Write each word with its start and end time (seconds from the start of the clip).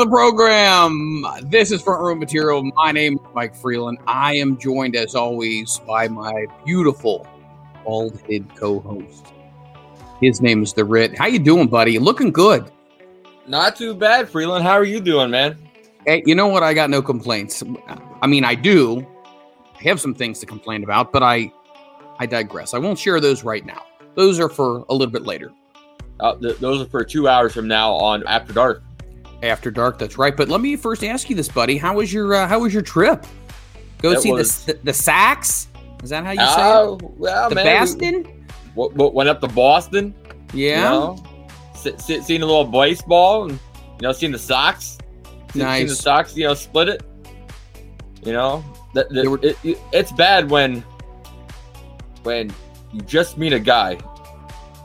The 0.00 0.06
program. 0.06 1.26
This 1.42 1.70
is 1.70 1.82
Front 1.82 2.00
Room 2.00 2.18
Material. 2.18 2.62
My 2.74 2.90
name 2.90 3.16
is 3.16 3.20
Mike 3.34 3.54
Freeland. 3.54 3.98
I 4.06 4.34
am 4.36 4.56
joined, 4.56 4.96
as 4.96 5.14
always, 5.14 5.78
by 5.86 6.08
my 6.08 6.46
beautiful 6.64 7.28
bald 7.84 8.18
head 8.22 8.48
co-host. 8.56 9.26
His 10.22 10.40
name 10.40 10.62
is 10.62 10.72
the 10.72 10.86
Rit. 10.86 11.18
How 11.18 11.26
you 11.26 11.38
doing, 11.38 11.68
buddy? 11.68 11.98
Looking 11.98 12.32
good. 12.32 12.72
Not 13.46 13.76
too 13.76 13.92
bad, 13.92 14.26
Freeland. 14.30 14.64
How 14.64 14.72
are 14.72 14.84
you 14.84 15.02
doing, 15.02 15.30
man? 15.30 15.58
Hey, 16.06 16.22
you 16.24 16.34
know 16.34 16.46
what? 16.46 16.62
I 16.62 16.72
got 16.72 16.88
no 16.88 17.02
complaints. 17.02 17.62
I 18.22 18.26
mean, 18.26 18.42
I 18.42 18.54
do. 18.54 19.06
I 19.78 19.82
have 19.82 20.00
some 20.00 20.14
things 20.14 20.38
to 20.40 20.46
complain 20.46 20.82
about, 20.82 21.12
but 21.12 21.22
I, 21.22 21.52
I 22.18 22.24
digress. 22.24 22.72
I 22.72 22.78
won't 22.78 22.98
share 22.98 23.20
those 23.20 23.44
right 23.44 23.66
now. 23.66 23.82
Those 24.14 24.40
are 24.40 24.48
for 24.48 24.86
a 24.88 24.94
little 24.94 25.12
bit 25.12 25.24
later. 25.24 25.52
Uh, 26.20 26.36
th- 26.36 26.56
those 26.56 26.80
are 26.80 26.88
for 26.88 27.04
two 27.04 27.28
hours 27.28 27.52
from 27.52 27.68
now 27.68 27.92
on 27.92 28.26
After 28.26 28.54
Dark. 28.54 28.82
After 29.42 29.70
dark, 29.70 29.98
that's 29.98 30.18
right. 30.18 30.36
But 30.36 30.48
let 30.48 30.60
me 30.60 30.76
first 30.76 31.02
ask 31.02 31.30
you 31.30 31.36
this, 31.36 31.48
buddy. 31.48 31.78
How 31.78 31.94
was 31.94 32.12
your 32.12 32.34
uh, 32.34 32.46
How 32.46 32.58
was 32.60 32.72
your 32.74 32.82
trip? 32.82 33.26
Go 34.02 34.14
see 34.18 34.32
was- 34.32 34.64
the, 34.64 34.74
the 34.74 34.80
the 34.84 34.92
Sacks. 34.92 35.68
Is 36.02 36.10
that 36.10 36.24
how 36.24 36.30
you 36.32 36.38
say 36.38 36.44
Oh, 36.48 36.94
it? 36.96 37.10
well, 37.18 37.48
The 37.50 37.54
man. 37.56 37.66
Bastin? 37.66 38.24
We, 38.74 38.88
w- 38.88 39.12
went 39.12 39.28
up 39.28 39.40
to 39.42 39.48
Boston. 39.48 40.14
Yeah. 40.54 40.76
You 40.76 40.82
know, 40.82 41.24
s- 41.74 41.86
s- 42.10 42.26
seen 42.26 42.40
a 42.42 42.46
little 42.46 42.64
baseball 42.64 43.44
and, 43.44 43.52
you 43.52 43.58
know, 44.02 44.12
seen 44.12 44.32
the 44.32 44.38
Sox. 44.38 44.96
Seen, 44.96 44.96
seen 45.52 45.58
the 45.60 45.64
Nice. 45.64 45.98
Sox, 46.00 46.34
you 46.36 46.44
know, 46.44 46.54
split 46.54 46.88
it. 46.88 47.02
You 48.24 48.32
know, 48.32 48.64
that- 48.94 49.10
They 49.12 49.28
were- 49.28 49.40
it, 49.42 49.58
it- 49.62 49.78
it's 49.92 50.10
bad 50.12 50.48
when, 50.50 50.82
when 52.22 52.50
you 52.92 53.00
just 53.02 53.36
meet 53.36 53.52
a 53.52 53.60
guy, 53.60 53.96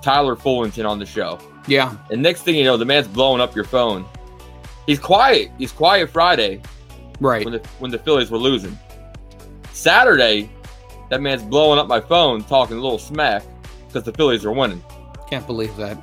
Tyler 0.01 0.35
Fullington 0.35 0.87
on 0.89 0.99
the 0.99 1.05
show. 1.05 1.39
Yeah. 1.67 1.95
And 2.11 2.21
next 2.21 2.41
thing 2.41 2.55
you 2.55 2.65
know, 2.65 2.75
the 2.77 2.85
man's 2.85 3.07
blowing 3.07 3.39
up 3.41 3.55
your 3.55 3.65
phone. 3.65 4.05
He's 4.85 4.99
quiet. 4.99 5.51
He's 5.57 5.71
quiet 5.71 6.09
Friday. 6.09 6.61
Right. 7.19 7.45
when 7.45 7.53
the 7.53 7.59
when 7.79 7.91
the 7.91 7.99
Phillies 7.99 8.29
were 8.29 8.37
losing. 8.37 8.77
Saturday, 9.71 10.49
that 11.09 11.21
man's 11.21 11.43
blowing 11.43 11.79
up 11.79 11.87
my 11.87 12.01
phone, 12.01 12.43
talking 12.43 12.77
a 12.77 12.81
little 12.81 12.99
smack 12.99 13.43
because 13.87 14.03
the 14.03 14.13
Phillies 14.13 14.45
are 14.45 14.51
winning. 14.51 14.83
Can't 15.29 15.45
believe 15.47 15.75
that. 15.77 15.97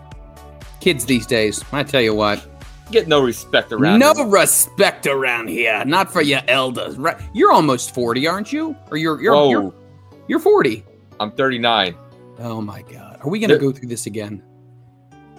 Kids 0.81 1.05
these 1.05 1.27
days, 1.27 1.63
I 1.73 1.83
tell 1.85 2.01
you 2.01 2.15
what. 2.15 2.47
Get 2.91 3.09
no 3.09 3.23
respect 3.23 3.73
around. 3.73 4.01
no 4.01 4.13
him. 4.13 4.31
respect 4.31 5.07
around 5.07 5.49
here. 5.49 5.85
Not 5.85 6.13
for 6.13 6.21
your 6.21 6.41
elders. 6.49 6.97
Right. 6.97 7.17
You're 7.33 7.53
almost 7.53 7.95
40, 7.95 8.27
aren't 8.27 8.53
you? 8.53 8.77
Or 8.91 8.97
you're 8.97 9.21
you're 9.21 9.35
Whoa, 9.35 9.51
you're, 9.51 9.75
you're 10.29 10.39
40. 10.41 10.85
I'm 11.21 11.31
39. 11.33 11.95
Oh 12.41 12.61
my 12.61 12.83
god. 12.83 13.21
Are 13.23 13.29
we 13.31 13.39
going 13.39 13.51
to 13.51 13.59
go 13.59 13.71
through 13.71 13.89
this 13.89 14.07
again? 14.07 14.43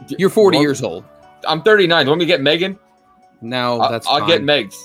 You're 0.08 0.30
40 0.30 0.58
Well, 0.58 0.62
years 0.64 0.82
old. 0.82 1.04
I'm 1.48 1.62
39. 1.62 2.06
You 2.06 2.10
want 2.10 2.20
me 2.20 2.26
to 2.26 2.28
get 2.28 2.42
Megan? 2.42 2.80
No, 3.44 3.82
I'll, 3.82 3.92
that's 3.92 4.08
I'll 4.08 4.20
fine. 4.20 4.28
get 4.28 4.42
Megs. 4.42 4.76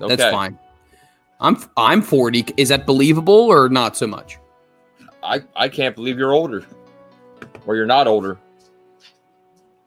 Okay. 0.00 0.16
That's 0.16 0.32
fine. 0.32 0.58
I'm 1.40 1.62
I'm 1.76 2.02
40. 2.02 2.46
Is 2.56 2.68
that 2.68 2.86
believable 2.86 3.34
or 3.34 3.68
not 3.68 3.96
so 3.96 4.06
much? 4.06 4.38
I, 5.22 5.42
I 5.54 5.68
can't 5.68 5.94
believe 5.94 6.18
you're 6.18 6.32
older. 6.32 6.64
Or 7.66 7.76
you're 7.76 7.86
not 7.86 8.06
older. 8.06 8.38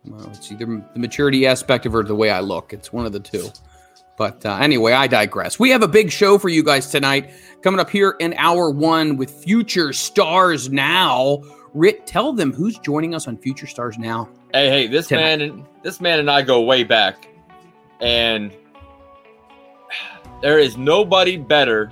Well, 0.06 0.30
it's 0.32 0.52
either 0.52 0.66
the 0.66 1.00
maturity 1.00 1.48
aspect 1.48 1.86
of 1.86 1.94
it 1.94 1.98
or 1.98 2.04
the 2.04 2.16
way 2.16 2.30
I 2.30 2.40
look. 2.40 2.74
It's 2.74 2.94
one 2.94 3.06
of 3.06 3.12
the 3.12 3.20
two. 3.20 3.50
But 4.18 4.46
uh, 4.46 4.58
anyway, 4.62 4.94
I 4.94 5.08
digress. 5.08 5.60
We 5.60 5.72
have 5.72 5.82
a 5.82 5.88
big 5.88 6.12
show 6.12 6.38
for 6.38 6.48
you 6.48 6.64
guys 6.64 6.90
tonight 6.90 7.32
coming 7.62 7.80
up 7.80 7.90
here 7.90 8.16
in 8.20 8.34
hour 8.36 8.70
one 8.70 9.18
with 9.18 9.32
Future 9.44 9.92
Stars 9.92 10.70
Now. 10.70 11.42
Rit, 11.74 12.08
tell 12.08 12.32
them 12.32 12.54
who's 12.54 12.78
joining 12.80 13.14
us 13.14 13.28
on 13.28 13.38
Future 13.38 13.68
Stars 13.68 13.98
Now. 13.98 14.30
Hey, 14.54 14.70
hey, 14.70 14.88
this 14.88 15.08
Tonight. 15.10 15.22
man 15.22 15.42
and 15.42 15.66
this 15.84 16.00
man 16.00 16.20
and 16.20 16.32
I 16.32 16.42
go 16.42 16.62
way 16.62 16.84
back. 16.86 17.28
And 18.02 18.52
there 20.42 20.60
is 20.60 20.78
nobody 20.78 21.38
better 21.38 21.92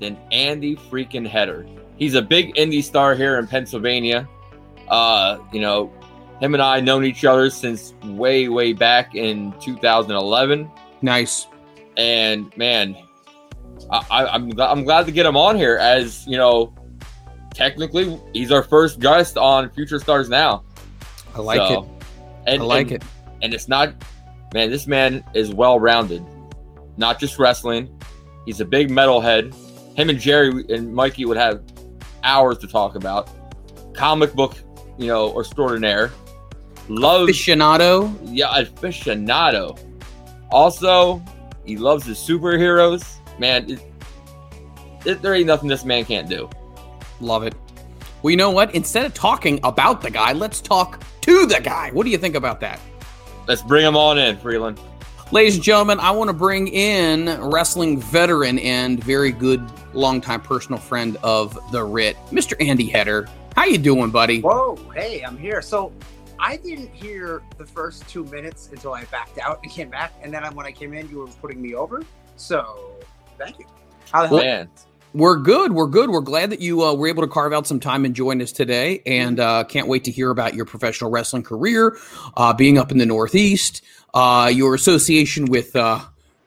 than 0.00 0.18
Andy 0.30 0.76
freaking 0.76 1.26
Header. 1.26 1.66
He's 1.96 2.14
a 2.14 2.22
big 2.22 2.54
indie 2.56 2.82
star 2.82 3.14
here 3.14 3.38
in 3.38 3.46
Pennsylvania. 3.46 4.28
Uh, 4.88 5.38
you 5.52 5.60
know, 5.60 5.92
him 6.40 6.54
and 6.54 6.62
I 6.62 6.80
known 6.80 7.04
each 7.04 7.24
other 7.24 7.48
since 7.50 7.94
way, 8.04 8.48
way 8.48 8.72
back 8.72 9.14
in 9.14 9.54
2011. 9.60 10.68
Nice. 11.02 11.46
And 11.96 12.54
man, 12.56 12.96
I, 13.90 14.04
I, 14.10 14.26
I'm 14.34 14.60
I'm 14.60 14.84
glad 14.84 15.06
to 15.06 15.12
get 15.12 15.24
him 15.26 15.36
on 15.36 15.56
here 15.56 15.76
as 15.76 16.26
you 16.26 16.36
know. 16.36 16.74
Technically, 17.54 18.18
he's 18.32 18.50
our 18.50 18.62
first 18.62 18.98
guest 18.98 19.36
on 19.36 19.68
Future 19.70 19.98
Stars 19.98 20.30
Now. 20.30 20.64
I 21.34 21.40
like 21.40 21.58
So, 21.58 21.82
it. 21.82 21.88
And, 22.46 22.62
I 22.62 22.64
like 22.64 22.90
and- 22.90 23.02
it. 23.02 23.04
and 23.42 23.52
it's 23.54 23.68
not 23.68 23.92
man 24.54 24.70
this 24.70 24.86
man 24.86 25.24
is 25.34 25.52
well 25.52 25.78
rounded 25.78 26.24
not 26.96 27.18
just 27.18 27.38
wrestling 27.38 27.88
he's 28.46 28.60
a 28.60 28.64
big 28.64 28.90
metalhead 28.90 29.54
him 29.96 30.10
and 30.10 30.18
jerry 30.18 30.64
and 30.68 30.92
mikey 30.92 31.24
would 31.24 31.36
have 31.36 31.62
hours 32.24 32.58
to 32.58 32.66
talk 32.66 32.94
about 32.94 33.28
comic 33.94 34.32
book 34.34 34.56
you 34.98 35.06
know 35.06 35.30
or 35.30 35.42
extraordinaire 35.42 36.10
loves 36.88 37.32
Aficionado. 37.32 38.18
yeah 38.24 38.62
aficionado 38.62 39.78
also 40.50 41.22
he 41.64 41.76
loves 41.76 42.04
his 42.04 42.18
superheroes 42.18 43.16
man 43.38 43.70
it, 43.70 43.80
it, 45.04 45.22
there 45.22 45.34
ain't 45.34 45.46
nothing 45.46 45.68
this 45.68 45.84
man 45.84 46.04
can't 46.04 46.28
do 46.28 46.48
Love 47.22 47.44
it. 47.44 47.54
Well, 48.22 48.32
you 48.32 48.36
know 48.36 48.50
what? 48.50 48.74
Instead 48.74 49.06
of 49.06 49.14
talking 49.14 49.60
about 49.62 50.02
the 50.02 50.10
guy, 50.10 50.32
let's 50.32 50.60
talk 50.60 51.02
to 51.22 51.46
the 51.46 51.60
guy. 51.60 51.90
What 51.92 52.04
do 52.04 52.10
you 52.10 52.18
think 52.18 52.34
about 52.34 52.60
that? 52.60 52.80
Let's 53.46 53.62
bring 53.62 53.84
them 53.84 53.96
on 53.96 54.18
in 54.18 54.36
freeland 54.38 54.78
Ladies 55.32 55.54
and 55.54 55.64
gentlemen, 55.64 55.98
I 55.98 56.10
want 56.10 56.28
to 56.28 56.34
bring 56.34 56.68
in 56.68 57.24
wrestling 57.40 57.98
veteran 57.98 58.58
and 58.58 59.02
very 59.02 59.32
good 59.32 59.66
longtime 59.94 60.42
personal 60.42 60.78
friend 60.78 61.16
of 61.22 61.58
the 61.72 61.82
Rit, 61.82 62.18
Mr. 62.26 62.54
Andy 62.60 62.86
Header. 62.86 63.26
How 63.56 63.64
you 63.64 63.78
doing, 63.78 64.10
buddy? 64.10 64.42
Whoa, 64.42 64.76
hey, 64.94 65.22
I'm 65.22 65.38
here. 65.38 65.62
So 65.62 65.90
I 66.38 66.58
didn't 66.58 66.92
hear 66.92 67.42
the 67.56 67.64
first 67.64 68.06
two 68.10 68.24
minutes 68.24 68.68
until 68.72 68.92
I 68.92 69.04
backed 69.04 69.38
out 69.38 69.60
and 69.62 69.72
came 69.72 69.88
back, 69.88 70.12
and 70.20 70.34
then 70.34 70.42
when 70.54 70.66
I 70.66 70.70
came 70.70 70.92
in, 70.92 71.08
you 71.08 71.20
were 71.20 71.26
putting 71.28 71.62
me 71.62 71.74
over. 71.74 72.02
So 72.36 73.00
thank 73.38 73.58
you. 73.58 73.64
How 74.10 74.26
the 74.26 74.42
hell? 74.42 74.66
We're 75.14 75.36
good. 75.36 75.72
We're 75.72 75.86
good. 75.88 76.08
We're 76.10 76.20
glad 76.22 76.50
that 76.50 76.60
you 76.60 76.82
uh, 76.82 76.94
were 76.94 77.06
able 77.06 77.22
to 77.22 77.28
carve 77.28 77.52
out 77.52 77.66
some 77.66 77.80
time 77.80 78.04
and 78.04 78.14
join 78.14 78.40
us 78.40 78.50
today, 78.52 79.02
and 79.04 79.38
uh, 79.38 79.64
can't 79.64 79.86
wait 79.86 80.04
to 80.04 80.10
hear 80.10 80.30
about 80.30 80.54
your 80.54 80.64
professional 80.64 81.10
wrestling 81.10 81.42
career, 81.42 81.96
uh, 82.36 82.52
being 82.54 82.78
up 82.78 82.90
in 82.90 82.98
the 82.98 83.04
Northeast, 83.04 83.82
uh, 84.14 84.50
your 84.52 84.74
association 84.74 85.46
with, 85.46 85.76
uh, 85.76 86.00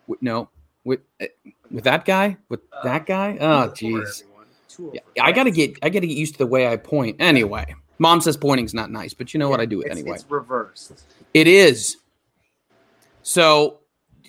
with 0.07 0.21
no, 0.23 0.49
with 0.83 1.01
uh, 1.21 1.25
with 1.69 1.83
that 1.83 2.05
guy, 2.05 2.37
with 2.49 2.61
that 2.83 3.05
guy. 3.05 3.37
Oh, 3.39 3.69
Two 3.69 3.97
over, 3.97 4.05
jeez. 4.05 4.23
Yeah. 4.93 5.23
I 5.23 5.31
gotta 5.31 5.51
get 5.51 5.77
I 5.83 5.89
gotta 5.89 6.07
get 6.07 6.17
used 6.17 6.33
to 6.33 6.37
the 6.39 6.47
way 6.47 6.67
I 6.67 6.77
point. 6.77 7.17
Anyway, 7.19 7.75
mom 7.99 8.19
says 8.21 8.35
pointing's 8.35 8.73
not 8.73 8.91
nice, 8.91 9.13
but 9.13 9.33
you 9.33 9.39
know 9.39 9.49
what? 9.49 9.59
I 9.61 9.65
do 9.65 9.79
it 9.81 9.85
It's- 9.85 9.97
anyway. 9.99 10.15
It's 10.15 10.25
reversed. 10.29 11.05
It 11.33 11.47
is. 11.47 11.97
So, 13.23 13.79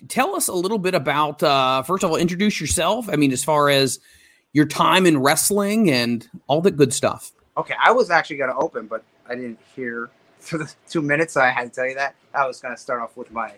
tell 0.07 0.35
us 0.35 0.47
a 0.47 0.53
little 0.53 0.79
bit 0.79 0.95
about. 0.95 1.41
Uh, 1.43 1.81
first 1.83 2.03
of 2.03 2.11
all, 2.11 2.17
introduce 2.17 2.59
yourself. 2.61 3.09
I 3.09 3.15
mean, 3.15 3.31
as 3.31 3.43
far 3.43 3.69
as 3.69 3.99
your 4.57 4.65
time 4.65 5.05
in 5.05 5.19
wrestling 5.19 5.89
and 5.91 6.27
all 6.47 6.61
the 6.61 6.71
good 6.71 6.91
stuff. 6.91 7.31
Okay, 7.55 7.75
I 7.79 7.91
was 7.91 8.09
actually 8.09 8.37
going 8.37 8.49
to 8.49 8.55
open, 8.57 8.87
but 8.87 9.03
I 9.29 9.35
didn't 9.35 9.59
hear 9.75 10.09
for 10.39 10.57
the 10.57 10.73
two 10.89 11.01
minutes. 11.03 11.37
I 11.37 11.49
had 11.51 11.65
to 11.65 11.69
tell 11.69 11.87
you 11.87 11.93
that. 11.95 12.15
I 12.33 12.47
was 12.47 12.59
going 12.59 12.73
to 12.75 12.81
start 12.81 12.99
off 13.01 13.15
with 13.15 13.31
my 13.31 13.53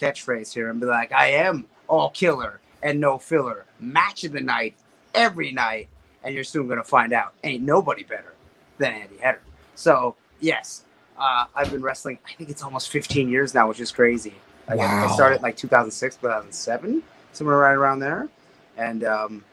catchphrase 0.00 0.52
here 0.54 0.70
and 0.70 0.80
be 0.80 0.86
like, 0.86 1.10
I 1.12 1.26
am 1.32 1.66
all 1.88 2.10
killer 2.10 2.60
and 2.84 3.00
no 3.00 3.18
filler. 3.18 3.64
Match 3.80 4.22
of 4.24 4.32
the 4.32 4.40
night, 4.40 4.76
every 5.12 5.50
night. 5.50 5.88
And 6.22 6.34
you're 6.34 6.44
soon 6.44 6.66
going 6.66 6.78
to 6.78 6.84
find 6.84 7.12
out. 7.12 7.34
Ain't 7.42 7.62
nobody 7.64 8.04
better 8.04 8.34
than 8.78 8.92
Andy 8.94 9.16
Header. 9.18 9.40
So, 9.74 10.14
yes, 10.40 10.84
uh, 11.18 11.46
I've 11.54 11.70
been 11.72 11.82
wrestling, 11.82 12.18
I 12.28 12.32
think 12.34 12.48
it's 12.50 12.62
almost 12.62 12.90
15 12.90 13.28
years 13.28 13.54
now, 13.54 13.68
which 13.68 13.80
is 13.80 13.90
crazy. 13.90 14.34
Like, 14.68 14.78
I- 14.80 15.06
I 15.06 15.12
started 15.14 15.42
like 15.42 15.56
2006, 15.56 16.16
2007, 16.16 17.02
somewhere 17.32 17.56
right 17.58 17.72
around 17.72 17.98
there. 18.00 18.28
And 18.76 19.02
um, 19.02 19.44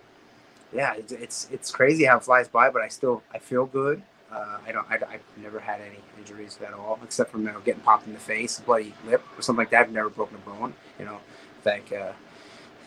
yeah, 0.76 0.94
it's, 0.96 1.12
it's 1.14 1.48
it's 1.52 1.72
crazy 1.72 2.06
how 2.06 2.18
it 2.18 2.24
flies 2.24 2.48
by, 2.48 2.70
but 2.70 2.82
I 2.82 2.90
still 2.90 3.24
I 3.34 3.40
feel 3.40 3.66
good. 3.66 4.02
Uh, 4.32 4.58
I 4.68 4.72
don't. 4.72 4.86
I, 4.90 4.96
I've 4.96 5.24
never 5.42 5.60
had 5.60 5.80
any 5.80 6.00
injuries 6.18 6.60
at 6.66 6.74
all, 6.74 7.00
except 7.04 7.32
from 7.32 7.46
you 7.46 7.52
know, 7.52 7.60
getting 7.62 7.82
popped 7.82 8.08
in 8.08 8.14
the 8.14 8.20
face, 8.20 8.60
bloody 8.60 8.94
lip, 9.06 9.24
or 9.38 9.42
something 9.42 9.62
like 9.62 9.70
that. 9.70 9.82
I've 9.82 9.92
never 9.92 10.10
broken 10.10 10.36
a 10.36 10.50
bone. 10.50 10.74
You 11.00 11.06
know, 11.06 11.20
thank 11.64 11.94
uh, 11.94 12.12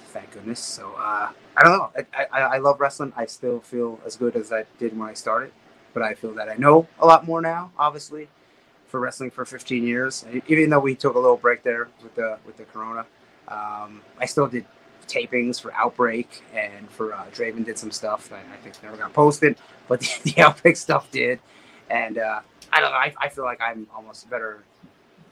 thank 0.09 0.31
goodness. 0.33 0.61
So 0.61 0.93
uh, 0.99 1.31
I 1.57 1.63
don't 1.63 1.79
know. 1.79 1.91
I, 2.15 2.27
I, 2.31 2.41
I 2.41 2.59
love 2.59 2.81
wrestling. 2.81 3.13
I 3.17 3.25
still 3.27 3.61
feel 3.61 3.99
as 4.05 4.17
good 4.17 4.37
as 4.37 4.53
I 4.53 4.65
did 4.79 4.99
when 4.99 5.09
I 5.09 5.15
started, 5.15 5.53
but 5.95 6.03
I 6.03 6.15
feel 6.15 6.35
that 6.35 6.49
I 6.51 6.57
know 6.57 6.87
a 6.99 7.07
lot 7.07 7.27
more 7.27 7.41
now. 7.41 7.71
Obviously, 7.79 8.29
for 8.87 9.01
wrestling 9.01 9.31
for 9.31 9.47
15 9.47 9.87
years, 9.87 10.27
even 10.49 10.69
though 10.69 10.81
we 10.81 10.95
took 10.95 11.15
a 11.15 11.19
little 11.19 11.37
break 11.39 11.63
there 11.63 11.89
with 12.03 12.15
the 12.15 12.39
with 12.45 12.59
the 12.59 12.65
corona, 12.65 13.07
um, 13.49 14.03
I 14.19 14.27
still 14.27 14.49
did 14.49 14.67
tapings 15.09 15.61
for 15.61 15.73
Outbreak 15.75 16.43
and 16.55 16.89
for 16.91 17.15
uh, 17.15 17.25
Draven 17.33 17.65
did 17.65 17.79
some 17.79 17.91
stuff 17.91 18.29
that 18.29 18.45
I 18.53 18.57
think 18.57 18.81
never 18.83 18.97
got 18.97 19.13
posted, 19.13 19.57
but 19.89 20.01
the, 20.25 20.33
the 20.35 20.43
Outbreak 20.43 20.77
stuff 20.77 21.11
did. 21.11 21.41
And 21.91 22.19
uh, 22.19 22.41
I 22.73 22.81
don't 22.81 22.91
know. 22.91 22.97
I, 22.97 23.15
I 23.21 23.29
feel 23.29 23.45
like 23.45 23.61
I'm 23.61 23.87
almost 23.95 24.29
better 24.29 24.63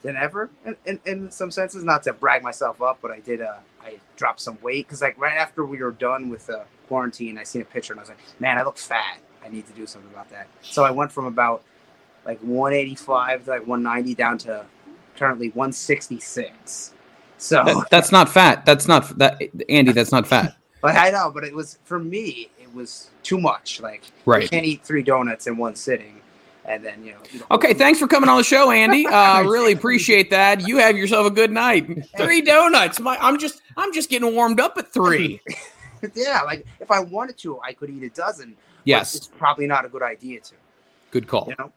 than 0.01 0.15
ever 0.15 0.49
in, 0.65 0.75
in, 0.85 0.99
in 1.05 1.31
some 1.31 1.51
senses. 1.51 1.83
Not 1.83 2.03
to 2.03 2.13
brag 2.13 2.43
myself 2.43 2.81
up, 2.81 2.99
but 3.01 3.11
I 3.11 3.19
did. 3.19 3.41
Uh, 3.41 3.57
I 3.83 3.99
dropped 4.15 4.41
some 4.41 4.57
weight 4.61 4.87
because 4.87 5.01
like 5.01 5.17
right 5.17 5.37
after 5.37 5.65
we 5.65 5.77
were 5.77 5.91
done 5.91 6.29
with 6.29 6.47
the 6.47 6.65
quarantine, 6.87 7.37
I 7.37 7.43
seen 7.43 7.61
a 7.61 7.65
picture 7.65 7.93
and 7.93 7.99
I 7.99 8.03
was 8.03 8.09
like, 8.09 8.19
man, 8.39 8.57
I 8.57 8.63
look 8.63 8.77
fat. 8.77 9.19
I 9.43 9.49
need 9.49 9.67
to 9.67 9.73
do 9.73 9.85
something 9.87 10.11
about 10.11 10.29
that. 10.31 10.47
So 10.61 10.83
I 10.83 10.91
went 10.91 11.11
from 11.11 11.25
about 11.25 11.63
like 12.25 12.39
185 12.39 13.45
to 13.45 13.49
like 13.51 13.67
190 13.67 14.15
down 14.15 14.37
to 14.39 14.65
currently 15.15 15.49
166. 15.49 16.93
So 17.37 17.63
That- 17.63 17.89
that's 17.89 18.11
not 18.11 18.29
fat. 18.29 18.65
That's 18.65 18.87
not 18.87 19.17
that 19.19 19.41
Andy. 19.69 19.91
That's 19.91 20.11
not 20.11 20.27
fat. 20.27 20.55
Like 20.83 20.95
I 20.95 21.09
know, 21.09 21.31
but 21.33 21.43
it 21.43 21.55
was 21.55 21.79
for 21.85 21.97
me. 21.97 22.51
It 22.61 22.71
was 22.73 23.09
too 23.23 23.39
much. 23.39 23.81
Like 23.81 24.03
right. 24.27 24.43
you 24.43 24.47
can't 24.47 24.65
eat 24.65 24.83
three 24.83 25.01
donuts 25.01 25.47
in 25.47 25.57
one 25.57 25.75
sitting, 25.75 26.21
and 26.65 26.85
then 26.85 27.03
you 27.03 27.13
know. 27.13 27.17
You 27.31 27.41
Okay, 27.49 27.73
thanks 27.73 27.97
for 27.99 28.07
coming 28.07 28.29
on 28.29 28.37
the 28.37 28.43
show, 28.43 28.69
Andy. 28.69 29.07
Uh, 29.11 29.41
really 29.41 29.73
appreciate 29.73 30.29
that. 30.29 30.67
You 30.67 30.77
have 30.77 30.95
yourself 30.95 31.25
a 31.25 31.31
good 31.31 31.51
night. 31.51 32.07
Three 32.15 32.41
donuts. 32.41 32.99
My, 32.99 33.17
I'm 33.17 33.39
just, 33.39 33.63
I'm 33.75 33.91
just 33.91 34.11
getting 34.11 34.33
warmed 34.35 34.59
up 34.59 34.77
at 34.77 34.93
three. 34.93 35.41
Yeah, 36.13 36.43
like 36.43 36.63
if 36.79 36.91
I 36.91 36.99
wanted 36.99 37.39
to, 37.39 37.59
I 37.61 37.73
could 37.73 37.89
eat 37.89 38.03
a 38.03 38.09
dozen. 38.09 38.51
but 38.51 38.63
Yes, 38.85 39.15
it's 39.15 39.27
probably 39.27 39.65
not 39.65 39.83
a 39.83 39.89
good 39.89 40.03
idea 40.03 40.39
to. 40.41 40.53
good 41.09 41.27
call. 41.27 41.47
You 41.49 41.55
know. 41.57 41.71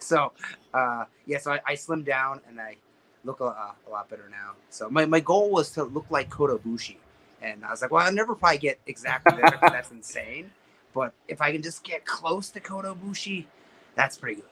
so, 0.00 0.32
uh, 0.72 1.04
yeah. 1.26 1.38
So 1.38 1.52
I, 1.52 1.60
I 1.66 1.74
slimmed 1.74 2.06
down 2.06 2.40
and 2.48 2.58
I 2.58 2.78
look 3.24 3.40
a, 3.40 3.44
uh, 3.46 3.72
a 3.86 3.90
lot 3.90 4.08
better 4.08 4.28
now. 4.30 4.52
So 4.70 4.88
my, 4.90 5.06
my 5.06 5.20
goal 5.20 5.50
was 5.50 5.70
to 5.72 5.84
look 5.84 6.06
like 6.10 6.30
Kota 6.30 6.54
Ibushi, 6.56 6.96
and 7.42 7.64
I 7.64 7.70
was 7.70 7.82
like, 7.82 7.90
well, 7.90 8.04
I'll 8.06 8.12
never 8.12 8.34
probably 8.34 8.58
get 8.58 8.78
exactly 8.86 9.34
there 9.36 9.56
'cause 9.56 9.70
that's 9.72 9.90
insane. 10.00 10.50
But 10.94 11.12
if 11.28 11.40
I 11.40 11.52
can 11.52 11.62
just 11.62 11.82
get 11.84 12.04
close 12.04 12.50
to 12.50 12.60
Kota 12.60 12.94
Ibushi, 12.94 13.46
that's 13.94 14.16
pretty 14.16 14.36
good. 14.36 14.50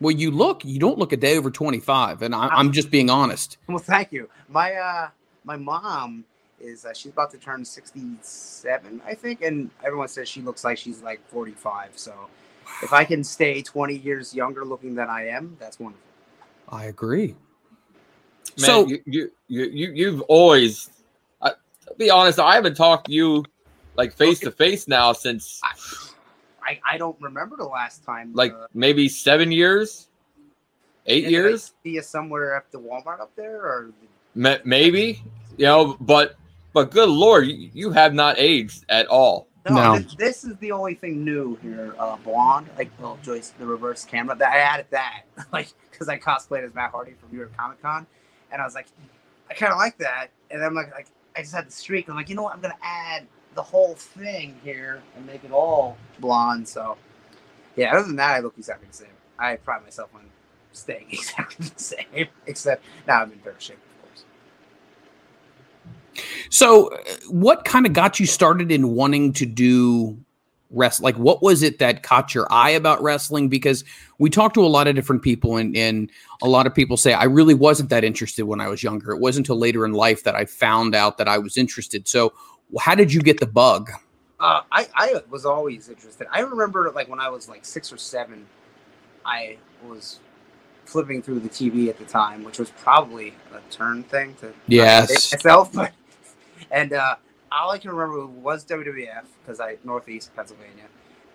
Well, 0.00 0.10
you 0.14 0.30
look, 0.30 0.64
you 0.64 0.78
don't 0.78 0.98
look 0.98 1.12
a 1.12 1.16
day 1.16 1.38
over 1.38 1.50
25, 1.50 2.22
and 2.22 2.34
I, 2.34 2.48
I'm 2.48 2.72
just 2.72 2.90
being 2.90 3.10
honest. 3.10 3.58
Well, 3.68 3.78
thank 3.78 4.12
you. 4.12 4.28
My 4.48 4.74
uh, 4.74 5.08
my 5.44 5.56
mom 5.56 6.24
is 6.60 6.84
uh, 6.84 6.92
she's 6.92 7.12
about 7.12 7.30
to 7.30 7.38
turn 7.38 7.64
sixty 7.64 8.02
seven, 8.20 9.00
I 9.06 9.14
think, 9.14 9.40
and 9.40 9.70
everyone 9.82 10.08
says 10.08 10.28
she 10.28 10.42
looks 10.42 10.64
like 10.64 10.76
she's 10.76 11.02
like 11.02 11.26
forty 11.30 11.52
five. 11.52 11.92
So 11.96 12.12
if 12.82 12.92
I 12.92 13.04
can 13.04 13.24
stay 13.24 13.62
twenty 13.62 13.96
years 13.96 14.34
younger 14.34 14.66
looking 14.66 14.94
than 14.94 15.08
I 15.08 15.28
am, 15.28 15.56
that's 15.58 15.80
wonderful. 15.80 16.04
I 16.68 16.84
agree. 16.86 17.36
Man, 18.58 18.66
So- 18.66 18.86
you, 18.86 19.02
you 19.06 19.30
you 19.48 19.64
you 19.64 19.92
you've 19.92 20.20
always. 20.22 20.90
I, 21.42 21.50
to 21.50 21.94
be 21.98 22.10
honest, 22.10 22.38
I 22.38 22.54
haven't 22.54 22.76
talked 22.76 23.06
to 23.06 23.12
you 23.12 23.44
like 23.96 24.12
face 24.14 24.40
to 24.40 24.50
face 24.50 24.88
now 24.88 25.12
since 25.12 25.60
I, 26.62 26.80
I 26.84 26.96
don't 26.98 27.20
remember 27.20 27.56
the 27.56 27.64
last 27.64 28.04
time. 28.04 28.32
like 28.34 28.52
uh, 28.52 28.66
maybe 28.74 29.08
seven 29.08 29.52
years, 29.52 30.08
eight 31.06 31.22
did 31.22 31.26
I 31.28 31.30
years, 31.30 31.72
see 31.82 31.90
you 31.90 32.02
somewhere 32.02 32.56
at 32.56 32.70
the 32.72 32.78
Walmart 32.78 33.20
up 33.20 33.30
there, 33.36 33.56
or 33.62 33.90
Ma- 34.34 34.56
maybe. 34.64 35.22
You 35.56 35.66
know, 35.66 35.96
but 36.00 36.36
but 36.72 36.90
good 36.90 37.08
lord, 37.08 37.46
you, 37.46 37.70
you 37.72 37.90
have 37.90 38.14
not 38.14 38.36
aged 38.38 38.84
at 38.88 39.06
all. 39.06 39.46
no? 39.68 39.74
No. 39.74 39.98
This, 39.98 40.14
this 40.16 40.44
is 40.44 40.56
the 40.58 40.72
only 40.72 40.94
thing 40.94 41.24
new 41.24 41.56
here. 41.56 41.94
Uh, 41.98 42.16
blonde, 42.16 42.68
like 42.76 42.90
well, 42.98 43.18
Joyce, 43.22 43.50
the 43.58 43.66
reverse 43.66 44.04
camera. 44.04 44.34
That 44.34 44.52
I 44.52 44.58
added 44.58 44.86
that, 44.90 45.22
like 45.52 45.68
because 45.90 46.08
I 46.08 46.18
cosplayed 46.18 46.64
as 46.64 46.74
Matt 46.74 46.90
Hardy 46.92 47.12
from 47.20 47.30
New 47.30 47.38
York 47.38 47.56
Comic 47.56 47.80
Con, 47.82 48.06
and 48.52 48.60
I 48.60 48.64
was 48.64 48.74
like, 48.74 48.86
I 49.50 49.54
kind 49.54 49.72
of 49.72 49.78
like 49.78 49.98
that. 49.98 50.28
And 50.50 50.62
I'm 50.62 50.74
like, 50.74 50.92
like 50.92 51.06
I 51.36 51.40
just 51.40 51.54
had 51.54 51.66
the 51.66 51.72
streak. 51.72 52.08
I'm 52.08 52.16
like, 52.16 52.28
you 52.28 52.36
know 52.36 52.42
what? 52.42 52.54
I'm 52.54 52.60
gonna 52.60 52.74
add 52.82 53.26
the 53.54 53.62
whole 53.62 53.94
thing 53.94 54.58
here 54.64 55.02
and 55.16 55.26
make 55.26 55.44
it 55.44 55.52
all 55.52 55.96
blonde. 56.18 56.68
So 56.68 56.96
yeah, 57.76 57.94
other 57.94 58.06
than 58.06 58.16
that, 58.16 58.36
I 58.36 58.40
look 58.40 58.54
exactly 58.56 58.88
the 58.88 58.96
same. 58.96 59.08
I 59.38 59.56
pride 59.56 59.82
myself 59.82 60.10
on 60.14 60.22
staying 60.72 61.06
exactly 61.10 61.66
the 61.66 61.82
same, 61.82 62.28
except 62.46 62.84
now 63.06 63.22
I'm 63.22 63.32
in 63.32 63.38
better 63.38 63.58
shape, 63.58 63.78
of 63.78 64.08
course. 64.08 64.24
So, 66.50 66.88
uh, 66.88 66.98
what 67.28 67.64
kind 67.64 67.86
of 67.86 67.92
got 67.92 68.20
you 68.20 68.26
started 68.26 68.70
in 68.70 68.94
wanting 68.94 69.32
to 69.34 69.46
do 69.46 70.23
rest? 70.74 71.02
Like, 71.02 71.16
what 71.16 71.42
was 71.42 71.62
it 71.62 71.78
that 71.78 72.02
caught 72.02 72.34
your 72.34 72.46
eye 72.50 72.70
about 72.70 73.02
wrestling? 73.02 73.48
Because 73.48 73.84
we 74.18 74.30
talked 74.30 74.54
to 74.54 74.64
a 74.64 74.68
lot 74.68 74.88
of 74.88 74.94
different 74.94 75.22
people, 75.22 75.56
and, 75.56 75.76
and 75.76 76.10
a 76.42 76.48
lot 76.48 76.66
of 76.66 76.74
people 76.74 76.96
say, 76.96 77.12
I 77.14 77.24
really 77.24 77.54
wasn't 77.54 77.90
that 77.90 78.04
interested 78.04 78.44
when 78.44 78.60
I 78.60 78.68
was 78.68 78.82
younger. 78.82 79.12
It 79.12 79.20
wasn't 79.20 79.46
until 79.46 79.58
later 79.58 79.84
in 79.84 79.92
life 79.92 80.24
that 80.24 80.34
I 80.34 80.44
found 80.44 80.94
out 80.94 81.18
that 81.18 81.28
I 81.28 81.38
was 81.38 81.56
interested. 81.56 82.08
So, 82.08 82.32
how 82.80 82.94
did 82.94 83.12
you 83.12 83.22
get 83.22 83.40
the 83.40 83.46
bug? 83.46 83.90
Uh, 84.40 84.62
I, 84.72 84.88
I 84.94 85.22
was 85.30 85.46
always 85.46 85.88
interested. 85.88 86.26
I 86.32 86.40
remember 86.40 86.90
like 86.94 87.08
when 87.08 87.20
I 87.20 87.28
was 87.30 87.48
like 87.48 87.64
six 87.64 87.92
or 87.92 87.96
seven, 87.96 88.46
I 89.24 89.58
was 89.86 90.20
flipping 90.84 91.22
through 91.22 91.40
the 91.40 91.48
TV 91.48 91.88
at 91.88 91.98
the 91.98 92.04
time, 92.04 92.44
which 92.44 92.58
was 92.58 92.70
probably 92.70 93.34
a 93.54 93.60
turn 93.70 94.02
thing 94.04 94.34
to 94.40 94.52
Yes. 94.66 95.32
myself. 95.32 95.72
But 95.72 95.92
and 96.70 96.92
uh, 96.92 97.16
all 97.54 97.70
I 97.70 97.78
can 97.78 97.90
remember 97.90 98.26
was 98.26 98.64
WWF 98.64 99.24
because 99.42 99.60
I 99.60 99.76
Northeast 99.84 100.34
Pennsylvania, 100.34 100.84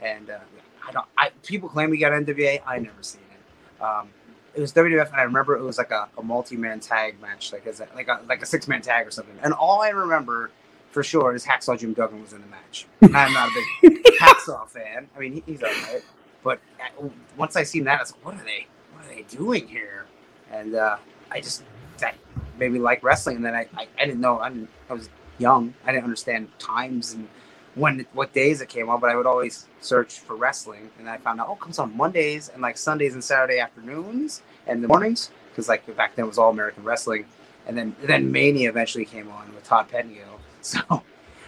and 0.01 0.29
uh, 0.29 0.39
I 0.87 0.91
don't. 0.91 1.05
I 1.17 1.31
people 1.43 1.69
claim 1.69 1.89
we 1.89 1.97
got 1.97 2.11
NWA. 2.11 2.61
I 2.65 2.79
never 2.79 3.01
seen 3.01 3.21
it. 3.31 3.81
Um, 3.81 4.09
it 4.55 4.61
was 4.61 4.73
WWF, 4.73 5.07
and 5.07 5.15
I 5.15 5.23
remember 5.23 5.55
it 5.57 5.63
was 5.63 5.77
like 5.77 5.91
a, 5.91 6.09
a 6.17 6.23
multi-man 6.23 6.79
tag 6.79 7.21
match, 7.21 7.53
like 7.53 7.65
as 7.67 7.79
a, 7.79 7.87
like 7.95 8.07
a 8.07 8.21
like 8.27 8.41
a 8.41 8.45
six-man 8.45 8.81
tag 8.81 9.07
or 9.07 9.11
something. 9.11 9.37
And 9.43 9.53
all 9.53 9.81
I 9.81 9.89
remember 9.89 10.51
for 10.91 11.03
sure 11.03 11.33
is 11.35 11.45
Hacksaw 11.45 11.79
Jim 11.79 11.93
Duggan 11.93 12.21
was 12.21 12.33
in 12.33 12.41
the 12.41 12.47
match. 12.47 12.87
I'm 13.01 13.33
not 13.33 13.49
a 13.49 13.63
big 13.81 14.03
Hacksaw 14.19 14.67
fan. 14.67 15.07
I 15.15 15.19
mean, 15.19 15.33
he, 15.33 15.43
he's 15.45 15.63
alright, 15.63 16.03
but 16.43 16.59
uh, 16.79 17.07
once 17.37 17.55
I 17.55 17.63
seen 17.63 17.83
that, 17.85 17.99
I 17.99 18.01
was 18.01 18.11
like, 18.11 18.25
what 18.25 18.35
are 18.35 18.43
they? 18.43 18.67
What 18.93 19.05
are 19.05 19.15
they 19.15 19.23
doing 19.23 19.67
here? 19.67 20.05
And 20.51 20.75
uh, 20.75 20.97
I 21.31 21.41
just 21.41 21.63
that 21.99 22.15
made 22.57 22.71
me 22.71 22.79
like 22.79 23.03
wrestling. 23.03 23.37
And 23.37 23.45
then 23.45 23.55
I, 23.55 23.67
I, 23.77 23.87
I 23.99 24.05
didn't 24.05 24.21
know. 24.21 24.39
I, 24.39 24.49
didn't, 24.49 24.69
I 24.89 24.93
was 24.93 25.09
young. 25.39 25.73
I 25.85 25.91
didn't 25.91 26.03
understand 26.03 26.49
times 26.59 27.13
and 27.13 27.27
when 27.75 28.05
what 28.13 28.33
days 28.33 28.61
it 28.61 28.69
came 28.69 28.89
on. 28.89 28.99
But 28.99 29.09
I 29.09 29.15
would 29.15 29.25
always 29.25 29.65
search 29.81 30.19
for 30.19 30.35
wrestling, 30.35 30.89
and 30.99 31.09
I 31.09 31.17
found 31.17 31.39
out 31.39 31.47
oh, 31.49 31.53
it 31.53 31.59
comes 31.59 31.79
on 31.79 31.95
Mondays 31.95 32.49
and 32.49 32.61
like 32.61 32.77
Sundays 32.77 33.13
and 33.13 33.23
Saturday 33.23 33.59
afternoons 33.59 34.41
and 34.67 34.83
the 34.83 34.87
mornings 34.87 35.31
because 35.49 35.67
like 35.67 35.85
back 35.95 36.15
then 36.15 36.25
it 36.25 36.27
was 36.27 36.37
all 36.37 36.49
American 36.51 36.83
wrestling. 36.83 37.25
And 37.67 37.77
then 37.77 37.95
then 38.03 38.31
Mania 38.31 38.69
eventually 38.69 39.05
came 39.05 39.29
on 39.31 39.53
with 39.55 39.63
Todd 39.63 39.87
Pettengill. 39.89 40.39
So 40.61 41.03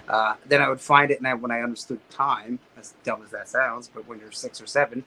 uh, 0.07 0.35
then 0.45 0.61
I 0.61 0.69
would 0.69 0.81
find 0.81 1.11
it, 1.11 1.19
and 1.19 1.27
I, 1.27 1.33
when 1.33 1.51
I 1.51 1.61
understood 1.61 1.99
time, 2.09 2.59
as 2.77 2.93
dumb 3.03 3.21
as 3.23 3.31
that 3.31 3.47
sounds, 3.47 3.89
but 3.93 4.07
when 4.07 4.19
you're 4.19 4.31
six 4.31 4.61
or 4.61 4.67
seven, 4.67 5.03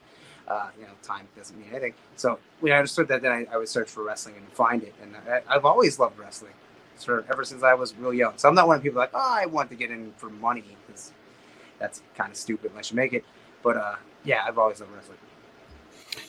uh, 0.47 0.69
you 0.79 0.83
know, 0.83 0.91
time 1.03 1.27
doesn't 1.37 1.57
mean 1.57 1.69
anything. 1.71 1.93
So 2.15 2.39
when 2.59 2.73
I 2.73 2.77
understood 2.77 3.07
that, 3.09 3.21
then 3.21 3.31
I, 3.31 3.45
I 3.53 3.57
would 3.57 3.69
search 3.69 3.89
for 3.89 4.03
wrestling 4.03 4.35
and 4.37 4.47
find 4.49 4.83
it. 4.83 4.93
And 5.01 5.15
I, 5.29 5.41
I've 5.47 5.65
always 5.65 5.99
loved 5.99 6.17
wrestling, 6.17 6.53
sort 6.97 7.19
of 7.19 7.29
ever 7.29 7.43
since 7.43 7.63
I 7.63 7.73
was 7.73 7.95
real 7.95 8.13
young. 8.13 8.33
So 8.37 8.49
I'm 8.49 8.55
not 8.55 8.67
one 8.67 8.77
of 8.77 8.83
the 8.83 8.89
people 8.89 8.99
like, 8.99 9.11
oh, 9.13 9.37
I 9.41 9.45
want 9.45 9.69
to 9.69 9.75
get 9.75 9.91
in 9.91 10.13
for 10.17 10.29
money 10.29 10.63
because 10.85 11.11
that's 11.79 12.01
kind 12.15 12.31
of 12.31 12.37
stupid 12.37 12.71
unless 12.71 12.91
you 12.91 12.95
make 12.95 13.13
it. 13.13 13.23
But 13.63 13.77
uh, 13.77 13.95
yeah, 14.23 14.43
I've 14.47 14.57
always 14.57 14.79
loved 14.79 14.93
wrestling. 14.93 15.17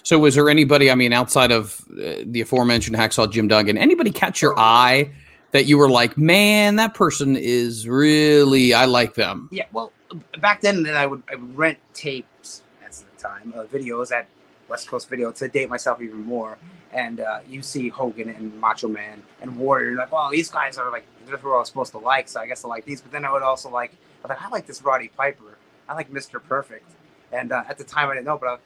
So, 0.02 0.18
was 0.18 0.34
there 0.34 0.50
anybody, 0.50 0.90
I 0.90 0.94
mean, 0.94 1.12
outside 1.12 1.52
of 1.52 1.80
uh, 1.92 2.22
the 2.24 2.40
aforementioned 2.40 2.96
Hacksaw 2.96 3.30
Jim 3.30 3.48
Duggan, 3.48 3.78
anybody 3.78 4.10
catch 4.10 4.42
your 4.42 4.58
eye 4.58 5.10
that 5.52 5.66
you 5.66 5.78
were 5.78 5.88
like, 5.88 6.18
man, 6.18 6.76
that 6.76 6.94
person 6.94 7.36
is 7.36 7.88
really, 7.88 8.74
I 8.74 8.84
like 8.86 9.14
them? 9.14 9.48
Yeah, 9.52 9.66
well, 9.72 9.92
back 10.40 10.60
then, 10.60 10.82
then 10.82 10.96
I 10.96 11.06
would 11.06 11.22
I 11.30 11.36
would 11.36 11.56
rent 11.56 11.78
tapes 11.94 12.62
at 12.84 12.92
the 12.92 13.22
time, 13.22 13.54
uh, 13.56 13.64
videos 13.64 14.12
at 14.12 14.26
West 14.68 14.88
Coast 14.88 15.08
Video 15.08 15.32
to 15.32 15.48
date 15.48 15.68
myself 15.68 16.00
even 16.00 16.22
more. 16.22 16.58
And 16.92 17.20
uh, 17.20 17.40
you 17.48 17.62
see 17.62 17.88
Hogan 17.88 18.28
and 18.30 18.58
Macho 18.60 18.88
Man 18.88 19.22
and 19.42 19.56
Warrior, 19.56 19.90
you're 19.90 19.98
like, 19.98 20.12
well, 20.12 20.30
these 20.30 20.50
guys 20.50 20.78
are 20.78 20.90
like 20.90 21.04
this 21.26 21.38
is 21.38 21.44
what 21.44 21.54
I 21.54 21.58
was 21.58 21.68
supposed 21.68 21.92
to 21.92 21.98
like, 21.98 22.28
so 22.28 22.40
I 22.40 22.46
guess 22.46 22.64
I 22.64 22.68
like 22.68 22.84
these. 22.84 23.00
But 23.00 23.12
then 23.12 23.24
I 23.24 23.32
would 23.32 23.42
also 23.42 23.68
like, 23.68 23.92
I 24.24 24.28
like, 24.28 24.42
I 24.42 24.48
like 24.48 24.66
this 24.66 24.82
Roddy 24.82 25.08
Piper, 25.08 25.58
I 25.88 25.94
like 25.94 26.10
Mister 26.10 26.40
Perfect, 26.40 26.90
and 27.32 27.52
uh, 27.52 27.64
at 27.68 27.78
the 27.78 27.84
time 27.84 28.08
I 28.08 28.14
didn't 28.14 28.26
know, 28.26 28.38
but 28.38 28.60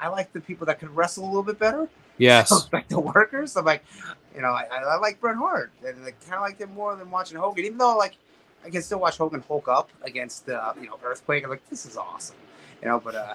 I, 0.00 0.06
I 0.06 0.08
like 0.08 0.32
the 0.32 0.40
people 0.40 0.66
that 0.66 0.78
could 0.78 0.94
wrestle 0.94 1.24
a 1.24 1.26
little 1.26 1.42
bit 1.42 1.58
better. 1.58 1.88
Yes. 2.18 2.50
So, 2.50 2.58
like 2.72 2.88
the 2.88 3.00
workers. 3.00 3.56
I'm 3.56 3.64
like, 3.64 3.84
you 4.34 4.42
know, 4.42 4.48
I, 4.48 4.66
I 4.70 4.96
like 4.98 5.20
Bret 5.20 5.36
Hart, 5.36 5.72
and 5.84 6.04
I 6.04 6.10
kind 6.10 6.34
of 6.34 6.42
liked 6.42 6.60
him 6.60 6.72
more 6.74 6.94
than 6.96 7.10
watching 7.10 7.38
Hogan, 7.38 7.64
even 7.64 7.78
though 7.78 7.96
like 7.96 8.16
I 8.64 8.70
can 8.70 8.82
still 8.82 9.00
watch 9.00 9.16
Hogan 9.16 9.42
Hulk 9.46 9.68
up 9.68 9.90
against 10.02 10.48
uh, 10.48 10.72
you 10.80 10.86
know 10.86 10.98
Earthquake. 11.02 11.44
I'm 11.44 11.50
like, 11.50 11.68
this 11.68 11.86
is 11.86 11.96
awesome, 11.96 12.36
you 12.80 12.88
know. 12.88 13.00
But 13.00 13.14
uh, 13.14 13.34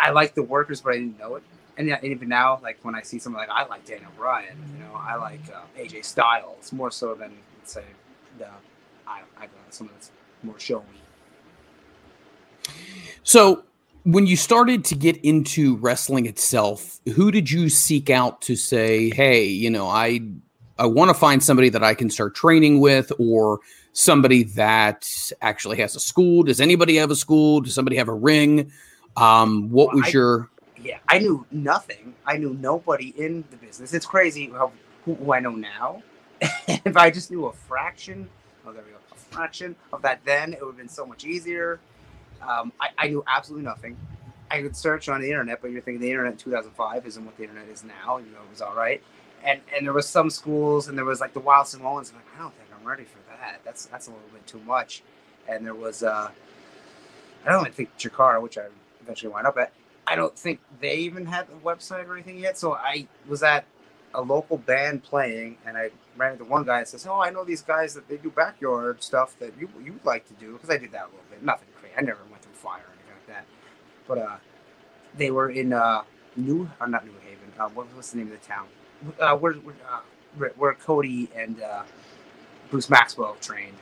I 0.00 0.10
like 0.10 0.34
the 0.34 0.42
workers, 0.42 0.80
but 0.80 0.90
I 0.90 0.98
didn't 0.98 1.18
know 1.18 1.36
it. 1.36 1.42
And 1.76 1.96
even 2.02 2.28
now, 2.28 2.60
like 2.62 2.78
when 2.82 2.94
I 2.94 3.02
see 3.02 3.18
someone 3.18 3.40
like 3.40 3.50
I 3.50 3.66
like 3.66 3.84
Daniel 3.86 4.10
Bryan, 4.16 4.56
you 4.74 4.84
know, 4.84 4.92
I 4.94 5.14
like 5.16 5.40
uh, 5.54 5.62
AJ 5.78 6.04
Styles 6.04 6.72
more 6.72 6.90
so 6.90 7.14
than 7.14 7.32
say 7.64 7.84
the 8.38 8.48
I 9.06 9.22
I 9.38 9.46
know 9.46 9.52
someone 9.70 9.94
that's 9.94 10.10
more 10.42 10.58
showy. 10.58 10.82
So, 13.22 13.64
when 14.04 14.26
you 14.26 14.36
started 14.36 14.84
to 14.86 14.94
get 14.94 15.16
into 15.18 15.76
wrestling 15.76 16.26
itself, 16.26 17.00
who 17.14 17.30
did 17.30 17.50
you 17.50 17.70
seek 17.70 18.10
out 18.10 18.42
to 18.42 18.56
say, 18.56 19.10
"Hey, 19.10 19.44
you 19.44 19.70
know, 19.70 19.86
I 19.86 20.20
I 20.78 20.86
want 20.86 21.10
to 21.10 21.14
find 21.14 21.42
somebody 21.42 21.68
that 21.70 21.84
I 21.84 21.94
can 21.94 22.10
start 22.10 22.34
training 22.34 22.80
with 22.80 23.12
or 23.18 23.60
somebody 23.92 24.44
that 24.44 25.10
actually 25.42 25.76
has 25.78 25.94
a 25.94 26.00
school. 26.00 26.42
Does 26.42 26.60
anybody 26.60 26.96
have 26.96 27.10
a 27.10 27.16
school? 27.16 27.60
Does 27.60 27.74
somebody 27.74 27.96
have 27.96 28.08
a 28.08 28.14
ring? 28.14 28.72
Um, 29.20 29.70
what 29.70 29.88
Well, 29.88 29.96
was 29.98 30.06
I- 30.06 30.10
your 30.10 30.50
Yeah, 30.82 30.98
I 31.08 31.18
knew 31.18 31.44
nothing. 31.50 32.14
I 32.24 32.38
knew 32.38 32.54
nobody 32.54 33.08
in 33.18 33.44
the 33.50 33.56
business. 33.58 33.92
It's 33.92 34.06
crazy 34.06 34.48
how 34.48 34.72
who, 35.04 35.14
who 35.16 35.32
I 35.34 35.40
know 35.40 35.50
now. 35.50 36.02
if 36.40 36.96
I 36.96 37.10
just 37.10 37.30
knew 37.30 37.46
a 37.46 37.52
fraction, 37.52 38.30
oh 38.66 38.72
there 38.72 38.82
we 38.82 38.90
go, 38.92 38.96
a 39.12 39.14
fraction 39.16 39.76
of 39.92 40.00
that 40.02 40.20
then, 40.24 40.54
it 40.54 40.60
would 40.62 40.68
have 40.70 40.76
been 40.78 40.88
so 40.88 41.04
much 41.04 41.24
easier. 41.26 41.80
Um, 42.40 42.72
I, 42.80 42.88
I 42.96 43.08
knew 43.08 43.22
absolutely 43.26 43.64
nothing. 43.66 43.96
I 44.50 44.62
could 44.62 44.74
search 44.74 45.08
on 45.10 45.20
the 45.20 45.28
internet, 45.28 45.60
but 45.60 45.70
you're 45.70 45.82
thinking 45.82 46.00
the 46.00 46.10
internet 46.10 46.32
in 46.32 46.38
2005 46.38 47.06
isn't 47.06 47.24
what 47.24 47.36
the 47.36 47.42
internet 47.44 47.68
is 47.68 47.84
now. 47.84 48.16
You 48.16 48.26
know, 48.32 48.38
it 48.42 48.50
was 48.50 48.62
all 48.62 48.74
right. 48.74 49.02
And 49.44 49.60
and 49.76 49.86
there 49.86 49.92
was 49.92 50.08
some 50.08 50.30
schools, 50.30 50.88
and 50.88 50.96
there 50.98 51.04
was 51.04 51.20
like 51.20 51.34
the 51.34 51.40
Wild 51.40 51.66
Samoans. 51.66 52.10
I'm 52.10 52.16
like, 52.16 52.26
I 52.36 52.42
don't 52.42 52.54
think 52.54 52.68
I'm 52.78 52.86
ready 52.86 53.04
for 53.04 53.18
that. 53.30 53.60
That's 53.64 53.84
that's 53.86 54.06
a 54.08 54.10
little 54.10 54.28
bit 54.32 54.46
too 54.46 54.60
much. 54.60 55.02
And 55.48 55.64
there 55.64 55.74
was, 55.74 56.02
uh, 56.02 56.30
I 57.46 57.50
don't 57.50 57.60
even 57.62 57.72
think 57.72 57.96
Chikara, 57.98 58.40
which 58.42 58.58
I 58.58 58.66
eventually 59.02 59.32
wind 59.32 59.46
up 59.46 59.56
at. 59.58 59.72
I 60.06 60.16
don't 60.16 60.36
think 60.36 60.60
they 60.80 60.96
even 60.96 61.26
had 61.26 61.46
a 61.48 61.66
website 61.66 62.08
or 62.08 62.14
anything 62.14 62.38
yet. 62.38 62.58
So 62.58 62.74
I 62.74 63.06
was 63.28 63.42
at 63.42 63.64
a 64.14 64.20
local 64.20 64.58
band 64.58 65.02
playing, 65.04 65.58
and 65.64 65.76
I 65.76 65.90
ran 66.16 66.32
into 66.32 66.44
one 66.44 66.64
guy 66.64 66.78
and 66.80 66.88
says, 66.88 67.06
"Oh, 67.06 67.20
I 67.20 67.30
know 67.30 67.44
these 67.44 67.62
guys 67.62 67.94
that 67.94 68.08
they 68.08 68.16
do 68.16 68.30
backyard 68.30 69.02
stuff 69.02 69.38
that 69.38 69.52
you 69.58 69.68
you 69.82 69.92
would 69.92 70.04
like 70.04 70.26
to 70.28 70.34
do 70.34 70.52
because 70.54 70.70
I 70.70 70.78
did 70.78 70.92
that 70.92 71.02
a 71.02 71.06
little 71.06 71.24
bit. 71.30 71.42
Nothing 71.42 71.68
crazy. 71.80 71.94
I 71.96 72.00
never 72.02 72.20
went 72.30 72.42
through 72.42 72.54
fire 72.54 72.80
or 72.80 72.92
anything 72.94 73.14
like 73.14 73.26
that. 73.28 73.44
But 74.08 74.18
uh, 74.18 74.36
they 75.16 75.30
were 75.30 75.50
in 75.50 75.72
uh, 75.72 76.02
New 76.36 76.68
or 76.80 76.88
not 76.88 77.04
New 77.04 77.14
Haven. 77.24 77.52
Uh, 77.58 77.68
what, 77.68 77.86
what's 77.94 78.10
the 78.10 78.18
name 78.18 78.32
of 78.32 78.40
the 78.40 78.46
town? 78.46 78.66
Uh, 79.18 79.36
where 79.36 79.54
where, 79.54 79.76
uh, 79.90 80.48
where 80.56 80.74
Cody 80.74 81.28
and 81.34 81.62
uh, 81.62 81.82
Bruce 82.70 82.90
Maxwell 82.90 83.36
trained. 83.40 83.76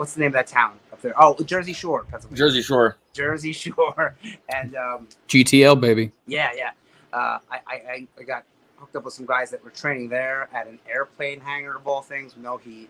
What's 0.00 0.14
the 0.14 0.20
name 0.20 0.28
of 0.28 0.32
that 0.32 0.46
town 0.46 0.78
up 0.94 1.02
there? 1.02 1.12
Oh, 1.22 1.36
Jersey 1.44 1.74
Shore, 1.74 2.04
Pennsylvania. 2.04 2.38
Jersey 2.38 2.62
Shore. 2.62 2.96
Jersey 3.12 3.52
Shore, 3.64 4.14
and 4.48 4.74
um, 4.74 5.06
GTL 5.28 5.78
baby? 5.78 6.10
yeah, 6.26 6.52
yeah. 6.56 6.70
Uh, 7.12 7.38
I, 7.50 7.60
I, 7.66 8.08
I- 8.18 8.22
got 8.22 8.44
hooked 8.78 8.96
up 8.96 9.04
with 9.04 9.12
some 9.12 9.26
guys 9.26 9.50
that 9.50 9.62
were 9.62 9.68
training 9.68 10.08
there 10.08 10.48
at 10.54 10.66
an 10.66 10.78
airplane 10.90 11.38
hangar 11.38 11.76
of 11.76 11.86
all 11.86 12.00
things. 12.00 12.32
No 12.38 12.56
heat, 12.56 12.88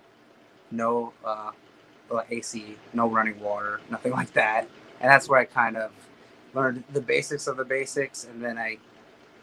no 0.70 1.12
uh, 1.24 1.50
uh, 2.14 2.22
AC, 2.30 2.76
no 2.92 3.08
running 3.08 3.40
water, 3.40 3.80
nothing 3.90 4.12
like 4.12 4.32
that. 4.34 4.68
And 5.00 5.10
that's 5.10 5.28
where 5.28 5.40
I 5.40 5.46
kind 5.46 5.76
of 5.76 5.90
learned 6.54 6.84
the 6.92 7.00
basics 7.00 7.48
of 7.48 7.56
the 7.56 7.64
basics. 7.64 8.22
And 8.22 8.40
then 8.40 8.56
I 8.56 8.78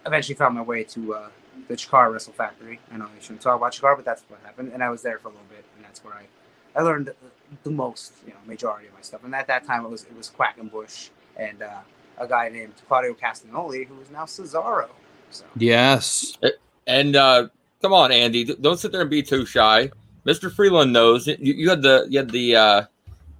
eventually 0.06 0.36
found 0.36 0.56
my 0.56 0.62
way 0.62 0.86
to 0.86 1.16
uh, 1.16 1.30
the 1.68 1.74
Chikara 1.76 2.14
Wrestle 2.14 2.32
Factory. 2.32 2.80
I 2.94 2.96
know 2.96 3.08
I 3.08 3.20
shouldn't 3.22 3.42
talk 3.42 3.58
about 3.58 3.74
Chikara, 3.74 3.98
but 3.98 4.06
that's 4.06 4.24
what 4.30 4.40
happened. 4.46 4.72
And 4.74 4.82
I 4.82 4.90
was 4.90 5.02
there 5.02 5.20
for 5.20 5.28
a 5.28 5.32
little 5.32 5.46
bit, 5.50 5.66
and 5.76 5.84
that's 5.84 6.02
where 6.02 6.14
I, 6.14 6.28
I 6.74 6.84
learned 6.84 7.14
the, 7.50 7.70
the 7.70 7.76
most, 7.76 8.14
you 8.26 8.34
know, 8.34 8.40
majority 8.46 8.88
of 8.88 8.94
my 8.94 9.02
stuff. 9.02 9.24
And 9.24 9.34
at 9.36 9.48
that 9.48 9.66
time, 9.66 9.86
it 9.86 9.90
was 9.90 10.04
it 10.04 10.16
was 10.16 10.30
Quackenbush 10.30 11.10
and 11.36 11.62
uh, 11.62 11.80
a 12.18 12.28
guy 12.28 12.50
named 12.50 12.74
Claudio 12.88 13.14
Castagnoli, 13.14 13.88
who 13.88 14.00
is 14.02 14.10
now 14.12 14.26
Cesaro. 14.26 14.90
So 15.30 15.46
Yes. 15.56 16.38
And 16.86 17.16
uh, 17.16 17.50
come 17.82 17.94
on, 17.94 18.12
Andy, 18.12 18.44
don't 18.46 18.80
sit 18.80 18.92
there 18.92 19.02
and 19.02 19.10
be 19.10 19.22
too 19.22 19.46
shy. 19.46 19.92
Mr. 20.26 20.52
Freeland 20.52 20.92
knows 20.92 21.28
you, 21.28 21.38
you 21.40 21.70
had 21.70 21.82
the 21.82 22.06
you 22.10 22.20
had 22.20 22.30
the 22.32 22.56
uh, 22.56 22.86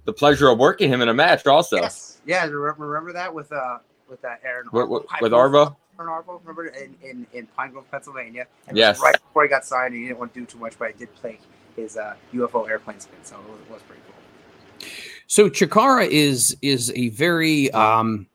the 0.04 0.12
pleasure 0.12 0.48
of 0.48 0.58
working 0.58 0.90
him 0.90 1.02
in 1.02 1.08
a 1.08 1.14
match 1.14 1.46
also. 1.46 1.76
yes, 1.76 2.20
yeah, 2.26 2.44
remember, 2.44 2.86
remember 2.86 3.12
that 3.12 3.32
with 3.32 3.52
uh 3.52 3.78
with 4.08 4.22
that 4.22 4.40
Aaron 4.44 4.68
With, 4.72 4.88
with, 4.88 5.02
with 5.20 5.32
Arvo? 5.32 5.76
Aaron 5.98 6.10
Arvo, 6.10 6.40
remember 6.40 6.66
in, 6.68 6.94
in 7.02 7.26
in 7.32 7.46
Pine 7.48 7.72
Grove, 7.72 7.90
Pennsylvania. 7.90 8.46
And 8.68 8.76
Yes. 8.76 9.00
right 9.00 9.12
before 9.12 9.42
he 9.42 9.48
got 9.48 9.64
signed, 9.64 9.92
and 9.92 10.02
he 10.02 10.08
didn't 10.08 10.18
want 10.18 10.32
to 10.34 10.40
do 10.40 10.46
too 10.46 10.58
much, 10.58 10.78
but 10.78 10.88
I 10.88 10.92
did 10.92 11.14
play 11.16 11.38
his 11.78 11.96
uh, 11.96 12.14
UFO 12.34 12.68
airplane 12.68 13.00
spin, 13.00 13.18
so 13.22 13.36
it 13.36 13.50
was, 13.50 13.60
it 13.60 13.70
was 13.72 13.82
pretty 13.82 14.02
cool. 14.06 14.88
So 15.26 15.48
Chikara 15.48 16.06
is 16.08 16.56
is 16.62 16.90
a 16.96 17.08
very 17.10 17.70
um 17.72 18.26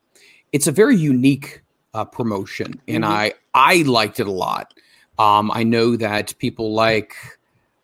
it's 0.51 0.67
a 0.67 0.71
very 0.71 0.95
unique 0.95 1.61
uh, 1.93 2.05
promotion 2.05 2.79
and 2.87 3.03
Mhm. 3.03 3.07
I 3.07 3.33
I 3.53 3.81
liked 3.83 4.19
it 4.19 4.27
a 4.27 4.31
lot. 4.31 4.73
Um 5.19 5.51
I 5.51 5.63
know 5.63 5.95
that 5.97 6.37
people 6.39 6.73
like 6.73 7.15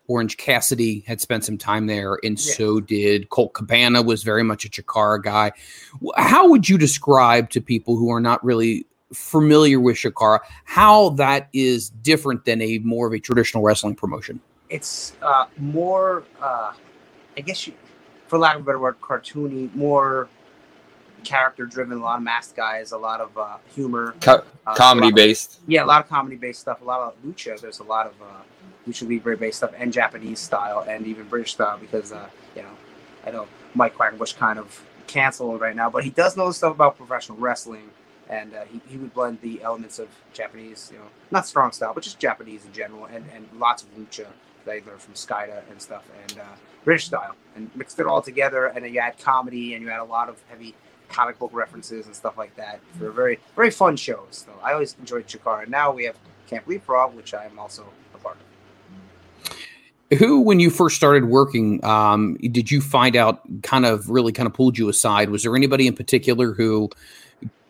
Orange 0.08 0.36
Cassidy 0.36 1.04
had 1.06 1.20
spent 1.20 1.44
some 1.44 1.58
time 1.58 1.86
there 1.86 2.18
and 2.24 2.38
Yeah. 2.38 2.54
so 2.54 2.80
did 2.80 3.28
Colt 3.30 3.52
Cabana 3.54 4.02
was 4.02 4.22
very 4.22 4.42
much 4.44 4.64
a 4.64 4.68
Chikara 4.68 5.22
guy. 5.22 5.52
How 6.16 6.48
would 6.48 6.68
you 6.68 6.78
describe 6.78 7.50
to 7.50 7.60
people 7.60 7.96
who 7.96 8.10
are 8.12 8.20
not 8.20 8.42
really 8.44 8.86
familiar 9.12 9.80
with 9.80 9.96
Chikara 9.96 10.38
how 10.64 11.10
that 11.10 11.48
is 11.52 11.90
different 11.90 12.44
than 12.44 12.62
a 12.62 12.78
more 12.78 13.08
of 13.08 13.12
a 13.12 13.18
traditional 13.18 13.62
wrestling 13.64 13.96
promotion? 13.96 14.40
It's 14.70 15.14
uh, 15.20 15.46
more, 15.58 16.22
uh, 16.40 16.72
I 17.36 17.40
guess, 17.40 17.66
you, 17.66 17.74
for 18.28 18.38
lack 18.38 18.54
of 18.54 18.62
a 18.62 18.64
better 18.64 18.78
word, 18.78 19.00
cartoony, 19.00 19.74
more 19.74 20.28
character 21.24 21.66
driven. 21.66 21.98
A 21.98 22.00
lot 22.02 22.18
of 22.18 22.22
masked 22.22 22.56
guys, 22.56 22.92
a 22.92 22.96
lot 22.96 23.20
of 23.20 23.36
uh, 23.36 23.56
humor, 23.74 24.14
Co- 24.20 24.44
uh, 24.66 24.74
comedy 24.74 25.10
based. 25.10 25.58
Yeah, 25.66 25.84
a 25.84 25.86
lot 25.86 26.02
of 26.04 26.08
comedy 26.08 26.36
based 26.36 26.60
stuff, 26.60 26.80
a 26.80 26.84
lot 26.84 27.00
of 27.00 27.22
lucha. 27.24 27.60
There's 27.60 27.80
a 27.80 27.84
lot 27.84 28.06
of 28.06 28.12
uh, 28.22 28.42
lucha 28.88 29.08
libre 29.08 29.36
based 29.36 29.58
stuff, 29.58 29.72
and 29.76 29.92
Japanese 29.92 30.38
style, 30.38 30.84
and 30.88 31.06
even 31.06 31.24
British 31.28 31.52
style, 31.52 31.76
because 31.78 32.12
uh, 32.12 32.28
you 32.54 32.62
know, 32.62 32.70
I 33.26 33.32
know 33.32 33.48
Mike 33.74 33.96
Quackenbush 33.96 34.36
kind 34.36 34.58
of 34.58 34.84
canceled 35.06 35.60
right 35.60 35.74
now, 35.74 35.90
but 35.90 36.04
he 36.04 36.10
does 36.10 36.36
know 36.36 36.50
stuff 36.52 36.74
about 36.74 36.96
professional 36.96 37.38
wrestling, 37.38 37.90
and 38.28 38.54
uh, 38.54 38.62
he, 38.64 38.80
he 38.86 38.96
would 38.96 39.12
blend 39.12 39.40
the 39.40 39.60
elements 39.62 39.98
of 39.98 40.08
Japanese, 40.32 40.90
you 40.92 40.98
know, 40.98 41.06
not 41.32 41.46
strong 41.46 41.72
style, 41.72 41.92
but 41.92 42.04
just 42.04 42.20
Japanese 42.20 42.64
in 42.64 42.72
general, 42.72 43.06
and, 43.06 43.24
and 43.34 43.48
lots 43.58 43.82
of 43.82 43.88
lucha 43.96 44.26
I 44.66 44.82
learned 44.86 45.00
from 45.00 45.14
Skayde 45.14 45.62
and 45.70 45.80
stuff, 45.80 46.04
and 46.22 46.38
uh, 46.38 46.44
British 46.84 47.06
style, 47.06 47.36
and 47.56 47.70
mixed 47.74 47.98
it 48.00 48.06
all 48.06 48.22
together, 48.22 48.66
and 48.66 48.84
then 48.84 48.92
you 48.92 49.00
add 49.00 49.18
comedy, 49.18 49.74
and 49.74 49.82
you 49.82 49.90
add 49.90 50.00
a 50.00 50.04
lot 50.04 50.28
of 50.28 50.40
heavy 50.48 50.74
comic 51.10 51.38
book 51.38 51.50
references 51.52 52.06
and 52.06 52.14
stuff 52.14 52.38
like 52.38 52.54
that 52.56 52.80
for 52.98 53.08
a 53.08 53.12
very 53.12 53.38
very 53.56 53.70
fun 53.70 53.96
shows. 53.96 54.44
So 54.46 54.52
I 54.62 54.72
always 54.72 54.96
enjoyed 54.98 55.26
Chikara. 55.26 55.68
Now 55.68 55.92
we 55.92 56.04
have 56.04 56.16
Can't 56.46 56.64
Believe 56.64 56.82
Frog, 56.82 57.14
which 57.14 57.34
I 57.34 57.44
am 57.44 57.58
also 57.58 57.84
a 58.14 58.18
part 58.18 58.36
of. 60.10 60.18
who 60.18 60.40
when 60.40 60.60
you 60.60 60.70
first 60.70 60.96
started 60.96 61.24
working 61.24 61.84
um, 61.84 62.36
did 62.36 62.70
you 62.70 62.80
find 62.80 63.16
out 63.16 63.42
kind 63.62 63.84
of 63.84 64.08
really 64.08 64.32
kind 64.32 64.46
of 64.46 64.54
pulled 64.54 64.78
you 64.78 64.88
aside 64.88 65.30
was 65.30 65.42
there 65.42 65.54
anybody 65.56 65.86
in 65.86 65.94
particular 65.94 66.52
who 66.52 66.88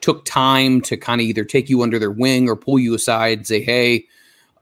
took 0.01 0.25
time 0.25 0.81
to 0.81 0.97
kind 0.97 1.21
of 1.21 1.27
either 1.27 1.45
take 1.45 1.69
you 1.69 1.83
under 1.83 1.99
their 1.99 2.11
wing 2.11 2.49
or 2.49 2.57
pull 2.57 2.79
you 2.79 2.95
aside 2.95 3.39
and 3.39 3.47
say 3.47 3.63
hey 3.63 4.07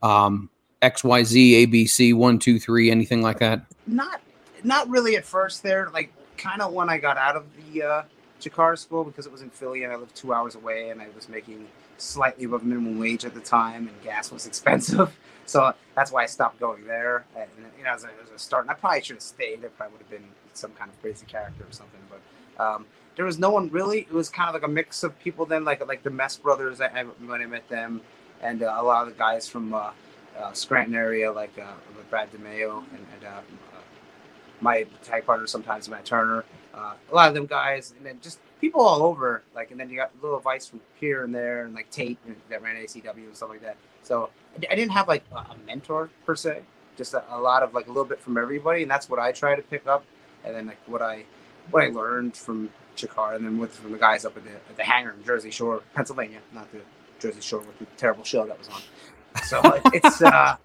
um, 0.01 0.49
xyz 0.81 1.67
abc 1.67 2.13
one 2.13 2.39
two 2.39 2.59
three 2.59 2.89
anything 2.89 3.21
like 3.21 3.39
that 3.39 3.61
Not 3.87 4.21
not 4.63 4.89
really 4.89 5.15
at 5.15 5.25
first 5.25 5.63
there. 5.63 5.89
Like 5.93 6.11
kind 6.37 6.61
of 6.61 6.73
when 6.73 6.89
I 6.89 6.97
got 6.97 7.17
out 7.17 7.35
of 7.35 7.45
the 7.55 7.83
uh, 7.83 8.03
Chikara 8.41 8.77
school 8.77 9.03
because 9.03 9.25
it 9.25 9.31
was 9.31 9.41
in 9.41 9.49
Philly 9.49 9.83
and 9.83 9.91
I 9.91 9.95
lived 9.95 10.15
two 10.15 10.33
hours 10.33 10.55
away 10.55 10.89
and 10.89 11.01
I 11.01 11.07
was 11.15 11.29
making 11.29 11.67
slightly 11.97 12.45
above 12.45 12.63
minimum 12.63 12.97
wage 12.99 13.25
at 13.25 13.33
the 13.33 13.41
time 13.41 13.87
and 13.87 14.01
gas 14.01 14.31
was 14.31 14.45
expensive. 14.51 15.15
So 15.45 15.73
that's 15.95 16.11
why 16.11 16.23
I 16.23 16.25
stopped 16.27 16.59
going 16.59 16.85
there. 16.85 17.25
And 17.35 17.49
you 17.77 17.83
know, 17.83 17.91
as 17.91 18.03
a, 18.03 18.09
as 18.23 18.31
a 18.33 18.39
start, 18.39 18.65
and 18.65 18.71
I 18.71 18.75
probably 18.75 19.01
should 19.01 19.15
have 19.15 19.23
stayed. 19.23 19.63
It 19.63 19.75
probably 19.77 19.93
would 19.93 20.01
have 20.01 20.09
been 20.11 20.29
some 20.53 20.71
kind 20.73 20.91
of 20.91 21.01
crazy 21.01 21.25
character 21.25 21.63
or 21.63 21.71
something. 21.71 21.99
But 22.09 22.63
um, 22.63 22.85
there 23.15 23.25
was 23.25 23.39
no 23.39 23.49
one 23.49 23.69
really. 23.69 24.01
It 24.01 24.13
was 24.13 24.29
kind 24.29 24.47
of 24.47 24.53
like 24.53 24.63
a 24.63 24.71
mix 24.71 25.03
of 25.03 25.17
people. 25.19 25.45
Then 25.45 25.65
like 25.65 25.85
like 25.87 26.03
the 26.03 26.11
Mess 26.11 26.37
brothers. 26.37 26.81
I, 26.81 26.87
I 26.87 27.03
when 27.03 27.41
I 27.41 27.47
met 27.47 27.67
them, 27.67 28.01
and 28.41 28.61
uh, 28.61 28.75
a 28.77 28.83
lot 28.83 29.07
of 29.07 29.13
the 29.13 29.17
guys 29.17 29.49
from 29.49 29.73
uh, 29.73 29.89
uh, 30.39 30.53
Scranton 30.53 30.95
area, 30.95 31.31
like 31.31 31.57
uh, 31.59 31.73
like 31.95 32.09
Brad 32.09 32.31
DeMeo 32.31 32.79
and, 32.91 33.05
and 33.13 33.23
uh, 33.25 33.27
uh, 33.27 33.81
my 34.61 34.85
tag 35.03 35.25
partner 35.25 35.47
sometimes 35.47 35.89
Matt 35.89 36.05
Turner. 36.05 36.45
Uh, 36.73 36.93
a 37.11 37.15
lot 37.15 37.27
of 37.27 37.33
them 37.33 37.45
guys, 37.45 37.93
and 37.97 38.05
then 38.05 38.19
just 38.21 38.39
people 38.61 38.81
all 38.81 39.03
over. 39.03 39.43
Like, 39.55 39.71
and 39.71 39.79
then 39.79 39.89
you 39.89 39.97
got 39.97 40.11
little 40.21 40.37
advice 40.37 40.67
from 40.67 40.81
here 40.99 41.23
and 41.23 41.33
there, 41.33 41.65
and 41.65 41.73
like 41.73 41.89
Tate 41.91 42.17
and- 42.25 42.35
that 42.49 42.61
ran 42.61 42.75
ACW 42.75 43.15
and 43.15 43.35
stuff 43.35 43.49
like 43.49 43.61
that. 43.61 43.75
So 44.03 44.29
I, 44.55 44.71
I 44.71 44.75
didn't 44.75 44.91
have 44.91 45.07
like 45.07 45.23
a, 45.35 45.55
mentor 45.65 46.09
per 46.25 46.35
se, 46.35 46.61
just 46.97 47.13
a, 47.13 47.23
a 47.33 47.39
lot 47.39 47.63
of 47.63 47.73
like 47.73 47.85
a 47.87 47.89
little 47.89 48.05
bit 48.05 48.21
from 48.21 48.37
everybody, 48.37 48.83
and 48.83 48.91
that's 48.91 49.09
what 49.09 49.19
I 49.19 49.31
try 49.31 49.55
to 49.55 49.61
pick 49.61 49.87
up. 49.87 50.05
And 50.45 50.55
then 50.55 50.67
like 50.67 50.79
what 50.87 51.01
I 51.01 51.25
what 51.71 51.83
I 51.83 51.87
learned 51.89 52.35
from 52.37 52.69
Chikara, 52.95 53.35
and 53.35 53.45
then 53.45 53.57
with 53.57 53.73
from 53.73 53.91
the 53.91 53.97
guys 53.97 54.25
up 54.25 54.37
at 54.37 54.43
the 54.43 54.51
at 54.51 54.77
the 54.77 54.83
hangar 54.83 55.13
in 55.17 55.23
Jersey 55.23 55.51
Shore, 55.51 55.81
Pennsylvania, 55.93 56.39
not 56.53 56.71
the 56.71 56.79
Jersey 57.19 57.41
Shore 57.41 57.59
with 57.59 57.77
the 57.79 57.85
terrible 57.97 58.23
show 58.23 58.45
that 58.45 58.57
was 58.57 58.69
on. 58.69 58.81
So 59.43 59.61
it's 59.93 60.21
uh, 60.21 60.57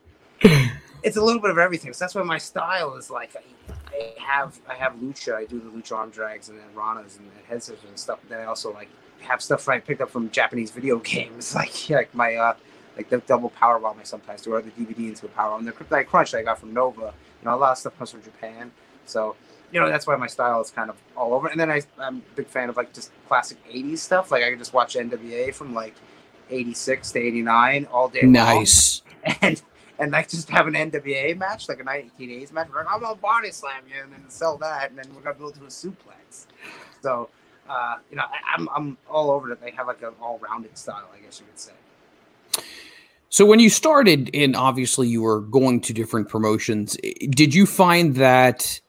it's 1.03 1.17
a 1.17 1.23
little 1.23 1.41
bit 1.41 1.51
of 1.51 1.59
everything. 1.59 1.93
So 1.93 2.05
that's 2.05 2.15
why 2.15 2.23
my 2.23 2.39
style 2.39 2.97
is 2.97 3.11
like 3.11 3.37
I, 3.37 4.15
have 4.19 4.59
I 4.69 4.75
have 4.75 4.95
lucha. 4.95 5.35
I 5.35 5.45
do 5.45 5.61
the 5.61 5.71
lucha 5.71 5.97
arm 5.97 6.11
drags 6.11 6.49
and 6.49 6.59
then 6.59 6.67
ranas 6.75 7.19
and, 7.19 7.31
and 7.37 7.47
head 7.47 7.63
scissors 7.63 7.89
and 7.89 7.99
stuff. 7.99 8.19
But 8.23 8.31
then 8.31 8.41
I 8.41 8.45
also 8.45 8.73
like 8.73 8.89
have 9.21 9.43
stuff 9.43 9.69
I 9.69 9.81
picked 9.81 10.01
up 10.01 10.11
from 10.11 10.31
Japanese 10.31 10.71
video 10.71 10.99
games, 11.13 11.55
like 11.55 11.91
like 11.91 12.15
my 12.15 12.35
uh, 12.35 12.57
like 12.97 13.09
the 13.11 13.19
double 13.19 13.51
power 13.51 13.79
bomb 13.79 13.99
I 14.01 14.05
sometimes 14.05 14.43
do, 14.43 14.55
or 14.55 14.63
the 14.63 14.71
DVD 14.71 15.09
into 15.09 15.27
a 15.27 15.31
power 15.31 15.51
bomb. 15.51 15.65
The 15.65 15.73
Kryptonite 15.73 16.07
Crunch 16.07 16.33
that 16.33 16.39
I 16.39 16.43
got 16.43 16.59
from 16.59 16.73
Nova. 16.73 17.13
You 17.43 17.47
know, 17.51 17.55
a 17.55 17.57
lot 17.57 17.73
of 17.73 17.79
stuff 17.79 17.97
comes 17.99 18.11
from 18.11 18.23
Japan, 18.23 18.71
so 19.05 19.37
you 19.73 19.81
know 19.81 19.89
that's 19.89 20.07
why 20.07 20.17
my 20.17 20.27
style 20.27 20.61
is 20.61 20.71
kind 20.71 20.91
of 20.91 20.97
all 21.17 21.35
over. 21.35 21.49
And 21.49 21.59
then 21.59 21.71
I, 21.71 21.83
I'm 21.99 22.19
a 22.19 22.37
big 22.37 22.47
fan 22.47 22.69
of 22.69 22.77
like 22.77 22.93
just 22.93 23.11
classic 23.29 23.59
'80s 23.69 23.99
stuff. 23.99 24.31
Like 24.31 24.43
I 24.43 24.51
can 24.51 24.59
just 24.59 24.73
watch 24.73 24.95
NWA 24.95 25.55
from 25.55 25.75
like 25.75 25.95
'86 26.51 27.13
to 27.13 27.19
'89 27.19 27.87
all 27.93 28.09
day. 28.09 28.23
long. 28.23 28.33
Nice. 28.33 29.03
and 29.41 29.63
and 29.99 30.13
like 30.13 30.29
just 30.29 30.49
have 30.51 30.67
an 30.67 30.75
NWA 30.75 31.37
match, 31.37 31.69
like 31.69 31.81
a 31.81 31.85
1980s 31.85 32.53
match. 32.53 32.69
We're 32.71 32.79
like, 32.79 32.93
I'm 32.93 33.01
gonna 33.01 33.15
body 33.17 33.51
slam 33.51 33.83
you 33.89 34.03
and 34.03 34.13
then 34.13 34.29
sell 34.29 34.57
that, 34.59 34.91
and 34.91 34.99
then 34.99 35.07
we're 35.15 35.23
gonna 35.23 35.37
build 35.37 35.55
to 35.55 35.65
a 35.65 35.69
suplex. 35.69 36.47
So, 37.03 37.29
uh, 37.69 37.97
you 38.11 38.17
know, 38.17 38.25
I, 38.25 38.57
I'm 38.57 38.69
I'm 38.75 38.99
all 39.09 39.31
over 39.31 39.51
it. 39.53 39.61
They 39.61 39.71
have 39.73 39.87
like 39.87 40.03
an 40.03 40.13
all-rounded 40.21 40.77
style, 40.77 41.09
I 41.15 41.21
guess 41.21 41.41
you 41.41 41.47
could 41.47 41.59
say. 41.59 41.73
So 43.29 43.45
when 43.45 43.59
you 43.59 43.69
started, 43.69 44.31
and 44.33 44.55
obviously 44.55 45.09
you 45.09 45.23
were 45.23 45.41
going 45.41 45.81
to 45.83 45.93
different 45.93 46.29
promotions, 46.29 46.97
did 47.31 47.53
you 47.53 47.67
find 47.67 48.15
that 48.15 48.81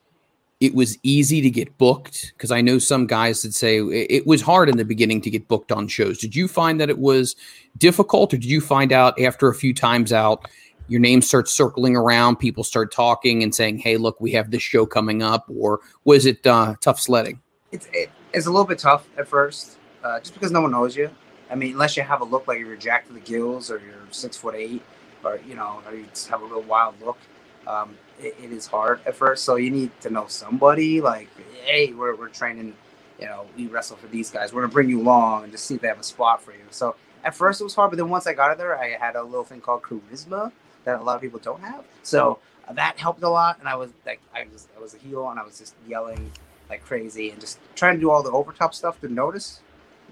it 0.60 0.74
was 0.74 0.98
easy 1.02 1.40
to 1.40 1.50
get 1.50 1.76
booked? 1.78 2.32
Because 2.34 2.50
I 2.50 2.60
know 2.60 2.78
some 2.78 3.06
guys 3.06 3.42
that 3.42 3.54
say 3.54 3.78
it 3.78 4.26
was 4.26 4.40
hard 4.40 4.68
in 4.68 4.76
the 4.76 4.84
beginning 4.84 5.20
to 5.22 5.30
get 5.30 5.48
booked 5.48 5.70
on 5.70 5.86
shows. 5.88 6.18
Did 6.18 6.34
you 6.34 6.48
find 6.48 6.80
that 6.80 6.88
it 6.88 6.98
was 6.98 7.36
difficult, 7.76 8.32
or 8.32 8.38
did 8.38 8.48
you 8.48 8.60
find 8.60 8.92
out 8.92 9.20
after 9.20 9.48
a 9.48 9.54
few 9.54 9.74
times 9.74 10.12
out, 10.12 10.48
your 10.88 11.00
name 11.00 11.20
starts 11.20 11.52
circling 11.52 11.96
around, 11.96 12.36
people 12.36 12.64
start 12.64 12.92
talking 12.92 13.42
and 13.42 13.54
saying, 13.54 13.78
"Hey, 13.78 13.96
look, 13.96 14.20
we 14.20 14.32
have 14.32 14.50
this 14.50 14.62
show 14.62 14.86
coming 14.86 15.22
up," 15.22 15.44
or 15.48 15.80
was 16.04 16.26
it 16.26 16.46
uh, 16.46 16.74
tough 16.80 17.00
sledding? 17.00 17.40
It's 17.72 17.88
it, 17.92 18.10
it's 18.32 18.46
a 18.46 18.50
little 18.50 18.66
bit 18.66 18.78
tough 18.78 19.08
at 19.18 19.28
first, 19.28 19.78
uh, 20.04 20.20
just 20.20 20.32
because 20.32 20.52
no 20.52 20.60
one 20.60 20.70
knows 20.70 20.96
you. 20.96 21.10
I 21.50 21.54
mean, 21.54 21.72
unless 21.72 21.96
you 21.96 22.02
have 22.02 22.20
a 22.20 22.24
look 22.24 22.46
like 22.48 22.58
you're 22.60 22.76
jacked 22.76 23.08
to 23.08 23.12
the 23.12 23.20
gills, 23.20 23.70
or 23.70 23.78
you're 23.78 24.06
six 24.10 24.36
foot 24.36 24.54
eight, 24.54 24.82
or 25.24 25.38
you 25.46 25.54
know, 25.54 25.82
or 25.86 25.94
you 25.94 26.06
just 26.06 26.28
have 26.28 26.42
a 26.42 26.46
real 26.46 26.62
wild 26.62 26.94
look. 27.00 27.18
Um, 27.66 27.98
it, 28.20 28.36
it 28.42 28.52
is 28.52 28.66
hard 28.66 29.00
at 29.06 29.14
first, 29.14 29.44
so 29.44 29.56
you 29.56 29.70
need 29.70 29.90
to 30.00 30.10
know 30.10 30.26
somebody. 30.26 31.00
Like, 31.00 31.28
hey, 31.64 31.92
we're 31.92 32.16
we're 32.16 32.28
training. 32.28 32.74
You 33.18 33.26
know, 33.26 33.46
we 33.56 33.66
wrestle 33.66 33.96
for 33.96 34.08
these 34.08 34.30
guys. 34.30 34.52
We're 34.52 34.62
gonna 34.62 34.72
bring 34.72 34.90
you 34.90 35.00
along 35.00 35.44
and 35.44 35.52
just 35.52 35.64
see 35.64 35.76
if 35.76 35.80
they 35.80 35.88
have 35.88 36.00
a 36.00 36.04
spot 36.04 36.42
for 36.42 36.52
you. 36.52 36.64
So 36.70 36.96
at 37.24 37.34
first 37.34 37.60
it 37.60 37.64
was 37.64 37.74
hard, 37.74 37.90
but 37.90 37.96
then 37.96 38.08
once 38.08 38.26
I 38.26 38.34
got 38.34 38.52
it 38.52 38.58
there, 38.58 38.78
I 38.78 38.90
had 38.90 39.16
a 39.16 39.22
little 39.22 39.44
thing 39.44 39.60
called 39.60 39.82
charisma 39.82 40.52
that 40.84 41.00
a 41.00 41.02
lot 41.02 41.16
of 41.16 41.22
people 41.22 41.38
don't 41.38 41.60
have. 41.60 41.84
So 42.02 42.38
that 42.70 42.98
helped 42.98 43.22
a 43.22 43.28
lot. 43.28 43.58
And 43.58 43.68
I 43.68 43.76
was 43.76 43.90
like, 44.04 44.20
I 44.34 44.46
was 44.52 44.68
I 44.76 44.80
was 44.80 44.94
a 44.94 44.98
heel, 44.98 45.28
and 45.30 45.38
I 45.38 45.44
was 45.44 45.58
just 45.58 45.74
yelling 45.86 46.30
like 46.68 46.84
crazy 46.84 47.30
and 47.30 47.40
just 47.40 47.58
trying 47.74 47.94
to 47.94 48.00
do 48.00 48.10
all 48.10 48.22
the 48.22 48.30
overtop 48.30 48.74
stuff 48.74 49.00
to 49.00 49.08
notice 49.08 49.60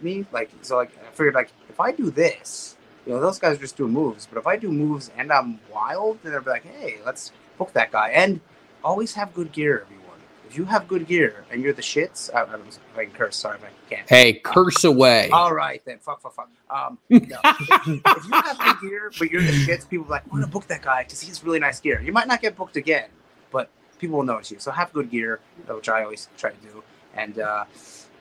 me. 0.02 0.26
Like 0.32 0.50
so, 0.62 0.76
like 0.76 0.90
I 1.06 1.10
figured 1.10 1.34
like 1.34 1.50
if 1.68 1.80
I 1.80 1.92
do 1.92 2.10
this, 2.10 2.76
you 3.06 3.12
know, 3.12 3.20
those 3.20 3.38
guys 3.38 3.58
just 3.58 3.76
doing 3.76 3.92
moves. 3.92 4.26
But 4.26 4.38
if 4.38 4.46
I 4.46 4.56
do 4.56 4.70
moves 4.70 5.10
and 5.16 5.32
I'm 5.32 5.60
wild, 5.72 6.18
then 6.22 6.32
they'll 6.32 6.42
be 6.42 6.50
like, 6.50 6.64
hey, 6.64 6.96
let's 7.04 7.32
book 7.58 7.72
that 7.74 7.92
guy. 7.92 8.10
And 8.10 8.40
always 8.82 9.14
have 9.14 9.34
good 9.34 9.52
gear, 9.52 9.82
everyone. 9.82 10.00
If 10.48 10.58
you 10.58 10.66
have 10.66 10.86
good 10.86 11.06
gear 11.08 11.44
and 11.50 11.62
you're 11.62 11.72
the 11.72 11.82
shits, 11.82 12.32
I, 12.32 12.42
I 12.42 12.46
don't 12.46 12.60
know 12.64 12.68
if 12.68 12.78
I 12.98 13.04
can 13.06 13.14
curse. 13.14 13.36
Sorry 13.36 13.56
if 13.58 13.64
I 13.64 13.68
can't. 13.94 14.08
Hey, 14.08 14.34
curse 14.34 14.84
away. 14.84 15.30
All 15.30 15.52
right 15.52 15.82
then, 15.84 15.98
fuck, 15.98 16.20
fuck, 16.22 16.34
fuck. 16.34 16.48
Um, 16.70 16.98
no. 17.08 17.18
if 17.44 17.86
you 17.88 18.00
have 18.32 18.58
good 18.58 18.76
gear, 18.88 19.12
but 19.18 19.30
you're 19.30 19.42
the 19.42 19.48
shits, 19.52 19.88
people 19.88 20.06
are 20.06 20.10
like, 20.10 20.22
"I'm 20.24 20.30
gonna 20.30 20.46
book 20.46 20.66
that 20.68 20.82
guy 20.82 21.02
because 21.02 21.20
he 21.20 21.28
has 21.28 21.42
really 21.42 21.58
nice 21.58 21.80
gear." 21.80 22.00
You 22.00 22.12
might 22.12 22.28
not 22.28 22.40
get 22.40 22.56
booked 22.56 22.76
again, 22.76 23.08
but 23.50 23.68
people 23.98 24.18
will 24.18 24.24
notice 24.24 24.50
you. 24.52 24.58
So 24.60 24.70
have 24.70 24.92
good 24.92 25.10
gear, 25.10 25.40
which 25.66 25.88
I 25.88 26.04
always 26.04 26.28
try 26.36 26.50
to 26.50 26.56
do, 26.58 26.82
and 27.16 27.38
uh, 27.40 27.64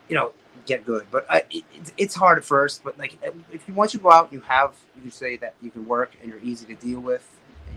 you 0.10 0.16
know, 0.16 0.32
get 0.66 0.86
good. 0.86 1.06
But 1.12 1.26
uh, 1.30 1.42
it, 1.52 1.64
it's- 1.98 2.16
hard 2.16 2.40
at 2.40 2.46
first. 2.46 2.84
But 2.84 2.98
like, 2.98 3.18
if 3.52 3.68
you 3.68 3.74
once 3.76 3.94
you 3.94 4.00
go 4.00 4.12
out, 4.12 4.32
and 4.32 4.34
you 4.34 4.42
have 4.48 4.74
you 5.04 5.12
say 5.12 5.38
that 5.38 5.54
you 5.62 5.70
can 5.70 5.86
work 5.88 6.14
and 6.22 6.32
you're 6.32 6.42
easy 6.42 6.66
to 6.66 6.76
deal 6.76 7.00
with, 7.00 7.28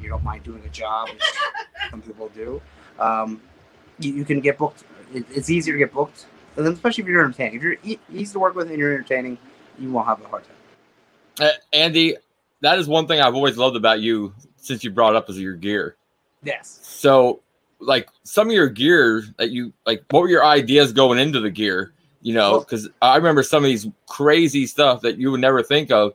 you 0.07 0.13
don't 0.13 0.23
mind 0.25 0.45
doing 0.45 0.63
a 0.65 0.69
job. 0.69 1.09
Some 1.91 2.01
people 2.01 2.29
do. 2.29 2.63
Um, 3.01 3.43
you, 3.99 4.15
you 4.15 4.25
can 4.25 4.41
get 4.41 4.57
booked. 4.57 4.85
It, 5.13 5.27
it's 5.31 5.51
easier 5.51 5.75
to 5.75 5.79
get 5.79 5.93
booked, 5.93 6.27
and 6.57 6.65
then 6.65 6.73
especially 6.73 7.03
if 7.03 7.09
you're 7.09 7.25
entertaining. 7.25 7.57
If 7.57 7.63
you're 7.63 7.77
e- 7.85 7.99
easy 8.13 8.33
to 8.35 8.39
work 8.39 8.55
with 8.55 8.71
and 8.71 8.79
you're 8.79 8.93
entertaining, 8.95 9.37
you 9.79 9.91
won't 9.91 10.07
have 10.07 10.25
a 10.25 10.29
hard 10.29 10.45
time. 10.45 11.49
Uh, 11.49 11.51
Andy, 11.73 12.17
that 12.61 12.79
is 12.79 12.87
one 12.87 13.09
thing 13.09 13.21
I've 13.21 13.35
always 13.35 13.59
loved 13.59 13.77
about 13.77 14.01
you 14.01 14.33
since 14.57 14.85
you 14.85 14.91
brought 14.91 15.17
up 15.17 15.29
is 15.29 15.39
your 15.41 15.55
gear. 15.55 15.97
Yes. 16.45 16.79
So, 16.83 17.41
like 17.81 18.09
some 18.23 18.47
of 18.47 18.55
your 18.55 18.69
gear 18.69 19.25
that 19.39 19.51
you 19.51 19.73
like, 19.87 20.05
what 20.11 20.21
were 20.21 20.29
your 20.29 20.45
ideas 20.45 20.93
going 20.93 21.19
into 21.19 21.41
the 21.41 21.51
gear? 21.51 21.93
You 22.23 22.35
know, 22.35 22.53
Well- 22.53 22.61
because 22.61 22.89
I 23.03 23.17
remember 23.17 23.43
some 23.43 23.65
of 23.65 23.69
these 23.69 23.89
crazy 24.09 24.67
stuff 24.67 25.01
that 25.03 25.19
you 25.19 25.33
would 25.33 25.41
never 25.41 25.65
think 25.65 25.91
of, 25.91 26.13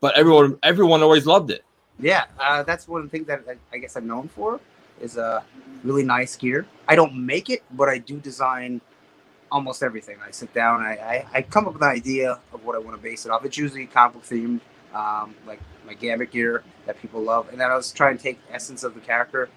but 0.00 0.16
everyone 0.16 0.58
everyone 0.64 1.02
always 1.04 1.24
loved 1.24 1.52
it. 1.52 1.64
Yeah, 2.02 2.24
uh, 2.40 2.64
that's 2.64 2.88
one 2.88 3.08
thing 3.08 3.24
that 3.24 3.44
I, 3.72 3.78
guess 3.78 3.96
I'm 3.96 4.08
known 4.08 4.28
for 4.28 4.58
is 5.00 5.16
uh, 5.16 5.40
really 5.84 6.02
nice 6.02 6.34
gear. 6.34 6.66
I 6.88 6.96
don't 6.96 7.14
make 7.14 7.48
it, 7.48 7.62
but 7.70 7.88
I 7.88 7.98
do 7.98 8.18
design 8.18 8.80
almost 9.52 9.84
everything. 9.84 10.16
I 10.26 10.32
sit 10.32 10.52
down, 10.52 10.82
I, 10.82 10.94
I, 10.94 11.26
I 11.32 11.42
come 11.42 11.66
up 11.66 11.74
with 11.74 11.82
an 11.82 11.88
idea 11.88 12.40
of 12.52 12.64
what 12.64 12.74
I 12.74 12.80
want 12.80 12.96
to 12.96 13.02
base 13.02 13.24
it 13.24 13.30
off. 13.30 13.44
It's 13.44 13.56
usually 13.56 13.86
comic 13.86 14.22
themed, 14.24 14.60
um, 14.92 15.34
like 15.46 15.60
my 15.86 15.94
Gambit 15.94 16.32
gear 16.32 16.64
that 16.86 17.00
people 17.00 17.22
love. 17.22 17.48
And 17.50 17.60
then 17.60 17.70
I 17.70 17.76
was 17.76 17.92
trying 17.92 18.16
to 18.16 18.22
take 18.22 18.40
essence 18.50 18.82
of 18.82 18.94
the 18.94 19.00
character. 19.00 19.48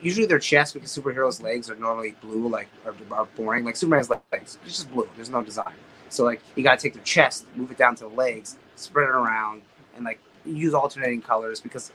Usually 0.00 0.26
their 0.26 0.38
chest, 0.38 0.74
because 0.74 0.96
superheroes' 0.96 1.42
legs 1.42 1.68
are 1.68 1.74
normally 1.74 2.14
blue, 2.20 2.48
like 2.48 2.68
are, 2.86 2.94
are 3.10 3.24
boring. 3.36 3.64
Like 3.64 3.74
Superman's 3.74 4.10
legs, 4.10 4.22
it's 4.32 4.58
just 4.66 4.92
blue. 4.92 5.08
There's 5.16 5.30
no 5.30 5.42
design. 5.42 5.74
So 6.10 6.24
like 6.24 6.42
you 6.54 6.62
gotta 6.62 6.80
take 6.80 6.94
their 6.94 7.02
chest, 7.02 7.46
move 7.56 7.72
it 7.72 7.78
down 7.78 7.96
to 7.96 8.04
the 8.04 8.10
legs, 8.14 8.56
spread 8.76 9.08
it 9.08 9.14
around, 9.14 9.62
and 9.96 10.04
like 10.04 10.20
use 10.56 10.74
alternating 10.74 11.22
colors 11.22 11.60
because 11.60 11.92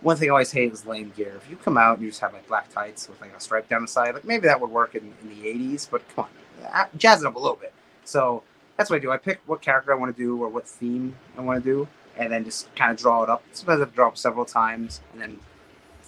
one 0.00 0.16
thing 0.16 0.28
I 0.28 0.32
always 0.32 0.52
hate 0.52 0.72
is 0.72 0.86
lame 0.86 1.12
gear. 1.16 1.34
If 1.36 1.50
you 1.50 1.56
come 1.56 1.76
out 1.76 1.96
and 1.96 2.04
you 2.04 2.10
just 2.10 2.20
have 2.20 2.32
like 2.32 2.46
black 2.46 2.72
tights 2.72 3.08
with 3.08 3.20
like 3.20 3.34
a 3.36 3.40
stripe 3.40 3.68
down 3.68 3.82
the 3.82 3.88
side, 3.88 4.14
like 4.14 4.24
maybe 4.24 4.46
that 4.46 4.60
would 4.60 4.70
work 4.70 4.94
in, 4.94 5.12
in 5.22 5.28
the 5.28 5.46
80s, 5.46 5.88
but 5.90 6.02
come 6.14 6.26
on, 6.26 6.86
jazz 6.96 7.22
it 7.22 7.26
up 7.26 7.34
a 7.34 7.38
little 7.38 7.56
bit. 7.56 7.72
So 8.04 8.42
that's 8.76 8.90
what 8.90 8.96
I 8.96 8.98
do. 9.00 9.10
I 9.10 9.16
pick 9.16 9.40
what 9.46 9.60
character 9.60 9.92
I 9.92 9.96
want 9.96 10.16
to 10.16 10.22
do 10.22 10.40
or 10.42 10.48
what 10.48 10.66
theme 10.66 11.16
I 11.36 11.40
want 11.40 11.62
to 11.62 11.70
do, 11.70 11.88
and 12.16 12.32
then 12.32 12.44
just 12.44 12.74
kind 12.76 12.92
of 12.92 12.96
draw 12.96 13.24
it 13.24 13.28
up. 13.28 13.42
Sometimes 13.52 13.82
I 13.82 13.84
draw 13.86 14.08
up 14.08 14.16
several 14.16 14.44
times 14.44 15.00
and 15.12 15.20
then 15.20 15.38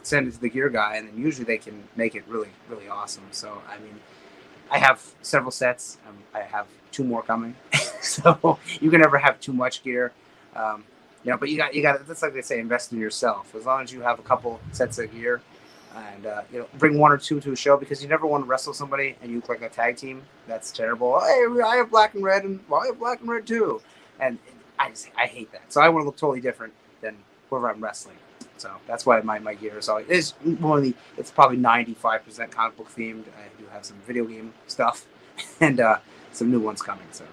send 0.02 0.28
it 0.28 0.32
to 0.32 0.40
the 0.40 0.48
gear 0.48 0.68
guy, 0.68 0.96
and 0.96 1.08
then 1.08 1.18
usually 1.18 1.44
they 1.44 1.58
can 1.58 1.82
make 1.96 2.14
it 2.14 2.24
really, 2.28 2.48
really 2.68 2.88
awesome. 2.88 3.24
So, 3.32 3.60
I 3.68 3.78
mean, 3.78 3.98
I 4.70 4.78
have 4.78 5.02
several 5.22 5.50
sets. 5.50 5.98
Um, 6.08 6.16
I 6.32 6.40
have 6.40 6.66
two 6.92 7.04
more 7.04 7.22
coming. 7.22 7.56
so 8.00 8.58
you 8.80 8.90
can 8.90 9.00
never 9.00 9.18
have 9.18 9.40
too 9.40 9.52
much 9.52 9.82
gear. 9.82 10.12
Um, 10.54 10.84
you 11.24 11.30
know, 11.30 11.36
but 11.36 11.48
you 11.48 11.56
got 11.56 11.74
you 11.74 11.82
got 11.82 12.06
that's 12.06 12.22
like 12.22 12.34
they 12.34 12.42
say, 12.42 12.58
invest 12.60 12.92
in 12.92 12.98
yourself. 12.98 13.54
As 13.54 13.66
long 13.66 13.82
as 13.82 13.92
you 13.92 14.00
have 14.02 14.18
a 14.18 14.22
couple 14.22 14.60
sets 14.72 14.98
of 14.98 15.12
gear, 15.12 15.40
and 15.94 16.26
uh, 16.26 16.42
you 16.52 16.60
know, 16.60 16.66
bring 16.78 16.98
one 16.98 17.12
or 17.12 17.18
two 17.18 17.40
to 17.40 17.52
a 17.52 17.56
show 17.56 17.76
because 17.76 18.02
you 18.02 18.08
never 18.08 18.26
want 18.26 18.44
to 18.44 18.48
wrestle 18.48 18.72
somebody 18.72 19.16
and 19.22 19.30
you 19.30 19.36
look 19.38 19.48
like 19.48 19.62
a 19.62 19.68
tag 19.68 19.96
team. 19.96 20.22
That's 20.46 20.70
terrible. 20.72 21.20
Hey, 21.20 21.44
I 21.64 21.76
have 21.76 21.90
black 21.90 22.14
and 22.14 22.22
red, 22.24 22.44
and 22.44 22.60
well, 22.68 22.80
I 22.82 22.86
have 22.86 22.98
black 22.98 23.20
and 23.20 23.28
red 23.28 23.46
too, 23.46 23.80
and 24.18 24.38
I 24.78 24.90
just 24.90 25.08
I 25.16 25.26
hate 25.26 25.52
that. 25.52 25.72
So 25.72 25.80
I 25.80 25.88
want 25.88 26.02
to 26.02 26.06
look 26.06 26.16
totally 26.16 26.40
different 26.40 26.72
than 27.00 27.16
whoever 27.50 27.70
I'm 27.70 27.82
wrestling. 27.82 28.16
So 28.56 28.70
that's 28.86 29.06
why 29.06 29.20
my, 29.22 29.38
my 29.38 29.54
gear 29.54 29.78
is 29.78 29.88
always 29.88 30.06
is 30.08 30.30
one 30.60 30.78
of 30.78 30.84
the 30.84 30.94
it's 31.18 31.30
probably 31.30 31.56
ninety 31.56 31.94
five 31.94 32.24
percent 32.24 32.50
comic 32.50 32.76
book 32.76 32.88
themed. 32.94 33.24
I 33.28 33.48
do 33.60 33.66
have 33.72 33.84
some 33.84 33.96
video 34.06 34.24
game 34.24 34.52
stuff 34.66 35.06
and 35.60 35.80
uh, 35.80 35.98
some 36.32 36.50
new 36.50 36.60
ones 36.60 36.80
coming. 36.82 37.06
So 37.10 37.24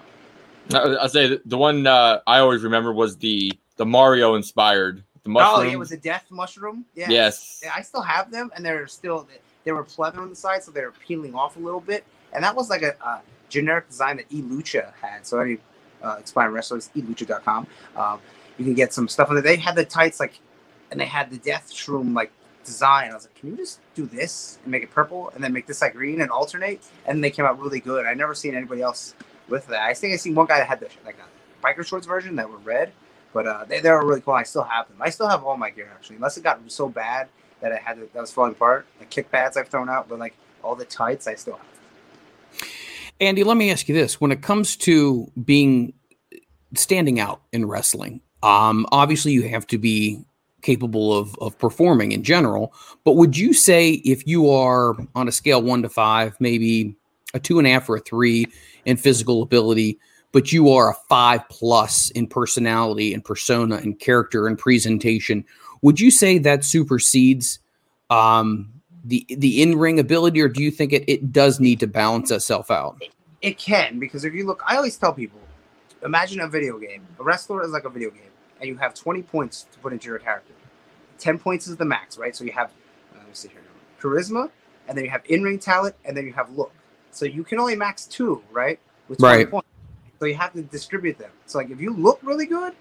I'll 0.74 1.08
say 1.08 1.28
the- 1.28 1.42
the 1.44 1.56
one 1.58 1.86
uh, 1.86 2.20
I 2.26 2.38
always 2.40 2.62
remember 2.62 2.92
was 2.92 3.16
the 3.16 3.52
the 3.78 3.86
Mario 3.86 4.34
inspired 4.34 5.02
the 5.22 5.30
oh, 5.30 5.32
mushroom. 5.32 5.72
it 5.72 5.78
was 5.78 5.92
a 5.92 5.96
death 5.96 6.26
mushroom. 6.30 6.84
Yeah. 6.94 7.06
yes. 7.08 7.62
I 7.74 7.80
still 7.80 8.02
have 8.02 8.30
them, 8.30 8.50
and 8.54 8.64
they're 8.64 8.86
still 8.86 9.26
they 9.64 9.72
were 9.72 9.84
pleather 9.84 10.18
on 10.18 10.30
the 10.30 10.36
side, 10.36 10.62
so 10.62 10.70
they're 10.70 10.92
peeling 10.92 11.34
off 11.34 11.56
a 11.56 11.60
little 11.60 11.80
bit. 11.80 12.04
And 12.32 12.44
that 12.44 12.54
was 12.54 12.70
like 12.70 12.82
a, 12.82 12.94
a 13.04 13.20
generic 13.48 13.88
design 13.88 14.16
that 14.18 14.28
eLucha 14.30 14.92
had. 15.00 15.26
So 15.26 15.40
any 15.40 15.58
uh, 16.02 16.16
expiring 16.18 16.54
wrestlers, 16.54 16.90
eLucha.com, 16.96 17.66
um, 17.96 18.20
you 18.58 18.64
can 18.64 18.74
get 18.74 18.92
some 18.92 19.08
stuff 19.08 19.28
on 19.28 19.34
there. 19.34 19.42
They 19.42 19.56
had 19.56 19.74
the 19.74 19.84
tights 19.84 20.20
like, 20.20 20.38
and 20.90 21.00
they 21.00 21.06
had 21.06 21.30
the 21.30 21.38
death 21.38 21.70
shroom 21.72 22.14
like 22.14 22.32
design. 22.64 23.10
I 23.10 23.14
was 23.14 23.24
like, 23.24 23.34
can 23.34 23.50
you 23.50 23.56
just 23.56 23.80
do 23.94 24.06
this 24.06 24.58
and 24.64 24.72
make 24.72 24.82
it 24.82 24.90
purple, 24.90 25.30
and 25.34 25.42
then 25.42 25.52
make 25.52 25.66
this 25.66 25.82
like 25.82 25.94
green 25.94 26.20
and 26.20 26.30
alternate? 26.30 26.82
And 27.06 27.22
they 27.22 27.30
came 27.30 27.44
out 27.44 27.60
really 27.60 27.80
good. 27.80 28.06
I 28.06 28.14
never 28.14 28.34
seen 28.34 28.54
anybody 28.54 28.82
else 28.82 29.14
with 29.48 29.66
that. 29.68 29.82
I 29.82 29.94
think 29.94 30.14
I 30.14 30.16
seen 30.16 30.34
one 30.34 30.46
guy 30.46 30.58
that 30.58 30.68
had 30.68 30.80
the 30.80 30.88
like 31.04 31.16
a 31.18 31.66
biker 31.66 31.84
shorts 31.86 32.06
version 32.06 32.36
that 32.36 32.48
were 32.48 32.58
red. 32.58 32.92
But 33.32 33.46
uh, 33.46 33.64
they, 33.66 33.80
they 33.80 33.90
were 33.90 34.06
really 34.06 34.20
cool. 34.20 34.34
I 34.34 34.42
still 34.42 34.62
have 34.62 34.88
them. 34.88 34.98
I 35.00 35.10
still 35.10 35.28
have 35.28 35.44
all 35.44 35.56
my 35.56 35.70
gear 35.70 35.90
actually, 35.94 36.16
unless 36.16 36.36
it 36.36 36.44
got 36.44 36.60
so 36.68 36.88
bad 36.88 37.28
that 37.60 37.72
I 37.72 37.76
had 37.76 37.94
to, 37.94 38.08
that 38.12 38.20
was 38.20 38.32
falling 38.32 38.52
apart. 38.52 38.86
The 38.98 39.04
kick 39.04 39.30
pads 39.30 39.56
I've 39.56 39.68
thrown 39.68 39.88
out, 39.88 40.08
but 40.08 40.18
like 40.18 40.34
all 40.62 40.74
the 40.74 40.84
tights 40.84 41.26
I 41.26 41.34
still 41.34 41.56
have. 41.56 42.62
Andy, 43.20 43.44
let 43.44 43.56
me 43.56 43.70
ask 43.70 43.88
you 43.88 43.94
this: 43.94 44.20
When 44.20 44.32
it 44.32 44.42
comes 44.42 44.76
to 44.76 45.30
being 45.44 45.92
standing 46.74 47.18
out 47.18 47.42
in 47.52 47.66
wrestling, 47.66 48.20
um, 48.42 48.86
obviously 48.92 49.32
you 49.32 49.48
have 49.48 49.66
to 49.68 49.78
be 49.78 50.24
capable 50.62 51.16
of 51.16 51.36
of 51.40 51.58
performing 51.58 52.12
in 52.12 52.22
general. 52.22 52.72
But 53.04 53.12
would 53.12 53.36
you 53.36 53.52
say 53.52 53.90
if 53.90 54.26
you 54.26 54.50
are 54.50 54.94
on 55.14 55.28
a 55.28 55.32
scale 55.32 55.62
one 55.62 55.82
to 55.82 55.88
five, 55.88 56.36
maybe 56.40 56.96
a 57.34 57.40
two 57.40 57.58
and 57.58 57.66
a 57.66 57.70
half 57.70 57.88
or 57.88 57.96
a 57.96 58.00
three 58.00 58.46
in 58.84 58.96
physical 58.96 59.42
ability, 59.42 59.98
but 60.32 60.52
you 60.52 60.70
are 60.70 60.90
a 60.90 60.94
five 61.08 61.48
plus 61.48 62.10
in 62.10 62.26
personality 62.26 63.14
and 63.14 63.24
persona 63.24 63.76
and 63.76 63.98
character 63.98 64.46
and 64.46 64.58
presentation. 64.58 65.44
Would 65.82 66.00
you 66.00 66.10
say 66.10 66.38
that 66.38 66.64
supersedes 66.64 67.60
um, 68.10 68.72
the 69.04 69.24
the 69.28 69.62
in 69.62 69.78
ring 69.78 69.98
ability, 69.98 70.40
or 70.40 70.48
do 70.48 70.62
you 70.62 70.70
think 70.70 70.92
it, 70.92 71.04
it 71.08 71.32
does 71.32 71.60
need 71.60 71.80
to 71.80 71.86
balance 71.86 72.30
itself 72.30 72.70
out? 72.70 72.96
It 73.40 73.58
can 73.58 73.98
because 73.98 74.24
if 74.24 74.34
you 74.34 74.46
look, 74.46 74.62
I 74.66 74.76
always 74.76 74.96
tell 74.96 75.12
people, 75.12 75.40
imagine 76.02 76.40
a 76.40 76.48
video 76.48 76.78
game. 76.78 77.06
A 77.18 77.22
wrestler 77.22 77.62
is 77.62 77.70
like 77.70 77.84
a 77.84 77.90
video 77.90 78.10
game, 78.10 78.22
and 78.60 78.68
you 78.68 78.76
have 78.76 78.94
20 78.94 79.22
points 79.22 79.66
to 79.72 79.78
put 79.78 79.92
into 79.92 80.08
your 80.08 80.18
character. 80.18 80.52
10 81.18 81.38
points 81.38 81.66
is 81.66 81.76
the 81.76 81.84
max, 81.84 82.16
right? 82.16 82.34
So 82.34 82.44
you 82.44 82.52
have, 82.52 82.68
uh, 82.68 83.18
let 83.18 83.26
me 83.26 83.34
see 83.34 83.48
here, 83.48 83.60
charisma, 84.00 84.50
and 84.86 84.96
then 84.96 85.04
you 85.04 85.10
have 85.10 85.22
in-ring 85.28 85.58
talent, 85.58 85.96
and 86.04 86.16
then 86.16 86.26
you 86.26 86.32
have 86.32 86.50
look. 86.56 86.72
So 87.10 87.24
you 87.24 87.42
can 87.42 87.58
only 87.58 87.74
max 87.74 88.06
two, 88.06 88.42
right? 88.52 88.78
With 89.08 89.18
20 89.18 89.36
Right. 89.36 89.50
points. 89.50 89.68
So 90.18 90.26
you 90.26 90.34
have 90.34 90.52
to 90.54 90.62
distribute 90.62 91.18
them. 91.18 91.30
So 91.46 91.58
like 91.58 91.70
if 91.70 91.80
you 91.80 91.92
look 91.92 92.20
really 92.22 92.46
good, 92.46 92.74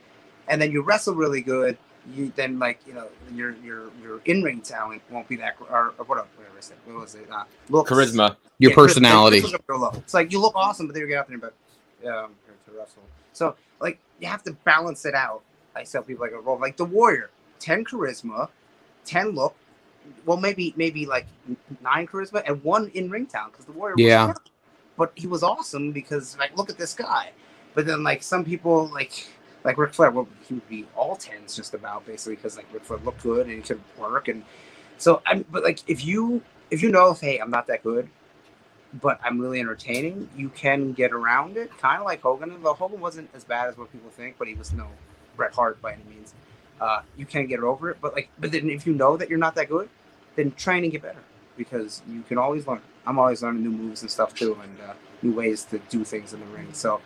and 0.48 0.62
then 0.62 0.72
you 0.72 0.82
wrestle 0.82 1.14
really 1.14 1.42
good, 1.42 1.78
you 2.14 2.32
then 2.36 2.58
like 2.60 2.80
you 2.88 2.94
know 2.94 3.08
your 3.34 3.56
your 3.58 3.92
your 4.02 4.22
in-ring 4.26 4.62
talent 4.62 5.02
won't 5.10 5.28
be 5.28 5.36
that 5.38 5.56
or, 5.60 5.94
or 5.98 6.06
what 6.06 6.08
whatever 6.08 6.58
I 6.58 6.62
said. 6.62 6.78
What 6.86 7.02
was 7.02 7.16
it? 7.16 7.30
Uh, 7.32 7.44
looks. 7.70 7.92
Charisma. 7.92 8.38
Your 8.60 8.72
Yeah, 8.72 8.76
personality. 8.76 9.42
Chris 9.42 9.54
was 9.54 9.62
real 9.68 9.80
low. 9.80 9.92
It's 9.98 10.14
like 10.14 10.32
you 10.32 10.40
look 10.40 10.56
awesome, 10.56 10.88
but 10.88 10.94
then 10.94 11.02
you 11.02 11.08
get 11.08 11.20
out 11.20 11.28
there, 11.28 11.38
but 11.38 11.54
um, 12.08 12.32
to 12.66 12.78
wrestle. 12.78 13.04
So 13.34 13.56
like 13.80 14.00
you 14.20 14.28
have 14.28 14.44
to 14.44 14.54
balance 14.54 15.06
it 15.06 15.14
out. 15.14 15.42
I 15.76 15.84
tell 15.84 16.02
people 16.02 16.26
like 16.26 16.34
a 16.34 16.40
role 16.40 16.60
like 16.60 16.78
the 16.78 16.86
warrior, 16.86 17.30
ten 17.60 17.86
charisma, 17.86 18.50
ten 19.06 19.30
look. 19.30 19.56
Well, 20.26 20.38
maybe 20.38 20.74
maybe 20.78 21.06
like 21.06 21.28
nine 21.82 22.08
charisma 22.08 22.42
and 22.48 22.64
one 22.64 22.90
in 22.94 23.10
ring 23.10 23.26
talent 23.28 23.54
because 23.54 23.66
the 23.66 23.74
warrior. 23.74 23.96
was 23.96 24.04
Yeah. 24.04 24.34
But 24.98 25.12
he 25.16 25.28
was 25.28 25.44
awesome 25.44 25.92
because 25.92 26.38
like 26.38 26.58
look 26.58 26.70
at 26.70 26.78
this 26.78 26.94
guy. 26.94 27.32
But 27.74 27.86
then 27.86 28.04
like 28.04 28.24
some 28.24 28.44
people 28.44 28.88
like 28.88 29.28
like 29.64 29.78
Ric 29.78 29.94
Flair, 29.94 30.12
well, 30.12 30.28
he 30.48 30.56
would 30.56 30.68
be 30.68 30.86
all 30.96 31.16
tens 31.16 31.56
just 31.56 31.74
about 31.74 32.06
basically 32.06 32.36
because 32.36 32.58
like 32.58 32.66
Ric 32.74 32.84
Flair 32.84 33.00
looked 33.00 33.24
good 33.24 33.48
and 33.48 33.56
he 33.56 33.62
could 33.62 33.82
work 33.98 34.28
and 34.28 34.44
so 34.98 35.22
I'm 35.26 35.46
but 35.52 35.64
like 35.64 35.80
if 35.88 36.04
you 36.04 36.42
if 36.72 36.82
you 36.82 36.92
know 36.92 37.12
if 37.12 37.22
hey 37.22 37.38
I'm 37.38 37.52
not 37.52 37.68
that 37.68 37.84
good, 37.84 38.10
but 39.02 39.20
I'm 39.24 39.40
really 39.40 39.60
entertaining, 39.60 40.30
you 40.36 40.50
can 40.50 40.94
get 40.94 41.12
around 41.12 41.58
it. 41.58 41.76
Kind 41.78 42.00
of 42.00 42.06
like 42.06 42.22
Hogan. 42.22 42.62
Though 42.64 42.74
Hogan 42.74 43.00
wasn't 43.00 43.30
as 43.34 43.44
bad 43.44 43.70
as 43.70 43.78
what 43.78 43.92
people 43.92 44.10
think, 44.10 44.38
but 44.38 44.48
he 44.48 44.56
was 44.56 44.74
no 44.74 44.88
Bret 45.36 45.54
Hart 45.54 45.82
by 45.82 45.94
any 45.94 46.04
means. 46.10 46.34
Uh, 46.80 47.02
you 47.16 47.26
can't 47.26 47.50
get 47.50 47.60
over 47.60 47.90
it, 47.92 47.98
but 48.02 48.14
like 48.14 48.30
but 48.40 48.52
then 48.52 48.70
if 48.70 48.88
you 48.88 48.94
know 48.94 49.18
that 49.18 49.30
you're 49.30 49.40
not 49.40 49.56
that 49.56 49.70
good, 49.70 49.90
then 50.36 50.52
train 50.54 50.84
and 50.84 50.92
get 50.92 51.02
better 51.02 51.24
because 51.56 52.02
you 52.08 52.24
can 52.24 52.38
always 52.38 52.68
learn. 52.68 52.82
I'm 53.08 53.18
always 53.18 53.42
learning 53.42 53.64
new 53.64 53.72
moves 53.72 54.02
and 54.02 54.12
stuff 54.12 54.36
too, 54.36 54.58
and 54.62 54.82
uh, 54.82 54.94
new 55.22 55.34
ways 55.34 55.64
to 55.66 55.80
do 55.90 56.04
things 56.04 56.34
in 56.34 56.42
the 56.42 56.46
ring. 56.48 56.68
So, 56.74 57.00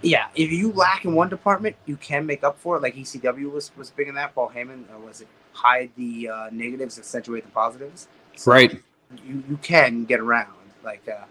yeah, 0.00 0.28
if 0.36 0.52
you 0.52 0.72
lack 0.72 1.04
in 1.04 1.14
one 1.14 1.28
department, 1.28 1.74
you 1.84 1.96
can 1.96 2.24
make 2.24 2.44
up 2.44 2.58
for 2.60 2.76
it. 2.76 2.82
Like 2.82 2.94
ECW 2.94 3.50
was 3.50 3.72
was 3.76 3.90
big 3.90 4.06
in 4.08 4.14
that. 4.14 4.34
Paul 4.34 4.52
Heyman 4.54 4.84
uh, 4.94 4.98
was 5.00 5.20
it 5.20 5.28
hide 5.52 5.90
the 5.96 6.28
uh, 6.28 6.48
negatives, 6.52 6.98
accentuate 6.98 7.44
the 7.44 7.50
positives. 7.50 8.06
So 8.36 8.52
Right. 8.52 8.82
You 9.26 9.42
you 9.48 9.56
can 9.62 10.04
get 10.04 10.20
around 10.20 10.52
like 10.84 11.08
uh, 11.08 11.24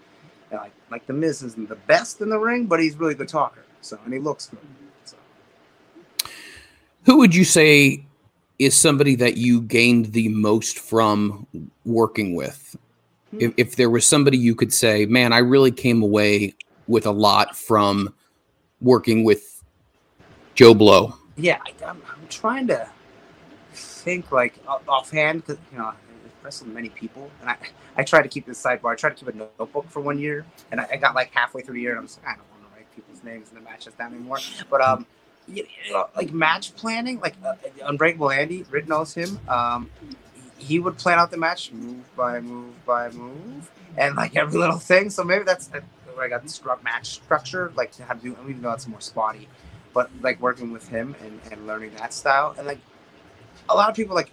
like 0.52 0.72
like 0.90 1.06
the 1.06 1.14
Miz 1.14 1.42
isn't 1.42 1.68
the 1.68 1.76
best 1.76 2.20
in 2.20 2.28
the 2.28 2.38
ring, 2.38 2.66
but 2.66 2.80
he's 2.80 2.96
really 2.96 3.14
good 3.14 3.28
talker. 3.28 3.64
So 3.80 3.98
and 4.04 4.12
he 4.12 4.18
looks 4.18 4.48
good. 4.48 4.60
So 5.04 5.16
Who 7.04 7.16
would 7.16 7.34
you 7.34 7.44
say 7.44 8.04
is 8.58 8.78
somebody 8.78 9.14
that 9.16 9.36
you 9.36 9.62
gained 9.62 10.12
the 10.12 10.28
most 10.28 10.78
from 10.78 11.46
working 11.84 12.34
with? 12.34 12.76
If, 13.40 13.54
if 13.56 13.76
there 13.76 13.90
was 13.90 14.06
somebody 14.06 14.38
you 14.38 14.54
could 14.54 14.72
say, 14.72 15.06
man, 15.06 15.32
I 15.32 15.38
really 15.38 15.70
came 15.70 16.02
away 16.02 16.54
with 16.86 17.06
a 17.06 17.10
lot 17.10 17.56
from 17.56 18.14
working 18.80 19.24
with 19.24 19.62
Joe 20.54 20.74
Blow. 20.74 21.14
yeah, 21.36 21.58
I, 21.66 21.84
I'm, 21.84 22.02
I'm 22.10 22.28
trying 22.28 22.66
to 22.68 22.88
think 23.72 24.32
like 24.32 24.58
offhand 24.88 25.44
because 25.44 25.58
you 25.70 25.78
know 25.78 25.86
I've 25.86 25.96
wrestled 26.42 26.70
many 26.70 26.88
people, 26.88 27.30
and 27.40 27.50
I 27.50 27.56
I 27.96 28.04
try 28.04 28.22
to 28.22 28.28
keep 28.28 28.46
this 28.46 28.62
sidebar. 28.62 28.92
I 28.92 28.94
tried 28.94 29.16
to 29.16 29.24
keep 29.24 29.34
a 29.34 29.36
notebook 29.36 29.88
for 29.90 30.00
one 30.00 30.18
year, 30.18 30.46
and 30.70 30.80
I, 30.80 30.88
I 30.92 30.96
got 30.96 31.14
like 31.14 31.30
halfway 31.32 31.62
through 31.62 31.74
the 31.74 31.80
year, 31.80 31.92
and 31.92 32.00
I'm 32.00 32.06
like, 32.06 32.26
I 32.26 32.36
don't 32.36 32.50
want 32.50 32.72
to 32.72 32.76
write 32.78 32.94
people's 32.94 33.22
names 33.24 33.48
in 33.50 33.56
the 33.56 33.60
matches 33.60 33.94
down 33.94 34.14
anymore. 34.14 34.38
But 34.70 34.80
um, 34.80 35.06
you 35.48 35.66
know, 35.90 36.08
like 36.16 36.32
match 36.32 36.74
planning, 36.74 37.20
like 37.20 37.34
uh, 37.44 37.54
Unbreakable 37.84 38.30
Andy, 38.30 38.64
Rit 38.70 38.88
knows 38.88 39.14
him. 39.14 39.38
Um, 39.48 39.90
he 40.58 40.78
would 40.78 40.96
plan 40.98 41.18
out 41.18 41.30
the 41.30 41.36
match 41.36 41.72
move 41.72 42.04
by 42.16 42.40
move 42.40 42.84
by 42.86 43.10
move, 43.10 43.70
and 43.96 44.16
like 44.16 44.36
every 44.36 44.58
little 44.58 44.78
thing. 44.78 45.10
So 45.10 45.22
maybe 45.24 45.44
that's 45.44 45.70
uh, 45.72 45.80
where 46.14 46.24
I 46.26 46.28
got 46.28 46.42
the 46.42 46.48
stru- 46.48 46.82
match 46.82 47.06
structure, 47.10 47.72
like 47.76 47.96
how 47.98 48.14
to 48.14 48.20
do. 48.20 48.36
Even 48.42 48.62
though 48.62 48.72
it's 48.72 48.86
more 48.88 49.00
spotty, 49.00 49.48
but 49.92 50.10
like 50.22 50.40
working 50.40 50.72
with 50.72 50.88
him 50.88 51.14
and, 51.22 51.40
and 51.50 51.66
learning 51.66 51.92
that 51.98 52.12
style, 52.12 52.54
and 52.58 52.66
like 52.66 52.78
a 53.68 53.74
lot 53.74 53.90
of 53.90 53.96
people 53.96 54.14
like 54.14 54.30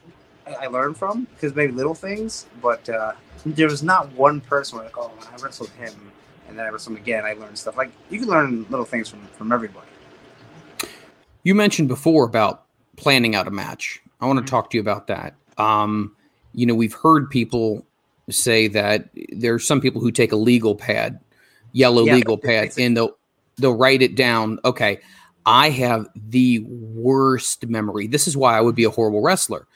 I, 0.48 0.66
I 0.66 0.68
learned 0.68 0.98
from 0.98 1.26
because 1.36 1.56
maybe 1.56 1.74
little 1.74 1.96
things, 1.96 2.46
but 2.62 2.88
uh, 2.90 3.14
there 3.46 3.68
was 3.68 3.84
not 3.84 4.12
one 4.14 4.42
person 4.42 4.78
where 4.78 4.86
like, 4.86 4.98
oh, 4.98 5.12
when 5.18 5.28
I 5.28 5.44
wrestled 5.44 5.70
him 5.72 6.12
and 6.48 6.58
then 6.58 6.66
I 6.66 6.70
wrestled 6.70 6.96
him 6.98 7.02
again, 7.04 7.26
I 7.26 7.34
learned 7.34 7.58
stuff. 7.58 7.78
Like 7.78 7.92
you 8.10 8.20
can 8.20 8.30
learn 8.30 8.66
little 8.70 8.86
things 8.86 9.10
from 9.10 9.22
from 9.28 9.52
everybody. 9.52 9.88
You 11.44 11.56
mentioned 11.56 11.90
before 11.90 12.26
about 12.26 12.64
planning 12.96 13.36
out 13.36 13.48
a 13.48 13.52
match. 13.52 14.02
I 14.22 14.26
want 14.28 14.38
to 14.40 14.44
Mhm. 14.44 14.48
talk 14.48 14.70
to 14.70 14.78
you 14.78 14.82
about 14.82 15.08
that. 15.08 15.36
Um, 15.58 16.16
you 16.54 16.66
know, 16.66 16.76
we've 16.76 16.94
heard 16.94 17.30
people 17.30 17.86
say 18.30 18.68
that 18.70 19.10
there's 19.32 19.68
some 19.68 19.82
people 19.82 20.02
who 20.02 20.12
take 20.12 20.32
a 20.32 20.38
legal 20.38 20.76
pad, 20.76 21.20
yellow 21.72 22.06
Yeah, 22.06 22.16
legal 22.16 22.38
pad, 22.38 22.72
and 22.78 22.96
they'll 22.96 23.18
they'll 23.58 23.78
write 23.78 24.02
it 24.02 24.16
down. 24.16 24.60
Okay, 24.66 25.00
I 25.46 25.70
have 25.72 26.08
the 26.16 26.60
worst 26.68 27.68
memory. 27.68 28.08
This 28.08 28.28
is 28.28 28.38
why 28.38 28.58
I 28.58 28.62
would 28.62 28.76
be 28.76 28.86
a 28.86 28.90
horrible 28.90 29.22
wrestler. 29.22 29.68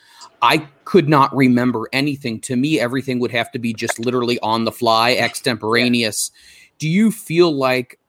I 0.42 0.68
could 0.86 1.10
not 1.10 1.36
remember 1.36 1.90
anything. 1.92 2.40
To 2.42 2.56
me, 2.56 2.80
everything 2.80 3.20
would 3.20 3.32
have 3.32 3.52
to 3.52 3.60
be 3.60 3.74
just 3.74 4.00
literally 4.00 4.40
on 4.40 4.66
the 4.66 4.72
fly, 4.72 5.14
extemporaneous. 5.14 6.32
Do 6.78 6.88
you 6.88 7.12
feel 7.12 7.52
like 7.52 8.00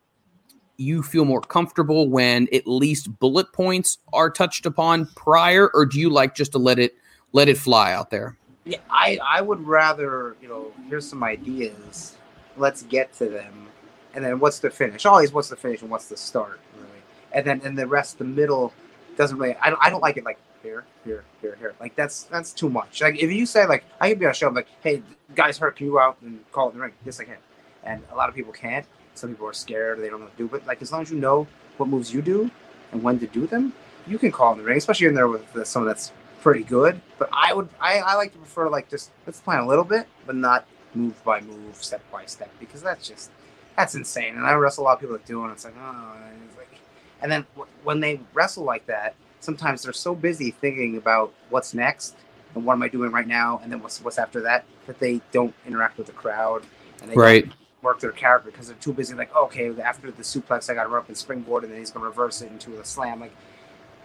you 0.76 1.02
feel 1.02 1.24
more 1.24 1.40
comfortable 1.40 2.08
when 2.08 2.48
at 2.52 2.66
least 2.66 3.18
bullet 3.18 3.52
points 3.52 3.98
are 4.12 4.30
touched 4.30 4.66
upon 4.66 5.06
prior, 5.16 5.70
or 5.74 5.84
do 5.86 5.98
you 5.98 6.10
like 6.10 6.34
just 6.34 6.52
to 6.52 6.58
let 6.58 6.78
it 6.78 6.94
let 7.32 7.48
it 7.48 7.58
fly 7.58 7.92
out 7.92 8.10
there? 8.10 8.36
Yeah, 8.64 8.78
I 8.90 9.18
I 9.24 9.40
would 9.40 9.66
rather 9.66 10.36
you 10.42 10.48
know 10.48 10.72
here's 10.88 11.08
some 11.08 11.22
ideas, 11.22 12.16
let's 12.56 12.82
get 12.82 13.12
to 13.14 13.26
them, 13.26 13.68
and 14.14 14.24
then 14.24 14.38
what's 14.38 14.58
the 14.58 14.70
finish? 14.70 15.06
Always 15.06 15.32
what's 15.32 15.48
the 15.48 15.56
finish 15.56 15.82
and 15.82 15.90
what's 15.90 16.06
the 16.06 16.16
start 16.16 16.60
really, 16.76 17.02
and 17.32 17.46
then 17.46 17.60
and 17.64 17.78
the 17.78 17.86
rest 17.86 18.18
the 18.18 18.24
middle 18.24 18.72
doesn't 19.16 19.38
really. 19.38 19.56
I 19.56 19.70
don't 19.70 19.82
I 19.82 19.90
don't 19.90 20.02
like 20.02 20.16
it 20.16 20.24
like 20.24 20.38
here 20.62 20.84
here 21.04 21.24
here 21.40 21.56
here 21.60 21.74
like 21.80 21.94
that's 21.94 22.24
that's 22.24 22.52
too 22.52 22.68
much. 22.68 23.00
Like 23.00 23.22
if 23.22 23.30
you 23.32 23.46
say 23.46 23.66
like 23.66 23.84
I 24.00 24.10
could 24.10 24.18
be 24.18 24.26
on 24.26 24.32
a 24.32 24.34
show 24.34 24.48
I'm 24.48 24.54
like 24.54 24.68
hey 24.82 25.02
guys 25.34 25.56
hurt 25.58 25.76
can 25.76 25.86
you 25.86 25.92
go 25.92 26.00
out 26.00 26.18
and 26.20 26.44
call 26.52 26.68
it 26.68 26.72
in 26.72 26.78
the 26.78 26.84
ring? 26.84 26.92
Yes 27.06 27.20
I 27.20 27.24
can, 27.24 27.36
and 27.84 28.02
a 28.12 28.16
lot 28.16 28.28
of 28.28 28.34
people 28.34 28.52
can't. 28.52 28.86
Some 29.14 29.30
people 29.30 29.48
are 29.48 29.54
scared 29.54 29.98
they 30.00 30.10
don't 30.10 30.20
know 30.20 30.26
what 30.26 30.36
to 30.36 30.42
do. 30.42 30.48
But 30.48 30.66
like 30.66 30.82
as 30.82 30.92
long 30.92 31.02
as 31.02 31.10
you 31.10 31.18
know 31.18 31.46
what 31.78 31.88
moves 31.88 32.12
you 32.12 32.20
do 32.20 32.50
and 32.92 33.02
when 33.02 33.18
to 33.20 33.26
do 33.26 33.46
them, 33.46 33.72
you 34.06 34.18
can 34.18 34.30
call 34.30 34.52
in 34.52 34.58
the 34.58 34.64
ring, 34.64 34.76
especially 34.76 35.06
in 35.06 35.14
there 35.14 35.28
with 35.28 35.56
uh, 35.56 35.64
someone 35.64 35.88
that's 35.88 36.12
pretty 36.52 36.64
good. 36.64 37.00
But 37.18 37.28
I 37.32 37.52
would, 37.52 37.68
I, 37.80 37.98
I 37.98 38.14
like 38.14 38.32
to 38.32 38.38
prefer 38.38 38.68
like 38.68 38.88
just 38.88 39.10
let's 39.26 39.40
plan 39.40 39.60
a 39.60 39.66
little 39.66 39.84
bit, 39.84 40.06
but 40.26 40.36
not 40.36 40.66
move 40.94 41.22
by 41.24 41.40
move, 41.40 41.76
step 41.82 42.02
by 42.10 42.24
step, 42.26 42.50
because 42.60 42.82
that's 42.82 43.06
just 43.06 43.30
that's 43.76 43.94
insane. 43.94 44.36
And 44.36 44.46
I 44.46 44.54
wrestle 44.54 44.84
a 44.84 44.86
lot 44.86 44.94
of 44.94 45.00
people 45.00 45.16
that 45.16 45.26
do, 45.26 45.40
it, 45.40 45.44
and 45.44 45.52
it's 45.52 45.64
like, 45.64 45.74
oh, 45.80 46.16
and 46.26 46.42
it's 46.48 46.56
like, 46.56 46.80
and 47.22 47.30
then 47.30 47.46
w- 47.54 47.70
when 47.84 48.00
they 48.00 48.20
wrestle 48.34 48.64
like 48.64 48.86
that, 48.86 49.14
sometimes 49.40 49.82
they're 49.82 49.92
so 49.92 50.14
busy 50.14 50.50
thinking 50.50 50.96
about 50.96 51.32
what's 51.50 51.74
next 51.74 52.16
and 52.54 52.64
what 52.64 52.72
am 52.74 52.82
I 52.82 52.88
doing 52.88 53.10
right 53.12 53.26
now, 53.26 53.60
and 53.62 53.70
then 53.70 53.80
what's 53.82 54.02
what's 54.02 54.18
after 54.18 54.40
that, 54.42 54.64
that 54.86 54.98
they 54.98 55.20
don't 55.32 55.54
interact 55.66 55.98
with 55.98 56.06
the 56.06 56.12
crowd 56.12 56.62
and 57.02 57.10
they 57.10 57.14
don't 57.14 57.22
Right. 57.22 57.52
work 57.82 58.00
their 58.00 58.10
character 58.10 58.50
because 58.50 58.66
they're 58.66 58.76
too 58.80 58.92
busy. 58.92 59.14
Like, 59.14 59.34
okay, 59.36 59.70
after 59.80 60.10
the 60.10 60.22
suplex, 60.22 60.68
I 60.68 60.74
got 60.74 60.84
to 60.84 60.88
run 60.88 61.02
up 61.02 61.08
and 61.08 61.16
springboard, 61.16 61.62
and 61.62 61.72
then 61.72 61.78
he's 61.78 61.90
gonna 61.90 62.06
reverse 62.06 62.40
it 62.42 62.50
into 62.50 62.80
a 62.80 62.84
slam. 62.84 63.20
Like, 63.20 63.32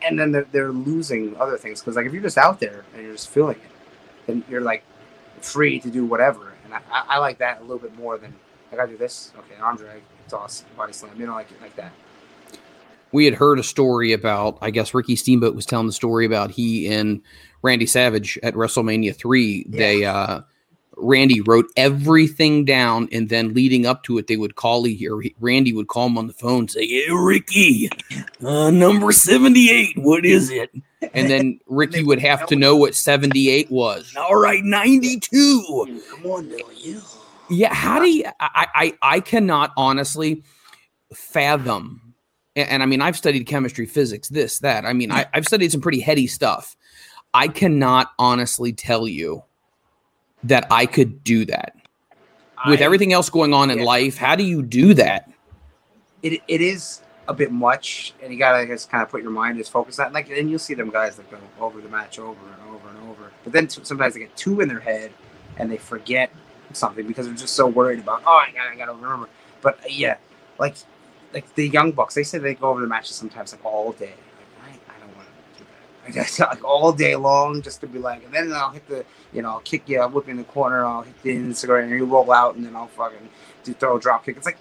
and 0.06 0.20
then 0.20 0.32
they're, 0.32 0.48
they're 0.52 0.72
losing 0.72 1.36
other 1.38 1.58
things 1.58 1.80
because 1.80 1.96
like 1.96 2.06
if 2.06 2.14
you're 2.14 2.22
just 2.22 2.38
out 2.38 2.60
there 2.60 2.86
and 2.94 3.04
you're 3.04 3.14
just 3.14 3.30
feeling 3.30 3.58
it, 3.58 3.72
then 4.28 4.44
you're 4.50 4.62
like 4.62 4.84
free 5.42 5.80
to 5.80 5.90
do 5.90 6.06
whatever. 6.06 6.54
And 6.66 6.74
I, 6.74 6.82
I, 6.92 7.04
I 7.10 7.18
like 7.20 7.38
that 7.40 7.60
a 7.60 7.62
little 7.62 7.80
bit 7.80 7.96
more 7.98 8.18
than 8.18 8.32
like, 8.32 8.74
I 8.74 8.76
gotta 8.76 8.92
do 8.92 8.98
this. 8.98 9.32
Okay, 9.38 9.60
arm 9.62 9.78
drag, 9.78 10.02
toss, 10.28 10.64
body 10.76 10.94
slam. 10.94 11.20
You 11.20 11.28
know, 11.28 11.34
like 11.34 11.50
like 11.62 11.76
that. 11.76 11.92
We 13.12 13.26
had 13.26 13.36
heard 13.36 13.60
a 13.60 13.64
story 13.64 14.12
about, 14.12 14.58
I 14.60 14.72
guess 14.72 14.96
Ricky 14.96 15.16
Steamboat 15.16 15.56
was 15.56 15.68
telling 15.68 15.86
the 15.86 15.94
story 15.94 16.26
about 16.26 16.50
he 16.50 16.92
and 16.92 17.22
Randy 17.62 17.86
Savage 17.86 18.40
at 18.42 18.56
WrestleMania 18.56 19.16
three. 19.16 19.66
They 19.70 20.06
uh 20.06 20.42
Randy 20.98 21.42
wrote 21.42 21.66
everything 21.76 22.66
down, 22.66 23.10
and 23.12 23.30
then 23.30 23.54
leading 23.54 23.86
up 23.86 24.04
to 24.04 24.18
it, 24.18 24.28
they 24.28 24.38
would 24.38 24.56
call 24.56 24.84
he 24.84 25.08
or 25.08 25.22
he- 25.22 25.36
Randy 25.40 25.74
would 25.74 25.88
call 25.88 26.08
him 26.08 26.18
on 26.18 26.28
the 26.28 26.34
phone, 26.34 26.60
and 26.60 26.72
say, 26.72 26.88
"Hey, 26.88 27.08
Ricky, 27.12 27.90
uh, 28.44 28.72
number 28.72 29.12
seventy-eight, 29.12 29.98
what 29.98 30.26
is 30.26 30.50
it?" 30.50 30.72
And 31.14 31.30
then 31.30 31.60
Ricky 31.68 32.04
would 32.04 32.20
have 32.20 32.46
to 32.48 32.56
know 32.56 32.76
what 32.76 32.96
seventy-eight 32.96 33.72
was. 33.72 34.14
All 34.18 34.36
right, 34.36 34.64
ninety-two. 34.64 36.02
Come 36.10 36.26
on, 36.26 36.50
Bill, 36.50 36.72
you. 36.76 37.02
Yeah, 37.50 37.74
how 37.74 38.00
do 38.00 38.10
you? 38.10 38.26
I, 38.40 38.68
I 38.76 38.94
I 39.02 39.20
cannot 39.20 39.72
honestly 39.78 40.44
fathom 41.14 42.14
and, 42.56 42.70
and 42.70 42.84
I 42.84 42.86
mean, 42.86 43.02
I've 43.02 43.18
studied 43.18 43.46
chemistry, 43.46 43.86
physics, 43.86 44.30
this, 44.30 44.60
that. 44.60 44.86
I 44.86 44.94
mean, 44.94 45.12
I, 45.12 45.26
I've 45.34 45.46
studied 45.46 45.72
some 45.72 45.82
pretty 45.82 46.00
heady 46.00 46.28
stuff. 46.28 46.76
I 47.34 47.48
cannot 47.48 48.12
honestly 48.20 48.74
tell 48.74 49.08
you 49.08 49.44
that 50.44 50.68
I 50.70 50.86
could 50.86 51.24
do 51.24 51.46
that 51.46 51.76
with 52.68 52.82
I- 52.82 52.84
everything 52.84 53.14
else 53.14 53.30
going 53.30 53.54
on 53.54 53.70
in 53.72 53.80
yeah. 53.80 53.86
life. 53.86 54.18
How 54.18 54.36
do 54.36 54.44
you 54.44 54.62
do 54.62 54.94
that? 54.96 55.30
it, 56.24 56.42
it 56.48 56.62
is 56.62 57.02
a 57.28 57.34
bit 57.34 57.52
much, 57.52 58.14
and 58.24 58.34
you 58.34 58.40
gotta 58.40 58.66
just 58.66 58.90
kind 58.90 59.04
of 59.04 59.10
put 59.10 59.22
your 59.22 59.32
mind 59.32 59.58
just 59.58 59.72
focus 59.72 60.00
on. 60.00 60.12
Like, 60.12 60.30
and 60.30 60.50
you'll 60.50 60.60
see 60.60 60.74
them 60.74 60.90
guys 60.90 61.18
that 61.18 61.30
go 61.30 61.38
over 61.60 61.80
the 61.80 61.90
match 61.90 62.18
over 62.18 62.40
and 62.52 62.76
over 62.76 62.90
and 62.90 62.98
over. 63.10 63.32
But 63.44 63.54
then 63.54 63.68
t- 63.68 63.82
sometimes 63.84 64.16
they 64.16 64.22
get 64.22 64.36
two 64.36 64.62
in 64.62 64.70
their 64.70 64.80
head, 64.80 65.12
and 65.58 65.70
they 65.70 65.78
forget 65.78 66.32
something 66.72 67.06
because 67.06 67.28
they're 67.28 67.36
just 67.36 67.56
so 67.56 67.68
worried 67.68 68.00
about. 68.00 68.24
Oh, 68.26 68.32
I 68.32 68.52
gotta, 68.52 68.70
I 68.72 68.76
gotta 68.76 68.94
remember. 68.94 69.30
But 69.62 69.80
uh, 69.80 69.88
yeah, 69.90 70.18
like, 70.58 70.76
like 71.34 71.54
the 71.56 71.68
young 71.68 71.92
bucks, 71.92 72.16
they 72.16 72.24
say 72.24 72.38
they 72.40 72.56
go 72.56 72.70
over 72.70 72.82
the 72.82 72.88
matches 72.88 73.16
sometimes 73.16 73.52
like 73.52 73.64
all 73.64 73.92
day. 73.92 74.14
Like, 74.66 74.80
I, 74.90 74.96
I 74.96 75.00
don't 75.00 75.16
want 75.16 75.28
to 75.28 75.60
do 75.60 75.66
that. 75.66 75.84
I 75.86 75.93
just 76.12 76.40
like 76.40 76.64
all 76.64 76.92
day 76.92 77.16
long 77.16 77.62
just 77.62 77.82
to 77.82 77.88
be 77.88 78.00
like, 78.00 78.24
and 78.26 78.34
then 78.34 78.52
I'll 78.54 78.72
hit 78.72 78.88
the, 78.88 79.06
you 79.32 79.42
know, 79.42 79.50
I'll 79.52 79.60
kick 79.62 79.88
you, 79.88 80.00
I'll 80.00 80.10
whip 80.10 80.26
you 80.28 80.32
in 80.32 80.38
the 80.38 80.44
corner, 80.44 80.86
I'll 80.86 81.04
hit 81.04 81.22
the 81.24 81.36
Instagram, 81.36 81.84
and 81.84 81.92
you 81.92 82.06
roll 82.06 82.32
out, 82.32 82.56
and 82.56 82.66
then 82.66 82.76
I'll 82.76 82.88
fucking 82.88 83.30
do 83.64 83.74
throw 83.74 83.98
a 83.98 84.00
drop 84.00 84.26
kick. 84.26 84.38
It's 84.38 84.46
like 84.46 84.58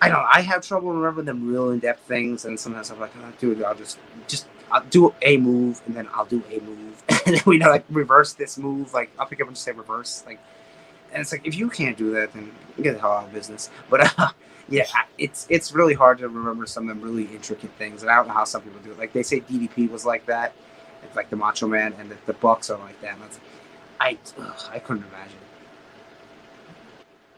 I 0.00 0.08
don't. 0.08 0.24
I 0.24 0.42
have 0.42 0.62
trouble 0.62 0.92
remembering 0.92 1.26
them 1.26 1.48
real 1.48 1.70
in 1.70 1.78
depth 1.78 2.06
things, 2.06 2.44
and 2.44 2.58
sometimes 2.58 2.90
I'm 2.90 3.00
like, 3.00 3.12
oh, 3.16 3.32
dude, 3.38 3.62
I'll 3.62 3.74
just 3.74 3.98
just 4.28 4.46
I'll 4.70 4.84
do 4.84 5.14
a 5.22 5.36
move, 5.38 5.80
and 5.86 5.94
then 5.94 6.08
I'll 6.14 6.26
do 6.26 6.42
a 6.50 6.60
move, 6.60 7.02
and 7.08 7.36
then 7.36 7.42
we 7.46 7.58
know 7.58 7.70
like 7.70 7.84
reverse 7.88 8.34
this 8.34 8.58
move. 8.58 8.92
Like 8.92 9.10
I'll 9.18 9.26
pick 9.26 9.40
up 9.40 9.46
and 9.46 9.56
just 9.56 9.64
say 9.64 9.72
reverse, 9.72 10.22
like, 10.26 10.38
and 11.12 11.22
it's 11.22 11.32
like 11.32 11.46
if 11.46 11.54
you 11.54 11.70
can't 11.70 11.96
do 11.96 12.12
that, 12.12 12.32
then 12.34 12.52
get 12.82 12.94
the 12.94 13.00
hell 13.00 13.12
out 13.12 13.26
of 13.26 13.32
business. 13.32 13.70
But 13.88 14.18
uh, 14.18 14.28
yeah, 14.68 14.86
it's 15.18 15.46
it's 15.48 15.72
really 15.72 15.94
hard 15.94 16.18
to 16.18 16.28
remember 16.28 16.66
some 16.66 16.88
of 16.88 16.96
them 16.96 17.04
really 17.04 17.24
intricate 17.34 17.70
things, 17.78 18.02
and 18.02 18.10
I 18.10 18.16
don't 18.16 18.28
know 18.28 18.34
how 18.34 18.44
some 18.44 18.62
people 18.62 18.80
do 18.80 18.90
it. 18.90 18.98
Like 18.98 19.12
they 19.12 19.22
say 19.22 19.40
DDP 19.40 19.90
was 19.90 20.04
like 20.04 20.26
that, 20.26 20.54
it's 21.02 21.16
like 21.16 21.30
the 21.30 21.36
Macho 21.36 21.66
Man, 21.68 21.94
and 21.98 22.10
the, 22.10 22.16
the 22.26 22.32
Bucks 22.34 22.70
are 22.70 22.78
like 22.78 23.00
that. 23.00 23.14
And 23.14 23.22
that's, 23.22 23.40
I 24.00 24.18
ugh, 24.38 24.62
I 24.70 24.78
couldn't 24.78 25.04
imagine. 25.04 25.38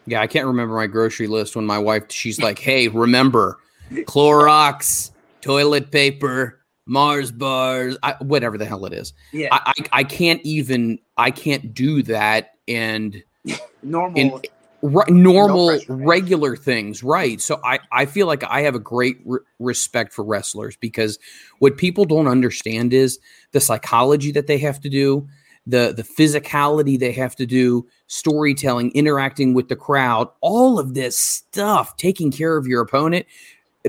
Yeah, 0.07 0.23
I 0.23 0.27
can't 0.27 0.47
remember 0.47 0.75
my 0.75 0.87
grocery 0.87 1.27
list 1.27 1.55
when 1.55 1.67
my 1.67 1.79
wife, 1.79 2.11
she's 2.11 2.41
like, 2.41 2.59
hey, 2.59 2.89
remember 2.89 3.59
Clorox, 3.91 5.11
toilet 5.43 5.91
paper, 5.91 6.61
Mars 6.87 7.31
bars, 7.31 7.99
I, 8.03 8.15
whatever 8.21 8.57
the 8.57 8.65
hell 8.65 8.87
it 8.87 8.95
is. 8.95 9.13
Yeah, 9.33 9.49
I, 9.53 9.75
I, 9.77 9.85
I 10.01 10.05
can't 10.05 10.41
even, 10.45 10.99
I 11.19 11.31
can't 11.31 11.75
do 11.75 12.03
that. 12.05 12.55
And 12.67 13.23
normal. 13.83 14.19
in- 14.19 14.43
Ri- 14.83 15.05
normal 15.09 15.69
pressure, 15.71 15.97
regular 15.97 16.55
things 16.57 17.03
right. 17.03 17.41
So 17.41 17.61
i 17.65 17.81
i 17.91 18.07
feel 18.07 18.27
like 18.29 18.45
i 18.45 18.61
have 18.61 18.77
a 18.77 18.79
great 18.81 19.19
re- 19.25 19.41
respect 19.59 20.13
for 20.13 20.25
wrestlers 20.25 20.77
because 20.77 21.19
what 21.59 21.77
people 21.77 22.05
don't 22.05 22.29
understand 22.29 22.93
is 22.95 23.19
the 23.53 23.61
psychology 23.61 24.31
that 24.33 24.47
they 24.47 24.59
have 24.59 24.81
to 24.83 24.89
do 24.89 25.27
the 25.67 25.93
the 25.97 26.05
physicality 26.05 26.99
they 26.99 27.11
have 27.13 27.35
to 27.37 27.45
do 27.45 27.85
storytelling 28.07 28.93
interacting 28.93 29.53
with 29.53 29.69
the 29.69 29.77
crowd 29.77 30.29
all 30.43 30.79
of 30.79 30.95
this 30.95 31.19
stuff 31.19 31.97
taking 31.97 32.31
care 32.31 32.57
of 32.57 32.67
your 32.67 32.81
opponent. 32.81 33.27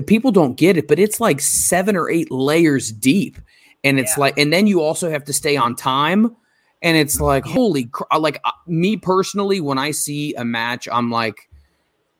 People 0.06 0.32
don't 0.32 0.56
get 0.56 0.76
it 0.76 0.88
but 0.88 0.98
it's 0.98 1.20
like 1.20 1.40
seven 1.40 1.94
or 1.96 2.10
eight 2.10 2.30
layers 2.32 2.90
deep. 2.90 3.38
And 3.84 3.98
it's 4.00 4.16
Yeah. 4.16 4.20
like 4.22 4.38
and 4.38 4.52
then 4.52 4.66
you 4.66 4.80
also 4.82 5.08
have 5.08 5.24
to 5.24 5.32
stay 5.32 5.56
on 5.56 5.76
time 5.76 6.34
and 6.82 6.96
it's 6.96 7.20
like 7.20 7.44
holy 7.44 7.84
cr- 7.86 8.04
like 8.18 8.40
uh, 8.44 8.52
me 8.66 8.96
personally 8.96 9.60
when 9.60 9.78
i 9.78 9.90
see 9.90 10.34
a 10.34 10.44
match 10.44 10.88
i'm 10.92 11.10
like 11.10 11.48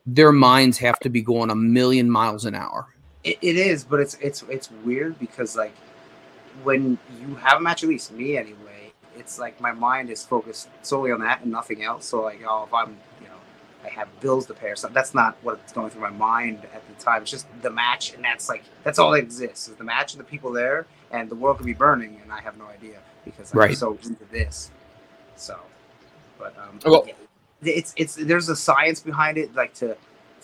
their 0.06 0.32
minds 0.32 0.78
have 0.78 0.98
to 0.98 1.08
be 1.08 1.22
going 1.22 1.50
a 1.50 1.54
million 1.54 2.10
miles 2.10 2.44
an 2.44 2.54
hour 2.54 2.88
It, 3.24 3.38
it 3.42 3.56
is, 3.56 3.84
but 3.84 4.00
it's 4.00 4.14
it's 4.20 4.42
it's 4.48 4.70
weird 4.84 5.18
because 5.18 5.56
like 5.56 5.74
when 6.62 6.98
you 7.20 7.34
have 7.36 7.58
a 7.58 7.60
match, 7.60 7.82
at 7.82 7.88
least 7.88 8.12
me 8.12 8.36
anyway, 8.36 8.92
it's 9.16 9.38
like 9.38 9.60
my 9.60 9.72
mind 9.72 10.10
is 10.10 10.24
focused 10.24 10.68
solely 10.82 11.12
on 11.12 11.20
that 11.20 11.42
and 11.42 11.52
nothing 11.52 11.82
else. 11.82 12.06
So 12.06 12.22
like, 12.22 12.40
oh, 12.46 12.64
if 12.66 12.72
I'm 12.74 12.96
you 13.20 13.28
know 13.28 13.34
I 13.84 13.88
have 13.90 14.08
bills 14.20 14.46
to 14.46 14.54
pay 14.54 14.68
or 14.68 14.76
something, 14.76 14.94
that's 14.94 15.14
not 15.14 15.36
what's 15.42 15.72
going 15.72 15.90
through 15.90 16.02
my 16.02 16.10
mind 16.10 16.64
at 16.74 16.82
the 16.88 16.94
time. 17.02 17.22
It's 17.22 17.30
just 17.30 17.46
the 17.62 17.70
match, 17.70 18.14
and 18.14 18.24
that's 18.24 18.48
like 18.48 18.64
that's 18.84 18.98
all 18.98 19.10
that 19.12 19.18
exists 19.18 19.68
is 19.68 19.76
the 19.76 19.84
match 19.84 20.14
and 20.14 20.20
the 20.20 20.24
people 20.24 20.50
there, 20.52 20.86
and 21.10 21.28
the 21.30 21.34
world 21.34 21.58
could 21.58 21.66
be 21.66 21.74
burning, 21.74 22.20
and 22.22 22.32
I 22.32 22.40
have 22.40 22.56
no 22.56 22.66
idea 22.66 22.98
because 23.24 23.52
I'm 23.52 23.58
Right. 23.58 23.76
so 23.76 23.98
into 24.02 24.24
this. 24.30 24.70
So, 25.36 25.58
but 26.38 26.54
um, 26.58 26.78
Well- 26.84 27.06
it's 27.62 27.92
it's 27.96 28.14
there's 28.14 28.48
a 28.48 28.56
science 28.56 29.00
behind 29.00 29.36
it, 29.36 29.54
like 29.54 29.74
to 29.74 29.96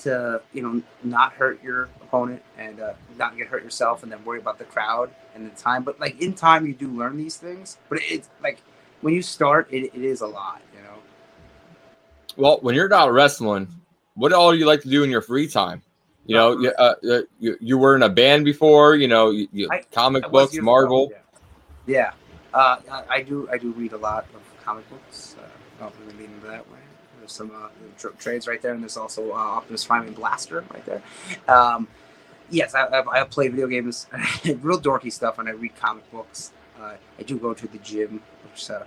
to 0.03 0.43
you 0.53 0.61
know 0.63 0.83
not 1.03 1.33
hurt 1.33 1.63
your 1.63 1.85
opponent 2.03 2.43
and 2.59 2.79
uh, 2.81 2.93
not 3.17 3.37
get 3.39 3.47
hurt 3.49 3.65
yourself, 3.65 4.03
and 4.03 4.13
then 4.13 4.23
worry 4.25 4.39
about 4.39 4.59
the 4.59 4.65
crowd 4.65 5.11
and 5.35 5.51
the 5.51 5.57
time. 5.57 5.83
But 5.83 5.99
like 5.99 6.21
in 6.21 6.35
time, 6.35 6.67
you 6.67 6.75
do 6.75 6.89
learn 6.89 7.17
these 7.17 7.37
things. 7.37 7.79
But 7.89 8.01
it's 8.03 8.29
like 8.43 8.59
when 9.01 9.15
you 9.15 9.23
start, 9.23 9.69
it, 9.71 9.85
it 9.95 10.05
is 10.05 10.21
a 10.21 10.27
lot, 10.27 10.61
you 10.77 10.83
know. 10.83 10.97
Well, 12.37 12.59
when 12.61 12.75
you're 12.75 12.89
not 12.89 13.11
wrestling, 13.13 13.69
what 14.15 14.33
all 14.35 14.53
do 14.53 14.59
you 14.59 14.67
like 14.67 14.83
to 14.83 14.91
do 14.91 15.03
in 15.03 15.11
your 15.11 15.23
free 15.23 15.49
time? 15.49 15.83
You 16.27 16.35
know, 16.35 16.59
you, 16.61 16.73
uh, 16.77 16.95
uh, 17.09 17.21
you, 17.39 17.57
you 17.61 17.79
were 17.79 17.95
in 17.97 18.03
a 18.03 18.09
band 18.11 18.45
before. 18.45 18.97
You 18.97 19.09
know, 19.09 19.31
you, 19.31 19.49
you, 19.53 19.69
I- 19.71 19.85
comic 19.93 20.25
I 20.27 20.29
books, 20.29 20.55
Marvel. 20.57 21.13
Yeah, 21.13 21.17
yeah. 21.87 22.13
Uh, 22.57 22.81
I, 22.91 23.05
I 23.17 23.23
do. 23.23 23.47
I 23.53 23.59
do 23.59 23.71
read 23.73 23.93
a 23.93 23.99
lot 23.99 24.25
of 24.35 24.65
comic 24.65 24.89
books. 24.89 25.37
Uh, 25.39 25.85
I'll 25.85 25.91
be 25.91 26.11
leaning 26.15 26.41
that 26.47 26.67
way. 26.71 26.79
There's 27.19 27.33
some 27.33 27.51
uh, 27.55 27.69
tr- 27.99 28.17
trades 28.19 28.49
right 28.49 28.63
there, 28.63 28.73
and 28.73 28.83
there's 28.83 28.97
also 28.97 29.33
uh, 29.33 29.35
Optimus 29.35 29.85
Prime 29.85 30.07
and 30.07 30.17
Blaster 30.17 30.65
right 30.73 30.87
there. 30.87 31.03
Um, 31.55 31.87
yes, 32.49 32.75
I, 32.75 32.85
I, 32.85 33.21
I 33.21 33.25
play 33.25 33.49
video 33.49 33.67
games, 33.67 34.07
real 34.45 34.81
dorky 34.81 35.13
stuff, 35.13 35.39
and 35.39 35.51
I 35.51 35.53
read 35.53 35.77
comic 35.77 36.11
books. 36.11 36.53
Uh, 36.81 36.95
I 37.19 37.23
do 37.25 37.39
go 37.39 37.53
to 37.53 37.69
the 37.69 37.77
gym, 37.77 38.23
which 38.45 38.71
uh, 38.71 38.85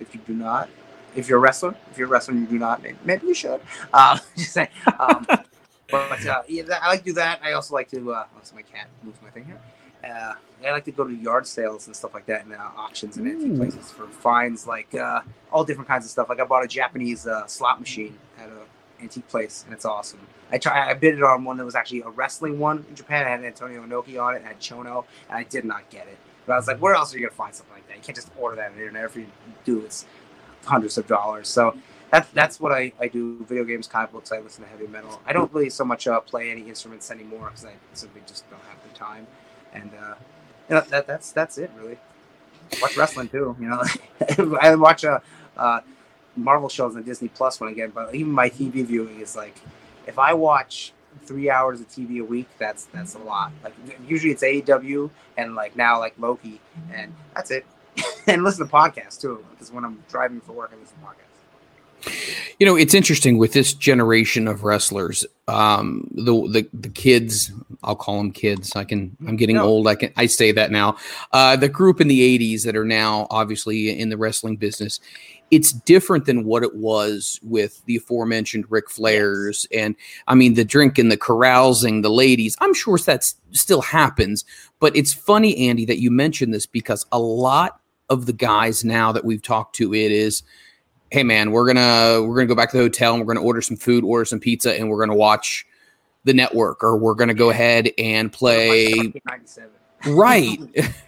if 0.00 0.14
you 0.14 0.22
do 0.26 0.32
not, 0.32 0.70
if 1.14 1.28
you're 1.28 1.38
a 1.38 1.42
wrestler, 1.42 1.74
if 1.90 1.98
you're 1.98 2.08
a 2.08 2.10
wrestler, 2.10 2.32
and 2.32 2.44
you 2.44 2.48
do 2.48 2.58
not, 2.58 2.82
maybe, 2.82 2.96
maybe 3.04 3.26
you 3.26 3.34
should. 3.34 3.60
Uh, 3.92 4.18
just 4.38 4.52
saying. 4.54 4.68
Um, 4.98 5.26
but 5.90 6.26
uh, 6.26 6.42
yeah, 6.48 6.62
I 6.80 6.88
like 6.88 7.00
to 7.00 7.04
do 7.04 7.12
that. 7.14 7.40
I 7.44 7.52
also 7.52 7.74
like 7.74 7.90
to. 7.90 8.12
Uh, 8.12 8.24
oh, 8.34 8.40
so 8.42 8.54
my 8.54 8.62
cat 8.62 8.88
moves 9.02 9.20
my 9.22 9.28
thing 9.28 9.44
here. 9.44 9.60
Uh, 10.04 10.34
I 10.64 10.72
like 10.72 10.84
to 10.84 10.92
go 10.92 11.04
to 11.04 11.14
yard 11.14 11.46
sales 11.46 11.86
and 11.86 11.96
stuff 11.96 12.12
like 12.14 12.26
that, 12.26 12.44
and 12.44 12.54
uh, 12.54 12.68
auctions 12.76 13.16
and 13.16 13.26
antique 13.26 13.56
places 13.56 13.90
for 13.90 14.06
finds 14.08 14.66
like 14.66 14.94
uh, 14.94 15.22
all 15.50 15.64
different 15.64 15.88
kinds 15.88 16.04
of 16.04 16.10
stuff. 16.10 16.28
Like 16.28 16.40
I 16.40 16.44
bought 16.44 16.64
a 16.64 16.68
Japanese 16.68 17.26
uh, 17.26 17.46
slot 17.46 17.80
machine 17.80 18.18
at 18.38 18.48
an 18.48 18.58
antique 19.00 19.28
place, 19.28 19.62
and 19.64 19.72
it's 19.72 19.84
awesome. 19.84 20.20
I 20.52 20.58
try. 20.58 20.90
I 20.90 20.94
bid 20.94 21.14
it 21.14 21.22
on 21.22 21.44
one 21.44 21.56
that 21.56 21.64
was 21.64 21.74
actually 21.74 22.02
a 22.02 22.10
wrestling 22.10 22.58
one 22.58 22.84
in 22.88 22.94
Japan. 22.94 23.26
It 23.26 23.30
had 23.30 23.44
Antonio 23.44 23.82
Inoki 23.82 24.20
on 24.22 24.34
it, 24.34 24.38
and 24.38 24.46
had 24.46 24.60
Chono, 24.60 25.04
and 25.28 25.38
I 25.38 25.44
did 25.44 25.64
not 25.64 25.88
get 25.90 26.06
it. 26.06 26.18
But 26.46 26.54
I 26.54 26.56
was 26.56 26.66
like, 26.66 26.78
where 26.78 26.94
else 26.94 27.14
are 27.14 27.18
you 27.18 27.26
gonna 27.26 27.34
find 27.34 27.54
something 27.54 27.74
like 27.74 27.86
that? 27.88 27.96
You 27.96 28.02
can't 28.02 28.16
just 28.16 28.30
order 28.38 28.56
that 28.56 28.70
on 28.70 28.76
the 28.76 28.80
internet. 28.80 29.04
If 29.04 29.16
you 29.16 29.26
do, 29.64 29.80
it's 29.80 30.06
hundreds 30.64 30.98
of 30.98 31.06
dollars. 31.06 31.48
So 31.48 31.76
that's 32.10 32.28
that's 32.32 32.60
what 32.60 32.72
I, 32.72 32.92
I 33.00 33.08
do. 33.08 33.44
Video 33.44 33.64
games, 33.64 33.86
comic 33.86 34.12
books. 34.12 34.32
I 34.32 34.40
listen 34.40 34.64
to 34.64 34.70
heavy 34.70 34.86
metal. 34.86 35.20
I 35.26 35.32
don't 35.32 35.52
really 35.52 35.70
so 35.70 35.84
much 35.84 36.06
uh, 36.06 36.20
play 36.20 36.50
any 36.50 36.62
instruments 36.62 37.10
anymore 37.10 37.46
because 37.46 37.64
I 37.64 37.72
simply 37.92 38.22
just 38.26 38.48
don't 38.50 38.62
have 38.64 38.82
the 38.82 38.96
time. 38.98 39.26
And 39.72 39.90
uh, 39.94 40.14
you 40.68 40.74
know, 40.76 40.80
that 40.82 41.06
that's 41.06 41.32
that's 41.32 41.58
it 41.58 41.70
really. 41.76 41.98
Watch 42.80 42.96
wrestling 42.96 43.28
too. 43.28 43.56
You 43.60 43.68
know, 43.68 43.82
I 44.60 44.74
watch 44.76 45.04
uh, 45.04 45.20
uh, 45.56 45.80
Marvel 46.36 46.68
shows 46.68 46.96
on 46.96 47.02
Disney 47.02 47.28
Plus 47.28 47.60
when 47.60 47.70
I 47.70 47.72
get. 47.74 47.94
But 47.94 48.14
even 48.14 48.32
my 48.32 48.50
TV 48.50 48.84
viewing 48.84 49.20
is 49.20 49.34
like, 49.36 49.56
if 50.06 50.18
I 50.18 50.34
watch 50.34 50.92
three 51.24 51.50
hours 51.50 51.80
of 51.80 51.88
TV 51.88 52.20
a 52.20 52.24
week, 52.24 52.48
that's 52.58 52.84
that's 52.86 53.14
a 53.14 53.18
lot. 53.18 53.52
Like 53.64 53.74
usually 54.06 54.32
it's 54.32 54.42
AEW 54.42 55.10
and 55.36 55.54
like 55.54 55.76
now 55.76 55.98
like 55.98 56.14
Loki, 56.18 56.60
and 56.92 57.14
that's 57.34 57.50
it. 57.50 57.66
and 58.26 58.44
listen 58.44 58.66
to 58.66 58.72
podcasts 58.72 59.20
too, 59.20 59.44
because 59.50 59.72
when 59.72 59.84
I'm 59.84 60.02
driving 60.08 60.40
for 60.40 60.52
work, 60.52 60.70
I 60.72 60.80
listen 60.80 60.96
to 60.98 61.04
podcasts. 61.06 61.29
You 62.58 62.66
know, 62.66 62.76
it's 62.76 62.94
interesting 62.94 63.38
with 63.38 63.52
this 63.52 63.72
generation 63.72 64.46
of 64.48 64.64
wrestlers. 64.64 65.24
Um, 65.48 66.08
the 66.14 66.32
the 66.48 66.68
the 66.74 66.88
kids, 66.88 67.52
I'll 67.82 67.96
call 67.96 68.18
them 68.18 68.32
kids. 68.32 68.74
I 68.76 68.84
can. 68.84 69.16
I'm 69.26 69.36
getting 69.36 69.56
No. 69.56 69.64
old. 69.64 69.86
I 69.88 69.94
can. 69.94 70.12
I 70.16 70.26
say 70.26 70.52
that 70.52 70.70
now. 70.70 70.96
Uh, 71.32 71.56
the 71.56 71.68
group 71.68 72.00
in 72.00 72.08
the 72.08 72.20
'80s 72.38 72.64
that 72.64 72.76
are 72.76 72.84
now 72.84 73.26
obviously 73.30 73.98
in 73.98 74.08
the 74.10 74.16
wrestling 74.16 74.56
business. 74.56 75.00
It's 75.50 75.72
different 75.72 76.26
than 76.26 76.44
what 76.44 76.62
it 76.62 76.76
was 76.76 77.40
with 77.42 77.84
the 77.86 77.96
aforementioned 77.96 78.66
Ric 78.68 78.88
Flairs, 78.88 79.66
and 79.76 79.96
I 80.28 80.36
mean 80.36 80.54
the 80.54 80.64
drinking, 80.64 81.08
the 81.08 81.16
carousing, 81.16 82.02
the 82.02 82.10
ladies. 82.10 82.56
I'm 82.60 82.72
sure 82.74 82.96
that 82.98 83.32
still 83.50 83.82
happens, 83.82 84.44
but 84.78 84.94
it's 84.94 85.12
funny, 85.12 85.68
Andy, 85.68 85.84
that 85.86 85.98
you 85.98 86.10
mentioned 86.12 86.54
this 86.54 86.66
because 86.66 87.04
a 87.10 87.18
lot 87.18 87.80
of 88.08 88.26
the 88.26 88.32
guys 88.32 88.84
now 88.84 89.10
that 89.12 89.24
we've 89.24 89.42
talked 89.42 89.74
to, 89.76 89.92
it 89.92 90.12
is 90.12 90.44
hey 91.10 91.24
man, 91.24 91.50
we're 91.50 91.66
gonna 91.66 92.22
we're 92.22 92.36
gonna 92.36 92.46
go 92.46 92.54
back 92.54 92.70
to 92.70 92.76
the 92.76 92.82
hotel 92.82 93.14
and 93.14 93.26
we're 93.26 93.34
gonna 93.34 93.44
order 93.44 93.60
some 93.60 93.76
food, 93.76 94.04
order 94.04 94.24
some 94.24 94.40
pizza, 94.40 94.74
and 94.74 94.88
we're 94.88 95.00
gonna 95.00 95.16
watch 95.16 95.66
the 96.24 96.32
network, 96.32 96.82
or 96.82 96.96
we're 96.96 97.14
gonna 97.14 97.34
go 97.34 97.50
ahead 97.50 97.90
and 97.98 98.32
play 98.32 99.12
right. 100.06 100.58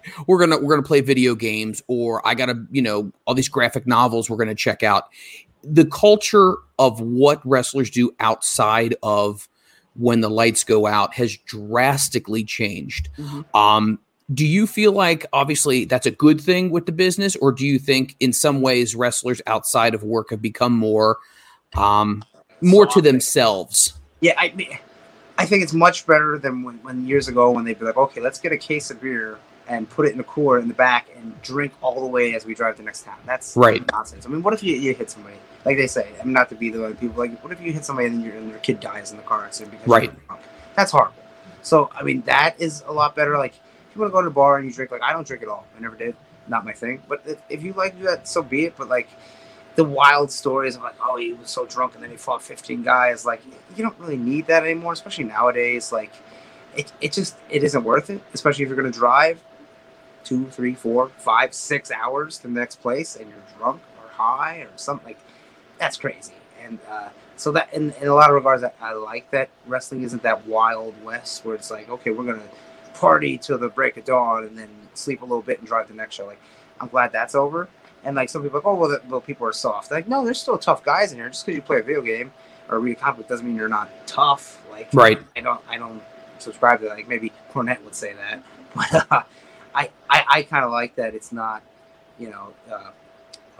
we're 0.26 0.38
gonna 0.38 0.58
we're 0.58 0.74
gonna 0.74 0.86
play 0.86 1.00
video 1.00 1.34
games, 1.34 1.82
or 1.86 2.26
I 2.26 2.34
gotta 2.34 2.66
you 2.70 2.82
know 2.82 3.12
all 3.26 3.34
these 3.34 3.48
graphic 3.48 3.86
novels 3.86 4.28
we're 4.28 4.36
gonna 4.36 4.54
check 4.54 4.82
out. 4.82 5.08
The 5.64 5.86
culture 5.86 6.56
of 6.78 7.00
what 7.00 7.40
wrestlers 7.46 7.90
do 7.90 8.14
outside 8.18 8.96
of 9.02 9.48
when 9.94 10.20
the 10.20 10.30
lights 10.30 10.64
go 10.64 10.86
out 10.86 11.14
has 11.14 11.36
drastically 11.36 12.42
changed. 12.42 13.08
Mhm. 13.16 13.44
Um, 13.54 13.98
do 14.32 14.46
you 14.46 14.66
feel 14.66 14.92
like 14.92 15.26
obviously 15.32 15.84
that's 15.84 16.06
a 16.06 16.10
good 16.10 16.40
thing 16.40 16.70
with 16.70 16.86
the 16.86 16.92
business, 16.92 17.36
or 17.36 17.52
do 17.52 17.66
you 17.66 17.78
think 17.78 18.16
in 18.20 18.32
some 18.32 18.60
ways 18.60 18.94
wrestlers 18.94 19.42
outside 19.46 19.94
of 19.94 20.02
work 20.02 20.30
have 20.30 20.42
become 20.42 20.76
more 20.76 21.18
um, 21.74 22.24
more 22.60 22.86
to 22.86 23.00
themselves? 23.00 23.94
Yeah, 24.20 24.34
I 24.38 24.80
I 25.38 25.46
think 25.46 25.62
it's 25.62 25.72
much 25.72 26.06
better 26.06 26.38
than 26.38 26.62
when, 26.62 26.76
when 26.82 27.06
years 27.06 27.28
ago 27.28 27.50
when 27.50 27.64
they'd 27.64 27.78
be 27.78 27.84
like, 27.84 27.96
okay, 27.96 28.20
let's 28.20 28.38
get 28.38 28.52
a 28.52 28.58
case 28.58 28.90
of 28.90 29.00
beer 29.00 29.38
and 29.68 29.88
put 29.88 30.06
it 30.06 30.12
in 30.12 30.20
a 30.20 30.24
cooler 30.24 30.58
in 30.58 30.68
the 30.68 30.74
back 30.74 31.08
and 31.16 31.40
drink 31.42 31.72
all 31.80 32.00
the 32.00 32.06
way 32.06 32.34
as 32.34 32.44
we 32.44 32.54
drive 32.54 32.74
to 32.76 32.82
the 32.82 32.84
next 32.84 33.04
town. 33.04 33.16
That's 33.24 33.56
Right. 33.56 33.82
nonsense. 33.92 34.26
I 34.26 34.28
mean, 34.28 34.42
what 34.42 34.54
if 34.54 34.62
you, 34.62 34.76
you 34.76 34.92
hit 34.92 35.10
somebody? 35.10 35.36
Like 35.64 35.76
they 35.76 35.86
say, 35.86 36.08
I 36.20 36.24
mean, 36.24 36.32
not 36.32 36.48
to 36.50 36.56
be 36.56 36.70
the 36.70 36.84
other 36.84 36.94
people, 36.94 37.16
like, 37.16 37.42
what 37.42 37.52
if 37.52 37.60
you 37.60 37.72
hit 37.72 37.84
somebody 37.84 38.08
and 38.08 38.22
your, 38.22 38.34
and 38.34 38.50
your 38.50 38.58
kid 38.58 38.80
dies 38.80 39.12
in 39.12 39.16
the 39.16 39.22
car 39.22 39.44
accident? 39.44 39.72
Because 39.72 39.88
Right. 39.88 40.12
That's 40.74 40.90
horrible. 40.90 41.14
So, 41.62 41.90
I 41.94 42.02
mean, 42.02 42.22
that 42.22 42.60
is 42.60 42.82
a 42.86 42.92
lot 42.92 43.14
better. 43.14 43.38
Like, 43.38 43.54
you 43.94 44.00
want 44.00 44.10
to 44.10 44.12
go 44.12 44.22
to 44.22 44.28
the 44.28 44.34
bar 44.34 44.58
and 44.58 44.66
you 44.66 44.72
drink, 44.72 44.90
like, 44.90 45.02
I 45.02 45.12
don't 45.12 45.26
drink 45.26 45.42
at 45.42 45.48
all. 45.48 45.66
I 45.76 45.80
never 45.80 45.96
did. 45.96 46.16
Not 46.48 46.64
my 46.64 46.72
thing. 46.72 47.02
But 47.08 47.22
if, 47.24 47.40
if 47.48 47.62
you 47.62 47.72
like 47.72 47.92
to 47.92 47.98
do 47.98 48.04
that, 48.04 48.28
so 48.28 48.42
be 48.42 48.64
it. 48.64 48.74
But, 48.76 48.88
like, 48.88 49.08
the 49.74 49.84
wild 49.84 50.30
stories 50.30 50.76
of 50.76 50.82
like, 50.82 50.96
oh, 51.00 51.16
he 51.16 51.32
was 51.32 51.50
so 51.50 51.66
drunk 51.66 51.94
and 51.94 52.02
then 52.02 52.10
he 52.10 52.16
fought 52.16 52.42
15 52.42 52.82
guys. 52.82 53.24
Like, 53.24 53.42
you 53.76 53.82
don't 53.82 53.98
really 53.98 54.16
need 54.16 54.46
that 54.48 54.64
anymore, 54.64 54.92
especially 54.92 55.24
nowadays. 55.24 55.92
Like, 55.92 56.12
it, 56.76 56.92
it 57.00 57.12
just 57.12 57.36
it 57.50 57.62
isn't 57.64 57.84
worth 57.84 58.10
it, 58.10 58.22
especially 58.34 58.64
if 58.64 58.68
you're 58.68 58.80
going 58.80 58.90
to 58.90 58.98
drive 58.98 59.40
two, 60.24 60.46
three, 60.46 60.74
four, 60.74 61.08
five, 61.18 61.54
six 61.54 61.90
hours 61.90 62.38
to 62.38 62.44
the 62.44 62.54
next 62.54 62.76
place 62.76 63.16
and 63.16 63.28
you're 63.28 63.38
drunk 63.58 63.82
or 64.00 64.08
high 64.10 64.58
or 64.58 64.70
something. 64.76 65.06
Like, 65.06 65.20
that's 65.78 65.96
crazy. 65.96 66.34
And 66.62 66.78
uh, 66.88 67.08
so 67.36 67.50
that, 67.52 67.72
in, 67.72 67.92
in 68.00 68.08
a 68.08 68.14
lot 68.14 68.30
of 68.30 68.34
regards, 68.34 68.62
I, 68.62 68.72
I 68.80 68.92
like 68.92 69.30
that 69.32 69.48
wrestling 69.66 70.02
isn't 70.02 70.22
that 70.22 70.46
wild 70.46 70.94
west 71.02 71.44
where 71.44 71.54
it's 71.54 71.70
like, 71.70 71.88
okay, 71.88 72.10
we're 72.10 72.24
going 72.24 72.40
to 72.40 72.48
party 72.94 73.38
till 73.38 73.58
the 73.58 73.68
break 73.68 73.96
of 73.96 74.04
dawn 74.04 74.44
and 74.44 74.58
then 74.58 74.68
sleep 74.94 75.22
a 75.22 75.24
little 75.24 75.42
bit 75.42 75.58
and 75.58 75.66
drive 75.66 75.88
the 75.88 75.94
next 75.94 76.14
show. 76.16 76.26
Like, 76.26 76.40
I'm 76.80 76.88
glad 76.88 77.12
that's 77.12 77.34
over. 77.34 77.68
And 78.04 78.16
like 78.16 78.28
some 78.28 78.42
people, 78.42 78.58
are 78.58 78.60
like, 78.60 78.66
oh 78.66 78.74
well, 78.74 78.88
the, 78.90 79.02
well, 79.08 79.20
people 79.20 79.46
are 79.46 79.52
soft. 79.52 79.90
Like, 79.90 80.08
no, 80.08 80.24
there's 80.24 80.40
still 80.40 80.58
tough 80.58 80.84
guys 80.84 81.12
in 81.12 81.18
here. 81.18 81.28
Just 81.28 81.46
because 81.46 81.56
you 81.56 81.62
play 81.62 81.78
a 81.78 81.82
video 81.82 82.02
game 82.02 82.32
or 82.68 82.80
read 82.80 82.96
a 82.96 83.00
comic 83.00 83.18
book 83.18 83.28
doesn't 83.28 83.46
mean 83.46 83.56
you're 83.56 83.68
not 83.68 83.90
tough. 84.06 84.60
Like, 84.70 84.88
Right. 84.92 85.20
I 85.36 85.40
don't, 85.40 85.60
I 85.68 85.78
don't 85.78 86.02
subscribe 86.38 86.80
to 86.80 86.86
that. 86.86 86.96
Like 86.96 87.08
maybe 87.08 87.32
Cornette 87.52 87.82
would 87.84 87.94
say 87.94 88.14
that, 88.14 88.42
but 88.74 89.12
uh, 89.12 89.22
I, 89.74 89.90
I, 90.10 90.24
I 90.28 90.42
kind 90.42 90.64
of 90.64 90.72
like 90.72 90.96
that. 90.96 91.14
It's 91.14 91.32
not, 91.32 91.62
you 92.18 92.30
know, 92.30 92.52
uh, 92.70 92.90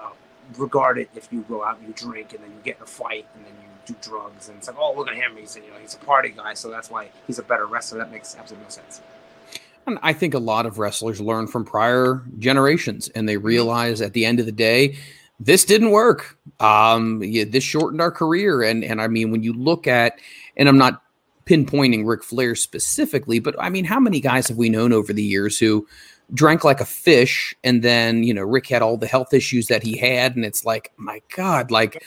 uh, 0.01 0.11
regard 0.59 0.99
it 0.99 1.09
if 1.15 1.33
you 1.33 1.43
go 1.43 1.63
out 1.65 1.79
and 1.79 1.87
you 1.87 1.95
drink 1.95 2.33
and 2.33 2.43
then 2.43 2.51
you 2.51 2.59
get 2.65 2.77
in 2.79 2.83
a 2.83 2.87
fight 2.87 3.27
and 3.37 3.45
then 3.45 3.53
you 3.63 3.69
do 3.87 3.95
drugs 4.03 4.49
and 4.49 4.59
it's 4.59 4.67
like, 4.67 4.77
oh, 4.79 4.95
look 4.97 5.09
at 5.09 5.15
him. 5.15 5.37
He's, 5.37 5.55
you 5.57 5.63
know, 5.63 5.79
he's 5.81 5.95
a 5.95 5.99
party 5.99 6.31
guy, 6.31 6.55
so 6.55 6.71
that's 6.71 6.91
why 6.91 7.11
he's 7.27 7.39
a 7.39 7.43
better 7.43 7.67
wrestler. 7.67 7.99
That 7.99 8.11
makes 8.11 8.37
absolutely 8.37 8.65
no 8.65 8.71
sense. 8.71 9.01
And 9.87 9.99
I 10.03 10.13
think 10.13 10.35
a 10.35 10.39
lot 10.39 10.67
of 10.67 10.79
wrestlers 10.79 11.21
learn 11.21 11.47
from 11.47 11.65
prior 11.65 12.23
generations 12.39 13.09
and 13.11 13.29
they 13.29 13.37
realize 13.37 14.01
at 14.01 14.13
the 14.13 14.25
end 14.25 14.41
of 14.41 14.47
the 14.47 14.53
day, 14.53 14.97
this 15.41 15.65
didn't 15.65 15.91
work. 15.91 16.39
Um, 16.61 17.23
yeah, 17.23 17.45
this 17.45 17.65
shortened 17.65 18.01
our 18.01 18.13
career. 18.13 18.63
And 18.63 18.85
and 18.85 19.01
I 19.01 19.09
mean, 19.09 19.31
when 19.31 19.43
you 19.43 19.53
look 19.53 19.87
at, 19.87 20.15
and 20.57 20.69
I'm 20.69 20.79
not 20.79 21.03
pinpointing 21.47 22.07
Ric 22.07 22.23
Flair 22.23 22.55
specifically, 22.55 23.41
but 23.41 23.57
I 23.59 23.69
mean, 23.69 23.85
how 23.85 23.99
many 23.99 24.21
guys 24.21 24.47
have 24.49 24.57
we 24.57 24.69
known 24.69 24.93
over 24.93 25.13
the 25.13 25.23
years 25.23 25.59
who 25.59 25.87
drank 26.33 26.65
like 26.65 26.81
a 26.81 26.85
fish 26.85 27.55
and 27.65 27.83
then, 27.83 28.23
you 28.23 28.33
know, 28.33 28.43
Ric 28.43 28.69
had 28.69 28.83
all 28.83 28.97
the 28.97 29.09
health 29.09 29.35
issues 29.35 29.67
that 29.67 29.83
he 29.83 29.97
had, 29.97 30.37
and 30.37 30.45
it's 30.45 30.65
like, 30.65 30.93
my 30.97 31.21
God, 31.35 31.73
like 31.73 32.05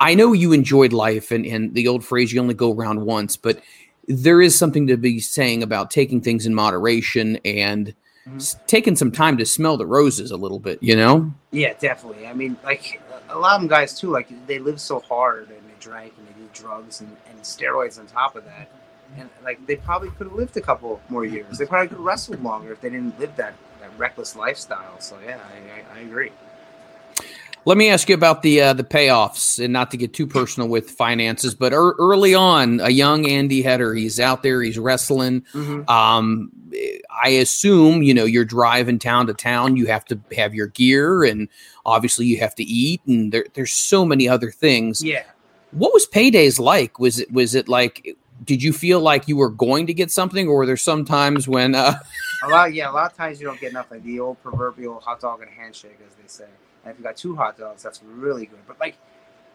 I 0.00 0.14
know 0.14 0.32
you 0.32 0.52
enjoyed 0.52 0.94
life 0.94 1.30
and, 1.30 1.44
and 1.44 1.74
the 1.74 1.86
old 1.86 2.04
phrase 2.04 2.32
you 2.32 2.40
only 2.40 2.54
go 2.54 2.72
around 2.72 3.04
once, 3.04 3.36
but 3.36 3.60
there 4.10 4.42
is 4.42 4.58
something 4.58 4.86
to 4.88 4.96
be 4.96 5.20
saying 5.20 5.62
about 5.62 5.90
taking 5.90 6.20
things 6.20 6.44
in 6.46 6.54
moderation 6.54 7.38
and 7.44 7.94
Mhm. 8.28 8.36
s- 8.36 8.56
taking 8.66 8.96
some 8.96 9.12
time 9.12 9.38
to 9.38 9.46
smell 9.46 9.76
the 9.76 9.86
roses 9.86 10.30
a 10.30 10.36
little 10.36 10.58
bit, 10.58 10.82
you 10.82 10.96
know? 10.96 11.32
Yeah, 11.52 11.72
definitely. 11.78 12.26
I 12.26 12.34
mean, 12.34 12.56
like 12.64 13.00
a 13.28 13.38
lot 13.38 13.54
of 13.54 13.60
them 13.62 13.68
guys 13.68 13.98
too. 13.98 14.10
Like 14.10 14.28
they 14.46 14.58
live 14.58 14.80
so 14.80 15.00
hard 15.00 15.48
and 15.48 15.58
they 15.58 15.74
drank 15.80 16.12
and 16.18 16.26
they 16.26 16.32
do 16.32 16.48
drugs 16.52 17.00
and, 17.00 17.16
and 17.30 17.40
steroids 17.42 17.98
on 17.98 18.06
top 18.06 18.34
of 18.36 18.44
that. 18.46 18.68
And 19.16 19.28
like 19.44 19.64
they 19.66 19.76
probably 19.76 20.10
could 20.10 20.26
have 20.28 20.36
lived 20.36 20.56
a 20.56 20.60
couple 20.60 21.00
more 21.08 21.24
years. 21.24 21.58
They 21.58 21.66
probably 21.66 21.88
could 21.88 21.96
have 21.98 22.04
wrestled 22.04 22.42
longer 22.42 22.72
if 22.72 22.80
they 22.80 22.90
didn't 22.90 23.18
live 23.18 23.34
that, 23.36 23.54
that 23.80 23.90
reckless 23.96 24.34
lifestyle. 24.36 24.98
So 25.00 25.16
yeah, 25.24 25.38
I, 25.38 25.96
I, 25.96 25.98
I 25.98 26.02
agree. 26.02 26.30
Let 27.66 27.76
me 27.76 27.90
ask 27.90 28.08
you 28.08 28.14
about 28.14 28.42
the 28.42 28.60
uh, 28.62 28.72
the 28.72 28.84
payoffs, 28.84 29.62
and 29.62 29.72
not 29.72 29.90
to 29.90 29.96
get 29.96 30.14
too 30.14 30.26
personal 30.26 30.68
with 30.68 30.90
finances, 30.90 31.54
but 31.54 31.72
ear 31.72 31.94
early 31.98 32.34
on, 32.34 32.80
a 32.80 32.88
young 32.88 33.28
Andy 33.28 33.60
Header, 33.62 33.94
he's 33.94 34.18
out 34.18 34.42
there, 34.42 34.62
he's 34.62 34.78
wrestling. 34.78 35.44
Um, 35.86 36.50
I 37.22 37.28
assume 37.28 38.02
you 38.02 38.14
know 38.14 38.24
you're 38.24 38.46
driving 38.46 38.98
town 38.98 39.26
to 39.26 39.34
town. 39.34 39.76
You 39.76 39.86
have 39.86 40.04
to 40.06 40.18
have 40.36 40.54
your 40.54 40.68
gear, 40.68 41.22
and 41.22 41.48
obviously 41.84 42.26
you 42.26 42.38
have 42.38 42.54
to 42.54 42.62
eat, 42.62 43.02
and 43.06 43.30
there, 43.30 43.44
there's 43.54 43.72
so 43.72 44.04
many 44.06 44.28
other 44.28 44.50
things. 44.50 45.02
Yeah. 45.04 45.24
What 45.72 45.92
was 45.92 46.06
paydays 46.06 46.58
like? 46.58 46.98
Was 46.98 47.20
it 47.20 47.30
was 47.30 47.54
it 47.54 47.68
like? 47.68 48.16
Did 48.42 48.62
you 48.62 48.72
feel 48.72 49.00
like 49.00 49.28
you 49.28 49.36
were 49.36 49.50
going 49.50 49.86
to 49.86 49.92
get 49.92 50.10
something, 50.10 50.48
or 50.48 50.56
were 50.56 50.66
there 50.66 50.78
some 50.78 51.04
times 51.04 51.46
when? 51.46 51.74
Uh, 51.74 51.98
A 52.42 52.48
lot, 52.48 52.72
yeah, 52.72 52.90
a 52.90 52.92
lot 52.92 53.10
of 53.10 53.16
times 53.18 53.38
you 53.38 53.46
don't 53.46 53.60
get 53.60 53.70
enough. 53.72 53.90
Like 53.90 54.02
the 54.02 54.18
old 54.18 54.42
proverbial 54.42 54.98
hot 55.00 55.20
dog 55.20 55.42
and 55.42 55.50
handshake, 55.50 55.98
as 56.08 56.14
they 56.14 56.26
say. 56.26 56.48
And 56.84 56.92
if 56.92 56.98
you 56.98 57.04
got 57.04 57.16
two 57.16 57.36
hot 57.36 57.58
dogs, 57.58 57.82
that's 57.82 58.02
really 58.02 58.46
good. 58.46 58.60
But 58.66 58.80
like 58.80 58.96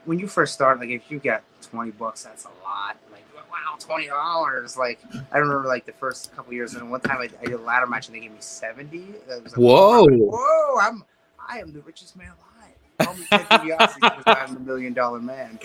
when 0.05 0.19
you 0.19 0.27
first 0.27 0.53
start, 0.53 0.79
like 0.79 0.89
if 0.89 1.09
you 1.09 1.19
get 1.19 1.43
twenty 1.61 1.91
bucks, 1.91 2.23
that's 2.23 2.45
a 2.45 2.63
lot. 2.63 2.97
Like 3.11 3.23
wow, 3.49 3.77
twenty 3.79 4.07
dollars. 4.07 4.77
Like 4.77 4.99
I 5.31 5.37
remember 5.37 5.67
like 5.67 5.85
the 5.85 5.93
first 5.93 6.35
couple 6.35 6.53
years, 6.53 6.75
and 6.75 6.89
one 6.91 7.01
time 7.01 7.17
I, 7.19 7.29
I 7.41 7.45
did 7.45 7.53
a 7.53 7.57
ladder 7.57 7.87
match 7.87 8.07
and 8.07 8.15
they 8.15 8.19
gave 8.19 8.31
me 8.31 8.37
seventy. 8.39 9.15
Was 9.27 9.43
like, 9.43 9.53
Whoa. 9.53 10.07
whoa! 10.07 10.79
I'm 10.79 11.03
I 11.47 11.59
am 11.59 11.73
the 11.73 11.81
richest 11.81 12.15
man 12.15 12.27
alive. 12.27 12.73
Call 12.99 13.15
me 13.15 13.25
Ted 13.29 13.45
DiBiase 13.47 13.95
because 13.95 14.23
I'm 14.25 14.53
the 14.53 14.59
million 14.59 14.93
dollar 14.93 15.19
man. 15.19 15.59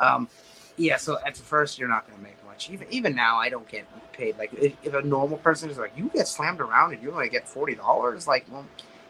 Um, 0.00 0.28
yeah, 0.76 0.96
so 0.96 1.18
at 1.24 1.36
first 1.36 1.78
you're 1.78 1.88
not 1.88 2.06
going 2.06 2.18
to 2.18 2.24
make 2.24 2.44
much. 2.46 2.70
Even 2.70 2.86
even 2.90 3.14
now, 3.14 3.36
I 3.36 3.48
don't 3.48 3.68
get 3.68 3.86
paid. 4.12 4.38
Like 4.38 4.52
if, 4.54 4.74
if 4.82 4.94
a 4.94 5.02
normal 5.02 5.38
person 5.38 5.70
is 5.70 5.78
like, 5.78 5.92
you 5.96 6.10
get 6.14 6.28
slammed 6.28 6.60
around 6.60 6.92
and 6.92 7.02
you 7.02 7.12
only 7.12 7.28
get 7.28 7.46
forty 7.48 7.74
dollars, 7.74 8.26
like, 8.26 8.46
well, 8.50 8.64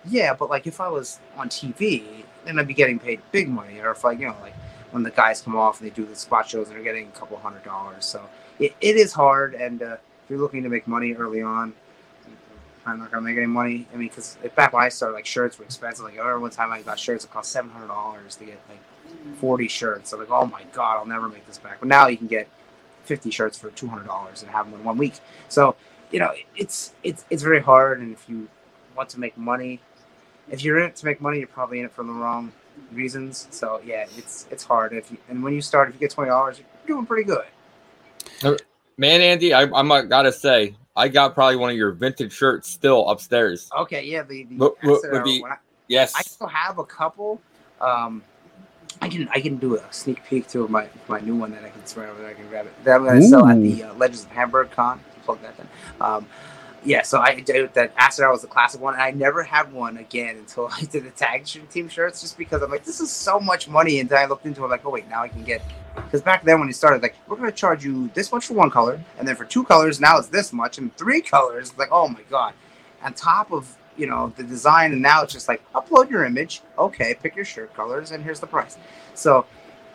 yeah, 0.08 0.34
but 0.34 0.50
like 0.50 0.66
if 0.66 0.80
I 0.80 0.88
was 0.88 1.18
on 1.36 1.48
TV, 1.48 2.24
then 2.44 2.58
I'd 2.58 2.66
be 2.66 2.74
getting 2.74 2.98
paid 2.98 3.20
big 3.30 3.48
money. 3.48 3.78
Or 3.80 3.90
if 3.90 4.04
like 4.04 4.18
you 4.18 4.26
know, 4.26 4.36
like 4.42 4.54
when 4.90 5.02
the 5.02 5.10
guys 5.10 5.40
come 5.40 5.56
off 5.56 5.80
and 5.80 5.90
they 5.90 5.94
do 5.94 6.04
the 6.04 6.16
spot 6.16 6.48
shows 6.48 6.68
they're 6.68 6.82
getting 6.82 7.08
a 7.08 7.18
couple 7.18 7.36
hundred 7.38 7.64
dollars. 7.64 8.04
So 8.04 8.22
it, 8.58 8.74
it 8.80 8.96
is 8.96 9.12
hard, 9.12 9.54
and 9.54 9.82
uh, 9.82 9.96
if 10.24 10.30
you're 10.30 10.38
looking 10.38 10.62
to 10.62 10.68
make 10.68 10.86
money 10.86 11.14
early 11.14 11.42
on. 11.42 11.74
I'm 12.84 12.98
not 12.98 13.12
gonna 13.12 13.22
make 13.22 13.36
any 13.36 13.46
money. 13.46 13.86
I 13.94 13.96
mean, 13.96 14.08
because 14.08 14.36
back 14.56 14.72
when 14.72 14.82
I 14.82 14.88
started, 14.88 15.14
like 15.14 15.24
shirts 15.24 15.56
were 15.56 15.64
expensive. 15.64 16.04
Like 16.04 16.14
I 16.14 16.18
remember 16.18 16.40
one 16.40 16.50
time 16.50 16.72
I 16.72 16.82
got 16.82 16.98
shirts 16.98 17.24
that 17.24 17.32
cost 17.32 17.52
seven 17.52 17.70
hundred 17.70 17.86
dollars 17.86 18.34
to 18.36 18.44
get 18.44 18.58
like 18.68 18.80
40 19.38 19.68
shirts. 19.68 20.12
I'm 20.12 20.20
like, 20.20 20.30
oh 20.30 20.46
my 20.46 20.62
god, 20.72 20.98
I'll 20.98 21.06
never 21.06 21.28
make 21.28 21.46
this 21.46 21.58
back. 21.58 21.78
But 21.80 21.88
now 21.88 22.08
you 22.08 22.16
can 22.16 22.26
get 22.26 22.48
50 23.04 23.30
shirts 23.30 23.58
for 23.58 23.70
200 23.70 24.04
dollars 24.04 24.42
and 24.42 24.50
have 24.50 24.70
them 24.70 24.80
in 24.80 24.84
one 24.84 24.96
week. 24.98 25.14
So 25.48 25.76
you 26.10 26.18
know, 26.18 26.32
it's 26.56 26.92
it's 27.02 27.24
it's 27.30 27.42
very 27.42 27.60
hard. 27.60 28.00
And 28.00 28.12
if 28.12 28.28
you 28.28 28.48
want 28.96 29.08
to 29.10 29.20
make 29.20 29.36
money, 29.36 29.80
if 30.50 30.62
you're 30.64 30.78
in 30.78 30.84
it 30.86 30.96
to 30.96 31.06
make 31.06 31.20
money, 31.20 31.38
you're 31.38 31.46
probably 31.48 31.78
in 31.80 31.84
it 31.86 31.92
for 31.92 32.04
the 32.04 32.12
wrong 32.12 32.52
reasons. 32.92 33.46
So 33.50 33.80
yeah, 33.84 34.06
it's 34.16 34.46
it's 34.50 34.64
hard. 34.64 34.92
If 34.92 35.10
you 35.10 35.18
and 35.28 35.42
when 35.42 35.54
you 35.54 35.60
start, 35.60 35.88
if 35.88 35.94
you 35.94 36.00
get 36.00 36.10
20 36.10 36.28
dollars, 36.30 36.58
you're 36.58 36.96
doing 36.96 37.06
pretty 37.06 37.24
good. 37.24 37.44
Man, 38.98 39.20
Andy, 39.20 39.54
I, 39.54 39.62
I'm 39.62 39.90
uh, 39.90 40.02
gotta 40.02 40.32
say, 40.32 40.76
I 40.94 41.08
got 41.08 41.34
probably 41.34 41.56
one 41.56 41.70
of 41.70 41.76
your 41.76 41.92
vintage 41.92 42.32
shirts 42.32 42.68
still 42.68 43.08
upstairs. 43.08 43.70
Okay, 43.78 44.04
yeah, 44.04 44.22
the, 44.22 44.44
the 44.44 44.56
What- 44.56 44.76
what 44.82 44.98
asset 44.98 45.12
would 45.12 45.24
be- 45.24 45.44
I- 45.44 45.56
Yes. 45.88 46.14
I 46.16 46.22
still 46.22 46.46
have 46.46 46.78
a 46.78 46.84
couple. 46.84 47.40
Um, 47.80 48.22
I 49.02 49.08
can 49.08 49.28
I 49.30 49.40
can 49.40 49.56
do 49.56 49.76
a 49.76 49.92
sneak 49.92 50.24
peek 50.24 50.48
to 50.48 50.66
my 50.68 50.88
my 51.08 51.20
new 51.20 51.34
one 51.36 51.50
that 51.50 51.64
I 51.64 51.68
can 51.70 51.82
right 52.00 52.08
over 52.08 52.20
there. 52.22 52.30
I 52.30 52.34
can 52.34 52.48
grab 52.48 52.66
it. 52.66 52.84
That 52.84 52.96
I'm 52.96 53.04
going 53.04 53.20
to 53.20 53.26
sell 53.26 53.46
at 53.46 53.60
the 53.60 53.82
uh, 53.82 53.94
Legends 53.94 54.24
of 54.24 54.30
Hamburg 54.30 54.70
Con. 54.70 55.00
Plug 55.24 55.42
that 55.42 55.56
then. 55.56 55.68
Um, 56.00 56.26
yeah, 56.84 57.02
so 57.02 57.20
I 57.20 57.40
did 57.40 57.72
that. 57.74 57.92
Acid 57.96 58.24
Hour 58.24 58.32
was 58.32 58.42
the 58.42 58.48
classic 58.48 58.80
one, 58.80 58.94
and 58.94 59.02
I 59.02 59.10
never 59.12 59.42
had 59.42 59.72
one 59.72 59.98
again 59.98 60.36
until 60.36 60.68
I 60.72 60.80
did 60.82 61.04
the 61.04 61.10
tag 61.10 61.44
team 61.44 61.88
shirts, 61.88 62.20
just 62.20 62.36
because 62.36 62.62
I'm 62.62 62.70
like, 62.70 62.84
this 62.84 63.00
is 63.00 63.10
so 63.10 63.38
much 63.38 63.68
money. 63.68 64.00
And 64.00 64.08
then 64.08 64.18
I 64.18 64.26
looked 64.26 64.46
into 64.46 64.64
it, 64.64 64.68
like, 64.68 64.84
oh 64.84 64.90
wait, 64.90 65.08
now 65.08 65.22
I 65.22 65.28
can 65.28 65.44
get. 65.44 65.62
Because 65.94 66.22
back 66.22 66.42
then 66.44 66.58
when 66.58 66.68
you 66.68 66.74
started, 66.74 67.02
like, 67.02 67.14
we're 67.28 67.36
to 67.36 67.52
charge 67.52 67.84
you 67.84 68.10
this 68.14 68.32
much 68.32 68.46
for 68.46 68.54
one 68.54 68.70
color, 68.70 69.00
and 69.18 69.28
then 69.28 69.36
for 69.36 69.44
two 69.44 69.62
colors, 69.64 70.00
now 70.00 70.18
it's 70.18 70.28
this 70.28 70.52
much, 70.52 70.78
and 70.78 70.94
three 70.96 71.20
colors, 71.34 71.76
like, 71.78 71.88
oh 71.92 72.08
my 72.08 72.22
god. 72.30 72.54
On 73.02 73.12
top 73.14 73.52
of 73.52 73.76
you 73.96 74.06
know 74.06 74.32
the 74.36 74.42
design, 74.42 74.92
and 74.92 75.02
now 75.02 75.22
it's 75.22 75.32
just 75.32 75.48
like 75.48 75.62
upload 75.74 76.10
your 76.10 76.24
image, 76.24 76.62
okay, 76.78 77.14
pick 77.22 77.36
your 77.36 77.44
shirt 77.44 77.74
colors, 77.74 78.10
and 78.10 78.24
here's 78.24 78.40
the 78.40 78.46
price. 78.46 78.76
So, 79.14 79.44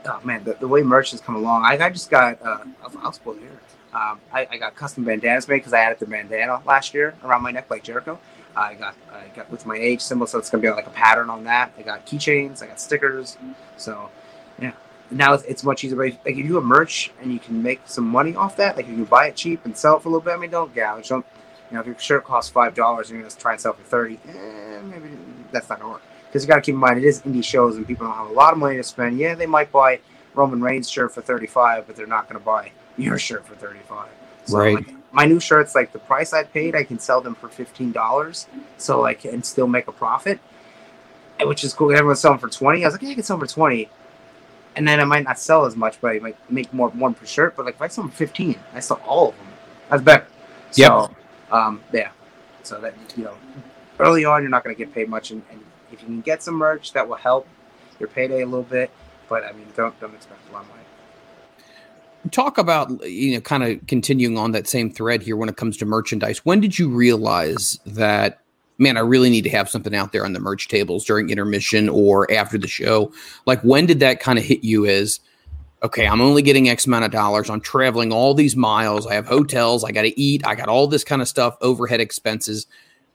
oh 0.06 0.20
man, 0.24 0.44
the, 0.44 0.54
the 0.54 0.68
way 0.68 0.84
merch 0.84 1.12
has 1.12 1.22
come 1.22 1.36
along, 1.36 1.64
I, 1.66 1.84
I 1.84 1.90
just 1.90 2.10
got 2.10 2.42
uh, 2.42 2.60
I'll, 2.84 2.92
I'll 3.00 3.14
spoil 3.14 3.36
it 3.36 3.42
here. 3.42 3.60
Um, 3.94 4.20
I, 4.34 4.48
I 4.52 4.58
got 4.58 4.76
custom 4.76 5.06
bandanas 5.06 5.48
made 5.48 5.58
because 5.58 5.74
I 5.74 5.80
added 5.80 6.00
the 6.00 6.06
bandana 6.06 6.62
last 6.66 6.94
year 6.94 7.16
around 7.24 7.42
my 7.42 7.52
neck 7.52 7.70
like 7.70 7.84
Jericho. 7.84 8.20
I 8.56 8.74
got 8.74 8.96
I 9.12 9.28
got 9.36 9.50
with 9.52 9.66
my 9.66 9.78
age 9.78 10.02
symbol, 10.02 10.28
so 10.28 10.40
it's 10.40 10.50
gonna 10.50 10.62
be 10.62 10.70
like 10.70 10.88
a 10.88 10.92
pattern 10.92 11.30
on 11.30 11.44
that. 11.46 11.72
I 11.78 11.84
got 11.84 12.06
keychains, 12.06 12.64
I 12.64 12.68
got 12.68 12.82
stickers, 12.82 13.38
so 13.78 14.10
yeah, 14.60 14.72
now 15.12 15.34
it's, 15.34 15.44
it's 15.44 15.64
much 15.64 15.84
easier. 15.84 15.98
Like 15.98 16.20
if 16.26 16.36
you 16.36 16.56
have 16.56 16.64
merch 16.64 17.12
and 17.22 17.32
you 17.32 17.40
can 17.40 17.62
make 17.62 17.82
some 17.86 18.08
money 18.08 18.36
off 18.36 18.58
that, 18.58 18.76
like 18.76 18.88
you 18.88 18.96
can 18.96 19.06
buy 19.06 19.28
it 19.28 19.36
cheap 19.36 19.64
and 19.64 19.78
sell 19.78 19.98
it 19.98 20.02
for 20.02 20.10
a 20.10 20.12
little 20.12 20.26
bit. 20.26 20.34
I 20.34 20.38
mean, 20.38 20.50
don't 20.50 20.74
gouge. 20.74 21.10
Don't 21.10 21.26
you 21.70 21.76
know 21.76 21.82
if 21.82 21.86
your 21.86 22.00
shirt 22.00 22.24
costs 22.24 22.52
five 22.52 22.74
dollars 22.74 23.10
and 23.10 23.20
you're 23.20 23.28
gonna 23.28 23.40
try 23.40 23.54
and 23.54 23.62
sell 23.62 23.74
it 23.74 23.78
for 23.78 23.84
thirty? 23.84 24.20
Eh, 24.28 24.82
maybe 24.82 25.10
that's 25.52 25.70
not 25.70 25.80
gonna 25.80 25.94
work. 25.94 26.02
Because 26.26 26.44
you 26.44 26.50
got 26.50 26.56
to 26.56 26.62
keep 26.62 26.74
in 26.74 26.80
mind 26.80 26.98
it 26.98 27.06
is 27.06 27.22
indie 27.22 27.44
shows 27.44 27.78
and 27.78 27.88
people 27.88 28.08
don't 28.08 28.16
have 28.16 28.30
a 28.30 28.34
lot 28.34 28.54
of 28.54 28.60
money 28.60 28.76
to 28.76 28.84
spend. 28.84 29.18
Yeah, 29.18 29.36
they 29.36 29.46
might 29.46 29.72
buy 29.72 30.00
Roman 30.34 30.62
Reigns 30.62 30.90
shirt 30.90 31.14
for 31.14 31.22
thirty 31.22 31.48
five, 31.48 31.86
but 31.86 31.96
they're 31.96 32.08
not 32.08 32.28
gonna 32.28 32.40
buy 32.40 32.72
your 32.98 33.18
shirt 33.20 33.46
for 33.46 33.56
thirty 33.56 33.80
five. 33.88 34.10
So, 34.46 34.58
Right. 34.58 34.76
like, 34.76 34.94
my 35.12 35.26
new 35.26 35.40
shirts, 35.40 35.74
like 35.76 35.92
the 35.94 36.00
price 36.00 36.34
I 36.34 36.44
paid, 36.44 36.76
I 36.76 36.84
can 36.84 37.00
sell 37.00 37.22
them 37.22 37.36
for 37.36 37.50
fifteen 37.50 37.92
dollars, 37.92 38.48
so 38.78 39.00
like 39.02 39.26
and 39.26 39.46
still 39.46 39.68
make 39.68 39.88
a 39.88 39.92
profit, 39.92 40.40
which 41.42 41.64
is 41.64 41.74
cool. 41.74 41.92
Everyone's 41.92 42.20
selling 42.20 42.40
for 42.40 42.50
twenty. 42.50 42.84
I 42.84 42.88
was 42.88 42.94
like, 42.96 43.04
yeah, 43.04 43.12
I 43.12 43.14
can 43.16 43.24
sell 43.24 43.38
them 43.38 43.48
for 43.48 43.54
twenty, 43.54 43.90
and 44.76 44.88
then 44.88 45.00
I 45.00 45.06
might 45.06 45.24
not 45.24 45.40
sell 45.40 45.66
as 45.66 45.76
much, 45.76 46.00
but 46.02 46.12
I 46.16 46.20
might 46.20 46.52
make 46.52 46.74
more 46.74 46.90
one 46.90 47.14
per 47.14 47.26
shirt. 47.26 47.56
But 47.56 47.66
like 47.66 47.76
if 47.76 47.82
I 47.82 47.88
sell 47.88 48.04
them 48.04 48.12
for 48.12 48.18
fifteen, 48.18 48.60
I 48.74 48.80
sell 48.80 49.02
all 49.06 49.30
of 49.30 49.38
them. 49.38 49.48
That's 49.90 50.04
better. 50.04 50.28
So, 50.72 51.10
um, 51.52 51.82
yeah. 51.94 52.12
So 52.64 52.80
that 52.82 52.94
you 53.16 53.24
know, 53.24 53.34
early 54.00 54.26
on, 54.26 54.42
you're 54.44 54.52
not 54.52 54.64
going 54.64 54.76
to 54.76 54.78
get 54.78 54.94
paid 54.94 55.08
much, 55.08 55.32
and, 55.32 55.42
and 55.52 55.62
if 55.92 56.02
you 56.02 56.08
can 56.08 56.22
get 56.22 56.44
some 56.44 56.56
merch, 56.56 56.92
that 56.94 57.08
will 57.08 57.16
help 57.16 57.48
your 58.00 58.10
payday 58.10 58.42
a 58.42 58.46
little 58.46 58.64
bit. 58.64 58.92
But 59.30 59.46
I 59.46 59.54
mean, 59.54 59.68
don't 59.76 59.98
don't 60.02 60.14
expect 60.14 60.42
a 60.50 60.54
lot 60.54 60.64
of 60.64 60.70
money. 60.70 60.82
Talk 62.32 62.58
about 62.58 62.90
you 63.08 63.34
know 63.34 63.42
kind 63.42 63.64
of 63.64 63.86
continuing 63.88 64.38
on 64.38 64.52
that 64.52 64.68
same 64.68 64.92
thread 64.92 65.22
here 65.22 65.36
when 65.36 65.50
it 65.50 65.58
comes 65.58 65.78
to 65.78 65.86
merchandise. 65.86 66.46
When 66.46 66.60
did 66.60 66.78
you 66.78 66.90
realize 66.90 67.80
that 67.86 68.42
man 68.80 68.96
i 68.96 69.00
really 69.00 69.30
need 69.30 69.44
to 69.44 69.50
have 69.50 69.68
something 69.68 69.96
out 69.96 70.12
there 70.12 70.24
on 70.24 70.34
the 70.34 70.40
merch 70.40 70.68
tables 70.68 71.04
during 71.04 71.30
intermission 71.30 71.90
or 71.90 72.32
after 72.32 72.58
the 72.58 72.68
show? 72.68 73.12
Like 73.46 73.62
when 73.62 73.86
did 73.86 74.00
that 74.00 74.20
kind 74.20 74.38
of 74.38 74.46
hit 74.46 74.64
you 74.64 74.86
as 74.86 75.20
okay 75.84 76.08
i'm 76.08 76.22
only 76.22 76.42
getting 76.42 76.70
x 76.70 76.86
amount 76.86 77.06
of 77.06 77.12
dollars. 77.12 77.50
I'm 77.50 77.62
traveling 77.62 78.12
all 78.12 78.34
these 78.34 78.56
miles. 78.56 79.08
I 79.08 79.14
have 79.14 79.28
hotels. 79.28 79.84
I 79.84 79.92
got 79.92 80.04
to 80.04 80.20
eat. 80.20 80.46
I 80.46 80.56
got 80.56 80.70
all 80.70 80.88
this 80.88 81.04
kind 81.04 81.22
of 81.22 81.28
stuff 81.28 81.56
overhead 81.62 82.02
expenses. 82.02 82.68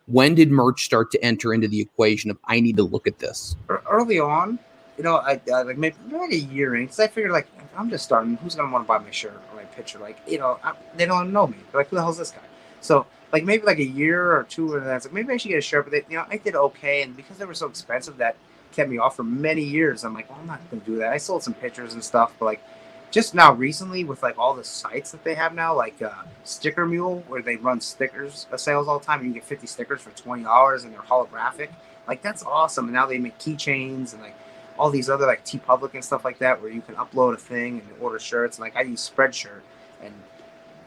When 0.06 0.34
did 0.34 0.50
merch 0.50 0.84
start 0.84 1.12
to 1.12 1.24
enter 1.24 1.54
into 1.54 1.68
the 1.68 1.80
equation 1.80 2.30
of 2.30 2.38
i 2.46 2.60
need 2.60 2.76
to 2.76 2.82
look 2.82 3.06
at 3.06 3.18
this? 3.18 3.56
Early 3.68 4.18
on, 4.18 4.58
you 4.96 5.04
know, 5.04 5.16
I, 5.16 5.40
I 5.52 5.62
like 5.62 5.78
maybe 5.78 5.96
maybe 6.06 6.18
like 6.18 6.32
a 6.32 6.38
year 6.38 6.76
in, 6.76 6.84
because 6.84 7.00
I 7.00 7.06
figured 7.06 7.32
like 7.32 7.48
I'm 7.76 7.90
just 7.90 8.04
starting. 8.04 8.36
Who's 8.36 8.54
gonna 8.54 8.70
want 8.70 8.84
to 8.84 8.88
buy 8.88 8.98
my 8.98 9.10
shirt 9.10 9.34
or 9.34 9.56
my 9.56 9.64
picture? 9.64 9.98
Like, 9.98 10.18
you 10.26 10.38
know, 10.38 10.58
I, 10.62 10.74
they 10.96 11.06
don't 11.06 11.32
know 11.32 11.46
me. 11.46 11.56
They're 11.70 11.80
like, 11.80 11.88
who 11.88 11.96
the 11.96 12.02
hell's 12.02 12.18
this 12.18 12.30
guy? 12.30 12.42
So 12.80 13.06
like 13.32 13.44
maybe 13.44 13.64
like 13.64 13.78
a 13.78 13.84
year 13.84 14.36
or 14.36 14.44
two, 14.44 14.76
and 14.76 14.86
then 14.86 14.96
it's 14.96 15.06
like 15.06 15.14
maybe 15.14 15.32
I 15.32 15.36
should 15.36 15.48
get 15.48 15.58
a 15.58 15.62
shirt. 15.62 15.86
But 15.86 15.92
they, 15.92 16.04
you 16.08 16.18
know, 16.18 16.26
I 16.28 16.36
did 16.36 16.54
okay, 16.54 17.02
and 17.02 17.16
because 17.16 17.38
they 17.38 17.44
were 17.44 17.54
so 17.54 17.66
expensive, 17.66 18.18
that 18.18 18.36
kept 18.72 18.90
me 18.90 18.98
off 18.98 19.16
for 19.16 19.24
many 19.24 19.62
years. 19.62 20.04
I'm 20.04 20.14
like, 20.14 20.28
well, 20.30 20.38
I'm 20.40 20.46
not 20.46 20.60
gonna 20.70 20.82
do 20.82 20.96
that. 20.98 21.12
I 21.12 21.18
sold 21.18 21.42
some 21.42 21.54
pictures 21.54 21.94
and 21.94 22.04
stuff, 22.04 22.32
but 22.38 22.46
like. 22.46 22.62
Just 23.10 23.34
now, 23.34 23.52
recently, 23.52 24.04
with 24.04 24.22
like 24.22 24.38
all 24.38 24.54
the 24.54 24.64
sites 24.64 25.10
that 25.12 25.22
they 25.22 25.34
have 25.34 25.54
now, 25.54 25.76
like 25.76 26.00
uh, 26.00 26.22
Sticker 26.44 26.86
Mule, 26.86 27.22
where 27.28 27.42
they 27.42 27.56
run 27.56 27.78
stickers 27.78 28.46
uh, 28.50 28.56
sales 28.56 28.88
all 28.88 28.98
the 28.98 29.04
time, 29.04 29.18
you 29.18 29.26
can 29.26 29.34
get 29.34 29.44
50 29.44 29.66
stickers 29.66 30.00
for 30.00 30.08
twenty 30.12 30.44
dollars, 30.44 30.84
and 30.84 30.94
they're 30.94 31.00
holographic. 31.02 31.68
Like 32.08 32.22
that's 32.22 32.42
awesome. 32.42 32.86
And 32.86 32.94
now 32.94 33.04
they 33.04 33.18
make 33.18 33.38
keychains 33.38 34.14
and 34.14 34.22
like 34.22 34.34
all 34.82 34.90
these 34.90 35.08
other 35.10 35.26
like 35.26 35.46
TeePublic 35.46 35.94
and 35.94 36.04
stuff 36.04 36.26
like 36.26 36.40
that, 36.40 36.60
where 36.60 36.72
you 36.72 36.82
can 36.82 36.96
upload 36.96 37.34
a 37.34 37.38
thing 37.38 37.80
and 37.80 38.02
order 38.02 38.18
shirts. 38.18 38.58
And 38.58 38.62
like 38.62 38.76
I 38.76 38.82
use 38.82 39.08
Spreadshirt, 39.14 39.62
and 40.02 40.14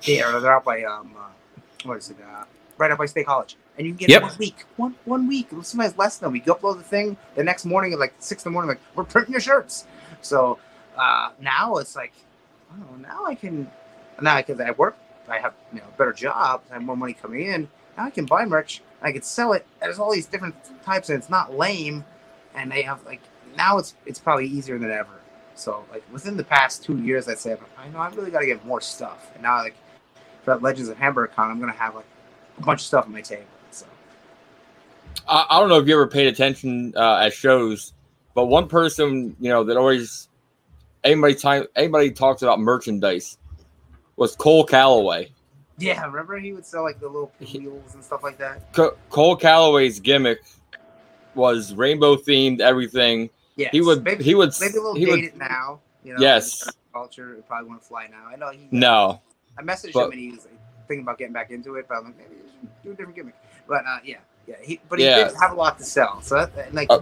they 0.06 0.22
are 0.22 0.40
they're 0.42 0.54
out 0.56 0.66
by 0.66 0.84
um 0.84 1.16
uh, 1.18 1.30
what 1.86 1.98
is 2.00 2.12
it 2.12 2.18
uh, 2.22 2.46
right 2.78 2.92
up 2.92 3.00
by 3.00 3.08
State 3.08 3.28
College, 3.28 3.58
and 3.78 3.88
you 3.88 3.94
can 3.94 3.98
get 3.98 4.10
Yep. 4.10 4.22
it 4.22 4.24
one 4.24 4.38
week, 4.40 4.66
one 4.78 4.96
one 5.06 5.28
week. 5.28 5.50
Sometimes 5.64 5.98
less 5.98 6.18
than 6.20 6.30
a 6.30 6.32
week. 6.32 6.46
You 6.48 6.56
upload 6.56 6.78
the 6.78 6.84
thing 6.84 7.18
the 7.36 7.44
next 7.46 7.66
morning 7.66 7.94
at 7.94 8.00
like 8.00 8.16
six 8.20 8.46
in 8.46 8.52
the 8.52 8.54
morning, 8.54 8.70
like 8.70 8.82
we're 8.96 9.06
printing 9.06 9.34
your 9.34 9.42
shirts. 9.42 9.86
So 10.22 10.60
uh, 10.98 11.32
now 11.42 11.78
it's 11.78 11.96
like, 11.96 12.14
oh, 12.74 12.98
now 12.98 13.26
I 13.26 13.36
can 13.36 13.72
now 14.22 14.38
because 14.38 14.60
I 14.62 14.72
work, 14.72 14.98
I 15.30 15.40
have 15.40 15.54
you 15.74 15.80
know 15.80 15.88
better 15.98 16.14
job, 16.14 16.64
I 16.72 16.76
have 16.76 16.84
more 16.84 16.98
money 16.98 17.14
coming 17.14 17.48
in. 17.48 17.70
Now 17.98 18.06
I 18.06 18.12
can 18.12 18.26
buy 18.26 18.46
merch, 18.46 18.82
I 19.02 19.12
can 19.14 19.24
sell 19.24 19.54
it. 19.54 19.66
There's 19.82 20.00
all 20.00 20.14
these 20.14 20.28
different 20.28 20.56
types, 20.86 21.10
and 21.10 21.20
it's 21.20 21.30
not 21.30 21.56
lame. 21.58 22.06
And 22.56 22.72
they 22.72 22.84
have 22.84 23.06
like 23.06 23.22
now 23.56 23.78
it's 23.78 23.96
it's 24.06 24.20
probably 24.20 24.48
easier 24.48 24.78
than 24.78 24.92
ever. 24.92 25.22
So 25.56 25.86
like 25.92 26.04
within 26.12 26.38
the 26.38 26.44
past 26.44 26.84
two 26.84 26.98
years, 26.98 27.28
I'd 27.28 27.40
say 27.40 27.56
I 27.78 27.88
know 27.90 28.00
I 28.00 28.10
really 28.10 28.32
got 28.32 28.40
to 28.40 28.46
get 28.46 28.66
more 28.66 28.82
stuff. 28.82 29.32
And 29.34 29.44
now 29.44 29.58
like 29.58 29.76
for 30.44 30.52
that 30.52 30.62
Legends 30.62 30.90
of 30.90 30.98
Hamburg 30.98 31.32
Con, 31.32 31.50
I'm 31.50 31.60
gonna 31.60 31.72
have 31.72 31.96
like 31.96 32.06
a 32.58 32.62
bunch 32.62 32.82
of 32.82 32.86
stuff 32.86 33.06
on 33.06 33.12
my 33.12 33.22
table. 33.22 33.46
So 33.72 33.86
I, 35.28 35.46
I 35.50 35.60
don't 35.60 35.70
know 35.70 35.80
if 35.80 35.88
you 35.88 35.94
ever 35.94 36.08
paid 36.08 36.28
attention 36.28 36.94
uh, 36.96 37.18
at 37.26 37.34
shows, 37.34 37.94
but 38.34 38.46
one 38.46 38.68
person 38.68 39.36
you 39.40 39.50
know 39.50 39.64
that 39.64 39.78
always 39.78 40.30
anybody 41.04 41.36
time 41.36 41.66
anybody 41.76 42.12
talks 42.12 42.42
about 42.42 42.60
merchandise 42.60 43.38
was 44.18 44.36
Cole 44.36 44.64
Calloway. 44.66 45.32
yeah, 45.78 46.06
remember 46.06 46.38
he 46.40 46.54
would 46.54 46.66
sell 46.66 46.84
like 46.84 47.00
the 47.00 47.08
little 47.08 47.32
wheels 47.40 47.94
and 47.94 48.04
stuff 48.04 48.24
like 48.24 48.38
that. 48.38 48.74
Co- 48.74 48.96
Cole 49.10 49.36
Calloway's 49.36 50.00
gimmick 50.00 50.40
was 51.34 51.74
rainbow 51.74 52.16
themed 52.16 52.62
everything. 52.62 53.30
Yeah, 53.56 53.70
He 53.72 53.82
would 53.82 54.04
maybe, 54.04 54.24
he 54.24 54.36
would 54.36 54.52
maybe 54.60 54.74
a 54.78 54.82
little 54.82 54.96
he 54.96 55.06
would 55.06 55.16
dated 55.22 55.38
now. 55.38 55.80
You 56.04 56.14
know, 56.14 56.20
Yes. 56.20 56.70
culture 56.94 57.38
probably 57.48 57.66
wouldn't 57.70 57.84
fly 57.86 58.08
now. 58.08 58.28
I 58.32 58.36
know 58.36 58.52
he. 58.52 58.68
no. 58.72 59.22
I 59.58 59.62
messaged 59.64 59.94
But- 59.94 60.06
him 60.08 60.12
and 60.12 60.20
he 60.20 60.32
was 60.32 60.46
like, 60.46 60.54
thinking 60.88 61.04
about 61.04 61.18
getting 61.18 61.34
back 61.34 61.50
into 61.52 61.76
it, 61.76 61.88
but 61.88 61.98
I'm 61.98 62.06
like, 62.06 62.18
maybe 62.18 62.36
you 62.36 62.50
should 62.60 62.84
do 62.84 62.92
a 62.92 62.94
different 62.96 63.16
gimmick. 63.16 63.36
But 63.68 63.86
uh, 63.88 64.00
yeah, 64.04 64.18
yeah, 64.46 64.56
he, 64.62 64.80
but 64.90 65.00
he 65.00 65.06
Yeah. 65.06 65.30
did 65.30 65.36
have 65.42 65.52
a 65.54 65.56
lot 65.56 65.78
to 65.80 65.84
sell, 65.84 66.22
so 66.22 66.46
that, 66.46 66.74
like, 66.76 66.88
Uh, 66.92 67.00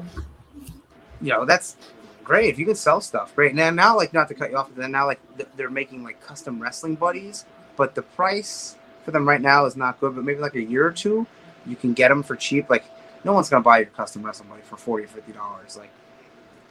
you 1.22 1.30
know, 1.34 1.44
that's 1.46 1.76
great 2.24 2.50
if 2.50 2.60
you 2.60 2.66
can 2.66 2.76
sell 2.76 3.02
stuff. 3.02 3.36
Great. 3.36 3.56
Now, 3.56 3.70
now, 3.72 3.96
like, 3.98 4.14
not 4.14 4.28
to 4.30 4.34
cut 4.36 4.52
you 4.52 4.58
off, 4.58 4.70
but 4.70 4.78
then 4.82 4.92
now, 4.92 5.06
like, 5.06 5.20
they're 5.58 5.70
making 5.70 6.04
like 6.04 6.22
custom 6.22 6.62
wrestling 6.62 6.96
buddies, 6.96 7.46
but 7.76 7.96
the 7.96 8.02
price 8.04 8.76
for 9.04 9.12
them 9.12 9.28
right 9.28 9.42
now 9.42 9.66
is 9.66 9.76
not 9.76 10.00
good. 10.00 10.16
But 10.16 10.24
maybe 10.24 10.40
like 10.40 10.56
a 10.56 10.62
year 10.62 10.86
or 10.88 10.92
two, 10.92 11.26
you 11.66 11.76
can 11.76 11.94
get 11.94 12.10
them 12.10 12.24
for 12.24 12.36
cheap. 12.38 12.70
Like, 12.70 12.86
no 13.26 13.34
one's 13.34 13.50
gonna 13.50 13.64
buy 13.64 13.80
your 13.80 13.88
custom 13.88 14.24
wrestling 14.24 14.50
buddy 14.50 14.62
for 14.62 14.78
forty 14.78 15.06
or 15.06 15.08
fifty 15.08 15.34
dollars. 15.34 15.76
Like, 15.78 15.90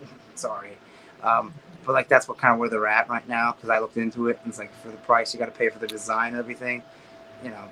sorry. 0.34 0.76
Um, 1.22 1.52
but 1.84 1.92
like 1.92 2.08
that's 2.08 2.28
what 2.28 2.38
kind 2.38 2.52
of 2.54 2.60
where 2.60 2.68
they're 2.68 2.86
at 2.86 3.08
right 3.08 3.26
now 3.28 3.52
because 3.52 3.68
I 3.70 3.78
looked 3.80 3.96
into 3.96 4.28
it 4.28 4.38
and 4.42 4.50
it's 4.50 4.58
like 4.58 4.72
for 4.82 4.88
the 4.88 4.96
price 4.98 5.32
you 5.34 5.38
got 5.40 5.46
to 5.46 5.52
pay 5.52 5.68
for 5.68 5.78
the 5.78 5.86
design 5.86 6.28
and 6.28 6.36
everything, 6.38 6.82
you 7.44 7.50
know, 7.50 7.64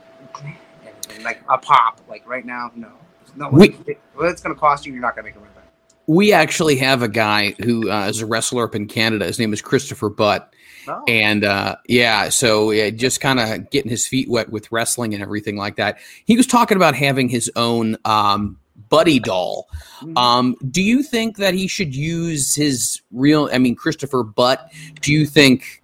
like 1.24 1.42
a 1.48 1.58
pop 1.58 2.00
like 2.08 2.26
right 2.28 2.44
now 2.44 2.70
no 2.74 2.88
no 3.36 3.48
We- 3.50 3.68
what 4.14 4.28
it's 4.28 4.40
gonna 4.42 4.54
cost 4.54 4.86
you 4.86 4.92
you're 4.92 5.02
not 5.02 5.14
gonna 5.14 5.26
make 5.26 5.36
it 5.36 5.40
right 5.40 5.54
back. 5.54 5.64
we 6.06 6.32
actually 6.32 6.76
have 6.76 7.02
a 7.02 7.08
guy 7.08 7.50
who 7.62 7.90
uh, 7.90 8.06
is 8.06 8.20
a 8.20 8.26
wrestler 8.26 8.64
up 8.64 8.74
in 8.74 8.86
canada 8.86 9.24
his 9.26 9.38
name 9.38 9.52
is 9.52 9.60
christopher 9.60 10.08
butt 10.08 10.52
No. 10.86 11.04
And 11.06 11.44
uh, 11.44 11.76
yeah, 11.88 12.30
so 12.30 12.70
yeah, 12.70 12.88
just 12.88 13.20
kind 13.20 13.38
of 13.38 13.68
getting 13.70 13.90
his 13.90 14.06
feet 14.06 14.30
wet 14.30 14.48
with 14.50 14.72
wrestling 14.72 15.12
and 15.12 15.22
everything 15.22 15.56
like 15.56 15.76
that. 15.76 15.98
He 16.24 16.36
was 16.38 16.46
talking 16.46 16.76
about 16.76 16.94
having 16.94 17.28
his 17.28 17.50
own 17.54 17.98
um, 18.06 18.58
buddy 18.88 19.18
doll. 19.20 19.68
Mhm. 20.02 20.16
Um, 20.18 20.56
do 20.70 20.82
you 20.82 21.02
think 21.02 21.36
that 21.36 21.54
he 21.54 21.66
should 21.68 21.94
use 21.94 22.54
his 22.54 23.02
real? 23.12 23.48
I 23.52 23.58
mean, 23.58 23.74
Christopher 23.74 24.22
Butt. 24.22 24.70
Do 25.00 25.12
you 25.12 25.26
think? 25.26 25.82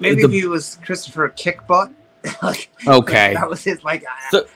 Maybe 0.00 0.22
the- 0.22 0.28
if 0.28 0.32
he 0.32 0.46
was 0.46 0.78
Christopher 0.84 1.28
Kickbutt. 1.30 1.92
like, 2.42 2.70
Okay, 2.86 3.34
that 3.34 3.48
was 3.48 3.62
his 3.62 3.82
like. 3.84 4.02
I, 4.04 4.30
So- 4.30 4.46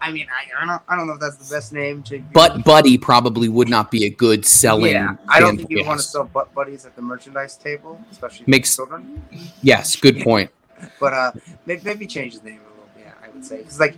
I 0.00 0.10
mean, 0.10 0.26
I, 0.32 0.64
I 0.64 0.66
don't, 0.66 0.82
I 0.88 0.96
don't 0.96 1.06
know 1.06 1.12
if 1.12 1.20
that's 1.20 1.36
the 1.36 1.54
best 1.54 1.72
name 1.72 2.02
to. 2.04 2.18
Butt 2.18 2.64
Buddy 2.64 2.98
probably 2.98 3.48
would 3.48 3.68
not 3.68 3.92
be 3.92 4.04
a 4.04 4.10
good 4.10 4.44
selling. 4.44 4.94
Yeah, 4.94 5.14
I 5.28 5.38
don't 5.38 5.56
think 5.56 5.70
you 5.70 5.84
want 5.84 6.00
to 6.00 6.04
sell 6.04 6.24
butt 6.24 6.52
buddies 6.52 6.84
at 6.84 6.96
the 6.96 7.02
merchandise 7.02 7.56
table, 7.56 8.00
especially 8.10 8.46
Makes- 8.48 8.74
for 8.74 8.86
children. 8.86 9.22
Yes, 9.62 9.94
good 9.94 10.20
point. 10.20 10.50
But 10.98 11.12
uh, 11.12 11.32
maybe, 11.64 11.82
maybe 11.84 12.06
change 12.08 12.32
his 12.32 12.42
name 12.42 12.58
a 12.58 12.68
little. 12.70 12.88
Yeah, 12.98 13.12
I 13.24 13.28
would 13.28 13.44
say 13.44 13.58
because 13.58 13.78
like 13.78 13.96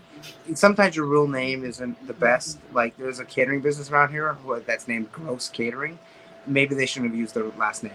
sometimes 0.54 0.96
your 0.96 1.06
real 1.06 1.26
name 1.28 1.64
isn't 1.64 2.06
the 2.06 2.12
best. 2.12 2.58
Like 2.72 2.96
there's 2.96 3.18
a 3.18 3.24
catering 3.24 3.60
business 3.60 3.90
around 3.90 4.10
here 4.10 4.32
who, 4.34 4.60
that's 4.60 4.88
named 4.88 5.10
Gross 5.12 5.48
Catering. 5.48 5.98
Maybe 6.46 6.74
they 6.74 6.86
shouldn't 6.86 7.12
have 7.12 7.18
used 7.18 7.34
their 7.34 7.44
last 7.58 7.82
name. 7.82 7.92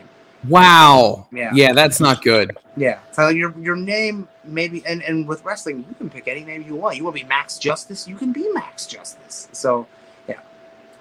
Wow. 0.48 1.28
Yeah. 1.32 1.52
Yeah, 1.54 1.74
that's 1.74 2.00
not 2.00 2.22
good. 2.22 2.58
Yeah, 2.78 3.00
so 3.12 3.28
your 3.28 3.54
your 3.60 3.76
name 3.76 4.28
maybe 4.46 4.82
and 4.86 5.04
and 5.04 5.28
with 5.28 5.44
wrestling 5.44 5.86
you 5.90 5.96
can 5.96 6.10
pick 6.10 6.28
any 6.28 6.46
name 6.46 6.64
you 6.64 6.76
want. 6.76 6.96
You 6.96 7.04
want 7.04 7.18
to 7.18 7.24
be 7.24 7.28
Max 7.28 7.58
Justice, 7.58 8.08
you 8.08 8.16
can 8.16 8.32
be 8.32 8.50
Max 8.54 8.86
Justice. 8.86 9.50
So 9.52 9.86
yeah, 10.28 10.40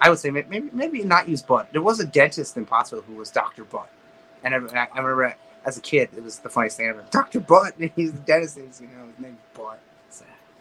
I 0.01 0.09
would 0.09 0.19
say 0.19 0.29
maybe 0.29 0.69
maybe 0.73 1.03
not 1.03 1.29
use 1.29 1.41
Butt. 1.41 1.71
There 1.71 1.81
was 1.81 2.01
a 2.01 2.05
dentist 2.05 2.57
in 2.57 2.65
Pottsville 2.65 3.01
who 3.03 3.15
was 3.15 3.31
Doctor 3.31 3.63
Butt, 3.63 3.89
and 4.43 4.53
I, 4.53 4.57
I 4.93 4.99
remember 4.99 5.35
as 5.65 5.77
a 5.77 5.81
kid 5.81 6.09
it 6.17 6.23
was 6.23 6.39
the 6.39 6.49
funniest 6.49 6.75
thing 6.77 6.87
ever. 6.87 7.05
Doctor 7.11 7.39
Butt, 7.39 7.77
and 7.79 7.91
he's 7.95 8.11
the 8.11 8.19
dentist. 8.19 8.57
and 8.57 8.67
he's, 8.67 8.81
You 8.81 8.87
know, 8.87 9.05
his 9.05 9.19
name's 9.19 9.37
Butt. 9.53 9.79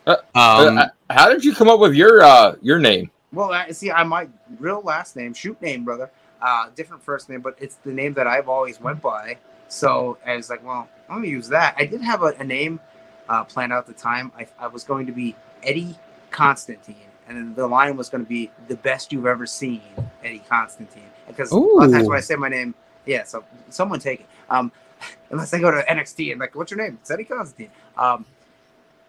So, 0.09 0.16
Um, 0.34 0.78
Uh, 0.78 0.88
how 1.11 1.28
did 1.28 1.44
you 1.44 1.54
come 1.54 1.68
up 1.68 1.80
with 1.80 1.94
your 1.94 2.22
uh 2.22 2.54
your 2.62 2.78
name? 2.78 3.11
well, 3.32 3.52
I, 3.52 3.70
see, 3.72 3.90
I 3.90 4.02
my 4.04 4.26
real 4.59 4.80
last 4.80 5.16
name, 5.16 5.34
shoot 5.34 5.61
name, 5.61 5.84
brother. 5.84 6.11
Uh, 6.40 6.70
different 6.74 7.02
first 7.02 7.28
name, 7.28 7.40
but 7.40 7.56
it's 7.59 7.76
the 7.76 7.92
name 7.92 8.14
that 8.14 8.26
I've 8.26 8.48
always 8.48 8.80
went 8.80 9.02
by. 9.02 9.36
So 9.68 10.16
I 10.24 10.36
was 10.36 10.48
like, 10.48 10.64
well, 10.64 10.88
I'm 11.11 11.16
gonna 11.16 11.26
use 11.28 11.48
that. 11.48 11.74
I 11.76 11.84
did 11.84 12.00
have 12.00 12.22
a, 12.22 12.34
a 12.38 12.44
name 12.44 12.80
uh, 13.28 13.44
planned 13.44 13.72
out 13.72 13.80
at 13.80 13.86
the 13.86 14.00
time. 14.00 14.32
I, 14.38 14.46
I 14.59 14.68
was 14.68 14.82
going 14.84 15.06
to 15.06 15.12
be 15.12 15.36
Eddie 15.62 15.94
Constantine, 16.30 16.96
and 17.28 17.36
then 17.36 17.54
the 17.54 17.66
line 17.66 17.96
was 17.96 18.09
going 18.09 18.24
to 18.24 18.28
be 18.28 18.50
the 18.68 18.76
best 18.76 19.12
you've 19.12 19.26
ever 19.26 19.44
seen, 19.46 19.82
Eddie 20.24 20.42
Constantine. 20.48 21.02
Because 21.26 21.50
a 21.50 21.56
lot 21.56 21.86
of 21.86 21.92
times 21.92 22.09
when 22.09 22.16
I 22.16 22.20
say 22.20 22.36
my 22.36 22.48
name, 22.48 22.74
Yeah, 23.04 23.24
so 23.24 23.44
someone 23.68 24.00
take 24.00 24.20
it. 24.20 24.26
Um, 24.48 24.72
unless 25.30 25.52
I 25.52 25.61
go 25.61 25.70
to 25.70 25.82
NXT 25.82 26.30
and 26.32 26.40
like, 26.40 26.54
what's 26.54 26.70
your 26.70 26.78
name? 26.78 26.98
It's 27.02 27.11
Eddie 27.11 27.24
Constantine. 27.24 27.70
Um, 27.98 28.24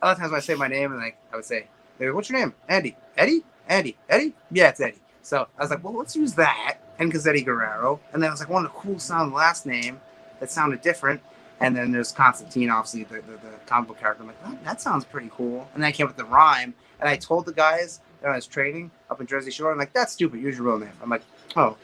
other 0.02 0.20
times 0.20 0.32
when 0.32 0.38
I 0.38 0.42
say 0.42 0.56
my 0.56 0.68
name 0.68 0.92
and 0.92 1.02
like 1.02 1.18
I 1.32 1.36
would 1.36 1.46
say, 1.46 1.68
what's 2.00 2.30
your 2.30 2.40
name? 2.40 2.54
Andy. 2.68 2.96
Eddie? 3.18 3.44
Andy. 3.68 3.98
Eddie? 4.10 4.34
Yeah, 4.52 4.70
it's 4.70 4.80
Eddie. 4.80 5.02
So 5.22 5.48
I 5.58 5.62
was 5.62 5.70
like, 5.70 5.84
well, 5.84 5.98
let's 5.98 6.16
use 6.16 6.34
that. 6.36 6.78
And 6.98 7.10
because 7.10 7.28
Eddie 7.28 7.44
Guerrero. 7.44 8.00
And 8.14 8.22
then 8.22 8.30
I 8.30 8.32
was 8.32 8.40
like, 8.40 8.50
one 8.50 8.66
of 8.66 8.72
the 8.72 8.78
cool 8.78 9.00
sound 9.00 9.34
last 9.34 9.66
name 9.66 10.00
that 10.40 10.52
sounded 10.52 10.82
different. 10.82 11.22
And 11.60 11.76
then 11.76 11.92
there's 11.92 12.12
Constantine, 12.12 12.70
obviously 12.70 13.04
the, 13.04 13.16
the, 13.16 13.34
the 13.34 13.52
comic 13.66 13.90
book 13.90 14.00
character. 14.00 14.24
I'm 14.24 14.28
like, 14.28 14.64
that 14.64 14.82
sounds 14.82 15.04
pretty 15.04 15.30
cool. 15.34 15.68
And 15.74 15.84
then 15.84 15.90
I 15.90 15.92
came 15.92 16.06
up 16.08 16.16
with 16.16 16.26
the 16.26 16.32
rhyme, 16.32 16.74
and 17.00 17.10
I 17.10 17.18
told 17.18 17.46
the 17.46 17.54
guys 17.54 18.00
that 18.22 18.30
I 18.30 18.36
was 18.36 18.48
training 18.48 18.92
up 19.10 19.20
in 19.20 19.28
Jersey 19.28 19.52
Shore, 19.52 19.72
I'm 19.72 19.78
like, 19.78 19.94
that's 19.94 20.14
stupid. 20.14 20.40
Use 20.40 20.58
your 20.58 20.68
real 20.68 20.80
name. 20.80 20.94
I'm 21.02 21.10
like, 21.10 21.24
oh, 21.58 21.78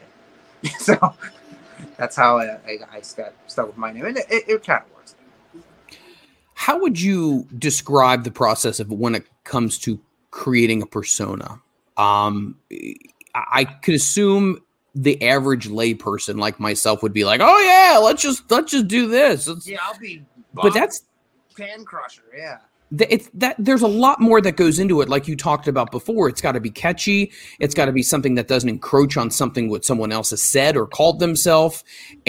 okay. 0.63 0.73
so 0.79 1.13
that's 1.97 2.15
how 2.15 2.37
I, 2.37 2.45
I, 2.65 2.79
I 2.91 3.01
got 3.17 3.33
stuck 3.47 3.67
with 3.67 3.77
my 3.77 3.91
name, 3.91 4.05
and 4.05 4.17
it, 4.17 4.25
it, 4.29 4.43
it 4.47 4.63
kind 4.63 4.83
of 4.83 4.95
works. 4.95 5.15
How 6.55 6.79
would 6.79 6.99
you 6.99 7.47
describe 7.57 8.23
the 8.23 8.31
process 8.31 8.79
of 8.79 8.89
when 8.91 9.13
it 9.13 9.25
comes 9.43 9.77
to 9.79 9.99
creating 10.31 10.81
a 10.81 10.85
persona? 10.85 11.61
Um, 11.97 12.57
I 13.35 13.65
could 13.65 13.93
assume 13.93 14.59
the 14.95 15.21
average 15.21 15.67
layperson 15.67 16.39
like 16.39 16.59
myself 16.59 17.03
would 17.03 17.11
be 17.13 17.25
like, 17.25 17.41
"Oh 17.43 17.59
yeah, 17.59 17.97
let's 17.99 18.21
just 18.21 18.49
let's 18.49 18.71
just 18.71 18.87
do 18.87 19.07
this." 19.07 19.47
Let's- 19.47 19.67
Yeah, 19.67 19.79
I'll 19.83 19.99
be. 19.99 20.23
But 20.53 20.73
that's 20.73 21.03
Pan 21.57 21.83
Crusher. 21.83 22.23
Yeah. 22.35 22.59
it's 23.09 23.29
that 23.33 23.55
there's 23.59 23.81
a 23.81 23.87
lot 23.87 24.21
more 24.21 24.39
that 24.39 24.55
goes 24.55 24.79
into 24.79 25.01
it 25.01 25.09
like 25.09 25.27
you 25.27 25.35
talked 25.35 25.67
about 25.67 25.91
before 25.91 26.29
it's 26.29 26.39
got 26.39 26.51
to 26.53 26.59
be 26.61 26.69
catchy 26.69 27.31
it's 27.59 27.73
got 27.73 27.85
to 27.85 27.91
be 27.91 28.03
something 28.03 28.35
that 28.35 28.47
doesn't 28.47 28.69
encroach 28.69 29.17
on 29.17 29.29
something 29.31 29.69
what 29.69 29.83
someone 29.83 30.11
else 30.11 30.29
has 30.29 30.41
said 30.41 30.77
or 30.77 30.85
called 30.85 31.19
themselves 31.19 31.83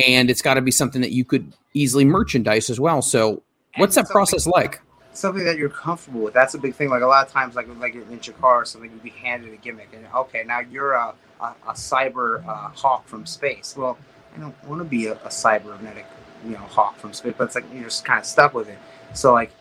and 0.08 0.30
it's 0.30 0.40
got 0.42 0.54
to 0.54 0.62
be 0.62 0.70
something 0.70 1.02
that 1.02 1.12
you 1.12 1.24
could 1.26 1.52
easily 1.74 2.04
merchandise 2.06 2.70
as 2.70 2.80
well 2.80 3.02
so 3.02 3.42
what's 3.76 3.94
that 3.94 4.08
process 4.08 4.46
like 4.46 4.80
Something 5.12 5.44
that 5.44 5.56
you're 5.56 5.70
comfortable 5.70 6.20
with. 6.20 6.34
That's 6.34 6.52
a 6.52 6.58
big 6.58 6.74
thing. 6.74 6.90
Like 6.90 7.00
a 7.00 7.06
lot 7.06 7.26
of 7.26 7.32
times, 7.32 7.54
like 7.54 7.66
like 7.78 7.94
in 7.94 8.18
Chikara 8.18 8.42
or 8.42 8.64
something, 8.66 8.90
you'd 8.90 9.02
be 9.02 9.08
handed 9.08 9.50
a 9.50 9.56
gimmick, 9.56 9.88
and 9.94 10.06
okay, 10.14 10.44
now 10.44 10.60
you're 10.60 10.92
a 10.92 11.14
a, 11.40 11.54
a 11.68 11.72
cyber 11.72 12.46
uh, 12.46 12.68
hawk 12.68 13.06
from 13.06 13.24
space. 13.26 13.74
Well, 13.76 13.96
I 14.36 14.40
don't 14.40 14.64
want 14.64 14.80
to 14.80 14.84
be 14.84 15.06
a, 15.06 15.14
a 15.24 15.30
cybernetic, 15.30 16.06
you 16.44 16.50
know, 16.50 16.58
hawk 16.58 16.96
from 16.98 17.12
space, 17.12 17.34
but 17.36 17.44
it's 17.44 17.54
like 17.54 17.64
you're 17.72 17.84
just 17.84 18.04
kind 18.04 18.20
of 18.20 18.26
stuck 18.26 18.54
with 18.54 18.68
it. 18.68 18.78
So 19.14 19.32
like, 19.32 19.52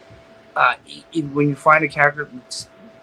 uh, 0.55 0.75
when 1.31 1.49
you 1.49 1.55
find 1.55 1.83
a 1.83 1.87
character, 1.87 2.29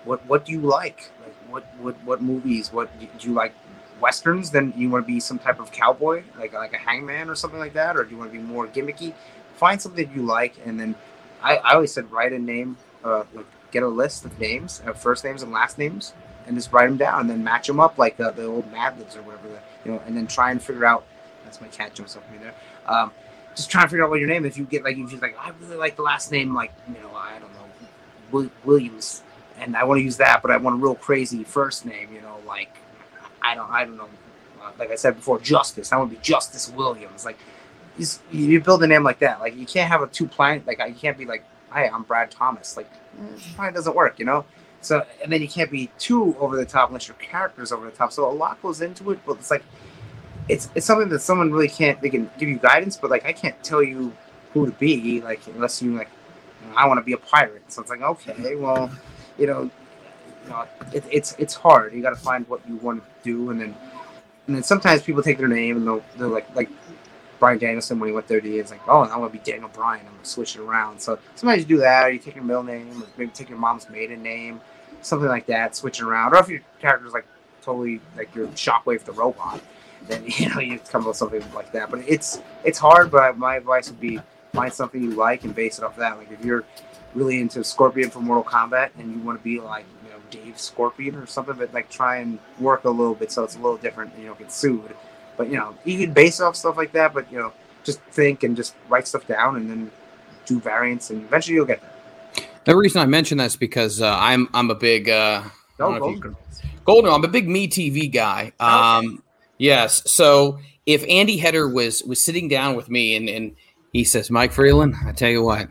what 0.05 0.25
what 0.27 0.45
do 0.45 0.53
you 0.53 0.61
like? 0.61 1.11
Like 1.23 1.35
what 1.49 1.65
what 1.81 2.03
what 2.05 2.23
movies? 2.23 2.73
What 2.73 2.91
do 3.01 3.29
you 3.29 3.35
like? 3.35 3.55
Westerns? 4.01 4.51
Then 4.51 4.75
you 4.77 4.91
want 4.91 5.07
to 5.07 5.13
be 5.13 5.21
some 5.21 5.39
type 5.39 5.61
of 5.61 5.71
cowboy, 5.73 6.25
like 6.39 6.53
like 6.53 6.73
a 6.75 6.79
hangman 6.79 7.31
or 7.31 7.35
something 7.35 7.61
like 7.61 7.75
that, 7.75 7.97
or 7.97 8.05
do 8.05 8.11
you 8.11 8.19
want 8.19 8.33
to 8.33 8.39
be 8.39 8.45
more 8.45 8.67
gimmicky? 8.67 9.15
Find 9.63 9.81
something 9.81 10.11
you 10.13 10.23
like, 10.23 10.55
and 10.67 10.81
then 10.81 10.97
I, 11.41 11.57
I 11.59 11.75
always 11.75 11.93
said 11.93 12.11
write 12.11 12.33
a 12.33 12.39
name, 12.41 12.77
uh, 13.05 13.23
like 13.33 13.47
get 13.71 13.85
a 13.85 13.89
list 13.89 14.25
of 14.25 14.37
names, 14.41 14.83
uh, 14.85 14.93
first 14.93 15.23
names 15.23 15.41
and 15.45 15.53
last 15.53 15.79
names, 15.79 16.15
and 16.49 16.57
just 16.57 16.73
write 16.73 16.87
them 16.87 16.97
down, 16.97 17.21
and 17.21 17.31
then 17.31 17.45
match 17.45 17.69
them 17.69 17.79
up 17.79 17.97
like 17.97 18.19
uh, 18.19 18.33
the 18.33 18.45
old 18.45 18.69
Mad 18.73 18.99
Libs 18.99 19.15
or 19.15 19.23
whatever, 19.23 19.47
the, 19.47 19.61
you 19.85 19.93
know, 19.93 20.03
and 20.05 20.17
then 20.17 20.27
try 20.27 20.51
and 20.51 20.61
figure 20.61 20.85
out. 20.85 21.05
That's 21.45 21.61
my 21.61 21.69
cat 21.69 21.95
jumps 21.95 22.17
up 22.17 22.29
me 22.33 22.39
there. 22.39 22.55
Um, 22.87 23.13
just 23.55 23.71
try 23.71 23.83
and 23.83 23.89
figure 23.89 24.03
out 24.03 24.11
what 24.11 24.19
your 24.19 24.29
name. 24.29 24.45
Is 24.45 24.51
if 24.51 24.59
you 24.59 24.65
get 24.65 24.83
like, 24.83 24.97
if 24.97 25.13
you're 25.13 25.21
like, 25.21 25.37
I 25.39 25.53
really 25.61 25.77
like 25.77 25.95
the 25.95 26.03
last 26.03 26.33
name, 26.33 26.53
like 26.57 26.73
you 26.89 26.95
know, 26.95 27.15
I 27.15 27.39
don't 27.39 27.53
know, 28.43 28.51
Williams, 28.65 29.23
and 29.61 29.77
I 29.77 29.85
want 29.85 30.01
to 30.01 30.03
use 30.03 30.17
that, 30.17 30.43
but 30.43 30.51
I 30.51 30.57
want 30.57 30.75
a 30.75 30.83
real 30.83 30.97
crazy 30.97 31.45
first 31.45 31.87
name, 31.87 32.09
you 32.13 32.21
know, 32.21 32.39
like 32.49 32.77
I 33.41 33.55
don't, 33.55 33.71
I 33.71 33.85
don't 33.85 33.97
know, 33.97 34.09
uh, 34.61 34.73
like 34.77 34.91
I 34.91 34.97
said 34.97 35.15
before, 35.15 35.39
Justice. 35.39 35.93
I 35.93 35.99
want 35.99 36.11
to 36.11 36.17
be 36.17 36.21
Justice 36.21 36.69
Williams, 36.71 37.25
like 37.25 37.39
you, 37.99 38.07
you 38.31 38.61
build 38.61 38.83
a 38.83 38.87
name 38.87 39.03
like 39.03 39.19
that. 39.21 39.41
Like 39.41 39.57
you 39.57 39.67
can't 39.67 39.91
have 39.91 40.03
a 40.03 40.07
two 40.07 40.27
planet. 40.27 40.67
Like 40.67 40.79
you 40.87 40.95
can't 40.95 41.19
be 41.19 41.25
like, 41.25 41.45
"Hi, 41.71 41.89
I'm 41.89 42.03
Brad 42.03 42.31
Thomas." 42.31 42.77
Like 42.77 42.91
it 43.19 43.43
probably 43.55 43.75
doesn't 43.75 43.95
work, 43.95 44.19
you 44.19 44.25
know. 44.25 44.45
So 44.81 45.05
and 45.23 45.33
then 45.33 45.41
you 45.41 45.49
can't 45.49 45.71
be 45.71 45.91
too 45.99 46.37
over 46.41 46.57
the 46.57 46.65
top 46.65 46.89
unless 46.89 47.09
your 47.09 47.17
character's 47.17 47.73
over 47.73 47.87
the 47.87 47.93
top. 47.97 48.13
So 48.13 48.29
a 48.29 48.33
lot 48.33 48.61
goes 48.63 48.81
into 48.81 49.11
it, 49.11 49.21
but 49.27 49.37
it's 49.39 49.51
like 49.51 49.63
it's 50.49 50.69
it's 50.75 50.87
something 50.87 51.09
that 51.11 51.21
someone 51.21 51.53
really 51.53 51.69
can't. 51.69 52.01
They 52.01 52.11
can 52.11 52.31
give 52.39 52.49
you 52.49 52.59
guidance, 52.59 52.97
but 52.97 53.11
like 53.11 53.25
I 53.25 53.33
can't 53.33 53.63
tell 53.63 53.83
you 53.83 54.13
who 54.53 54.67
to 54.67 54.73
be. 54.73 55.21
Like 55.21 55.47
unless 55.47 55.83
you 55.83 55.95
like, 55.95 56.11
I 56.77 56.87
want 56.87 56.99
to 56.99 57.05
be 57.05 57.13
a 57.13 57.19
pirate. 57.19 57.71
So 57.71 57.83
it's 57.83 57.91
like 57.91 58.03
okay, 58.03 58.57
well, 58.57 58.91
you 59.39 59.47
know, 59.47 59.71
you 60.45 60.51
know 60.51 60.67
it, 60.93 61.05
it's 61.11 61.37
it's 61.39 61.55
hard. 61.55 61.93
You 61.93 62.03
got 62.03 62.11
to 62.11 62.17
find 62.17 62.49
what 62.49 62.61
you 62.69 62.77
want 62.77 63.03
to 63.03 63.11
do, 63.23 63.51
and 63.51 63.61
then 63.61 63.77
and 64.47 64.57
then 64.57 64.63
sometimes 64.63 65.03
people 65.03 65.23
take 65.23 65.39
their 65.39 65.49
name 65.49 65.77
and 65.77 65.87
they'll 65.87 66.05
they're 66.17 66.27
like 66.27 66.55
like 66.57 66.69
Bryan 67.43 67.59
Danielson 67.59 67.99
when 67.99 68.09
he 68.09 68.15
went 68.15 68.29
30 68.29 68.61
it's 68.61 68.71
like, 68.71 68.81
oh, 68.87 69.01
I 69.01 69.17
want 69.17 69.33
to 69.33 69.37
be 69.37 69.45
Daniel 69.45 69.69
Bryan. 69.69 70.07
I'm 70.07 70.13
gonna 70.13 70.25
switch 70.25 70.55
it 70.55 70.61
around. 70.61 71.01
So 71.01 71.19
sometimes 71.35 71.63
you 71.63 71.67
do 71.67 71.79
that, 71.79 72.07
or 72.07 72.11
you 72.13 72.21
take 72.21 72.37
your 72.37 72.45
middle 72.45 72.63
name, 72.63 73.03
or 73.03 73.07
maybe 73.19 73.33
take 73.33 73.49
your 73.49 73.59
mom's 73.59 73.91
maiden 73.91 74.23
name, 74.23 74.61
something 75.01 75.27
like 75.29 75.47
that, 75.47 75.75
switch 75.75 75.99
it 75.99 76.05
around. 76.05 76.35
Or 76.35 76.39
if 76.39 76.49
your 76.49 76.61
character's 76.81 77.13
like 77.13 77.27
totally 77.61 78.01
like 78.17 78.33
your 78.33 78.47
Shockwave 78.47 79.03
the 79.03 79.11
robot, 79.11 79.61
then 80.07 80.23
you 80.29 80.51
know 80.51 80.61
you 80.61 80.79
come 80.89 81.01
up 81.01 81.09
with 81.09 81.17
something 81.17 81.43
like 81.53 81.73
that. 81.73 81.91
But 81.91 82.05
it's 82.07 82.41
it's 82.63 82.79
hard. 82.79 83.11
But 83.11 83.37
my 83.37 83.57
advice 83.57 83.91
would 83.91 83.99
be 83.99 84.21
find 84.53 84.73
something 84.73 85.03
you 85.03 85.11
like 85.11 85.43
and 85.43 85.53
base 85.53 85.79
it 85.79 85.85
off 85.85 85.97
that. 85.97 86.19
Like 86.19 86.31
if 86.31 86.45
you're 86.45 86.63
really 87.13 87.41
into 87.41 87.65
Scorpion 87.65 88.09
from 88.11 88.25
Mortal 88.25 88.45
Kombat 88.45 88.91
and 89.01 89.17
you 89.17 89.21
want 89.21 89.37
to 89.41 89.43
be 89.43 89.59
like 89.59 89.85
you 90.05 90.11
know 90.11 90.19
Dave 90.31 90.61
Scorpion 90.61 91.17
or 91.17 91.27
something, 91.27 91.57
but 91.57 91.75
like 91.75 91.91
try 91.91 92.19
and 92.19 92.39
work 92.61 92.85
a 92.85 92.91
little 92.91 93.17
bit 93.17 93.33
so 93.33 93.43
it's 93.43 93.57
a 93.57 93.59
little 93.59 93.79
different. 93.79 94.13
and 94.13 94.23
You 94.23 94.29
don't 94.29 94.39
get 94.39 94.53
sued. 94.53 94.95
But 95.37 95.49
you 95.49 95.57
know 95.57 95.77
you 95.85 95.99
can 95.99 96.13
base 96.13 96.41
it 96.41 96.45
off 96.45 96.57
stuff 96.57 96.77
like 96.77 96.93
that. 96.93 97.15
But 97.15 97.31
you 97.33 97.39
know 97.39 97.53
just 97.85 98.01
think 98.13 98.43
and 98.45 98.57
just 98.57 98.75
write 98.89 99.09
stuff 99.09 99.27
down 99.27 99.57
and 99.57 99.69
then 99.69 99.91
do 100.47 100.61
variants 100.61 101.11
and 101.11 101.23
eventually 101.23 101.57
you'll 101.57 101.67
get 101.67 101.81
there. 101.81 102.45
the 102.65 102.77
reason 102.77 103.01
i 103.01 103.07
mention 103.07 103.39
that's 103.39 103.57
because 103.57 104.01
uh, 104.03 104.17
i'm 104.21 104.49
i'm 104.55 104.71
a 104.71 104.75
big 104.75 105.09
uh 105.09 105.43
I 105.45 105.51
don't 105.79 105.99
Go 105.99 105.99
know 105.99 106.09
if 106.11 106.15
you- 106.17 106.21
Golden. 106.21 106.37
Golden, 106.85 107.13
I'm 107.13 107.25
a 107.25 107.29
big 107.29 107.49
Me 107.49 107.67
TV 107.69 108.13
guy. 108.13 108.53
Um, 108.61 109.23
yes. 109.59 110.03
So 110.13 110.59
if 110.87 111.05
Andy 111.09 111.37
Header 111.37 111.69
was 111.69 112.03
was 112.05 112.23
sitting 112.25 112.47
down 112.49 112.75
with 112.77 112.89
me 112.91 113.17
and 113.17 113.29
and 113.29 113.57
he 113.93 114.05
says, 114.05 114.31
Mike 114.31 114.53
Freeland, 114.53 114.95
I 115.07 115.13
tell 115.13 115.31
you 115.31 115.43
what, 115.43 115.69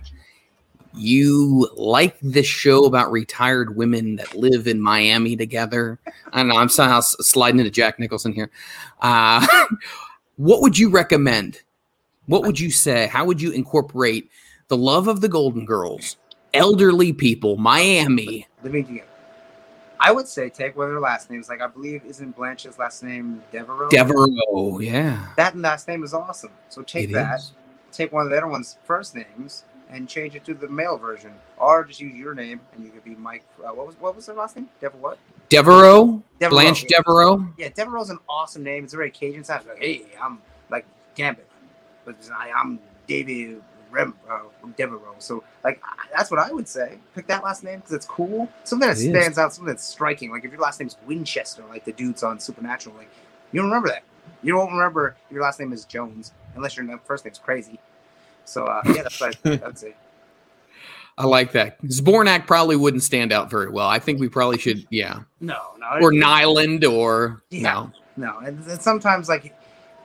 you 0.93 1.69
like 1.75 2.17
this 2.21 2.45
show 2.45 2.85
about 2.85 3.11
retired 3.11 3.75
women 3.75 4.15
that 4.17 4.35
live 4.35 4.67
in 4.67 4.81
Miami 4.81 5.35
together. 5.35 5.99
I 6.33 6.37
don't 6.39 6.47
know. 6.49 6.57
I'm 6.57 6.69
somehow 6.69 6.99
sliding 7.01 7.59
into 7.59 7.71
Jack 7.71 7.99
Nicholson 7.99 8.33
here. 8.33 8.49
Uh, 9.01 9.45
what 10.37 10.61
would 10.61 10.77
you 10.77 10.89
recommend? 10.89 11.61
What 12.27 12.43
would 12.43 12.59
you 12.59 12.71
say? 12.71 13.07
How 13.07 13.25
would 13.25 13.41
you 13.41 13.51
incorporate 13.51 14.29
the 14.67 14.77
love 14.77 15.07
of 15.07 15.21
the 15.21 15.27
Golden 15.27 15.65
Girls, 15.65 16.17
elderly 16.53 17.13
people, 17.13 17.57
Miami? 17.57 18.47
living 18.63 18.85
together. 18.85 19.07
I 20.03 20.11
would 20.11 20.27
say 20.27 20.49
take 20.49 20.75
one 20.75 20.87
of 20.87 20.93
their 20.93 20.99
last 20.99 21.29
names. 21.29 21.47
Like 21.47 21.61
I 21.61 21.67
believe 21.67 22.03
isn't 22.05 22.35
Blanche's 22.35 22.79
last 22.79 23.03
name 23.03 23.43
Devereaux? 23.51 23.89
Devereaux, 23.89 24.79
yeah. 24.79 25.27
That 25.37 25.55
last 25.55 25.87
name 25.87 26.03
is 26.03 26.13
awesome. 26.13 26.51
So 26.69 26.81
take 26.81 27.09
It 27.09 27.13
that, 27.13 27.39
is. 27.39 27.53
take 27.91 28.11
one 28.11 28.25
of 28.25 28.31
the 28.31 28.37
other 28.37 28.47
one's 28.47 28.77
first 28.83 29.13
names, 29.15 29.63
and 29.91 30.07
change 30.07 30.35
it 30.35 30.45
to 30.45 30.53
the 30.53 30.67
male 30.67 30.97
version, 30.97 31.31
or 31.57 31.83
just 31.83 31.99
use 31.99 32.15
your 32.15 32.33
name 32.33 32.59
and 32.73 32.83
you 32.83 32.89
could 32.91 33.03
be 33.03 33.15
Mike. 33.15 33.43
Uh, 33.59 33.69
what 33.73 33.87
was 33.87 33.95
what 33.99 34.15
was 34.15 34.25
their 34.25 34.35
last 34.35 34.55
name? 34.55 34.69
Dev 34.79 34.95
what? 34.95 35.17
Devereaux, 35.49 36.23
Devereaux, 36.39 36.49
Blanche 36.49 36.85
yeah. 36.89 36.97
Devereaux. 36.97 37.45
Yeah, 37.57 37.69
Devereaux's 37.69 38.09
an 38.09 38.19
awesome 38.29 38.63
name. 38.63 38.85
It's 38.85 38.93
a 38.93 38.97
very 38.97 39.11
Cajun 39.11 39.43
sound. 39.43 39.65
Like, 39.67 39.79
hey, 39.79 40.03
I'm 40.21 40.41
like 40.69 40.85
Gambit, 41.15 41.47
but 42.05 42.15
I, 42.33 42.51
I'm 42.51 42.79
David 43.07 43.61
Rem, 43.91 44.13
uh, 44.29 44.39
Devereaux. 44.77 45.15
So, 45.19 45.43
like, 45.63 45.83
that's 46.15 46.31
what 46.31 46.39
I 46.39 46.51
would 46.51 46.67
say. 46.67 46.97
Pick 47.13 47.27
that 47.27 47.43
last 47.43 47.63
name 47.63 47.79
because 47.79 47.91
it's 47.91 48.05
cool. 48.05 48.47
Something 48.63 48.87
that 48.87 48.97
It 48.97 49.03
is. 49.03 49.09
stands 49.09 49.37
out, 49.37 49.53
something 49.53 49.67
that's 49.67 49.83
striking. 49.83 50.31
Like, 50.31 50.45
if 50.45 50.51
your 50.51 50.61
last 50.61 50.79
name's 50.79 50.95
Winchester, 51.05 51.63
like 51.69 51.83
the 51.83 51.91
dudes 51.91 52.23
on 52.23 52.39
Supernatural, 52.39 52.95
like, 52.95 53.09
you 53.51 53.59
don't 53.59 53.69
remember 53.69 53.89
that. 53.89 54.03
You 54.41 54.53
don't 54.53 54.71
remember 54.71 55.17
your 55.29 55.41
last 55.41 55.59
name 55.59 55.73
is 55.73 55.85
Jones 55.85 56.31
unless 56.55 56.77
your 56.77 56.97
first 56.99 57.25
name's 57.25 57.37
Crazy. 57.37 57.79
So, 58.51 58.65
uh, 58.65 58.81
yeah, 58.87 59.03
that's 59.03 59.19
what 59.21 59.37
I- 59.45 59.61
I'd 59.65 59.77
say. 59.77 59.95
I 61.17 61.25
like 61.25 61.51
that. 61.53 61.81
Zbornak 61.83 62.47
probably 62.47 62.75
wouldn't 62.75 63.03
stand 63.03 63.31
out 63.31 63.49
very 63.49 63.69
well. 63.69 63.87
I 63.87 63.99
think 63.99 64.19
we 64.19 64.27
probably 64.27 64.57
should, 64.57 64.85
yeah, 64.89 65.21
No, 65.39 65.57
no. 65.79 65.87
or 66.01 66.11
it- 66.13 66.17
Nylund, 66.17 66.89
or 66.89 67.41
Yeah. 67.49 67.61
no. 67.61 67.91
No, 68.17 68.37
and, 68.39 68.59
and 68.67 68.81
sometimes 68.81 69.29
like, 69.29 69.55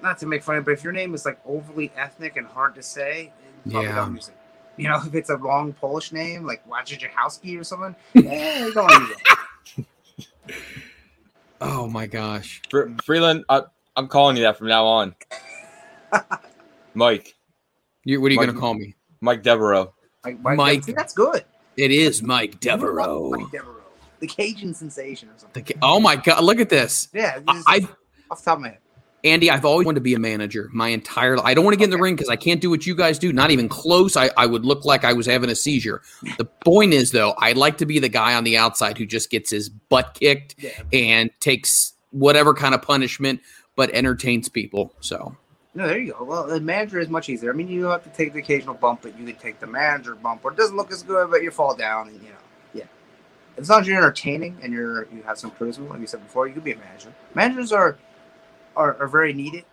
not 0.03 0.18
to 0.18 0.26
make 0.26 0.42
fun 0.44 0.57
of, 0.57 0.62
it, 0.62 0.64
but 0.66 0.72
if 0.72 0.84
your 0.84 0.92
name 0.92 1.14
is 1.14 1.24
like 1.24 1.38
overly 1.47 1.90
ethnic 1.97 2.36
and 2.36 2.47
hard 2.47 2.74
to 2.76 2.82
say, 2.82 3.32
probably 3.68 3.88
Yeah. 3.88 3.94
don't 3.97 4.14
use 4.14 4.28
it. 4.28 4.36
You 4.76 4.88
know, 4.88 5.01
if 5.07 5.14
it's 5.14 5.30
a 5.30 5.36
long 5.36 5.72
Polish 5.72 6.12
name 6.12 6.44
like 6.47 6.62
Wojciechowski 6.68 7.59
or 7.59 7.64
something, 7.64 7.97
eh, 8.14 8.70
don't 8.74 8.90
use 8.90 9.16
it. 9.76 9.86
Oh 11.61 11.88
my 11.88 12.07
gosh. 12.07 12.61
Fre- 12.70 12.90
Freeland, 13.05 13.44
I, 13.49 13.62
I'm 13.97 14.09
calling 14.09 14.36
you 14.36 14.42
that 14.42 14.59
from 14.59 14.68
now 14.68 14.84
on. 14.86 15.14
Mike, 16.94 17.34
You, 18.07 18.21
what 18.21 18.29
are 18.29 18.35
you 18.35 18.37
going 18.39 18.53
to 18.55 18.59
call 18.59 18.75
me? 18.75 18.95
Mike 19.21 19.43
Devereaux. 19.43 19.93
Like, 20.25 20.41
Mike, 20.41 20.57
Mike. 20.57 20.85
see, 20.85 20.93
that's 20.93 21.13
good. 21.13 21.45
It 21.77 21.91
is 21.91 22.23
Mike 22.23 22.61
Devereaux. 22.61 23.31
Mike 23.31 23.51
Devereaux, 23.51 23.83
the 24.21 24.27
Cajun 24.27 24.73
sensation 24.75 25.29
or 25.29 25.33
something. 25.37 25.65
ca- 25.65 25.75
oh 25.83 26.01
my 26.01 26.17
god! 26.17 26.43
Look 26.45 26.61
at 26.61 26.69
this. 26.69 27.09
Yeah, 27.13 27.41
I, 27.47 27.53
just 27.55 27.69
I 27.69 27.77
off 28.31 28.39
the 28.39 28.45
top 28.45 28.57
of 28.59 28.61
my 28.63 28.69
head. 28.71 28.79
Andy, 29.25 29.51
I've 29.51 29.65
always 29.65 29.85
wanted 29.85 29.97
to 29.97 30.03
be 30.03 30.15
a 30.15 30.21
manager 30.21 30.71
my 30.73 30.89
entire 30.89 31.37
life. 31.37 31.45
I 31.47 31.53
don't 31.55 31.65
want 31.65 31.73
to 31.75 31.79
get 31.79 31.85
in 31.85 31.91
the 31.91 31.99
ring 31.99 32.15
because 32.15 32.29
I 32.29 32.37
can't 32.37 32.61
do 32.61 32.71
what 32.71 32.87
you 32.87 32.95
guys 32.95 33.19
do, 33.19 33.33
not 33.33 33.51
even 33.51 33.69
close. 33.69 34.17
I, 34.17 34.31
I 34.37 34.47
would 34.47 34.65
look 34.65 34.85
like 34.85 35.05
I 35.05 35.15
was 35.15 35.27
having 35.27 35.51
a 35.51 35.57
seizure. 35.57 36.01
The 36.39 36.45
point 36.45 36.93
is, 36.95 37.11
though, 37.11 37.35
I'd 37.39 37.57
like 37.57 37.79
to 37.79 37.87
be 37.87 37.99
the 37.99 38.09
guy 38.09 38.35
on 38.35 38.45
the 38.45 38.57
outside 38.57 38.97
who 38.99 39.05
just 39.05 39.29
gets 39.31 39.51
his 39.51 39.69
butt 39.69 40.15
kicked 40.15 40.55
Yeah. 40.59 40.71
and 40.93 41.31
takes 41.41 41.95
whatever 42.11 42.55
kind 42.55 42.73
of 42.73 42.83
punishment, 42.83 43.41
but 43.75 43.91
entertains 43.91 44.49
people. 44.49 44.95
So, 45.01 45.37
No, 45.77 45.87
there 45.87 45.99
you 45.99 46.14
go. 46.14 46.24
Well, 46.24 46.47
the 46.47 46.59
manager 46.59 46.99
is 46.99 47.11
much 47.11 47.29
easier. 47.29 47.51
I 47.51 47.53
mean, 47.53 47.68
you 47.68 47.85
have 47.85 48.03
to 48.05 48.09
take 48.09 48.33
the 48.33 48.39
occasional 48.39 48.74
bump, 48.74 49.03
but 49.03 49.16
you 49.18 49.27
can 49.27 49.37
take 49.37 49.61
the 49.61 49.66
manager 49.66 50.14
bump, 50.14 50.43
or 50.43 50.51
it 50.51 50.57
doesn't 50.57 50.74
look 50.74 50.91
as 50.91 51.03
good, 51.03 51.31
but 51.31 51.43
you 51.43 51.51
fall 51.51 51.77
down, 51.77 52.09
and 52.09 52.16
you 52.22 52.31
know, 52.31 52.35
yeah. 52.72 52.85
As 53.59 53.68
long 53.68 53.83
as 53.83 53.87
you're 53.87 53.99
entertaining 53.99 54.57
and 54.62 54.72
you're 54.72 55.07
you 55.09 55.22
have 55.27 55.39
some 55.39 55.51
charisma, 55.51 55.91
like 55.91 56.01
you 56.01 56.07
said 56.07 56.22
before, 56.22 56.49
you 56.49 56.55
could 56.55 56.64
be 56.64 56.72
a 56.72 56.79
manager. 56.79 57.12
Managers 57.35 57.72
are 57.72 57.99
are, 58.74 58.97
are 58.99 59.07
very 59.07 59.35
needed, 59.35 59.64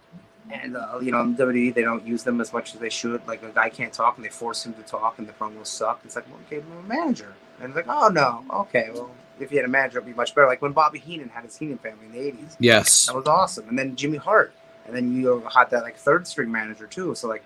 and 0.51 0.75
uh, 0.75 0.99
you 1.01 1.13
know, 1.13 1.21
in 1.21 1.37
WWE 1.37 1.73
they 1.73 1.83
don't 1.83 2.05
use 2.05 2.23
them 2.23 2.41
as 2.41 2.51
much 2.51 2.73
as 2.73 2.81
they 2.81 2.89
should. 2.89 3.25
Like 3.25 3.41
a 3.41 3.51
guy 3.51 3.69
can't 3.69 3.93
talk, 3.93 4.17
and 4.17 4.25
they 4.25 4.29
force 4.29 4.65
him 4.65 4.73
to 4.73 4.81
talk, 4.81 5.19
and 5.19 5.27
the 5.27 5.31
promos 5.31 5.67
suck. 5.67 6.01
It's 6.03 6.17
like, 6.17 6.29
well, 6.29 6.39
okay, 6.47 6.57
I'm 6.57 6.85
a 6.85 6.87
manager, 6.89 7.33
and 7.61 7.69
it's 7.69 7.77
like, 7.77 7.87
oh 7.87 8.09
no, 8.09 8.43
okay, 8.63 8.89
well, 8.93 9.09
if 9.39 9.51
you 9.53 9.57
had 9.57 9.65
a 9.65 9.69
manager, 9.69 9.99
it'd 9.99 10.07
be 10.07 10.13
much 10.13 10.35
better. 10.35 10.47
Like 10.47 10.61
when 10.61 10.73
Bobby 10.73 10.99
Heenan 10.99 11.29
had 11.29 11.45
his 11.45 11.55
Heenan 11.55 11.77
family 11.77 12.07
in 12.07 12.11
the 12.11 12.19
'80s. 12.19 12.57
yes. 12.59 13.05
That 13.05 13.15
was 13.15 13.25
awesome. 13.25 13.69
And 13.69 13.79
then 13.79 13.95
Jimmy 13.95 14.17
Hart. 14.17 14.53
And 14.85 14.95
then 14.95 15.15
you 15.15 15.43
had 15.53 15.69
that 15.69 15.83
like 15.83 15.97
third 15.97 16.27
string 16.27 16.51
manager 16.51 16.87
too. 16.87 17.15
So 17.15 17.27
like, 17.27 17.43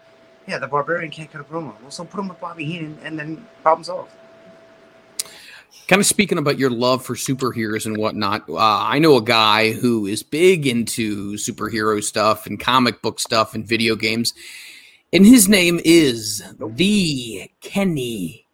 yeah, 0.48 0.58
the 0.58 0.68
Barbarian 0.68 1.12
can't 1.12 1.32
cut 1.32 1.42
a 1.42 1.44
promo. 1.44 1.74
Well, 1.82 1.92
so 1.92 2.06
put 2.06 2.20
him 2.20 2.30
with 2.30 2.40
Bobby 2.40 2.66
Heenan, 2.66 2.98
and 3.04 3.20
then 3.20 3.46
problem 3.62 3.84
solved. 3.84 4.12
kind 5.88 6.00
of 6.00 6.06
speaking 6.06 6.38
about 6.38 6.58
your 6.58 6.70
love 6.70 7.06
for 7.06 7.16
superheroes 7.16 7.86
and 7.86 7.98
whatnot, 7.98 8.50
uh, 8.50 8.56
I 8.58 9.00
know 9.00 9.18
a 9.18 9.22
guy 9.22 9.72
who 9.74 10.06
is 10.06 10.24
big 10.24 10.66
into 10.68 11.34
superhero 11.34 12.04
stuff 12.04 12.46
and 12.46 12.60
comic 12.60 13.02
book 13.02 13.20
stuff 13.20 13.56
and 13.56 13.68
video 13.68 13.96
games, 13.96 14.34
and 15.14 15.26
his 15.26 15.48
name 15.48 15.80
is 15.86 16.44
the 16.60 17.52
Kenny 17.62 18.46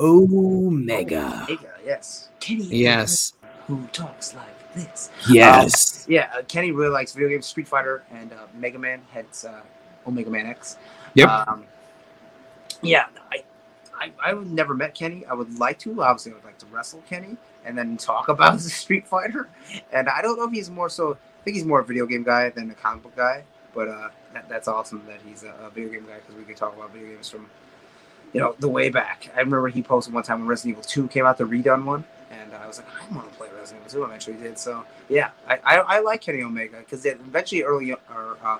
Omega. 0.00 1.46
Omega, 1.48 1.74
yes. 1.84 2.30
Kenny. 2.40 2.64
Yes, 2.64 3.32
Who 3.68 3.86
talks 3.92 4.34
like 4.34 4.51
this? 4.74 5.10
yes, 5.28 6.06
Yeah, 6.08 6.30
uh, 6.36 6.42
Kenny 6.48 6.72
really 6.72 6.90
likes 6.90 7.12
video 7.12 7.28
games, 7.28 7.46
Street 7.46 7.68
Fighter, 7.68 8.02
and 8.10 8.32
uh, 8.32 8.46
Mega 8.54 8.78
Man. 8.78 9.02
Hence 9.10 9.44
uh, 9.44 9.60
Omega 10.06 10.30
Man 10.30 10.46
X. 10.46 10.76
Yep. 11.14 11.28
Um, 11.28 11.64
yeah, 12.82 13.06
I, 13.30 13.44
I, 13.94 14.12
I 14.22 14.32
never 14.32 14.74
met 14.74 14.94
Kenny. 14.94 15.24
I 15.26 15.34
would 15.34 15.58
like 15.58 15.78
to. 15.80 16.02
Obviously, 16.02 16.32
I 16.32 16.34
would 16.36 16.44
like 16.44 16.58
to 16.58 16.66
wrestle 16.66 17.02
Kenny 17.08 17.36
and 17.64 17.76
then 17.76 17.96
talk 17.96 18.28
about 18.28 18.54
the 18.54 18.60
Street 18.70 19.06
Fighter. 19.06 19.48
And 19.92 20.08
I 20.08 20.22
don't 20.22 20.36
know 20.36 20.44
if 20.44 20.52
he's 20.52 20.70
more 20.70 20.88
so. 20.88 21.12
I 21.12 21.44
think 21.44 21.56
he's 21.56 21.66
more 21.66 21.80
a 21.80 21.84
video 21.84 22.06
game 22.06 22.22
guy 22.22 22.50
than 22.50 22.70
a 22.70 22.74
comic 22.74 23.02
book 23.02 23.16
guy. 23.16 23.44
But 23.74 23.88
uh, 23.88 24.08
that, 24.34 24.48
that's 24.48 24.68
awesome 24.68 25.02
that 25.06 25.20
he's 25.24 25.44
a, 25.44 25.54
a 25.62 25.70
video 25.70 25.92
game 25.92 26.06
guy 26.06 26.16
because 26.16 26.34
we 26.34 26.44
can 26.44 26.54
talk 26.54 26.76
about 26.76 26.92
video 26.92 27.08
games 27.08 27.28
from, 27.28 27.48
you 28.32 28.40
know, 28.40 28.54
the 28.58 28.68
way 28.68 28.90
back. 28.90 29.30
I 29.34 29.40
remember 29.40 29.68
he 29.68 29.82
posted 29.82 30.12
one 30.12 30.22
time 30.22 30.40
when 30.40 30.48
Resident 30.48 30.78
Evil 30.78 30.82
2 30.82 31.08
came 31.08 31.24
out, 31.24 31.38
the 31.38 31.44
redone 31.44 31.84
one, 31.84 32.04
and 32.32 32.54
I 32.54 32.66
was 32.66 32.78
like, 32.78 32.88
I 32.88 33.14
want 33.14 33.30
to 33.30 33.36
play 33.36 33.48
Resident 33.54 33.84
Evil 33.86 34.00
2. 34.00 34.04
Eventually 34.04 34.36
did. 34.36 34.58
So 34.58 34.84
yeah, 35.08 35.30
I, 35.46 35.58
I, 35.64 35.76
I 35.76 36.00
like 36.00 36.22
Kenny 36.22 36.42
Omega 36.42 36.78
because 36.78 37.04
eventually 37.04 37.62
early 37.62 37.92
or 37.92 38.36
uh, 38.42 38.58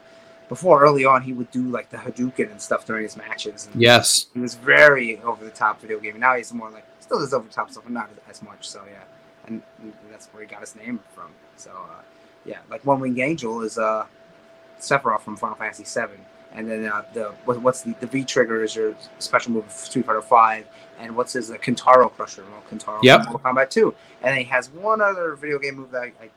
before 0.48 0.82
early 0.82 1.04
on 1.04 1.22
he 1.22 1.32
would 1.32 1.50
do 1.50 1.62
like 1.62 1.90
the 1.90 1.96
Hadouken 1.96 2.50
and 2.50 2.60
stuff 2.60 2.84
during 2.84 3.04
his 3.04 3.16
matches. 3.16 3.68
And 3.72 3.80
yes. 3.80 4.26
he 4.34 4.40
was 4.40 4.54
very 4.54 5.18
over 5.20 5.44
the 5.44 5.50
top 5.50 5.80
video 5.80 5.98
game. 5.98 6.18
Now 6.20 6.36
he's 6.36 6.52
more 6.52 6.70
like 6.70 6.84
still 7.00 7.18
does 7.18 7.32
over 7.32 7.46
the 7.46 7.54
top 7.54 7.70
stuff, 7.70 7.84
but 7.84 7.92
not 7.92 8.10
as, 8.28 8.42
much. 8.42 8.68
So 8.68 8.82
yeah, 8.86 9.04
and, 9.46 9.62
and 9.80 9.92
that's 10.10 10.26
where 10.28 10.42
he 10.42 10.48
got 10.48 10.60
his 10.60 10.76
name 10.76 11.00
from. 11.14 11.30
So 11.56 11.70
uh, 11.70 12.02
yeah, 12.44 12.58
like 12.70 12.84
One 12.84 13.00
Winged 13.00 13.18
Angel 13.18 13.62
is 13.62 13.78
uh, 13.78 14.06
Sephiroth 14.80 15.20
from 15.20 15.36
Final 15.36 15.56
Fantasy 15.56 15.84
VII, 15.84 16.20
and 16.54 16.70
then 16.70 16.84
uh, 16.86 17.04
the 17.12 17.32
what, 17.44 17.60
what's 17.60 17.82
the 17.82 17.94
the 18.00 18.06
V 18.06 18.24
trigger 18.24 18.62
is 18.62 18.74
your 18.76 18.94
special 19.18 19.52
move 19.52 19.64
of 19.66 19.72
Street 19.72 20.06
Fighter 20.06 20.22
Five, 20.22 20.66
and 20.98 21.16
what's 21.16 21.32
his 21.32 21.50
uh, 21.50 21.54
Kentaro 21.54 22.10
Crusher? 22.12 22.44
Well, 22.50 22.62
Kentaro 22.70 23.00
Yep. 23.02 23.24
Mortal 23.26 23.40
Kombat 23.40 23.70
Two, 23.70 23.94
and 24.22 24.32
then 24.32 24.38
he 24.38 24.44
has 24.44 24.70
one 24.70 25.00
other 25.00 25.34
video 25.34 25.58
game 25.58 25.76
move 25.76 25.90
that 25.92 26.02
I, 26.02 26.12
I 26.24 26.30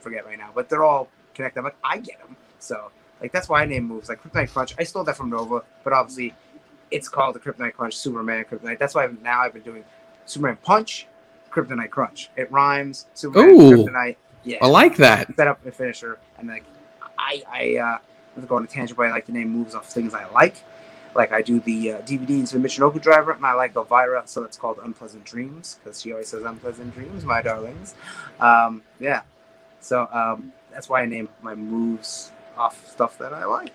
forget 0.00 0.26
right 0.26 0.38
now, 0.38 0.50
but 0.54 0.68
they're 0.68 0.84
all 0.84 1.08
connected. 1.34 1.60
I'm 1.60 1.64
like, 1.64 1.76
I 1.84 1.98
get 1.98 2.18
them. 2.20 2.36
So 2.58 2.90
like 3.20 3.32
that's 3.32 3.48
why 3.48 3.62
I 3.62 3.64
name 3.66 3.84
moves 3.84 4.08
like 4.08 4.22
Kryptonite 4.22 4.52
Crunch. 4.52 4.74
I 4.78 4.84
stole 4.84 5.04
that 5.04 5.16
from 5.16 5.30
Nova, 5.30 5.62
but 5.84 5.92
obviously 5.92 6.34
it's 6.90 7.08
called 7.08 7.34
the 7.34 7.40
Kryptonite 7.40 7.74
Crunch, 7.74 7.96
Superman 7.96 8.44
Kryptonite. 8.44 8.78
That's 8.78 8.94
why 8.94 9.08
now 9.22 9.40
I've 9.40 9.52
been 9.52 9.62
doing 9.62 9.84
Superman 10.26 10.58
Punch, 10.62 11.06
Kryptonite 11.50 11.90
Crunch. 11.90 12.30
It 12.36 12.50
rhymes. 12.52 13.06
Superman 13.14 13.50
Ooh. 13.50 13.76
Kryptonite. 13.76 14.16
Yeah. 14.44 14.58
I 14.60 14.66
like 14.66 14.96
that. 14.96 15.34
set 15.36 15.46
up 15.46 15.64
and 15.64 15.74
finisher, 15.74 16.18
and 16.38 16.48
like 16.48 16.64
I 17.18 17.42
I 17.50 17.76
uh, 17.76 17.98
I'm 18.36 18.46
going 18.46 18.66
to 18.66 18.72
tangent, 18.72 18.96
but 18.96 19.06
I 19.06 19.10
like 19.10 19.26
to 19.26 19.32
name 19.32 19.50
moves 19.50 19.74
off 19.74 19.92
things 19.92 20.14
I 20.14 20.26
like. 20.30 20.56
Like 21.14 21.32
I 21.32 21.42
do 21.42 21.60
the 21.60 21.92
uh, 21.92 21.98
DVDs 22.02 22.52
for 22.52 22.58
Michinoku 22.58 23.00
Driver, 23.00 23.32
and 23.32 23.44
I 23.44 23.52
like 23.52 23.76
Elvira, 23.76 24.22
so 24.24 24.44
it's 24.44 24.56
called 24.56 24.78
Unpleasant 24.82 25.24
Dreams 25.24 25.78
because 25.82 26.00
she 26.00 26.12
always 26.12 26.28
says 26.28 26.42
Unpleasant 26.44 26.94
Dreams, 26.94 27.24
my 27.24 27.42
darlings. 27.42 27.94
Um, 28.40 28.82
yeah, 28.98 29.22
so 29.80 30.08
um, 30.12 30.52
that's 30.72 30.88
why 30.88 31.02
I 31.02 31.06
name 31.06 31.28
my 31.42 31.54
moves 31.54 32.32
off 32.56 32.90
stuff 32.90 33.18
that 33.18 33.34
I 33.34 33.44
like. 33.44 33.72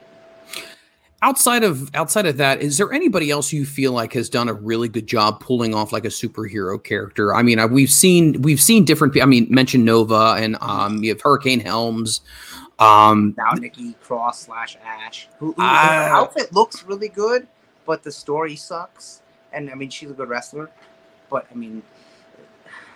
Outside 1.21 1.63
of 1.63 1.93
outside 1.95 2.27
of 2.27 2.37
that, 2.37 2.61
is 2.61 2.77
there 2.77 2.93
anybody 2.93 3.31
else 3.31 3.51
you 3.51 3.65
feel 3.65 3.91
like 3.91 4.13
has 4.13 4.29
done 4.29 4.49
a 4.49 4.53
really 4.53 4.87
good 4.87 5.07
job 5.07 5.39
pulling 5.39 5.73
off 5.73 5.91
like 5.91 6.05
a 6.05 6.09
superhero 6.09 6.83
character? 6.83 7.33
I 7.33 7.41
mean, 7.41 7.57
I, 7.57 7.65
we've 7.65 7.91
seen 7.91 8.41
we've 8.43 8.61
seen 8.61 8.85
different. 8.85 9.19
I 9.19 9.25
mean, 9.25 9.47
mention 9.49 9.83
Nova 9.83 10.35
and 10.37 10.57
um, 10.61 11.03
you 11.03 11.09
have 11.09 11.21
Hurricane 11.21 11.59
Helms. 11.59 12.21
Um, 12.79 13.33
now 13.37 13.51
Nikki 13.51 13.93
Cross 14.03 14.41
slash 14.41 14.77
Ash, 14.83 15.27
who, 15.39 15.53
who 15.53 15.61
her 15.61 15.67
outfit 15.67 16.53
looks 16.53 16.83
really 16.83 17.09
good, 17.09 17.47
but 17.85 18.03
the 18.03 18.11
story 18.11 18.55
sucks. 18.55 19.21
And 19.51 19.69
I 19.69 19.75
mean, 19.75 19.89
she's 19.89 20.11
a 20.11 20.13
good 20.13 20.29
wrestler, 20.29 20.69
but 21.29 21.47
I 21.51 21.55
mean, 21.55 21.81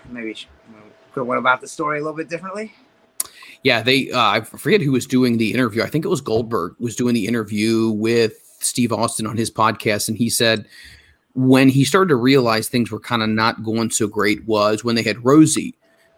maybe 0.10 0.34
she 0.34 0.48
you 0.70 0.76
know, 0.76 0.84
could 1.14 1.22
have 1.22 1.28
went 1.28 1.40
about 1.40 1.62
the 1.62 1.68
story 1.68 1.98
a 1.98 2.02
little 2.02 2.18
bit 2.18 2.30
differently. 2.30 2.74
Yeah, 3.64 3.82
they 3.82 4.12
uh, 4.12 4.20
I 4.20 4.42
forget 4.42 4.82
who 4.82 4.92
was 4.92 5.06
doing 5.06 5.38
the 5.38 5.54
interview. 5.54 5.84
I 5.84 5.88
think 5.88 6.06
it 6.06 6.10
was 6.10 6.22
Goldberg 6.22 6.76
was 6.80 6.96
doing 6.96 7.14
the 7.14 7.28
interview 7.28 7.90
with 7.90 8.56
Steve 8.60 8.92
Austin 8.92 9.28
on 9.28 9.38
his 9.38 9.52
podcast, 9.52 10.10
and 10.10 10.18
he 10.18 10.30
said 10.30 10.68
when 11.34 11.70
he 11.70 11.84
started 11.84 12.10
to 12.10 12.16
realize 12.16 12.68
things 12.68 12.92
were 12.92 13.00
kind 13.00 13.22
of 13.22 13.30
not 13.30 13.64
going 13.64 13.90
so 13.90 14.08
great 14.08 14.46
was 14.46 14.84
when 14.84 14.96
they 14.96 15.04
had 15.04 15.18
Rosey, 15.18 15.74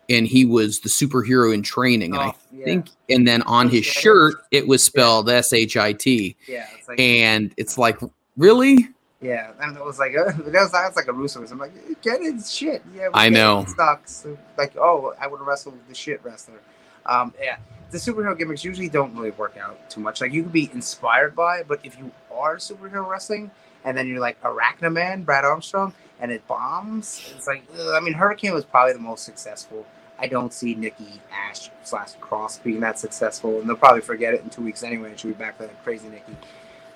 and 0.09 0.27
he 0.27 0.45
was 0.45 0.79
the 0.81 0.89
superhero 0.89 1.53
in 1.53 1.61
training, 1.61 2.13
and 2.13 2.21
I 2.21 2.27
Oh, 2.29 2.35
yeah. 2.51 2.65
think, 2.65 2.87
and 3.09 3.27
then 3.27 3.41
on 3.43 3.69
his 3.69 3.85
shirt 3.85 4.35
it 4.51 4.67
was 4.67 4.83
spelled 4.83 5.29
S 5.29 5.53
H 5.53 5.77
I 5.77 5.93
T, 5.93 6.35
Yeah, 6.47 6.67
it's 6.77 6.87
like 6.87 6.99
and 6.99 7.53
it's 7.57 7.77
like 7.77 7.99
really, 8.37 8.89
yeah, 9.21 9.51
and 9.61 9.77
it 9.77 9.83
was 9.83 9.99
like 9.99 10.15
uh, 10.15 10.25
that 10.37 10.53
was 10.53 10.71
that's 10.71 10.95
like 10.95 11.07
a 11.07 11.13
Russo. 11.13 11.45
I'm 11.45 11.57
like, 11.57 11.71
get 12.01 12.21
it, 12.21 12.45
shit. 12.45 12.81
Yeah, 12.95 13.09
I 13.13 13.29
know. 13.29 13.61
it 13.61 13.69
sucks. 13.69 14.25
Like, 14.57 14.75
oh, 14.77 15.13
I 15.19 15.27
would 15.27 15.41
wrestle 15.41 15.73
the 15.87 15.95
shit 15.95 16.19
wrestler. 16.23 16.59
Um, 17.05 17.33
yeah, 17.41 17.57
the 17.91 17.97
superhero 17.97 18.37
gimmicks 18.37 18.63
usually 18.63 18.89
don't 18.89 19.15
really 19.15 19.31
work 19.31 19.55
out 19.57 19.89
too 19.89 19.99
much. 20.01 20.21
Like, 20.21 20.31
you 20.33 20.43
can 20.43 20.51
be 20.51 20.69
inspired 20.73 21.35
by, 21.35 21.59
it, 21.59 21.67
but 21.67 21.79
if 21.83 21.97
you 21.97 22.11
are 22.33 22.55
superhero 22.57 23.07
wrestling 23.07 23.51
and 23.85 23.97
then 23.97 24.07
you're 24.07 24.19
like 24.21 24.41
Arachnaman, 24.41 25.25
Brad 25.25 25.43
Armstrong, 25.43 25.93
and 26.23 26.31
it 26.31 26.47
bombs, 26.47 27.33
it's 27.35 27.47
like, 27.47 27.63
ugh. 27.77 27.93
I 27.93 27.99
mean, 27.99 28.13
Hurricane 28.13 28.53
was 28.53 28.63
probably 28.63 28.93
the 28.93 28.99
most 28.99 29.25
successful. 29.25 29.85
I 30.17 30.27
don't 30.27 30.53
see 30.53 30.73
Nikki 30.73 31.19
Ash 31.33 31.69
slash 31.83 32.13
Cross 32.21 32.59
being 32.59 32.79
that 32.79 32.97
successful, 32.97 33.59
and 33.59 33.67
they'll 33.67 33.75
probably 33.75 33.99
forget 34.01 34.33
it 34.33 34.41
in 34.41 34.49
two 34.49 34.61
weeks 34.61 34.83
anyway, 34.83 35.09
and 35.09 35.19
she'll 35.19 35.31
be 35.31 35.35
back 35.37 35.57
for 35.57 35.63
that 35.63 35.83
crazy 35.83 36.07
Nikki. 36.07 36.37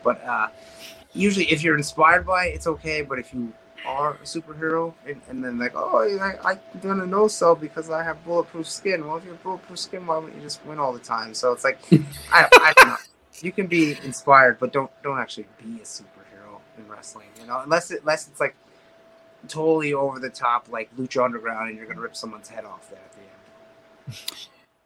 But 0.02 0.24
uh, 0.24 0.48
usually 1.12 1.46
if 1.52 1.62
you're 1.62 1.76
inspired 1.76 2.26
by 2.26 2.46
it, 2.46 2.56
it's 2.56 2.68
okay. 2.68 3.02
But 3.02 3.20
if 3.20 3.34
you 3.34 3.52
are 3.86 4.14
a 4.14 4.20
superhero 4.20 4.94
and, 5.06 5.22
and 5.28 5.44
then 5.44 5.60
like, 5.60 5.74
oh, 5.76 6.08
I, 6.22 6.52
I'm 6.52 6.80
doing 6.80 7.02
a 7.02 7.06
no 7.06 7.28
sell 7.28 7.54
because 7.54 7.90
I 7.90 8.04
have 8.04 8.24
bulletproof 8.24 8.70
skin. 8.70 9.06
Well, 9.06 9.18
if 9.18 9.26
you 9.26 9.32
have 9.32 9.44
bulletproof 9.44 9.78
skin, 9.78 10.08
why 10.08 10.20
wouldn't 10.20 10.38
you 10.38 10.42
just 10.42 10.66
win 10.66 10.80
all 10.80 10.94
the 10.94 11.00
time? 11.00 11.34
So 11.34 11.52
it's 11.52 11.66
like, 11.66 11.80
I, 12.32 12.48
I 12.54 12.74
don't 12.78 12.88
know. 12.88 12.96
You 13.42 13.52
can 13.52 13.68
be 13.68 13.98
inspired, 14.06 14.58
but 14.58 14.72
don't 14.72 14.90
don't 15.04 15.20
actually 15.20 15.48
be 15.58 15.82
a 15.82 15.84
superhero 15.86 16.62
in 16.78 16.88
wrestling. 16.88 17.28
You 17.42 17.48
know, 17.48 17.60
unless 17.62 17.92
it, 17.92 18.00
unless 18.02 18.30
it's 18.30 18.40
like 18.40 18.56
totally 19.48 19.94
over 19.94 20.20
the 20.20 20.30
top, 20.30 20.68
like 20.70 20.96
Lucha 20.98 21.24
Underground, 21.24 21.70
and 21.70 21.78
you're 21.78 21.88
gonna 21.88 22.02
rip 22.02 22.16
someone's 22.16 22.50
head 22.50 22.66
off 22.66 22.90
there 22.90 23.00
at 23.00 23.12
the 23.14 23.20
end. 23.20 24.18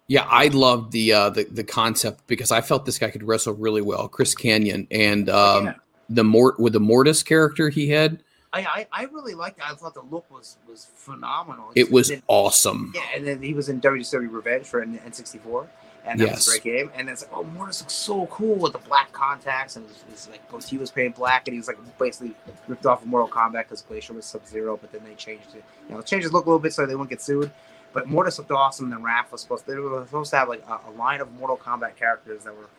Yeah, 0.08 0.26
I 0.30 0.48
loved 0.48 0.92
the 0.92 1.14
uh, 1.14 1.30
the 1.30 1.46
the 1.46 1.64
concept 1.64 2.28
because 2.28 2.52
I 2.52 2.62
felt 2.62 2.86
this 2.86 3.00
guy 3.00 3.10
could 3.12 3.24
wrestle 3.24 3.54
really 3.54 3.82
well, 3.82 4.08
Chris 4.10 4.36
Kanyon, 4.36 4.88
and 4.92 5.30
um, 5.30 5.66
Yeah. 5.66 5.74
the 6.10 6.24
mort 6.24 6.60
with 6.60 6.74
the 6.74 6.80
Mortis 6.82 7.24
character 7.24 7.70
he 7.70 7.90
had, 7.90 8.22
I, 8.52 8.60
I 8.62 8.88
I 8.92 9.04
really 9.06 9.36
liked 9.36 9.60
it. 9.60 9.64
I 9.66 9.74
thought 9.76 9.94
the 9.94 10.02
look 10.02 10.30
was 10.30 10.58
was 10.68 10.88
phenomenal. 10.96 11.72
it 11.76 11.92
was 11.92 12.10
And- 12.10 12.22
awesome. 12.28 12.92
Yeah, 12.94 13.02
and 13.16 13.26
then 13.26 13.42
he 13.42 13.54
was 13.54 13.70
in 13.70 13.80
WCW 13.80 14.30
Revenge 14.30 14.66
for 14.66 14.82
N- 14.82 15.00
N64, 15.06 15.68
and 16.06 16.20
that 16.20 16.26
Yes. 16.28 16.36
was 16.48 16.48
a 16.48 16.52
great 16.60 16.64
game. 16.64 16.92
And 16.96 17.10
it's 17.10 17.22
like, 17.24 17.32
oh, 17.34 17.44
Mortis 17.44 17.82
looks 17.82 17.94
so 17.94 18.26
cool 18.28 18.56
with 18.56 18.74
the 18.74 18.80
black 18.80 19.12
contacts, 19.12 19.76
and 19.76 19.86
his 20.10 20.28
like 20.30 20.48
goatee 20.52 20.78
was 20.78 20.92
painted 20.92 21.16
black, 21.16 21.48
and 21.48 21.54
he 21.54 21.60
was 21.60 21.68
like 21.68 21.78
basically 21.98 22.34
ripped 22.68 22.86
off 22.86 23.02
of 23.02 23.08
Mortal 23.08 23.30
Kombat 23.30 23.64
because 23.64 23.82
Glacier 23.82 24.14
was 24.14 24.26
Sub 24.26 24.46
Zero, 24.48 24.78
but 24.78 24.92
then 24.92 25.02
they 25.06 25.16
changed 25.16 25.56
it. 25.56 25.64
You 25.90 25.96
know, 25.96 26.02
changed 26.02 26.24
his 26.24 26.34
look 26.34 26.46
a 26.46 26.50
little 26.50 26.60
bit 26.60 26.74
so 26.74 26.86
they 26.86 26.96
wouldn't 26.96 27.10
get 27.10 27.22
sued. 27.22 27.52
but 27.94 28.08
Mortis 28.08 28.38
looked 28.38 28.52
awesome. 28.52 28.86
And 28.86 28.94
then 28.94 29.04
Wrath 29.04 29.32
was 29.32 29.42
supposed. 29.42 29.66
They 29.68 29.76
were 29.76 30.06
supposed 30.06 30.32
to 30.32 30.38
have 30.38 30.48
like 30.50 30.64
a, 30.68 30.80
a 30.90 30.92
line 30.92 31.20
of 31.22 31.32
Mortal 31.34 31.58
Kombat 31.58 31.96
characters 31.98 32.44
that 32.46 32.56
were, 32.56 32.70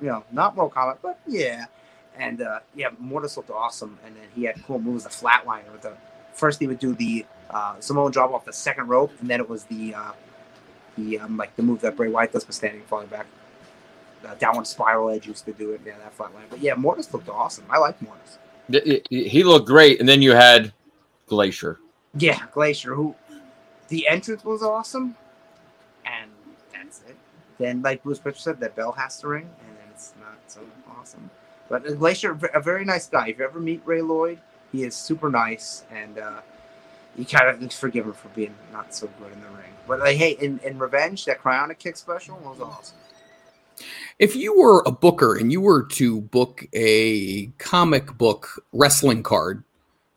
you 0.00 0.08
know, 0.08 0.24
not 0.32 0.56
Mortal 0.56 0.70
Kombat, 0.74 0.96
but 1.02 1.18
yeah. 1.26 1.66
And 2.18 2.42
uh, 2.42 2.60
yeah, 2.74 2.88
Mortis 2.98 3.36
looked 3.36 3.50
awesome, 3.50 3.98
and 4.04 4.14
then 4.16 4.24
he 4.34 4.44
had 4.44 4.62
cool 4.66 4.78
moves. 4.78 5.04
The 5.04 5.10
flatliner 5.10 5.70
with 5.72 5.82
the 5.82 5.92
first 6.32 6.58
he 6.60 6.66
would 6.66 6.78
do 6.78 6.94
the 6.94 7.24
uh, 7.50 7.78
Samoan 7.80 8.10
drop 8.12 8.32
off 8.32 8.44
the 8.46 8.52
second 8.52 8.88
rope, 8.88 9.12
and 9.20 9.28
then 9.30 9.40
it 9.40 9.48
was 9.48 9.64
the 9.64 9.94
uh, 9.94 10.12
the 10.96 11.18
um, 11.18 11.36
like 11.36 11.54
the 11.56 11.62
move 11.62 11.80
that 11.80 11.96
Bray 11.96 12.08
Wyatt 12.08 12.32
does 12.32 12.44
for 12.44 12.52
standing 12.52 12.82
falling 12.82 13.08
back. 13.08 13.26
Uh, 14.26 14.34
downward 14.36 14.66
spiral 14.66 15.10
edge 15.10 15.26
used 15.26 15.44
to 15.46 15.52
do 15.52 15.72
it. 15.72 15.80
Yeah, 15.84 15.98
that 15.98 16.16
flatline. 16.16 16.48
But 16.48 16.60
yeah, 16.60 16.74
Mortis 16.74 17.12
looked 17.12 17.28
awesome. 17.28 17.64
I 17.68 17.78
like 17.78 18.00
Mortis. 18.00 18.38
He 19.10 19.42
looked 19.42 19.66
great, 19.66 19.98
and 19.98 20.08
then 20.08 20.22
you 20.22 20.32
had 20.32 20.72
Glacier. 21.26 21.80
Yeah, 22.16 22.38
Glacier, 22.52 22.94
who 22.94 23.16
the 23.88 24.06
entrance 24.06 24.44
was 24.44 24.62
awesome, 24.62 25.16
and 26.04 26.30
that's 26.72 27.00
it. 27.08 27.16
Then, 27.58 27.82
like 27.82 28.02
Bruce 28.02 28.18
Pritchard 28.18 28.42
said, 28.42 28.60
that 28.60 28.76
bell 28.76 28.92
has 28.92 29.18
to 29.20 29.28
ring, 29.28 29.50
and 29.66 29.76
then 29.76 29.86
it's 29.92 30.12
not 30.20 30.38
so 30.46 30.60
awesome. 30.96 31.28
But 31.68 31.86
uh, 31.86 31.94
Glacier, 31.94 32.38
a 32.54 32.60
very 32.60 32.84
nice 32.84 33.08
guy. 33.08 33.28
If 33.28 33.38
you 33.38 33.44
ever 33.44 33.60
meet 33.60 33.82
Ray 33.84 34.02
Lloyd, 34.02 34.38
he 34.70 34.84
is 34.84 34.94
super 34.94 35.30
nice, 35.30 35.84
and 35.90 36.18
uh, 36.18 36.40
you 37.16 37.24
kind 37.24 37.62
of 37.62 37.72
forgive 37.72 38.06
him 38.06 38.12
for 38.12 38.28
being 38.28 38.54
not 38.72 38.94
so 38.94 39.08
good 39.18 39.32
in 39.32 39.40
the 39.40 39.48
ring. 39.48 39.72
But 39.86 40.00
like, 40.00 40.16
hey, 40.16 40.32
in, 40.32 40.58
in 40.60 40.78
Revenge, 40.78 41.24
that 41.26 41.42
cryonic 41.42 41.78
kick 41.78 41.96
special 41.96 42.38
was 42.38 42.60
awesome. 42.60 42.96
If 44.18 44.36
you 44.36 44.58
were 44.58 44.82
a 44.86 44.92
booker 44.92 45.36
and 45.36 45.50
you 45.50 45.60
were 45.60 45.82
to 45.84 46.20
book 46.20 46.66
a 46.72 47.46
comic 47.58 48.16
book 48.16 48.64
wrestling 48.72 49.22
card, 49.22 49.64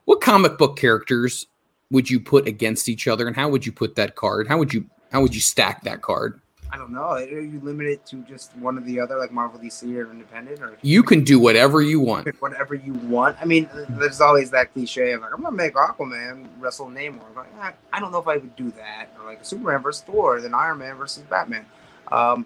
what 0.05 0.21
comic 0.21 0.57
book 0.57 0.77
characters 0.77 1.47
would 1.91 2.09
you 2.09 2.19
put 2.19 2.47
against 2.47 2.89
each 2.89 3.07
other, 3.07 3.27
and 3.27 3.35
how 3.35 3.49
would 3.49 3.65
you 3.65 3.71
put 3.71 3.95
that 3.95 4.15
card? 4.15 4.47
How 4.47 4.57
would 4.57 4.73
you 4.73 4.85
how 5.11 5.21
would 5.21 5.33
you 5.33 5.41
stack 5.41 5.83
that 5.83 6.01
card? 6.01 6.41
I 6.75 6.77
don't 6.77 6.91
know. 6.91 7.11
Are 7.11 7.21
you 7.21 7.61
limited 7.63 8.05
to 8.07 8.17
just 8.23 8.53
one 8.57 8.77
or 8.77 8.81
the 8.81 8.99
other, 8.99 9.17
like 9.17 9.31
Marvel, 9.31 9.57
DC, 9.57 9.95
or 9.95 10.11
Independent, 10.11 10.59
or 10.59 10.77
You 10.81 11.03
can 11.03 11.23
do 11.23 11.39
whatever 11.39 11.81
you 11.81 12.01
want. 12.01 12.27
whatever 12.41 12.75
you 12.75 12.91
want. 12.91 13.37
I 13.39 13.45
mean, 13.45 13.69
there's 13.91 14.19
always 14.19 14.51
that 14.51 14.73
cliche 14.73 15.13
of 15.13 15.21
like, 15.21 15.31
I'm 15.33 15.41
gonna 15.41 15.55
make 15.55 15.75
Aquaman 15.75 16.49
wrestle 16.59 16.87
Namor. 16.87 17.21
But 17.33 17.47
I, 17.61 17.71
I 17.93 18.01
don't 18.01 18.11
know 18.11 18.19
if 18.19 18.27
I 18.27 18.35
would 18.35 18.57
do 18.57 18.71
that. 18.71 19.07
Or 19.17 19.25
like 19.25 19.45
Superman 19.45 19.81
versus 19.83 20.03
Thor, 20.03 20.41
then 20.41 20.53
Iron 20.53 20.79
Man 20.79 20.97
versus 20.97 21.23
Batman. 21.29 21.65
Um, 22.11 22.45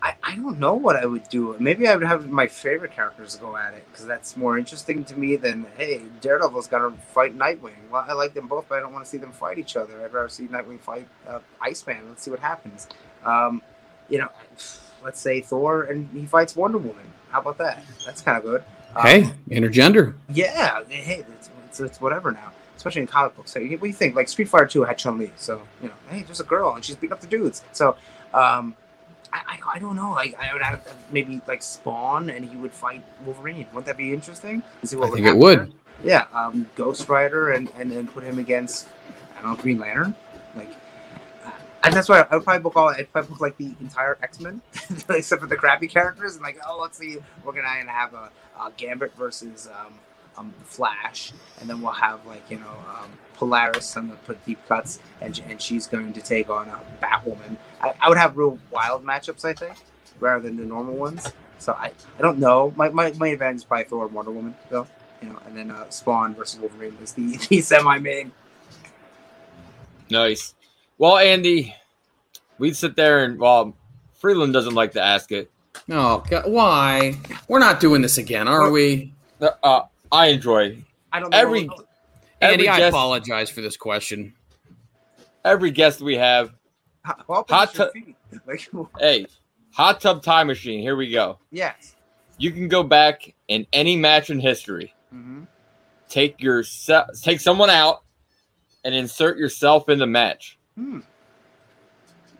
I, 0.00 0.14
I 0.22 0.36
don't 0.36 0.60
know 0.60 0.74
what 0.74 0.94
I 0.94 1.04
would 1.04 1.28
do. 1.28 1.56
Maybe 1.58 1.88
I 1.88 1.96
would 1.96 2.06
have 2.06 2.28
my 2.28 2.46
favorite 2.46 2.92
characters 2.92 3.34
go 3.34 3.56
at 3.56 3.74
it 3.74 3.84
because 3.90 4.06
that's 4.06 4.36
more 4.36 4.56
interesting 4.56 5.04
to 5.04 5.18
me 5.18 5.34
than 5.34 5.66
hey, 5.76 6.02
Daredevil's 6.20 6.68
got 6.68 6.78
to 6.78 6.92
fight 7.12 7.36
Nightwing. 7.36 7.72
Well, 7.90 8.04
I 8.06 8.12
like 8.12 8.34
them 8.34 8.46
both, 8.46 8.66
but 8.68 8.78
I 8.78 8.80
don't 8.82 8.92
want 8.92 9.04
to 9.04 9.10
see 9.10 9.18
them 9.18 9.32
fight 9.32 9.58
each 9.58 9.76
other. 9.76 10.04
I'd 10.04 10.12
rather 10.12 10.28
see 10.28 10.44
Nightwing 10.44 10.78
fight 10.78 11.08
uh, 11.26 11.40
Iceman. 11.60 12.08
Let's 12.08 12.22
see 12.22 12.30
what 12.30 12.38
happens. 12.38 12.86
Um, 13.26 13.62
you 14.08 14.18
know, 14.18 14.28
let's 15.04 15.20
say 15.20 15.40
Thor 15.40 15.84
and 15.84 16.08
he 16.12 16.26
fights 16.26 16.54
Wonder 16.56 16.78
Woman. 16.78 17.04
How 17.30 17.40
about 17.40 17.58
that? 17.58 17.84
That's 18.04 18.20
kind 18.22 18.38
of 18.38 18.44
good. 18.44 18.62
Um, 18.94 19.02
Hey, 19.02 19.30
intergender. 19.50 20.14
yeah, 20.32 20.82
hey, 20.88 21.24
it's, 21.38 21.50
it's, 21.66 21.80
it's 21.80 22.00
whatever 22.00 22.30
now, 22.32 22.52
especially 22.76 23.02
in 23.02 23.06
comic 23.08 23.36
books. 23.36 23.50
So, 23.50 23.60
what 23.60 23.80
do 23.80 23.86
you 23.86 23.92
think? 23.92 24.14
Like 24.16 24.28
Street 24.28 24.48
Fighter 24.48 24.66
Two 24.66 24.84
had 24.84 24.96
Chun 24.96 25.18
Li, 25.18 25.30
so 25.36 25.60
you 25.82 25.88
know, 25.88 25.94
hey, 26.08 26.22
there's 26.22 26.40
a 26.40 26.44
girl 26.44 26.74
and 26.74 26.84
she's 26.84 26.96
beating 26.96 27.12
up 27.12 27.20
the 27.20 27.26
dudes. 27.26 27.62
So, 27.72 27.96
um, 28.32 28.74
I, 29.32 29.40
I, 29.46 29.58
I 29.74 29.78
don't 29.80 29.96
know. 29.96 30.12
Like 30.12 30.34
I 30.40 30.52
would 30.52 30.62
have 30.62 30.86
maybe 31.10 31.40
like 31.48 31.62
Spawn 31.62 32.30
and 32.30 32.44
he 32.48 32.56
would 32.56 32.72
fight 32.72 33.02
Wolverine. 33.24 33.66
Wouldn't 33.72 33.86
that 33.86 33.96
be 33.98 34.14
interesting? 34.14 34.62
See 34.84 34.96
what 34.96 35.10
I 35.10 35.14
think 35.14 35.26
it 35.26 35.36
would. 35.36 35.58
there? 35.58 35.68
Yeah, 36.04 36.26
um, 36.32 36.68
Ghost 36.76 37.08
Rider 37.08 37.50
and 37.52 37.70
and 37.76 37.90
then 37.90 38.06
put 38.06 38.22
him 38.22 38.38
against 38.38 38.86
I 39.38 39.42
don't 39.42 39.56
know 39.56 39.62
Green 39.62 39.78
Lantern, 39.78 40.14
And 41.86 41.94
that's 41.94 42.08
why 42.08 42.26
I 42.28 42.34
would 42.34 42.42
probably 42.42 42.62
book 42.64 42.74
all. 42.74 42.88
I'd 42.88 43.12
probably 43.12 43.30
book 43.30 43.40
like 43.40 43.56
the 43.58 43.72
entire 43.80 44.18
X 44.20 44.40
Men, 44.40 44.60
except 45.08 45.40
for 45.40 45.46
the 45.46 45.54
crappy 45.54 45.86
characters. 45.86 46.34
And 46.34 46.42
like, 46.42 46.58
oh, 46.68 46.80
let's 46.82 46.98
see, 46.98 47.18
we're 47.44 47.52
gonna 47.52 47.68
have 47.68 48.12
a, 48.12 48.28
a 48.60 48.72
Gambit 48.76 49.14
versus 49.16 49.68
um, 49.68 49.94
um, 50.36 50.52
Flash, 50.64 51.32
and 51.60 51.70
then 51.70 51.80
we'll 51.80 51.92
have 51.92 52.26
like 52.26 52.42
you 52.50 52.58
know 52.58 52.76
um, 52.88 53.12
Polaris. 53.34 53.94
Gonna 53.94 54.16
put 54.26 54.44
deep 54.44 54.58
cuts, 54.66 54.98
and 55.20 55.40
and 55.48 55.62
she's 55.62 55.86
going 55.86 56.12
to 56.12 56.20
take 56.20 56.50
on 56.50 56.68
uh, 56.68 56.80
Batwoman. 57.00 57.56
I, 57.80 57.94
I 58.00 58.08
would 58.08 58.18
have 58.18 58.36
real 58.36 58.58
wild 58.72 59.04
matchups, 59.04 59.44
I 59.44 59.52
think, 59.52 59.76
rather 60.18 60.42
than 60.42 60.56
the 60.56 60.64
normal 60.64 60.96
ones. 60.96 61.32
So 61.58 61.72
I, 61.72 61.92
I 62.18 62.20
don't 62.20 62.40
know. 62.40 62.72
My 62.74 62.88
my 62.88 63.12
my 63.12 63.28
advantage 63.28 63.58
is 63.58 63.64
probably 63.64 63.84
Thor 63.84 64.06
and 64.06 64.12
Wonder 64.12 64.32
Woman 64.32 64.56
though, 64.70 64.88
you 65.22 65.28
know, 65.28 65.38
and 65.46 65.56
then 65.56 65.70
uh, 65.70 65.88
Spawn 65.90 66.34
versus 66.34 66.58
Wolverine 66.58 66.98
is 67.00 67.12
the 67.12 67.36
the 67.48 67.60
semi 67.60 68.00
main. 68.00 68.32
Nice. 70.10 70.55
Well, 70.98 71.18
Andy, 71.18 71.74
we'd 72.58 72.76
sit 72.76 72.96
there 72.96 73.24
and 73.24 73.38
well, 73.38 73.74
Freeland 74.14 74.52
doesn't 74.52 74.74
like 74.74 74.92
to 74.92 75.02
ask 75.02 75.30
it. 75.32 75.50
Oh, 75.90 76.22
why? 76.46 77.18
We're 77.48 77.58
not 77.58 77.80
doing 77.80 78.00
this 78.02 78.18
again, 78.18 78.48
are 78.48 78.70
we? 78.70 79.12
Uh, 79.40 79.82
I 80.10 80.28
enjoy 80.28 80.82
I 81.12 81.20
don't 81.20 81.30
know. 81.30 81.36
Every- 81.38 81.68
Andy, 82.40 82.64
Every 82.66 82.68
I 82.68 82.78
guest- 82.78 82.88
apologize 82.92 83.50
for 83.50 83.60
this 83.62 83.76
question. 83.76 84.34
every 85.44 85.70
guest 85.70 86.00
we 86.00 86.16
have. 86.16 86.52
Well, 87.28 87.44
Hot 87.48 87.70
position 87.72 87.90
tu- 87.92 88.04
feet. 88.04 88.16
Like, 88.46 88.68
Hey, 88.98 89.26
hot 89.72 90.00
tub 90.00 90.22
time 90.22 90.48
machine. 90.48 90.80
Here 90.80 90.96
we 90.96 91.10
go. 91.10 91.38
yes. 91.50 91.94
You 92.38 92.50
can 92.52 92.68
go 92.68 92.82
back 92.82 93.34
in 93.48 93.66
any 93.72 93.96
match 93.96 94.28
in 94.28 94.38
history. 94.40 94.92
hmm 95.10 95.44
Take 96.08 96.40
your 96.42 96.62
se- 96.64 97.06
take 97.22 97.40
someone 97.40 97.70
out 97.70 98.02
and 98.84 98.94
insert 98.94 99.38
yourself 99.38 99.88
in 99.88 99.98
the 99.98 100.06
match. 100.06 100.55
Hmm. 100.76 101.00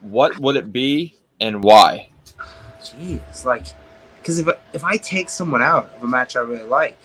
What 0.02 0.38
would 0.38 0.56
it 0.56 0.72
be 0.72 1.16
and 1.40 1.64
why? 1.64 2.10
Jeez, 2.80 3.44
like, 3.44 3.66
because 4.18 4.38
if 4.38 4.48
if 4.72 4.84
I 4.84 4.96
take 4.98 5.28
someone 5.28 5.62
out 5.62 5.90
of 5.96 6.02
a 6.02 6.06
match 6.06 6.36
I 6.36 6.40
really 6.40 6.64
like, 6.64 6.98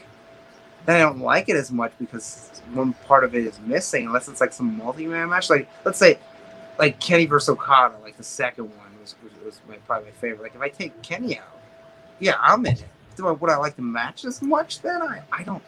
then 0.86 0.98
I 0.98 1.00
don't 1.00 1.20
like 1.20 1.50
it 1.50 1.56
as 1.56 1.72
much 1.72 1.94
because 2.00 2.62
one 2.74 2.94
part 3.06 3.24
of 3.24 3.34
it 3.34 3.46
is 3.46 3.60
missing. 3.62 4.08
Unless 4.08 4.28
it's 4.28 4.42
like 4.42 4.54
some 4.54 4.78
multi-man 4.78 5.30
match, 5.30 5.50
like 5.50 5.70
let's 5.86 5.98
say, 5.98 6.20
like 6.78 7.00
Kenny 7.00 7.26
versus 7.26 7.50
Okada, 7.50 7.96
like 8.04 8.18
the 8.18 8.24
second 8.24 8.66
one 8.66 9.00
was 9.00 9.16
was, 9.24 9.32
was 9.44 9.62
my, 9.68 9.78
probably 9.78 10.10
my 10.10 10.16
favorite. 10.18 10.44
Like 10.44 10.56
if 10.56 10.62
I 10.62 10.70
take 10.70 11.02
Kenny 11.02 11.40
out, 11.40 11.60
yeah, 12.20 12.36
I'm 12.40 12.66
in 12.66 12.74
it. 12.74 12.86
Do 13.16 13.28
I 13.28 13.32
would 13.32 13.50
I 13.50 13.58
like 13.58 13.76
the 13.76 13.82
match 13.82 14.26
as 14.26 14.42
much? 14.42 14.82
Then 14.82 15.02
I 15.02 15.22
I 15.32 15.44
don't. 15.44 15.64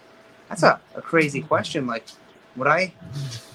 That's 0.49 0.64
a, 0.64 0.80
a 0.95 1.01
crazy 1.01 1.41
question. 1.41 1.88
Like, 1.88 2.05
would 2.57 2.68
I 2.68 2.93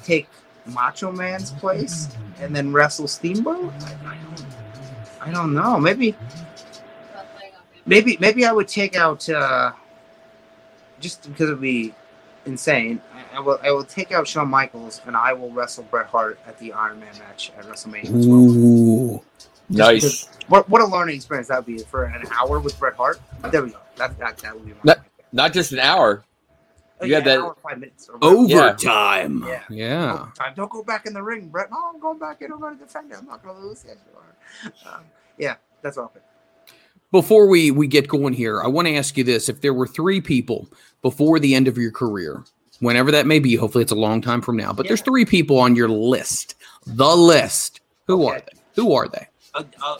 take 0.02 0.26
Macho 0.68 1.10
Man's 1.12 1.50
place 1.52 2.08
and 2.40 2.54
then 2.54 2.72
wrestle 2.72 3.08
Steamboat? 3.08 3.72
I, 3.82 4.16
don't. 4.24 4.46
I 5.20 5.30
don't 5.30 5.54
know. 5.54 5.78
Maybe 5.78 6.14
maybe 7.86 8.16
maybe 8.20 8.44
I 8.44 8.52
would 8.52 8.68
take 8.68 8.96
out 8.96 9.28
uh, 9.28 9.72
just 11.00 11.22
because 11.28 11.48
it'd 11.48 11.60
be 11.60 11.94
insane. 12.46 13.00
I, 13.14 13.36
I 13.36 13.40
will 13.40 13.58
I 13.62 13.70
will 13.70 13.84
take 13.84 14.12
out 14.12 14.26
Shawn 14.28 14.48
Michaels 14.48 15.00
and 15.06 15.16
I 15.16 15.32
will 15.32 15.50
wrestle 15.50 15.84
Bret 15.84 16.06
Hart 16.06 16.38
at 16.46 16.58
the 16.58 16.72
Iron 16.72 17.00
Man 17.00 17.12
match 17.18 17.52
at 17.58 17.64
WrestleMania. 17.64 18.04
as 18.16 18.26
well. 18.26 18.38
Ooh. 18.38 19.22
Just 19.70 19.70
Nice. 19.70 20.28
What 20.48 20.68
what 20.68 20.80
a 20.80 20.86
learning 20.86 21.16
experience 21.16 21.48
that 21.48 21.58
would 21.58 21.66
be 21.66 21.78
for 21.78 22.04
an 22.04 22.24
hour 22.32 22.58
with 22.58 22.78
Bret 22.78 22.94
Hart. 22.94 23.20
There 23.50 23.62
we 23.62 23.70
go. 23.70 23.78
That 23.96 24.18
that, 24.18 24.38
that 24.38 24.54
would 24.54 24.64
be 24.64 24.72
my 24.72 24.78
That- 24.84 25.04
Not 25.32 25.52
just 25.52 25.72
an 25.72 25.80
hour. 25.80 26.24
Oh, 27.00 27.04
you 27.04 27.12
yeah, 27.12 27.16
had 27.18 27.24
that- 27.26 27.38
an 27.38 27.44
hour, 27.44 27.56
five 27.62 27.78
minutes. 27.78 28.10
Overtime. 28.20 29.44
Yeah. 29.46 29.62
Yeah. 29.70 30.26
Time. 30.34 30.54
Don't 30.56 30.70
go 30.70 30.82
back 30.82 31.06
in 31.06 31.12
the 31.12 31.22
ring, 31.22 31.48
Bret. 31.48 31.70
No, 31.70 31.90
I'm 31.94 32.00
going 32.00 32.18
back 32.18 32.42
in. 32.42 32.52
I'm 32.52 32.60
going 32.60 32.76
to 32.76 32.84
defend 32.84 33.12
it. 33.12 33.18
I'm 33.18 33.26
not 33.26 33.42
going 33.42 33.56
to 33.56 33.62
lose. 33.62 33.84
Yes, 33.86 33.96
you 34.10 34.18
are. 34.18 34.94
Um, 34.94 35.04
yeah, 35.38 35.56
that's 35.82 35.96
all. 35.98 36.12
Before 37.10 37.46
we 37.46 37.70
we 37.70 37.86
get 37.86 38.08
going 38.08 38.34
here, 38.34 38.60
I 38.62 38.66
want 38.66 38.88
to 38.88 38.96
ask 38.96 39.16
you 39.16 39.24
this: 39.24 39.48
If 39.48 39.60
there 39.60 39.72
were 39.72 39.86
three 39.86 40.20
people 40.20 40.68
before 41.02 41.38
the 41.38 41.54
end 41.54 41.68
of 41.68 41.78
your 41.78 41.90
career, 41.92 42.44
whenever 42.80 43.10
that 43.12 43.26
may 43.26 43.38
be, 43.38 43.54
hopefully 43.54 43.82
it's 43.82 43.92
a 43.92 43.96
long 43.96 44.20
time 44.20 44.42
from 44.42 44.56
now, 44.56 44.72
but 44.72 44.88
there's 44.88 45.00
three 45.00 45.24
people 45.24 45.58
on 45.58 45.74
your 45.76 45.88
list, 45.88 46.56
the 46.86 47.16
list. 47.16 47.80
Who 48.06 48.26
are 48.26 48.40
they? 48.40 48.58
Who 48.74 48.92
are 48.94 49.08
they? 49.08 49.26
Uh, 49.54 49.64
uh, 49.82 49.96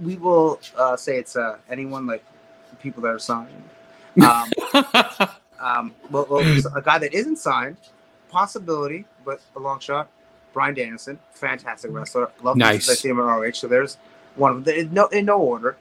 we 0.00 0.16
will 0.16 0.60
uh, 0.76 0.96
say 0.96 1.18
it's 1.18 1.36
uh, 1.36 1.58
anyone 1.68 2.06
like 2.06 2.24
people 2.80 3.02
that 3.02 3.10
are 3.10 3.18
signed. 3.18 3.64
Um, 4.20 4.50
um, 5.60 5.94
well, 6.10 6.26
well, 6.28 6.40
a 6.74 6.82
guy 6.82 6.98
that 6.98 7.12
isn't 7.12 7.36
signed, 7.36 7.76
possibility, 8.30 9.04
but 9.24 9.40
a 9.56 9.60
long 9.60 9.80
shot. 9.80 10.08
Bryan 10.52 10.74
Danielson, 10.74 11.18
fantastic 11.32 11.92
wrestler. 11.92 12.30
Love 12.42 12.56
Nice. 12.56 12.88
I 12.90 12.94
see 12.94 13.08
him 13.08 13.20
at 13.20 13.22
ROH. 13.22 13.52
So 13.52 13.68
there's 13.68 13.96
one 14.34 14.52
of 14.56 14.64
them. 14.64 14.74
In 14.74 14.92
no, 14.92 15.06
in 15.06 15.26
no 15.26 15.38
order. 15.38 15.76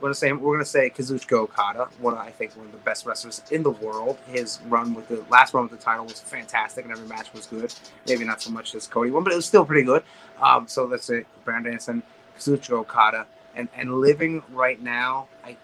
We're 0.00 0.08
gonna 0.08 0.14
say 0.14 0.32
we're 0.32 0.54
gonna 0.54 0.64
say 0.64 0.90
Kazuchika 0.90 1.32
Okada, 1.32 1.88
one 1.98 2.14
of, 2.14 2.20
I 2.20 2.30
think 2.30 2.56
one 2.56 2.66
of 2.66 2.72
the 2.72 2.78
best 2.78 3.06
wrestlers 3.06 3.42
in 3.50 3.62
the 3.62 3.70
world. 3.70 4.18
His 4.26 4.60
run 4.66 4.92
with 4.92 5.08
the 5.08 5.24
last 5.30 5.54
run 5.54 5.64
with 5.64 5.78
the 5.78 5.82
title 5.82 6.04
was 6.04 6.20
fantastic, 6.20 6.84
and 6.84 6.92
every 6.92 7.06
match 7.06 7.32
was 7.32 7.46
good. 7.46 7.72
Maybe 8.06 8.24
not 8.24 8.42
so 8.42 8.50
much 8.50 8.74
as 8.74 8.86
Cody 8.86 9.10
one, 9.10 9.24
but 9.24 9.32
it 9.32 9.36
was 9.36 9.46
still 9.46 9.64
pretty 9.64 9.84
good. 9.84 10.02
Um, 10.42 10.68
so 10.68 10.84
let's 10.84 11.06
say 11.06 11.24
Bryan 11.44 11.62
Danielson, 11.62 12.02
Kazuchika 12.38 12.72
Okada, 12.72 13.26
and 13.54 13.68
and 13.76 13.94
living 13.94 14.42
right 14.50 14.82
now. 14.82 15.28
I 15.44 15.56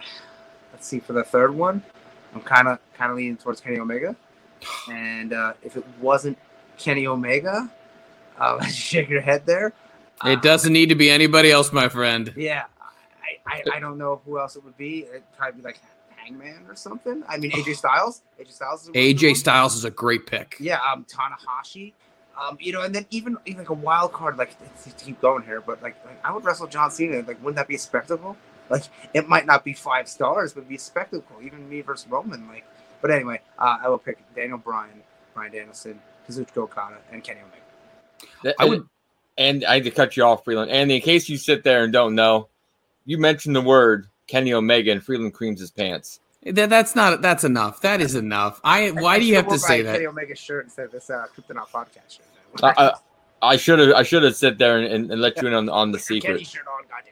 let's 0.73 0.87
see 0.87 1.01
for 1.01 1.13
the 1.13 1.25
third 1.25 1.55
one. 1.55 1.83
I'm 2.35 2.41
kind 2.43 2.69
of 2.69 2.79
kind 2.95 3.11
of 3.11 3.17
leaning 3.17 3.37
towards 3.37 3.61
Kenny 3.61 3.79
Omega, 3.79 4.17
and 4.91 5.33
uh, 5.33 5.55
if 5.63 5.77
it 5.77 5.85
wasn't 6.01 6.39
Kenny 6.79 7.07
Omega, 7.07 7.71
Um, 8.41 8.63
shake 8.65 9.11
your 9.11 9.21
head 9.21 9.45
there. 9.45 9.75
It 10.25 10.41
doesn't 10.41 10.73
need 10.73 10.89
to 10.89 10.95
be 10.95 11.11
anybody 11.11 11.51
else, 11.51 11.75
my 11.75 11.91
friend. 11.91 12.33
Yeah, 12.37 12.65
I, 13.47 13.55
I, 13.55 13.77
I 13.77 13.81
don't 13.81 13.99
know 13.99 14.23
who 14.25 14.39
else 14.39 14.57
it 14.57 14.65
would 14.65 14.79
be. 14.79 15.05
It'd 15.05 15.23
probably 15.37 15.61
be 15.61 15.65
like 15.67 15.79
Hangman 16.17 16.65
or 16.67 16.75
something. 16.75 17.23
I 17.29 17.37
mean, 17.37 17.51
AJ 17.51 17.77
Styles. 17.77 18.23
AJ 18.41 18.53
Styles. 18.53 18.83
Is 18.85 18.89
a 18.89 18.93
AJ. 18.93 19.37
Styles 19.37 19.77
is 19.77 19.85
a 19.85 19.91
great 19.91 20.27
pick. 20.27 20.57
Yeah, 20.59 20.79
um, 20.91 21.05
Tanahashi. 21.05 21.93
Um, 22.41 22.57
you 22.59 22.73
know, 22.73 22.81
and 22.81 22.95
then 22.95 23.05
even, 23.11 23.37
even 23.45 23.59
like 23.59 23.69
a 23.69 23.75
wild 23.75 24.15
card, 24.15 24.39
like 24.39 24.57
to 24.85 25.05
keep 25.05 25.21
going 25.21 25.43
here, 25.43 25.61
but 25.61 25.83
like, 25.83 26.03
like 26.07 26.19
I 26.25 26.33
would 26.33 26.43
wrestle 26.43 26.67
John 26.67 26.91
Cena. 26.91 27.17
Like, 27.17 27.43
wouldn't 27.43 27.57
that 27.57 27.69
be 27.69 27.75
a 27.75 27.79
spectacle? 27.79 28.39
Like, 28.71 28.85
it 29.13 29.29
might 29.29 29.47
not 29.47 29.65
be 29.65 29.73
five 29.73 30.09
stars, 30.09 30.53
but 30.53 30.61
it'd 30.61 30.69
be 30.69 30.77
a 30.77 30.79
spectacle. 30.79 31.37
Even 31.43 31.69
me 31.69 31.81
versus 31.81 32.09
Roman. 32.09 32.47
Like, 32.49 32.65
but 33.03 33.11
anyway, 33.11 33.41
uh, 33.59 33.79
I 33.83 33.89
will 33.89 33.99
pick 33.99 34.19
Daniel 34.35 34.59
Bryan, 34.59 35.03
Brian 35.35 35.53
Danielson, 35.53 36.01
Kazuchika 36.29 36.59
Okada, 36.59 36.99
and 37.11 37.25
Kenny 37.25 37.41
Omega. 37.41 37.57
That- 38.45 38.55
I 38.59 38.65
would- 38.67 38.89
And 39.39 39.65
I 39.65 39.75
had 39.75 39.85
to 39.85 39.91
cut 39.91 40.17
you 40.17 40.23
off, 40.25 40.45
Freeland. 40.45 40.71
And 40.71 40.93
in 40.93 41.01
case 41.01 41.29
you 41.29 41.39
sit 41.39 41.65
there 41.65 41.83
and 41.85 41.93
don't 41.93 42.15
know, 42.15 42.49
you 43.07 43.17
mentioned 43.19 43.57
the 43.57 43.63
word 43.63 44.07
Kenny 44.27 44.53
Omega, 44.53 44.93
and 44.93 45.03
Freeland 45.03 45.33
creams 45.35 45.61
his 45.61 45.71
pants. 45.71 46.21
That, 46.45 46.71
that's 46.71 46.95
not. 46.95 47.21
That's 47.23 47.43
enough. 47.45 47.81
That 47.81 48.01
is 48.01 48.15
enough. 48.15 48.61
I. 48.65 48.91
Why 48.91 49.19
do 49.19 49.25
you 49.25 49.37
have 49.37 49.49
to 49.49 49.59
say 49.59 49.83
that? 49.83 49.95
Kenny? 49.95 50.07
Omega 50.07 50.35
shirt 50.37 50.65
instead 50.65 50.87
of 50.87 50.93
this 50.93 51.11
uh, 51.11 51.27
Kryptonite 51.37 51.69
podcast 51.69 52.19
shirt. 52.19 52.27
I, 52.63 52.75
I, 52.77 52.93
I 53.53 53.57
should 53.57 53.79
have. 53.79 53.93
I 53.95 54.03
should 54.03 54.23
have 54.23 54.37
sit 54.37 54.57
there 54.59 54.79
and, 54.79 54.87
and, 54.93 55.11
and 55.11 55.21
let 55.21 55.41
you 55.41 55.49
in 55.49 55.55
on, 55.55 55.69
on 55.69 55.91
the 55.93 55.99
Kenny 55.99 56.21
secret. 56.21 56.47
shirt 56.47 56.67
on, 56.67 56.83
goddamn 56.89 57.09
it. 57.09 57.10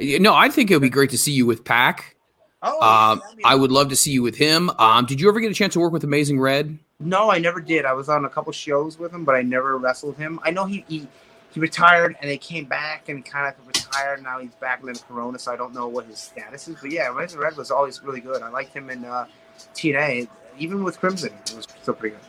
No, 0.00 0.34
I 0.34 0.48
think 0.48 0.70
it 0.70 0.74
would 0.74 0.82
be 0.82 0.90
great 0.90 1.10
to 1.10 1.18
see 1.18 1.32
you 1.32 1.46
with 1.46 1.64
PAC. 1.64 2.16
Oh, 2.62 2.80
Um, 2.80 3.22
I 3.44 3.54
would 3.54 3.70
love 3.70 3.88
to 3.90 3.96
see 3.96 4.10
you 4.10 4.22
with 4.22 4.36
him. 4.36 4.70
Um, 4.78 5.06
did 5.06 5.20
you 5.20 5.28
ever 5.28 5.40
get 5.40 5.50
a 5.50 5.54
chance 5.54 5.74
to 5.74 5.80
work 5.80 5.92
with 5.92 6.04
Amazing 6.04 6.40
Red? 6.40 6.78
No, 7.00 7.30
I 7.30 7.38
never 7.38 7.60
did. 7.60 7.84
I 7.84 7.92
was 7.92 8.08
on 8.08 8.24
a 8.24 8.28
couple 8.28 8.52
shows 8.52 8.98
with 8.98 9.12
him, 9.12 9.24
but 9.24 9.36
I 9.36 9.42
never 9.42 9.76
wrestled 9.78 10.16
him. 10.16 10.40
I 10.42 10.50
know 10.50 10.64
he 10.64 10.84
he, 10.88 11.06
he 11.50 11.60
retired 11.60 12.16
and 12.20 12.28
they 12.28 12.38
came 12.38 12.64
back 12.64 13.08
and 13.08 13.24
kind 13.24 13.54
of 13.56 13.66
retired. 13.66 14.22
Now 14.22 14.40
he's 14.40 14.54
back 14.56 14.82
in 14.82 14.92
Corona, 14.96 15.38
so 15.38 15.52
I 15.52 15.56
don't 15.56 15.72
know 15.72 15.86
what 15.86 16.06
his 16.06 16.18
status 16.18 16.66
is. 16.66 16.76
But 16.80 16.90
yeah, 16.90 17.10
Amazing 17.12 17.38
Red 17.38 17.56
was 17.56 17.70
always 17.70 18.02
really 18.02 18.20
good. 18.20 18.42
I 18.42 18.48
liked 18.50 18.74
him 18.74 18.90
in 18.90 19.04
uh, 19.04 19.26
TNA, 19.74 20.28
even 20.58 20.82
with 20.82 20.98
Crimson. 20.98 21.32
It 21.46 21.54
was 21.54 21.66
still 21.80 21.94
pretty 21.94 22.16
good. 22.16 22.24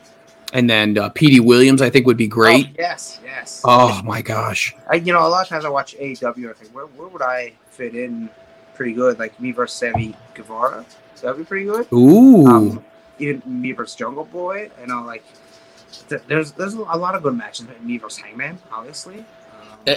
And 0.52 0.68
then 0.68 0.98
uh, 0.98 1.08
Petey 1.10 1.40
Williams, 1.40 1.80
I 1.80 1.90
think, 1.90 2.06
would 2.06 2.16
be 2.16 2.26
great. 2.26 2.66
Oh, 2.70 2.74
yes, 2.78 3.20
yes. 3.24 3.60
Oh 3.64 4.02
my 4.02 4.20
gosh. 4.20 4.74
I, 4.88 4.96
you 4.96 5.12
know, 5.12 5.26
a 5.26 5.28
lot 5.28 5.42
of 5.42 5.48
times 5.48 5.64
I 5.64 5.68
watch 5.68 5.96
AEW. 5.96 6.50
I 6.50 6.52
think 6.54 6.74
where 6.74 6.86
where 6.86 7.08
would 7.08 7.22
I 7.22 7.52
fit 7.70 7.94
in 7.94 8.28
pretty 8.74 8.92
good? 8.92 9.18
Like 9.18 9.38
me 9.40 9.52
versus 9.52 9.78
Sammy 9.78 10.14
Guevara. 10.34 10.84
So 11.14 11.26
that'd 11.26 11.38
be 11.38 11.44
pretty 11.44 11.66
good. 11.66 11.86
Ooh. 11.92 12.46
Um, 12.46 12.84
even 13.18 13.42
me 13.46 13.72
versus 13.72 13.94
Jungle 13.94 14.24
Boy. 14.24 14.70
You 14.80 14.86
know, 14.88 15.02
like 15.02 15.24
th- 16.08 16.22
there's 16.26 16.52
there's 16.52 16.74
a 16.74 16.78
lot 16.78 17.14
of 17.14 17.22
good 17.22 17.36
matches. 17.36 17.66
In 17.78 17.86
me 17.86 17.98
versus 17.98 18.18
Hangman, 18.18 18.58
obviously. 18.72 19.18
Um, 19.18 19.96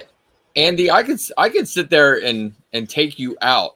Andy, 0.56 0.92
I 0.92 1.02
could 1.02 1.20
I 1.38 1.50
could 1.50 1.68
sit 1.68 1.90
there 1.90 2.24
and 2.24 2.54
and 2.74 2.88
take 2.88 3.18
you 3.18 3.36
out, 3.42 3.76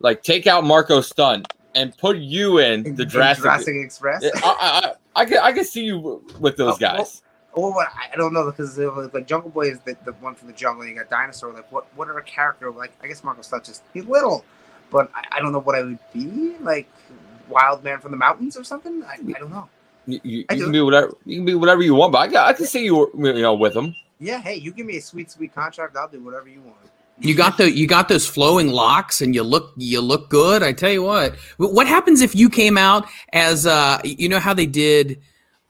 like 0.00 0.22
take 0.22 0.46
out 0.46 0.64
Marko 0.64 1.00
Stunt 1.00 1.50
and 1.74 1.96
put 1.96 2.18
you 2.18 2.58
in 2.58 2.84
in- 2.86 2.94
the 2.94 3.04
in 3.04 3.08
Jurassic. 3.08 3.44
Jurassic 3.44 3.74
Express. 3.76 4.24
I, 4.24 4.30
I, 4.44 4.92
I, 5.16 5.24
could 5.24 5.38
I 5.38 5.52
could 5.52 5.66
see 5.66 5.84
you 5.84 6.22
with 6.40 6.56
those 6.56 6.74
uh, 6.74 6.78
well, 6.80 6.96
guys. 6.96 7.22
Or 7.52 7.72
what? 7.72 7.88
I 7.94 8.16
don't 8.16 8.32
know 8.32 8.50
because 8.50 8.76
like 8.78 9.26
Jungle 9.26 9.50
Boy 9.50 9.70
is 9.70 9.78
the, 9.80 9.96
the 10.04 10.12
one 10.14 10.34
from 10.34 10.48
the 10.48 10.54
jungle. 10.54 10.84
You 10.84 10.94
got 10.96 11.08
Dinosaur. 11.08 11.52
Like 11.52 11.70
what? 11.70 11.86
What 11.94 12.08
are 12.08 12.18
a 12.18 12.22
character? 12.22 12.70
Like 12.70 12.92
I 13.02 13.06
guess 13.06 13.22
Marko 13.22 13.42
Stunt 13.42 13.64
just 13.64 13.82
he's 13.92 14.04
little, 14.06 14.44
but 14.90 15.10
I, 15.14 15.36
I 15.36 15.40
don't 15.40 15.52
know 15.52 15.60
what 15.60 15.76
I 15.76 15.82
would 15.82 15.98
be 16.12 16.56
like. 16.60 16.88
Wild 17.48 17.84
Man 17.84 18.00
from 18.00 18.10
the 18.10 18.16
mountains 18.16 18.56
or 18.56 18.64
something. 18.64 19.02
I, 19.04 19.18
I 19.36 19.38
don't 19.38 19.50
know. 19.50 19.68
You, 20.06 20.20
you, 20.22 20.38
you 20.38 20.44
do. 20.48 20.62
can 20.62 20.72
be 20.72 20.80
whatever 20.80 21.16
you 21.24 21.36
can 21.36 21.44
be 21.44 21.54
whatever 21.54 21.82
you 21.82 21.94
want, 21.94 22.12
but 22.12 22.34
I, 22.34 22.48
I 22.48 22.52
can 22.52 22.66
see 22.66 22.84
you 22.84 23.10
you 23.14 23.32
know 23.34 23.54
with 23.54 23.74
them. 23.74 23.94
Yeah. 24.18 24.40
Hey, 24.40 24.56
you 24.56 24.72
give 24.72 24.86
me 24.86 24.96
a 24.96 25.02
sweet, 25.02 25.30
sweet 25.30 25.54
contract. 25.54 25.96
I'll 25.96 26.08
do 26.08 26.20
whatever 26.20 26.48
you 26.48 26.60
want. 26.62 26.76
You 27.18 27.34
got 27.34 27.58
the 27.58 27.70
you 27.70 27.86
got 27.86 28.08
those 28.08 28.26
flowing 28.26 28.68
locks 28.68 29.22
and 29.22 29.34
you 29.34 29.42
look 29.42 29.72
you 29.76 30.00
look 30.00 30.30
good. 30.30 30.62
I 30.62 30.72
tell 30.72 30.90
you 30.90 31.02
what. 31.02 31.36
What 31.58 31.86
happens 31.86 32.20
if 32.20 32.34
you 32.34 32.50
came 32.50 32.76
out 32.76 33.06
as 33.32 33.66
uh 33.66 34.00
you 34.04 34.28
know 34.28 34.40
how 34.40 34.52
they 34.52 34.66
did 34.66 35.20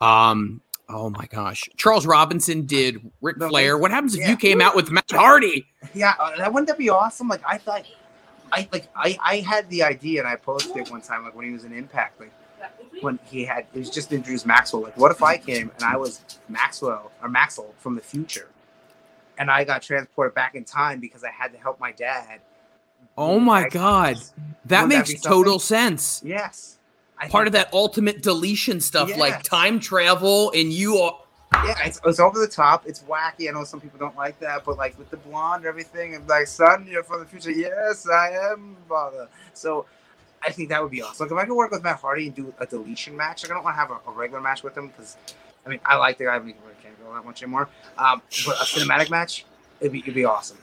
um 0.00 0.62
oh 0.88 1.10
my 1.10 1.26
gosh. 1.26 1.68
Charles 1.76 2.06
Robinson 2.06 2.64
did 2.64 3.10
Ric 3.20 3.36
Flair. 3.36 3.76
What 3.76 3.90
happens 3.90 4.14
if 4.14 4.22
yeah. 4.22 4.30
you 4.30 4.36
came 4.36 4.60
out 4.60 4.74
with 4.74 4.90
Matt 4.90 5.10
Hardy? 5.10 5.66
Yeah, 5.92 6.14
uh, 6.18 6.36
that 6.36 6.52
wouldn't 6.52 6.68
that 6.68 6.78
be 6.78 6.88
awesome? 6.88 7.28
Like 7.28 7.42
I 7.46 7.58
thought, 7.58 7.84
I 8.50 8.66
like 8.72 8.88
I 8.96 9.18
I 9.22 9.36
had 9.38 9.68
the 9.68 9.82
idea 9.82 10.20
and 10.20 10.28
I 10.28 10.36
posted 10.36 10.76
it 10.76 10.90
one 10.90 11.02
time 11.02 11.24
like 11.24 11.34
when 11.34 11.44
he 11.44 11.52
was 11.52 11.64
in 11.64 11.72
Impact, 11.72 12.20
like 12.20 12.32
when 13.00 13.18
he 13.24 13.44
had 13.44 13.66
it 13.74 13.78
was 13.78 13.90
just 13.90 14.12
introduced 14.12 14.46
Maxwell. 14.46 14.82
Like, 14.82 14.96
what 14.96 15.10
if 15.10 15.22
I 15.22 15.36
came 15.36 15.70
and 15.74 15.84
I 15.84 15.96
was 15.96 16.24
Maxwell 16.48 17.12
or 17.22 17.28
Maxwell 17.28 17.74
from 17.78 17.96
the 17.96 18.00
future, 18.00 18.48
and 19.38 19.50
I 19.50 19.64
got 19.64 19.82
transported 19.82 20.34
back 20.34 20.54
in 20.54 20.64
time 20.64 21.00
because 21.00 21.24
I 21.24 21.30
had 21.30 21.52
to 21.52 21.58
help 21.58 21.80
my 21.80 21.92
dad. 21.92 22.40
Oh 23.16 23.38
my 23.38 23.68
god. 23.68 24.16
That 24.66 24.88
makes 24.88 25.10
something? 25.10 25.30
total 25.30 25.58
sense. 25.58 26.22
Yes. 26.24 26.78
I 27.18 27.28
Part 27.28 27.46
of 27.46 27.52
think- 27.52 27.66
that 27.66 27.74
ultimate 27.74 28.22
deletion 28.22 28.80
stuff 28.80 29.16
like 29.16 29.42
time 29.42 29.78
travel 29.78 30.52
and 30.54 30.72
you 30.72 30.96
are 30.98 31.18
Yeah, 31.52 31.76
it's, 31.84 32.00
it's 32.04 32.18
over 32.18 32.40
the 32.40 32.48
top. 32.48 32.86
It's 32.86 33.02
wacky. 33.04 33.48
I 33.48 33.52
know 33.52 33.62
some 33.64 33.80
people 33.80 33.98
don't 33.98 34.16
like 34.16 34.38
that, 34.40 34.64
but 34.64 34.76
like 34.76 34.98
with 34.98 35.10
the 35.10 35.16
blonde 35.18 35.62
and 35.62 35.66
everything, 35.66 36.16
and 36.16 36.28
like, 36.28 36.48
son, 36.48 36.86
you're 36.90 37.04
from 37.04 37.20
the 37.20 37.26
future. 37.26 37.52
Yes, 37.52 38.08
I 38.08 38.30
am, 38.30 38.76
father. 38.88 39.28
So 39.52 39.86
I 40.42 40.50
think 40.50 40.68
that 40.70 40.82
would 40.82 40.90
be 40.90 41.00
awesome. 41.02 41.26
Like 41.28 41.32
if 41.32 41.38
I 41.44 41.46
could 41.46 41.54
work 41.56 41.70
with 41.70 41.84
Matt 41.84 42.00
Hardy 42.00 42.26
and 42.26 42.34
do 42.34 42.52
a 42.58 42.66
deletion 42.66 43.16
match, 43.16 43.44
like 43.44 43.52
I 43.52 43.54
don't 43.54 43.62
want 43.62 43.76
to 43.76 43.80
have 43.80 43.90
a, 43.92 44.10
a 44.10 44.12
regular 44.12 44.40
match 44.42 44.64
with 44.64 44.76
him 44.76 44.88
because, 44.88 45.16
I 45.64 45.68
mean, 45.68 45.78
I 45.86 45.96
like 45.96 46.18
the 46.18 46.24
guy, 46.24 46.38
but 46.40 46.48
he 46.48 46.54
really 47.04 47.12
can't 47.12 47.14
go 47.14 47.14
that 47.14 47.24
much 47.24 47.42
anymore. 47.42 47.68
Um, 47.98 48.22
but 48.46 48.56
a 48.56 48.64
cinematic 48.64 49.10
match, 49.10 49.44
it'd 49.80 49.92
be, 49.92 50.00
it'd 50.00 50.14
be 50.14 50.24
awesome. 50.24 50.58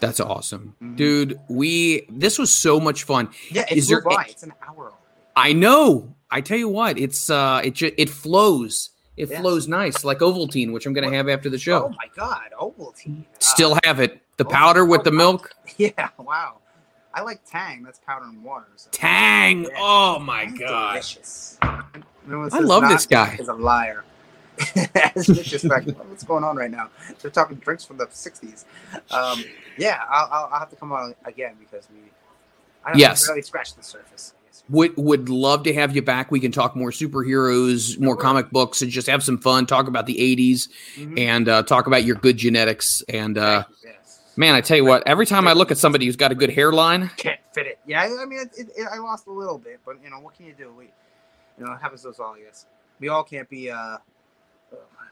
That's 0.00 0.20
awesome. 0.20 0.74
Mhm. 0.82 0.96
Dude, 0.96 1.40
we 1.48 2.06
this 2.10 2.38
was 2.38 2.52
so 2.52 2.78
much 2.78 3.04
fun. 3.04 3.30
Yeah, 3.50 3.64
it's 3.70 3.88
there 3.88 4.02
by. 4.02 4.26
It's 4.28 4.42
an 4.42 4.52
hour. 4.66 4.92
I 5.34 5.52
know. 5.52 6.14
I 6.30 6.40
tell 6.42 6.58
you 6.58 6.68
what, 6.68 6.98
it's 6.98 7.30
uh 7.30 7.62
it 7.64 7.74
ju- 7.74 7.94
it 7.96 8.10
flows. 8.10 8.90
It 9.16 9.30
Yeah. 9.30 9.40
flows 9.40 9.66
nice 9.66 10.04
like 10.04 10.18
Ovaltine, 10.18 10.72
which 10.72 10.84
I'm 10.84 10.92
going 10.92 11.08
to 11.10 11.16
have 11.16 11.26
after 11.30 11.48
the 11.48 11.58
show. 11.58 11.84
Oh 11.84 11.88
my 11.88 12.10
God, 12.14 12.50
Ovaltine. 12.60 13.22
Uh, 13.22 13.38
Still 13.38 13.78
have 13.84 13.98
it. 14.00 14.20
The 14.36 14.44
oh, 14.44 14.48
powder 14.50 14.84
with 14.84 15.00
oh, 15.00 15.04
the 15.04 15.12
milk. 15.12 15.54
yeah, 15.78 16.10
wow. 16.18 16.58
I 17.14 17.22
like 17.22 17.40
Tang. 17.50 17.82
That's 17.82 17.98
powder 18.00 18.26
and 18.26 18.44
water. 18.44 18.66
So. 18.76 18.90
Tang. 18.92 19.62
Yeah. 19.62 19.78
Oh 19.78 20.18
my 20.18 20.44
god. 20.44 20.92
Delicious. 20.92 21.56
I 21.62 22.60
love 22.60 22.86
this 22.90 23.06
guy. 23.06 23.36
Is 23.40 23.48
a 23.48 23.54
liar. 23.54 24.04
It's 25.16 25.26
disrespectful. 25.26 25.94
What's 26.08 26.24
going 26.24 26.44
on 26.44 26.56
right 26.56 26.70
now? 26.70 26.90
They're 27.22 27.30
talking 27.30 27.56
drinks 27.58 27.84
from 27.84 27.96
the 27.98 28.06
'60s. 28.06 28.64
Um, 29.10 29.44
yeah, 29.78 30.00
I'll, 30.08 30.28
I'll, 30.30 30.48
I'll 30.52 30.58
have 30.60 30.70
to 30.70 30.76
come 30.76 30.92
on 30.92 31.14
again 31.24 31.54
because 31.58 31.86
we. 31.92 32.00
I 32.84 32.90
don't 32.90 32.98
Yes. 33.00 33.26
really 33.28 33.42
scratched 33.42 33.76
the 33.76 33.82
surface. 33.82 34.34
Would 34.68 34.96
would 34.96 35.28
love 35.28 35.62
to 35.64 35.74
have 35.74 35.94
you 35.94 36.02
back. 36.02 36.30
We 36.30 36.40
can 36.40 36.50
talk 36.52 36.74
more 36.76 36.90
superheroes, 36.90 37.98
more 38.00 38.16
comic 38.16 38.50
books, 38.50 38.82
and 38.82 38.90
just 38.90 39.06
have 39.06 39.22
some 39.22 39.38
fun. 39.38 39.66
Talk 39.66 39.86
about 39.86 40.06
the 40.06 40.16
'80s 40.16 40.68
Mhm. 40.96 41.18
and 41.18 41.48
uh, 41.48 41.62
talk 41.62 41.86
about 41.86 42.04
your 42.04 42.16
good 42.16 42.36
genetics. 42.36 43.02
And 43.08 43.38
uh, 43.38 43.64
Yes. 43.84 44.20
man, 44.36 44.54
I 44.54 44.60
tell 44.60 44.76
you 44.76 44.84
what, 44.84 45.02
every 45.06 45.26
time 45.26 45.46
I 45.46 45.52
look 45.52 45.70
at 45.70 45.78
somebody 45.78 46.06
who's 46.06 46.16
got 46.16 46.32
a 46.32 46.34
good 46.34 46.50
hairline, 46.50 47.10
can't 47.16 47.38
fit 47.52 47.66
it. 47.66 47.78
Yeah, 47.86 48.02
I 48.02 48.22
I 48.22 48.24
mean, 48.24 48.40
it, 48.40 48.50
it, 48.58 48.68
it, 48.76 48.88
I 48.90 48.98
lost 48.98 49.26
a 49.28 49.32
little 49.32 49.58
bit, 49.58 49.80
but 49.84 49.96
you 50.02 50.10
know, 50.10 50.18
what 50.20 50.34
can 50.34 50.46
you 50.46 50.54
do? 50.54 50.72
We, 50.76 50.84
you 51.58 51.64
know, 51.64 51.72
it 51.72 51.80
happens 51.80 52.02
to 52.02 52.08
us 52.08 52.18
all. 52.18 52.34
I 52.34 52.40
guess 52.40 52.66
we 52.98 53.08
all 53.08 53.22
can't 53.24 53.48
be. 53.48 53.70
uh, 53.70 53.98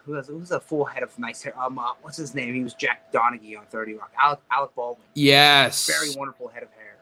who 0.05 0.13
has, 0.15 0.27
who's 0.29 0.51
a 0.51 0.61
full 0.61 0.85
head 0.85 1.03
of 1.03 1.19
nice 1.19 1.43
hair? 1.43 1.59
Um, 1.61 1.79
uh, 1.79 1.93
what's 2.03 2.17
his 2.17 2.35
name? 2.35 2.55
He 2.55 2.63
was 2.63 2.75
Jack 2.75 3.13
Donaghy 3.13 3.59
on 3.59 3.65
Thirty 3.67 3.95
Rock. 3.95 4.13
Alec, 4.21 4.41
Alec 4.51 4.75
Baldwin. 4.75 5.05
yes, 5.15 5.87
Very 5.87 6.15
wonderful 6.17 6.49
head 6.49 6.63
of 6.63 6.71
hair. 6.73 6.97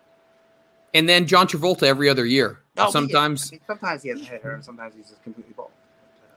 and 0.94 1.09
then 1.09 1.26
John 1.26 1.46
Travolta 1.46 1.82
every 1.84 2.09
other 2.09 2.24
year. 2.26 2.59
Oh, 2.76 2.84
yeah, 2.84 2.90
sometimes, 2.90 3.50
I 3.50 3.55
mean, 3.57 3.61
sometimes 3.66 4.03
he 4.03 4.09
has 4.11 4.20
a 4.20 4.24
head 4.24 4.42
hair, 4.42 4.55
and 4.55 4.64
sometimes 4.64 4.94
he's 4.94 5.09
just 5.11 5.22
completely 5.22 5.53
bald. 5.55 5.70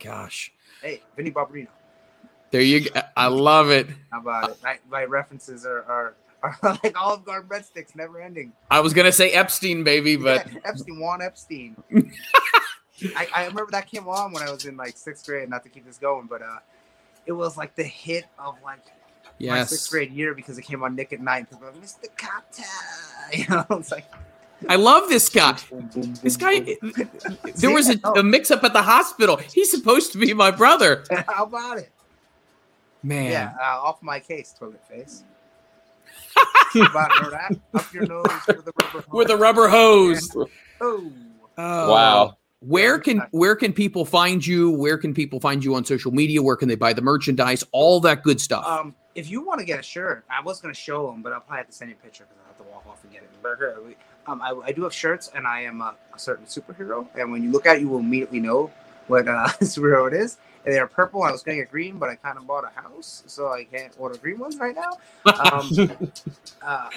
gosh, 0.04 0.52
Hey, 0.82 1.02
Vinnie 1.16 1.32
Barbarino. 1.32 1.68
there 2.52 2.62
you 2.62 2.90
go. 2.90 3.02
I 3.16 3.28
love 3.28 3.70
it. 3.72 3.88
How 4.12 4.20
about 4.20 4.50
it? 4.52 4.58
My, 4.64 4.78
my 4.90 5.04
references 5.06 5.66
are, 5.66 5.84
are, 5.84 6.14
are 6.44 6.58
like 6.84 7.00
Olive 7.02 7.24
Garden 7.26 7.48
breadsticks, 7.50 7.96
never 7.96 8.20
ending. 8.22 8.52
I 8.70 8.82
was 8.82 8.94
gonna 8.94 9.12
say 9.14 9.32
Epstein, 9.32 9.84
baby, 9.86 10.16
but 10.18 10.46
Yeah, 10.52 10.60
Epstein, 10.66 11.00
Juan 11.00 11.22
Epstein. 11.22 11.76
I, 13.16 13.28
I 13.36 13.40
remember 13.48 13.72
that 13.72 13.88
came 13.88 14.08
on 14.08 14.32
when 14.32 14.44
I 14.44 14.52
was 14.52 14.66
in 14.66 14.78
like 14.78 14.98
sixth 14.98 15.26
grade. 15.26 15.50
Not 15.50 15.64
to 15.64 15.70
keep 15.70 15.86
this 15.86 15.98
going, 15.98 16.28
but 16.28 16.42
uh, 16.42 16.60
it 17.26 17.32
was 17.34 17.58
like 17.58 17.76
the 17.76 17.84
hit 17.84 18.26
of 18.40 18.56
like 18.64 18.80
my 19.40 19.64
sixth 19.66 19.90
grade 19.92 20.12
year 20.12 20.34
because 20.34 20.58
it 20.58 20.62
came 20.64 20.84
on 20.84 20.96
Nick 20.96 21.12
at 21.14 21.20
Night. 21.20 21.50
People 21.50 21.66
were 21.68 21.72
like, 21.74 21.82
Mr. 21.82 22.08
Cocktail, 22.18 22.66
you 23.34 23.46
know, 23.50 23.66
it's 23.78 23.92
like 23.92 24.06
I 24.70 24.78
love 24.78 25.10
this 25.10 25.28
guy. 25.28 25.58
This 26.24 26.38
guy, 26.38 26.60
there 27.58 27.72
was 27.72 27.90
a, 27.90 28.00
a 28.16 28.24
mix-up 28.24 28.64
at 28.64 28.72
the 28.72 28.82
hospital. 28.82 29.36
He's 29.38 29.70
supposed 29.70 30.14
to 30.14 30.18
be 30.18 30.34
my 30.34 30.50
brother, 30.52 31.04
How 31.28 31.44
about 31.44 31.78
it? 31.80 31.92
man. 33.04 33.30
Yeah, 33.32 33.54
uh, 33.62 33.82
off 33.84 34.02
my 34.02 34.20
case, 34.22 34.56
toilet 34.58 34.82
face. 34.88 35.24
How 36.74 36.86
about 36.90 37.10
that? 37.32 37.60
Up 37.74 37.94
your 37.94 38.08
nose 38.08 38.26
with 38.48 38.68
a 38.68 38.72
rubber 38.82 39.04
With 39.12 39.30
a 39.30 39.34
hose. 39.34 39.42
rubber 39.42 39.68
hose. 39.68 40.36
Oh, 40.82 41.12
Oh, 41.58 41.92
Wow. 41.92 42.38
Where 42.68 42.98
can 43.00 43.22
where 43.32 43.56
can 43.56 43.74
people 43.74 44.06
find 44.06 44.46
you? 44.46 44.72
Where 44.72 44.98
can 44.98 45.14
people 45.14 45.40
find 45.40 45.64
you 45.64 45.76
on 45.76 45.86
social 45.86 46.12
media? 46.12 46.42
Where 46.42 46.56
can 46.56 46.68
they 46.68 46.76
buy 46.76 46.94
the 46.94 47.02
merchandise? 47.02 47.64
All 47.72 48.00
that 48.02 48.24
good 48.24 48.42
stuff. 48.42 48.66
Um, 48.66 48.96
if 49.14 49.30
you 49.30 49.46
want 49.46 49.60
to 49.60 49.66
get 49.66 49.80
a 49.80 49.84
shirt, 49.84 50.26
I 50.30 50.42
was 50.42 50.60
gonna 50.60 50.74
show 50.74 51.08
them, 51.12 51.22
but 51.22 51.32
I'll 51.32 51.42
probably 51.42 51.58
have 51.58 51.68
to 51.68 51.74
send 51.74 51.92
you 51.92 51.98
a 52.00 52.04
picture 52.04 52.26
because 52.26 52.44
I 52.44 52.48
have 52.48 52.58
to 52.58 52.74
walk 52.74 52.86
off 52.88 53.04
and 53.04 53.14
get 53.14 53.22
it. 53.22 53.30
But 53.44 53.60
uh, 53.62 54.32
um, 54.32 54.42
I, 54.42 54.70
I 54.70 54.72
do 54.72 54.84
have 54.84 54.94
shirts, 54.94 55.32
and 55.36 55.46
I 55.46 55.62
am 55.62 55.82
a, 55.82 55.96
a 56.14 56.20
certain 56.20 56.46
superhero. 56.46 57.08
And 57.16 57.32
when 57.32 57.44
you 57.44 57.52
look 57.52 57.66
at 57.66 57.78
it, 57.78 57.82
you 57.82 57.90
will 57.90 58.00
immediately 58.00 58.40
know 58.40 58.72
what 59.08 59.28
uh, 59.28 59.48
superhero 59.62 60.08
it 60.08 60.14
is. 60.14 60.38
And 60.66 60.74
they 60.74 60.80
are 60.80 60.88
purple. 60.88 61.22
I 61.22 61.32
was 61.32 61.44
gonna 61.44 61.58
get 61.58 61.70
green, 61.72 62.00
but 62.00 62.10
I 62.10 62.16
kind 62.16 62.38
of 62.38 62.48
bought 62.48 62.64
a 62.64 62.82
house, 62.82 63.24
so 63.28 63.48
I 63.50 63.66
can't 63.66 63.94
order 64.00 64.18
green 64.18 64.40
ones 64.40 64.58
right 64.58 64.76
now. 64.76 64.98
Um, 65.36 66.02
uh, 66.62 66.90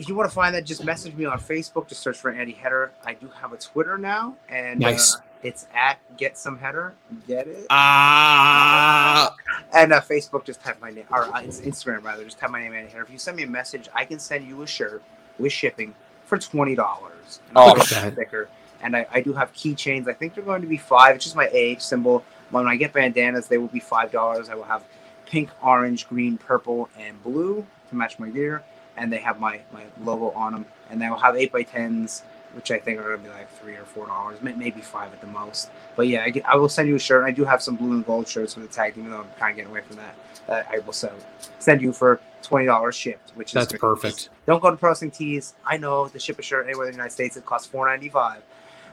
if 0.00 0.08
you 0.08 0.14
want 0.14 0.28
to 0.30 0.34
find 0.34 0.54
that, 0.54 0.64
just 0.64 0.84
message 0.84 1.14
me 1.14 1.24
on 1.26 1.38
Facebook. 1.38 1.86
Just 1.88 2.00
search 2.00 2.16
for 2.18 2.30
Andy 2.30 2.52
Header. 2.52 2.90
I 3.04 3.14
do 3.14 3.28
have 3.40 3.52
a 3.52 3.56
Twitter 3.58 3.98
now, 3.98 4.36
and 4.48 4.80
Nice. 4.80 5.14
uh, 5.16 5.18
it's 5.42 5.66
at 5.74 5.98
Get 6.16 6.36
Some 6.38 6.58
Header. 6.58 6.94
Get 7.28 7.46
it? 7.46 7.66
Ah, 7.70 9.34
And 9.74 9.92
uh, 9.92 10.00
Facebook, 10.00 10.44
just 10.44 10.60
type 10.62 10.80
my 10.80 10.90
name, 10.90 11.04
or 11.10 11.24
uh, 11.34 11.40
it's 11.42 11.60
Instagram 11.60 12.02
rather, 12.02 12.24
just 12.24 12.38
type 12.38 12.50
my 12.50 12.60
name 12.60 12.72
in 12.72 12.88
here. 12.88 13.02
If 13.02 13.10
you 13.10 13.18
send 13.18 13.36
me 13.36 13.42
a 13.42 13.46
message, 13.46 13.88
I 13.94 14.04
can 14.04 14.18
send 14.18 14.46
you 14.48 14.62
a 14.62 14.66
shirt 14.66 15.02
with 15.38 15.52
shipping 15.52 15.94
for 16.24 16.38
twenty 16.38 16.74
dollars. 16.74 17.40
Oh, 17.54 17.74
God. 17.74 18.12
sticker. 18.12 18.48
And 18.82 18.96
I, 18.96 19.06
I 19.12 19.20
do 19.20 19.34
have 19.34 19.52
keychains. 19.52 20.08
I 20.08 20.14
think 20.14 20.34
they're 20.34 20.42
going 20.44 20.62
to 20.62 20.68
be 20.68 20.78
five. 20.78 21.16
It's 21.16 21.24
just 21.26 21.36
my 21.36 21.48
age 21.52 21.82
symbol. 21.82 22.24
When 22.50 22.66
I 22.66 22.76
get 22.76 22.94
bandanas, 22.94 23.46
they 23.48 23.58
will 23.58 23.68
be 23.68 23.80
five 23.80 24.10
dollars. 24.10 24.48
I 24.48 24.54
will 24.54 24.64
have 24.64 24.82
pink, 25.26 25.50
orange, 25.62 26.08
green, 26.08 26.38
purple, 26.38 26.88
and 26.98 27.22
blue 27.22 27.66
to 27.90 27.94
match 27.94 28.18
my 28.18 28.28
gear. 28.30 28.62
And 29.00 29.12
they 29.12 29.18
have 29.18 29.40
my, 29.40 29.60
my 29.72 29.82
logo 30.04 30.30
on 30.38 30.52
them. 30.52 30.66
And 30.90 31.00
they 31.02 31.08
will 31.08 31.18
have 31.18 31.34
eight 31.36 31.50
by 31.50 31.62
tens, 31.62 32.22
which 32.54 32.70
I 32.70 32.78
think 32.78 32.98
are 33.00 33.02
going 33.02 33.18
to 33.18 33.24
be 33.24 33.30
like 33.30 33.50
three 33.60 33.74
or 33.76 33.84
four 33.84 34.06
dollars, 34.06 34.38
maybe 34.42 34.80
five 34.80 35.12
at 35.12 35.20
the 35.20 35.26
most. 35.26 35.70
But 35.96 36.06
yeah, 36.08 36.22
I, 36.24 36.30
get- 36.30 36.46
I 36.46 36.56
will 36.56 36.68
send 36.68 36.88
you 36.88 36.96
a 36.96 36.98
shirt. 36.98 37.24
I 37.24 37.30
do 37.30 37.44
have 37.44 37.62
some 37.62 37.76
blue 37.76 37.92
and 37.92 38.04
gold 38.06 38.28
shirts 38.28 38.56
with 38.56 38.70
a 38.70 38.72
tag, 38.72 38.94
even 38.98 39.10
though 39.10 39.20
I'm 39.20 39.30
kind 39.38 39.50
of 39.52 39.56
getting 39.56 39.70
away 39.70 39.80
from 39.82 39.96
that. 39.96 40.14
Uh, 40.48 40.62
I 40.70 40.78
will 40.80 40.92
send 40.92 41.14
send 41.60 41.80
you 41.80 41.92
for 41.92 42.20
twenty 42.42 42.66
dollars 42.66 42.96
shipped, 42.96 43.30
which 43.36 43.50
is 43.50 43.54
that's 43.54 43.68
great. 43.70 43.80
perfect. 43.80 44.30
Don't 44.46 44.60
go 44.60 44.70
to 44.70 44.76
Pro 44.76 44.90
Wrestling 44.90 45.12
Tees. 45.12 45.54
I 45.64 45.76
know 45.76 46.08
to 46.08 46.18
ship 46.18 46.38
a 46.38 46.42
shirt 46.42 46.66
anywhere 46.66 46.86
in 46.86 46.92
the 46.92 46.96
United 46.96 47.12
States 47.12 47.36
it 47.36 47.46
costs 47.46 47.68
four 47.68 47.86
ninety 47.86 48.08
five. 48.08 48.42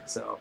So 0.06 0.38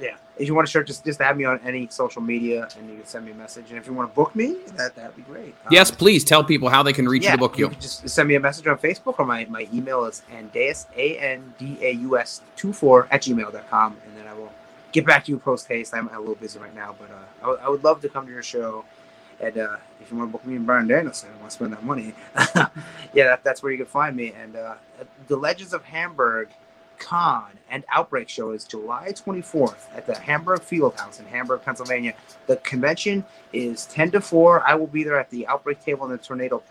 yeah, 0.00 0.16
if 0.38 0.46
you 0.48 0.54
want 0.54 0.66
to 0.66 0.70
shirt, 0.70 0.86
just 0.86 1.04
just 1.04 1.20
add 1.20 1.36
me 1.36 1.44
on 1.44 1.60
any 1.64 1.86
social 1.88 2.22
media 2.22 2.68
and 2.78 2.88
you 2.90 2.96
can 2.96 3.06
send 3.06 3.24
me 3.26 3.32
a 3.32 3.34
message. 3.34 3.66
And 3.70 3.78
if 3.78 3.86
you 3.86 3.92
want 3.92 4.10
to 4.10 4.14
book 4.14 4.34
me, 4.34 4.56
that 4.76 4.94
that'd 4.96 5.14
be 5.16 5.22
great. 5.22 5.54
Um, 5.64 5.68
Yes, 5.70 5.90
please 5.90 6.24
tell 6.24 6.42
people 6.42 6.68
how 6.68 6.82
they 6.82 6.92
can 6.92 7.08
reach 7.08 7.24
you 7.24 7.30
to 7.32 7.38
book 7.38 7.58
you. 7.58 7.68
can 7.68 7.80
just 7.80 8.08
send 8.08 8.28
me 8.28 8.34
a 8.34 8.40
message 8.40 8.66
on 8.66 8.78
Facebook 8.78 9.16
or 9.18 9.26
my, 9.26 9.44
my 9.46 9.68
email 9.72 10.04
is 10.06 10.22
andaus, 10.32 10.86
A 10.96 11.18
N 11.18 11.54
D 11.58 11.78
A 11.82 11.90
U 11.92 12.18
S 12.18 12.40
24 12.56 13.08
at 13.10 13.22
gmail.com. 13.22 13.96
And 14.06 14.16
then 14.16 14.26
I 14.26 14.34
will 14.34 14.52
get 14.92 15.04
back 15.06 15.24
to 15.26 15.32
you 15.32 15.38
post 15.38 15.68
haste. 15.68 15.94
I'm 15.94 16.08
a 16.08 16.18
little 16.18 16.34
busy 16.34 16.58
right 16.58 16.74
now, 16.74 16.94
but 16.98 17.10
uh, 17.10 17.46
I, 17.46 17.48
would- 17.48 17.60
would 17.72 17.84
love 17.84 18.00
to 18.02 18.08
come 18.08 18.26
to 18.26 18.32
your 18.32 18.42
show. 18.42 18.84
And 19.40 19.58
uh, 19.58 19.76
if 20.00 20.10
you 20.10 20.16
want 20.16 20.28
to 20.28 20.32
book 20.32 20.46
me 20.46 20.54
and 20.56 20.64
Bryan 20.64 20.86
Danielson, 20.86 21.30
I 21.36 21.40
want 21.40 21.50
to 21.50 21.54
spend 21.56 21.72
that 21.72 21.82
money. 21.82 22.14
yeah, 23.12 23.24
that, 23.26 23.42
that's 23.42 23.60
where 23.62 23.72
you 23.72 23.78
can 23.78 23.86
find 23.86 24.14
me. 24.14 24.32
And 24.40 24.54
uh, 24.54 24.74
the 25.26 25.36
Legends 25.36 25.72
of 25.72 25.82
Hamburg 25.84 26.48
Con 27.02 27.58
and 27.68 27.84
Outbreak 27.90 28.28
Show 28.28 28.52
is 28.52 28.64
July 28.64 29.08
24th 29.08 29.94
at 29.94 30.06
the 30.06 30.16
Hamburg 30.18 30.60
Fieldhouse 30.60 31.18
in 31.18 31.26
Hamburg, 31.26 31.62
Pennsylvania. 31.62 32.14
The 32.46 32.56
convention 32.56 33.24
is 33.52 33.86
10 33.86 34.12
to 34.12 34.20
4. 34.20 34.62
I 34.66 34.76
will 34.76 34.86
be 34.86 35.02
there 35.02 35.18
at 35.18 35.28
the 35.30 35.46
Outbreak 35.48 35.84
Table 35.84 36.04
and 36.04 36.14
the 36.14 36.22
Tornado 36.22 36.62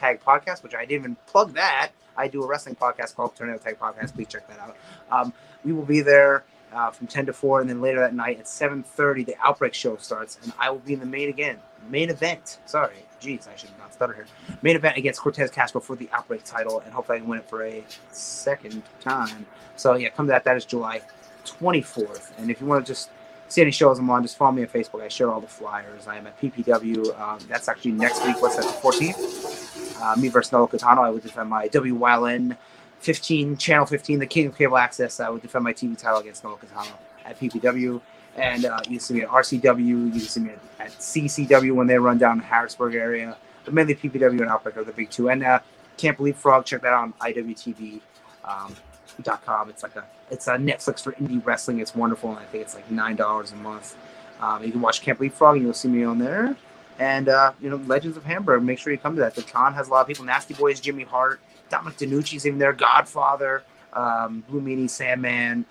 Tag 0.00 0.20
Podcast, 0.20 0.64
which 0.64 0.74
I 0.74 0.80
didn't 0.80 1.02
even 1.02 1.16
plug 1.26 1.54
that. 1.54 1.90
I 2.16 2.26
do 2.26 2.42
a 2.42 2.46
wrestling 2.46 2.74
podcast 2.74 3.14
called 3.14 3.36
Tornado 3.36 3.58
Tag 3.58 3.78
Podcast. 3.78 4.14
Please 4.14 4.26
check 4.26 4.48
that 4.48 4.58
out. 4.58 4.76
Um, 5.12 5.32
we 5.64 5.72
will 5.72 5.84
be 5.84 6.00
there 6.00 6.44
uh, 6.72 6.90
from 6.90 7.06
10 7.06 7.26
to 7.26 7.32
4, 7.32 7.60
and 7.60 7.70
then 7.70 7.80
later 7.80 8.00
that 8.00 8.14
night 8.14 8.40
at 8.40 8.46
7.30, 8.46 9.26
the 9.26 9.36
Outbreak 9.44 9.74
Show 9.74 9.96
starts, 9.96 10.38
and 10.42 10.52
I 10.58 10.70
will 10.70 10.80
be 10.80 10.94
in 10.94 11.00
the 11.00 11.06
main 11.06 11.28
again. 11.28 11.58
Main 11.88 12.10
event. 12.10 12.58
Sorry. 12.66 12.96
Jeez, 13.20 13.48
I 13.48 13.54
should 13.54 13.70
not 13.88 13.94
stutter 13.94 14.14
here. 14.14 14.26
Main 14.62 14.76
event 14.76 14.96
against 14.96 15.20
Cortez 15.20 15.50
Castro 15.50 15.80
for 15.80 15.96
the 15.96 16.08
Outbreak 16.12 16.44
title, 16.44 16.80
and 16.80 16.92
hopefully 16.92 17.16
I 17.16 17.20
can 17.20 17.28
win 17.28 17.38
it 17.38 17.48
for 17.48 17.64
a 17.64 17.84
second 18.10 18.82
time. 19.00 19.46
So 19.76 19.94
yeah, 19.94 20.10
come 20.10 20.26
to 20.26 20.30
that. 20.30 20.44
That 20.44 20.56
is 20.56 20.64
July 20.64 21.02
24th. 21.44 22.32
And 22.38 22.50
if 22.50 22.60
you 22.60 22.66
want 22.66 22.84
to 22.84 22.90
just 22.92 23.10
see 23.48 23.62
any 23.62 23.70
shows 23.70 23.98
I'm 23.98 24.10
on, 24.10 24.22
just 24.22 24.36
follow 24.36 24.52
me 24.52 24.62
on 24.62 24.68
Facebook. 24.68 25.02
I 25.02 25.08
share 25.08 25.30
all 25.30 25.40
the 25.40 25.46
flyers. 25.46 26.06
I 26.06 26.16
am 26.16 26.26
at 26.26 26.38
PPW. 26.40 27.18
Um, 27.18 27.38
that's 27.48 27.68
actually 27.68 27.92
next 27.92 28.24
week. 28.26 28.40
What's 28.42 28.56
that? 28.56 28.64
The 28.64 28.80
14th. 28.80 30.02
Uh, 30.02 30.16
me 30.16 30.28
versus 30.28 30.52
Noah 30.52 30.68
Catano. 30.68 30.98
I 30.98 31.10
would 31.10 31.22
defend 31.22 31.48
my 31.48 31.68
WYLN 31.68 32.56
15, 33.00 33.56
Channel 33.56 33.86
15, 33.86 34.18
the 34.18 34.26
King 34.26 34.46
of 34.48 34.58
Cable 34.58 34.76
Access. 34.76 35.20
I 35.20 35.30
would 35.30 35.42
defend 35.42 35.64
my 35.64 35.72
TV 35.72 35.96
title 35.96 36.20
against 36.20 36.44
Noah 36.44 36.56
Catano 36.56 36.92
at 37.24 37.38
PPW. 37.38 38.00
And 38.36 38.66
uh, 38.66 38.78
you 38.84 38.98
can 38.98 39.00
see 39.00 39.14
me 39.14 39.22
at 39.22 39.28
RCW. 39.28 39.78
You 39.78 40.10
can 40.10 40.20
see 40.20 40.40
me 40.40 40.50
at, 40.50 40.58
at 40.78 40.90
CCW 40.92 41.72
when 41.74 41.86
they 41.86 41.98
run 41.98 42.18
down 42.18 42.38
the 42.38 42.44
Harrisburg 42.44 42.94
area. 42.94 43.36
But 43.68 43.74
mainly 43.74 43.94
PPW 43.94 44.40
and 44.40 44.48
Outbreak 44.48 44.78
are 44.78 44.84
the 44.84 44.92
big 44.92 45.10
two. 45.10 45.28
And 45.28 45.44
uh, 45.44 45.60
Can't 45.98 46.16
Believe 46.16 46.38
Frog. 46.38 46.64
Check 46.64 46.80
that 46.80 46.94
out 46.94 47.02
on 47.02 47.12
IWTV. 47.20 48.00
Um, 48.44 48.74
dot 49.20 49.44
com. 49.44 49.68
It's 49.68 49.82
like 49.82 49.94
a 49.94 50.06
it's 50.30 50.46
a 50.46 50.52
Netflix 50.52 51.02
for 51.02 51.12
indie 51.12 51.44
wrestling. 51.44 51.80
It's 51.80 51.94
wonderful, 51.94 52.30
and 52.30 52.38
I 52.38 52.44
think 52.44 52.62
it's 52.62 52.74
like 52.74 52.90
nine 52.90 53.14
dollars 53.14 53.52
a 53.52 53.56
month. 53.56 53.94
Um, 54.40 54.64
you 54.64 54.72
can 54.72 54.80
watch 54.80 55.02
Can't 55.02 55.18
Believe 55.18 55.34
Frog, 55.34 55.56
and 55.56 55.66
you'll 55.66 55.74
see 55.74 55.88
me 55.88 56.02
on 56.02 56.18
there. 56.18 56.56
And 56.98 57.28
uh, 57.28 57.52
you 57.60 57.68
know, 57.68 57.76
Legends 57.76 58.16
of 58.16 58.24
Hamburg. 58.24 58.62
Make 58.62 58.78
sure 58.78 58.90
you 58.90 58.98
come 58.98 59.16
to 59.16 59.20
that. 59.20 59.34
The 59.34 59.42
con 59.42 59.74
has 59.74 59.88
a 59.88 59.90
lot 59.90 60.00
of 60.00 60.06
people. 60.06 60.24
Nasty 60.24 60.54
Boys, 60.54 60.80
Jimmy 60.80 61.04
Hart, 61.04 61.40
Dominic 61.68 61.98
DeNucci's 61.98 62.46
even 62.46 62.58
there. 62.58 62.72
Godfather, 62.72 63.64
um, 63.92 64.44
Blue 64.48 64.62
Meanie, 64.62 64.88
Sandman. 64.88 65.66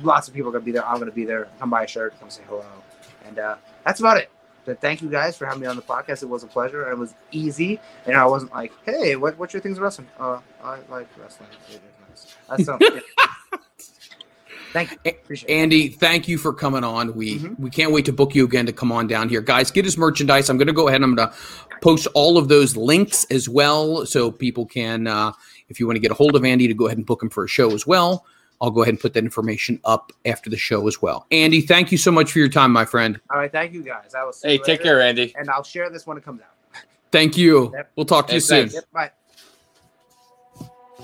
Lots 0.00 0.26
of 0.26 0.32
people 0.32 0.48
are 0.48 0.52
gonna 0.52 0.64
be 0.64 0.72
there. 0.72 0.86
I'm 0.86 0.98
gonna 0.98 1.12
be 1.12 1.26
there. 1.26 1.48
Come 1.58 1.68
buy 1.68 1.84
a 1.84 1.86
shirt. 1.86 2.18
Come 2.18 2.30
say 2.30 2.44
hello. 2.48 2.64
And 3.26 3.38
uh, 3.38 3.56
that's 3.84 4.00
about 4.00 4.16
it. 4.16 4.30
But 4.64 4.80
thank 4.80 5.02
you 5.02 5.08
guys 5.08 5.36
for 5.36 5.46
having 5.46 5.60
me 5.60 5.66
on 5.66 5.76
the 5.76 5.82
podcast. 5.82 6.22
It 6.22 6.28
was 6.28 6.44
a 6.44 6.46
pleasure. 6.46 6.88
It 6.90 6.96
was 6.96 7.14
easy, 7.32 7.80
and 8.06 8.16
I 8.16 8.24
wasn't 8.26 8.52
like, 8.52 8.72
"Hey, 8.84 9.16
what, 9.16 9.36
what's 9.38 9.52
your 9.52 9.60
things 9.62 9.76
of 9.78 9.82
wrestling?" 9.82 10.08
Uh, 10.18 10.38
I 10.62 10.78
like 10.88 11.08
wrestling. 11.18 11.48
It 11.70 11.74
is 11.74 11.80
nice. 12.08 12.36
That's 12.48 12.64
so. 12.66 12.78
Thank 14.72 14.92
you. 14.92 14.98
Appreciate 15.04 15.50
it. 15.50 15.54
Andy, 15.54 15.88
thank 15.88 16.28
you 16.28 16.38
for 16.38 16.52
coming 16.52 16.82
on. 16.82 17.14
We 17.14 17.38
Mhm. 17.38 17.58
we 17.60 17.68
can't 17.68 17.92
wait 17.92 18.06
to 18.06 18.12
book 18.12 18.34
you 18.34 18.44
again 18.44 18.64
to 18.66 18.72
come 18.72 18.90
on 18.90 19.06
down 19.06 19.28
here, 19.28 19.42
guys. 19.42 19.70
Get 19.70 19.84
his 19.84 19.98
merchandise. 19.98 20.48
I'm 20.48 20.56
going 20.56 20.66
to 20.68 20.72
go 20.72 20.88
ahead. 20.88 21.02
and 21.02 21.04
I'm 21.04 21.14
going 21.14 21.28
to 21.28 21.34
post 21.82 22.06
all 22.14 22.38
of 22.38 22.48
those 22.48 22.74
links 22.74 23.24
as 23.30 23.48
well, 23.50 24.06
so 24.06 24.30
people 24.30 24.64
can, 24.64 25.06
uh, 25.08 25.32
if 25.68 25.78
you 25.78 25.86
want 25.86 25.96
to 25.96 26.00
get 26.00 26.10
a 26.10 26.14
hold 26.14 26.36
of 26.36 26.44
Andy, 26.44 26.68
to 26.68 26.74
go 26.74 26.86
ahead 26.86 26.96
and 26.96 27.04
book 27.06 27.22
him 27.22 27.28
for 27.28 27.44
a 27.44 27.48
show 27.48 27.72
as 27.74 27.86
well. 27.86 28.24
I'll 28.62 28.70
go 28.70 28.82
ahead 28.82 28.94
and 28.94 29.00
put 29.00 29.12
that 29.14 29.24
information 29.24 29.80
up 29.84 30.12
after 30.24 30.48
the 30.48 30.56
show 30.56 30.86
as 30.86 31.02
well. 31.02 31.26
Andy, 31.32 31.60
thank 31.60 31.90
you 31.90 31.98
so 31.98 32.12
much 32.12 32.30
for 32.32 32.38
your 32.38 32.48
time, 32.48 32.70
my 32.72 32.84
friend. 32.84 33.20
All 33.28 33.38
right, 33.38 33.50
thank 33.50 33.72
you 33.74 33.82
guys. 33.82 34.14
I 34.14 34.22
will 34.24 34.32
see 34.32 34.46
Hey, 34.48 34.52
you 34.54 34.58
take 34.60 34.68
later, 34.80 34.82
care, 34.84 35.00
Andy. 35.02 35.34
And 35.36 35.50
I'll 35.50 35.64
share 35.64 35.90
this 35.90 36.06
when 36.06 36.16
it 36.16 36.24
comes 36.24 36.40
out. 36.42 36.46
Thank 37.10 37.36
you. 37.36 37.72
Yep. 37.74 37.90
We'll 37.96 38.06
talk 38.06 38.28
to 38.28 38.30
Hey, 38.32 38.36
you 38.36 38.40
soon. 38.40 38.68
Yep, 38.70 38.84
bye. 38.92 39.10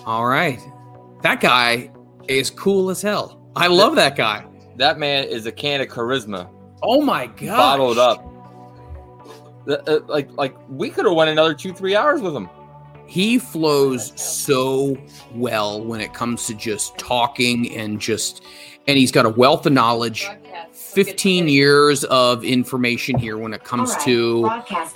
All 0.07 0.25
right. 0.27 0.61
That 1.23 1.41
guy 1.41 1.91
is 2.29 2.49
cool 2.51 2.91
as 2.91 3.03
hell. 3.03 3.51
I 3.57 3.67
love 3.67 3.97
that 3.97 4.15
guy. 4.17 4.47
That 4.77 4.99
man 5.01 5.25
is 5.25 5.47
a 5.47 5.53
can 5.53 5.81
of 5.81 5.89
charisma, 5.89 6.49
Oh 6.83 7.03
my 7.03 7.27
god. 7.27 7.57
bottled 7.57 7.99
up. 7.99 8.25
Uh, 9.69 9.99
like, 10.07 10.31
like 10.39 10.55
we 10.71 10.89
could 10.91 11.05
have 11.05 11.15
went 11.15 11.29
another 11.29 11.53
two, 11.55 11.73
three 11.75 11.97
hours 11.97 12.21
with 12.23 12.35
him. 12.37 12.49
He 13.09 13.39
flows 13.39 14.13
so 14.21 14.97
well 15.35 15.83
when 15.83 16.01
it 16.01 16.13
comes 16.13 16.47
to 16.47 16.55
just 16.55 16.97
talking 16.99 17.75
and 17.75 17.99
just 18.01 18.43
and 18.87 18.97
he's 18.99 19.11
got 19.11 19.25
a 19.27 19.31
wealth 19.31 19.67
of 19.67 19.73
knowledge. 19.73 20.29
15 20.73 21.49
years 21.49 22.05
of 22.05 22.45
information 22.45 23.19
here 23.19 23.37
when 23.39 23.53
it 23.55 23.65
comes 23.65 23.97
to 24.05 24.49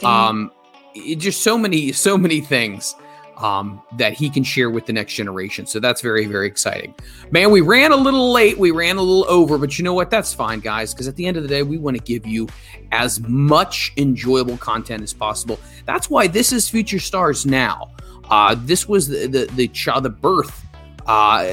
um 0.05 0.51
it- 0.95 1.17
just 1.17 1.43
so 1.43 1.57
many 1.57 1.91
so 1.93 2.17
many 2.19 2.41
things 2.41 2.95
um 3.39 3.83
that 3.97 4.13
he 4.13 4.29
can 4.29 4.43
share 4.45 4.69
with 4.71 4.85
the 4.87 4.93
next 4.93 5.15
generation. 5.15 5.65
So 5.67 5.81
that's 5.81 6.01
very 6.03 6.27
very 6.27 6.47
exciting. 6.47 6.95
Man 7.31 7.51
we 7.51 7.61
ran 7.63 7.93
a 7.93 7.97
little 7.97 8.31
late. 8.31 8.59
We 8.59 8.71
ran 8.73 8.97
a 8.97 9.03
little 9.03 9.25
over 9.29 9.57
but 9.59 9.79
you 9.79 9.85
know 9.85 9.95
what? 9.95 10.11
That's 10.11 10.35
fine 10.35 10.61
guys 10.61 10.93
because 10.93 11.09
at 11.09 11.17
the 11.17 11.25
end 11.27 11.37
of 11.39 11.43
the 11.45 11.49
day 11.49 11.63
we 11.63 11.79
want 11.79 11.97
to 11.97 12.03
give 12.03 12.27
you 12.27 12.47
as 12.91 13.21
much 13.21 13.93
enjoyable 13.97 14.59
content 14.59 15.03
as 15.03 15.13
possible. 15.15 15.59
That's 15.87 16.11
why 16.11 16.27
this 16.27 16.53
is 16.53 16.69
future 16.69 17.01
stars 17.01 17.47
now 17.47 17.91
uh 18.33 18.57
this 18.59 18.89
was 18.89 19.07
the 19.07 19.27
the 19.29 19.45
the 19.55 19.69
child 19.69 20.03
the 20.05 20.11
birth 20.11 20.67
uh 21.07 21.47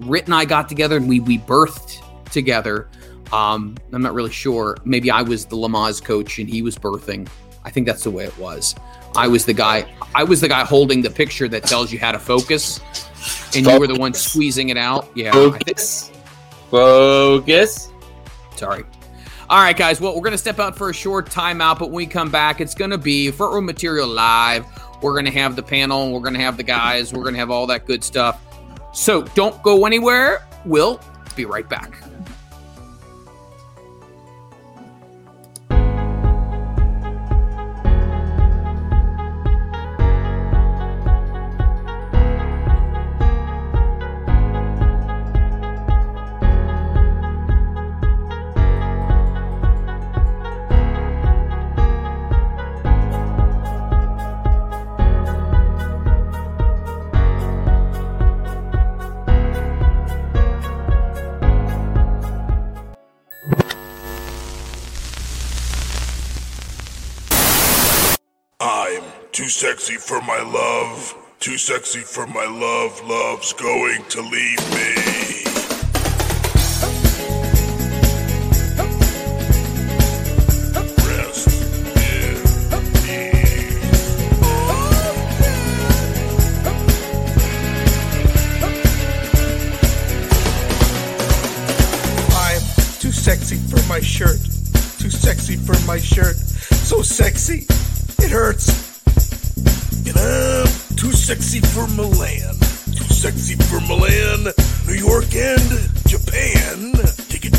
Rit 0.00 0.24
and 0.26 0.34
I 0.34 0.44
got 0.44 0.68
together 0.68 0.96
and 0.96 1.08
we 1.08 1.20
we 1.20 1.38
birthed 1.38 2.02
together 2.30 2.88
um, 3.32 3.76
I'm 3.92 4.02
not 4.02 4.14
really 4.14 4.32
sure. 4.32 4.76
Maybe 4.84 5.10
I 5.10 5.22
was 5.22 5.46
the 5.46 5.56
Lamaze 5.56 6.02
coach 6.02 6.38
and 6.38 6.48
he 6.48 6.62
was 6.62 6.76
birthing. 6.76 7.28
I 7.64 7.70
think 7.70 7.86
that's 7.86 8.04
the 8.04 8.10
way 8.10 8.24
it 8.24 8.36
was. 8.38 8.74
I 9.14 9.28
was 9.28 9.44
the 9.44 9.52
guy. 9.52 9.86
I 10.14 10.24
was 10.24 10.40
the 10.40 10.48
guy 10.48 10.64
holding 10.64 11.02
the 11.02 11.10
picture 11.10 11.48
that 11.48 11.64
tells 11.64 11.92
you 11.92 11.98
how 11.98 12.12
to 12.12 12.18
focus, 12.18 12.80
and 13.54 13.66
you 13.66 13.78
were 13.78 13.86
the 13.86 13.98
one 13.98 14.14
squeezing 14.14 14.70
it 14.70 14.76
out. 14.76 15.08
Yeah. 15.14 15.30
I 15.30 15.32
think, 15.32 15.54
Focus. 15.54 16.10
Focus. 16.70 17.90
sorry. 18.56 18.84
All 19.48 19.58
right, 19.58 19.76
guys. 19.76 20.00
Well, 20.00 20.14
we're 20.14 20.22
gonna 20.22 20.38
step 20.38 20.58
out 20.60 20.76
for 20.76 20.90
a 20.90 20.94
short 20.94 21.28
timeout, 21.28 21.78
but 21.78 21.86
when 21.86 21.96
we 21.96 22.06
come 22.06 22.30
back, 22.30 22.60
it's 22.60 22.74
gonna 22.74 22.98
be 22.98 23.30
front 23.30 23.52
row 23.52 23.60
material 23.60 24.08
live. 24.08 24.64
We're 25.02 25.14
gonna 25.14 25.30
have 25.30 25.56
the 25.56 25.62
panel. 25.62 26.12
We're 26.12 26.20
gonna 26.20 26.40
have 26.40 26.56
the 26.56 26.62
guys. 26.62 27.12
We're 27.12 27.24
gonna 27.24 27.38
have 27.38 27.50
all 27.50 27.66
that 27.68 27.86
good 27.86 28.04
stuff. 28.04 28.40
So 28.92 29.22
don't 29.22 29.62
go 29.62 29.86
anywhere. 29.86 30.46
We'll 30.64 31.00
be 31.36 31.44
right 31.44 31.68
back. 31.68 32.02
Too 71.40 71.56
sexy 71.56 72.00
for 72.00 72.26
my 72.26 72.44
love. 72.44 73.02
Love's 73.08 73.54
going 73.54 74.04
to 74.10 74.20
leave 74.20 74.70
me. 74.74 74.96
Sexy 93.12 93.56
for 93.56 93.86
my 93.86 94.00
shirt. 94.00 94.40
Too 94.98 95.10
sexy 95.10 95.56
for 95.56 95.78
my 95.86 95.98
shirt. 95.98 96.36
So 96.36 97.02
sexy, 97.02 97.66
it 98.18 98.30
hurts. 98.30 98.68
And 100.08 100.16
I'm 100.16 100.79
too 101.00 101.12
sexy 101.12 101.60
for 101.60 101.86
Milan. 101.96 102.54
Too 102.92 103.08
sexy 103.08 103.54
for 103.54 103.80
Milan, 103.88 104.52
New 104.86 104.92
York, 104.92 105.34
and 105.34 105.88
Japan. 106.06 106.92
Dig 107.30 107.46
it. 107.46 107.54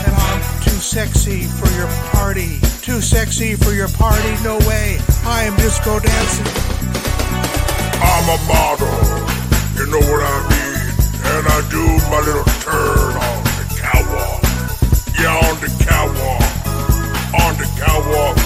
And 0.00 0.16
I'm 0.16 0.40
too 0.62 0.80
sexy 0.80 1.42
for 1.44 1.68
your 1.76 1.88
party. 2.16 2.58
Too 2.80 3.02
sexy 3.02 3.54
for 3.54 3.72
your 3.72 3.88
party. 3.88 4.32
No 4.42 4.56
way. 4.66 4.98
I 5.26 5.42
am 5.44 5.54
disco 5.56 6.00
dancing. 6.00 6.46
I'm 8.00 8.28
a 8.32 8.38
model. 8.48 8.96
You 9.76 9.84
know 9.92 10.00
what 10.10 10.22
I 10.24 10.40
mean. 10.48 10.88
And 11.20 11.46
I 11.46 11.60
do 11.68 11.84
my 12.08 12.20
little 12.24 12.44
turn 12.64 13.12
on 13.12 13.18
the 13.18 13.18
catwalk. 13.18 13.37
On 15.18 15.60
the 15.60 15.66
catwalk. 15.84 16.40
On 17.42 17.56
the 17.58 17.64
catwalk. 17.76 18.37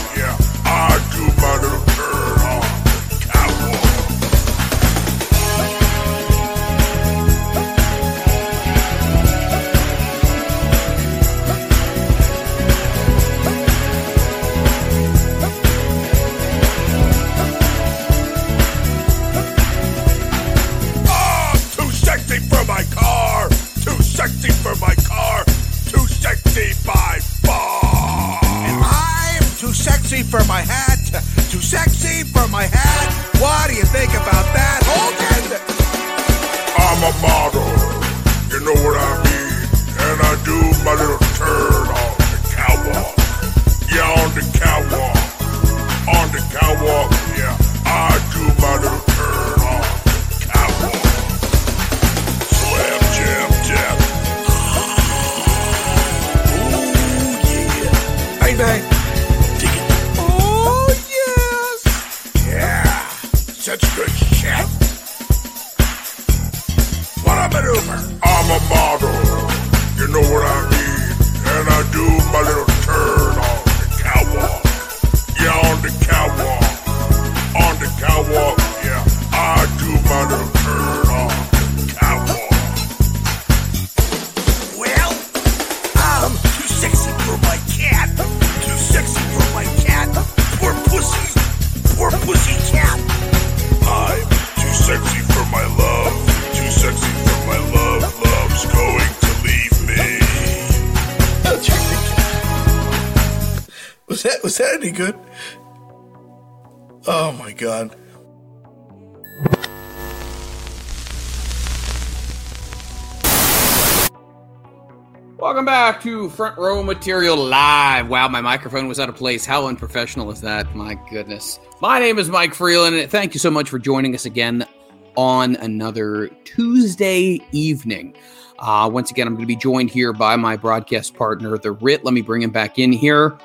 Front 116.43 116.59
Row 116.59 116.83
Material 116.83 117.37
Live. 117.37 118.09
Wow, 118.09 118.27
my 118.27 118.41
microphone 118.41 118.89
was 118.89 118.99
out 118.99 119.09
of 119.09 119.15
place. 119.15 119.47
How 119.47 119.69
unprofessional 119.69 120.29
is 120.33 120.41
that? 120.41 120.75
My 120.75 120.99
goodness. 121.09 121.61
My 121.81 122.01
name 122.01 122.19
is 122.19 122.29
Mike 122.29 122.53
Freeland, 122.53 122.97
and 122.97 123.09
thank 123.09 123.33
you 123.33 123.39
so 123.39 123.49
much 123.49 123.71
for 123.71 123.79
joining 123.79 124.13
us 124.13 124.25
again 124.25 124.67
on 125.15 125.55
another 125.55 126.31
Tuesday 126.43 127.41
evening. 127.53 128.17
Uh, 128.59 128.91
once 128.93 129.13
again, 129.13 129.29
I'm 129.29 129.35
going 129.35 129.45
to 129.45 129.47
be 129.47 129.55
joined 129.55 129.91
here 129.91 130.13
by 130.13 130.35
my 130.35 130.57
broadcast 130.57 131.15
partner, 131.15 131.57
the 131.59 131.71
Rit. 131.71 132.05
Let 132.05 132.13
me 132.13 132.23
bring 132.23 132.43
him 132.43 132.51
back 132.51 132.77
in 132.77 132.91
here. 132.91 133.39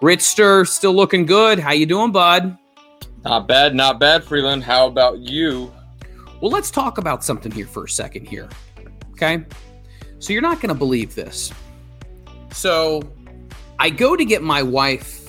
Ritster, 0.00 0.64
still 0.64 0.94
looking 0.94 1.26
good. 1.26 1.58
How 1.58 1.72
you 1.72 1.86
doing, 1.86 2.12
bud? 2.12 2.56
Not 3.24 3.48
bad, 3.48 3.74
not 3.74 3.98
bad, 3.98 4.22
Freeland. 4.22 4.62
How 4.62 4.86
about 4.86 5.18
you? 5.18 5.74
Well, 6.40 6.52
let's 6.52 6.70
talk 6.70 6.98
about 6.98 7.24
something 7.24 7.50
here 7.50 7.66
for 7.66 7.82
a 7.86 7.88
second 7.88 8.28
here. 8.28 8.48
Okay? 9.10 9.44
So 10.20 10.32
you're 10.32 10.40
not 10.40 10.60
going 10.60 10.68
to 10.68 10.78
believe 10.78 11.16
this. 11.16 11.52
So 12.54 13.02
I 13.78 13.90
go 13.90 14.16
to 14.16 14.24
get 14.24 14.42
my 14.42 14.62
wife 14.62 15.24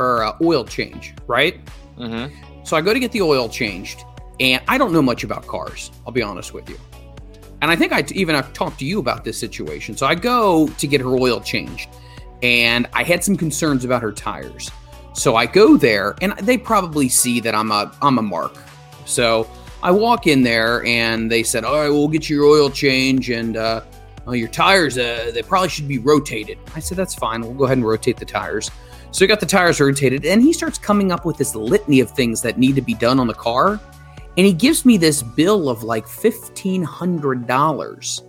her 0.00 0.24
uh, 0.24 0.36
oil 0.40 0.64
change, 0.64 1.14
right? 1.26 1.60
Mm-hmm. 1.98 2.64
So 2.64 2.74
I 2.74 2.80
go 2.80 2.94
to 2.94 2.98
get 2.98 3.12
the 3.12 3.20
oil 3.20 3.50
changed, 3.50 4.02
and 4.40 4.62
I 4.66 4.78
don't 4.78 4.94
know 4.94 5.02
much 5.02 5.24
about 5.24 5.46
cars. 5.46 5.90
I'll 6.06 6.12
be 6.12 6.22
honest 6.22 6.54
with 6.54 6.70
you. 6.70 6.78
And 7.60 7.70
I 7.70 7.76
think 7.76 7.92
I 7.92 8.02
even 8.12 8.34
I've 8.34 8.52
talked 8.54 8.78
to 8.78 8.86
you 8.86 8.98
about 8.98 9.24
this 9.24 9.38
situation. 9.38 9.94
So 9.96 10.06
I 10.06 10.14
go 10.14 10.68
to 10.68 10.86
get 10.86 11.02
her 11.02 11.10
oil 11.10 11.40
changed, 11.40 11.90
and 12.42 12.88
I 12.94 13.02
had 13.02 13.22
some 13.22 13.36
concerns 13.36 13.84
about 13.84 14.00
her 14.00 14.12
tires. 14.12 14.70
So 15.12 15.36
I 15.36 15.44
go 15.44 15.76
there, 15.76 16.16
and 16.22 16.32
they 16.38 16.56
probably 16.56 17.10
see 17.10 17.40
that 17.40 17.54
I'm 17.54 17.70
a 17.70 17.94
I'm 18.00 18.16
a 18.18 18.22
mark. 18.22 18.56
So 19.04 19.46
I 19.82 19.90
walk 19.90 20.26
in 20.26 20.42
there, 20.42 20.82
and 20.86 21.30
they 21.30 21.42
said, 21.42 21.64
"All 21.64 21.76
right, 21.76 21.90
we'll 21.90 22.08
get 22.08 22.30
your 22.30 22.44
oil 22.44 22.70
change, 22.70 23.28
and 23.28 23.58
uh, 23.58 23.82
well, 24.30 24.36
your 24.36 24.48
tires 24.48 24.96
uh, 24.96 25.32
they 25.34 25.42
probably 25.42 25.68
should 25.68 25.88
be 25.88 25.98
rotated." 25.98 26.56
I 26.76 26.80
said, 26.80 26.96
"That's 26.96 27.16
fine. 27.16 27.40
We'll 27.40 27.54
go 27.54 27.64
ahead 27.64 27.78
and 27.78 27.86
rotate 27.86 28.16
the 28.16 28.24
tires." 28.24 28.70
So 29.10 29.24
we 29.24 29.26
got 29.26 29.40
the 29.40 29.46
tires 29.46 29.80
rotated, 29.80 30.24
and 30.24 30.40
he 30.40 30.52
starts 30.52 30.78
coming 30.78 31.10
up 31.10 31.24
with 31.24 31.36
this 31.36 31.56
litany 31.56 31.98
of 31.98 32.12
things 32.12 32.42
that 32.42 32.58
need 32.58 32.76
to 32.76 32.80
be 32.80 32.94
done 32.94 33.18
on 33.18 33.26
the 33.26 33.34
car. 33.34 33.80
And 34.36 34.46
he 34.46 34.52
gives 34.52 34.84
me 34.84 34.96
this 34.96 35.20
bill 35.22 35.68
of 35.68 35.82
like 35.82 36.06
$1,500. 36.06 38.20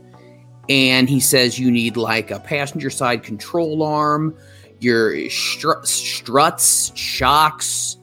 And 0.70 1.08
he 1.08 1.20
says 1.20 1.60
you 1.60 1.70
need 1.70 1.98
like 1.98 2.32
a 2.32 2.40
passenger 2.40 2.90
side 2.90 3.22
control 3.22 3.84
arm, 3.84 4.36
your 4.80 5.12
stru- 5.14 5.86
struts, 5.86 6.92
shocks, 6.96 7.98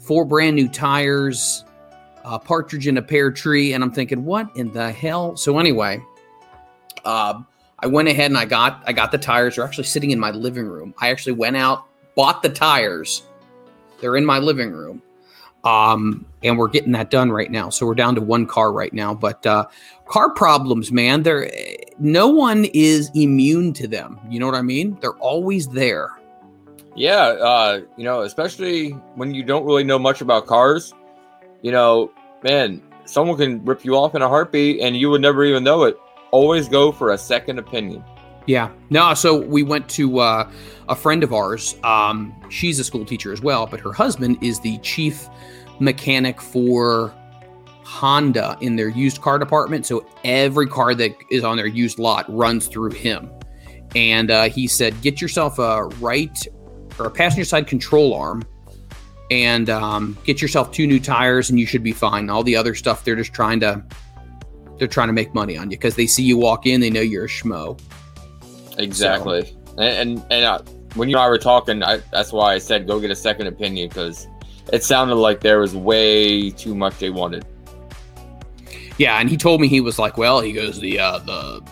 four 0.00 0.24
brand 0.24 0.56
new 0.56 0.68
tires, 0.68 1.64
a 2.24 2.40
partridge 2.40 2.88
in 2.88 2.96
a 2.96 3.02
pear 3.02 3.30
tree. 3.30 3.74
And 3.74 3.84
I'm 3.84 3.92
thinking, 3.92 4.24
what 4.24 4.48
in 4.56 4.72
the 4.72 4.90
hell? 4.90 5.36
So, 5.36 5.58
anyway, 5.58 6.02
uh, 7.04 7.42
I 7.78 7.86
went 7.86 8.08
ahead 8.08 8.30
and 8.30 8.38
I 8.38 8.44
got 8.44 8.82
I 8.86 8.92
got 8.92 9.12
the 9.12 9.18
tires. 9.18 9.56
They're 9.56 9.64
actually 9.64 9.84
sitting 9.84 10.10
in 10.10 10.18
my 10.18 10.30
living 10.30 10.66
room. 10.66 10.94
I 10.98 11.10
actually 11.10 11.32
went 11.32 11.56
out, 11.56 11.86
bought 12.16 12.42
the 12.42 12.48
tires. 12.48 13.22
They're 14.00 14.16
in 14.16 14.24
my 14.24 14.38
living 14.38 14.72
room. 14.72 15.02
Um, 15.64 16.26
and 16.42 16.58
we're 16.58 16.68
getting 16.68 16.92
that 16.92 17.10
done 17.10 17.30
right 17.30 17.50
now. 17.50 17.70
So 17.70 17.86
we're 17.86 17.94
down 17.94 18.14
to 18.16 18.20
one 18.20 18.46
car 18.46 18.70
right 18.70 18.92
now. 18.92 19.14
But 19.14 19.46
uh, 19.46 19.66
car 20.06 20.30
problems, 20.30 20.92
man, 20.92 21.22
they're 21.22 21.50
no 21.98 22.28
one 22.28 22.66
is 22.66 23.10
immune 23.14 23.72
to 23.74 23.88
them. 23.88 24.20
You 24.28 24.40
know 24.40 24.46
what 24.46 24.54
I 24.54 24.62
mean? 24.62 24.98
They're 25.00 25.16
always 25.16 25.66
there. 25.68 26.10
Yeah, 26.96 27.22
uh, 27.22 27.80
you 27.96 28.04
know, 28.04 28.22
especially 28.22 28.90
when 29.16 29.34
you 29.34 29.42
don't 29.42 29.64
really 29.64 29.84
know 29.84 29.98
much 29.98 30.20
about 30.20 30.46
cars, 30.46 30.94
you 31.62 31.72
know, 31.72 32.12
man, 32.42 32.80
someone 33.04 33.36
can 33.36 33.64
rip 33.64 33.84
you 33.84 33.96
off 33.96 34.14
in 34.14 34.22
a 34.22 34.28
heartbeat 34.28 34.80
and 34.80 34.96
you 34.96 35.10
would 35.10 35.20
never 35.20 35.44
even 35.44 35.64
know 35.64 35.84
it. 35.84 35.98
Always 36.34 36.68
go 36.68 36.90
for 36.90 37.12
a 37.12 37.18
second 37.18 37.60
opinion. 37.60 38.02
Yeah. 38.46 38.70
No, 38.90 39.14
so 39.14 39.36
we 39.36 39.62
went 39.62 39.88
to 39.90 40.18
uh, 40.18 40.50
a 40.88 40.96
friend 40.96 41.22
of 41.22 41.32
ours. 41.32 41.76
Um, 41.84 42.34
she's 42.48 42.80
a 42.80 42.84
school 42.84 43.04
teacher 43.04 43.32
as 43.32 43.40
well, 43.40 43.68
but 43.68 43.78
her 43.78 43.92
husband 43.92 44.38
is 44.42 44.58
the 44.58 44.78
chief 44.78 45.28
mechanic 45.78 46.40
for 46.40 47.14
Honda 47.84 48.58
in 48.60 48.74
their 48.74 48.88
used 48.88 49.22
car 49.22 49.38
department. 49.38 49.86
So 49.86 50.04
every 50.24 50.66
car 50.66 50.92
that 50.96 51.12
is 51.30 51.44
on 51.44 51.56
their 51.56 51.68
used 51.68 52.00
lot 52.00 52.24
runs 52.28 52.66
through 52.66 52.90
him. 52.90 53.30
And 53.94 54.32
uh, 54.32 54.48
he 54.48 54.66
said, 54.66 55.00
get 55.02 55.20
yourself 55.20 55.60
a 55.60 55.84
right 56.00 56.36
or 56.98 57.06
a 57.06 57.10
passenger 57.12 57.44
side 57.44 57.68
control 57.68 58.12
arm 58.12 58.42
and 59.30 59.70
um, 59.70 60.18
get 60.24 60.42
yourself 60.42 60.72
two 60.72 60.88
new 60.88 60.98
tires 60.98 61.48
and 61.48 61.60
you 61.60 61.66
should 61.66 61.84
be 61.84 61.92
fine. 61.92 62.28
All 62.28 62.42
the 62.42 62.56
other 62.56 62.74
stuff, 62.74 63.04
they're 63.04 63.14
just 63.14 63.32
trying 63.32 63.60
to. 63.60 63.84
They're 64.84 64.88
trying 64.90 65.08
to 65.08 65.14
make 65.14 65.32
money 65.32 65.56
on 65.56 65.70
you 65.70 65.78
because 65.78 65.96
they 65.96 66.06
see 66.06 66.22
you 66.22 66.36
walk 66.36 66.66
in, 66.66 66.82
they 66.82 66.90
know 66.90 67.00
you're 67.00 67.24
a 67.24 67.28
schmo. 67.28 67.80
Exactly. 68.76 69.56
And 69.78 70.18
and, 70.18 70.26
and 70.30 70.44
uh, 70.44 70.58
when 70.94 71.08
you 71.08 71.16
and 71.16 71.24
I 71.24 71.28
were 71.30 71.38
talking, 71.38 71.82
I, 71.82 72.02
that's 72.12 72.34
why 72.34 72.52
I 72.52 72.58
said 72.58 72.86
go 72.86 73.00
get 73.00 73.10
a 73.10 73.16
second 73.16 73.46
opinion 73.46 73.88
because 73.88 74.26
it 74.70 74.84
sounded 74.84 75.14
like 75.14 75.40
there 75.40 75.60
was 75.60 75.74
way 75.74 76.50
too 76.50 76.74
much 76.74 76.98
they 76.98 77.08
wanted. 77.08 77.46
Yeah, 78.98 79.18
and 79.18 79.30
he 79.30 79.38
told 79.38 79.62
me 79.62 79.68
he 79.68 79.80
was 79.80 79.98
like, 79.98 80.18
well, 80.18 80.42
he 80.42 80.52
goes 80.52 80.78
the 80.78 80.98
uh, 80.98 81.18
the 81.20 81.62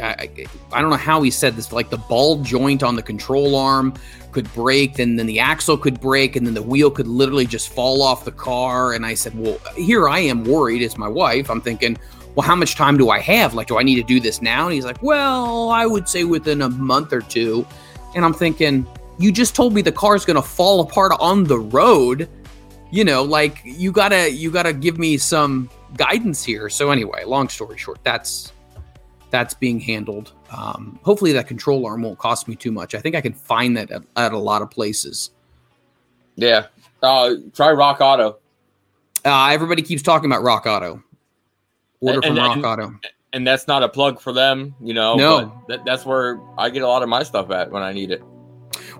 I, 0.00 0.30
I 0.72 0.80
don't 0.80 0.90
know 0.90 0.96
how 0.96 1.20
he 1.22 1.32
said 1.32 1.56
this, 1.56 1.72
like 1.72 1.90
the 1.90 1.98
ball 1.98 2.40
joint 2.40 2.84
on 2.84 2.94
the 2.94 3.02
control 3.02 3.56
arm 3.56 3.94
could 4.30 4.52
break, 4.54 4.94
then 4.94 5.16
then 5.16 5.26
the 5.26 5.40
axle 5.40 5.76
could 5.76 6.00
break, 6.00 6.36
and 6.36 6.46
then 6.46 6.54
the 6.54 6.62
wheel 6.62 6.88
could 6.88 7.08
literally 7.08 7.46
just 7.46 7.70
fall 7.70 8.00
off 8.00 8.24
the 8.24 8.30
car. 8.30 8.92
And 8.92 9.04
I 9.04 9.14
said, 9.14 9.36
well, 9.36 9.58
here 9.74 10.08
I 10.08 10.20
am 10.20 10.44
worried. 10.44 10.82
It's 10.82 10.96
my 10.96 11.08
wife. 11.08 11.50
I'm 11.50 11.60
thinking, 11.60 11.98
well, 12.38 12.46
how 12.46 12.54
much 12.54 12.76
time 12.76 12.96
do 12.96 13.10
I 13.10 13.18
have? 13.18 13.54
Like, 13.54 13.66
do 13.66 13.78
I 13.78 13.82
need 13.82 13.96
to 13.96 14.04
do 14.04 14.20
this 14.20 14.40
now? 14.40 14.66
And 14.66 14.72
he's 14.72 14.84
like, 14.84 15.02
well, 15.02 15.70
I 15.70 15.86
would 15.86 16.08
say 16.08 16.22
within 16.22 16.62
a 16.62 16.68
month 16.68 17.12
or 17.12 17.20
two. 17.20 17.66
And 18.14 18.24
I'm 18.24 18.32
thinking, 18.32 18.86
you 19.18 19.32
just 19.32 19.56
told 19.56 19.74
me 19.74 19.82
the 19.82 19.90
car's 19.90 20.24
gonna 20.24 20.40
fall 20.40 20.80
apart 20.80 21.10
on 21.18 21.42
the 21.42 21.58
road. 21.58 22.28
You 22.92 23.02
know, 23.02 23.24
like 23.24 23.60
you 23.64 23.90
gotta 23.90 24.30
you 24.30 24.52
gotta 24.52 24.72
give 24.72 25.00
me 25.00 25.18
some 25.18 25.68
guidance 25.96 26.44
here. 26.44 26.68
So 26.68 26.92
anyway, 26.92 27.24
long 27.24 27.48
story 27.48 27.76
short, 27.76 27.98
that's 28.04 28.52
that's 29.30 29.54
being 29.54 29.80
handled. 29.80 30.30
Um, 30.56 31.00
hopefully, 31.02 31.32
that 31.32 31.48
control 31.48 31.86
arm 31.86 32.02
won't 32.02 32.20
cost 32.20 32.46
me 32.46 32.54
too 32.54 32.70
much. 32.70 32.94
I 32.94 33.00
think 33.00 33.16
I 33.16 33.20
can 33.20 33.32
find 33.32 33.76
that 33.76 33.90
at, 33.90 34.02
at 34.14 34.32
a 34.32 34.38
lot 34.38 34.62
of 34.62 34.70
places. 34.70 35.32
Yeah. 36.36 36.66
Uh, 37.02 37.34
try 37.52 37.72
Rock 37.72 38.00
Auto. 38.00 38.38
Uh, 39.24 39.48
everybody 39.50 39.82
keeps 39.82 40.02
talking 40.04 40.30
about 40.30 40.44
Rock 40.44 40.66
Auto. 40.66 41.02
Order 42.00 42.16
And- 42.18 42.24
from 42.36 42.38
and- 42.38 42.62
Rock 42.64 42.78
Auto. 42.78 42.94
And 43.34 43.46
that's 43.46 43.68
not 43.68 43.82
a 43.82 43.90
plug 43.90 44.20
for 44.22 44.32
them, 44.32 44.74
you 44.82 44.94
know. 44.94 45.14
No. 45.14 45.52
but 45.66 45.68
That, 45.68 45.84
that's 45.84 46.06
where 46.06 46.40
I 46.56 46.70
get 46.70 46.80
a 46.82 46.88
lot 46.88 47.02
of 47.02 47.10
my 47.10 47.22
stuff 47.22 47.50
at 47.50 47.70
when 47.70 47.82
I 47.82 47.92
need 47.92 48.10
it. 48.10 48.22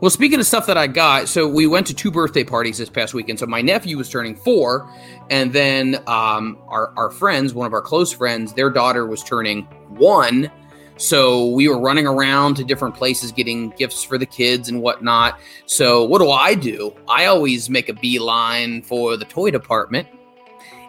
Well, 0.03 0.11
speaking 0.11 0.39
of 0.39 0.45
stuff 0.47 0.67
that 0.67 0.77
I 0.77 0.87
got, 0.87 1.29
so 1.29 1.49
we 1.49 1.67
went 1.67 1.87
to 1.87 1.95
two 1.95 2.11
birthday 2.11 2.45
parties 2.45 2.77
this 2.77 2.91
past 2.91 3.15
weekend. 3.15 3.39
So 3.39 3.47
my 3.47 3.63
nephew 3.63 3.97
was 3.97 4.11
turning 4.11 4.37
four, 4.37 4.89
and 5.31 5.53
then 5.55 5.97
um, 6.07 6.59
our 6.69 6.93
our 6.99 7.11
friends, 7.11 7.55
one 7.55 7.67
of 7.67 7.73
our 7.73 7.81
close 7.81 8.13
friends, 8.13 8.53
their 8.53 8.69
daughter 8.69 9.07
was 9.07 9.25
turning 9.25 9.63
one. 9.89 10.51
So 10.99 11.47
we 11.49 11.67
were 11.69 11.81
running 11.81 12.07
around 12.07 12.57
to 12.57 12.65
different 12.65 12.95
places 12.97 13.33
getting 13.33 13.71
gifts 13.71 14.03
for 14.05 14.19
the 14.19 14.27
kids 14.27 14.69
and 14.69 14.83
whatnot. 14.83 15.39
So 15.67 16.05
what 16.05 16.19
do 16.19 16.31
I 16.31 16.55
do? 16.55 16.93
I 17.09 17.25
always 17.27 17.71
make 17.71 17.89
a 17.89 17.95
beeline 17.95 18.83
for 18.83 19.17
the 19.17 19.25
toy 19.25 19.51
department. 19.53 20.07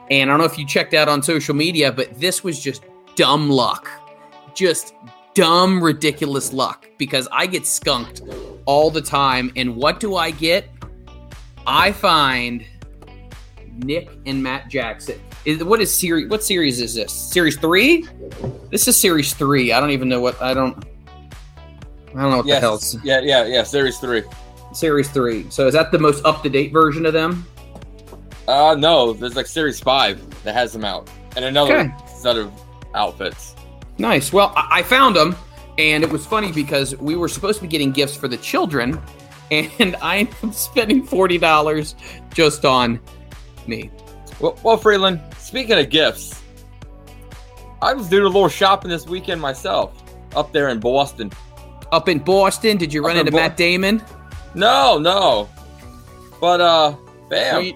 And 0.10 0.30
I 0.30 0.34
don't 0.34 0.40
know 0.40 0.46
if 0.46 0.58
you 0.58 0.66
checked 0.66 0.94
out 0.94 1.08
on 1.08 1.22
social 1.22 1.56
media, 1.56 1.92
but 1.92 2.20
this 2.20 2.44
was 2.44 2.60
just 2.60 2.84
dumb 3.16 3.50
luck. 3.50 3.90
Just 4.56 4.94
dumb, 5.36 5.84
ridiculous 5.84 6.52
luck 6.52 6.90
because 6.98 7.28
I 7.32 7.46
get 7.46 7.68
skunked 7.68 8.24
all 8.66 8.90
the 8.90 9.02
time. 9.02 9.52
And 9.56 9.76
what 9.76 10.00
do 10.00 10.16
I 10.16 10.32
get? 10.32 10.70
I 11.68 11.92
find 11.92 12.66
Nick 13.78 14.10
and 14.26 14.42
Matt 14.42 14.70
Jackson. 14.70 15.20
Is, 15.46 15.64
what 15.64 15.80
is 15.80 15.94
series? 15.94 16.28
What 16.28 16.44
series 16.44 16.82
is 16.82 16.96
this? 16.96 17.14
Series 17.14 17.56
three? 17.58 18.06
This 18.72 18.88
is 18.88 19.00
series 19.00 19.34
three. 19.34 19.72
I 19.72 19.80
don't 19.80 19.92
even 19.92 20.10
know 20.10 20.20
what. 20.20 20.42
I 20.42 20.54
don't. 20.54 20.84
I 22.16 22.22
don't 22.22 22.32
know 22.32 22.38
what 22.38 22.48
the 22.48 22.60
hell. 22.60 22.80
Yeah, 23.04 23.22
yeah, 23.22 23.46
yeah. 23.46 23.64
Series 23.64 24.00
three. 24.00 24.24
series 24.74 25.10
three. 25.10 25.50
So 25.50 25.68
is 25.68 25.74
that 25.74 25.92
the 25.92 26.00
most 26.00 26.26
up 26.26 26.44
to 26.44 26.50
date 26.50 26.72
version 26.72 27.06
of 27.06 27.14
them? 27.14 27.46
Uh, 28.50 28.76
no, 28.76 29.14
there's 29.14 29.36
like 29.36 29.46
Series 29.46 29.80
five 29.80 30.20
that 30.44 30.54
has 30.56 30.74
them 30.74 30.84
out, 30.84 31.10
and 31.36 31.46
another 31.46 31.78
Okay. 31.78 31.94
set 32.18 32.36
of 32.36 32.52
outfits. 32.96 33.56
Nice. 34.00 34.34
Well, 34.34 34.52
I, 34.56 34.80
I 34.80 34.84
found 34.84 35.16
them, 35.16 35.36
and 35.78 36.04
it 36.04 36.10
was 36.10 36.26
funny 36.26 36.52
because 36.52 36.96
we 36.98 37.16
were 37.16 37.28
supposed 37.28 37.58
to 37.60 37.62
be 37.62 37.68
getting 37.68 37.92
gifts 37.92 38.16
for 38.16 38.28
the 38.28 38.38
children, 38.38 39.00
and 39.52 39.96
I 40.02 40.28
am 40.44 40.52
spending 40.52 41.06
forty 41.06 41.38
dollars 41.38 41.96
just 42.34 42.66
on 42.66 43.00
me. 43.68 43.92
Well, 44.40 44.58
well, 44.64 44.78
Freeland. 44.78 45.22
Speaking 45.38 45.78
of 45.78 45.90
gifts, 45.90 46.42
I 47.82 47.94
was 47.94 48.10
doing 48.10 48.24
a 48.24 48.28
little 48.28 48.50
shopping 48.50 48.90
this 48.90 49.06
weekend 49.06 49.42
myself 49.42 49.94
up 50.36 50.52
there 50.54 50.70
in 50.70 50.80
Boston. 50.80 51.32
Up 51.92 52.08
in 52.10 52.20
Boston, 52.20 52.78
did 52.78 52.94
you 52.94 53.02
Up 53.02 53.08
run 53.08 53.16
in 53.18 53.22
into 53.22 53.32
Bo- 53.32 53.38
Matt 53.38 53.58
Damon? 53.58 54.02
No, 54.56 54.98
no, 54.98 55.50
but 56.42 56.62
uh, 56.62 56.96
bam. 57.30 57.74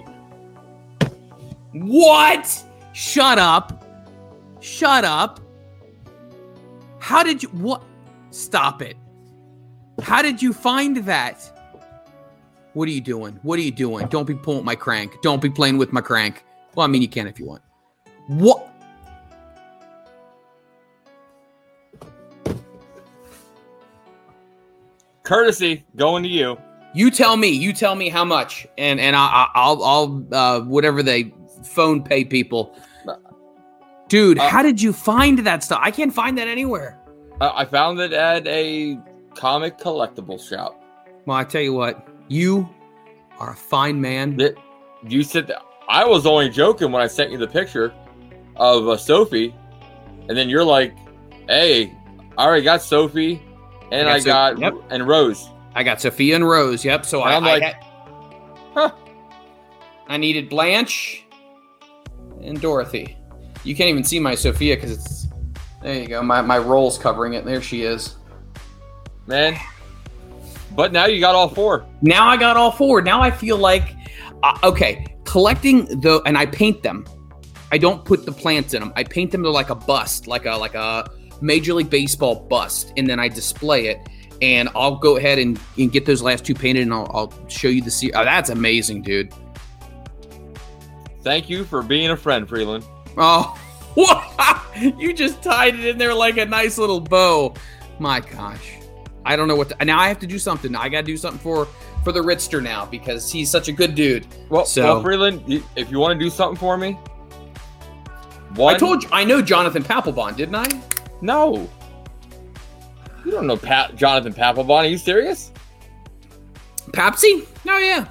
What? 1.73 2.63
Shut 2.93 3.37
up. 3.37 3.83
Shut 4.59 5.03
up. 5.03 5.39
How 6.99 7.23
did 7.23 7.43
you 7.43 7.49
what? 7.49 7.83
Stop 8.31 8.81
it. 8.81 8.97
How 10.01 10.21
did 10.21 10.41
you 10.41 10.53
find 10.53 10.97
that? 10.97 11.49
What 12.73 12.87
are 12.87 12.91
you 12.91 13.01
doing? 13.01 13.39
What 13.43 13.59
are 13.59 13.61
you 13.61 13.71
doing? 13.71 14.07
Don't 14.07 14.25
be 14.25 14.33
pulling 14.33 14.65
my 14.65 14.75
crank. 14.75 15.21
Don't 15.21 15.41
be 15.41 15.49
playing 15.49 15.77
with 15.77 15.93
my 15.93 16.01
crank. 16.01 16.43
Well, 16.75 16.83
I 16.83 16.87
mean, 16.87 17.01
you 17.01 17.07
can 17.07 17.27
if 17.27 17.39
you 17.39 17.45
want. 17.45 17.61
What? 18.27 18.69
Courtesy 25.23 25.85
going 25.95 26.23
to 26.23 26.29
you. 26.29 26.57
You 26.93 27.09
tell 27.11 27.37
me. 27.37 27.49
You 27.49 27.73
tell 27.73 27.95
me 27.95 28.09
how 28.09 28.25
much, 28.25 28.67
and 28.77 28.99
and 28.99 29.15
I, 29.15 29.25
I, 29.25 29.49
I'll 29.55 29.83
I'll 29.83 30.27
uh, 30.31 30.61
whatever 30.61 31.01
they 31.01 31.33
phone 31.63 32.03
pay 32.03 32.23
people. 32.25 32.75
Dude, 34.09 34.37
Uh, 34.37 34.47
how 34.49 34.61
did 34.61 34.81
you 34.81 34.93
find 34.93 35.39
that 35.39 35.63
stuff? 35.63 35.79
I 35.81 35.89
can't 35.89 36.13
find 36.13 36.37
that 36.37 36.47
anywhere. 36.47 36.99
Uh, 37.41 37.51
I 37.55 37.65
found 37.65 37.99
it 37.99 38.13
at 38.13 38.45
a 38.47 38.97
comic 39.35 39.77
collectible 39.79 40.39
shop. 40.39 40.79
Well, 41.25 41.37
I 41.37 41.43
tell 41.43 41.61
you 41.61 41.73
what, 41.73 42.07
you 42.27 42.69
are 43.39 43.51
a 43.51 43.55
fine 43.55 43.99
man. 43.99 44.37
That 44.37 44.55
you 45.07 45.23
said 45.23 45.47
that 45.47 45.61
I 45.89 46.05
was 46.05 46.25
only 46.25 46.49
joking 46.49 46.91
when 46.91 47.01
I 47.01 47.07
sent 47.07 47.31
you 47.31 47.37
the 47.37 47.47
picture 47.47 47.93
of 48.57 48.87
uh, 48.87 48.97
Sophie, 48.97 49.55
and 50.29 50.37
then 50.37 50.47
you're 50.49 50.63
like, 50.65 50.93
"Hey, 51.47 51.91
I 52.37 52.45
already 52.45 52.63
got 52.63 52.81
Sophie, 52.83 53.41
and 53.91 54.07
I 54.07 54.15
I 54.15 54.19
got 54.19 54.59
got, 54.59 54.59
yep. 54.59 54.73
and 54.91 55.07
Rose." 55.07 55.49
I 55.75 55.81
got 55.83 55.99
Sophia 56.01 56.35
and 56.35 56.47
Rose. 56.47 56.85
Yep. 56.85 57.03
So 57.05 57.21
And 57.23 57.29
I, 57.31 57.35
I'm 57.37 57.43
I 57.45 57.47
like, 57.47 57.63
had- 57.63 57.83
Huh. 58.75 58.91
I 60.07 60.17
needed 60.17 60.49
Blanche 60.49 61.22
and 62.43 62.59
Dorothy. 62.59 63.17
You 63.63 63.75
can't 63.75 63.89
even 63.89 64.03
see 64.03 64.19
my 64.19 64.35
Sophia 64.35 64.75
because 64.75 64.91
it's 64.91 65.27
there. 65.81 66.01
You 66.01 66.07
go. 66.07 66.21
My 66.21 66.41
my 66.41 66.57
roll's 66.57 66.97
covering 66.97 67.33
it. 67.33 67.45
There 67.45 67.61
she 67.61 67.83
is. 67.83 68.15
Man, 69.25 69.57
but 70.75 70.91
now 70.91 71.05
you 71.05 71.19
got 71.19 71.35
all 71.35 71.47
four. 71.47 71.85
Now 72.01 72.27
I 72.27 72.37
got 72.37 72.57
all 72.57 72.71
four. 72.71 73.01
Now 73.01 73.21
I 73.21 73.31
feel 73.31 73.57
like 73.57 73.95
uh, 74.43 74.57
okay, 74.63 75.05
collecting 75.25 75.85
the 76.01 76.21
and 76.25 76.37
I 76.37 76.45
paint 76.45 76.83
them. 76.83 77.05
I 77.71 77.77
don't 77.77 78.05
put 78.05 78.25
the 78.25 78.31
plants 78.31 78.73
in 78.73 78.81
them. 78.81 78.93
I 78.95 79.03
paint 79.03 79.31
them 79.31 79.43
to 79.43 79.49
like 79.49 79.69
a 79.69 79.75
bust, 79.75 80.27
like 80.27 80.45
a 80.45 80.51
like 80.51 80.75
a 80.75 81.09
Major 81.41 81.73
League 81.73 81.89
Baseball 81.89 82.35
bust, 82.35 82.93
and 82.97 83.07
then 83.07 83.19
I 83.19 83.27
display 83.27 83.87
it. 83.87 83.99
And 84.41 84.69
I'll 84.75 84.95
go 84.97 85.15
ahead 85.17 85.39
and, 85.39 85.59
and 85.77 85.91
get 85.91 86.05
those 86.05 86.21
last 86.21 86.45
two 86.45 86.53
painted, 86.53 86.83
and 86.83 86.93
I'll, 86.93 87.09
I'll 87.13 87.49
show 87.49 87.69
you 87.69 87.81
the. 87.81 87.91
Se- 87.91 88.11
oh, 88.13 88.25
that's 88.25 88.49
amazing, 88.49 89.01
dude. 89.03 89.33
Thank 91.23 91.49
you 91.49 91.63
for 91.63 91.81
being 91.81 92.09
a 92.11 92.17
friend, 92.17 92.47
Freeland. 92.47 92.85
Oh, 93.17 93.57
you 94.97 95.13
just 95.13 95.41
tied 95.41 95.75
it 95.75 95.85
in 95.85 95.97
there 95.97 96.13
like 96.13 96.37
a 96.37 96.45
nice 96.45 96.77
little 96.77 96.99
bow. 96.99 97.53
My 97.99 98.19
gosh, 98.19 98.73
I 99.25 99.35
don't 99.35 99.47
know 99.47 99.55
what. 99.55 99.69
To, 99.69 99.85
now 99.85 99.99
I 99.99 100.07
have 100.07 100.19
to 100.19 100.27
do 100.27 100.37
something. 100.39 100.75
I 100.75 100.89
got 100.89 101.01
to 101.01 101.03
do 101.05 101.17
something 101.17 101.39
for 101.39 101.67
for 102.03 102.11
the 102.11 102.19
Ritster 102.19 102.61
now 102.61 102.85
because 102.85 103.31
he's 103.31 103.49
such 103.49 103.67
a 103.69 103.71
good 103.71 103.95
dude. 103.95 104.27
Well, 104.49 104.65
So- 104.65 104.83
well 104.83 105.01
Freeland, 105.01 105.63
if 105.75 105.89
you 105.89 105.99
want 105.99 106.19
to 106.19 106.23
do 106.23 106.29
something 106.29 106.57
for 106.57 106.75
me, 106.77 106.93
one, 108.55 108.75
I 108.75 108.77
told 108.77 109.03
you 109.03 109.09
I 109.11 109.23
know 109.23 109.41
Jonathan 109.41 109.83
Papelbon, 109.83 110.35
didn't 110.35 110.55
I? 110.55 110.67
no. 111.21 111.69
You 113.23 113.31
don't 113.31 113.47
know 113.47 113.55
Pat 113.55 113.95
Jonathan 113.95 114.33
Papelbon. 114.33 114.69
Are 114.79 114.85
you 114.85 114.97
serious? 114.97 115.53
Papsy? 116.91 117.47
Oh 117.65 117.77
yeah. 117.77 118.05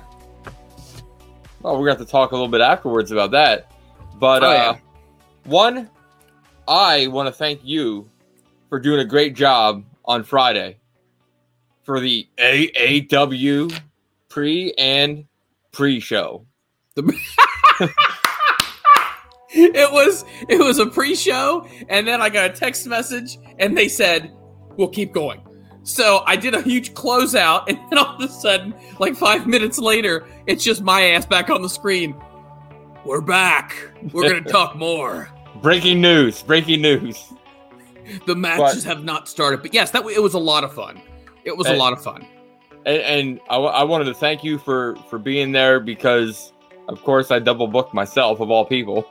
Well, 1.62 1.74
we're 1.74 1.86
going 1.86 1.96
to 1.96 1.98
have 2.00 2.06
to 2.06 2.10
talk 2.10 2.32
a 2.32 2.34
little 2.34 2.48
bit 2.48 2.60
afterwards 2.60 3.12
about 3.12 3.30
that. 3.32 3.70
But 4.18 4.42
Oh, 4.42 4.50
uh, 4.50 4.76
one, 5.44 5.88
I 6.66 7.06
want 7.06 7.28
to 7.28 7.32
thank 7.32 7.60
you 7.64 8.08
for 8.68 8.80
doing 8.80 9.00
a 9.00 9.04
great 9.04 9.34
job 9.34 9.84
on 10.04 10.24
Friday 10.24 10.78
for 11.84 12.00
the 12.00 12.26
AAW 12.38 13.80
pre 14.28 14.72
and 14.78 15.26
pre 15.72 16.00
show. 16.00 16.46
it 19.54 19.92
was 19.92 20.24
it 20.48 20.58
was 20.58 20.78
a 20.78 20.86
pre-show 20.86 21.66
and 21.88 22.06
then 22.06 22.20
i 22.20 22.28
got 22.28 22.50
a 22.50 22.52
text 22.52 22.86
message 22.86 23.38
and 23.58 23.76
they 23.76 23.88
said 23.88 24.30
we'll 24.76 24.88
keep 24.88 25.12
going 25.12 25.40
so 25.84 26.22
i 26.26 26.36
did 26.36 26.54
a 26.54 26.62
huge 26.62 26.94
closeout 26.94 27.64
and 27.68 27.78
then 27.90 27.98
all 27.98 28.14
of 28.16 28.20
a 28.20 28.28
sudden 28.28 28.74
like 28.98 29.16
five 29.16 29.46
minutes 29.46 29.78
later 29.78 30.26
it's 30.46 30.62
just 30.62 30.82
my 30.82 31.02
ass 31.02 31.26
back 31.26 31.50
on 31.50 31.62
the 31.62 31.68
screen 31.68 32.14
we're 33.04 33.20
back 33.20 33.74
we're 34.12 34.28
gonna 34.28 34.40
talk 34.50 34.76
more 34.76 35.28
Breaking 35.60 36.00
news! 36.00 36.42
Breaking 36.42 36.82
news! 36.82 37.32
the 38.26 38.34
matches 38.34 38.84
have 38.84 39.04
not 39.04 39.28
started 39.28 39.62
but 39.62 39.72
yes 39.74 39.90
that 39.90 40.04
it 40.06 40.22
was 40.22 40.34
a 40.34 40.38
lot 40.38 40.64
of 40.64 40.72
fun 40.72 41.00
it 41.44 41.56
was 41.56 41.66
a 41.68 41.74
lot 41.74 41.92
of 41.92 42.02
fun 42.02 42.26
And, 42.84 43.02
and 43.02 43.40
I, 43.50 43.56
I 43.56 43.84
wanted 43.84 44.04
to 44.04 44.14
thank 44.14 44.42
you 44.42 44.58
for 44.58 44.96
for 45.08 45.18
being 45.18 45.52
there 45.52 45.78
because, 45.80 46.52
of 46.88 47.02
course, 47.02 47.30
I 47.30 47.38
double 47.38 47.68
booked 47.68 47.94
myself 47.94 48.40
of 48.40 48.50
all 48.50 48.64
people. 48.64 49.08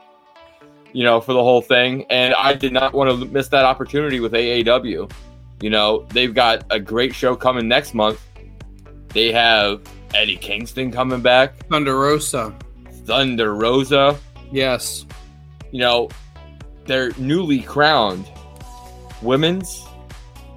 You 0.92 1.04
know, 1.04 1.22
for 1.22 1.32
the 1.32 1.42
whole 1.42 1.62
thing, 1.62 2.04
and 2.10 2.34
I 2.34 2.52
did 2.52 2.72
not 2.74 2.92
want 2.92 3.08
to 3.08 3.24
miss 3.26 3.48
that 3.48 3.64
opportunity 3.64 4.20
with 4.20 4.32
AAW. 4.32 5.10
You 5.62 5.70
know, 5.70 6.06
they've 6.10 6.34
got 6.34 6.64
a 6.70 6.78
great 6.80 7.14
show 7.14 7.34
coming 7.36 7.68
next 7.68 7.94
month. 7.94 8.20
They 9.08 9.32
have 9.32 9.80
Eddie 10.14 10.36
Kingston 10.36 10.90
coming 10.92 11.20
back, 11.22 11.54
thunder 11.68 11.96
rosa 11.98 12.54
Thunder 13.06 13.54
Rosa. 13.54 14.18
yes 14.50 15.06
You 15.70 15.80
know, 15.80 16.08
they're 16.86 17.12
newly 17.18 17.60
crowned 17.60 18.26
women's 19.22 19.84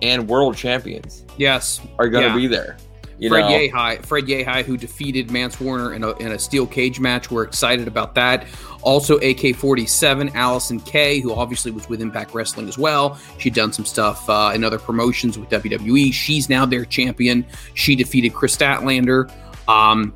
and 0.01 0.27
world 0.27 0.57
champions 0.57 1.23
yes 1.37 1.79
are 1.99 2.09
going 2.09 2.23
to 2.23 2.29
Yeah. 2.31 2.35
be 2.35 2.47
there. 2.47 2.77
You 3.17 3.29
Fred 3.29 3.41
know, 3.41 3.51
Yehi, 3.51 4.05
Fred 4.05 4.25
Yehi, 4.25 4.63
who 4.63 4.75
defeated 4.77 5.31
Mance 5.31 5.59
Warner 5.59 5.93
in 5.93 6.03
a, 6.03 6.11
in 6.17 6.33
a 6.33 6.39
steel 6.39 6.67
cage 6.67 6.99
match. 6.99 7.31
We're 7.31 7.43
excited 7.43 7.87
about 7.87 8.13
that. 8.15 8.45
Also, 8.81 9.17
AK 9.17 9.55
47, 9.55 10.29
Allysin 10.31 10.85
Kay, 10.85 11.19
who 11.19 11.33
obviously 11.33 11.71
was 11.71 11.87
with 11.87 12.01
Impact 12.01 12.33
Wrestling 12.33 12.67
as 12.67 12.77
well. 12.77 13.17
She'd 13.37 13.53
done 13.53 13.71
some 13.71 13.85
stuff 13.85 14.29
uh, 14.29 14.51
in 14.53 14.63
other 14.63 14.77
promotions 14.77 15.39
with 15.39 15.49
WWE. 15.49 16.13
She's 16.13 16.49
now 16.49 16.65
their 16.65 16.85
champion. 16.85 17.45
She 17.73 17.95
defeated 17.95 18.33
Kris 18.33 18.55
Statlander. 18.55 19.31
Um, 19.67 20.13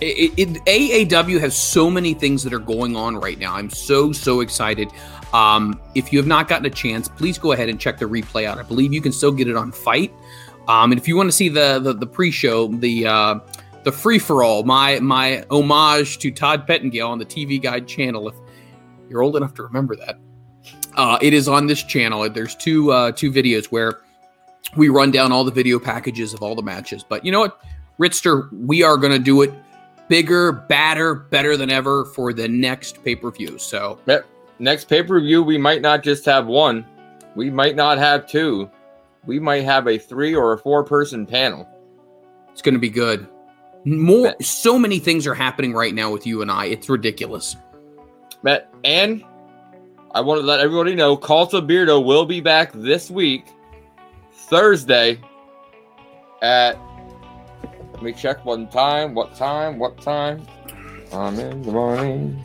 it, 0.00 0.32
it, 0.36 0.48
AAW 0.64 1.38
has 1.40 1.56
so 1.56 1.90
many 1.90 2.14
things 2.14 2.42
that 2.42 2.52
are 2.52 2.58
going 2.58 2.96
on 2.96 3.16
right 3.16 3.38
now. 3.38 3.54
I'm 3.54 3.70
so, 3.70 4.10
so 4.10 4.40
excited. 4.40 4.88
Um, 5.32 5.80
if 5.94 6.12
you 6.12 6.18
have 6.18 6.26
not 6.26 6.48
gotten 6.48 6.66
a 6.66 6.70
chance, 6.70 7.08
please 7.08 7.38
go 7.38 7.52
ahead 7.52 7.68
and 7.68 7.80
check 7.80 7.98
the 7.98 8.06
replay 8.06 8.44
out. 8.44 8.58
I 8.58 8.62
believe 8.62 8.92
you 8.92 9.00
can 9.00 9.12
still 9.12 9.32
get 9.32 9.48
it 9.48 9.56
on 9.56 9.72
FITE. 9.72 10.12
Um, 10.68 10.92
and 10.92 11.00
if 11.00 11.06
you 11.06 11.16
want 11.16 11.28
to 11.28 11.36
see 11.36 11.48
the 11.48 11.78
the, 11.78 11.92
the 11.92 12.06
pre-show, 12.06 12.68
the 12.68 13.06
uh, 13.06 13.38
the 13.82 13.92
free 13.92 14.18
for 14.18 14.42
all, 14.42 14.62
my 14.64 14.98
my 15.00 15.44
homage 15.50 16.18
to 16.18 16.30
Todd 16.30 16.66
Pettengill 16.66 17.08
on 17.08 17.18
the 17.18 17.26
TV 17.26 17.60
Guide 17.60 17.86
channel, 17.86 18.28
if 18.28 18.34
you're 19.08 19.22
old 19.22 19.36
enough 19.36 19.54
to 19.54 19.62
remember 19.62 19.96
that, 19.96 20.18
uh, 20.96 21.18
it 21.20 21.34
is 21.34 21.48
on 21.48 21.66
this 21.66 21.82
channel. 21.82 22.28
There's 22.30 22.54
two 22.54 22.92
uh, 22.92 23.12
two 23.12 23.30
videos 23.30 23.66
where 23.66 24.00
we 24.76 24.88
run 24.88 25.10
down 25.10 25.32
all 25.32 25.44
the 25.44 25.50
video 25.50 25.78
packages 25.78 26.34
of 26.34 26.42
all 26.42 26.54
the 26.54 26.62
matches. 26.62 27.04
But 27.06 27.24
you 27.24 27.32
know 27.32 27.40
what, 27.40 27.60
Ritster, 27.98 28.48
we 28.52 28.82
are 28.82 28.96
going 28.96 29.12
to 29.12 29.18
do 29.18 29.42
it 29.42 29.52
bigger, 30.08 30.52
badder, 30.52 31.14
better 31.14 31.56
than 31.56 31.70
ever 31.70 32.06
for 32.06 32.32
the 32.32 32.48
next 32.48 33.02
pay 33.04 33.16
per 33.16 33.30
view. 33.30 33.58
So 33.58 33.98
next 34.58 34.88
pay 34.88 35.02
per 35.02 35.20
view, 35.20 35.42
we 35.42 35.58
might 35.58 35.82
not 35.82 36.02
just 36.02 36.24
have 36.24 36.46
one, 36.46 36.84
we 37.34 37.50
might 37.50 37.76
not 37.76 37.98
have 37.98 38.26
two, 38.26 38.70
we 39.26 39.38
might 39.38 39.64
have 39.64 39.86
a 39.86 39.98
three 39.98 40.34
or 40.34 40.52
a 40.52 40.58
four 40.58 40.84
person 40.84 41.26
panel. 41.26 41.68
it's 42.50 42.62
going 42.62 42.74
to 42.74 42.80
be 42.80 42.90
good. 42.90 43.26
More, 43.84 44.34
so 44.40 44.78
many 44.78 44.98
things 44.98 45.26
are 45.26 45.34
happening 45.34 45.74
right 45.74 45.94
now 45.94 46.10
with 46.10 46.26
you 46.26 46.40
and 46.42 46.50
I. 46.50 46.66
It's 46.66 46.88
ridiculous. 46.88 47.56
Matt, 48.42 48.72
and 48.84 49.24
I 50.12 50.20
want 50.20 50.40
to 50.40 50.46
let 50.46 50.60
everybody 50.60 50.94
know 50.94 51.16
Cult 51.16 51.54
of 51.54 51.64
Beardo 51.64 52.04
will 52.04 52.24
be 52.24 52.40
back 52.40 52.72
this 52.72 53.10
week, 53.10 53.46
Thursday, 54.32 55.20
at 56.40 56.78
let 57.92 58.02
me 58.02 58.12
check 58.12 58.44
one 58.44 58.68
time, 58.68 59.14
what 59.14 59.34
time, 59.34 59.78
what 59.78 60.00
time. 60.00 60.46
I'm 61.12 61.38
in 61.38 61.62
the 61.62 61.72
morning. 61.72 62.42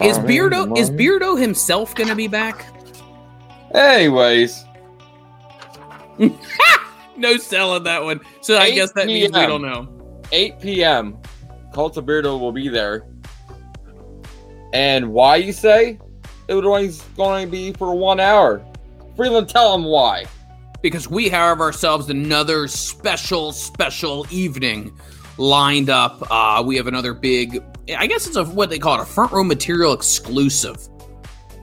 Is 0.00 0.18
I'm 0.18 0.26
the 0.26 0.36
Beardo 0.36 0.78
is. 0.78 0.90
Beardo 0.90 1.38
himself 1.38 1.94
going 1.94 2.08
to 2.08 2.16
be 2.16 2.28
back? 2.28 2.66
Anyways, 3.74 4.64
No 7.16 7.36
selling 7.38 7.84
that 7.84 8.04
one. 8.04 8.20
So 8.40 8.58
I 8.58 8.70
guess 8.70 8.92
that 8.92 9.06
means 9.06 9.32
we 9.32 9.46
don't 9.46 9.62
know. 9.62 9.88
8 10.32 10.60
p.m. 10.60 11.18
Cult 11.72 11.96
of 11.96 12.04
Beardo 12.04 12.38
will 12.38 12.52
be 12.52 12.68
there. 12.68 13.06
And 14.72 15.12
why 15.12 15.36
you 15.36 15.52
say 15.52 15.98
it 16.48 16.54
would 16.54 16.64
only 16.64 16.92
going 17.16 17.46
to 17.46 17.50
be 17.50 17.72
for 17.72 17.94
one 17.94 18.20
hour? 18.20 18.62
Freeland, 19.16 19.48
tell 19.48 19.72
them 19.72 19.84
why. 19.84 20.26
Because 20.82 21.08
we 21.08 21.28
have 21.30 21.60
ourselves 21.60 22.10
another 22.10 22.68
special, 22.68 23.52
special 23.52 24.26
evening 24.30 24.92
lined 25.38 25.88
up. 25.88 26.22
Uh, 26.30 26.62
we 26.64 26.76
have 26.76 26.86
another 26.86 27.14
big, 27.14 27.62
I 27.96 28.06
guess 28.06 28.26
it's 28.26 28.36
a 28.36 28.44
what 28.44 28.68
they 28.68 28.78
call 28.78 29.00
it, 29.00 29.02
a 29.02 29.06
front 29.06 29.32
row 29.32 29.42
material 29.42 29.92
exclusive. 29.94 30.76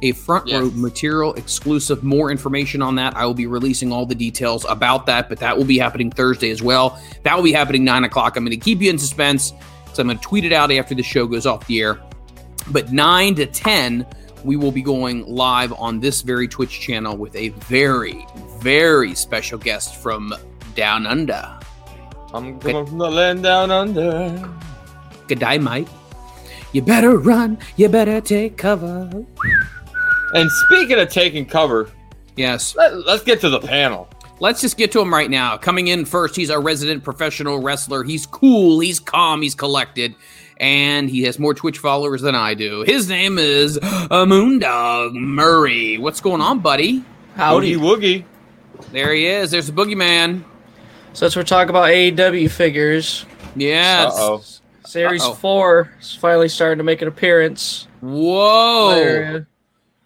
A 0.04 0.12
front 0.12 0.52
row 0.52 0.70
material 0.72 1.34
exclusive. 1.36 2.04
More 2.04 2.30
information 2.30 2.82
on 2.82 2.96
that. 2.96 3.16
I 3.16 3.26
will 3.26 3.34
be 3.34 3.48
releasing 3.48 3.94
all 3.94 4.06
the 4.06 4.14
details 4.14 4.66
about 4.68 5.06
that, 5.06 5.30
but 5.30 5.40
that 5.40 5.58
will 5.58 5.64
be 5.64 5.78
happening 5.78 6.12
Thursday 6.12 6.52
as 6.52 6.62
well. 6.62 7.02
That 7.24 7.38
will 7.38 7.44
be 7.44 7.54
happening 7.54 7.86
nine 7.86 8.04
o'clock. 8.04 8.36
I'm 8.36 8.44
going 8.44 8.52
to 8.52 8.58
keep 8.58 8.82
you 8.82 8.90
in 8.90 9.00
suspense. 9.00 9.54
So 9.94 10.02
I'm 10.02 10.08
going 10.08 10.18
to 10.18 10.24
tweet 10.24 10.44
it 10.44 10.52
out 10.52 10.72
after 10.72 10.94
the 10.94 11.04
show 11.04 11.26
goes 11.26 11.46
off 11.46 11.66
the 11.68 11.80
air. 11.80 12.02
But 12.72 12.92
9 12.92 13.36
to 13.36 13.46
10, 13.46 14.06
we 14.44 14.58
will 14.58 14.72
be 14.72 14.82
going 14.82 15.26
live 15.26 15.72
on 15.74 16.00
this 16.00 16.22
very 16.22 16.48
Twitch 16.48 16.82
channel 16.82 17.16
with 17.16 17.36
a 17.36 17.50
very, 17.50 18.26
very 18.60 19.16
special 19.16 19.58
guest 19.58 19.96
from 19.96 20.34
Down 20.76 21.08
Under. 21.08 21.60
I'm 22.34 22.60
coming 22.60 22.86
from 22.88 22.98
the 22.98 23.10
land 23.10 23.44
down 23.44 23.70
under. 23.70 24.50
Good 25.28 25.40
day, 25.40 25.60
mate. 25.60 25.88
You 26.72 26.82
better 26.82 27.18
run. 27.18 27.60
You 27.78 27.88
better 27.88 28.20
take 28.20 28.58
cover. 28.58 29.24
And 30.34 30.50
speaking 30.52 31.00
of 31.00 31.10
taking 31.10 31.46
cover, 31.46 31.90
Yes. 32.36 32.76
let, 32.76 32.92
us 32.94 33.24
get 33.24 33.40
to 33.42 33.50
the 33.50 33.60
panel. 33.60 34.08
Let's 34.40 34.60
just 34.62 34.78
get 34.78 34.92
to 34.94 35.00
him 35.02 35.14
right 35.14 35.30
now. 35.30 35.58
Coming 35.58 35.88
in 35.88 36.06
first, 36.06 36.36
he's 36.36 36.50
our 36.50 36.60
resident 36.62 37.04
professional 37.04 37.60
wrestler. 37.60 38.04
He's 38.04 38.26
cool, 38.26 38.80
he's 38.80 39.00
calm, 39.00 39.42
he's 39.42 39.54
collected, 39.56 40.16
and 40.58 41.10
he 41.10 41.22
has 41.24 41.38
more 41.40 41.54
Twitch 41.54 41.78
followers 41.78 42.22
than 42.22 42.34
I 42.36 42.54
do. 42.56 42.82
His 42.82 43.08
name 43.08 43.38
is 43.38 43.78
Moondog 43.80 45.14
Murray. 45.14 45.98
What's 46.00 46.20
going 46.22 46.42
on, 46.42 46.60
buddy? 46.60 47.06
Howdy 47.36 47.76
Woogie. 47.76 48.26
There 48.92 49.14
he 49.14 49.28
is. 49.28 49.52
There's 49.52 49.68
the 49.68 49.74
boogeyman. 49.74 50.44
So 51.14 51.28
as 51.28 51.36
we're 51.36 51.44
talking 51.44 51.70
about 51.70 51.90
AEW 51.90 52.50
figures, 52.50 53.26
Yes. 53.56 54.12
Uh-oh. 54.18 54.44
Series 54.86 55.24
Uh-oh. 55.24 55.34
Four 55.36 55.94
is 56.02 56.16
finally 56.16 56.50
starting 56.50 56.80
to 56.80 56.84
make 56.84 57.02
an 57.04 57.08
appearance. 57.08 57.88
Whoa. 58.02 58.96
There- 58.96 59.48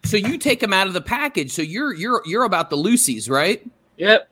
So 0.04 0.16
you 0.16 0.38
take 0.38 0.60
them 0.60 0.72
out 0.72 0.86
of 0.86 0.92
the 0.92 1.00
package. 1.00 1.50
So 1.52 1.62
you're 1.62 1.94
you're 1.94 2.22
you're 2.24 2.44
about 2.44 2.70
the 2.70 2.76
Lucy's, 2.76 3.28
right? 3.28 3.64
Yep. 3.96 4.28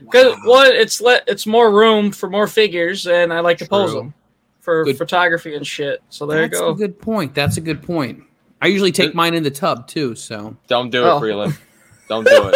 Because 0.00 0.36
one, 0.44 0.68
it's 0.72 1.00
let 1.00 1.24
it's 1.28 1.46
more 1.46 1.70
room 1.70 2.10
for 2.12 2.28
more 2.28 2.46
figures, 2.46 3.06
and 3.06 3.32
I 3.32 3.40
like 3.40 3.58
to 3.58 3.66
pose 3.68 3.92
them 3.92 4.14
for 4.60 4.84
Good. 4.84 4.98
photography 4.98 5.54
and 5.54 5.66
shit. 5.66 6.02
So 6.10 6.26
there 6.26 6.42
That's 6.42 6.54
you 6.60 6.66
go. 6.66 6.70
a 6.70 6.74
good 6.74 6.98
point. 6.98 7.34
That's 7.34 7.56
a 7.56 7.60
good 7.60 7.82
point. 7.82 8.22
I 8.62 8.68
usually 8.68 8.92
take 8.92 9.10
It- 9.10 9.14
mine 9.14 9.34
in 9.34 9.42
the 9.42 9.50
tub 9.50 9.86
too. 9.86 10.14
So 10.14 10.56
Don't 10.68 10.90
do 10.90 11.02
Oh. 11.04 11.16
it, 11.16 11.20
Freeland. 11.20 11.58
Don't 12.08 12.24
do 12.26 12.48
it. 12.52 12.54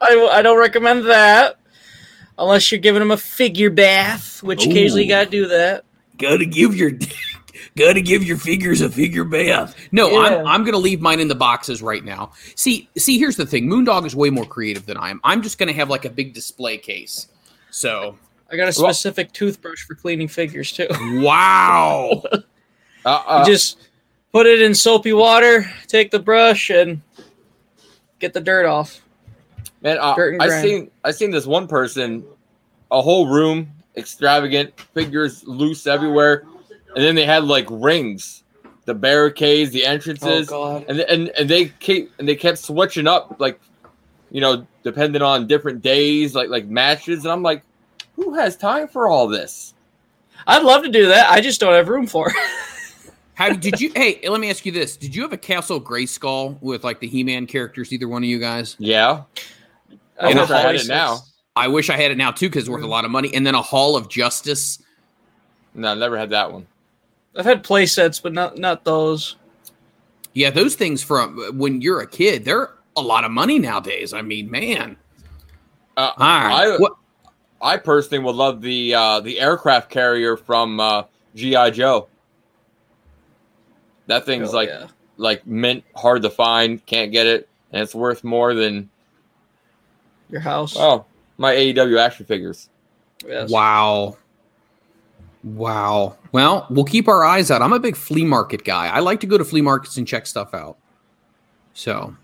I, 0.00 0.28
I 0.34 0.42
don't 0.42 0.58
recommend 0.58 1.06
that 1.06 1.58
unless 2.38 2.70
you're 2.70 2.80
giving 2.80 3.00
them 3.00 3.10
a 3.10 3.16
figure 3.16 3.70
bath, 3.70 4.42
which 4.42 4.64
occasionally 4.66 5.02
you 5.04 5.08
gotta 5.08 5.28
do 5.30 5.48
that. 5.48 5.84
gotta 6.18 6.44
give 6.46 6.74
your 6.76 6.90
gotta 7.76 8.00
give 8.00 8.24
your 8.24 8.36
figures 8.36 8.80
a 8.80 8.88
figure 8.90 9.24
bath. 9.24 9.76
No, 9.92 10.10
Yeah. 10.10 10.18
I'm 10.18 10.46
I'm 10.46 10.64
gonna 10.64 10.78
leave 10.78 11.00
mine 11.00 11.20
in 11.20 11.28
the 11.28 11.34
boxes 11.34 11.82
right 11.82 12.04
now. 12.04 12.32
See, 12.54 12.88
see, 12.96 13.18
here's 13.18 13.36
the 13.36 13.46
thing. 13.46 13.66
Moondog 13.68 14.06
is 14.06 14.16
way 14.16 14.30
more 14.30 14.44
creative 14.46 14.86
than 14.86 14.96
I 14.96 15.10
am. 15.10 15.20
I'm 15.24 15.42
just 15.42 15.58
gonna 15.58 15.72
have 15.72 15.90
like 15.90 16.04
a 16.04 16.10
big 16.10 16.32
display 16.34 16.78
case. 16.78 17.28
So 17.70 18.16
I 18.50 18.56
got 18.56 18.62
a 18.64 18.80
Well- 18.80 18.92
specific 18.92 19.32
toothbrush 19.32 19.82
for 19.84 19.94
cleaning 19.94 20.28
figures 20.28 20.72
too. 20.72 20.86
wow. 21.22 22.22
Uh, 23.04 23.22
uh, 23.26 23.44
just 23.46 23.78
put 24.32 24.46
it 24.46 24.60
in 24.60 24.74
soapy 24.74 25.12
water, 25.12 25.70
take 25.86 26.10
the 26.10 26.18
brush, 26.18 26.70
and 26.70 27.00
get 28.18 28.32
the 28.32 28.40
dirt 28.40 28.66
off. 28.66 29.00
man, 29.82 29.98
uh, 30.00 30.14
dirt 30.16 30.40
I 30.40 30.60
seen 30.62 30.90
I 31.04 31.10
seen 31.12 31.30
this 31.30 31.46
one 31.46 31.68
person, 31.68 32.24
a 32.90 33.00
whole 33.02 33.28
room 33.28 33.70
extravagant 33.96 34.78
figures 34.94 35.42
loose 35.46 35.86
everywhere, 35.86 36.44
and 36.96 37.04
then 37.04 37.14
they 37.14 37.24
had 37.24 37.44
like 37.44 37.66
rings, 37.70 38.42
the 38.86 38.94
barricades, 38.94 39.70
the 39.70 39.84
Oh 39.84 39.90
entrances, 39.90 40.48
god. 40.48 40.84
and 40.88 40.98
and 41.00 41.28
and 41.38 41.48
they 41.48 41.66
keep 41.66 42.10
and 42.18 42.26
they 42.28 42.34
kept 42.34 42.58
switching 42.58 43.06
up 43.06 43.36
like 43.38 43.60
you 44.32 44.40
know, 44.40 44.66
depending 44.82 45.22
on 45.22 45.46
different 45.46 45.82
days, 45.82 46.34
like 46.34 46.48
like 46.48 46.66
matches, 46.66 47.24
and 47.24 47.30
I'm 47.32 47.42
like, 47.42 47.62
who 48.16 48.34
has 48.34 48.56
time 48.56 48.88
for 48.88 49.06
all 49.06 49.28
this? 49.28 49.72
I'd 50.48 50.64
love 50.64 50.82
to 50.82 50.88
do 50.90 51.06
that. 51.08 51.30
I 51.30 51.40
just 51.40 51.60
don't 51.60 51.72
have 51.74 51.88
room 51.88 52.06
for 52.06 52.30
it. 52.30 52.36
How 53.34 53.50
did 53.52 53.80
you? 53.80 53.92
Hey, 53.94 54.26
let 54.28 54.40
me 54.40 54.48
ask 54.48 54.64
you 54.64 54.72
this: 54.72 54.96
Did 54.96 55.14
you 55.14 55.22
have 55.22 55.32
a 55.32 55.36
Castle 55.36 55.80
Grayskull 55.80 56.60
with 56.62 56.82
like 56.84 57.00
the 57.00 57.06
He-Man 57.06 57.46
characters? 57.46 57.92
Either 57.92 58.08
one 58.08 58.22
of 58.22 58.28
you 58.28 58.38
guys? 58.38 58.76
Yeah, 58.78 59.24
I 60.18 60.28
wish 60.34 60.50
I 60.50 60.60
had 60.60 60.74
it 60.74 60.88
now. 60.88 61.18
I 61.54 61.68
wish 61.68 61.90
I 61.90 61.96
had 61.96 62.10
it 62.10 62.16
now 62.16 62.30
too 62.32 62.48
because 62.48 62.62
it's 62.64 62.70
worth 62.70 62.82
a 62.82 62.86
lot 62.86 63.04
of 63.04 63.10
money. 63.10 63.30
And 63.34 63.46
then 63.46 63.54
a 63.54 63.60
Hall 63.62 63.94
of 63.96 64.08
Justice. 64.08 64.82
no, 65.74 65.88
I 65.88 65.94
never 65.94 66.16
had 66.18 66.30
that 66.30 66.50
one. 66.52 66.66
I've 67.38 67.44
had 67.44 67.62
play 67.62 67.86
sets, 67.86 68.18
but 68.20 68.32
not 68.32 68.58
not 68.58 68.84
those. 68.84 69.36
Yeah, 70.32 70.50
those 70.50 70.74
things 70.74 71.02
from 71.02 71.38
when 71.58 71.80
you're 71.80 72.00
a 72.00 72.06
kid, 72.06 72.44
they're 72.44 72.70
a 72.96 73.00
lot 73.02 73.24
of 73.24 73.30
money 73.30 73.58
nowadays. 73.58 74.12
I 74.12 74.22
mean, 74.22 74.50
man. 74.50 74.96
Uh, 75.96 76.12
All 76.16 76.26
right. 76.26 76.52
I, 76.72 76.76
What- 76.78 76.96
I 77.62 77.78
personally 77.78 78.22
would 78.22 78.36
love 78.36 78.60
the 78.60 78.94
uh, 78.94 79.20
the 79.20 79.40
aircraft 79.40 79.90
carrier 79.90 80.36
from 80.36 80.78
uh, 80.78 81.04
GI 81.34 81.70
Joe. 81.72 82.08
That 84.08 84.24
thing's 84.26 84.50
Oh, 84.52 84.56
like 84.56 84.68
yeah. 84.68 84.86
like 85.16 85.46
mint, 85.46 85.82
hard 85.96 86.22
to 86.22 86.30
find, 86.30 86.84
can't 86.86 87.12
get 87.12 87.26
it, 87.26 87.48
and 87.72 87.82
it's 87.82 87.94
worth 87.94 88.22
more 88.24 88.54
than 88.54 88.90
your 90.30 90.40
house. 90.40 90.76
oh 90.76 91.06
my 91.38 91.54
AEW 91.54 91.98
action 91.98 92.26
figures. 92.26 92.68
Yes. 93.26 93.50
Wow. 93.50 94.16
Wow. 95.46 96.16
Well, 96.32 96.66
we'll 96.70 96.84
keep 96.84 97.06
our 97.06 97.24
eyes 97.24 97.50
out. 97.52 97.62
I'm 97.62 97.72
a 97.72 97.78
big 97.78 97.94
flea 97.96 98.24
market 98.24 98.64
guy. 98.64 98.88
I 98.88 98.98
like 98.98 99.20
to 99.20 99.26
go 99.28 99.38
to 99.38 99.44
flea 99.44 99.60
markets 99.62 99.96
and 99.96 100.06
check 100.06 100.26
stuff 100.26 100.52
out. 100.52 100.76
So 101.72 102.16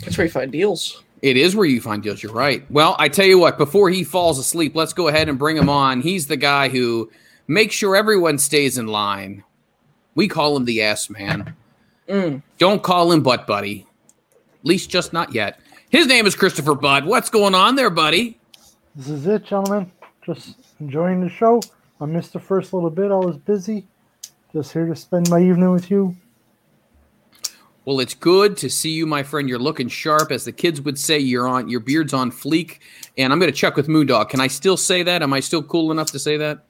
That's 0.00 0.16
where 0.16 0.24
you 0.26 0.30
find 0.32 0.50
deals. 0.50 1.02
it 1.20 1.36
is 1.36 1.54
where 1.54 1.66
you 1.66 1.80
find 1.82 2.02
deals. 2.02 2.22
You're 2.22 2.32
right. 2.32 2.68
Well, 2.70 2.96
I 2.98 3.08
tell 3.10 3.26
you 3.26 3.38
what, 3.38 3.58
before 3.58 3.90
he 3.90 4.02
falls 4.02 4.38
asleep, 4.38 4.74
let's 4.74 4.94
go 4.94 5.08
ahead 5.08 5.28
and 5.28 5.38
bring 5.38 5.56
him 5.58 5.68
on. 5.68 6.00
He's 6.00 6.26
the 6.26 6.38
guy 6.38 6.70
who 6.70 7.10
makes 7.46 7.74
sure 7.74 7.94
everyone 7.96 8.38
stays 8.38 8.78
in 8.78 8.86
line. 8.86 9.44
We 10.14 10.26
call 10.26 10.56
him 10.56 10.64
the 10.64 10.80
ass 10.82 11.10
man. 11.10 11.54
Mm. 12.08 12.42
Don't 12.58 12.82
call 12.82 13.12
him 13.12 13.22
butt 13.22 13.46
buddy. 13.46 13.86
At 14.32 14.64
least 14.66 14.88
just 14.88 15.12
not 15.12 15.34
yet. 15.34 15.60
His 15.90 16.06
name 16.06 16.26
is 16.26 16.34
Christopher 16.34 16.74
Budd. 16.74 17.04
What's 17.04 17.28
going 17.28 17.54
on 17.54 17.74
there, 17.76 17.90
buddy? 17.90 18.38
This 18.94 19.08
is 19.08 19.26
it, 19.26 19.44
gentlemen. 19.44 19.90
Just 20.24 20.56
enjoying 20.80 21.20
the 21.20 21.28
show. 21.28 21.60
I 22.04 22.06
missed 22.06 22.34
the 22.34 22.38
first 22.38 22.74
little 22.74 22.90
bit. 22.90 23.10
I 23.10 23.16
was 23.16 23.38
busy. 23.38 23.86
Just 24.52 24.74
here 24.74 24.84
to 24.84 24.94
spend 24.94 25.30
my 25.30 25.40
evening 25.40 25.70
with 25.72 25.90
you. 25.90 26.14
Well, 27.86 27.98
it's 27.98 28.12
good 28.12 28.58
to 28.58 28.68
see 28.68 28.90
you, 28.90 29.06
my 29.06 29.22
friend. 29.22 29.48
You're 29.48 29.58
looking 29.58 29.88
sharp, 29.88 30.30
as 30.30 30.44
the 30.44 30.52
kids 30.52 30.82
would 30.82 30.98
say. 30.98 31.18
You're 31.18 31.48
on 31.48 31.70
your 31.70 31.80
beard's 31.80 32.12
on 32.12 32.30
fleek, 32.30 32.80
and 33.16 33.32
I'm 33.32 33.38
going 33.38 33.50
to 33.50 33.56
check 33.56 33.74
with 33.74 33.88
Moondog. 33.88 34.28
Can 34.28 34.38
I 34.38 34.48
still 34.48 34.76
say 34.76 35.02
that? 35.02 35.22
Am 35.22 35.32
I 35.32 35.40
still 35.40 35.62
cool 35.62 35.90
enough 35.90 36.10
to 36.12 36.18
say 36.18 36.36
that? 36.36 36.66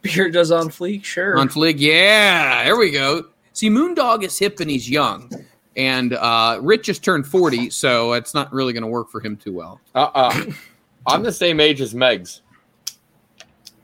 Beard 0.00 0.32
does 0.32 0.50
on 0.50 0.70
fleek, 0.70 1.04
sure. 1.04 1.36
On 1.36 1.50
fleek, 1.50 1.74
yeah. 1.76 2.64
There 2.64 2.78
we 2.78 2.90
go. 2.90 3.26
See, 3.52 3.68
Moondog 3.68 4.22
is 4.22 4.38
hip 4.38 4.58
and 4.60 4.70
he's 4.70 4.88
young, 4.88 5.30
and 5.76 6.14
uh, 6.14 6.60
Rich 6.62 6.86
just 6.86 7.04
turned 7.04 7.26
40, 7.26 7.68
so 7.68 8.14
it's 8.14 8.32
not 8.32 8.50
really 8.54 8.72
going 8.72 8.84
to 8.84 8.88
work 8.88 9.10
for 9.10 9.20
him 9.20 9.36
too 9.36 9.52
well. 9.52 9.82
Uh 9.94 10.08
uh 10.14 10.44
I'm 11.06 11.22
the 11.22 11.32
same 11.32 11.60
age 11.60 11.82
as 11.82 11.92
Megs. 11.92 12.40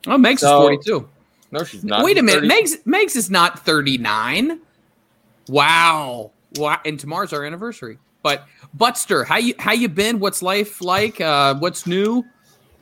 Oh, 0.07 0.17
Megs 0.19 0.41
So- 0.41 0.61
is 0.61 0.65
42. 0.65 1.09
No, 1.53 1.63
she's 1.65 1.85
not. 1.85 2.05
Wait 2.05 2.19
a 2.19 2.23
minute, 2.23 2.43
30 2.43 2.49
Megs 2.49 2.83
Megs 2.85 3.17
is 3.17 3.31
not 3.31 3.65
39. 3.65 4.61
Wow. 5.49 6.33
Wow. 6.57 6.79
And 6.85 6.99
tomorrow's 6.99 7.33
our 7.33 7.45
anniversary. 7.45 7.99
But 8.23 8.47
Butster, 8.73 9.25
how 9.25 9.37
you 9.37 9.55
how 9.59 9.73
you 9.73 9.89
been? 9.89 10.19
What's 10.19 10.43
life 10.43 10.81
like? 10.81 11.21
Uh, 11.21 11.55
what's 11.57 11.87
new? 11.87 12.25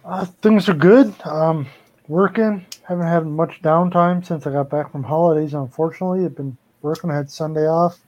Uh, 0.05 0.25
things 0.41 0.69
are 0.69 0.75
good. 0.75 1.13
Um, 1.27 1.67
working. 2.09 2.65
Haven't 2.85 3.07
had 3.07 3.27
much 3.27 3.61
downtime 3.63 4.25
since 4.25 4.47
I 4.47 4.53
got 4.53 4.71
back 4.71 4.91
from 4.93 5.03
holidays. 5.03 5.53
Unfortunately, 5.55 6.25
I've 6.25 6.37
been 6.37 6.57
working. 6.81 7.11
I 7.11 7.17
had 7.17 7.31
Sunday 7.31 7.67
off. 7.67 7.99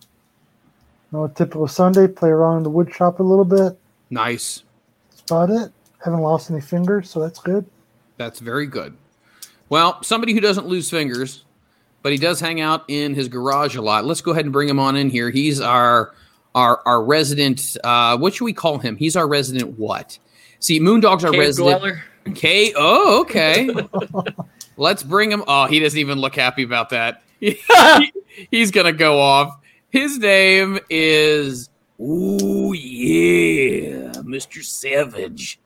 No 1.13 1.29
typical 1.29 1.69
Sunday. 1.69 2.07
Play 2.09 2.31
around 2.31 2.59
in 2.59 2.63
the 2.63 2.71
wood 2.71 2.93
shop 2.95 3.19
a 3.21 3.23
little 3.23 3.45
bit. 3.45 3.79
Nice. 4.11 4.63
That's 5.11 5.23
about 5.31 5.51
it. 5.51 5.73
Haven't 6.05 6.21
lost 6.21 6.51
any 6.51 6.61
fingers, 6.61 7.11
so 7.11 7.21
that's 7.21 7.39
good. 7.39 7.67
That's 8.17 8.39
very 8.41 8.67
good. 8.67 8.97
Well, 9.69 10.03
somebody 10.03 10.33
who 10.35 10.41
doesn't 10.41 10.67
lose 10.67 10.91
fingers, 10.91 11.45
but 12.03 12.13
he 12.13 12.19
does 12.19 12.41
hang 12.41 12.61
out 12.61 12.85
in 12.89 13.15
his 13.15 13.29
garage 13.29 13.77
a 13.77 13.83
lot. 13.83 14.05
Let's 14.05 14.21
go 14.21 14.33
ahead 14.33 14.45
and 14.45 14.53
bring 14.53 14.69
him 14.69 14.79
on 14.79 14.97
in 14.97 15.11
here. 15.11 15.31
He's 15.31 15.61
our 15.61 16.15
our 16.55 16.81
our 16.87 17.03
resident. 17.03 17.77
Uh, 17.83 18.17
what 18.19 18.35
should 18.35 18.45
we 18.45 18.53
call 18.53 18.79
him? 18.79 18.97
He's 18.97 19.17
our 19.17 19.27
resident. 19.27 19.79
What? 19.79 20.19
See, 20.61 20.81
Moondog's 20.81 21.25
our 21.25 21.31
Cave 21.33 21.41
resident. 21.41 21.81
dweller. 21.81 22.05
K. 22.35 22.73
Oh, 22.77 23.21
okay. 23.23 23.71
Let's 24.77 25.03
bring 25.03 25.31
him. 25.31 25.45
Oh, 25.47 25.67
he 25.67 25.79
doesn't 25.81 25.99
even 25.99 26.19
look 26.19 26.35
happy 26.35 26.63
about 26.63 26.91
that. 26.91 27.23
He- 27.41 27.61
he's 28.51 28.71
gonna 28.71 28.93
go 28.93 29.19
off. 29.21 29.59
His 29.91 30.19
name 30.19 30.79
is. 30.91 31.71
Ooh 32.01 32.73
yeah, 32.73 34.11
Mr. 34.23 34.65
Savage. 34.65 35.61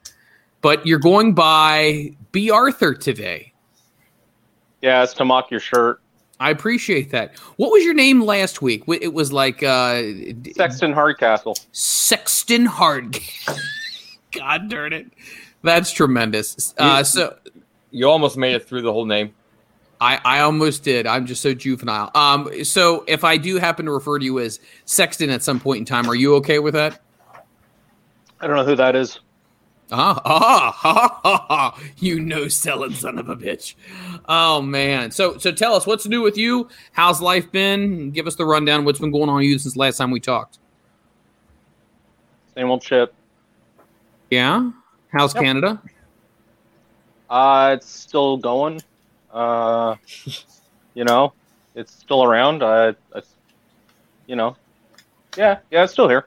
But 0.60 0.86
you're 0.86 0.98
going 0.98 1.32
by 1.34 2.10
Bea 2.32 2.50
Arthur 2.50 2.92
today. 2.94 3.52
Yeah, 4.82 5.02
it's 5.02 5.14
to 5.14 5.24
mock 5.24 5.50
your 5.50 5.60
shirt. 5.60 6.00
I 6.40 6.50
appreciate 6.50 7.10
that. 7.10 7.36
What 7.56 7.72
was 7.72 7.84
your 7.84 7.94
name 7.94 8.22
last 8.22 8.62
week? 8.62 8.84
It 8.86 9.12
was 9.12 9.32
like 9.32 9.62
uh, 9.64 10.02
Sexton 10.56 10.92
Hardcastle. 10.92 11.56
Sexton 11.72 12.64
Hard. 12.64 13.18
God 14.32 14.70
darn 14.70 14.92
it. 14.92 15.06
That's 15.62 15.90
tremendous. 15.90 16.74
Uh, 16.78 16.98
You- 16.98 17.04
so 17.04 17.36
You 17.90 18.08
almost 18.08 18.36
made 18.36 18.54
it 18.54 18.68
through 18.68 18.82
the 18.82 18.92
whole 18.92 19.04
name. 19.06 19.34
I, 20.00 20.20
I 20.24 20.40
almost 20.40 20.84
did. 20.84 21.08
I'm 21.08 21.26
just 21.26 21.42
so 21.42 21.54
juvenile. 21.54 22.12
Um, 22.14 22.62
so 22.64 23.02
if 23.08 23.24
I 23.24 23.36
do 23.36 23.56
happen 23.58 23.86
to 23.86 23.90
refer 23.92 24.20
to 24.20 24.24
you 24.24 24.38
as 24.38 24.60
Sexton 24.84 25.28
at 25.30 25.42
some 25.42 25.58
point 25.58 25.80
in 25.80 25.84
time, 25.86 26.08
are 26.08 26.14
you 26.14 26.36
okay 26.36 26.60
with 26.60 26.74
that? 26.74 27.00
I 28.40 28.46
don't 28.46 28.54
know 28.54 28.64
who 28.64 28.76
that 28.76 28.94
is. 28.94 29.18
Ah, 29.90 30.20
ah, 30.24 30.70
ha, 30.72 31.20
ha, 31.22 31.46
ha. 31.48 31.80
you 31.96 32.20
know, 32.20 32.48
selling 32.48 32.92
son 32.92 33.18
of 33.18 33.28
a 33.28 33.36
bitch. 33.36 33.74
Oh 34.28 34.60
man. 34.60 35.10
So 35.10 35.38
so 35.38 35.50
tell 35.50 35.74
us 35.74 35.86
what's 35.86 36.06
new 36.06 36.20
with 36.22 36.36
you. 36.36 36.68
How's 36.92 37.22
life 37.22 37.50
been? 37.50 38.10
Give 38.10 38.26
us 38.26 38.34
the 38.36 38.44
rundown. 38.44 38.84
What's 38.84 38.98
been 38.98 39.10
going 39.10 39.28
on 39.30 39.36
with 39.36 39.46
you 39.46 39.58
since 39.58 39.76
last 39.76 39.96
time 39.96 40.10
we 40.10 40.20
talked? 40.20 40.58
Same 42.54 42.68
old 42.70 42.82
shit. 42.82 43.14
Yeah. 44.30 44.70
How's 45.12 45.34
Yep. 45.34 45.44
Canada? 45.44 45.82
Uh, 47.30 47.74
it's 47.76 47.88
still 47.88 48.36
going. 48.36 48.82
Uh, 49.32 49.96
you 50.94 51.04
know, 51.04 51.32
it's 51.74 51.92
still 51.94 52.24
around. 52.24 52.62
I, 52.62 52.90
I, 53.14 53.22
you 54.26 54.36
know, 54.36 54.56
yeah, 55.36 55.58
yeah, 55.70 55.84
it's 55.84 55.92
still 55.92 56.08
here. 56.08 56.26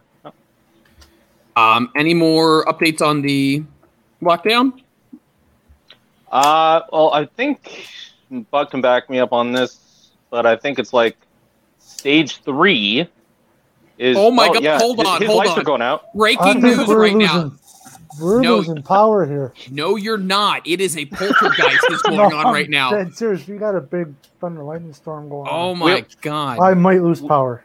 Um, 1.56 1.92
any 1.96 2.14
more 2.14 2.66
updates 2.66 3.02
on 3.02 3.22
the 3.22 3.64
lockdown? 4.22 4.82
Uh, 6.32 6.82
well, 6.92 7.12
I 7.14 7.26
think 7.26 7.90
Buck 8.52 8.72
can 8.72 8.82
back 8.82 9.10
me 9.10 9.20
up 9.20 9.34
on 9.34 9.52
this, 9.52 10.12
but 10.30 10.46
I 10.46 10.56
think 10.56 10.80
it's 10.80 10.94
like 10.94 11.18
stage 11.80 12.42
three. 12.44 13.08
Is 13.98 14.18
Oh 14.18 14.32
my 14.32 14.48
God, 14.48 14.64
yeah, 14.64 14.80
hold 14.80 15.00
on, 15.06 15.20
his 15.22 15.28
hold 15.28 15.40
lights 15.40 15.52
on. 15.52 15.60
are 15.60 15.64
going 15.64 15.82
out. 15.82 16.06
I 16.14 16.18
Breaking 16.18 16.44
think 16.54 16.64
news 16.64 16.78
right 16.88 17.14
losing. 17.14 17.18
now. 17.20 17.52
We're 18.20 18.42
No. 18.42 18.58
losing 18.58 18.82
power 18.82 19.26
here. 19.26 19.54
No, 19.70 19.96
you're 19.96 20.18
not. 20.18 20.66
It 20.68 20.82
is 20.82 20.98
a 20.98 21.06
poltergeist 21.06 21.86
that's 21.88 22.02
going 22.04 22.18
No, 22.18 22.36
on 22.36 22.54
right 22.54 22.70
now. 22.70 22.92
Dead 22.92 23.16
serious. 23.16 23.48
We 23.48 23.58
got 23.58 23.76
a 23.76 23.80
big 23.82 24.14
thunder 24.40 24.64
lightning 24.64 24.94
storm 24.94 25.30
going 25.30 25.48
on. 25.48 25.54
Oh 25.54 25.72
on. 25.72 25.78
my 25.80 25.86
We're- 25.86 26.06
god. 26.22 26.60
I 26.60 26.74
might 26.74 27.02
lose 27.04 27.22
power. 27.22 27.64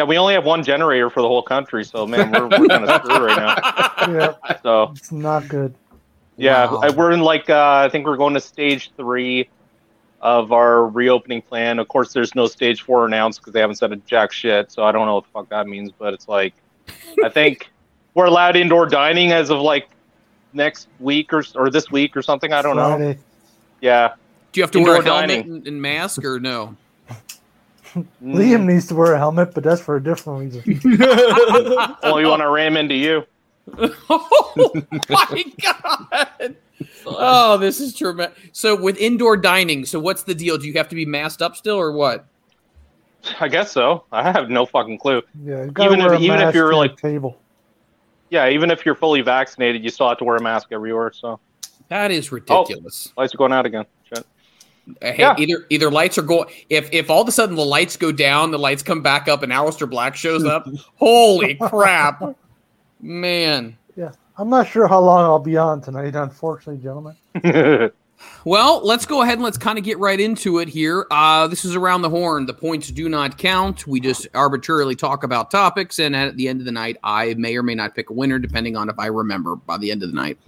Yeah, 0.00 0.06
we 0.06 0.16
only 0.16 0.32
have 0.32 0.46
one 0.46 0.62
generator 0.64 1.10
for 1.10 1.20
the 1.20 1.28
whole 1.28 1.42
country, 1.42 1.84
so 1.84 2.06
man, 2.06 2.30
we're, 2.32 2.48
we're 2.58 2.68
kind 2.68 2.84
of 2.88 3.02
screwed 3.04 3.20
right 3.20 3.36
now. 3.36 4.08
Yeah, 4.10 4.56
So 4.62 4.92
it's 4.96 5.12
not 5.12 5.46
good. 5.46 5.74
Yeah, 6.38 6.70
Wow. 6.72 6.80
I- 6.84 6.88
we're 6.88 7.12
in 7.12 7.20
like 7.20 7.50
uh, 7.50 7.82
I 7.84 7.90
think 7.90 8.06
we're 8.06 8.16
going 8.16 8.32
to 8.32 8.40
stage 8.40 8.92
three 8.96 9.50
of 10.22 10.52
our 10.52 10.86
reopening 10.86 11.42
plan. 11.42 11.78
Of 11.78 11.88
course, 11.88 12.14
there's 12.14 12.34
no 12.34 12.46
stage 12.46 12.80
four 12.80 13.04
announced 13.04 13.40
because 13.40 13.52
they 13.52 13.60
haven't 13.60 13.76
said 13.76 13.92
a 13.92 13.96
jack 13.96 14.32
shit. 14.32 14.72
So 14.72 14.84
I 14.84 14.90
don't 14.92 15.04
know 15.06 15.16
what 15.16 15.24
the 15.24 15.30
fuck 15.32 15.48
that 15.50 15.66
means, 15.68 15.92
but 15.92 16.14
it's 16.14 16.28
like 16.28 16.54
I 17.22 17.28
think 17.28 17.70
we're 18.14 18.24
allowed 18.24 18.56
indoor 18.56 18.86
dining 18.86 19.32
as 19.32 19.50
of 19.50 19.60
like 19.60 19.90
next 20.54 20.88
week 20.98 21.30
or 21.34 21.44
or 21.56 21.68
this 21.68 21.90
week 21.90 22.16
or 22.16 22.22
something. 22.22 22.54
I 22.54 22.62
don't 22.62 22.76
know. 22.76 23.14
Yeah, 23.82 24.14
Do 24.52 24.60
you 24.60 24.62
have 24.64 24.70
to 24.70 24.82
wear 24.82 24.94
a 24.96 25.04
helmet 25.04 25.28
dining. 25.28 25.40
and, 25.56 25.66
and 25.66 25.82
mask 25.82 26.24
or 26.24 26.40
no? 26.40 26.74
Mm. 27.94 28.06
Liam 28.22 28.64
needs 28.66 28.86
to 28.88 28.94
wear 28.94 29.14
a 29.14 29.18
helmet, 29.18 29.52
but 29.54 29.64
that's 29.64 29.80
for 29.80 29.96
a 29.96 30.02
different 30.02 30.40
reason. 30.54 30.80
Well, 32.02 32.16
we 32.16 32.24
want 32.26 32.40
to 32.42 32.48
ram 32.48 32.76
into 32.76 32.94
you. 32.94 33.24
oh 33.78 34.72
my 35.08 35.44
god! 35.62 36.56
Oh, 37.06 37.56
this 37.58 37.78
is 37.80 37.94
tremendous. 37.96 38.36
So 38.52 38.74
with 38.80 38.96
indoor 38.96 39.36
dining, 39.36 39.84
so 39.84 40.00
what's 40.00 40.22
the 40.24 40.34
deal? 40.34 40.58
Do 40.58 40.66
you 40.66 40.72
have 40.74 40.88
to 40.88 40.94
be 40.96 41.04
masked 41.06 41.42
up 41.42 41.56
still, 41.56 41.76
or 41.76 41.92
what? 41.92 42.26
I 43.38 43.48
guess 43.48 43.70
so. 43.70 44.04
I 44.12 44.30
have 44.32 44.48
no 44.50 44.64
fucking 44.66 44.98
clue. 44.98 45.22
Yeah, 45.44 45.64
you 45.64 45.70
gotta 45.70 45.92
Even 45.92 46.00
if- 46.06 46.12
a 46.12 46.22
even 46.22 46.40
if 46.40 46.54
you're 46.54 46.74
like- 46.74 46.96
table. 46.96 47.38
Yeah, 48.30 48.48
even 48.48 48.70
if 48.70 48.86
you're 48.86 48.94
fully 48.94 49.22
vaccinated, 49.22 49.82
you 49.82 49.90
still 49.90 50.08
have 50.08 50.18
to 50.18 50.24
wear 50.24 50.36
a 50.36 50.42
mask 50.42 50.68
everywhere. 50.70 51.10
So 51.12 51.40
That 51.88 52.10
is 52.12 52.30
ridiculous. 52.30 53.12
lights 53.16 53.34
are 53.34 53.38
going 53.38 53.52
out 53.52 53.66
again. 53.66 53.84
Shit. 54.86 54.96
Hey, 55.02 55.16
Yeah. 55.18 55.34
either 55.38 55.66
either 55.70 55.90
lights 55.90 56.18
are 56.18 56.22
going. 56.22 56.48
If 56.68 56.88
if 56.92 57.10
all 57.10 57.22
of 57.22 57.28
a 57.28 57.32
sudden 57.32 57.56
the 57.56 57.64
lights 57.64 57.96
go 57.96 58.12
down, 58.12 58.50
the 58.50 58.58
lights 58.58 58.82
come 58.82 59.02
back 59.02 59.28
up, 59.28 59.42
and 59.42 59.52
Aleister 59.52 59.88
Black 59.88 60.16
shows 60.16 60.44
up. 60.44 60.66
holy 60.96 61.54
crap, 61.54 62.22
man! 63.00 63.76
Yeah, 63.96 64.12
I'm 64.36 64.48
not 64.50 64.68
sure 64.68 64.86
how 64.88 65.00
long 65.00 65.24
I'll 65.24 65.38
be 65.38 65.56
on 65.56 65.80
tonight. 65.80 66.14
Unfortunately, 66.14 66.82
gentlemen. 66.82 67.90
Well, 68.44 68.84
let's 68.84 69.06
go 69.06 69.22
ahead 69.22 69.34
and 69.34 69.42
let's 69.42 69.56
kind 69.56 69.78
of 69.78 69.84
get 69.84 69.98
right 69.98 70.20
into 70.20 70.58
it 70.58 70.68
here. 70.68 71.06
Uh, 71.10 71.46
this 71.46 71.64
is 71.64 71.74
around 71.74 72.02
the 72.02 72.10
horn. 72.10 72.44
The 72.46 72.52
points 72.54 72.90
do 72.90 73.08
not 73.08 73.38
count. 73.38 73.86
We 73.86 74.00
just 74.00 74.28
arbitrarily 74.34 74.94
talk 74.94 75.24
about 75.24 75.50
topics, 75.50 75.98
and 75.98 76.14
at 76.14 76.36
the 76.36 76.48
end 76.48 76.60
of 76.60 76.66
the 76.66 76.72
night, 76.72 76.98
I 77.02 77.34
may 77.34 77.56
or 77.56 77.62
may 77.62 77.74
not 77.74 77.94
pick 77.94 78.10
a 78.10 78.12
winner 78.12 78.38
depending 78.38 78.76
on 78.76 78.88
if 78.90 78.98
I 78.98 79.06
remember 79.06 79.56
by 79.56 79.78
the 79.78 79.90
end 79.90 80.02
of 80.02 80.10
the 80.10 80.14
night. 80.16 80.38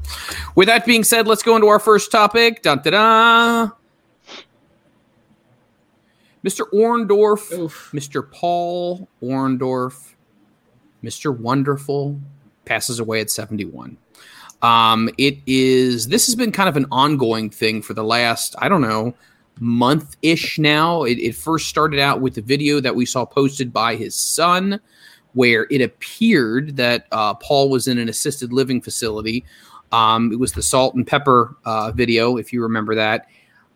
With 0.54 0.68
that 0.68 0.84
being 0.84 1.04
said, 1.04 1.26
let's 1.26 1.42
go 1.42 1.54
into 1.56 1.68
our 1.68 1.78
first 1.78 2.10
topic. 2.12 2.62
Dun, 2.62 2.82
da, 2.84 2.90
da. 2.90 3.70
Mr. 6.44 6.68
Orndorff, 6.72 7.52
Oof. 7.52 7.90
Mr. 7.92 8.28
Paul 8.30 9.08
Orndorff, 9.22 10.14
Mr. 11.02 11.36
Wonderful 11.36 12.20
passes 12.64 12.98
away 12.98 13.20
at 13.20 13.30
71. 13.30 13.96
Um, 14.62 15.10
it 15.18 15.38
is 15.46 16.06
this 16.06 16.26
has 16.26 16.36
been 16.36 16.52
kind 16.52 16.68
of 16.68 16.76
an 16.76 16.86
ongoing 16.92 17.50
thing 17.50 17.82
for 17.82 17.94
the 17.94 18.04
last, 18.04 18.54
I 18.58 18.68
don't 18.68 18.80
know, 18.80 19.14
month 19.60 20.16
ish 20.22 20.58
now. 20.58 21.02
It, 21.02 21.18
it 21.18 21.34
first 21.34 21.68
started 21.68 21.98
out 21.98 22.20
with 22.20 22.34
the 22.34 22.42
video 22.42 22.80
that 22.80 22.94
we 22.94 23.04
saw 23.04 23.24
posted 23.24 23.72
by 23.72 23.96
his 23.96 24.14
son, 24.14 24.80
where 25.34 25.66
it 25.70 25.80
appeared 25.80 26.76
that 26.76 27.06
uh, 27.10 27.34
Paul 27.34 27.70
was 27.70 27.88
in 27.88 27.98
an 27.98 28.08
assisted 28.08 28.52
living 28.52 28.80
facility. 28.80 29.44
Um, 29.90 30.32
it 30.32 30.38
was 30.38 30.52
the 30.52 30.62
salt 30.62 30.94
and 30.94 31.06
pepper 31.06 31.56
uh, 31.64 31.92
video, 31.92 32.36
if 32.36 32.52
you 32.52 32.62
remember 32.62 32.94
that. 32.94 33.26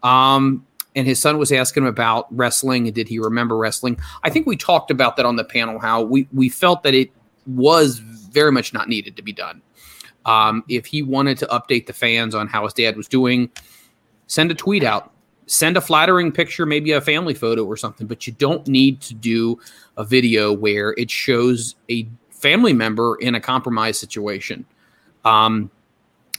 Um, 0.03 0.65
and 0.97 1.07
his 1.07 1.21
son 1.21 1.39
was 1.39 1.53
asking 1.53 1.85
him 1.85 1.89
about 1.89 2.27
wrestling 2.35 2.87
and 2.87 2.95
did 2.95 3.07
he 3.07 3.19
remember 3.19 3.57
wrestling? 3.57 4.01
I 4.25 4.31
think 4.31 4.47
we 4.47 4.57
talked 4.57 4.91
about 4.91 5.17
that 5.17 5.27
on 5.27 5.37
the 5.37 5.45
panel. 5.45 5.79
How 5.79 6.03
we 6.03 6.27
we 6.33 6.49
felt 6.49 6.83
that 6.83 6.95
it 6.95 7.13
was 7.47 7.99
very 7.99 8.51
much 8.51 8.73
not 8.73 8.89
needed 8.89 9.17
to 9.17 9.23
be 9.23 9.33
done. 9.33 9.63
Um, 10.25 10.65
if 10.69 10.87
he 10.87 11.03
wanted 11.03 11.39
to 11.39 11.47
update 11.47 11.87
the 11.87 11.93
fans 11.93 12.35
on 12.35 12.49
how 12.49 12.65
his 12.65 12.73
dad 12.73 12.97
was 12.97 13.07
doing, 13.07 13.49
send 14.27 14.51
a 14.51 14.55
tweet 14.55 14.83
out, 14.83 15.13
send 15.47 15.77
a 15.77 15.81
flattering 15.81 16.33
picture, 16.33 16.67
maybe 16.67 16.91
a 16.91 17.01
family 17.01 17.35
photo 17.35 17.65
or 17.65 17.77
something. 17.77 18.09
But 18.09 18.27
you 18.27 18.33
don't 18.33 18.67
need 18.67 19.01
to 19.03 19.15
do 19.15 19.61
a 19.97 20.05
video 20.05 20.53
where 20.53 20.95
it 20.99 21.11
shows 21.11 21.77
a 21.89 22.09
family 22.31 22.73
member 22.73 23.17
in 23.21 23.37
a 23.37 23.41
compromised 23.41 24.01
situation. 24.01 24.65
Um, 25.25 25.71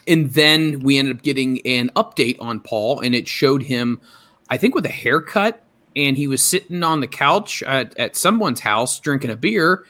and 0.08 0.32
then 0.32 0.80
we 0.80 0.98
ended 0.98 1.18
up 1.18 1.24
getting 1.24 1.66
an 1.66 1.92
update 1.96 2.38
on 2.40 2.60
Paul, 2.60 3.02
and 3.02 3.14
it 3.14 3.28
showed 3.28 3.62
him, 3.62 4.00
I 4.50 4.58
think, 4.58 4.76
with 4.76 4.86
a 4.86 4.90
haircut, 4.90 5.64
and 5.96 6.16
he 6.16 6.28
was 6.28 6.44
sitting 6.44 6.84
on 6.84 7.02
the 7.02 7.08
couch 7.08 7.64
at, 7.64 7.98
at 7.98 8.16
someone's 8.16 8.60
house 8.60 9.00
drinking 9.00 9.32
a 9.32 9.36
beer, 9.36 9.86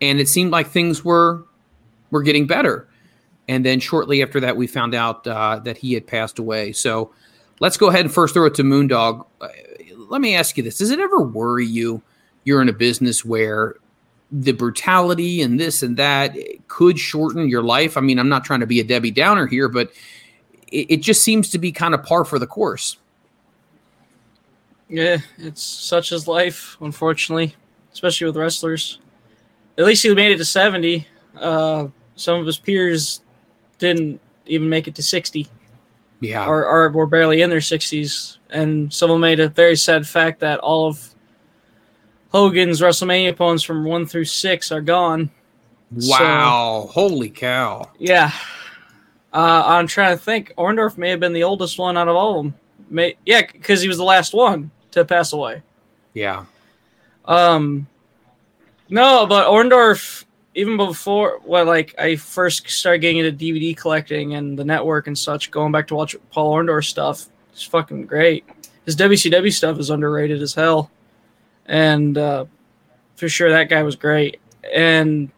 and 0.00 0.18
it 0.18 0.28
seemed 0.28 0.50
like 0.50 0.68
things 0.68 1.04
were 1.04 1.44
were 2.10 2.22
getting 2.22 2.46
better. 2.46 2.88
And 3.48 3.64
then 3.64 3.80
shortly 3.80 4.22
after 4.22 4.40
that, 4.40 4.56
we 4.56 4.66
found 4.66 4.94
out 4.94 5.26
uh, 5.26 5.60
that 5.64 5.76
he 5.76 5.92
had 5.92 6.06
passed 6.06 6.38
away. 6.38 6.72
So 6.72 7.12
let's 7.60 7.76
go 7.76 7.88
ahead 7.88 8.04
and 8.04 8.12
first 8.12 8.34
throw 8.34 8.46
it 8.46 8.54
to 8.54 8.62
Moondog. 8.62 9.26
Uh, 9.40 9.48
let 10.08 10.20
me 10.20 10.34
ask 10.34 10.56
you 10.56 10.62
this: 10.62 10.78
Does 10.78 10.90
it 10.90 11.00
ever 11.00 11.20
worry 11.20 11.66
you? 11.66 12.02
You're 12.44 12.62
in 12.62 12.68
a 12.68 12.74
business 12.74 13.24
where 13.24 13.76
the 14.32 14.52
brutality 14.52 15.42
and 15.42 15.58
this 15.58 15.82
and 15.82 15.96
that 15.96 16.36
could 16.68 16.98
shorten 16.98 17.48
your 17.48 17.62
life. 17.62 17.96
I 17.96 18.00
mean, 18.00 18.18
I'm 18.18 18.28
not 18.28 18.44
trying 18.44 18.60
to 18.60 18.66
be 18.66 18.80
a 18.80 18.84
Debbie 18.84 19.10
Downer 19.10 19.46
here, 19.46 19.68
but 19.68 19.90
it, 20.70 20.86
it 20.88 20.96
just 20.98 21.22
seems 21.22 21.50
to 21.50 21.58
be 21.58 21.72
kind 21.72 21.94
of 21.94 22.02
par 22.02 22.24
for 22.24 22.38
the 22.38 22.46
course. 22.46 22.96
Yeah, 24.90 25.18
it's 25.38 25.62
such 25.62 26.10
as 26.12 26.26
life, 26.26 26.76
unfortunately, 26.80 27.54
especially 27.92 28.26
with 28.26 28.36
wrestlers. 28.36 28.98
At 29.78 29.84
least 29.84 30.02
he 30.02 30.12
made 30.14 30.32
it 30.32 30.38
to 30.38 30.44
70. 30.44 31.06
Uh, 31.38 31.86
some 32.16 32.40
of 32.40 32.46
his 32.46 32.58
peers 32.58 33.22
didn't 33.78 34.20
even 34.46 34.68
make 34.68 34.88
it 34.88 34.96
to 34.96 35.02
60 35.02 35.46
Yeah. 36.20 36.44
or, 36.46 36.66
or 36.66 36.88
were 36.90 37.06
barely 37.06 37.40
in 37.40 37.50
their 37.50 37.60
60s. 37.60 38.38
And 38.50 38.92
someone 38.92 39.20
made 39.20 39.38
a 39.38 39.48
very 39.48 39.76
sad 39.76 40.06
fact 40.08 40.40
that 40.40 40.58
all 40.58 40.88
of 40.88 41.14
Hogan's 42.32 42.80
WrestleMania 42.80 43.30
opponents 43.30 43.62
from 43.62 43.84
1 43.84 44.06
through 44.06 44.24
6 44.24 44.72
are 44.72 44.80
gone. 44.80 45.30
wow. 45.92 46.88
Holy 46.92 47.30
cow. 47.30 47.88
Yeah. 47.98 48.32
Uh, 49.32 49.62
I'm 49.64 49.86
trying 49.86 50.18
to 50.18 50.22
think. 50.22 50.52
Orndorff 50.58 50.98
may 50.98 51.10
have 51.10 51.20
been 51.20 51.32
the 51.32 51.44
oldest 51.44 51.78
one 51.78 51.96
out 51.96 52.08
of 52.08 52.16
all 52.16 52.38
of 52.40 52.44
them. 52.44 52.54
May, 52.88 53.14
yeah, 53.24 53.42
because 53.52 53.80
he 53.80 53.86
was 53.88 53.98
the 53.98 54.04
last 54.04 54.34
one 54.34 54.70
to 54.92 55.04
pass 55.04 55.32
away. 55.32 55.62
Yeah. 56.14 56.44
Um, 57.24 57.86
no, 58.88 59.26
but 59.26 59.46
Orndorff, 59.46 60.24
even 60.54 60.76
before, 60.76 61.40
well, 61.44 61.64
like 61.64 61.94
I 61.98 62.16
first 62.16 62.68
started 62.68 62.98
getting 62.98 63.18
into 63.18 63.32
DVD 63.32 63.76
collecting 63.76 64.34
and 64.34 64.58
the 64.58 64.64
network 64.64 65.06
and 65.06 65.16
such, 65.16 65.50
going 65.50 65.72
back 65.72 65.86
to 65.88 65.94
watch 65.94 66.16
Paul 66.30 66.54
Orndorff 66.54 66.84
stuff, 66.84 67.26
it's 67.52 67.62
fucking 67.62 68.06
great. 68.06 68.44
His 68.84 68.96
WCW 68.96 69.52
stuff 69.52 69.78
is 69.78 69.90
underrated 69.90 70.42
as 70.42 70.54
hell, 70.54 70.90
and 71.66 72.16
uh, 72.18 72.46
for 73.16 73.28
sure 73.28 73.50
that 73.50 73.68
guy 73.68 73.82
was 73.82 73.94
great. 73.94 74.40
And 74.74 75.30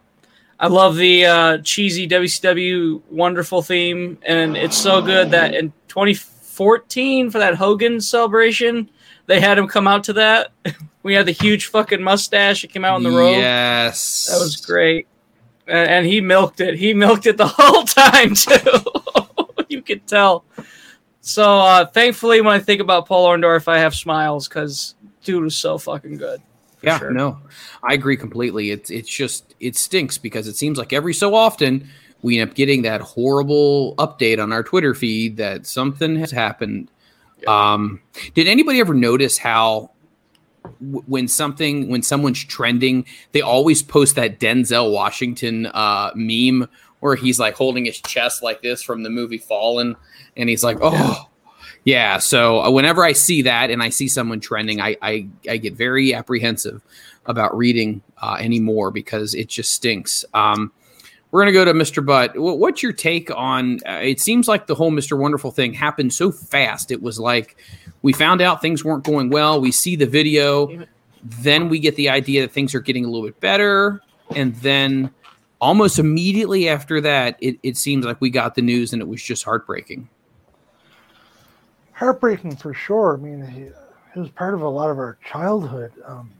I 0.58 0.68
love 0.68 0.96
the 0.96 1.26
uh, 1.26 1.58
cheesy 1.58 2.08
WCW 2.08 3.02
wonderful 3.10 3.62
theme, 3.62 4.18
and 4.22 4.56
it's 4.56 4.76
so 4.76 5.02
good 5.02 5.32
that 5.32 5.54
in 5.54 5.72
2014 5.88 7.30
for 7.30 7.38
that 7.38 7.56
Hogan 7.56 8.00
celebration, 8.00 8.88
they 9.26 9.40
had 9.40 9.58
him 9.58 9.68
come 9.68 9.86
out 9.86 10.04
to 10.04 10.14
that. 10.14 10.52
we 11.02 11.14
had 11.14 11.26
the 11.26 11.32
huge 11.32 11.66
fucking 11.66 12.02
mustache. 12.02 12.62
He 12.62 12.68
came 12.68 12.84
out 12.84 12.94
on 12.94 13.02
the 13.02 13.10
road. 13.10 13.32
Yes. 13.32 14.26
That 14.30 14.38
was 14.38 14.56
great. 14.56 15.06
And, 15.66 15.90
and 15.90 16.06
he 16.06 16.20
milked 16.20 16.60
it. 16.60 16.74
He 16.74 16.94
milked 16.94 17.26
it 17.26 17.36
the 17.36 17.48
whole 17.48 17.84
time 17.84 18.34
too. 18.34 19.64
you 19.68 19.82
could 19.82 20.06
tell. 20.06 20.44
So 21.20 21.60
uh, 21.60 21.86
thankfully, 21.86 22.40
when 22.40 22.54
I 22.54 22.58
think 22.58 22.80
about 22.80 23.06
Paul 23.06 23.28
Orndorff, 23.28 23.68
I 23.68 23.78
have 23.78 23.94
smiles 23.94 24.48
because 24.48 24.94
dude 25.22 25.44
was 25.44 25.56
so 25.56 25.78
fucking 25.78 26.16
good. 26.16 26.42
Yeah, 26.82 26.98
sure. 26.98 27.12
no, 27.12 27.38
I 27.80 27.94
agree 27.94 28.16
completely. 28.16 28.72
It's 28.72 28.90
it's 28.90 29.08
just 29.08 29.54
it 29.60 29.76
stinks 29.76 30.18
because 30.18 30.48
it 30.48 30.56
seems 30.56 30.78
like 30.78 30.92
every 30.92 31.14
so 31.14 31.32
often 31.32 31.88
we 32.22 32.40
end 32.40 32.50
up 32.50 32.56
getting 32.56 32.82
that 32.82 33.00
horrible 33.00 33.94
update 33.96 34.42
on 34.42 34.52
our 34.52 34.64
Twitter 34.64 34.94
feed 34.94 35.36
that 35.36 35.66
something 35.66 36.16
has 36.16 36.32
happened. 36.32 36.90
Um, 37.46 38.00
did 38.34 38.48
anybody 38.48 38.80
ever 38.80 38.94
notice 38.94 39.38
how 39.38 39.90
w- 40.64 41.02
when 41.06 41.28
something 41.28 41.88
when 41.88 42.02
someone's 42.02 42.42
trending, 42.44 43.06
they 43.32 43.40
always 43.40 43.82
post 43.82 44.16
that 44.16 44.38
Denzel 44.38 44.92
Washington 44.92 45.66
uh, 45.66 46.10
meme 46.14 46.68
where 47.00 47.16
he's 47.16 47.38
like 47.40 47.54
holding 47.54 47.84
his 47.84 48.00
chest 48.00 48.42
like 48.42 48.62
this 48.62 48.82
from 48.82 49.02
the 49.02 49.10
movie 49.10 49.38
Fallen, 49.38 49.96
and 50.36 50.48
he's 50.48 50.64
like, 50.64 50.78
oh. 50.80 51.28
Yeah, 51.84 52.18
so 52.18 52.60
uh, 52.60 52.70
whenever 52.70 53.02
I 53.02 53.10
see 53.12 53.42
that 53.42 53.70
and 53.70 53.82
I 53.82 53.88
see 53.88 54.06
someone 54.06 54.38
trending, 54.38 54.80
I 54.80 54.96
I, 55.02 55.26
I 55.48 55.56
get 55.56 55.74
very 55.74 56.14
apprehensive 56.14 56.80
about 57.26 57.56
reading 57.56 58.02
uh, 58.20 58.36
anymore 58.38 58.92
because 58.92 59.34
it 59.34 59.48
just 59.48 59.72
stinks. 59.72 60.24
Um, 60.32 60.70
we're 61.32 61.40
gonna 61.40 61.52
go 61.52 61.64
to 61.64 61.72
Mr. 61.72 62.04
Butt. 62.04 62.32
What's 62.36 62.82
your 62.82 62.92
take 62.92 63.30
on? 63.34 63.80
Uh, 63.86 64.00
it 64.02 64.20
seems 64.20 64.46
like 64.46 64.66
the 64.66 64.74
whole 64.74 64.92
Mr. 64.92 65.18
Wonderful 65.18 65.50
thing 65.50 65.72
happened 65.72 66.12
so 66.12 66.30
fast. 66.30 66.92
It 66.92 67.02
was 67.02 67.18
like 67.18 67.56
we 68.02 68.12
found 68.12 68.42
out 68.42 68.60
things 68.60 68.84
weren't 68.84 69.02
going 69.02 69.30
well. 69.30 69.60
We 69.60 69.72
see 69.72 69.96
the 69.96 70.06
video, 70.06 70.86
then 71.22 71.70
we 71.70 71.78
get 71.78 71.96
the 71.96 72.10
idea 72.10 72.42
that 72.42 72.52
things 72.52 72.74
are 72.74 72.80
getting 72.80 73.06
a 73.06 73.08
little 73.08 73.26
bit 73.26 73.40
better, 73.40 74.02
and 74.36 74.54
then 74.56 75.10
almost 75.58 75.98
immediately 75.98 76.68
after 76.68 77.00
that, 77.00 77.38
it, 77.40 77.58
it 77.62 77.76
seems 77.78 78.04
like 78.04 78.20
we 78.20 78.28
got 78.28 78.54
the 78.54 78.62
news 78.62 78.92
and 78.92 79.00
it 79.00 79.08
was 79.08 79.22
just 79.22 79.42
heartbreaking. 79.44 80.08
heartbreaking 81.92 82.56
for 82.56 82.74
sure. 82.74 83.16
I 83.16 83.22
mean, 83.22 83.72
he 84.12 84.20
was 84.20 84.28
part 84.28 84.52
of 84.52 84.60
a 84.60 84.68
lot 84.68 84.90
of 84.90 84.98
our 84.98 85.16
childhood. 85.24 85.92
Um, 86.04 86.30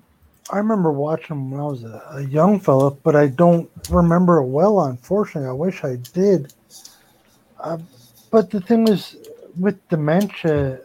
I 0.51 0.59
remember 0.59 0.91
watching 0.93 1.51
when 1.51 1.61
I 1.61 1.65
was 1.65 1.85
a, 1.85 2.03
a 2.15 2.23
young 2.23 2.59
fella, 2.59 2.91
but 2.91 3.15
I 3.15 3.29
don't 3.29 3.71
remember 3.91 4.39
it 4.39 4.47
well. 4.47 4.81
Unfortunately, 4.81 5.49
I 5.49 5.53
wish 5.53 5.85
I 5.85 5.97
did. 5.97 6.53
Uh, 7.61 7.79
but 8.31 8.51
the 8.51 8.61
thing 8.61 8.89
is, 8.89 9.17
with 9.59 9.89
dementia, 9.89 10.81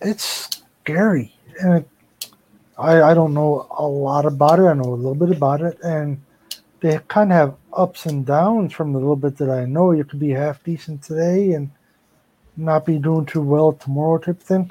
it's 0.00 0.62
scary, 0.82 1.34
and 1.60 1.78
it, 1.78 1.88
I 2.78 3.02
I 3.02 3.14
don't 3.14 3.32
know 3.32 3.66
a 3.70 3.86
lot 3.86 4.26
about 4.26 4.58
it. 4.58 4.64
I 4.64 4.74
know 4.74 4.92
a 4.92 4.94
little 4.94 5.14
bit 5.14 5.34
about 5.34 5.62
it, 5.62 5.78
and 5.82 6.20
they 6.80 6.98
kind 7.08 7.32
of 7.32 7.36
have 7.36 7.54
ups 7.72 8.06
and 8.06 8.26
downs. 8.26 8.72
From 8.72 8.92
the 8.92 8.98
little 8.98 9.16
bit 9.16 9.36
that 9.38 9.50
I 9.50 9.64
know, 9.64 9.92
you 9.92 10.04
could 10.04 10.20
be 10.20 10.30
half 10.30 10.62
decent 10.62 11.02
today 11.02 11.52
and 11.52 11.70
not 12.56 12.84
be 12.84 12.98
doing 12.98 13.24
too 13.24 13.40
well 13.42 13.72
tomorrow 13.72 14.18
type 14.18 14.40
thing. 14.40 14.70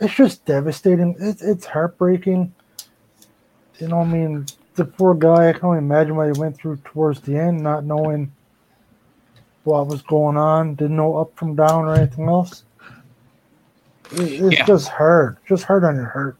It's 0.00 0.14
just 0.14 0.44
devastating. 0.44 1.14
It's 1.20 1.42
it's 1.42 1.66
heartbreaking. 1.66 2.52
You 3.80 3.88
know, 3.88 4.00
I 4.00 4.04
mean, 4.04 4.46
the 4.74 4.84
poor 4.84 5.14
guy. 5.14 5.48
I 5.48 5.52
can 5.52 5.64
only 5.64 5.78
imagine 5.78 6.16
what 6.16 6.32
he 6.34 6.38
went 6.40 6.56
through 6.56 6.76
towards 6.84 7.20
the 7.20 7.36
end, 7.36 7.62
not 7.62 7.84
knowing 7.84 8.30
what 9.64 9.86
was 9.86 10.02
going 10.02 10.36
on. 10.36 10.74
Didn't 10.74 10.96
know 10.96 11.16
up 11.16 11.36
from 11.36 11.54
down 11.54 11.84
or 11.86 11.94
anything 11.94 12.28
else. 12.28 12.64
It- 14.12 14.42
It's 14.42 14.54
Yeah. 14.58 14.66
just 14.66 14.88
hard, 14.88 15.36
just 15.46 15.64
hard 15.64 15.84
on 15.84 15.94
your 15.96 16.06
heart. 16.08 16.36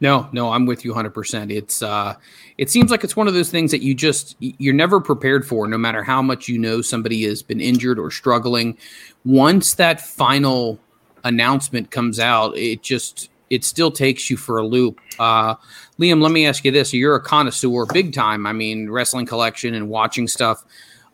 No, 0.00 0.28
no, 0.30 0.52
I'm 0.52 0.64
with 0.66 0.84
you 0.84 0.92
100%. 0.92 1.50
It's 1.50 1.82
uh 1.82 2.14
it 2.56 2.70
seems 2.70 2.90
like 2.90 3.02
it's 3.02 3.16
one 3.16 3.26
of 3.26 3.34
those 3.34 3.50
things 3.50 3.72
that 3.72 3.82
you 3.82 3.94
just 3.94 4.36
you're 4.38 4.74
never 4.74 5.00
prepared 5.00 5.44
for 5.44 5.66
no 5.66 5.76
matter 5.78 6.04
how 6.04 6.22
much 6.22 6.46
you 6.48 6.56
know 6.58 6.80
somebody 6.82 7.24
has 7.24 7.42
been 7.42 7.60
injured 7.60 7.98
or 7.98 8.10
struggling. 8.12 8.76
Once 9.24 9.74
that 9.74 10.00
final 10.00 10.78
announcement 11.24 11.90
comes 11.90 12.20
out, 12.20 12.56
it 12.56 12.80
just 12.82 13.28
it 13.50 13.64
still 13.64 13.90
takes 13.90 14.30
you 14.30 14.36
for 14.36 14.58
a 14.58 14.66
loop. 14.66 15.00
Uh 15.18 15.56
Liam, 15.98 16.22
let 16.22 16.32
me 16.32 16.46
ask 16.46 16.64
you 16.64 16.70
this. 16.70 16.92
You're 16.92 17.16
a 17.16 17.22
connoisseur 17.22 17.86
big 17.86 18.12
time. 18.12 18.46
I 18.46 18.52
mean, 18.52 18.90
wrestling 18.90 19.26
collection 19.26 19.74
and 19.74 19.88
watching 19.88 20.28
stuff. 20.28 20.64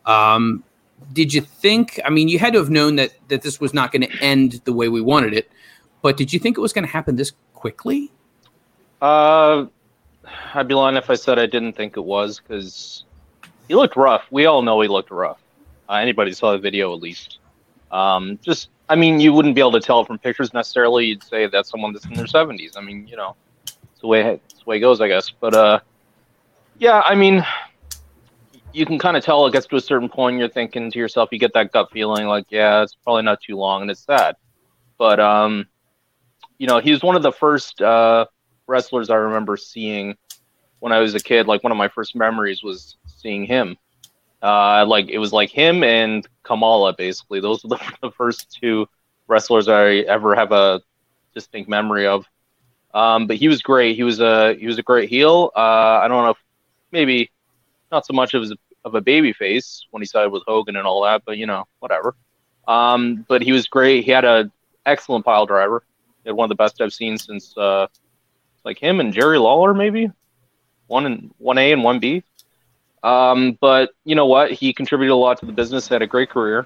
Um 0.05 0.63
did 1.13 1.33
you 1.33 1.41
think 1.41 1.99
I 2.05 2.09
mean, 2.09 2.27
you 2.27 2.39
had 2.39 2.53
to 2.53 2.59
have 2.59 2.69
known 2.69 2.95
that 2.95 3.11
that 3.27 3.41
this 3.41 3.59
was 3.59 3.73
not 3.73 3.91
going 3.91 4.03
to 4.03 4.23
end 4.23 4.61
the 4.65 4.73
way 4.73 4.87
we 4.87 5.01
wanted 5.01 5.33
it, 5.33 5.51
but 6.01 6.17
did 6.17 6.31
you 6.31 6.39
think 6.39 6.57
it 6.57 6.61
was 6.61 6.71
going 6.71 6.85
to 6.85 6.91
happen 6.91 7.15
this 7.15 7.33
quickly? 7.53 8.11
Uh, 9.01 9.65
I'd 10.53 10.67
be 10.67 10.73
lying 10.73 10.95
if 10.95 11.09
I 11.09 11.15
said 11.15 11.39
I 11.39 11.45
didn't 11.45 11.73
think 11.73 11.97
it 11.97 12.01
was 12.01 12.39
because 12.39 13.03
he 13.67 13.75
looked 13.75 13.95
rough. 13.95 14.23
We 14.31 14.45
all 14.45 14.61
know 14.61 14.79
he 14.81 14.87
looked 14.87 15.11
rough. 15.11 15.39
Uh, 15.89 15.93
anybody 15.93 16.31
saw 16.31 16.51
the 16.51 16.57
video 16.57 16.93
at 16.93 17.01
least. 17.01 17.39
Um, 17.91 18.39
just, 18.41 18.69
I 18.89 18.95
mean, 18.95 19.19
you 19.19 19.33
wouldn't 19.33 19.55
be 19.55 19.61
able 19.61 19.73
to 19.73 19.79
tell 19.79 20.03
from 20.05 20.17
pictures 20.17 20.53
necessarily. 20.53 21.07
You'd 21.07 21.23
say 21.23 21.47
that's 21.47 21.69
someone 21.69 21.93
that's 21.93 22.05
in 22.05 22.13
their 22.13 22.27
seventies. 22.27 22.75
I 22.77 22.81
mean, 22.81 23.07
you 23.07 23.15
know, 23.15 23.35
the 24.05 24.09
way 24.09 24.39
it's 24.45 24.59
the 24.59 24.65
way 24.65 24.77
it 24.77 24.81
goes, 24.81 25.01
I 25.01 25.07
guess. 25.07 25.29
But 25.29 25.53
uh, 25.55 25.79
yeah, 26.77 27.01
I 27.03 27.15
mean, 27.15 27.45
you 28.71 28.85
can 28.85 28.99
kind 28.99 29.17
of 29.17 29.23
tell 29.23 29.45
it 29.47 29.53
gets 29.53 29.65
to 29.67 29.75
a 29.75 29.81
certain 29.81 30.09
point. 30.09 30.37
You're 30.37 30.47
thinking 30.47 30.91
to 30.91 30.99
yourself, 30.99 31.29
you 31.31 31.39
get 31.39 31.53
that 31.53 31.71
gut 31.71 31.91
feeling 31.91 32.27
like, 32.27 32.45
yeah, 32.49 32.83
it's 32.83 32.95
probably 32.95 33.23
not 33.23 33.41
too 33.41 33.57
long, 33.57 33.81
and 33.81 33.91
it's 33.91 34.01
sad. 34.01 34.35
But 34.97 35.19
um, 35.19 35.65
you 36.57 36.67
know, 36.67 36.79
he 36.79 36.91
was 36.91 37.01
one 37.01 37.15
of 37.15 37.23
the 37.23 37.31
first 37.31 37.81
uh 37.81 38.25
wrestlers 38.67 39.09
I 39.09 39.15
remember 39.15 39.57
seeing 39.57 40.15
when 40.79 40.91
I 40.91 40.99
was 40.99 41.15
a 41.15 41.19
kid. 41.19 41.47
Like 41.47 41.63
one 41.63 41.71
of 41.71 41.77
my 41.77 41.87
first 41.87 42.15
memories 42.15 42.63
was 42.63 42.97
seeing 43.07 43.45
him. 43.45 43.77
Uh, 44.41 44.85
like 44.85 45.09
it 45.09 45.17
was 45.17 45.33
like 45.33 45.49
him 45.49 45.83
and 45.83 46.27
Kamala, 46.43 46.93
basically. 46.93 47.39
Those 47.39 47.63
were 47.63 47.69
the, 47.69 47.93
the 48.01 48.11
first 48.11 48.55
two 48.61 48.87
wrestlers 49.27 49.67
I 49.67 50.05
ever 50.07 50.35
have 50.35 50.51
a 50.51 50.81
distinct 51.33 51.67
memory 51.67 52.05
of. 52.05 52.27
Um, 52.95 53.27
but 53.27 53.35
he 53.35 53.49
was 53.49 53.61
great. 53.61 53.97
He 53.97 54.03
was 54.03 54.21
a 54.21 54.55
he 54.55 54.65
was 54.67 54.79
a 54.79 54.83
great 54.83 55.09
heel. 55.09 55.51
Uh, 55.55 55.99
I 56.01 56.07
don't 56.07 56.23
know 56.23 56.31
if 56.31 56.37
maybe 56.91 57.29
not 57.91 58.05
so 58.05 58.13
much 58.13 58.33
of 58.33 58.43
a, 58.43 58.55
of 58.85 58.95
a 58.95 59.01
baby 59.01 59.33
face 59.33 59.85
when 59.91 60.01
he 60.01 60.05
started 60.05 60.29
with 60.29 60.43
Hogan 60.47 60.77
and 60.77 60.87
all 60.87 61.03
that, 61.03 61.23
but 61.25 61.37
you 61.37 61.45
know 61.45 61.65
whatever. 61.79 62.15
Um, 62.69 63.25
but 63.27 63.41
he 63.41 63.51
was 63.51 63.67
great. 63.67 64.05
He 64.05 64.11
had 64.11 64.23
a 64.23 64.49
excellent 64.85 65.25
pile 65.25 65.45
driver. 65.45 65.83
He 66.23 66.29
had 66.29 66.37
one 66.37 66.45
of 66.45 66.49
the 66.49 66.55
best 66.55 66.79
I've 66.79 66.93
seen 66.93 67.17
since 67.17 67.55
uh, 67.57 67.87
like 68.63 68.79
him 68.79 69.01
and 69.01 69.13
Jerry 69.13 69.39
Lawler, 69.39 69.73
maybe 69.73 70.09
one 70.87 71.05
and 71.05 71.31
one 71.37 71.57
A 71.57 71.73
and 71.73 71.83
one 71.83 71.99
B. 71.99 72.23
Um, 73.03 73.57
but 73.59 73.91
you 74.05 74.15
know 74.15 74.25
what? 74.25 74.51
He 74.51 74.73
contributed 74.73 75.11
a 75.11 75.15
lot 75.15 75.37
to 75.39 75.45
the 75.45 75.51
business. 75.51 75.89
Had 75.89 76.01
a 76.01 76.07
great 76.07 76.29
career. 76.29 76.65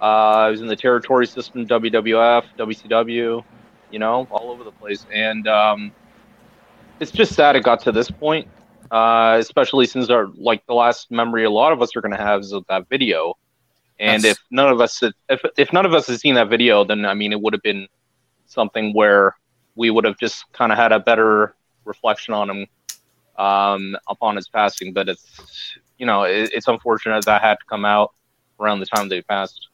Uh, 0.00 0.46
he 0.46 0.50
was 0.50 0.60
in 0.62 0.66
the 0.66 0.76
territory 0.76 1.28
system, 1.28 1.64
WWF, 1.66 2.44
WCW, 2.58 3.44
you 3.90 3.98
know, 3.98 4.26
all 4.30 4.50
over 4.50 4.64
the 4.64 4.72
place. 4.72 5.06
And 5.12 5.46
um, 5.48 5.92
it's 7.00 7.10
just 7.10 7.34
sad 7.34 7.56
it 7.56 7.64
got 7.64 7.80
to 7.80 7.92
this 7.92 8.10
point, 8.10 8.48
uh, 8.90 9.36
especially 9.38 9.86
since 9.86 10.10
our 10.10 10.28
like 10.36 10.64
the 10.66 10.74
last 10.74 11.10
memory 11.10 11.44
a 11.44 11.50
lot 11.50 11.72
of 11.72 11.82
us 11.82 11.94
are 11.96 12.00
going 12.00 12.16
to 12.16 12.22
have 12.22 12.40
is 12.40 12.52
of 12.52 12.64
that 12.68 12.88
video. 12.88 13.36
And 13.98 14.22
That's- 14.22 14.36
if 14.36 14.44
none 14.50 14.70
of 14.70 14.80
us, 14.80 15.00
had, 15.00 15.12
if 15.28 15.42
if 15.58 15.72
none 15.72 15.84
of 15.84 15.94
us 15.94 16.06
has 16.06 16.20
seen 16.20 16.34
that 16.34 16.48
video, 16.48 16.84
then 16.84 17.04
I 17.04 17.14
mean, 17.14 17.32
it 17.32 17.40
would 17.40 17.52
have 17.52 17.62
been 17.62 17.86
something 18.46 18.94
where 18.94 19.34
we 19.76 19.90
would 19.90 20.04
have 20.04 20.18
just 20.18 20.50
kind 20.52 20.72
of 20.72 20.78
had 20.78 20.92
a 20.92 21.00
better 21.00 21.54
reflection 21.84 22.34
on 22.34 22.50
him 22.50 22.66
um, 23.38 23.96
upon 24.08 24.36
his 24.36 24.48
passing. 24.48 24.92
But 24.92 25.08
it's 25.08 25.76
you 25.98 26.06
know 26.06 26.22
it, 26.24 26.50
it's 26.52 26.68
unfortunate 26.68 27.24
that 27.26 27.42
had 27.42 27.54
to 27.54 27.64
come 27.66 27.84
out 27.84 28.12
around 28.58 28.80
the 28.80 28.86
time 28.86 29.08
that 29.08 29.14
he 29.14 29.22
passed. 29.22 29.68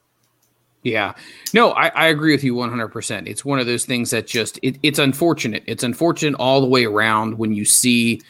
Yeah. 0.87 1.15
No, 1.53 1.73
I, 1.73 1.89
I 1.89 2.07
agree 2.07 2.31
with 2.31 2.45
you 2.45 2.55
100%. 2.55 3.27
It's 3.27 3.45
one 3.45 3.59
of 3.59 3.67
those 3.67 3.85
things 3.85 4.11
that 4.11 4.29
just, 4.29 4.61
it, 4.63 4.79
it's 4.85 5.01
unfortunate. 5.01 5.65
It's 5.67 5.83
unfortunate 5.83 6.39
all 6.39 6.61
the 6.61 6.69
way 6.69 6.85
around 6.85 7.39
when 7.39 7.53
you 7.53 7.65
see 7.65 8.23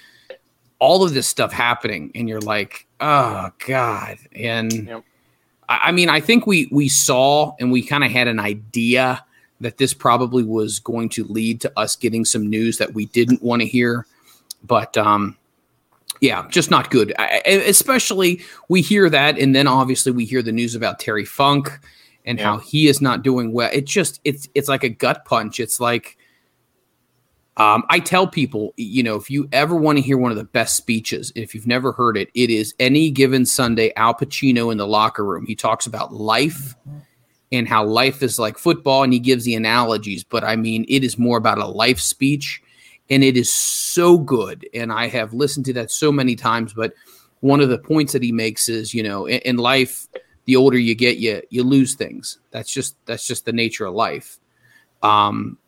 all 0.78 1.05
of 1.05 1.12
this 1.12 1.28
stuff 1.28 1.53
happening 1.53 2.11
and 2.15 2.31
you're 2.31 2.41
like, 2.41 2.87
oh, 2.99 3.51
God. 3.66 4.16
And 4.35 4.73
Yep. 4.73 5.05
I, 5.69 5.81
I 5.89 5.93
mean, 5.93 6.09
I 6.09 6.19
think 6.19 6.47
we, 6.47 6.70
we 6.73 6.89
saw 6.89 7.55
and 7.61 7.70
we 7.70 7.83
kind 7.83 8.03
of 8.03 8.11
had 8.11 8.27
an 8.27 8.41
idea 8.41 9.23
that 9.61 9.77
this 9.77 9.93
probably 9.93 10.43
was 10.43 10.78
going 10.78 11.11
to 11.11 11.24
lead 11.24 11.61
to 11.61 11.73
us 11.78 11.95
getting 11.95 12.24
some 12.24 12.49
news 12.49 12.78
that 12.78 12.95
we 12.95 13.05
didn't 13.05 13.43
want 13.43 13.61
to 13.61 13.69
hear. 13.69 14.07
But, 14.65 14.97
um, 14.97 15.37
yeah, 16.23 16.49
just 16.49 16.70
not 16.70 16.91
good. 16.91 17.12
I, 17.19 17.43
especially 17.47 18.41
we 18.70 18.81
hear 18.81 19.11
that, 19.11 19.39
and 19.39 19.55
then 19.55 19.66
obviously 19.66 20.11
we 20.11 20.24
hear 20.24 20.41
the 20.41 20.53
news 20.53 20.74
about 20.74 20.99
Terry 20.99 21.27
Funk 21.27 21.78
and 22.27 22.40
how 22.40 22.59
he 22.59 22.89
is 22.89 23.01
not 23.01 23.23
doing 23.23 23.53
well. 23.53 23.70
It 23.73 23.86
just 23.86 24.20
it's 24.24 24.48
it's 24.55 24.69
like 24.69 24.85
a 24.85 24.89
gut 24.89 25.24
punch. 25.24 25.61
It's 25.61 25.81
like 25.81 26.19
um, 27.57 27.85
I 27.89 28.01
tell 28.01 28.27
people, 28.27 28.74
you 28.77 29.03
know, 29.03 29.16
if 29.16 29.31
you 29.31 29.48
ever 29.51 29.74
want 29.74 29.97
to 29.97 30.03
hear 30.03 30.19
one 30.19 30.31
of 30.31 30.36
the 30.36 30.44
best 30.44 30.77
speeches, 30.77 31.32
if 31.35 31.55
you've 31.55 31.66
never 31.66 31.93
heard 31.93 32.19
it, 32.19 32.28
it 32.35 32.51
is 32.51 32.74
any 32.78 33.11
given 33.11 33.47
Sunday. 33.47 33.94
Al 33.97 34.12
Pacino 34.12 34.70
in 34.70 34.77
the 34.77 34.86
locker 34.86 35.24
room. 35.24 35.47
He 35.47 35.55
talks 35.55 35.86
about 35.86 36.12
life 36.12 36.74
and 37.53 37.66
how 37.66 37.85
life 37.85 38.23
is 38.23 38.39
like 38.39 38.59
football, 38.59 39.05
and 39.05 39.12
he 39.12 39.19
gives 39.19 39.44
the 39.44 39.55
analogies. 39.55 40.23
But 40.23 40.44
I 40.44 40.57
mean, 40.57 40.85
it 40.89 41.03
is 41.03 41.19
more 41.19 41.39
about 41.39 41.59
a 41.59 41.66
life 41.66 42.01
speech, 42.01 42.61
and 43.09 43.24
it 43.24 43.39
is 43.39 43.51
so 43.51 44.19
good. 44.19 44.69
And 44.74 44.93
I 44.93 45.07
have 45.09 45.32
listened 45.32 45.65
to 45.66 45.73
that 45.74 45.90
so 45.90 46.12
many 46.12 46.36
times. 46.36 46.74
But 46.74 46.93
one 47.40 47.61
of 47.61 47.70
the 47.70 47.78
points 47.78 48.12
that 48.12 48.23
he 48.23 48.32
makes 48.32 48.69
is, 48.69 48.93
you 48.93 49.03
know, 49.03 49.24
in, 49.24 49.39
in 49.40 49.57
life, 49.57 50.09
the 50.47 50.56
older 50.56 50.78
you 50.78 50.94
get, 50.94 51.18
you 51.18 51.43
you 51.51 51.62
lose 51.62 51.94
things. 51.94 52.39
That's 52.51 52.73
just 52.73 52.97
that's 53.06 53.27
just 53.27 53.44
the 53.44 53.52
nature 53.52 53.85
of 53.86 53.94
life. 53.94 54.39
Um, 55.02 55.59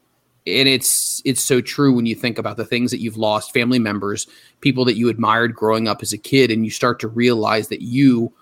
and 0.46 0.68
it's 0.68 1.20
it's 1.24 1.42
so 1.42 1.60
true 1.60 1.92
when 1.92 2.06
you 2.06 2.14
think 2.14 2.38
about 2.38 2.56
the 2.56 2.64
things 2.64 2.90
that 2.90 3.00
you've 3.00 3.16
lost, 3.16 3.52
family 3.52 3.78
members, 3.78 4.26
people 4.60 4.84
that 4.86 4.96
you 4.96 5.08
admired 5.08 5.54
growing 5.54 5.88
up 5.88 6.02
as 6.02 6.12
a 6.12 6.18
kid, 6.18 6.50
and 6.50 6.64
you 6.64 6.70
start 6.70 7.00
to 7.00 7.08
realize 7.08 7.68
that 7.68 7.82
you 7.82 8.32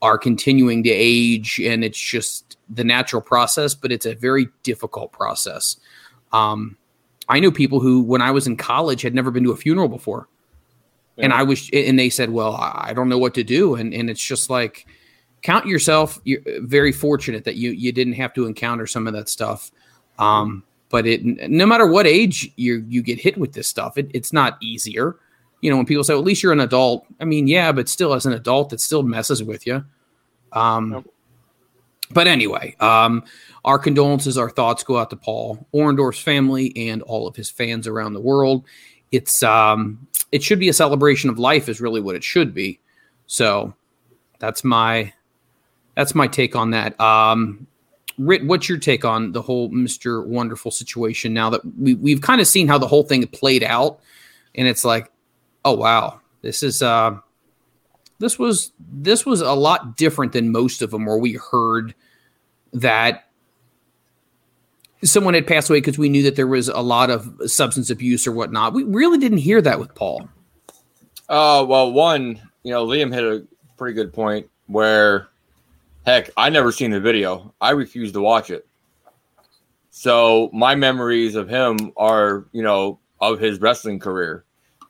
are 0.00 0.16
continuing 0.16 0.82
to 0.84 0.90
age, 0.90 1.60
and 1.60 1.84
it's 1.84 2.00
just 2.00 2.56
the 2.70 2.84
natural 2.84 3.20
process, 3.20 3.74
but 3.74 3.92
it's 3.92 4.06
a 4.06 4.14
very 4.14 4.48
difficult 4.62 5.12
process. 5.12 5.76
Um, 6.32 6.78
I 7.28 7.38
knew 7.40 7.52
people 7.52 7.80
who, 7.80 8.00
when 8.00 8.22
I 8.22 8.30
was 8.30 8.46
in 8.46 8.56
college, 8.56 9.02
had 9.02 9.14
never 9.14 9.30
been 9.30 9.44
to 9.44 9.52
a 9.52 9.56
funeral 9.56 9.88
before, 9.88 10.28
and 11.18 11.32
I 11.32 11.42
was, 11.42 11.68
and 11.72 11.98
they 11.98 12.08
said, 12.10 12.30
"Well, 12.30 12.54
I 12.54 12.86
I 12.90 12.92
don't 12.94 13.08
know 13.08 13.18
what 13.18 13.34
to 13.34 13.44
do," 13.44 13.74
and 13.74 13.92
and 13.92 14.08
it's 14.08 14.24
just 14.24 14.48
like 14.48 14.86
count 15.42 15.66
yourself 15.66 16.20
you're 16.24 16.40
very 16.60 16.92
fortunate 16.92 17.44
that 17.44 17.56
you 17.56 17.70
you 17.70 17.92
didn't 17.92 18.12
have 18.14 18.32
to 18.34 18.46
encounter 18.46 18.86
some 18.86 19.06
of 19.06 19.12
that 19.12 19.28
stuff. 19.28 19.70
Um 20.18 20.62
but 20.90 21.06
it 21.06 21.24
no 21.24 21.66
matter 21.66 21.86
what 21.86 22.06
age 22.06 22.50
you 22.56 22.84
you 22.88 23.02
get 23.02 23.18
hit 23.18 23.38
with 23.38 23.52
this 23.52 23.68
stuff 23.68 23.96
it, 23.96 24.10
it's 24.12 24.32
not 24.32 24.58
easier. 24.60 25.16
You 25.60 25.70
know 25.70 25.76
when 25.76 25.86
people 25.86 26.04
say 26.04 26.12
well, 26.14 26.20
at 26.20 26.26
least 26.26 26.42
you're 26.42 26.52
an 26.52 26.60
adult 26.60 27.06
i 27.20 27.24
mean 27.24 27.46
yeah 27.46 27.72
but 27.72 27.88
still 27.88 28.12
as 28.14 28.26
an 28.26 28.32
adult 28.32 28.72
it 28.72 28.80
still 28.80 29.02
messes 29.02 29.42
with 29.42 29.66
you. 29.66 29.84
Um 30.52 30.92
Yep. 30.92 31.04
but 32.12 32.26
anyway 32.26 32.74
um 32.80 33.22
our 33.64 33.78
condolences 33.78 34.36
our 34.38 34.50
thoughts 34.50 34.82
go 34.82 34.96
out 34.98 35.10
to 35.10 35.16
paul 35.16 35.66
orndorff's 35.72 36.18
family 36.20 36.72
and 36.76 37.02
all 37.02 37.28
of 37.28 37.36
his 37.36 37.50
fans 37.50 37.86
around 37.86 38.14
the 38.14 38.20
world. 38.20 38.64
It's 39.12 39.42
um 39.42 40.06
it 40.32 40.42
should 40.42 40.58
be 40.60 40.68
a 40.68 40.72
celebration 40.72 41.30
of 41.30 41.38
life 41.38 41.68
is 41.68 41.80
really 41.80 42.00
what 42.00 42.14
it 42.16 42.22
should 42.24 42.54
be. 42.54 42.78
So 43.26 43.74
that's 44.38 44.64
my 44.64 45.12
that's 45.96 46.14
my 46.14 46.26
take 46.26 46.56
on 46.56 46.70
that. 46.70 46.98
Um, 47.00 47.66
Rit, 48.18 48.44
what's 48.44 48.68
your 48.68 48.78
take 48.78 49.04
on 49.04 49.32
the 49.32 49.42
whole 49.42 49.68
Mister 49.70 50.22
Wonderful 50.22 50.70
situation? 50.70 51.32
Now 51.32 51.50
that 51.50 51.60
we 51.78 51.94
we've 51.94 52.20
kind 52.20 52.40
of 52.40 52.46
seen 52.46 52.68
how 52.68 52.78
the 52.78 52.86
whole 52.86 53.02
thing 53.02 53.26
played 53.26 53.64
out, 53.64 54.00
and 54.54 54.68
it's 54.68 54.84
like, 54.84 55.10
oh 55.64 55.74
wow, 55.74 56.20
this 56.42 56.62
is 56.62 56.82
uh, 56.82 57.16
this 58.18 58.38
was 58.38 58.72
this 58.92 59.24
was 59.24 59.40
a 59.40 59.54
lot 59.54 59.96
different 59.96 60.32
than 60.32 60.52
most 60.52 60.82
of 60.82 60.90
them, 60.90 61.06
where 61.06 61.18
we 61.18 61.38
heard 61.50 61.94
that 62.74 63.24
someone 65.02 65.32
had 65.32 65.46
passed 65.46 65.70
away 65.70 65.78
because 65.78 65.96
we 65.96 66.10
knew 66.10 66.22
that 66.24 66.36
there 66.36 66.46
was 66.46 66.68
a 66.68 66.80
lot 66.80 67.08
of 67.08 67.32
substance 67.46 67.88
abuse 67.88 68.26
or 68.26 68.32
whatnot. 68.32 68.74
We 68.74 68.84
really 68.84 69.16
didn't 69.16 69.38
hear 69.38 69.62
that 69.62 69.80
with 69.80 69.94
Paul. 69.94 70.28
Uh, 71.26 71.64
well, 71.66 71.90
one, 71.90 72.38
you 72.64 72.70
know, 72.70 72.86
Liam 72.86 73.10
hit 73.14 73.24
a 73.24 73.46
pretty 73.78 73.94
good 73.94 74.12
point 74.12 74.50
where, 74.66 75.29
heck, 76.10 76.30
I 76.36 76.50
never 76.50 76.72
seen 76.72 76.90
the 76.90 77.00
video. 77.00 77.54
I 77.60 77.70
refused 77.70 78.14
to 78.14 78.20
watch 78.20 78.50
it. 78.50 78.66
So 79.90 80.50
my 80.52 80.74
memories 80.74 81.34
of 81.34 81.48
him 81.48 81.92
are, 81.96 82.44
you 82.52 82.62
know, 82.62 82.98
of 83.20 83.38
his 83.38 83.60
wrestling 83.60 83.98
career. 83.98 84.44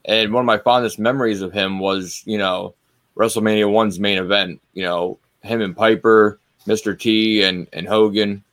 And 0.05 0.33
one 0.33 0.43
of 0.43 0.47
my 0.47 0.59
fondest 0.59 0.99
memories 0.99 1.43
of 1.43 1.53
him 1.53 1.79
was, 1.79 2.23
you 2.27 2.39
know, 2.39 2.75
WrestleMania 3.17 3.67
1's 3.67 3.99
main 3.99 4.19
event, 4.19 4.61
you 4.73 4.83
know, 4.83 5.19
him 5.43 5.61
and 5.61 5.77
Piper, 5.77 6.39
Mr. 6.67 6.99
T 6.99 7.43
and 7.43 7.67
and 7.73 7.87
Hogan, 7.89 8.45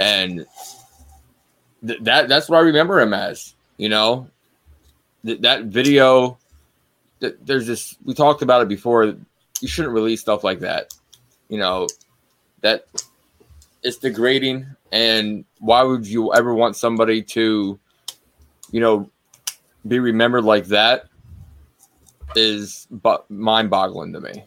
and 0.00 0.44
th- 1.86 2.00
that 2.02 2.28
that's 2.28 2.48
what 2.48 2.58
I 2.58 2.60
remember 2.62 3.00
him 3.00 3.14
as. 3.14 3.54
You 3.76 3.88
know, 3.88 4.28
Th- 5.24 5.40
that 5.40 5.64
video. 5.64 6.38
th- 7.20 7.36
There's 7.44 7.66
this. 7.66 7.96
We 8.04 8.14
talked 8.14 8.42
about 8.42 8.62
it 8.62 8.68
before. 8.68 9.14
You 9.60 9.68
shouldn't 9.68 9.94
release 9.94 10.20
stuff 10.20 10.44
like 10.44 10.60
that. 10.60 10.92
You 11.48 11.58
know, 11.58 11.86
that 12.62 12.86
it's 13.82 13.98
degrading. 13.98 14.66
And 14.92 15.44
why 15.58 15.82
would 15.82 16.06
you 16.06 16.32
ever 16.34 16.54
want 16.54 16.76
somebody 16.76 17.22
to, 17.22 17.78
you 18.70 18.80
know, 18.80 19.10
be 19.86 19.98
remembered 19.98 20.44
like 20.44 20.66
that? 20.66 21.06
Is 22.36 22.86
but 22.90 23.30
mind-boggling 23.30 24.12
to 24.14 24.20
me. 24.20 24.44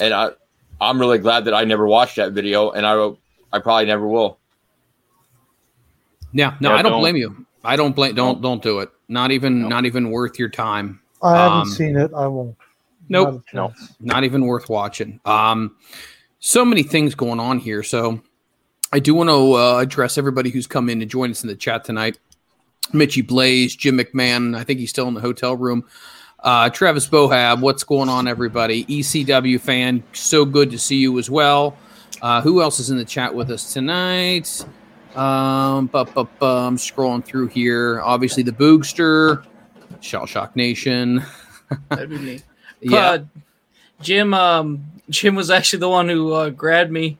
And 0.00 0.12
I, 0.14 0.30
I'm 0.80 1.00
really 1.00 1.18
glad 1.18 1.46
that 1.46 1.54
I 1.54 1.64
never 1.64 1.86
watched 1.86 2.16
that 2.16 2.32
video, 2.32 2.70
and 2.70 2.86
I, 2.86 3.10
I 3.52 3.58
probably 3.58 3.86
never 3.86 4.06
will. 4.06 4.38
Yeah, 6.32 6.54
no, 6.60 6.70
Yeah, 6.70 6.76
I 6.76 6.82
don't, 6.82 6.92
don't- 6.92 7.00
blame 7.00 7.16
you. 7.16 7.46
I 7.64 7.74
don't 7.74 7.96
blame. 7.96 8.14
Don't 8.14 8.40
don't 8.40 8.62
do 8.62 8.78
it. 8.78 8.90
Not 9.08 9.32
even 9.32 9.68
not 9.68 9.86
even 9.86 10.10
worth 10.10 10.38
your 10.38 10.48
time. 10.48 11.00
I 11.20 11.34
haven't 11.36 11.58
Um, 11.60 11.68
seen 11.68 11.96
it. 11.96 12.12
I 12.14 12.28
won't. 12.28 12.56
Nope. 13.08 13.44
Not 13.52 13.68
a 13.68 13.72
chance. 13.72 13.94
not 14.00 14.24
even 14.24 14.46
worth 14.46 14.68
watching. 14.68 15.20
Um, 15.24 15.76
so 16.38 16.64
many 16.64 16.82
things 16.82 17.14
going 17.14 17.40
on 17.40 17.58
here. 17.58 17.82
So 17.82 18.20
I 18.92 18.98
do 18.98 19.14
want 19.14 19.30
to 19.30 19.52
uh, 19.54 19.78
address 19.78 20.18
everybody 20.18 20.50
who's 20.50 20.66
come 20.66 20.88
in 20.88 21.00
to 21.00 21.06
join 21.06 21.30
us 21.30 21.42
in 21.42 21.48
the 21.48 21.56
chat 21.56 21.84
tonight. 21.84 22.18
Mitchy 22.92 23.22
Blaze, 23.22 23.74
Jim 23.74 23.98
McMahon. 23.98 24.56
I 24.56 24.62
think 24.64 24.78
he's 24.78 24.90
still 24.90 25.08
in 25.08 25.14
the 25.14 25.20
hotel 25.20 25.56
room. 25.56 25.84
Uh, 26.40 26.70
Travis 26.70 27.08
Bohab, 27.08 27.60
what's 27.60 27.82
going 27.82 28.08
on, 28.08 28.28
everybody? 28.28 28.84
ECW 28.84 29.60
fan, 29.60 30.04
so 30.12 30.44
good 30.44 30.70
to 30.70 30.78
see 30.78 30.96
you 30.96 31.18
as 31.18 31.28
well. 31.28 31.76
Uh, 32.22 32.40
who 32.40 32.62
else 32.62 32.78
is 32.78 32.90
in 32.90 32.96
the 32.96 33.04
chat 33.04 33.34
with 33.34 33.50
us 33.50 33.72
tonight? 33.72 34.64
Um, 35.16 35.86
bu- 35.86 36.04
bu- 36.04 36.24
bu- 36.38 36.46
I'm 36.46 36.76
scrolling 36.76 37.24
through 37.24 37.48
here. 37.48 38.00
Obviously, 38.02 38.42
the 38.44 38.52
Boogster, 38.52 39.44
Shell 40.00 40.26
Shock 40.26 40.54
Nation. 40.54 41.24
That'd 41.88 42.10
be 42.10 42.18
me. 42.18 42.40
Yeah, 42.80 43.10
Uh, 43.10 43.18
Jim, 44.00 44.34
um, 44.34 44.84
Jim 45.08 45.34
was 45.34 45.50
actually 45.50 45.78
the 45.80 45.88
one 45.88 46.08
who 46.08 46.32
uh, 46.32 46.50
grabbed 46.50 46.90
me. 46.92 47.18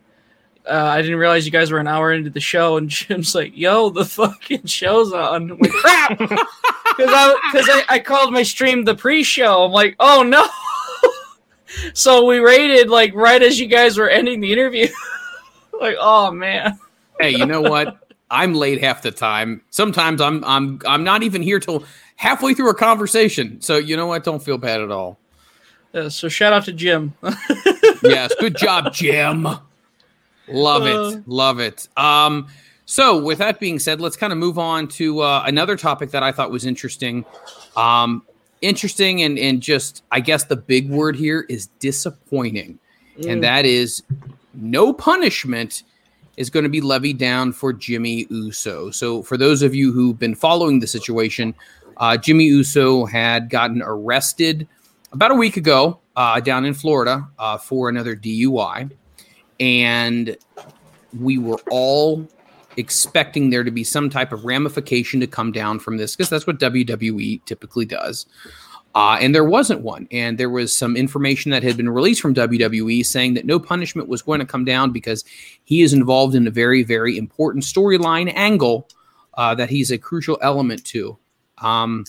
Uh, 0.69 0.75
I 0.75 1.01
didn't 1.01 1.19
realize 1.19 1.47
you 1.47 1.53
guys 1.53 1.71
were 1.71 1.79
an 1.79 1.87
hour 1.87 2.13
into 2.13 2.31
the 2.31 2.41
show, 2.41 2.77
and 2.77 2.89
Jim's 2.91 3.35
like, 3.35 3.57
"Yo, 3.57 3.91
the 3.91 4.05
fucking 4.05 4.67
show's 4.67 5.13
on." 5.13 5.51
I'm 5.53 5.59
like, 5.59 5.71
"Crap!" 5.73 6.19
Because 6.97 7.13
I 7.13 7.51
because 7.53 7.69
I, 7.71 7.85
I 7.97 7.99
called 7.99 8.33
my 8.33 8.43
stream 8.43 8.85
the 8.85 8.95
pre-show. 8.95 9.65
I'm 9.65 9.71
like, 9.73 9.97
"Oh 10.01 10.23
no!" 10.23 10.47
so 11.95 12.25
we 12.25 12.39
rated 12.39 12.89
like 12.89 13.15
right 13.15 13.43
as 13.43 13.61
you 13.61 13.67
guys 13.67 13.99
were 13.99 14.09
ending 14.09 14.41
the 14.41 14.51
interview. 14.51 14.89
like, 15.79 15.97
oh 16.01 16.31
man. 16.31 16.79
hey, 17.21 17.31
you 17.31 17.45
know 17.45 17.61
what? 17.61 17.99
I'm 18.31 18.55
late 18.55 18.83
half 18.83 19.03
the 19.03 19.11
time. 19.11 19.61
Sometimes 19.71 20.21
I'm 20.23 20.43
I'm 20.45 20.81
I'm 20.87 21.05
not 21.05 21.23
even 21.23 21.43
here 21.43 21.61
till 21.61 21.85
halfway 22.17 22.55
through 22.55 22.71
a 22.71 22.75
conversation. 22.75 23.61
So 23.61 23.77
you 23.77 23.95
know 23.97 24.07
what? 24.07 24.25
Don't 24.25 24.43
feel 24.43 24.57
bad 24.57 24.81
at 24.81 24.91
all. 24.91 25.19
Uh, 25.97 26.09
so 26.11 26.29
shout 26.29 26.53
out 26.53 26.65
to 26.67 26.73
Jim. 26.73 27.15
Yes, 28.03 28.33
good 28.39 28.57
job, 28.57 28.93
Jim. 28.93 29.49
Love 30.49 30.83
Uh. 30.83 31.17
it, 31.17 31.23
love 31.29 31.59
it. 31.59 31.89
Um, 31.97 32.47
so 32.85 33.19
with 33.21 33.39
that 33.39 33.59
being 33.59 33.79
said, 33.79 34.01
let's 34.01 34.17
kind 34.17 34.33
of 34.33 34.39
move 34.39 34.59
on 34.59 34.87
to 34.89 35.21
uh, 35.21 35.43
another 35.47 35.77
topic 35.77 36.11
that 36.11 36.23
I 36.23 36.31
thought 36.31 36.51
was 36.51 36.67
interesting. 36.67 37.25
Um, 37.77 38.23
interesting 38.61 39.23
and 39.23 39.39
and 39.39 39.61
just 39.63 40.05
I 40.13 40.21
guess 40.21 40.45
the 40.45 40.57
big 40.57 40.89
word 40.91 41.17
here 41.17 41.47
is 41.49 41.67
disappointing, 41.79 42.79
Mm. 43.19 43.33
and 43.33 43.43
that 43.45 43.65
is 43.65 44.03
no 44.55 44.93
punishment 44.93 45.83
is 46.37 46.51
going 46.51 46.65
to 46.65 46.71
be 46.71 46.83
levied 46.83 47.17
down 47.19 47.51
for 47.53 47.73
Jimmy 47.73 48.27
Uso. 48.29 48.91
So, 48.91 49.23
for 49.23 49.37
those 49.39 49.63
of 49.63 49.75
you 49.75 49.91
who've 49.91 50.19
been 50.19 50.35
following 50.35 50.81
the 50.81 50.87
situation, 50.87 51.55
uh, 51.97 52.19
Jimmy 52.19 52.45
Uso 52.45 53.07
had 53.07 53.49
gotten 53.49 53.83
arrested 53.83 54.69
about 55.13 55.31
a 55.31 55.35
week 55.35 55.57
ago 55.57 56.01
uh, 56.17 56.41
down 56.41 56.65
in 56.65 56.75
Florida 56.75 57.27
uh, 57.39 57.59
for 57.59 57.89
another 57.89 58.17
DUI. 58.17 58.91
And 59.61 60.37
we 61.19 61.39
were 61.39 61.61
all 61.71 62.27
expecting 62.77 63.51
there 63.51 63.65
to 63.65 63.71
be 63.71 63.85
some 63.85 64.11
type 64.11 64.33
of 64.33 64.45
ramification 64.45 65.21
to 65.21 65.27
come 65.27 65.53
down 65.53 65.79
from 65.79 65.97
this 65.97 66.15
because 66.15 66.29
that's 66.29 66.47
what 66.47 66.59
WWE 66.59 67.45
typically 67.45 67.87
does. 67.87 68.27
Uh, 68.95 69.19
and 69.21 69.35
there 69.35 69.45
wasn't 69.45 69.81
one. 69.83 70.09
And 70.11 70.39
there 70.39 70.49
was 70.49 70.75
some 70.75 70.97
information 70.97 71.51
that 71.51 71.63
had 71.63 71.77
been 71.77 71.91
released 71.91 72.23
from 72.23 72.35
WWE 72.35 73.05
saying 73.05 73.35
that 73.35 73.45
no 73.45 73.59
punishment 73.59 74.09
was 74.09 74.23
going 74.23 74.41
to 74.41 74.47
come 74.47 74.65
down 74.65 74.91
because 74.91 75.23
he 75.65 75.83
is 75.83 75.93
involved 75.93 76.35
in 76.35 76.47
a 76.47 76.51
very, 76.51 76.83
very 76.83 77.19
important 77.19 77.65
storyline 77.65 78.33
angle 78.35 78.89
uh, 79.35 79.55
that 79.55 79.69
he's 79.69 79.91
a 79.91 79.99
crucial 79.99 80.39
element 80.41 80.83
to. 80.87 81.19
Um, 81.59 82.07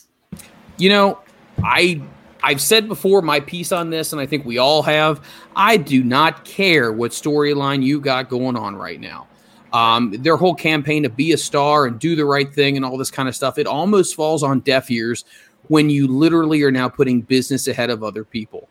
you 0.77 0.87
know, 0.87 1.19
I 1.61 2.01
I've 2.43 2.61
said 2.61 2.87
before 2.87 3.21
my 3.21 3.39
piece 3.39 3.71
on 3.71 3.89
this, 3.89 4.11
and 4.11 4.21
I 4.21 4.25
think 4.25 4.45
we 4.45 4.57
all 4.57 4.83
have. 4.83 5.25
I 5.55 5.77
do 5.77 6.03
not 6.03 6.45
care 6.45 6.91
what 6.91 7.11
storyline 7.11 7.83
you 7.83 7.99
got 7.99 8.29
going 8.29 8.55
on 8.55 8.75
right 8.75 8.99
now. 8.99 9.27
Um, 9.73 10.11
their 10.19 10.37
whole 10.37 10.55
campaign 10.55 11.03
to 11.03 11.09
be 11.09 11.33
a 11.33 11.37
star 11.37 11.85
and 11.85 11.99
do 11.99 12.15
the 12.15 12.25
right 12.25 12.51
thing 12.53 12.77
and 12.77 12.85
all 12.85 12.97
this 12.97 13.11
kind 13.11 13.27
of 13.27 13.35
stuff, 13.35 13.57
it 13.57 13.67
almost 13.67 14.15
falls 14.15 14.41
on 14.41 14.61
deaf 14.61 14.89
ears 14.89 15.25
when 15.67 15.89
you 15.89 16.07
literally 16.07 16.63
are 16.63 16.71
now 16.71 16.87
putting 16.87 17.21
business 17.21 17.67
ahead 17.67 17.89
of 17.89 18.03
other 18.03 18.23
people. 18.23 18.69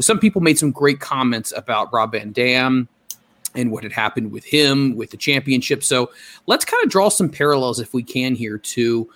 Some 0.00 0.18
people 0.18 0.42
made 0.42 0.58
some 0.58 0.70
great 0.70 1.00
comments 1.00 1.52
about 1.56 1.92
Rob 1.92 2.12
Van 2.12 2.32
Dam 2.32 2.88
and 3.54 3.70
what 3.70 3.84
had 3.84 3.92
happened 3.92 4.30
with 4.30 4.44
him 4.44 4.96
with 4.96 5.10
the 5.10 5.16
championship. 5.16 5.82
So 5.82 6.10
let's 6.46 6.64
kind 6.64 6.84
of 6.84 6.90
draw 6.90 7.08
some 7.08 7.30
parallels 7.30 7.80
if 7.80 7.94
we 7.94 8.02
can 8.02 8.34
here 8.34 8.58
to, 8.58 9.08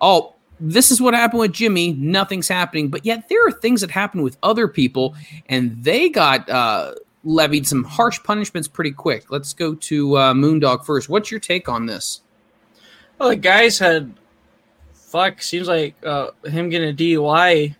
oh, 0.00 0.35
this 0.60 0.90
is 0.90 1.00
what 1.00 1.14
happened 1.14 1.40
with 1.40 1.52
Jimmy. 1.52 1.92
Nothing's 1.92 2.48
happening, 2.48 2.88
but 2.88 3.04
yet 3.04 3.28
there 3.28 3.46
are 3.46 3.52
things 3.52 3.80
that 3.82 3.90
happen 3.90 4.22
with 4.22 4.36
other 4.42 4.68
people, 4.68 5.14
and 5.48 5.82
they 5.82 6.08
got 6.08 6.48
uh, 6.48 6.94
levied 7.24 7.66
some 7.66 7.84
harsh 7.84 8.22
punishments 8.22 8.68
pretty 8.68 8.92
quick. 8.92 9.30
Let's 9.30 9.52
go 9.52 9.74
to 9.74 10.16
uh, 10.16 10.34
Moondog 10.34 10.84
first. 10.84 11.08
What's 11.08 11.30
your 11.30 11.40
take 11.40 11.68
on 11.68 11.86
this? 11.86 12.22
Well, 13.18 13.30
the 13.30 13.36
guys 13.36 13.78
had 13.78 14.14
fuck. 14.92 15.42
Seems 15.42 15.68
like 15.68 15.94
uh, 16.04 16.30
him 16.44 16.68
getting 16.68 16.90
a 16.90 16.92
DUI. 16.92 17.74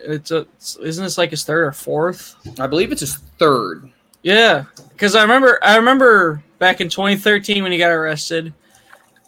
It's 0.00 0.30
a 0.30 0.38
it's, 0.56 0.76
isn't 0.76 1.04
this 1.04 1.18
like 1.18 1.30
his 1.30 1.44
third 1.44 1.64
or 1.64 1.72
fourth? 1.72 2.36
I 2.58 2.66
believe 2.66 2.92
it's 2.92 3.00
his 3.00 3.16
third. 3.38 3.90
Yeah, 4.22 4.64
because 4.90 5.14
I 5.14 5.22
remember 5.22 5.58
I 5.62 5.76
remember 5.76 6.42
back 6.58 6.80
in 6.80 6.88
2013 6.88 7.62
when 7.62 7.72
he 7.72 7.78
got 7.78 7.90
arrested, 7.90 8.52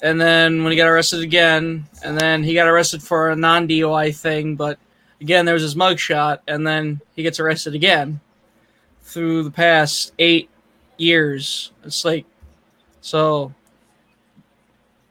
and 0.03 0.21
then 0.21 0.63
when 0.63 0.73
he 0.73 0.77
got 0.77 0.89
arrested 0.89 1.21
again, 1.21 1.87
and 2.03 2.19
then 2.19 2.43
he 2.43 2.55
got 2.55 2.69
arrested 2.69 3.03
for 3.03 3.31
a 3.31 3.37
non 3.37 3.69
DUI 3.69 4.15
thing, 4.17 4.57
but 4.57 4.79
again 5.21 5.45
there 5.45 5.55
was 5.55 5.63
his 5.63 5.75
mugshot, 5.75 6.39
and 6.49 6.67
then 6.67 7.01
he 7.15 7.23
gets 7.23 7.41
arrested 7.41 7.75
again. 7.75 8.21
Through 9.03 9.43
the 9.43 9.51
past 9.51 10.13
eight 10.19 10.49
years, 10.97 11.73
it's 11.85 12.05
like 12.05 12.27
so. 13.01 13.55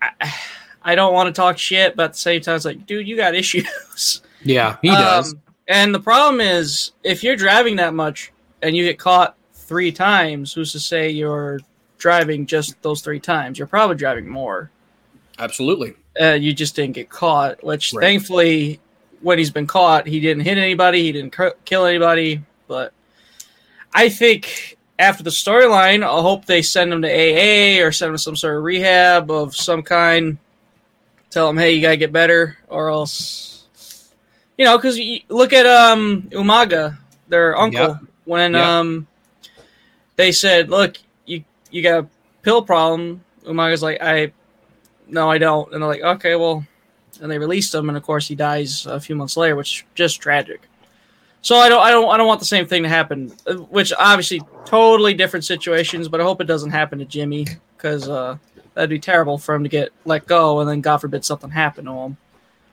I, 0.02 0.34
I 0.82 0.96
don't 0.96 1.14
want 1.14 1.28
to 1.28 1.34
talk 1.34 1.58
shit, 1.58 1.96
but 1.96 2.04
at 2.06 2.14
the 2.14 2.20
same 2.20 2.42
time, 2.42 2.56
it's 2.56 2.64
like, 2.64 2.86
dude, 2.86 3.08
you 3.08 3.18
got 3.18 3.36
issues. 3.36 4.22
Yeah, 4.44 4.78
he 4.82 4.88
does. 4.88 5.34
Um, 5.34 5.42
and 5.68 5.94
the 5.94 6.00
problem 6.00 6.42
is, 6.42 6.92
if 7.04 7.24
you're 7.24 7.36
driving 7.36 7.76
that 7.76 7.94
much 7.94 8.32
and 8.62 8.76
you 8.76 8.84
get 8.86 8.98
caught 8.98 9.36
three 9.54 9.92
times, 9.92 10.54
who's 10.54 10.72
to 10.72 10.80
say 10.80 11.10
you're 11.10 11.60
driving 11.98 12.46
just 12.46 12.82
those 12.82 13.02
three 13.02 13.20
times? 13.20 13.58
You're 13.60 13.68
probably 13.68 13.98
driving 13.98 14.28
more. 14.28 14.72
Absolutely. 15.40 15.96
Uh, 16.20 16.34
you 16.34 16.54
just 16.54 16.76
didn't 16.76 16.94
get 16.96 17.10
caught, 17.10 17.64
which 17.64 17.94
Right. 17.94 18.04
thankfully, 18.04 18.80
when 19.22 19.38
he's 19.38 19.52
been 19.52 19.68
caught, 19.68 20.06
he 20.08 20.20
didn't 20.20 20.44
hit 20.44 20.58
anybody, 20.58 21.04
he 21.04 21.12
didn't 21.12 21.32
cr- 21.32 21.56
kill 21.66 21.86
anybody. 21.86 22.42
But 22.68 22.92
I 23.94 24.10
think 24.10 24.78
after 25.00 25.24
the 25.24 25.30
storyline, 25.30 26.04
I 26.04 26.22
hope 26.22 26.46
they 26.46 26.62
send 26.62 26.92
him 26.92 27.02
to 27.04 27.08
AA 27.10 27.82
or 27.82 27.92
send 27.92 28.12
him 28.12 28.18
some 28.18 28.36
sort 28.36 28.58
of 28.58 28.64
rehab 28.64 29.32
of 29.32 29.56
some 29.56 29.82
kind. 29.82 30.38
Tell 31.30 31.50
him, 31.50 31.58
hey, 31.58 31.74
you 31.74 31.82
gotta 31.82 31.96
get 31.98 32.12
better, 32.12 32.58
or 32.68 32.90
else, 32.90 33.66
you 34.58 34.66
know, 34.66 34.78
because 34.78 35.00
look 35.30 35.54
at 35.54 35.66
um 35.66 36.24
Umaga, 36.32 36.98
their 37.30 37.58
uncle, 37.58 37.80
Yep. 37.88 37.98
when 38.26 38.54
Yep. 38.54 38.64
um 38.64 39.08
they 40.16 40.32
said, 40.34 40.70
look, 40.70 40.98
you 41.26 41.44
you 41.72 41.82
got 41.82 42.04
a 42.04 42.08
pill 42.42 42.62
problem. 42.62 43.24
Umaga's 43.46 43.82
like, 43.84 44.02
I 44.02 44.32
no, 45.10 45.30
I 45.30 45.38
don't, 45.38 45.72
and 45.74 45.82
they're 45.82 45.90
like, 45.90 46.02
okay, 46.02 46.36
well, 46.36 46.66
and 47.22 47.32
they 47.32 47.38
released 47.38 47.74
him, 47.74 47.90
and 47.90 47.98
of 47.98 48.04
course 48.04 48.28
he 48.28 48.36
dies 48.36 48.86
a 48.86 49.00
few 49.00 49.16
months 49.16 49.36
later, 49.38 49.56
which 49.56 49.80
is 49.80 49.84
just 49.96 50.22
tragic. 50.22 50.62
So 51.42 51.56
I 51.56 51.70
don't, 51.70 51.82
I 51.82 51.92
don't, 51.92 52.10
I 52.10 52.18
don't 52.18 52.28
want 52.28 52.40
the 52.40 52.46
same 52.46 52.66
thing 52.66 52.84
to 52.84 52.90
happen. 52.90 53.32
uh, 53.48 53.56
Which 53.56 53.94
obviously 53.98 54.42
totally 54.66 55.14
different 55.14 55.46
situations, 55.46 56.08
but 56.08 56.20
I 56.20 56.24
hope 56.24 56.42
it 56.42 56.48
doesn't 56.48 56.72
happen 56.72 57.00
to 57.00 57.06
Jimmy 57.06 57.48
because 57.78 58.10
uh, 58.10 58.38
that'd 58.74 58.90
be 58.90 59.00
terrible 59.00 59.38
for 59.38 59.56
him 59.56 59.64
to 59.64 59.70
get 59.70 59.90
let 60.06 60.26
go, 60.26 60.60
and 60.60 60.70
then 60.70 60.82
God 60.82 60.98
forbid 60.98 61.24
something 61.24 61.50
happened 61.50 61.88
to 61.88 61.94
him. 61.94 62.18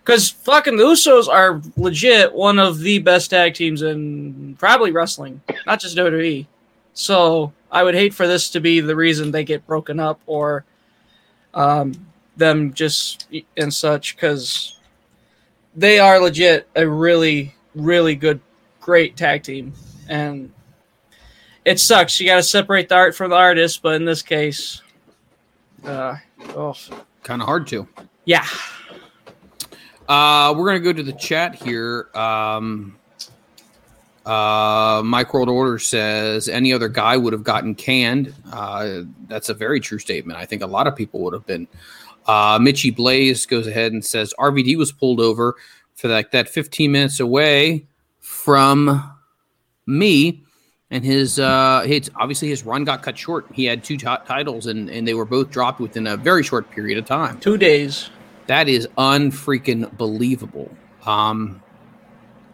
Because 0.02 0.30
fucking 0.30 0.76
the 0.76 0.84
Usos 0.84 1.26
are 1.26 1.60
legit 1.76 2.32
one 2.32 2.60
of 2.60 2.78
the 2.78 3.00
best 3.00 3.30
tag 3.30 3.54
teams 3.54 3.82
in 3.82 4.54
probably 4.56 4.92
wrestling, 4.92 5.40
not 5.66 5.80
just 5.80 5.96
WWE. 5.96 6.46
So 6.94 7.52
I 7.72 7.82
would 7.82 7.96
hate 7.96 8.14
for 8.14 8.28
this 8.28 8.48
to 8.50 8.60
be 8.60 8.80
the 8.80 8.94
reason 8.94 9.32
they 9.32 9.42
get 9.42 9.66
broken 9.66 9.98
up 9.98 10.20
or 10.26 10.64
um, 11.54 12.05
them 12.36 12.72
just 12.74 13.28
and 13.56 13.72
such 13.72 14.16
because 14.16 14.78
they 15.74 15.98
are 15.98 16.18
legit 16.20 16.68
a 16.76 16.88
really, 16.88 17.54
really 17.74 18.14
good, 18.14 18.40
great 18.80 19.16
tag 19.16 19.42
team. 19.42 19.72
And 20.08 20.52
it 21.64 21.80
sucks. 21.80 22.20
You 22.20 22.26
got 22.26 22.36
to 22.36 22.42
separate 22.42 22.88
the 22.88 22.94
art 22.94 23.14
from 23.14 23.30
the 23.30 23.36
artist, 23.36 23.82
but 23.82 23.94
in 23.94 24.04
this 24.04 24.22
case, 24.22 24.82
uh, 25.84 26.16
oh, 26.50 26.74
Kind 27.22 27.42
of 27.42 27.46
hard 27.46 27.66
to. 27.68 27.88
yeah. 28.24 28.46
Uh, 30.08 30.54
we're 30.56 30.66
gonna 30.66 30.78
go 30.78 30.92
to 30.92 31.02
the 31.02 31.12
chat 31.12 31.56
here. 31.56 32.08
Um, 32.14 32.96
uh, 34.24 35.02
Mike 35.04 35.34
World 35.34 35.48
Order 35.48 35.78
says 35.80 36.48
any 36.48 36.72
other 36.72 36.88
guy 36.88 37.16
would 37.16 37.32
have 37.32 37.42
gotten 37.42 37.74
canned. 37.74 38.32
Uh, 38.52 39.00
that's 39.26 39.48
a 39.48 39.54
very 39.54 39.80
true 39.80 39.98
statement. 39.98 40.38
I 40.38 40.44
think 40.46 40.62
a 40.62 40.66
lot 40.66 40.86
of 40.86 40.94
people 40.94 41.20
would 41.22 41.32
have 41.34 41.44
been. 41.46 41.66
Uh, 42.26 42.58
Mitchy 42.60 42.90
Blaze 42.90 43.46
goes 43.46 43.66
ahead 43.66 43.92
and 43.92 44.04
says 44.04 44.34
RVD 44.38 44.76
was 44.76 44.92
pulled 44.92 45.20
over 45.20 45.54
for 45.94 46.08
like 46.08 46.30
that 46.32 46.48
15 46.48 46.92
minutes 46.92 47.20
away 47.20 47.86
from 48.20 49.12
me, 49.86 50.42
and 50.90 51.04
his 51.04 51.38
uh, 51.38 51.82
his 51.86 52.10
obviously 52.16 52.48
his 52.48 52.64
run 52.64 52.84
got 52.84 53.02
cut 53.02 53.16
short. 53.16 53.46
He 53.52 53.64
had 53.64 53.84
two 53.84 53.96
t- 53.96 54.06
titles, 54.26 54.66
and 54.66 54.90
and 54.90 55.06
they 55.06 55.14
were 55.14 55.24
both 55.24 55.50
dropped 55.50 55.80
within 55.80 56.06
a 56.06 56.16
very 56.16 56.42
short 56.42 56.70
period 56.70 56.98
of 56.98 57.06
time. 57.06 57.38
Two 57.40 57.56
days. 57.56 58.10
That 58.46 58.68
is 58.68 58.86
unfreaking 58.96 59.96
believable. 59.96 60.70
Um, 61.04 61.60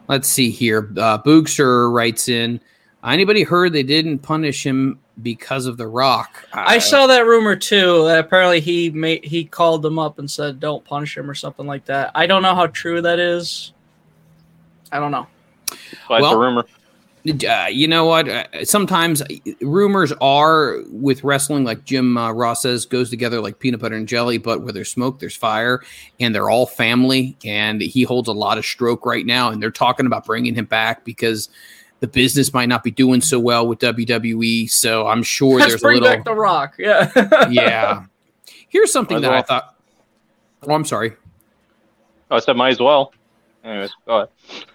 let's 0.07 0.27
see 0.27 0.49
here. 0.49 0.91
Uh, 0.97 1.19
Boogster 1.19 1.91
writes 1.91 2.27
in. 2.27 2.59
Anybody 3.03 3.43
heard 3.43 3.73
they 3.73 3.83
didn't 3.83 4.19
punish 4.19 4.65
him 4.65 4.99
because 5.21 5.65
of 5.65 5.77
the 5.77 5.87
Rock? 5.87 6.47
I 6.53 6.79
saw 6.79 7.07
that 7.07 7.25
rumor 7.25 7.55
too. 7.55 8.05
That 8.05 8.19
apparently 8.19 8.59
he 8.59 8.89
made 8.89 9.23
he 9.23 9.45
called 9.45 9.81
them 9.81 9.99
up 9.99 10.19
and 10.19 10.29
said, 10.29 10.59
"Don't 10.59 10.83
punish 10.83 11.15
him" 11.17 11.29
or 11.29 11.35
something 11.35 11.67
like 11.67 11.85
that. 11.85 12.11
I 12.15 12.25
don't 12.25 12.41
know 12.41 12.55
how 12.55 12.67
true 12.67 13.01
that 13.01 13.19
is. 13.19 13.73
I 14.91 14.99
don't 14.99 15.11
know. 15.11 15.27
But 16.07 16.15
it's 16.15 16.21
Well- 16.21 16.33
a 16.33 16.37
rumor. 16.37 16.65
Uh, 17.25 17.67
you 17.71 17.87
know 17.87 18.03
what? 18.03 18.27
Uh, 18.27 18.65
sometimes 18.65 19.21
uh, 19.21 19.27
rumors 19.61 20.11
are 20.19 20.79
with 20.89 21.23
wrestling, 21.23 21.63
like 21.63 21.85
Jim 21.85 22.17
uh, 22.17 22.33
Ross 22.33 22.63
says, 22.63 22.85
goes 22.85 23.09
together 23.09 23.39
like 23.39 23.59
peanut 23.59 23.79
butter 23.79 23.95
and 23.95 24.09
jelly. 24.09 24.37
But 24.37 24.61
where 24.61 24.73
there's 24.73 24.91
smoke, 24.91 25.19
there's 25.19 25.35
fire, 25.35 25.81
and 26.19 26.35
they're 26.35 26.49
all 26.49 26.65
family. 26.65 27.37
And 27.45 27.79
he 27.79 28.03
holds 28.03 28.27
a 28.27 28.33
lot 28.33 28.57
of 28.57 28.65
stroke 28.65 29.05
right 29.05 29.25
now, 29.25 29.51
and 29.51 29.63
they're 29.63 29.71
talking 29.71 30.05
about 30.05 30.25
bringing 30.25 30.53
him 30.53 30.65
back 30.65 31.05
because 31.05 31.47
the 32.03 32.07
business 32.07 32.53
might 32.53 32.67
not 32.67 32.83
be 32.83 32.91
doing 32.91 33.21
so 33.21 33.39
well 33.39 33.65
with 33.65 33.79
WWE. 33.79 34.69
So 34.69 35.07
I'm 35.07 35.23
sure 35.23 35.57
Let's 35.57 35.71
there's 35.71 35.81
a 35.81 35.85
bring 35.85 36.01
little. 36.01 36.17
back 36.17 36.25
the 36.25 36.35
Rock. 36.35 36.75
Yeah. 36.77 37.47
yeah. 37.49 38.03
Here's 38.67 38.91
something 38.91 39.21
Might 39.21 39.29
that 39.29 39.31
I 39.31 39.41
thought. 39.41 39.75
Oh, 40.63 40.73
I'm 40.73 40.83
sorry. 40.83 41.13
Oh, 42.29 42.35
I 42.35 42.39
said 42.39 42.57
might 42.57 42.71
as 42.71 42.81
well. 42.81 43.13
Anyways, 43.63 43.91
go 44.05 44.27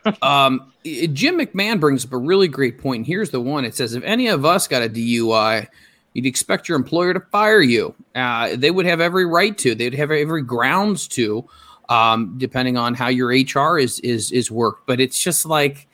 ahead. 0.07 0.17
Um, 0.23 0.73
Jim 0.87 1.39
McMahon 1.39 1.79
brings 1.79 2.03
up 2.07 2.15
a 2.15 2.17
really 2.17 2.49
great 2.49 2.79
point. 2.79 3.07
Here's 3.07 3.29
the 3.29 3.43
one: 3.43 3.67
it 3.67 3.75
says, 3.75 3.93
if 3.93 4.03
any 4.05 4.29
of 4.29 4.47
us 4.47 4.67
got 4.67 4.81
a 4.81 4.89
DUI, 4.89 5.67
you'd 6.15 6.25
expect 6.25 6.67
your 6.67 6.77
employer 6.77 7.13
to 7.13 7.21
fire 7.21 7.61
you. 7.61 7.95
Uh, 8.15 8.57
they 8.57 8.71
would 8.71 8.87
have 8.87 9.03
every 9.03 9.27
right 9.27 9.59
to. 9.59 9.75
They'd 9.75 9.93
have 9.93 10.11
every 10.11 10.41
grounds 10.41 11.07
to, 11.09 11.47
um, 11.91 12.37
depending 12.39 12.79
on 12.79 12.95
how 12.95 13.09
your 13.09 13.29
HR 13.29 13.79
is 13.79 14.01
is 14.01 14.33
is 14.33 14.51
worked. 14.51 14.87
But 14.87 14.99
it's 14.99 15.23
just 15.23 15.45
like, 15.45 15.88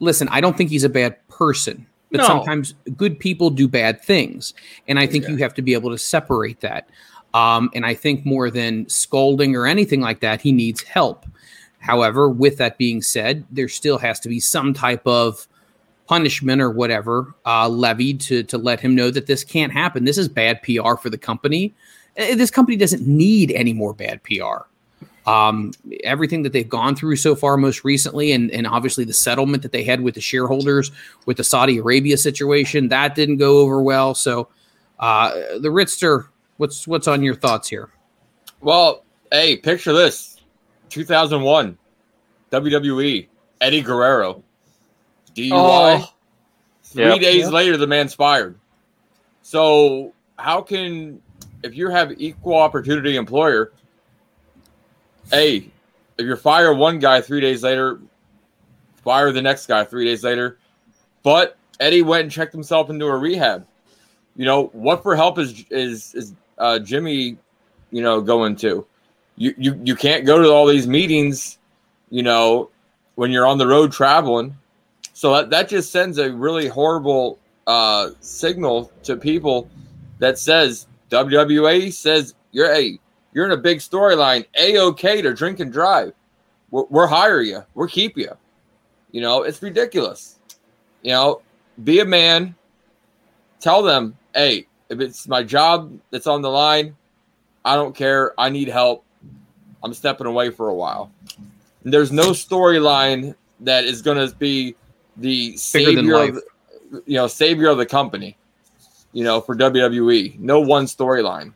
listen, 0.00 0.28
I 0.30 0.40
don't 0.40 0.56
think 0.56 0.70
he's 0.70 0.84
a 0.84 0.88
bad 0.88 1.16
person. 1.28 1.86
But 2.10 2.18
No. 2.22 2.26
sometimes 2.26 2.74
good 2.96 3.18
people 3.20 3.50
do 3.50 3.68
bad 3.68 4.02
things, 4.02 4.54
and 4.86 4.98
I 4.98 5.06
think 5.06 5.28
you 5.28 5.36
have 5.36 5.52
to 5.54 5.62
be 5.62 5.74
able 5.74 5.90
to 5.90 5.98
separate 5.98 6.60
that. 6.60 6.88
Um, 7.34 7.68
and 7.74 7.84
I 7.84 7.92
think 7.92 8.24
more 8.24 8.50
than 8.50 8.88
scolding 8.88 9.54
or 9.54 9.66
anything 9.66 10.00
like 10.00 10.20
that, 10.20 10.40
he 10.40 10.50
needs 10.50 10.82
help. 10.82 11.26
However, 11.80 12.30
with 12.30 12.56
that 12.56 12.78
being 12.78 13.02
said, 13.02 13.44
there 13.50 13.68
still 13.68 13.98
has 13.98 14.18
to 14.20 14.28
be 14.30 14.40
some 14.40 14.72
type 14.72 15.06
of 15.06 15.46
punishment 16.06 16.62
or 16.62 16.70
whatever 16.70 17.34
uh, 17.44 17.68
levied 17.68 18.18
to 18.22 18.42
to 18.44 18.56
let 18.56 18.80
him 18.80 18.94
know 18.94 19.10
that 19.10 19.26
this 19.26 19.44
can't 19.44 19.72
happen. 19.72 20.06
This 20.06 20.16
is 20.16 20.28
bad 20.28 20.62
PR 20.62 20.94
for 20.96 21.10
the 21.10 21.18
company. 21.18 21.74
Uh, 22.18 22.34
This 22.34 22.50
company 22.50 22.78
doesn't 22.78 23.06
need 23.06 23.50
any 23.52 23.74
more 23.74 23.92
bad 23.92 24.22
PR. 24.22 24.64
Um, 25.28 25.72
everything 26.04 26.42
that 26.44 26.52
they've 26.54 26.68
gone 26.68 26.94
through 26.96 27.16
so 27.16 27.34
far, 27.34 27.56
most 27.58 27.84
recently, 27.84 28.32
and, 28.32 28.50
and 28.50 28.66
obviously 28.66 29.04
the 29.04 29.12
settlement 29.12 29.62
that 29.62 29.72
they 29.72 29.82
had 29.84 30.00
with 30.00 30.14
the 30.14 30.20
shareholders 30.22 30.90
with 31.26 31.36
the 31.36 31.44
Saudi 31.44 31.76
Arabia 31.78 32.16
situation, 32.16 32.88
that 32.88 33.14
didn't 33.14 33.36
go 33.36 33.58
over 33.58 33.82
well. 33.82 34.14
So, 34.14 34.48
uh, 34.98 35.32
the 35.60 35.68
Ritster, 35.68 36.28
what's 36.56 36.86
what's 36.88 37.06
on 37.08 37.22
your 37.22 37.34
thoughts 37.34 37.68
here? 37.68 37.90
Well, 38.60 39.04
hey, 39.30 39.56
picture 39.56 39.92
this 39.92 40.40
2001 40.88 41.76
WWE, 42.50 43.28
Eddie 43.60 43.82
Guerrero, 43.82 44.42
DUI. 45.34 45.50
Oh. 45.52 46.12
Three 46.84 47.04
Yep. 47.04 47.20
days 47.20 47.42
Yep. 47.44 47.52
later, 47.52 47.76
the 47.76 47.86
man's 47.86 48.14
fired. 48.14 48.58
So, 49.42 50.12
how 50.38 50.62
can, 50.62 51.20
if 51.62 51.76
you 51.76 51.90
have 51.90 52.12
equal 52.18 52.56
opportunity 52.56 53.16
employer, 53.16 53.72
hey, 55.30 55.70
if 56.18 56.26
you 56.26 56.36
fire 56.36 56.74
one 56.74 56.98
guy 56.98 57.20
three 57.20 57.40
days 57.40 57.62
later, 57.62 58.00
fire 59.04 59.32
the 59.32 59.42
next 59.42 59.66
guy 59.66 59.84
three 59.84 60.04
days 60.04 60.24
later. 60.24 60.58
But 61.22 61.56
Eddie 61.80 62.02
went 62.02 62.22
and 62.24 62.32
checked 62.32 62.52
himself 62.52 62.90
into 62.90 63.06
a 63.06 63.16
rehab. 63.16 63.66
You 64.36 64.44
know 64.44 64.66
what 64.66 65.02
for 65.02 65.16
help 65.16 65.38
is 65.38 65.64
is 65.70 66.14
is 66.14 66.34
uh, 66.58 66.78
Jimmy, 66.78 67.36
you 67.90 68.02
know, 68.02 68.20
going 68.20 68.56
to? 68.56 68.86
You 69.36 69.54
you 69.56 69.80
you 69.84 69.96
can't 69.96 70.24
go 70.24 70.40
to 70.42 70.48
all 70.50 70.66
these 70.66 70.86
meetings, 70.86 71.58
you 72.10 72.22
know, 72.22 72.70
when 73.14 73.30
you're 73.30 73.46
on 73.46 73.58
the 73.58 73.66
road 73.66 73.92
traveling. 73.92 74.56
So 75.12 75.34
that, 75.34 75.50
that 75.50 75.68
just 75.68 75.90
sends 75.90 76.18
a 76.18 76.30
really 76.32 76.68
horrible 76.68 77.40
uh, 77.66 78.10
signal 78.20 78.92
to 79.02 79.16
people 79.16 79.68
that 80.20 80.38
says 80.38 80.86
WWA 81.10 81.92
says 81.92 82.34
you're 82.52 82.72
a 82.72 82.98
you're 83.32 83.44
in 83.44 83.52
a 83.52 83.56
big 83.56 83.78
storyline. 83.78 84.46
A 84.58 84.78
okay 84.78 85.22
to 85.22 85.34
drink 85.34 85.60
and 85.60 85.72
drive. 85.72 86.12
We're, 86.70 86.84
we're 86.84 87.06
hire 87.06 87.40
you. 87.40 87.64
We're 87.74 87.88
keep 87.88 88.16
you. 88.16 88.36
You 89.12 89.20
know 89.20 89.42
it's 89.42 89.62
ridiculous. 89.62 90.38
You 91.02 91.12
know, 91.12 91.42
be 91.84 92.00
a 92.00 92.04
man. 92.04 92.54
Tell 93.60 93.82
them, 93.82 94.16
hey, 94.34 94.66
if 94.88 95.00
it's 95.00 95.26
my 95.28 95.42
job 95.42 95.98
that's 96.10 96.26
on 96.26 96.42
the 96.42 96.50
line, 96.50 96.96
I 97.64 97.74
don't 97.76 97.94
care. 97.94 98.38
I 98.38 98.48
need 98.50 98.68
help. 98.68 99.04
I'm 99.82 99.94
stepping 99.94 100.26
away 100.26 100.50
for 100.50 100.68
a 100.68 100.74
while. 100.74 101.10
And 101.84 101.92
there's 101.92 102.12
no 102.12 102.30
storyline 102.30 103.34
that 103.60 103.84
is 103.84 104.02
going 104.02 104.26
to 104.26 104.34
be 104.36 104.74
the 105.16 105.56
savior 105.56 106.16
of, 106.16 106.42
you 107.06 107.14
know, 107.16 107.26
savior 107.26 107.68
of 107.68 107.78
the 107.78 107.86
company, 107.86 108.36
you 109.12 109.24
know, 109.24 109.40
for 109.40 109.56
WWE. 109.56 110.38
No 110.38 110.60
one 110.60 110.86
storyline. 110.86 111.52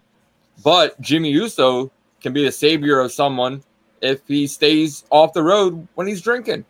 But 0.65 1.01
Jimmy 1.01 1.31
Uso 1.31 1.91
can 2.21 2.33
be 2.33 2.45
the 2.45 2.53
savior 2.53 3.01
of 3.01 3.13
someone 3.13 3.63
if 4.01 4.21
he 4.27 4.47
stays 4.47 5.05
off 5.11 5.33
the 5.33 5.43
road 5.43 5.87
when 5.95 6.07
he's 6.07 6.21
drinking. 6.21 6.65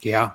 Yeah. 0.00 0.32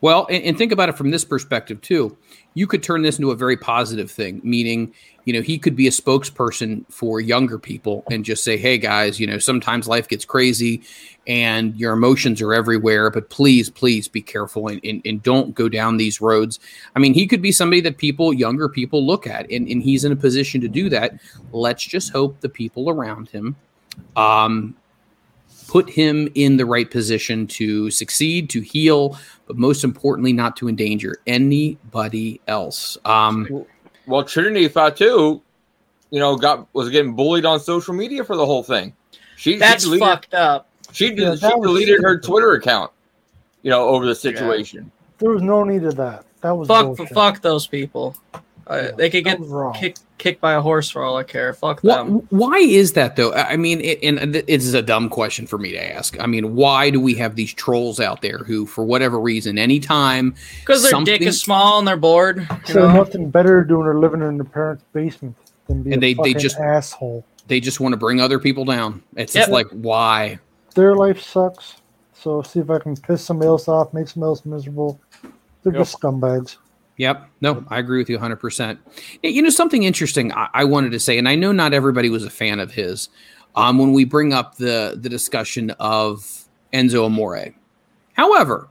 Well, 0.00 0.26
and, 0.30 0.42
and 0.44 0.58
think 0.58 0.72
about 0.72 0.88
it 0.88 0.96
from 0.96 1.10
this 1.10 1.24
perspective 1.24 1.80
too. 1.80 2.16
You 2.54 2.66
could 2.66 2.82
turn 2.82 3.02
this 3.02 3.18
into 3.18 3.30
a 3.30 3.36
very 3.36 3.56
positive 3.56 4.10
thing, 4.10 4.40
meaning, 4.42 4.92
you 5.30 5.36
know, 5.36 5.42
he 5.42 5.60
could 5.60 5.76
be 5.76 5.86
a 5.86 5.92
spokesperson 5.92 6.84
for 6.88 7.20
younger 7.20 7.56
people 7.56 8.02
and 8.10 8.24
just 8.24 8.42
say, 8.42 8.56
hey, 8.56 8.76
guys, 8.76 9.20
you 9.20 9.28
know, 9.28 9.38
sometimes 9.38 9.86
life 9.86 10.08
gets 10.08 10.24
crazy 10.24 10.82
and 11.24 11.76
your 11.76 11.92
emotions 11.92 12.42
are 12.42 12.52
everywhere, 12.52 13.12
but 13.12 13.30
please, 13.30 13.70
please 13.70 14.08
be 14.08 14.22
careful 14.22 14.66
and, 14.66 14.80
and, 14.82 15.00
and 15.04 15.22
don't 15.22 15.54
go 15.54 15.68
down 15.68 15.98
these 15.98 16.20
roads. 16.20 16.58
I 16.96 16.98
mean, 16.98 17.14
he 17.14 17.28
could 17.28 17.40
be 17.40 17.52
somebody 17.52 17.80
that 17.82 17.96
people, 17.96 18.32
younger 18.32 18.68
people, 18.68 19.06
look 19.06 19.28
at, 19.28 19.48
and, 19.52 19.68
and 19.68 19.80
he's 19.80 20.04
in 20.04 20.10
a 20.10 20.16
position 20.16 20.60
to 20.62 20.68
do 20.68 20.88
that. 20.88 21.20
Let's 21.52 21.84
just 21.84 22.10
hope 22.10 22.40
the 22.40 22.48
people 22.48 22.90
around 22.90 23.28
him 23.28 23.54
um, 24.16 24.74
put 25.68 25.88
him 25.88 26.28
in 26.34 26.56
the 26.56 26.66
right 26.66 26.90
position 26.90 27.46
to 27.46 27.88
succeed, 27.92 28.50
to 28.50 28.62
heal, 28.62 29.16
but 29.46 29.56
most 29.56 29.84
importantly, 29.84 30.32
not 30.32 30.56
to 30.56 30.68
endanger 30.68 31.18
anybody 31.28 32.40
else. 32.48 32.98
Um, 33.04 33.64
Well, 34.10 34.24
Trinity 34.24 34.68
Fatu, 34.68 35.40
you 36.10 36.18
know, 36.18 36.36
got 36.36 36.66
was 36.74 36.90
getting 36.90 37.14
bullied 37.14 37.44
on 37.44 37.60
social 37.60 37.94
media 37.94 38.24
for 38.24 38.36
the 38.36 38.44
whole 38.44 38.62
thing. 38.62 38.92
She 39.36 39.56
That's 39.56 39.84
she 39.84 39.90
deleted, 39.90 40.06
fucked 40.08 40.34
up. 40.34 40.68
She, 40.92 41.06
Yeah, 41.14 41.34
she 41.34 41.40
that 41.40 41.58
was 41.58 41.68
deleted 41.68 42.02
her. 42.02 42.18
Twitter 42.18 42.52
account, 42.52 42.90
you 43.62 43.70
know, 43.70 43.88
over 43.88 44.04
the 44.04 44.14
situation. 44.14 44.90
There 45.18 45.30
was 45.30 45.42
no 45.42 45.64
need 45.64 45.84
of 45.84 45.96
that. 45.96 46.24
That 46.40 46.52
was 46.56 46.68
Fuck, 46.68 46.96
bullshit. 46.96 47.08
fuck 47.10 47.40
those 47.42 47.66
people. 47.66 48.16
Uh, 48.66 48.88
they 48.96 49.10
could 49.10 49.24
get 49.24 49.40
wrong. 49.40 49.72
kicked 49.74 50.00
kicked 50.18 50.40
by 50.40 50.52
a 50.52 50.60
horse 50.60 50.90
for 50.90 51.02
all 51.02 51.16
I 51.16 51.22
care. 51.22 51.52
Fuck 51.54 51.80
Why, 51.80 51.96
them. 51.96 52.18
why 52.28 52.58
is 52.58 52.92
that 52.92 53.16
though? 53.16 53.32
I 53.32 53.52
I 53.52 53.56
mean, 53.56 53.80
it, 53.80 53.98
and 54.02 54.36
it 54.36 54.44
is 54.48 54.74
a 54.74 54.82
dumb 54.82 55.08
question 55.08 55.46
for 55.46 55.56
me 55.58 55.72
to 55.72 55.92
ask. 55.94 56.20
I 56.20 56.26
mean, 56.26 56.54
why 56.54 56.90
do 56.90 57.00
we 57.00 57.14
have 57.14 57.36
these 57.36 57.54
trolls 57.54 58.00
out 58.00 58.20
there 58.20 58.38
who, 58.38 58.66
for 58.66 58.84
whatever 58.84 59.18
reason, 59.18 59.58
anytime 59.58 60.34
Because 60.60 60.82
their 60.82 60.90
something- 60.90 61.18
dick 61.18 61.22
is 61.26 61.40
small 61.40 61.78
and 61.78 61.88
they're 61.88 61.96
bored. 61.96 62.46
You 62.68 62.74
So 62.74 62.80
know? 62.88 62.94
nothing 62.94 63.30
better 63.30 63.62
to 63.62 63.68
do 63.68 63.82
living 63.98 64.20
in 64.20 64.36
their 64.36 64.44
parents' 64.44 64.84
basement 64.92 65.36
than 65.66 65.82
be 65.82 65.92
And 65.92 66.02
a 66.02 66.06
they- 66.08 66.12
they 66.14 66.16
fucking 66.32 66.38
just- 66.38 66.58
asshole. 66.58 67.24
they 67.48 67.58
just 67.60 67.80
want 67.80 67.94
to 67.94 67.96
bring 67.96 68.20
other 68.20 68.38
people 68.38 68.64
down, 68.66 69.02
it's 69.16 69.32
just 69.32 69.50
like 69.50 69.66
why? 69.70 70.38
Their 70.74 70.94
life 70.94 71.20
sucks. 71.22 71.76
So 72.12 72.42
see 72.42 72.60
if 72.60 72.68
I 72.68 72.78
can 72.78 72.94
piss 72.96 73.24
somebody 73.24 73.48
else 73.48 73.66
off, 73.68 73.94
make 73.94 74.06
somebody 74.06 74.28
else 74.28 74.44
miserable. 74.44 75.00
They're 75.62 75.72
Yep. 75.72 75.80
just 75.82 75.98
scumbags. 75.98 76.56
Yep. 77.00 77.30
No, 77.40 77.64
I 77.68 77.78
agree 77.78 77.96
with 77.96 78.10
you 78.10 78.18
100%. 78.18 78.76
You 79.22 79.40
know, 79.40 79.48
something 79.48 79.84
interesting 79.84 80.34
I, 80.34 80.48
I 80.52 80.64
wanted 80.64 80.92
to 80.92 81.00
say, 81.00 81.16
and 81.16 81.26
I 81.30 81.34
know 81.34 81.50
not 81.50 81.72
everybody 81.72 82.10
was 82.10 82.26
a 82.26 82.30
fan 82.30 82.60
of 82.60 82.72
his, 82.72 83.08
um, 83.56 83.78
when 83.78 83.94
we 83.94 84.04
bring 84.04 84.34
up 84.34 84.56
the, 84.56 84.98
the 85.00 85.08
discussion 85.08 85.70
of 85.80 86.44
Enzo 86.74 87.06
Amore. 87.06 87.54
However, 88.12 88.68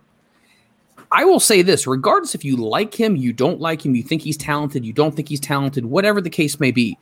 I 1.12 1.26
will 1.26 1.40
say 1.40 1.64
this 1.64 1.88
regardless 1.88 2.36
if 2.36 2.46
you 2.46 2.56
like 2.56 2.94
him, 2.94 3.16
you 3.16 3.34
don't 3.34 3.60
like 3.60 3.84
him, 3.84 3.96
you 3.96 4.04
think 4.04 4.22
he's 4.22 4.38
talented, 4.38 4.86
you 4.86 4.94
don't 4.94 5.16
think 5.16 5.28
he's 5.28 5.40
talented, 5.40 5.88
whatever 5.88 6.22
the 6.22 6.30
case 6.30 6.60
may 6.60 6.70
be, 6.70 7.00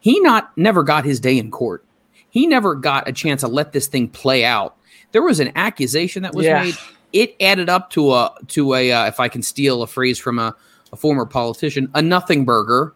he 0.00 0.20
not 0.20 0.54
never 0.58 0.82
got 0.82 1.06
his 1.06 1.20
day 1.20 1.38
in 1.38 1.50
court. 1.50 1.86
He 2.28 2.46
never 2.46 2.74
got 2.74 3.08
a 3.08 3.12
chance 3.12 3.40
to 3.40 3.48
let 3.48 3.72
this 3.72 3.86
thing 3.86 4.08
play 4.08 4.44
out. 4.44 4.76
There 5.12 5.22
was 5.22 5.40
an 5.40 5.52
accusation 5.56 6.22
that 6.24 6.34
was 6.34 6.44
Yeah. 6.44 6.64
made. 6.64 6.76
It 7.16 7.34
added 7.40 7.70
up 7.70 7.88
to 7.92 8.12
a 8.12 8.34
to 8.48 8.74
a 8.74 8.92
uh, 8.92 9.06
if 9.06 9.20
I 9.20 9.28
can 9.28 9.42
steal 9.42 9.82
a 9.82 9.86
phrase 9.86 10.18
from 10.18 10.38
a, 10.38 10.54
a 10.92 10.96
former 10.96 11.24
politician, 11.24 11.90
a 11.94 12.02
nothing 12.02 12.44
burger, 12.44 12.92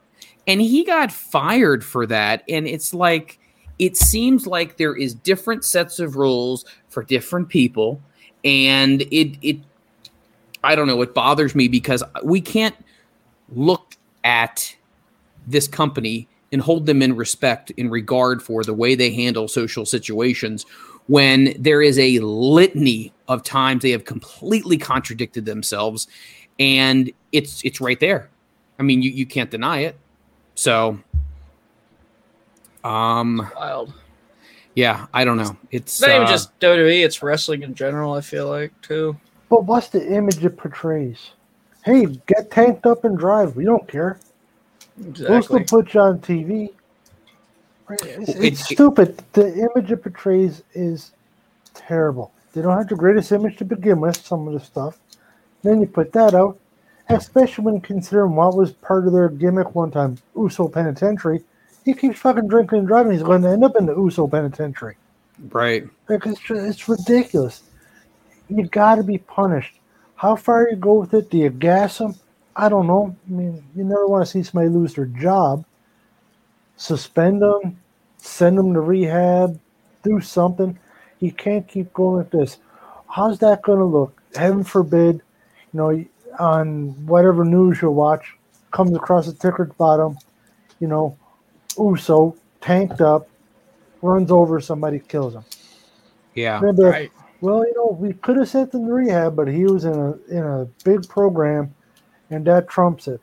and 0.46 0.60
he 0.60 0.84
got 0.84 1.10
fired 1.10 1.82
for 1.82 2.04
that. 2.04 2.44
And 2.46 2.68
it's 2.68 2.92
like 2.92 3.38
it 3.78 3.96
seems 3.96 4.46
like 4.46 4.76
there 4.76 4.94
is 4.94 5.14
different 5.14 5.64
sets 5.64 5.98
of 6.00 6.16
rules 6.16 6.66
for 6.90 7.02
different 7.02 7.48
people, 7.48 8.02
and 8.44 9.00
it 9.00 9.38
it 9.40 9.56
I 10.62 10.74
don't 10.74 10.86
know. 10.86 11.00
It 11.00 11.14
bothers 11.14 11.54
me 11.54 11.66
because 11.68 12.04
we 12.22 12.42
can't 12.42 12.76
look 13.48 13.96
at 14.22 14.76
this 15.46 15.66
company 15.66 16.28
and 16.52 16.60
hold 16.60 16.84
them 16.84 17.00
in 17.00 17.16
respect 17.16 17.70
in 17.70 17.88
regard 17.88 18.42
for 18.42 18.64
the 18.64 18.74
way 18.74 18.94
they 18.94 19.14
handle 19.14 19.48
social 19.48 19.86
situations 19.86 20.66
when 21.06 21.54
there 21.58 21.82
is 21.82 21.98
a 21.98 22.18
litany 22.20 23.12
of 23.28 23.42
times 23.42 23.82
they 23.82 23.90
have 23.90 24.04
completely 24.04 24.76
contradicted 24.78 25.44
themselves 25.44 26.06
and 26.58 27.12
it's 27.32 27.64
it's 27.64 27.80
right 27.80 28.00
there 28.00 28.28
i 28.78 28.82
mean 28.82 29.02
you, 29.02 29.10
you 29.10 29.26
can't 29.26 29.50
deny 29.50 29.78
it 29.80 29.96
so 30.54 30.98
um 32.84 33.50
Wild. 33.56 33.92
yeah 34.74 35.06
i 35.14 35.24
don't 35.24 35.36
know 35.36 35.56
it's 35.70 35.94
It's 35.94 36.00
not 36.00 36.10
even 36.10 36.22
uh, 36.22 36.30
just 36.30 36.58
WWE, 36.60 37.04
it's 37.04 37.22
wrestling 37.22 37.62
in 37.62 37.74
general, 37.74 38.14
I 38.14 38.20
feel 38.20 38.48
like, 38.48 38.72
too. 38.82 39.16
But 39.48 39.64
what's 39.64 39.88
the 39.88 40.06
image 40.14 40.44
it 40.44 40.56
portrays? 40.56 41.30
Hey, 41.84 42.06
get 42.26 42.50
tanked 42.50 42.86
up 42.86 43.04
and 43.04 43.18
drive. 43.18 43.56
We 43.56 43.64
don't 43.64 43.86
care. 43.88 44.18
We'll 44.96 45.14
still 45.14 45.36
Exactly. 45.36 45.64
put 45.64 45.94
you 45.94 46.00
on 46.00 46.18
TV. 46.20 46.70
It's, 47.90 48.30
it's 48.30 48.64
stupid. 48.64 49.22
The 49.32 49.68
image 49.74 49.90
it 49.90 50.02
portrays 50.02 50.62
is 50.74 51.12
terrible. 51.74 52.32
They 52.52 52.62
don't 52.62 52.76
have 52.76 52.88
the 52.88 52.96
greatest 52.96 53.32
image 53.32 53.56
to 53.58 53.64
begin 53.64 54.00
with, 54.00 54.16
some 54.16 54.46
of 54.46 54.54
the 54.54 54.60
stuff. 54.60 54.98
Then 55.62 55.80
you 55.80 55.86
put 55.86 56.12
that 56.12 56.34
out, 56.34 56.58
especially 57.08 57.64
when 57.64 57.80
considering 57.80 58.34
what 58.34 58.56
was 58.56 58.72
part 58.72 59.06
of 59.06 59.12
their 59.12 59.28
gimmick 59.28 59.74
one 59.74 59.90
time, 59.90 60.18
Uso 60.36 60.68
Penitentiary. 60.68 61.44
He 61.84 61.94
keeps 61.94 62.18
fucking 62.18 62.48
drinking 62.48 62.80
and 62.80 62.88
driving. 62.88 63.12
He's 63.12 63.22
going 63.22 63.42
to 63.42 63.48
end 63.50 63.64
up 63.64 63.76
in 63.78 63.86
the 63.86 63.94
Uso 63.94 64.26
Penitentiary. 64.26 64.96
right 65.50 65.84
Like 66.08 66.26
it's, 66.26 66.40
it's 66.50 66.88
ridiculous. 66.88 67.62
You 68.48 68.66
got 68.66 68.96
to 68.96 69.02
be 69.02 69.18
punished. 69.18 69.74
How 70.16 70.36
far 70.36 70.68
you 70.68 70.76
go 70.76 70.94
with 70.94 71.14
it? 71.14 71.30
Do 71.30 71.38
you 71.38 71.50
gas 71.50 71.98
them? 71.98 72.14
I 72.56 72.68
don't 72.68 72.86
know. 72.86 73.16
I 73.26 73.32
mean, 73.32 73.64
you 73.74 73.84
never 73.84 74.06
want 74.06 74.26
to 74.26 74.30
see 74.30 74.42
somebody 74.42 74.68
lose 74.68 74.94
their 74.94 75.06
job. 75.06 75.64
Suspend 76.76 77.42
them, 77.42 77.79
send 78.26 78.58
him 78.58 78.74
to 78.74 78.80
rehab, 78.80 79.58
do 80.02 80.20
something. 80.20 80.78
You 81.20 81.32
can't 81.32 81.66
keep 81.68 81.92
going 81.92 82.18
like 82.18 82.30
this. 82.30 82.58
How's 83.08 83.38
that 83.40 83.62
going 83.62 83.78
to 83.78 83.84
look? 83.84 84.20
Heaven 84.34 84.64
forbid, 84.64 85.16
you 85.72 85.78
know, 85.78 86.04
on 86.38 87.06
whatever 87.06 87.44
news 87.44 87.82
you 87.82 87.90
watch, 87.90 88.36
comes 88.70 88.94
across 88.94 89.26
a 89.28 89.34
ticker 89.34 89.64
at 89.64 89.68
the 89.68 89.74
bottom, 89.74 90.16
you 90.78 90.86
know, 90.86 91.16
Uso 91.78 92.36
tanked 92.60 93.00
up, 93.00 93.28
runs 94.02 94.30
over 94.30 94.60
somebody, 94.60 95.00
kills 95.00 95.34
him. 95.34 95.44
yeah 96.34 96.60
Then 96.60 96.76
they're, 96.76 97.08
Well, 97.40 97.64
you 97.66 97.74
know, 97.74 97.96
we 97.98 98.12
could 98.12 98.36
have 98.36 98.48
sent 98.48 98.74
him 98.74 98.86
to 98.86 98.92
rehab, 98.92 99.34
but 99.36 99.48
he 99.48 99.64
was 99.64 99.84
in 99.84 99.94
a 99.94 100.12
in 100.30 100.44
a 100.44 100.66
big 100.84 101.08
program, 101.08 101.74
and 102.30 102.44
that 102.46 102.68
trumps 102.68 103.08
it. 103.08 103.20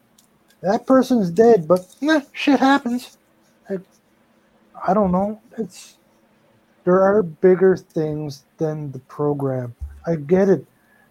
That 0.62 0.86
person's 0.88 1.30
dead, 1.30 1.68
but 1.68 1.86
nah, 2.02 2.22
shit 2.34 2.60
happens. 2.60 3.17
I, 4.86 4.92
I 4.92 4.94
don't 4.94 5.12
know. 5.12 5.42
It's 5.58 5.98
there 6.84 7.02
are 7.02 7.22
bigger 7.24 7.76
things 7.76 8.44
than 8.58 8.92
the 8.92 9.00
program. 9.00 9.76
I 10.06 10.16
get 10.16 10.48
it. 10.50 10.66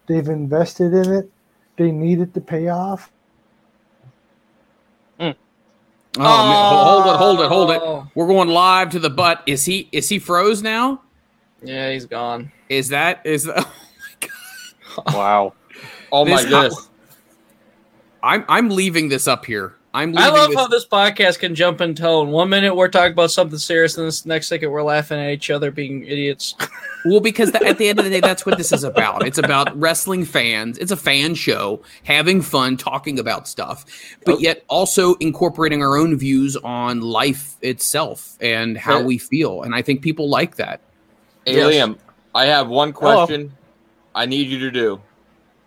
They've 0.07 0.27
invested 0.27 0.93
in 0.93 1.11
it. 1.13 1.29
They 1.77 1.91
need 1.91 2.19
it 2.19 2.33
to 2.33 2.41
pay 2.41 2.69
off. 2.69 3.11
Hmm. 5.19 5.31
oh, 6.17 6.47
man, 6.47 6.83
hold 6.83 7.05
it 7.07 7.17
hold 7.17 7.39
it 7.41 7.47
hold 7.47 7.71
it 7.71 7.81
Oh. 7.83 8.07
we're 8.15 8.27
going 8.27 8.49
live 8.49 8.89
to 8.91 8.99
the 8.99 9.09
butt 9.09 9.41
is 9.47 9.65
he 9.65 9.89
is 9.91 10.07
he 10.09 10.19
froze 10.19 10.61
now 10.63 11.01
Yeah, 11.63 11.91
he's 11.91 12.05
gone. 12.05 12.51
is 12.69 12.89
that 12.89 13.21
is 13.25 13.45
that 13.45 13.67
oh 14.97 15.03
Wow. 15.17 15.53
Oh 16.11 16.23
my 16.25 16.41
This- 16.41 16.45
goodness. 16.51 16.89
i'm 18.23 18.45
i'm 18.49 18.69
leaving 18.69 19.09
this 19.09 19.27
up 19.27 19.45
here 19.45 19.75
i'm 19.97 20.17
I 20.17 20.29
love 20.29 20.49
this 20.49 20.57
how 20.57 20.67
this 20.67 20.85
podcast 20.85 21.39
can 21.39 21.55
jump 21.55 21.81
in 21.81 21.95
tone. 21.95 22.29
One 22.29 22.49
minute 22.49 22.75
we're 22.75 22.87
talking 22.87 23.13
about 23.13 23.31
something 23.31 23.57
serious, 23.57 23.97
and 23.97 24.07
this 24.07 24.25
next 24.25 24.47
second 24.47 24.69
we're 24.69 24.83
laughing 24.83 25.19
at 25.19 25.31
each 25.31 25.49
other 25.49 25.71
being 25.71 26.03
idiots. 26.03 26.55
Well, 27.05 27.21
because 27.21 27.51
th- 27.51 27.63
at 27.63 27.77
the 27.77 27.87
end 27.87 27.99
of 27.99 28.05
the 28.05 28.11
day, 28.11 28.19
that's 28.19 28.45
what 28.45 28.57
this 28.57 28.73
is 28.73 28.83
about. 28.83 29.25
It's 29.25 29.37
about 29.37 29.79
wrestling 29.79 30.25
fans. 30.25 30.77
It's 30.77 30.91
a 30.91 30.97
fan 30.97 31.35
show, 31.35 31.81
having 32.03 32.41
fun, 32.41 32.75
talking 32.75 33.17
about 33.17 33.47
stuff, 33.47 33.85
but 34.25 34.35
oh. 34.35 34.39
yet 34.39 34.65
also 34.67 35.13
incorporating 35.15 35.81
our 35.81 35.95
own 35.95 36.17
views 36.17 36.57
on 36.57 36.99
life 36.99 37.55
itself 37.61 38.35
and 38.41 38.77
how 38.77 38.97
Right. 38.97 39.05
we 39.05 39.17
feel. 39.19 39.61
And 39.61 39.73
I 39.73 39.83
think 39.83 40.01
people 40.01 40.27
like 40.27 40.57
that. 40.57 40.81
Hey, 41.45 41.55
Yes. 41.55 41.73
Liam, 41.75 41.97
I 42.35 42.47
have 42.47 42.67
one 42.67 42.91
question 42.91 43.53
I 44.13 44.25
need 44.25 44.47
you 44.47 44.59
to 44.59 44.71
do. 44.71 44.99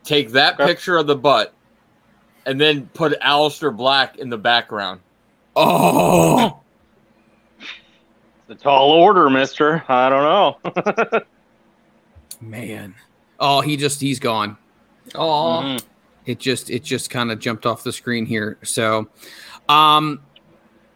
Take 0.04 0.30
that 0.32 0.54
Okay. 0.54 0.66
picture 0.66 0.98
of 0.98 1.06
the 1.06 1.16
butt 1.16 1.54
and 2.50 2.60
then 2.60 2.86
put 2.94 3.18
Aleister 3.20 3.74
Black 3.74 4.18
in 4.18 4.28
the 4.28 4.36
background. 4.38 5.00
Oh, 5.54 6.58
It's 8.48 8.60
a 8.60 8.62
tall 8.62 8.90
order, 8.90 9.30
mister. 9.30 9.84
I 9.88 10.08
don't 10.08 10.62
know. 11.14 11.20
man. 12.40 12.94
Oh, 13.38 13.60
he 13.60 13.76
just, 13.76 14.00
he's 14.00 14.18
gone. 14.18 14.56
Oh, 15.14 15.62
Mhm. 15.62 15.82
it 16.26 16.38
just 16.38 16.70
it 16.70 16.82
just 16.84 17.08
kind 17.10 17.30
of 17.32 17.38
jumped 17.38 17.66
off 17.66 17.82
the 17.82 17.92
screen 17.92 18.26
here 18.26 18.58
so 18.62 19.08
um 19.68 20.20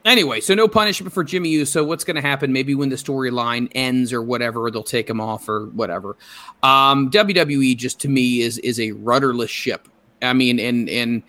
anyway 0.04 0.38
so 0.40 0.54
no 0.54 0.68
punishment 0.68 1.12
for 1.12 1.24
jimmy 1.24 1.48
uso 1.48 1.80
So 1.80 1.84
what's 1.84 2.04
going 2.04 2.14
to 2.16 2.22
happen 2.22 2.52
maybe 2.52 2.74
when 2.76 2.90
the 2.90 2.96
storyline 2.96 3.68
ends 3.74 4.12
or 4.12 4.22
whatever 4.22 4.70
they'll 4.70 4.82
take 4.84 5.08
him 5.10 5.20
off 5.20 5.48
or 5.48 5.66
whatever 5.70 6.16
um 6.62 7.10
wwe 7.10 7.74
just 7.76 7.98
to 8.00 8.08
me 8.08 8.42
is 8.42 8.58
is 8.58 8.78
a 8.78 8.92
rudderless 8.92 9.50
ship 9.50 9.88
i 10.22 10.32
mean 10.34 10.60
and 10.60 10.88
and 10.90 11.22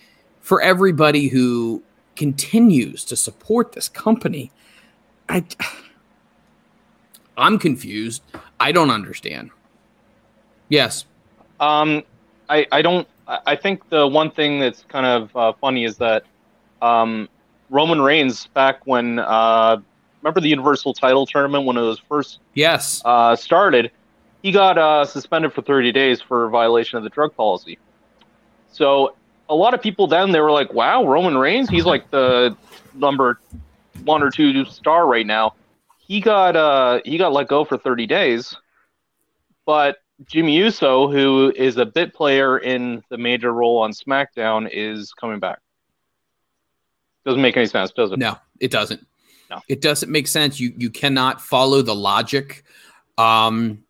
for 0.45 0.61
everybody 0.61 1.27
who 1.27 1.81
continues 2.15 3.03
to 3.03 3.15
support 3.15 3.71
this 3.71 3.89
company 3.89 4.51
i 5.27 5.43
i'm 7.35 7.57
confused 7.57 8.21
i 8.59 8.71
don't 8.71 8.91
understand 8.91 9.49
yes 10.69 11.05
Um, 11.59 12.03
I, 12.49 12.67
I 12.71 12.81
don't. 12.81 13.07
I 13.27 13.55
think 13.55 13.89
the 13.89 14.05
one 14.05 14.29
thing 14.29 14.59
that's 14.59 14.83
kind 14.87 15.05
of 15.05 15.35
uh, 15.35 15.53
funny 15.59 15.83
is 15.85 15.97
that 15.97 16.25
um, 16.81 17.27
Roman 17.69 17.99
Reigns 18.01 18.47
back 18.47 18.85
when 18.85 19.19
uh, 19.19 19.77
remember 20.21 20.41
the 20.41 20.49
Universal 20.49 20.93
Title 20.93 21.25
tournament 21.25 21.65
when 21.65 21.77
it 21.77 21.81
was 21.81 21.97
first 21.97 22.39
yes 22.53 23.01
uh, 23.05 23.35
started, 23.35 23.89
he 24.43 24.51
got 24.51 24.77
uh, 24.77 25.05
suspended 25.05 25.53
for 25.53 25.61
30 25.63 25.91
days 25.91 26.21
for 26.21 26.49
violation 26.49 26.97
of 26.97 27.03
the 27.03 27.09
drug 27.09 27.35
policy. 27.35 27.79
So 28.71 29.15
a 29.49 29.55
lot 29.55 29.73
of 29.73 29.81
people 29.81 30.07
then 30.07 30.31
they 30.31 30.39
were 30.39 30.51
like, 30.51 30.73
"Wow, 30.73 31.05
Roman 31.05 31.37
Reigns, 31.37 31.69
he's 31.69 31.85
like 31.85 32.09
the 32.11 32.55
number 32.93 33.39
one 34.03 34.23
or 34.23 34.31
two 34.31 34.65
star 34.65 35.05
right 35.07 35.25
now." 35.25 35.53
He 35.99 36.21
got 36.21 36.55
uh, 36.55 37.01
he 37.05 37.17
got 37.17 37.33
let 37.33 37.47
go 37.47 37.65
for 37.65 37.77
30 37.77 38.05
days, 38.07 38.55
but 39.65 39.97
Jimmy 40.27 40.55
Uso, 40.57 41.09
who 41.09 41.51
is 41.55 41.77
a 41.77 41.85
bit 41.85 42.13
player 42.13 42.57
in 42.59 43.03
the 43.09 43.17
major 43.17 43.51
role 43.51 43.79
on 43.79 43.91
SmackDown, 43.91 44.69
is 44.71 45.11
coming 45.13 45.39
back. 45.39 45.59
Doesn't 47.25 47.41
make 47.41 47.57
any 47.57 47.65
sense, 47.65 47.91
does 47.91 48.11
it? 48.11 48.19
No, 48.19 48.37
it 48.59 48.71
doesn't. 48.71 49.05
No. 49.49 49.61
It 49.67 49.81
doesn't 49.81 50.11
make 50.11 50.27
sense. 50.27 50.59
You 50.59 50.73
you 50.77 50.89
cannot 50.89 51.41
follow 51.41 51.81
the 51.81 51.95
logic. 51.95 52.63
Um, 53.17 53.83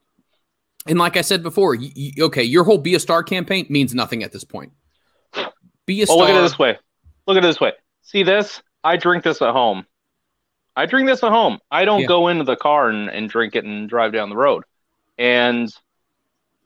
and 0.88 1.00
like 1.00 1.18
I 1.18 1.22
said 1.22 1.44
before, 1.44 1.76
you, 1.76 1.92
you- 1.96 2.26
okay, 2.26 2.44
your 2.44 2.64
whole 2.64 2.78
"Be 2.78 2.96
a 2.96 3.00
Star" 3.00 3.24
campaign 3.24 3.66
means 3.70 3.94
nothing 3.94 4.24
at 4.24 4.32
this 4.32 4.44
point. 4.44 4.72
Be 5.86 6.02
a 6.02 6.06
Well, 6.08 6.18
star. 6.18 6.28
look 6.28 6.30
at 6.30 6.40
it 6.40 6.42
this 6.42 6.60
way. 6.60 6.78
Look 7.28 7.38
at 7.38 7.44
it 7.44 7.48
this 7.48 7.60
way. 7.60 7.74
See 8.02 8.24
this? 8.24 8.62
I 8.84 8.98
drink 8.98 9.24
this 9.24 9.42
at 9.42 9.52
home. 9.52 9.86
I 10.76 10.86
drink 10.86 11.08
this 11.08 11.24
at 11.24 11.32
home. 11.32 11.60
I 11.72 11.86
don't 11.86 12.02
Yeah. 12.02 12.08
go 12.08 12.28
into 12.28 12.44
the 12.44 12.56
car 12.56 12.90
and, 12.90 13.10
and 13.10 13.30
drink 13.30 13.56
it 13.56 13.64
and 13.64 13.90
drive 13.90 14.12
down 14.14 14.30
the 14.30 14.36
road. 14.36 14.64
And 15.18 15.74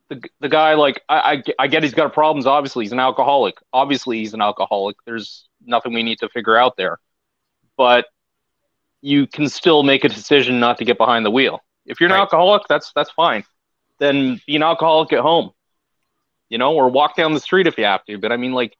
the 0.09 0.21
the 0.39 0.49
guy, 0.49 0.73
like, 0.73 1.03
I, 1.07 1.35
I 1.35 1.43
I 1.59 1.67
get 1.67 1.83
he's 1.83 1.93
got 1.93 2.11
problems. 2.13 2.47
Obviously, 2.47 2.83
he's 2.85 2.91
an 2.91 2.99
alcoholic. 2.99 3.55
Obviously, 3.71 4.17
he's 4.19 4.33
an 4.33 4.41
alcoholic. 4.41 4.97
There's 5.05 5.47
nothing 5.65 5.93
we 5.93 6.01
need 6.03 6.17
to 6.19 6.29
figure 6.29 6.57
out 6.57 6.75
there. 6.77 6.97
But 7.77 8.07
you 9.01 9.27
can 9.27 9.47
still 9.47 9.83
make 9.83 10.03
a 10.03 10.09
decision 10.09 10.59
not 10.59 10.77
to 10.79 10.85
get 10.85 10.97
behind 10.97 11.25
the 11.25 11.31
wheel. 11.31 11.61
If 11.85 11.99
you're 12.01 12.07
an 12.09 12.13
Right. 12.13 12.19
alcoholic, 12.21 12.63
that's 12.67 12.91
that's 12.93 13.11
fine. 13.11 13.43
Then 13.99 14.41
be 14.47 14.55
an 14.55 14.63
alcoholic 14.63 15.13
at 15.13 15.19
home. 15.19 15.51
You 16.49 16.57
know, 16.57 16.73
or 16.73 16.89
walk 16.89 17.15
down 17.15 17.33
the 17.33 17.39
street 17.39 17.67
if 17.67 17.77
you 17.77 17.85
have 17.85 18.03
to. 18.05 18.17
But 18.17 18.31
I 18.31 18.37
mean, 18.37 18.53
like, 18.53 18.75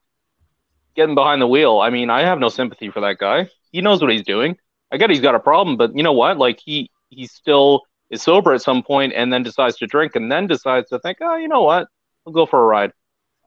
getting 0.96 1.14
behind 1.14 1.40
the 1.40 1.46
wheel. 1.46 1.78
I 1.80 1.90
mean, 1.90 2.10
I 2.10 2.20
have 2.22 2.38
no 2.38 2.48
sympathy 2.48 2.90
for 2.90 3.00
that 3.00 3.18
guy. 3.18 3.48
He 3.72 3.80
knows 3.80 4.00
what 4.02 4.10
he's 4.10 4.24
doing. 4.24 4.56
I 4.92 4.96
get 4.96 5.10
he's 5.10 5.20
got 5.20 5.34
a 5.34 5.40
problem, 5.40 5.76
but 5.76 5.96
you 5.96 6.02
know 6.02 6.12
what? 6.12 6.38
Like 6.38 6.60
he 6.64 6.90
he 7.10 7.26
still 7.26 7.82
is 8.10 8.22
sober 8.22 8.52
at 8.52 8.62
some 8.62 8.82
point 8.82 9.12
and 9.14 9.32
then 9.32 9.42
decides 9.42 9.76
to 9.78 9.86
drink 9.86 10.16
and 10.16 10.30
then 10.30 10.46
decides 10.46 10.88
to 10.90 10.98
think, 10.98 11.18
oh, 11.20 11.36
you 11.36 11.48
know 11.48 11.62
what? 11.62 11.86
I'll 12.26 12.32
go 12.32 12.46
for 12.46 12.60
a 12.60 12.66
ride. 12.66 12.92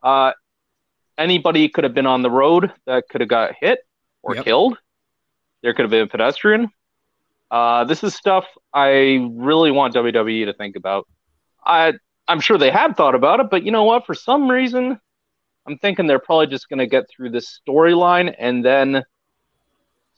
Uh, 0.02 0.32
anybody 1.18 1.68
could 1.68 1.84
have 1.84 1.94
been 1.94 2.06
on 2.06 2.22
the 2.22 2.30
road 2.30 2.72
that 2.86 3.04
could 3.10 3.20
have 3.20 3.30
got 3.30 3.54
hit 3.60 3.78
or 4.22 4.34
Yep. 4.36 4.44
killed. 4.44 4.78
There 5.62 5.74
could 5.74 5.82
have 5.82 5.90
been 5.90 6.02
a 6.02 6.06
pedestrian. 6.06 6.70
Uh, 7.50 7.84
this 7.84 8.02
is 8.02 8.14
stuff 8.14 8.46
I 8.72 9.28
really 9.32 9.70
want 9.70 9.94
WWE 9.94 10.46
to 10.46 10.54
think 10.54 10.76
about. 10.76 11.06
I 11.64 11.94
I'm 12.26 12.40
sure 12.40 12.56
they 12.56 12.70
have 12.70 12.96
thought 12.96 13.14
about 13.14 13.40
it, 13.40 13.50
but 13.50 13.64
you 13.64 13.70
know 13.70 13.84
what? 13.84 14.06
For 14.06 14.14
some 14.14 14.50
reason, 14.50 14.98
I'm 15.66 15.78
thinking 15.78 16.06
they're 16.06 16.18
probably 16.18 16.46
just 16.48 16.68
going 16.68 16.78
to 16.78 16.86
get 16.86 17.04
through 17.08 17.30
this 17.30 17.60
storyline 17.66 18.34
and 18.38 18.64
then 18.64 19.02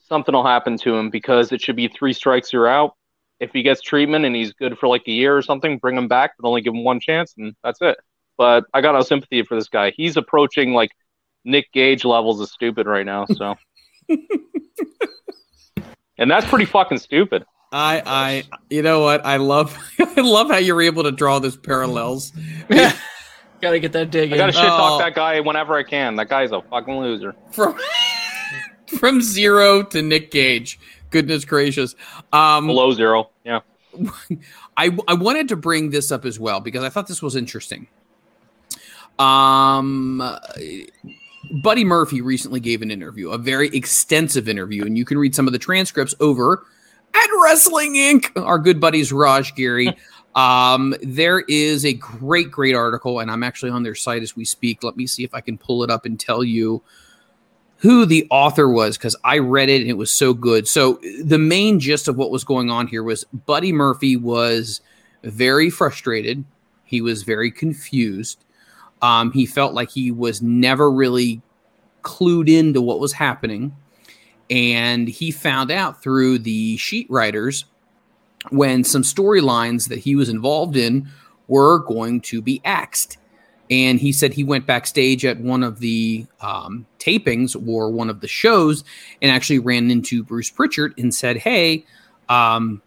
something 0.09 0.35
will 0.35 0.47
happen 0.47 0.77
to 0.79 0.97
him 0.97 1.11
because 1.11 1.53
it 1.53 1.61
should 1.61 1.77
be 1.77 1.89
three 1.89 2.13
strikes 2.13 2.53
you're 2.53 2.69
out. 2.69 2.95
If 3.39 3.51
he 3.53 3.63
gets 3.63 3.83
treatment 3.83 4.25
and 4.25 4.35
he's 4.35 4.53
good 4.55 4.79
for 4.79 4.89
like 4.89 5.03
a 5.07 5.13
year 5.13 5.37
or 5.37 5.43
something, 5.43 5.79
bring 5.79 5.97
him 5.97 6.09
back, 6.09 6.33
but 6.39 6.49
only 6.49 6.63
give 6.63 6.73
him 6.75 6.85
one 6.85 7.01
chance, 7.01 7.35
and 7.37 7.55
that's 7.63 7.81
it. 7.83 7.99
But 8.39 8.65
I 8.73 8.81
got 8.81 8.93
no 8.93 9.03
sympathy 9.03 9.43
for 9.43 9.57
this 9.57 9.69
guy. 9.69 9.93
He's 9.95 10.17
approaching 10.17 10.73
like 10.73 10.91
Nick 11.45 11.71
Gage 11.73 12.05
levels 12.05 12.41
of 12.41 12.49
stupid 12.49 12.87
right 12.87 13.05
now. 13.05 13.27
So, 13.27 13.55
and 16.19 16.31
that's 16.31 16.47
pretty 16.47 16.65
fucking 16.65 16.99
stupid. 16.99 17.45
I 17.73 18.03
I 18.07 18.45
you 18.71 18.83
know 18.83 19.03
what? 19.03 19.25
I 19.27 19.37
love 19.37 19.77
I 20.01 20.21
love 20.23 20.49
how 20.49 20.57
you're 20.59 20.83
able 20.83 21.03
to 21.03 21.13
draw 21.13 21.39
this 21.39 21.57
parallels. 21.57 22.33
Gotta 23.61 23.79
get 23.79 23.93
that 23.93 24.11
dig 24.11 24.33
I 24.33 24.37
gotta 24.37 24.53
shit 24.53 24.65
Oh. 24.65 24.69
talk 24.69 25.01
that 25.01 25.15
guy 25.15 25.41
whenever 25.41 25.75
I 25.77 25.83
can. 25.83 26.17
That 26.17 26.29
guy's 26.29 26.53
a 26.53 26.61
fucking 26.63 26.95
loser. 26.99 27.35
from 27.53 27.79
from 28.99 29.21
zero 29.23 29.83
to 29.83 30.03
Nick 30.03 30.31
Gage. 30.31 30.79
Goodness 31.11 31.45
gracious. 31.45 31.95
Um, 32.33 32.67
Below 32.67 32.93
zero. 32.93 33.31
Yeah. 33.45 33.61
I 34.77 34.97
I 35.09 35.15
wanted 35.15 35.49
to 35.49 35.57
bring 35.57 35.91
this 35.91 36.13
up 36.13 36.25
as 36.27 36.39
well 36.39 36.61
because 36.61 36.85
I 36.85 36.89
thought 36.91 37.07
this 37.09 37.23
was 37.23 37.35
interesting. 37.37 37.87
Um, 39.19 40.23
Buddy 41.63 41.85
Murphy 41.85 42.21
recently 42.21 42.61
gave 42.61 42.83
an 42.83 42.91
interview, 42.91 43.31
a 43.31 43.39
very 43.39 43.69
extensive 43.69 44.49
interview, 44.49 44.85
and 44.85 44.99
you 44.99 45.05
can 45.05 45.17
read 45.17 45.35
some 45.35 45.47
of 45.47 45.53
the 45.55 45.59
transcripts 45.59 46.15
over 46.21 46.65
at 47.15 47.27
Wrestling 47.43 47.95
Inc. 47.95 48.31
Our 48.37 48.59
good 48.59 48.81
buddies 48.81 49.13
Raj 49.13 49.55
Giri. 49.55 49.97
Um, 50.37 50.95
there 51.03 51.41
is 51.49 51.87
a 51.87 51.95
great, 51.95 52.51
great 52.51 52.75
article, 52.75 53.21
and 53.21 53.31
I'm 53.31 53.43
actually 53.43 53.71
on 53.71 53.83
their 53.83 53.95
site 53.95 54.23
as 54.23 54.37
we 54.37 54.45
speak. 54.45 54.85
Let 54.85 54.97
me 54.97 55.07
see 55.07 55.25
if 55.25 55.35
I 55.35 55.41
can 55.41 55.57
pull 55.57 55.83
it 55.83 55.91
up 55.91 56.05
and 56.05 56.21
tell 56.21 56.45
you 56.45 56.83
who 57.79 58.05
the 58.05 58.27
author 58.31 58.69
was 58.69 58.97
because 58.97 59.17
I 59.25 59.39
read 59.39 59.71
it 59.71 59.81
and 59.81 59.91
it 59.91 59.97
was 59.97 60.11
so 60.11 60.35
good. 60.35 60.69
So 60.69 61.01
the 61.23 61.39
main 61.39 61.81
gist 61.81 62.07
of 62.07 62.17
what 62.17 62.31
was 62.31 62.45
going 62.45 62.71
on 62.71 62.87
here 62.87 63.03
was 63.03 63.25
Buddy 63.47 63.73
Murphy 63.73 64.17
was 64.17 64.83
very 65.25 65.71
frustrated. 65.71 66.45
He 66.85 67.01
was 67.01 67.23
very 67.23 67.51
confused. 67.51 68.45
Um, 69.03 69.33
he 69.33 69.47
felt 69.47 69.75
like 69.75 69.91
he 69.91 70.11
was 70.11 70.41
never 70.41 70.91
really 70.91 71.43
clued 72.03 72.49
into 72.49 72.81
what 72.81 73.01
was 73.01 73.13
happening. 73.13 73.75
And 74.49 75.09
he 75.09 75.31
found 75.31 75.71
out 75.71 76.03
through 76.03 76.39
the 76.39 76.77
sheet 76.77 77.07
writers 77.11 77.65
when 78.51 78.85
some 78.85 79.03
storylines 79.03 79.89
that 79.89 79.99
he 79.99 80.17
was 80.17 80.29
involved 80.29 80.77
in 80.77 81.09
were 81.49 81.81
going 81.81 82.21
to 82.21 82.43
be 82.43 82.61
axed. 82.65 83.19
And 83.71 83.99
he 83.99 84.13
said 84.13 84.33
he 84.33 84.45
went 84.45 84.67
backstage 84.67 85.25
at 85.25 85.41
one 85.41 85.63
of 85.63 85.81
the 85.81 86.27
um, 86.41 86.87
tapings 86.99 87.57
or 87.69 87.91
one 87.91 88.09
of 88.09 88.21
the 88.21 88.29
shows 88.29 88.85
and 89.21 89.31
actually 89.31 89.59
ran 89.59 89.91
into 89.91 90.23
Bruce 90.23 90.51
Pritchard 90.51 90.95
and 90.99 91.15
said, 91.15 91.37
Hey, 91.37 91.85
um, 92.29 92.81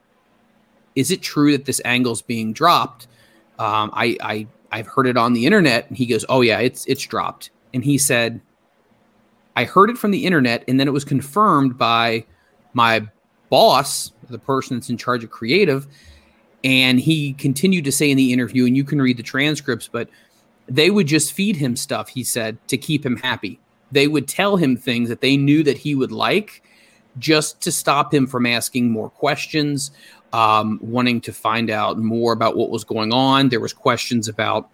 is 0.96 1.12
it 1.12 1.22
true 1.22 1.52
that 1.52 1.66
this 1.66 1.82
angle's 1.84 2.22
being 2.22 2.54
dropped? 2.54 3.08
Um, 3.58 3.92
I, 3.94 4.18
I, 4.22 4.48
I've 4.72 4.88
heard 4.88 5.08
it 5.08 5.18
on 5.18 5.34
the 5.34 5.46
internet. 5.46 5.90
And 5.90 5.98
he 5.98 6.06
goes, 6.06 6.24
Oh, 6.30 6.42
yeah, 6.42 6.60
it's, 6.60 6.86
it's 6.86 7.04
dropped. 7.04 7.50
And 7.74 7.84
he 7.84 7.98
said, 7.98 8.40
I 9.56 9.66
heard 9.66 9.90
it 9.90 9.98
from 9.98 10.12
the 10.12 10.26
internet, 10.26 10.64
and 10.70 10.80
then 10.80 10.88
it 10.88 10.92
was 10.92 11.04
confirmed 11.04 11.78
by 11.78 12.26
my 12.74 13.06
boss, 13.50 14.14
the 14.32 14.40
person 14.40 14.78
that's 14.78 14.90
in 14.90 14.98
charge 14.98 15.24
of 15.24 15.30
creative. 15.30 15.88
And 16.64 17.00
he 17.00 17.34
continued 17.34 17.86
to 17.86 17.92
say 17.92 18.12
in 18.12 18.18
the 18.18 18.34
interview, 18.34 18.66
and 18.66 18.76
you 18.76 18.84
can 18.84 19.02
read 19.02 19.18
the 19.18 19.24
transcripts, 19.24 19.88
but 19.88 20.10
they 20.68 20.92
would 20.92 21.08
just 21.08 21.34
feed 21.34 21.56
him 21.56 21.76
stuff, 21.76 22.10
he 22.10 22.24
said, 22.24 22.58
to 22.68 22.78
keep 22.78 23.06
him 23.06 23.18
happy. 23.18 23.60
They 23.92 24.08
would 24.08 24.28
tell 24.28 24.58
him 24.58 24.78
things 24.78 25.10
that 25.10 25.22
they 25.22 25.38
knew 25.38 25.64
that 25.64 25.78
he 25.78 25.96
would 25.96 26.12
like 26.12 26.62
just 27.18 27.62
to 27.62 27.72
stop 27.72 28.14
him 28.14 28.28
from 28.28 28.46
asking 28.46 28.92
more 28.92 29.10
questions, 29.10 29.92
um, 30.32 30.80
wanting 30.82 31.22
to 31.22 31.34
find 31.34 31.70
out 31.70 31.98
more 31.98 32.34
about 32.34 32.56
what 32.56 32.70
was 32.70 32.84
going 32.84 33.12
on. 33.12 33.50
There 33.50 33.60
was 33.60 33.74
questions 33.74 34.28
about 34.28 34.70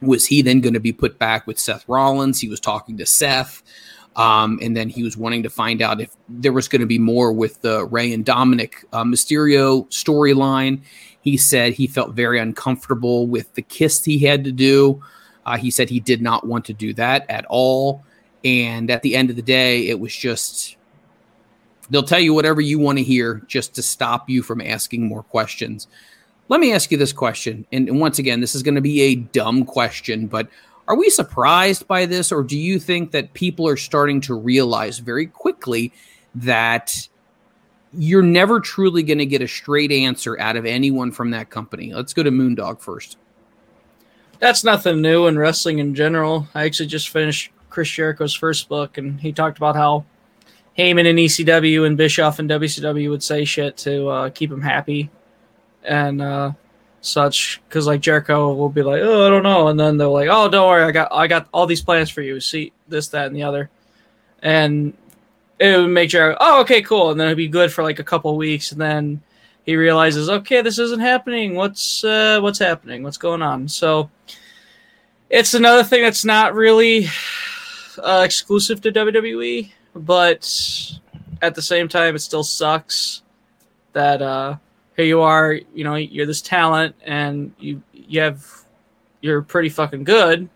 was 0.00 0.26
he 0.26 0.40
then 0.40 0.60
going 0.60 0.74
to 0.74 0.80
be 0.80 0.92
put 0.92 1.18
back 1.18 1.46
with 1.46 1.58
Seth 1.58 1.86
Rollins? 1.88 2.40
He 2.40 2.48
was 2.48 2.60
talking 2.60 2.96
to 2.98 3.06
Seth. 3.06 3.62
Um, 4.16 4.58
and 4.60 4.76
then 4.76 4.88
he 4.88 5.02
was 5.02 5.16
wanting 5.16 5.42
to 5.44 5.50
find 5.50 5.80
out 5.80 6.00
if 6.00 6.16
there 6.28 6.52
was 6.52 6.68
going 6.68 6.80
to 6.80 6.86
be 6.86 6.98
more 6.98 7.32
with 7.32 7.60
the 7.62 7.86
Rey 7.86 8.12
and 8.12 8.24
Dominic 8.24 8.84
uh, 8.92 9.04
Mysterio 9.04 9.88
storyline. 9.88 10.80
He 11.20 11.36
said 11.36 11.74
he 11.74 11.86
felt 11.86 12.14
very 12.14 12.38
uncomfortable 12.38 13.26
with 13.26 13.52
the 13.54 13.62
kiss 13.62 14.04
he 14.04 14.18
had 14.18 14.44
to 14.44 14.52
do. 14.52 15.02
Uh, 15.46 15.56
he 15.56 15.70
said 15.70 15.88
he 15.88 16.00
did 16.00 16.20
not 16.20 16.46
want 16.46 16.64
to 16.66 16.72
do 16.72 16.92
that 16.94 17.24
at 17.28 17.44
all. 17.46 18.04
And 18.44 18.90
at 18.90 19.02
the 19.02 19.14
end 19.14 19.30
of 19.30 19.36
the 19.36 19.42
day, 19.42 19.88
it 19.88 20.00
was 20.00 20.14
just 20.14 20.76
they'll 21.90 22.02
tell 22.02 22.20
you 22.20 22.32
whatever 22.32 22.60
you 22.60 22.78
want 22.78 22.98
to 22.98 23.04
hear 23.04 23.42
just 23.46 23.74
to 23.74 23.82
stop 23.82 24.30
you 24.30 24.42
from 24.42 24.60
asking 24.60 25.06
more 25.06 25.22
questions. 25.22 25.88
Let 26.48 26.60
me 26.60 26.72
ask 26.72 26.90
you 26.90 26.98
this 26.98 27.12
question. 27.12 27.66
And, 27.70 27.88
and 27.88 28.00
once 28.00 28.18
again, 28.18 28.40
this 28.40 28.54
is 28.54 28.62
going 28.62 28.74
to 28.74 28.80
be 28.80 29.02
a 29.02 29.14
dumb 29.14 29.64
question, 29.64 30.26
but 30.26 30.48
are 30.88 30.96
we 30.96 31.10
surprised 31.10 31.86
by 31.86 32.06
this, 32.06 32.32
or 32.32 32.42
do 32.42 32.58
you 32.58 32.78
think 32.78 33.12
that 33.12 33.32
people 33.32 33.68
are 33.68 33.76
starting 33.76 34.20
to 34.22 34.34
realize 34.34 34.98
very 34.98 35.26
quickly 35.26 35.92
that 36.34 37.08
you're 37.92 38.22
never 38.22 38.60
truly 38.60 39.02
going 39.02 39.18
to 39.18 39.26
get 39.26 39.42
a 39.42 39.48
straight 39.48 39.92
answer 39.92 40.38
out 40.40 40.56
of 40.56 40.66
anyone 40.66 41.12
from 41.12 41.30
that 41.30 41.50
company? 41.50 41.92
Let's 41.92 42.12
go 42.12 42.22
to 42.22 42.30
Moondog 42.30 42.80
first. 42.80 43.16
That's 44.38 44.64
nothing 44.64 45.02
new 45.02 45.26
in 45.26 45.38
wrestling 45.38 45.78
in 45.78 45.94
general. 45.94 46.48
I 46.54 46.64
actually 46.64 46.86
just 46.86 47.10
finished 47.10 47.52
Chris 47.68 47.88
Jericho's 47.88 48.34
first 48.34 48.68
book, 48.68 48.98
and 48.98 49.20
he 49.20 49.32
talked 49.32 49.58
about 49.58 49.76
how 49.76 50.04
Heyman 50.78 51.08
and 51.08 51.18
ECW 51.18 51.86
and 51.86 51.96
Bischoff 51.96 52.38
and 52.38 52.48
WCW 52.48 53.10
would 53.10 53.22
say 53.22 53.44
shit 53.44 53.76
to 53.78 54.08
uh, 54.08 54.30
keep 54.30 54.50
him 54.50 54.62
happy 54.62 55.10
and 55.82 56.22
uh, 56.22 56.52
such. 57.00 57.60
Because 57.68 57.86
like 57.86 58.00
Jericho 58.00 58.52
will 58.52 58.68
be 58.68 58.82
like, 58.82 59.00
"Oh, 59.02 59.26
I 59.26 59.30
don't 59.30 59.42
know," 59.42 59.68
and 59.68 59.78
then 59.78 59.96
they're 59.96 60.08
like, 60.08 60.28
"Oh, 60.30 60.48
don't 60.48 60.68
worry, 60.68 60.84
I 60.84 60.90
got 60.90 61.08
I 61.12 61.26
got 61.26 61.48
all 61.52 61.66
these 61.66 61.82
plans 61.82 62.10
for 62.10 62.22
you. 62.22 62.40
See 62.40 62.72
this, 62.88 63.08
that, 63.08 63.26
and 63.26 63.36
the 63.36 63.42
other," 63.42 63.70
and 64.42 64.94
it 65.58 65.76
would 65.76 65.88
make 65.88 66.10
Jericho, 66.10 66.38
"Oh, 66.40 66.60
okay, 66.62 66.82
cool," 66.82 67.10
and 67.10 67.20
then 67.20 67.26
it'd 67.26 67.36
be 67.36 67.48
good 67.48 67.72
for 67.72 67.82
like 67.82 67.98
a 67.98 68.04
couple 68.04 68.36
weeks, 68.36 68.72
and 68.72 68.80
then 68.80 69.22
he 69.64 69.76
realizes, 69.76 70.28
"Okay, 70.28 70.62
this 70.62 70.78
isn't 70.78 71.00
happening. 71.00 71.54
What's 71.54 72.04
uh, 72.04 72.40
what's 72.40 72.58
happening? 72.58 73.02
What's 73.02 73.18
going 73.18 73.42
on?" 73.42 73.68
So 73.68 74.10
it's 75.28 75.54
another 75.54 75.84
thing 75.84 76.02
that's 76.02 76.24
not 76.24 76.54
really 76.54 77.06
uh, 78.02 78.22
exclusive 78.24 78.80
to 78.82 78.92
WWE, 78.92 79.70
but 79.94 80.92
at 81.42 81.54
the 81.54 81.62
same 81.62 81.88
time, 81.88 82.16
it 82.16 82.20
still 82.20 82.42
sucks 82.42 83.22
that 83.92 84.22
uh, 84.22 84.56
here 85.00 85.06
you 85.06 85.22
are, 85.22 85.58
you 85.74 85.82
know, 85.82 85.94
you're 85.94 86.26
this 86.26 86.42
talent 86.42 86.94
and 87.02 87.54
you 87.58 87.82
you 87.94 88.20
have 88.20 88.46
you're 89.22 89.40
pretty 89.40 89.70
fucking 89.70 90.04
good, 90.04 90.48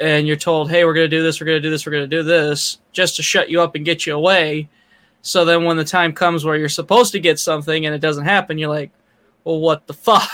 and 0.00 0.26
you're 0.26 0.36
told, 0.36 0.68
"Hey, 0.68 0.84
we're 0.84 0.94
going 0.94 1.08
to 1.08 1.16
do 1.16 1.22
this, 1.22 1.40
we're 1.40 1.46
going 1.46 1.62
to 1.62 1.62
do 1.62 1.70
this, 1.70 1.86
we're 1.86 1.92
going 1.92 2.08
to 2.10 2.16
do 2.16 2.24
this," 2.24 2.78
just 2.90 3.14
to 3.16 3.22
shut 3.22 3.48
you 3.48 3.62
up 3.62 3.76
and 3.76 3.84
get 3.84 4.04
you 4.04 4.16
away. 4.16 4.68
So 5.22 5.44
then, 5.44 5.64
when 5.64 5.76
the 5.76 5.84
time 5.84 6.12
comes 6.12 6.44
where 6.44 6.56
you're 6.56 6.68
supposed 6.68 7.12
to 7.12 7.20
get 7.20 7.38
something 7.38 7.86
and 7.86 7.94
it 7.94 8.00
doesn't 8.00 8.24
happen, 8.24 8.58
you're 8.58 8.68
like, 8.68 8.90
"Well, 9.44 9.60
what 9.60 9.86
the 9.86 9.94
fuck?" 9.94 10.28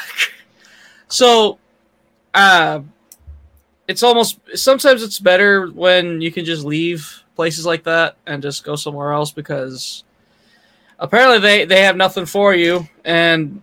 so, 1.08 1.58
uh, 2.32 2.80
it's 3.88 4.02
almost 4.02 4.40
sometimes 4.54 5.02
it's 5.02 5.18
better 5.18 5.66
when 5.66 6.22
you 6.22 6.32
can 6.32 6.46
just 6.46 6.64
leave 6.64 7.22
places 7.36 7.66
like 7.66 7.84
that 7.84 8.16
and 8.26 8.42
just 8.42 8.64
go 8.64 8.74
somewhere 8.74 9.12
else 9.12 9.32
because 9.32 10.04
apparently 11.02 11.38
they 11.40 11.64
they 11.66 11.82
have 11.82 11.96
nothing 11.96 12.24
for 12.26 12.54
you 12.54 12.88
and 13.04 13.60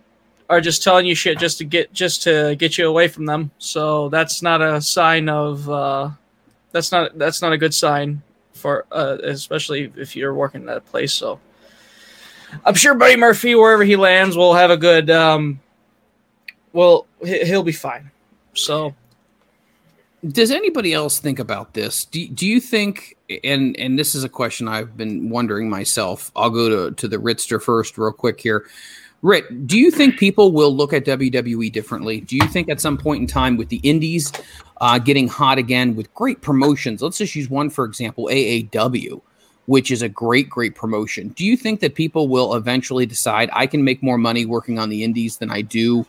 are 0.48 0.60
just 0.60 0.82
telling 0.84 1.06
you 1.06 1.14
shit 1.14 1.38
just 1.38 1.58
to 1.58 1.64
get 1.64 1.92
just 1.92 2.22
to 2.24 2.54
get 2.56 2.78
you 2.78 2.86
away 2.88 3.08
from 3.08 3.26
them. 3.26 3.50
So 3.58 4.08
that's 4.10 4.42
not 4.42 4.62
a 4.62 4.80
sign 4.80 5.28
of 5.28 5.68
uh, 5.68 6.10
that's 6.72 6.92
not 6.92 7.18
that's 7.18 7.42
not 7.42 7.52
a 7.52 7.58
good 7.58 7.74
sign 7.74 8.22
for 8.52 8.84
uh, 8.92 9.18
especially 9.24 9.92
if 9.96 10.14
you're 10.14 10.34
working 10.34 10.68
at 10.68 10.76
a 10.76 10.80
place. 10.80 11.12
So 11.14 11.40
I'm 12.64 12.74
sure 12.74 12.94
Buddy 12.94 13.16
Murphy, 13.16 13.54
wherever 13.54 13.84
he 13.84 13.96
lands, 13.96 14.36
will 14.36 14.54
have 14.54 14.70
a 14.70 14.76
good. 14.76 15.08
Um, 15.10 15.60
well, 16.72 17.06
he- 17.24 17.44
he'll 17.44 17.62
be 17.64 17.72
fine. 17.72 18.10
So 18.54 18.94
Does 20.26 20.50
anybody 20.50 20.92
else 20.92 21.18
think 21.20 21.38
about 21.38 21.74
this? 21.74 22.04
Do, 22.04 22.26
do 22.28 22.46
you 22.46 22.60
think 22.60 23.16
and 23.44 23.78
and 23.78 23.98
this 23.98 24.14
is 24.14 24.24
a 24.24 24.28
question 24.28 24.68
I've 24.68 24.96
been 24.96 25.30
wondering 25.30 25.68
myself. 25.68 26.30
I'll 26.36 26.50
go 26.50 26.88
to 26.88 26.94
to 26.94 27.08
the 27.08 27.18
Ritster 27.18 27.62
first 27.62 27.98
real 27.98 28.12
quick 28.12 28.40
here. 28.40 28.66
Rit, 29.22 29.66
do 29.66 29.78
you 29.78 29.90
think 29.90 30.18
people 30.18 30.50
will 30.50 30.74
look 30.74 30.94
at 30.94 31.04
WWE 31.04 31.70
differently? 31.70 32.22
Do 32.22 32.36
you 32.36 32.46
think 32.48 32.70
at 32.70 32.80
some 32.80 32.96
point 32.96 33.20
in 33.20 33.26
time 33.26 33.58
with 33.58 33.68
the 33.68 33.76
indies 33.82 34.32
uh, 34.80 34.98
getting 34.98 35.28
hot 35.28 35.58
again 35.58 35.94
with 35.94 36.12
great 36.14 36.40
promotions, 36.40 37.02
let's 37.02 37.18
just 37.18 37.34
use 37.34 37.50
one 37.50 37.70
for 37.70 37.84
example, 37.84 38.28
AAW, 38.30 39.20
which 39.66 39.90
is 39.90 40.02
a 40.02 40.08
great, 40.08 40.48
great 40.48 40.74
promotion. 40.74 41.28
Do 41.28 41.44
you 41.44 41.56
think 41.56 41.80
that 41.80 41.94
people 41.94 42.28
will 42.28 42.54
eventually 42.54 43.06
decide 43.06 43.50
I 43.52 43.66
can 43.66 43.84
make 43.84 44.02
more 44.02 44.18
money 44.18 44.46
working 44.46 44.78
on 44.78 44.88
the 44.88 45.04
indies 45.04 45.36
than 45.36 45.50
I 45.50 45.62
do 45.62 46.06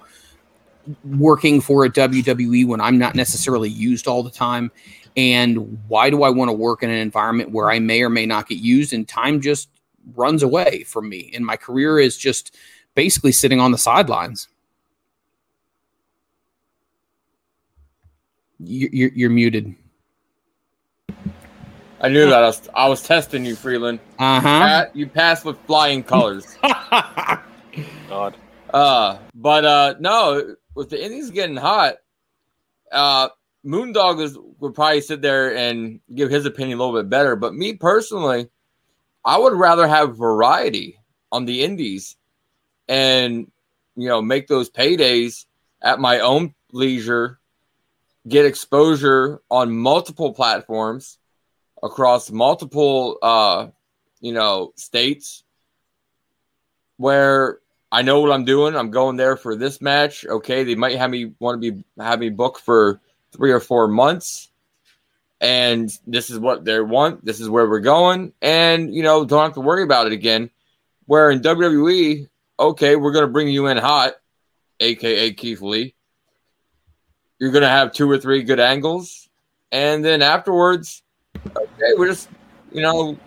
working 1.03 1.61
for 1.61 1.85
a 1.85 1.89
WWE 1.89 2.65
when 2.65 2.81
I'm 2.81 2.97
not 2.97 3.13
necessarily 3.13 3.69
used 3.69 4.07
all 4.07 4.23
the 4.23 4.31
time? 4.31 4.71
And 5.17 5.79
why 5.87 6.09
do 6.09 6.23
I 6.23 6.29
want 6.29 6.49
to 6.49 6.53
work 6.53 6.83
in 6.83 6.89
an 6.89 6.95
environment 6.97 7.51
where 7.51 7.69
I 7.69 7.79
may 7.79 8.01
or 8.01 8.09
may 8.09 8.25
not 8.25 8.47
get 8.47 8.59
used 8.59 8.93
and 8.93 9.07
time 9.07 9.41
just 9.41 9.69
runs 10.15 10.41
away 10.41 10.83
from 10.83 11.09
me 11.09 11.31
and 11.33 11.45
my 11.45 11.55
career 11.57 11.99
is 11.99 12.17
just 12.17 12.55
basically 12.95 13.31
sitting 13.31 13.59
on 13.59 13.71
the 13.71 13.77
sidelines? 13.77 14.47
You- 18.59 18.89
You're, 18.91 19.11
you're 19.13 19.29
muted. 19.29 19.75
I 22.03 22.09
knew 22.09 22.25
that. 22.29 22.43
I 22.43 22.47
was, 22.47 22.69
I 22.73 22.87
was 22.89 23.03
testing 23.03 23.45
you, 23.45 23.55
Freeland. 23.55 23.99
Uh 24.17 24.39
huh. 24.39 24.85
You 24.93 25.07
passed 25.07 25.45
with 25.45 25.57
flying 25.67 26.03
colors. 26.03 26.57
God. 26.63 28.35
Uh, 28.73 29.17
but 29.35 29.65
uh, 29.65 29.95
no, 29.99 30.55
with 30.73 30.89
the 30.89 31.03
Indies 31.03 31.29
getting 31.29 31.57
hot, 31.57 31.95
uh, 32.91 33.29
Moondog 33.65 34.21
is, 34.21 34.37
would 34.59 34.73
probably 34.73 35.01
sit 35.01 35.21
there 35.21 35.55
and 35.55 35.99
give 36.13 36.29
his 36.29 36.45
opinion 36.45 36.79
a 36.79 36.83
little 36.83 36.99
bit 36.99 37.09
better. 37.09 37.35
But 37.35 37.53
me 37.53 37.73
personally, 37.73 38.49
I 39.23 39.37
would 39.37 39.53
rather 39.53 39.87
have 39.87 40.17
variety 40.17 40.99
on 41.31 41.45
the 41.45 41.63
Indies, 41.63 42.17
and 42.87 43.51
you 43.95 44.07
know, 44.07 44.21
make 44.21 44.47
those 44.47 44.69
paydays 44.69 45.45
at 45.81 45.99
my 45.99 46.19
own 46.19 46.53
leisure, 46.71 47.39
get 48.27 48.45
exposure 48.45 49.41
on 49.49 49.75
multiple 49.75 50.33
platforms 50.33 51.17
across 51.83 52.31
multiple, 52.31 53.17
uh, 53.21 53.67
you 54.19 54.33
know, 54.33 54.71
states 54.75 55.43
where 56.97 57.59
I 57.91 58.03
know 58.03 58.21
what 58.21 58.31
I'm 58.31 58.45
doing. 58.45 58.75
I'm 58.75 58.91
going 58.91 59.17
there 59.17 59.35
for 59.35 59.55
this 59.55 59.81
match. 59.81 60.25
Okay, 60.25 60.63
they 60.63 60.75
might 60.75 60.97
have 60.97 61.09
me 61.09 61.33
want 61.39 61.61
to 61.61 61.71
be 61.71 61.83
have 61.97 62.19
me 62.19 62.29
booked 62.29 62.61
for 62.61 63.01
three 63.31 63.51
or 63.51 63.59
four 63.59 63.87
months, 63.87 64.51
and 65.39 65.89
this 66.05 66.29
is 66.29 66.39
what 66.39 66.65
they 66.65 66.79
want. 66.79 67.23
This 67.25 67.39
is 67.39 67.49
where 67.49 67.67
we're 67.67 67.79
going, 67.79 68.33
and 68.41 68.93
you 68.93 69.03
know, 69.03 69.25
don't 69.25 69.43
have 69.43 69.53
to 69.53 69.61
worry 69.61 69.83
about 69.83 70.07
it 70.07 70.13
again. 70.13 70.49
Where 71.05 71.31
in 71.31 71.41
WWE, 71.41 72.27
okay, 72.59 72.95
we're 72.95 73.11
gonna 73.11 73.27
bring 73.27 73.47
you 73.47 73.67
in 73.67 73.77
hot, 73.77 74.13
aka 74.79 75.31
Keith 75.33 75.61
Lee. 75.61 75.95
You're 77.39 77.51
gonna 77.51 77.69
have 77.69 77.93
two 77.93 78.09
or 78.09 78.17
three 78.17 78.43
good 78.43 78.59
angles, 78.59 79.29
and 79.71 80.03
then 80.05 80.21
afterwards, 80.21 81.03
okay, 81.35 81.93
we're 81.97 82.07
just 82.07 82.29
you 82.71 82.81
know 82.81 83.17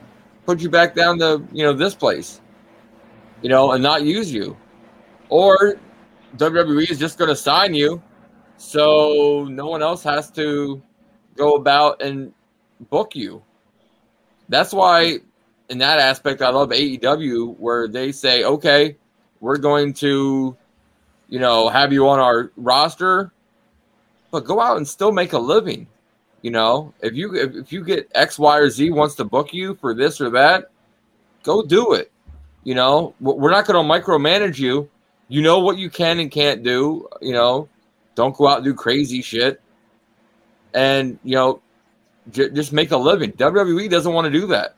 put 0.46 0.60
you 0.60 0.70
back 0.70 0.94
down 0.94 1.18
to 1.18 1.42
you 1.52 1.64
know 1.64 1.72
this 1.72 1.94
place 1.94 2.40
you 3.44 3.50
know, 3.50 3.72
and 3.72 3.82
not 3.82 4.02
use 4.02 4.32
you. 4.32 4.56
Or 5.28 5.76
WWE 6.38 6.90
is 6.90 6.98
just 6.98 7.18
going 7.18 7.28
to 7.28 7.36
sign 7.36 7.74
you 7.74 8.02
so 8.56 9.46
no 9.50 9.66
one 9.66 9.82
else 9.82 10.02
has 10.02 10.30
to 10.32 10.82
go 11.36 11.54
about 11.54 12.02
and 12.02 12.32
book 12.90 13.14
you. 13.16 13.42
That's 14.48 14.72
why, 14.72 15.18
in 15.68 15.78
that 15.78 15.98
aspect, 15.98 16.42
I 16.42 16.50
love 16.50 16.70
AEW, 16.70 17.58
where 17.58 17.88
they 17.88 18.12
say, 18.12 18.44
okay, 18.44 18.96
we're 19.40 19.58
going 19.58 19.92
to, 19.94 20.56
you 21.28 21.38
know, 21.38 21.68
have 21.68 21.92
you 21.92 22.08
on 22.08 22.18
our 22.18 22.50
roster, 22.56 23.32
but 24.30 24.44
go 24.44 24.60
out 24.60 24.76
and 24.76 24.86
still 24.86 25.12
make 25.12 25.32
a 25.32 25.38
living. 25.38 25.86
You 26.42 26.50
know, 26.50 26.92
if 27.00 27.14
you 27.14 27.34
if, 27.34 27.54
if 27.54 27.72
you 27.72 27.82
get 27.82 28.10
X, 28.14 28.38
Y, 28.38 28.58
or 28.58 28.68
Z 28.68 28.90
wants 28.90 29.14
to 29.14 29.24
book 29.24 29.54
you 29.54 29.74
for 29.76 29.94
this 29.94 30.20
or 30.20 30.28
that, 30.30 30.70
go 31.42 31.62
do 31.62 31.94
it. 31.94 32.12
You 32.64 32.74
know, 32.74 33.14
we're 33.20 33.50
not 33.50 33.66
going 33.66 33.82
to 33.82 33.94
micromanage 33.94 34.58
you. 34.58 34.90
You 35.28 35.40
know 35.40 35.60
what 35.60 35.78
you 35.78 35.88
can 35.88 36.18
and 36.20 36.30
can't 36.30 36.62
do. 36.62 37.08
You 37.22 37.32
know, 37.32 37.68
don't 38.14 38.36
go 38.36 38.46
out 38.48 38.58
and 38.58 38.64
do 38.64 38.74
crazy 38.74 39.22
shit. 39.22 39.60
And, 40.72 41.18
you 41.22 41.34
know, 41.34 41.60
j- 42.30 42.50
just 42.50 42.72
make 42.72 42.90
a 42.90 42.96
living. 42.96 43.32
WWE 43.32 43.88
doesn't 43.88 44.12
want 44.12 44.24
to 44.26 44.30
do 44.30 44.46
that. 44.48 44.76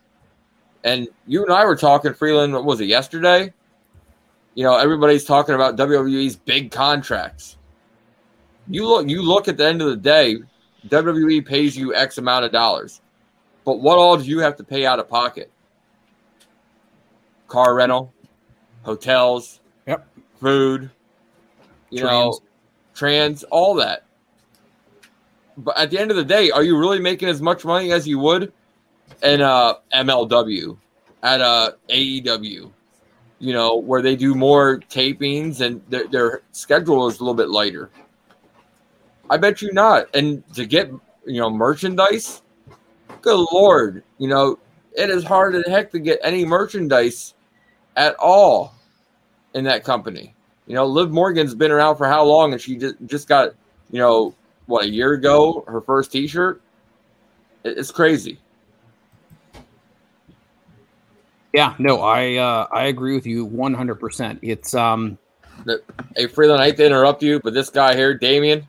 And 0.85 1.09
you 1.27 1.43
and 1.43 1.53
I 1.53 1.65
were 1.65 1.77
talking, 1.77 2.15
Freeland, 2.15 2.53
what 2.53 2.65
was 2.65 2.81
it, 2.81 2.87
yesterday? 2.87 3.53
You 4.55 4.65
know, 4.65 4.77
everybody's 4.77 5.25
talking 5.25 5.55
about 5.55 5.77
WWE's 5.77 6.37
big 6.37 6.71
contracts. 6.71 7.57
You 8.69 8.87
look, 8.87 9.09
you 9.09 9.23
look 9.23 9.49
at 9.49 9.57
the 9.57 9.67
end 9.67 9.83
of 9.83 9.89
the 9.89 9.97
day, 9.97 10.37
WWE 10.89 11.45
pays 11.45 11.77
you 11.77 11.95
X 11.95 12.19
amount 12.19 12.45
of 12.45 12.53
dollars. 12.53 13.01
But 13.65 13.81
what 13.81 13.99
all 13.99 14.17
do 14.17 14.25
you 14.25 14.39
have 14.41 14.57
to 14.57 14.65
pay 14.65 14.87
out 14.87 14.99
of 14.99 15.09
pocket? 15.09 15.51
car 17.49 17.75
rental, 17.75 18.13
hotels, 18.83 19.61
Yep. 19.87 20.07
food, 20.41 20.91
you 21.91 22.03
know, 22.03 22.39
Trans. 22.97 23.45
all 23.45 23.75
that. 23.75 24.05
But 25.59 25.79
at 25.79 25.91
the 25.91 25.99
end 25.99 26.11
of 26.11 26.17
the 26.17 26.25
day, 26.25 26.51
are 26.51 26.63
you 26.63 26.77
really 26.77 26.99
making 26.99 27.29
as 27.29 27.41
much 27.41 27.65
money 27.65 27.93
as 27.93 28.09
you 28.09 28.19
would 28.19 28.53
in 29.23 29.41
uh, 29.41 29.75
MLW, 29.95 30.77
at 31.23 31.41
uh, 31.41 31.73
AEW? 31.89 32.73
You 33.39 33.53
know, 33.53 33.77
where 33.77 34.03
they 34.03 34.17
do 34.17 34.35
more 34.35 34.81
tapings 34.91 35.61
and 35.61 35.83
their, 35.89 36.07
their 36.09 36.43
schedule 36.53 37.07
is 37.07 37.21
a 37.21 37.23
little 37.23 37.35
bit 37.35 37.51
lighter. 37.51 37.91
I 39.29 39.37
bet 39.37 39.61
you 39.61 39.73
not. 39.73 40.15
And 40.15 40.43
to 40.55 40.67
get 40.67 40.91
you 41.27 41.41
know 41.41 41.51
merchandise, 41.51 42.43
good 43.21 43.47
lord, 43.53 44.03
you 44.19 44.29
know 44.29 44.59
it 44.97 45.11
is 45.11 45.25
hard 45.25 45.55
as 45.55 45.67
heck 45.67 45.91
to 45.93 45.99
get 45.99 46.19
any 46.23 46.45
merchandise 46.45 47.35
at 47.97 48.15
all 48.17 48.75
in 49.55 49.65
that 49.65 49.85
company. 49.85 50.36
You 50.67 50.75
know, 50.75 50.87
Liv 50.87 51.13
Morgan's 51.13 51.55
been 51.55 51.71
around 51.71 51.97
for 51.97 52.07
how 52.07 52.25
long, 52.25 52.53
and 52.53 52.61
she 52.61 52.77
just 52.77 52.97
just 53.07 53.29
got 53.29 53.55
you 53.91 53.99
know 53.99 54.35
what 54.67 54.85
a 54.85 54.89
year 54.89 55.13
ago 55.13 55.65
her 55.69 55.81
first 55.81 56.13
T-shirt. 56.13 56.61
It's 57.65 57.91
crazy. 57.91 58.39
Yeah, 61.53 61.75
no, 61.79 62.03
I 62.03 62.35
uh, 62.35 62.67
I 62.71 62.85
agree 62.85 63.15
with 63.15 63.27
you 63.27 63.47
100%. 63.47 64.39
It's 64.43 64.75
um 64.75 65.19
Hey, 66.17 66.27
Freeland, 66.27 66.61
I 66.63 66.67
hate 66.67 66.77
to 66.77 66.87
interrupt 66.87 67.23
you, 67.23 67.41
but 67.41 67.55
this 67.55 67.71
guy 67.71 67.97
here, 67.97 68.15
Damien. 68.15 68.69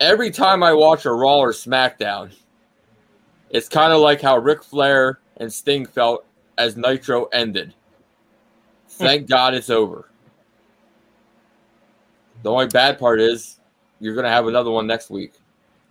Every 0.00 0.30
time 0.30 0.62
I 0.62 0.72
watch 0.72 1.04
a 1.06 1.12
Raw 1.12 1.38
or 1.38 1.52
SmackDown, 1.52 2.32
it's 3.50 3.68
kind 3.68 3.92
of 3.92 4.00
like 4.00 4.20
how 4.20 4.38
Ric 4.38 4.62
Flair 4.62 5.18
and 5.38 5.52
Sting 5.52 5.86
felt 5.86 6.24
as 6.58 6.76
Nitro 6.76 7.24
ended. 7.26 7.74
Thank 8.98 9.28
God 9.28 9.54
it's 9.54 9.70
over. 9.70 10.08
The 12.42 12.50
only 12.50 12.66
bad 12.66 12.98
part 12.98 13.20
is 13.20 13.58
you're 14.00 14.14
going 14.14 14.24
to 14.24 14.30
have 14.30 14.46
another 14.46 14.70
one 14.70 14.86
next 14.86 15.10
week. 15.10 15.32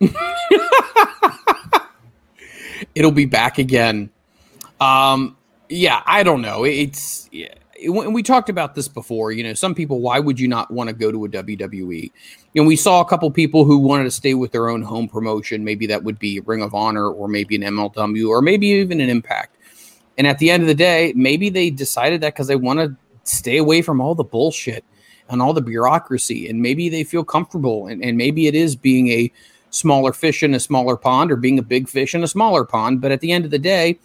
it'll 2.94 3.10
be 3.10 3.26
back 3.26 3.58
again. 3.58 4.10
Um, 4.80 5.36
yeah, 5.68 6.02
I 6.06 6.22
don't 6.22 6.40
know. 6.40 6.64
It's 6.64 7.28
when 7.86 8.12
we 8.12 8.22
talked 8.22 8.48
about 8.48 8.74
this 8.74 8.88
before, 8.88 9.30
you 9.32 9.44
know, 9.44 9.54
some 9.54 9.74
people, 9.74 10.00
why 10.00 10.18
would 10.18 10.40
you 10.40 10.48
not 10.48 10.70
want 10.70 10.88
to 10.88 10.94
go 10.94 11.12
to 11.12 11.24
a 11.24 11.28
WWE? 11.28 12.10
And 12.56 12.66
we 12.66 12.76
saw 12.76 13.00
a 13.00 13.04
couple 13.04 13.30
people 13.30 13.64
who 13.64 13.78
wanted 13.78 14.04
to 14.04 14.10
stay 14.10 14.34
with 14.34 14.52
their 14.52 14.68
own 14.68 14.82
home 14.82 15.08
promotion. 15.08 15.64
Maybe 15.64 15.86
that 15.86 16.02
would 16.02 16.18
be 16.18 16.40
Ring 16.40 16.62
of 16.62 16.74
Honor 16.74 17.08
or 17.08 17.28
maybe 17.28 17.54
an 17.56 17.62
MLW 17.62 18.28
or 18.28 18.42
maybe 18.42 18.68
even 18.68 19.00
an 19.00 19.08
Impact. 19.08 19.56
And 20.18 20.26
at 20.26 20.38
the 20.38 20.50
end 20.50 20.62
of 20.62 20.66
the 20.66 20.74
day, 20.74 21.12
maybe 21.16 21.48
they 21.48 21.70
decided 21.70 22.20
that 22.20 22.34
because 22.34 22.48
they 22.48 22.56
want 22.56 22.80
to 22.80 22.96
stay 23.22 23.56
away 23.56 23.82
from 23.82 24.00
all 24.00 24.14
the 24.14 24.24
bullshit 24.24 24.84
and 25.28 25.40
all 25.40 25.52
the 25.52 25.62
bureaucracy. 25.62 26.48
And 26.48 26.60
maybe 26.60 26.88
they 26.88 27.04
feel 27.04 27.24
comfortable. 27.24 27.86
And, 27.86 28.02
and 28.04 28.18
maybe 28.18 28.46
it 28.46 28.54
is 28.54 28.74
being 28.74 29.08
a 29.08 29.32
smaller 29.70 30.12
fish 30.12 30.42
in 30.42 30.54
a 30.54 30.60
smaller 30.60 30.96
pond 30.96 31.30
or 31.30 31.36
being 31.36 31.58
a 31.58 31.62
big 31.62 31.88
fish 31.88 32.14
in 32.14 32.22
a 32.24 32.28
smaller 32.28 32.64
pond. 32.64 33.00
But 33.00 33.12
at 33.12 33.20
the 33.20 33.32
end 33.32 33.44
of 33.44 33.50
the 33.50 33.58
day, 33.58 33.98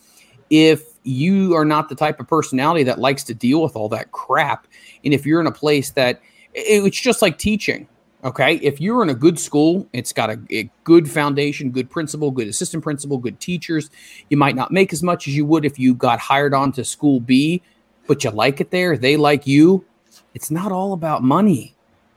if 0.50 0.84
you 1.04 1.56
are 1.56 1.66
not 1.66 1.90
the 1.90 1.96
type 1.96 2.20
of 2.20 2.28
personality 2.28 2.84
that 2.84 3.00
likes 3.00 3.24
to 3.24 3.34
deal 3.34 3.62
with 3.62 3.76
all 3.76 3.90
that 3.90 4.12
crap, 4.12 4.68
and 5.04 5.14
if 5.14 5.26
you're 5.26 5.42
in 5.42 5.48
a 5.48 5.52
place 5.52 5.92
that 5.92 6.22
it's 6.54 7.00
just 7.00 7.22
like 7.22 7.38
teaching, 7.40 7.88
okay? 8.24 8.56
If 8.56 8.80
you're 8.80 9.04
in 9.04 9.10
a 9.10 9.16
good 9.16 9.38
school, 9.40 9.88
it's 9.94 10.14
got 10.14 10.30
a, 10.30 10.40
a 10.52 10.70
good 10.84 11.10
foundation, 11.10 11.72
good 11.72 11.90
principal, 11.90 12.32
good 12.32 12.48
assistant 12.48 12.84
principal, 12.84 13.18
good 13.18 13.40
teachers. 13.40 13.90
You 14.30 14.38
might 14.38 14.56
not 14.56 14.72
make 14.72 14.94
as 14.94 15.04
much 15.04 15.28
as 15.28 15.36
you 15.36 15.46
would 15.46 15.66
if 15.66 15.78
you 15.78 15.94
got 15.94 16.20
hired 16.20 16.54
on 16.54 16.72
to 16.74 16.84
school 16.84 17.20
B, 17.20 17.62
but 18.08 18.24
you 18.24 18.32
like 18.32 18.62
it 18.62 18.72
there, 18.72 18.98
they 18.98 19.18
like 19.18 19.48
you. 19.48 19.86
It's 20.34 20.52
not 20.52 20.72
all 20.72 20.94
about 20.94 21.24
money. 21.24 21.76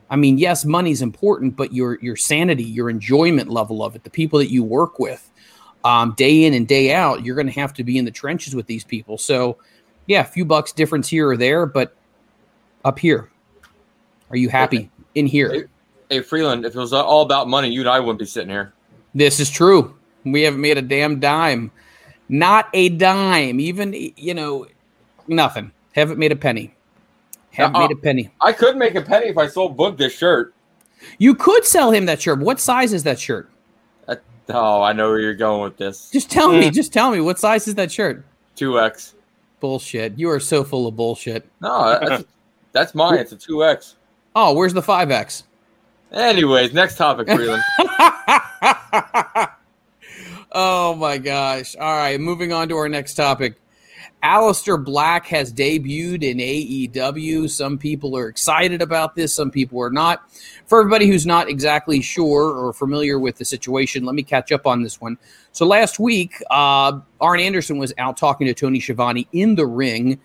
I 0.08 0.16
mean, 0.16 0.38
yes, 0.38 0.64
money's 0.64 1.02
important, 1.02 1.56
but 1.56 1.72
your 1.72 1.98
your 2.00 2.14
sanity, 2.16 2.62
your 2.62 2.88
enjoyment 2.88 3.50
level 3.50 3.82
of 3.82 3.96
it, 3.96 4.04
the 4.04 4.10
people 4.10 4.38
that 4.38 4.50
you 4.50 4.62
work 4.62 5.00
with, 5.00 5.28
um, 5.84 6.14
day 6.16 6.44
in 6.44 6.54
and 6.54 6.66
day 6.66 6.92
out, 6.94 7.24
you're 7.24 7.34
going 7.34 7.48
to 7.48 7.52
have 7.52 7.74
to 7.74 7.84
be 7.84 7.98
in 7.98 8.04
the 8.04 8.10
trenches 8.12 8.54
with 8.54 8.66
these 8.66 8.84
people. 8.84 9.18
So, 9.18 9.58
yeah, 10.06 10.20
a 10.20 10.24
few 10.24 10.44
bucks 10.44 10.72
difference 10.72 11.08
here 11.08 11.28
or 11.28 11.36
there, 11.36 11.66
but 11.66 11.96
up 12.84 13.00
here, 13.00 13.30
are 14.30 14.36
you 14.36 14.48
happy 14.48 14.90
in 15.16 15.26
here? 15.26 15.68
Hey, 16.08 16.16
hey, 16.16 16.22
Freeland, 16.22 16.64
if 16.64 16.74
it 16.74 16.78
was 16.78 16.92
all 16.92 17.22
about 17.22 17.48
money, 17.48 17.68
you 17.68 17.80
and 17.80 17.88
I 17.88 18.00
wouldn't 18.00 18.18
be 18.18 18.26
sitting 18.26 18.50
here. 18.50 18.72
This 19.14 19.40
is 19.40 19.50
true. 19.50 19.94
We 20.24 20.42
haven't 20.42 20.60
made 20.60 20.76
a 20.78 20.82
damn 20.82 21.20
dime, 21.20 21.70
not 22.28 22.68
a 22.74 22.88
dime, 22.88 23.60
even 23.60 23.92
you 24.16 24.34
know, 24.34 24.66
nothing. 25.28 25.70
Haven't 25.92 26.18
made 26.18 26.32
a 26.32 26.36
penny. 26.36 26.74
Haven't 27.52 27.76
Uh-uh. 27.76 27.88
made 27.88 27.96
a 27.96 28.00
penny. 28.00 28.30
I 28.40 28.52
could 28.52 28.76
make 28.76 28.94
a 28.96 29.02
penny 29.02 29.26
if 29.28 29.38
I 29.38 29.46
sold 29.46 29.76
Book 29.76 29.96
this 29.96 30.12
shirt. 30.12 30.52
You 31.18 31.34
could 31.34 31.64
sell 31.64 31.90
him 31.92 32.06
that 32.06 32.20
shirt. 32.20 32.40
What 32.40 32.60
size 32.60 32.92
is 32.92 33.04
that 33.04 33.18
shirt? 33.18 33.48
That, 34.06 34.22
oh, 34.50 34.82
I 34.82 34.92
know 34.92 35.08
where 35.08 35.20
you're 35.20 35.34
going 35.34 35.62
with 35.62 35.76
this. 35.76 36.10
Just 36.10 36.30
tell 36.30 36.50
me. 36.52 36.68
Mm. 36.68 36.72
Just 36.72 36.92
tell 36.92 37.10
me. 37.10 37.20
What 37.20 37.38
size 37.38 37.68
is 37.68 37.74
that 37.76 37.90
shirt? 37.92 38.24
Two 38.56 38.80
X. 38.80 39.14
Bullshit. 39.60 40.18
You 40.18 40.28
are 40.30 40.40
so 40.40 40.64
full 40.64 40.86
of 40.86 40.96
bullshit. 40.96 41.48
No, 41.60 41.98
that's, 42.00 42.24
that's 42.72 42.94
mine. 42.94 43.18
It's 43.18 43.32
a 43.32 43.36
two 43.36 43.64
X. 43.64 43.96
Oh, 44.34 44.52
where's 44.52 44.74
the 44.74 44.82
5X? 44.82 45.44
Anyways, 46.16 46.72
next 46.72 46.96
topic, 46.96 47.28
Freeland. 47.28 47.62
oh 50.50 50.94
my 50.94 51.18
gosh. 51.18 51.76
All 51.76 51.94
right, 51.94 52.18
moving 52.18 52.54
on 52.54 52.70
to 52.70 52.76
our 52.76 52.88
next 52.88 53.14
topic. 53.14 53.60
Aleister 54.22 54.82
Black 54.82 55.26
has 55.26 55.52
debuted 55.52 56.22
in 56.22 56.38
AEW. 56.38 57.50
Some 57.50 57.76
people 57.76 58.16
are 58.16 58.28
excited 58.28 58.80
about 58.80 59.14
this, 59.14 59.34
some 59.34 59.50
people 59.50 59.78
are 59.82 59.90
not. 59.90 60.22
For 60.64 60.80
everybody 60.80 61.06
who's 61.06 61.26
not 61.26 61.50
exactly 61.50 62.00
sure 62.00 62.50
or 62.50 62.72
familiar 62.72 63.18
with 63.18 63.36
the 63.36 63.44
situation, 63.44 64.06
let 64.06 64.14
me 64.14 64.22
catch 64.22 64.52
up 64.52 64.66
on 64.66 64.82
this 64.82 64.98
one. 64.98 65.18
So 65.52 65.66
last 65.66 65.98
week, 65.98 66.42
uh, 66.50 66.98
Arn 67.20 67.40
Anderson 67.40 67.76
was 67.76 67.92
out 67.98 68.16
talking 68.16 68.46
to 68.46 68.54
Tony 68.54 68.80
Schiavone 68.80 69.28
in 69.32 69.54
the 69.54 69.66
ring, 69.66 70.18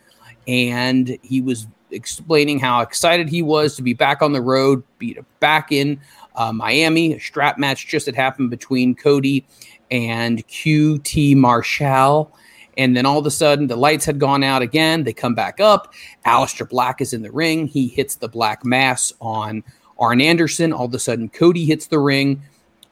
and 0.47 1.17
he 1.21 1.41
was 1.41 1.67
explaining 1.91 2.59
how 2.59 2.81
excited 2.81 3.29
he 3.29 3.41
was 3.41 3.75
to 3.75 3.81
be 3.81 3.93
back 3.93 4.21
on 4.21 4.33
the 4.33 4.41
road, 4.41 4.83
be 4.97 5.17
back 5.39 5.71
in 5.71 5.99
uh, 6.35 6.51
Miami. 6.51 7.13
A 7.13 7.19
strap 7.19 7.57
match 7.57 7.87
just 7.87 8.05
had 8.05 8.15
happened 8.15 8.49
between 8.49 8.95
Cody 8.95 9.45
and 9.89 10.45
QT 10.47 11.35
Marshall. 11.35 12.33
And 12.77 12.95
then 12.95 13.05
all 13.05 13.19
of 13.19 13.25
a 13.25 13.31
sudden, 13.31 13.67
the 13.67 13.75
lights 13.75 14.05
had 14.05 14.19
gone 14.19 14.43
out 14.43 14.61
again. 14.61 15.03
They 15.03 15.13
come 15.13 15.35
back 15.35 15.59
up. 15.59 15.93
Aleister 16.25 16.67
Black 16.67 17.01
is 17.01 17.13
in 17.13 17.21
the 17.21 17.31
ring. 17.31 17.67
He 17.67 17.87
hits 17.87 18.15
the 18.15 18.29
black 18.29 18.63
mass 18.63 19.11
on 19.19 19.63
Arn 19.99 20.21
Anderson. 20.21 20.71
All 20.71 20.85
of 20.85 20.93
a 20.93 20.99
sudden, 20.99 21.29
Cody 21.29 21.65
hits 21.65 21.87
the 21.87 21.99
ring. 21.99 22.41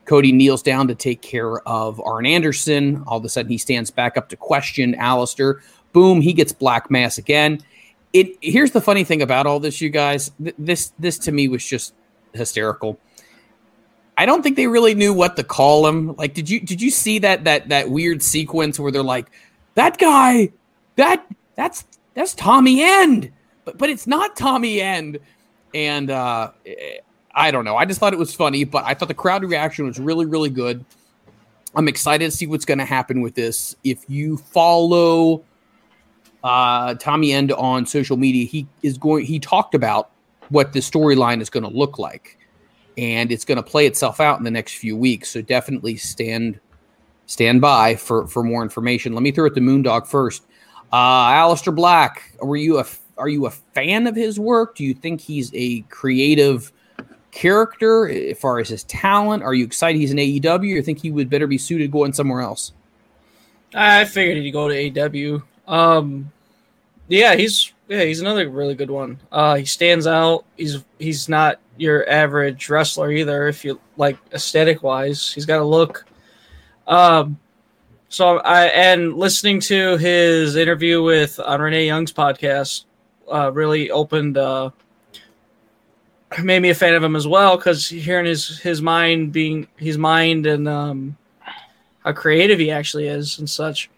Cody 0.05 0.31
kneels 0.31 0.61
down 0.61 0.87
to 0.87 0.95
take 0.95 1.21
care 1.21 1.59
of 1.67 2.01
Arn 2.01 2.25
Anderson. 2.25 3.03
All 3.07 3.17
of 3.17 3.25
a 3.25 3.29
sudden, 3.29 3.51
he 3.51 3.57
stands 3.57 3.89
back 3.89 4.17
up 4.17 4.27
to 4.29 4.35
question 4.35 4.95
Aleister. 4.95 5.61
Boom, 5.93 6.19
he 6.19 6.33
gets 6.33 6.51
black 6.51 6.91
mass 6.91 7.17
again. 7.17 7.61
It 8.13 8.37
here's 8.41 8.71
the 8.71 8.81
funny 8.81 9.03
thing 9.03 9.21
about 9.21 9.45
all 9.45 9.59
this, 9.59 9.81
you 9.81 9.89
guys. 9.89 10.31
Th- 10.41 10.55
this 10.57 10.93
this 10.99 11.17
to 11.19 11.31
me 11.31 11.47
was 11.47 11.65
just 11.65 11.93
hysterical. 12.33 12.99
I 14.17 14.25
don't 14.25 14.41
think 14.41 14.57
they 14.57 14.67
really 14.67 14.95
knew 14.95 15.13
what 15.13 15.37
to 15.37 15.43
call 15.45 15.87
him. 15.87 16.13
Like, 16.17 16.33
did 16.33 16.49
you 16.49 16.59
did 16.59 16.81
you 16.81 16.89
see 16.89 17.19
that 17.19 17.45
that 17.45 17.69
that 17.69 17.89
weird 17.89 18.21
sequence 18.21 18.79
where 18.79 18.91
they're 18.91 19.01
like, 19.01 19.31
that 19.75 19.97
guy, 19.97 20.51
that 20.97 21.25
that's 21.55 21.85
that's 22.15 22.33
Tommy 22.33 22.81
End, 22.83 23.31
but 23.63 23.77
but 23.77 23.89
it's 23.89 24.07
not 24.07 24.35
Tommy 24.35 24.81
End, 24.81 25.19
and 25.73 26.11
uh, 26.11 26.51
I 27.33 27.51
don't 27.51 27.63
know. 27.63 27.77
I 27.77 27.85
just 27.85 28.01
thought 28.01 28.11
it 28.11 28.19
was 28.19 28.35
funny, 28.35 28.65
but 28.65 28.83
I 28.83 28.93
thought 28.93 29.07
the 29.07 29.13
crowd 29.13 29.43
reaction 29.43 29.85
was 29.85 29.99
really 29.99 30.25
really 30.25 30.49
good. 30.49 30.83
I'm 31.75 31.87
excited 31.87 32.25
to 32.25 32.35
see 32.35 32.47
what's 32.47 32.65
going 32.65 32.79
to 32.79 32.85
happen 32.85 33.21
with 33.21 33.35
this. 33.35 33.75
If 33.85 34.03
you 34.09 34.35
follow 34.35 35.45
uh, 36.43 36.95
Tommy 36.95 37.33
End 37.33 37.51
on 37.51 37.85
social 37.85 38.17
media, 38.17 38.45
he 38.45 38.67
is 38.81 38.97
going. 38.97 39.25
He 39.25 39.39
talked 39.39 39.75
about 39.75 40.11
what 40.49 40.73
the 40.73 40.79
storyline 40.79 41.41
is 41.41 41.49
going 41.49 41.63
to 41.63 41.69
look 41.69 41.99
like, 41.99 42.37
and 42.97 43.31
it's 43.31 43.45
going 43.45 43.57
to 43.57 43.63
play 43.63 43.85
itself 43.85 44.19
out 44.19 44.37
in 44.37 44.43
the 44.43 44.51
next 44.51 44.75
few 44.75 44.95
weeks. 44.95 45.29
So 45.29 45.41
definitely 45.41 45.97
stand 45.97 46.59
stand 47.25 47.61
by 47.61 47.95
for 47.95 48.27
for 48.27 48.43
more 48.43 48.63
information. 48.63 49.13
Let 49.13 49.23
me 49.23 49.31
throw 49.31 49.45
it 49.45 49.55
to 49.55 49.61
Moondog 49.61 50.07
first. 50.07 50.43
Uh, 50.91 51.31
Aleister 51.31 51.75
Black, 51.75 52.33
were 52.41 52.57
you 52.57 52.79
a 52.79 52.85
are 53.17 53.29
you 53.29 53.45
a 53.45 53.51
fan 53.51 54.07
of 54.07 54.15
his 54.15 54.39
work? 54.39 54.75
Do 54.75 54.83
you 54.83 54.93
think 54.93 55.21
he's 55.21 55.51
a 55.53 55.81
creative 55.81 56.71
character 57.31 58.09
as 58.09 58.39
far 58.39 58.59
as 58.59 58.69
his 58.69 58.85
talent? 58.85 59.43
Are 59.43 59.53
you 59.53 59.65
excited 59.65 59.99
he's 59.99 60.11
in 60.11 60.17
AEW, 60.17 60.59
or 60.59 60.65
you 60.65 60.81
think 60.81 61.01
he 61.01 61.11
would 61.11 61.29
better 61.29 61.47
be 61.47 61.57
suited 61.57 61.91
going 61.91 62.13
somewhere 62.13 62.41
else? 62.41 62.73
I 63.73 64.05
figured 64.05 64.37
he'd 64.37 64.51
go 64.51 64.67
to 64.67 65.35
AW. 65.35 65.41
Um, 65.69 66.31
yeah, 67.07 67.35
he's 67.35 67.71
yeah, 67.87 68.03
he's 68.03 68.19
another 68.19 68.49
really 68.49 68.75
good 68.75 68.91
one. 68.91 69.19
Uh, 69.31 69.55
he 69.55 69.65
stands 69.65 70.05
out. 70.05 70.43
He's 70.57 70.83
he's 70.97 71.29
not 71.29 71.59
your 71.77 72.09
average 72.09 72.69
wrestler 72.69 73.11
either. 73.11 73.47
If 73.47 73.63
you 73.63 73.79
like 73.95 74.17
aesthetic 74.33 74.83
wise, 74.83 75.31
he's 75.31 75.45
got 75.45 75.61
a 75.61 75.65
look. 75.65 76.05
Um, 76.87 77.39
so 78.09 78.39
I 78.39 78.65
and 78.65 79.15
listening 79.15 79.59
to 79.61 79.97
his 79.97 80.55
interview 80.55 81.03
with 81.03 81.39
on 81.39 81.61
Renee 81.61 81.85
Young's 81.85 82.11
podcast 82.11 82.85
uh, 83.31 83.51
really 83.53 83.91
opened 83.91 84.37
uh, 84.37 84.71
made 86.43 86.61
me 86.61 86.69
a 86.69 86.75
fan 86.75 86.95
of 86.95 87.03
him 87.03 87.15
as 87.15 87.27
well 87.27 87.57
because 87.57 87.87
hearing 87.87 88.25
his 88.25 88.59
his 88.59 88.81
mind 88.81 89.31
being 89.31 89.67
his 89.77 89.97
mind 89.97 90.45
and 90.45 90.67
um, 90.67 91.17
how 92.03 92.11
creative 92.11 92.59
he 92.59 92.71
actually 92.71 93.07
is 93.07 93.37
and 93.39 93.49
such. 93.49 93.89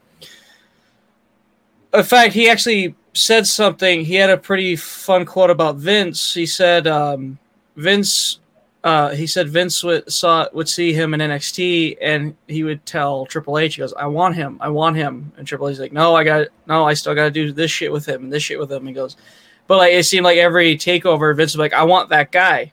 In 1.94 2.04
fact, 2.04 2.34
he 2.34 2.50
actually 2.50 2.96
said 3.14 3.46
something. 3.46 4.06
He 4.06 4.16
had 4.16 4.30
a 4.30 4.38
pretty 4.38 4.76
fun 4.76 5.26
quote 5.26 5.50
about 5.50 5.76
Vince. 5.76 6.34
He 6.34 6.46
said, 6.46 6.88
um, 6.88 7.38
"Vince." 7.76 8.40
Uh, 8.84 9.10
he 9.10 9.28
said 9.28 9.48
Vince 9.48 9.84
would 9.84 10.12
saw 10.12 10.48
would 10.54 10.68
see 10.68 10.92
him 10.92 11.14
in 11.14 11.20
NXT, 11.20 11.98
and 12.02 12.36
he 12.48 12.64
would 12.64 12.84
tell 12.86 13.28
Triple 13.28 13.60
H, 13.60 13.76
"He 13.76 13.80
goes, 13.82 13.94
I 13.94 14.08
want 14.08 14.36
him, 14.36 14.58
I 14.60 14.70
want 14.70 14.96
him." 14.96 15.32
And 15.38 15.46
Triple 15.46 15.68
H's 15.68 15.80
like, 15.80 15.94
"No, 15.94 16.16
I 16.16 16.24
got 16.24 16.48
no, 16.66 16.88
I 16.88 16.96
still 16.96 17.14
got 17.14 17.26
to 17.26 17.32
do 17.32 17.52
this 17.52 17.70
shit 17.70 17.92
with 17.92 18.08
him 18.08 18.24
and 18.24 18.34
this 18.34 18.42
shit 18.42 18.58
with 18.58 18.72
him." 18.72 18.88
He 18.88 18.94
goes, 18.94 19.18
but 19.68 19.78
like 19.78 19.94
it 19.94 20.06
seemed 20.06 20.24
like 20.24 20.38
every 20.40 20.76
takeover, 20.78 21.36
Vince 21.36 21.54
was 21.54 21.60
like, 21.60 21.74
"I 21.74 21.84
want 21.84 22.10
that 22.10 22.32
guy," 22.32 22.72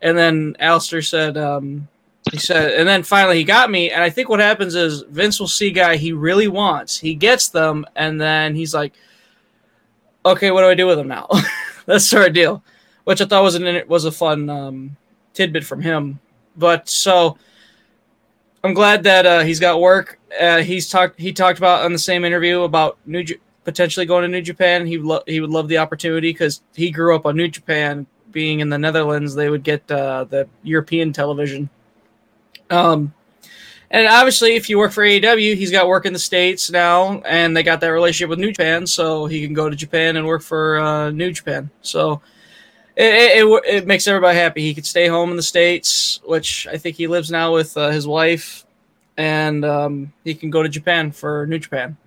and 0.00 0.16
then 0.16 0.56
Aleister 0.58 1.06
said, 1.06 1.36
um, 1.36 1.86
"He 2.30 2.38
said," 2.38 2.72
and 2.78 2.88
then 2.88 3.02
finally 3.02 3.38
he 3.38 3.44
got 3.44 3.70
me. 3.70 3.90
And 3.90 4.02
I 4.02 4.10
think 4.10 4.28
what 4.28 4.40
happens 4.40 4.74
is 4.74 5.02
Vince 5.02 5.40
will 5.40 5.48
see 5.48 5.70
guy 5.70 5.96
he 5.96 6.12
really 6.12 6.48
wants, 6.48 6.98
he 6.98 7.14
gets 7.14 7.48
them, 7.48 7.84
and 7.96 8.20
then 8.20 8.54
he's 8.54 8.74
like, 8.74 8.94
"Okay, 10.24 10.50
what 10.50 10.62
do 10.62 10.68
I 10.68 10.74
do 10.74 10.86
with 10.86 10.98
them 10.98 11.08
now?" 11.08 11.28
That's 11.86 12.08
sort 12.08 12.28
of 12.28 12.34
deal, 12.34 12.62
which 13.04 13.20
I 13.20 13.24
thought 13.24 13.42
was 13.42 13.54
an 13.54 13.86
was 13.88 14.04
a 14.04 14.12
fun 14.12 14.48
um, 14.48 14.96
tidbit 15.34 15.64
from 15.64 15.82
him. 15.82 16.20
But 16.56 16.88
so 16.88 17.38
I'm 18.64 18.74
glad 18.74 19.02
that 19.04 19.26
uh, 19.26 19.40
he's 19.40 19.58
got 19.58 19.80
work. 19.80 20.20
Uh, 20.38 20.58
he's 20.58 20.88
talked. 20.88 21.18
He 21.18 21.32
talked 21.32 21.58
about 21.58 21.84
on 21.84 21.92
the 21.92 21.98
same 21.98 22.24
interview 22.24 22.62
about 22.62 22.98
New 23.06 23.24
J- 23.24 23.38
potentially 23.64 24.06
going 24.06 24.22
to 24.22 24.28
New 24.28 24.42
Japan. 24.42 24.86
He 24.86 24.98
lo- 24.98 25.22
he 25.26 25.40
would 25.40 25.50
love 25.50 25.68
the 25.68 25.78
opportunity 25.78 26.32
because 26.32 26.62
he 26.74 26.90
grew 26.90 27.14
up 27.16 27.26
on 27.26 27.36
New 27.36 27.48
Japan. 27.48 28.06
Being 28.30 28.60
in 28.60 28.70
the 28.70 28.78
Netherlands, 28.78 29.34
they 29.34 29.50
would 29.50 29.62
get 29.62 29.90
uh, 29.90 30.24
the 30.24 30.48
European 30.62 31.12
television. 31.12 31.68
Um, 32.72 33.12
And 33.90 34.08
obviously, 34.08 34.56
if 34.56 34.70
you 34.70 34.78
work 34.78 34.92
for 34.92 35.04
AEW, 35.04 35.54
he's 35.54 35.70
got 35.70 35.86
work 35.86 36.06
in 36.06 36.14
the 36.14 36.18
states 36.18 36.70
now, 36.70 37.20
and 37.26 37.54
they 37.54 37.62
got 37.62 37.80
that 37.80 37.88
relationship 37.88 38.30
with 38.30 38.38
New 38.38 38.50
Japan, 38.52 38.86
so 38.86 39.26
he 39.26 39.44
can 39.44 39.52
go 39.52 39.68
to 39.68 39.76
Japan 39.76 40.16
and 40.16 40.26
work 40.26 40.40
for 40.42 40.78
uh, 40.78 41.10
New 41.10 41.30
Japan. 41.30 41.68
So 41.82 42.22
it, 42.96 43.44
it, 43.44 43.64
it 43.66 43.86
makes 43.86 44.08
everybody 44.08 44.38
happy. 44.38 44.62
He 44.62 44.74
could 44.74 44.86
stay 44.86 45.08
home 45.08 45.30
in 45.30 45.36
the 45.36 45.42
states, 45.42 46.20
which 46.24 46.66
I 46.68 46.78
think 46.78 46.96
he 46.96 47.06
lives 47.06 47.30
now 47.30 47.52
with 47.52 47.76
uh, 47.76 47.90
his 47.90 48.06
wife, 48.06 48.64
and 49.18 49.64
um, 49.64 50.12
he 50.24 50.34
can 50.34 50.50
go 50.50 50.62
to 50.62 50.70
Japan 50.70 51.12
for 51.12 51.46
New 51.46 51.58
Japan. 51.58 51.98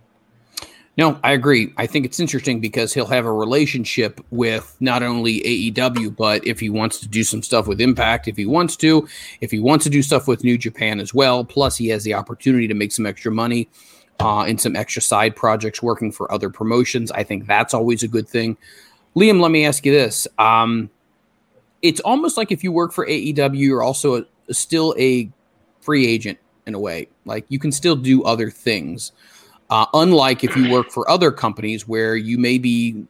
No, 0.98 1.20
I 1.24 1.34
agree. 1.34 1.74
I 1.76 1.88
think 1.88 2.06
it's 2.06 2.22
interesting 2.22 2.62
because 2.62 2.94
he'll 2.94 3.06
have 3.08 3.26
a 3.26 3.34
relationship 3.34 4.24
with 4.32 4.78
not 4.80 5.04
only 5.04 5.42
AEW, 5.42 6.16
but 6.16 6.46
if 6.48 6.62
he 6.62 6.70
wants 6.70 7.00
to 7.02 7.08
do 7.08 7.24
some 7.24 7.44
stuff 7.44 7.68
with 7.68 7.82
Impact, 7.82 8.30
if 8.30 8.38
he 8.38 8.46
wants 8.46 8.78
to, 8.78 9.06
if 9.42 9.52
he 9.52 9.60
wants 9.60 9.84
to 9.84 9.90
do 9.90 10.02
stuff 10.02 10.26
with 10.26 10.46
New 10.46 10.58
Japan 10.58 11.02
as 11.02 11.14
well. 11.14 11.44
Plus, 11.44 11.76
he 11.76 11.90
has 11.90 12.06
the 12.06 12.14
opportunity 12.14 12.68
to 12.70 12.74
make 12.74 12.94
some 12.94 13.06
extra 13.06 13.30
money 13.30 13.68
uh, 14.22 14.44
and 14.44 14.60
some 14.62 14.78
extra 14.78 15.02
side 15.02 15.36
projects 15.36 15.84
working 15.84 16.14
for 16.14 16.32
other 16.32 16.50
promotions. 16.50 17.12
I 17.12 17.24
think 17.24 17.46
that's 17.46 17.74
always 17.74 18.02
a 18.02 18.08
good 18.08 18.30
thing. 18.30 18.58
Liam, 19.18 19.42
let 19.42 19.52
me 19.52 19.66
ask 19.66 19.86
you 19.86 19.92
this. 19.92 20.28
Um, 20.38 20.90
it's 21.82 22.00
almost 22.02 22.38
like 22.38 22.52
if 22.52 22.64
you 22.64 22.72
work 22.72 22.94
for 22.94 23.06
AEW, 23.06 23.60
you're 23.60 23.84
also 23.84 24.24
a, 24.50 24.54
still 24.54 24.96
a 24.98 25.30
free 25.82 26.08
agent 26.08 26.40
in 26.66 26.74
a 26.74 26.80
way. 26.80 27.10
Like 27.26 27.46
you 27.50 27.60
can 27.60 27.72
still 27.72 27.96
do 27.98 28.24
other 28.24 28.50
things. 28.50 29.12
Uh, 29.70 29.86
unlike 29.94 30.44
if 30.44 30.56
you 30.56 30.72
work 30.72 30.92
for 30.92 31.10
other 31.10 31.32
companies 31.32 31.88
where 31.88 32.16
you 32.16 32.38
may 32.38 32.58
be 32.58 33.06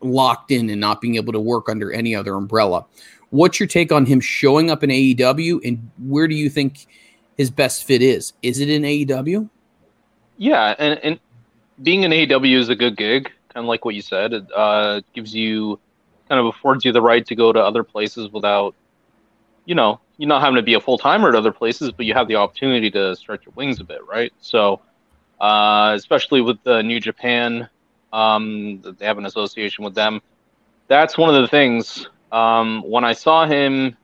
locked 0.00 0.50
in 0.50 0.70
and 0.70 0.80
not 0.80 1.00
being 1.00 1.16
able 1.16 1.32
to 1.32 1.40
work 1.40 1.68
under 1.68 1.92
any 1.92 2.14
other 2.14 2.34
umbrella. 2.34 2.84
What's 3.30 3.60
your 3.60 3.66
take 3.66 3.92
on 3.92 4.06
him 4.06 4.20
showing 4.20 4.70
up 4.70 4.82
in 4.82 4.90
AEW 4.90 5.60
and 5.64 5.90
where 5.98 6.28
do 6.28 6.34
you 6.34 6.48
think 6.48 6.86
his 7.36 7.50
best 7.50 7.84
fit 7.84 8.02
is? 8.02 8.32
Is 8.42 8.60
it 8.60 8.68
in 8.68 8.82
AEW? 8.82 9.48
Yeah, 10.38 10.74
and, 10.78 10.98
and 11.02 11.20
being 11.82 12.04
in 12.04 12.10
AEW 12.10 12.58
is 12.58 12.68
a 12.68 12.76
good 12.76 12.96
gig, 12.96 13.30
kind 13.52 13.64
of 13.64 13.68
like 13.68 13.84
what 13.84 13.94
you 13.94 14.02
said. 14.02 14.32
It 14.32 14.46
uh, 14.54 15.02
gives 15.14 15.34
you 15.34 15.78
kind 16.28 16.40
of 16.40 16.46
affords 16.46 16.84
you 16.84 16.92
the 16.92 17.02
right 17.02 17.24
to 17.26 17.34
go 17.34 17.52
to 17.52 17.60
other 17.60 17.82
places 17.82 18.30
without, 18.30 18.74
you 19.64 19.74
know, 19.74 20.00
you're 20.16 20.28
not 20.28 20.40
having 20.40 20.56
to 20.56 20.62
be 20.62 20.74
a 20.74 20.80
full 20.80 20.98
timer 20.98 21.28
at 21.28 21.34
other 21.34 21.52
places, 21.52 21.92
but 21.92 22.06
you 22.06 22.14
have 22.14 22.28
the 22.28 22.36
opportunity 22.36 22.90
to 22.90 23.14
stretch 23.14 23.44
your 23.46 23.52
wings 23.54 23.78
a 23.80 23.84
bit, 23.84 24.00
right? 24.06 24.32
So 24.40 24.80
uh, 25.40 25.92
especially 25.96 26.40
with 26.40 26.62
the 26.64 26.82
New 26.82 27.00
Japan. 27.00 27.68
Um, 28.12 28.82
they 28.98 29.04
have 29.04 29.18
an 29.18 29.26
association 29.26 29.84
with 29.84 29.94
them. 29.94 30.20
That's 30.88 31.18
one 31.18 31.34
of 31.34 31.40
the 31.40 31.48
things. 31.48 32.08
Um, 32.32 32.82
when 32.86 33.04
I 33.04 33.12
saw 33.12 33.46
him 33.46 33.96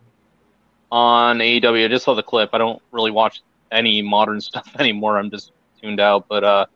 on 0.93 1.39
AEW, 1.39 1.85
I 1.85 1.89
just 1.89 2.05
saw 2.05 2.15
the 2.15 2.23
clip. 2.23 2.51
I 2.53 2.59
don't 2.59 2.83
really 2.93 3.11
watch 3.11 3.43
any 3.71 4.03
modern 4.03 4.41
stuff 4.41 4.69
anymore. 4.79 5.19
I'm 5.19 5.31
just 5.31 5.53
tuned 5.81 6.01
out. 6.01 6.27
But 6.29 6.45
uh, 6.45 6.67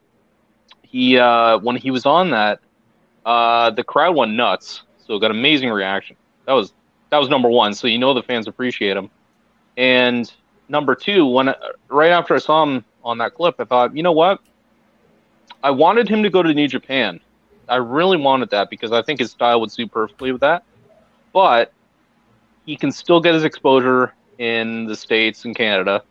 he, 0.82 1.18
uh, 1.18 1.58
when 1.58 1.76
he 1.76 1.90
was 1.90 2.06
on 2.06 2.30
that, 2.30 2.60
uh, 3.26 3.70
the 3.70 3.84
crowd 3.84 4.16
went 4.16 4.32
nuts. 4.32 4.82
So 5.06 5.18
got 5.18 5.30
amazing 5.30 5.70
reaction. 5.70 6.16
That 6.46 6.52
was 6.52 6.72
that 7.10 7.18
was 7.18 7.28
number 7.28 7.48
one. 7.48 7.74
So 7.74 7.86
you 7.86 7.98
know 7.98 8.14
the 8.14 8.22
fans 8.22 8.46
appreciate 8.46 8.96
him. 8.96 9.10
And 9.76 10.30
number 10.68 10.94
two, 10.94 11.26
when 11.26 11.54
right 11.88 12.10
after 12.10 12.34
I 12.34 12.38
saw 12.38 12.62
him 12.62 12.84
on 13.08 13.18
that 13.18 13.34
clip, 13.34 13.56
I 13.58 13.64
thought, 13.64 13.96
you 13.96 14.02
know 14.02 14.12
what? 14.12 14.40
I 15.62 15.70
wanted 15.70 16.08
him 16.08 16.22
to 16.22 16.30
go 16.30 16.42
to 16.42 16.52
New 16.52 16.68
Japan. 16.68 17.20
I 17.68 17.76
really 17.76 18.16
wanted 18.16 18.50
that 18.50 18.70
because 18.70 18.92
I 18.92 19.02
think 19.02 19.20
his 19.20 19.30
style 19.30 19.60
would 19.60 19.72
suit 19.72 19.90
perfectly 19.90 20.30
with 20.30 20.42
that. 20.42 20.62
But 21.32 21.72
he 22.66 22.76
can 22.76 22.92
still 22.92 23.20
get 23.20 23.34
his 23.34 23.44
exposure 23.44 24.12
in 24.38 24.86
the 24.86 24.94
States 24.94 25.44
and 25.44 25.56
Canada 25.56 26.02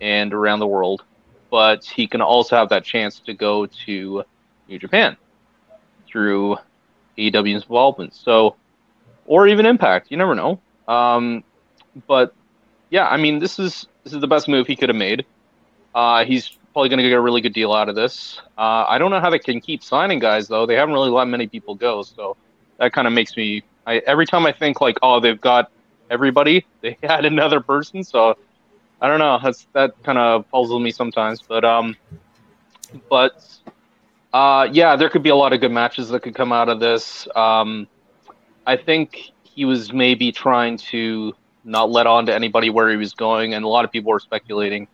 and 0.00 0.34
around 0.34 0.58
the 0.58 0.66
world. 0.66 1.04
But 1.50 1.84
he 1.84 2.06
can 2.06 2.20
also 2.20 2.56
have 2.56 2.68
that 2.70 2.84
chance 2.84 3.20
to 3.20 3.32
go 3.32 3.66
to 3.66 4.24
New 4.68 4.78
Japan 4.78 5.16
through 6.06 6.56
AEW's 7.16 7.62
involvement. 7.62 8.14
So, 8.14 8.56
or 9.26 9.46
even 9.46 9.64
Impact. 9.64 10.10
You 10.10 10.16
never 10.16 10.34
know. 10.34 10.60
Um, 10.88 11.44
but 12.06 12.34
yeah, 12.90 13.06
I 13.08 13.16
mean, 13.16 13.38
this 13.38 13.58
is 13.58 13.86
this 14.04 14.12
is 14.12 14.20
the 14.20 14.26
best 14.26 14.48
move 14.48 14.66
he 14.66 14.76
could 14.76 14.88
have 14.88 14.96
made. 14.96 15.24
Uh, 15.96 16.26
he's 16.26 16.58
probably 16.74 16.90
going 16.90 16.98
to 16.98 17.08
get 17.08 17.14
a 17.14 17.20
really 17.20 17.40
good 17.40 17.54
deal 17.54 17.72
out 17.72 17.88
of 17.88 17.94
this. 17.94 18.38
Uh, 18.58 18.84
I 18.86 18.98
don't 18.98 19.10
know 19.10 19.18
how 19.18 19.30
they 19.30 19.38
can 19.38 19.62
keep 19.62 19.82
signing 19.82 20.18
guys 20.18 20.46
though. 20.46 20.66
They 20.66 20.74
haven't 20.74 20.92
really 20.92 21.08
let 21.08 21.26
many 21.26 21.46
people 21.46 21.74
go, 21.74 22.02
so 22.02 22.36
that 22.76 22.92
kind 22.92 23.06
of 23.06 23.14
makes 23.14 23.34
me. 23.34 23.62
I, 23.86 24.02
every 24.06 24.26
time 24.26 24.44
I 24.44 24.52
think 24.52 24.82
like, 24.82 24.98
oh, 25.00 25.20
they've 25.20 25.40
got 25.40 25.70
everybody, 26.10 26.66
they 26.82 26.98
had 27.02 27.24
another 27.24 27.60
person. 27.60 28.04
So 28.04 28.36
I 29.00 29.08
don't 29.08 29.18
know. 29.18 29.40
That's 29.42 29.66
that 29.72 29.94
kind 30.02 30.18
of 30.18 30.46
puzzles 30.50 30.82
me 30.82 30.90
sometimes. 30.90 31.40
But 31.40 31.64
um, 31.64 31.96
but 33.08 33.42
uh, 34.34 34.68
yeah, 34.70 34.96
there 34.96 35.08
could 35.08 35.22
be 35.22 35.30
a 35.30 35.36
lot 35.36 35.54
of 35.54 35.62
good 35.62 35.72
matches 35.72 36.10
that 36.10 36.20
could 36.20 36.34
come 36.34 36.52
out 36.52 36.68
of 36.68 36.78
this. 36.78 37.26
Um, 37.34 37.88
I 38.66 38.76
think 38.76 39.30
he 39.44 39.64
was 39.64 39.94
maybe 39.94 40.30
trying 40.30 40.76
to 40.92 41.34
not 41.64 41.90
let 41.90 42.06
on 42.06 42.26
to 42.26 42.34
anybody 42.34 42.68
where 42.68 42.90
he 42.90 42.98
was 42.98 43.14
going, 43.14 43.54
and 43.54 43.64
a 43.64 43.68
lot 43.68 43.86
of 43.86 43.90
people 43.90 44.12
were 44.12 44.20
speculating 44.20 44.88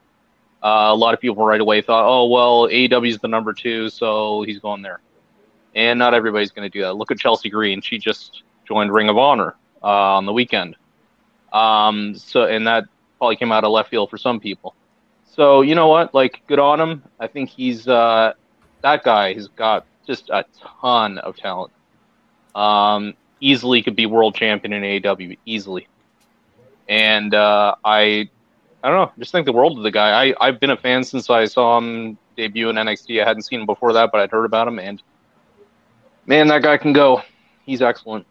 uh, 0.62 0.90
a 0.90 0.94
lot 0.94 1.12
of 1.12 1.20
people 1.20 1.44
right 1.44 1.60
away 1.60 1.82
thought, 1.82 2.04
oh, 2.06 2.26
well, 2.26 2.68
AEW 2.68 3.08
is 3.08 3.18
the 3.18 3.28
number 3.28 3.52
two, 3.52 3.90
so 3.90 4.42
he's 4.42 4.60
going 4.60 4.82
there. 4.82 5.00
And 5.74 5.98
not 5.98 6.14
everybody's 6.14 6.52
going 6.52 6.70
to 6.70 6.72
do 6.72 6.82
that. 6.82 6.94
Look 6.94 7.10
at 7.10 7.18
Chelsea 7.18 7.50
Green. 7.50 7.80
She 7.80 7.98
just 7.98 8.42
joined 8.66 8.92
Ring 8.92 9.08
of 9.08 9.18
Honor 9.18 9.56
uh, 9.82 9.86
on 9.86 10.26
the 10.26 10.32
weekend. 10.32 10.76
Um, 11.52 12.14
so, 12.14 12.44
and 12.44 12.66
that 12.66 12.84
probably 13.18 13.36
came 13.36 13.50
out 13.50 13.64
of 13.64 13.72
left 13.72 13.90
field 13.90 14.10
for 14.10 14.18
some 14.18 14.38
people. 14.38 14.74
So, 15.24 15.62
you 15.62 15.74
know 15.74 15.88
what? 15.88 16.14
Like, 16.14 16.42
good 16.46 16.58
on 16.58 16.80
him. 16.80 17.02
I 17.18 17.26
think 17.26 17.50
he's, 17.50 17.88
uh, 17.88 18.34
that 18.82 19.02
guy 19.02 19.32
has 19.32 19.48
got 19.48 19.86
just 20.06 20.30
a 20.30 20.44
ton 20.80 21.18
of 21.18 21.36
talent. 21.36 21.72
Um, 22.54 23.14
easily 23.40 23.82
could 23.82 23.96
be 23.96 24.06
world 24.06 24.34
champion 24.34 24.72
in 24.72 24.82
AEW, 24.82 25.38
easily. 25.44 25.88
And 26.88 27.34
uh, 27.34 27.74
I 27.84 28.28
I 28.82 28.88
don't 28.88 28.96
know. 28.98 29.12
Just 29.18 29.32
think 29.32 29.46
the 29.46 29.52
world 29.52 29.78
of 29.78 29.84
the 29.84 29.90
guy. 29.90 30.26
I 30.26 30.34
I've 30.40 30.58
been 30.58 30.70
a 30.70 30.76
fan 30.76 31.04
since 31.04 31.30
I 31.30 31.44
saw 31.44 31.78
him 31.78 32.18
debut 32.36 32.68
in 32.68 32.76
NXT. 32.76 33.22
I 33.22 33.26
hadn't 33.26 33.42
seen 33.42 33.60
him 33.60 33.66
before 33.66 33.92
that, 33.92 34.10
but 34.10 34.20
I'd 34.20 34.30
heard 34.30 34.44
about 34.44 34.66
him, 34.68 34.78
and 34.78 35.02
man, 36.26 36.48
that 36.48 36.62
guy 36.62 36.76
can 36.76 36.92
go. 36.92 37.22
He's 37.64 37.82
excellent. 37.82 38.26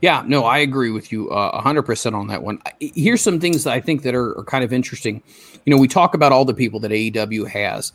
Yeah, 0.00 0.24
no, 0.26 0.44
I 0.44 0.58
agree 0.58 0.90
with 0.90 1.12
you 1.12 1.30
uh, 1.30 1.60
100% 1.60 2.14
on 2.14 2.28
that 2.28 2.42
one. 2.42 2.58
Here's 2.80 3.20
some 3.20 3.38
things 3.38 3.64
that 3.64 3.74
I 3.74 3.80
think 3.80 4.02
that 4.02 4.14
are, 4.14 4.38
are 4.38 4.44
kind 4.44 4.64
of 4.64 4.72
interesting. 4.72 5.22
You 5.66 5.74
know, 5.74 5.76
we 5.76 5.88
talk 5.88 6.14
about 6.14 6.32
all 6.32 6.46
the 6.46 6.54
people 6.54 6.80
that 6.80 6.90
AEW 6.90 7.48
has. 7.48 7.92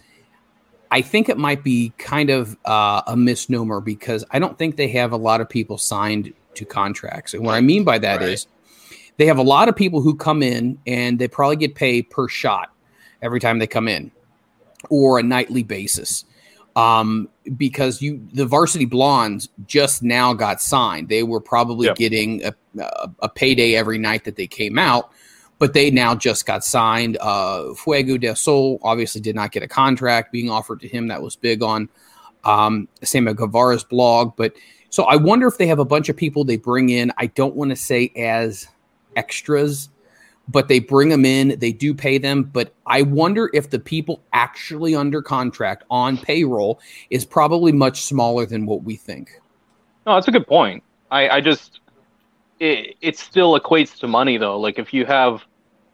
I 0.92 1.02
think 1.02 1.30
it 1.30 1.38
might 1.40 1.64
be 1.64 1.92
kind 1.98 2.30
of 2.30 2.56
uh, 2.66 3.02
a 3.08 3.18
misnomer 3.18 3.82
because 3.82 4.24
I 4.30 4.38
don't 4.38 4.58
think 4.58 4.76
they 4.76 4.90
have 4.90 5.12
a 5.12 5.18
lot 5.18 5.42
of 5.42 5.50
people 5.50 5.80
signed 5.80 6.34
to 6.54 6.66
contracts. 6.66 7.34
And 7.34 7.44
what 7.44 7.56
I 7.56 7.62
mean 7.62 7.84
by 7.84 7.98
that 7.98 8.20
right. 8.20 8.30
is 8.30 8.46
they 9.18 9.26
have 9.26 9.38
a 9.38 9.44
lot 9.44 9.70
of 9.70 9.76
people 9.76 10.02
who 10.02 10.16
come 10.16 10.42
in 10.42 10.78
and 10.88 11.20
they 11.20 11.28
probably 11.28 11.56
get 11.56 11.76
paid 11.76 12.10
per 12.10 12.28
shot 12.28 12.72
every 13.22 13.40
time 13.40 13.60
they 13.60 13.68
come 13.68 13.88
in 13.88 14.12
or 14.90 15.20
a 15.20 15.24
nightly 15.24 15.64
basis. 15.64 16.26
Um, 16.76 17.30
because 17.56 18.02
you 18.02 18.28
the 18.34 18.48
varsity 18.48 18.86
blondes 18.86 19.48
just 19.68 20.02
now 20.02 20.34
got 20.34 20.60
signed. 20.60 21.08
They 21.08 21.22
were 21.22 21.40
probably 21.40 21.86
yep. 21.86 21.96
getting 21.98 22.44
a, 22.44 22.56
a, 23.20 23.30
payday 23.30 23.76
every 23.76 24.00
night 24.00 24.24
that 24.24 24.38
they 24.38 24.48
came 24.48 24.80
out 24.80 25.12
but 25.60 25.72
they 25.72 25.90
now 25.90 26.14
just 26.14 26.46
got 26.46 26.62
signed. 26.62 27.18
Uh, 27.22 27.74
fuego 27.74 28.18
del 28.18 28.36
sol 28.36 28.80
obviously 28.84 29.22
did 29.22 29.34
not 29.34 29.52
get 29.52 29.64
a 29.64 29.68
contract 29.68 30.30
being 30.30 30.50
offered 30.50 30.82
to 30.82 30.90
him. 30.90 31.08
That 31.08 31.22
was 31.22 31.38
big 31.38 31.64
on 31.64 31.88
um, 32.44 32.90
Sammy 33.02 33.34
Guevara's 33.34 33.86
blog. 33.86 34.36
But 34.36 34.54
so 34.90 35.04
I 35.06 35.16
wonder 35.16 35.48
if 35.48 35.58
they 35.58 35.68
have 35.68 35.80
a 35.80 35.86
bunch 35.86 36.10
of 36.10 36.18
people 36.18 36.44
they 36.44 36.58
bring 36.58 36.90
in. 36.90 37.14
I 37.18 37.28
don't 37.28 37.56
want 37.56 37.70
to 37.70 37.78
say 37.78 38.12
as 38.18 38.68
extras, 39.16 39.90
but 40.48 40.68
they 40.68 40.80
bring 40.80 41.10
them 41.10 41.26
in. 41.26 41.58
They 41.60 41.72
do 41.72 41.94
pay 41.94 42.18
them, 42.18 42.44
but 42.44 42.74
I 42.86 43.02
wonder 43.02 43.50
if 43.54 43.70
the 43.70 43.80
people 43.80 44.22
actually 44.34 44.96
under 44.96 45.22
contract 45.22 45.84
on 45.90 46.18
payroll 46.18 46.80
is 47.10 47.26
probably 47.26 47.72
much 47.72 48.02
smaller 48.02 48.46
than 48.46 48.66
what 48.66 48.84
we 48.84 48.96
think. 48.96 49.40
No, 50.06 50.16
that's 50.16 50.28
a 50.28 50.32
good 50.32 50.48
point. 50.48 50.84
I, 51.12 51.30
I 51.30 51.42
just 51.42 51.80
it, 52.60 52.96
it 53.02 53.18
still 53.18 53.60
equates 53.60 53.98
to 54.00 54.08
money 54.08 54.38
though. 54.38 54.60
Like 54.60 54.80
if 54.80 54.94
you 54.94 55.06
have 55.06 55.44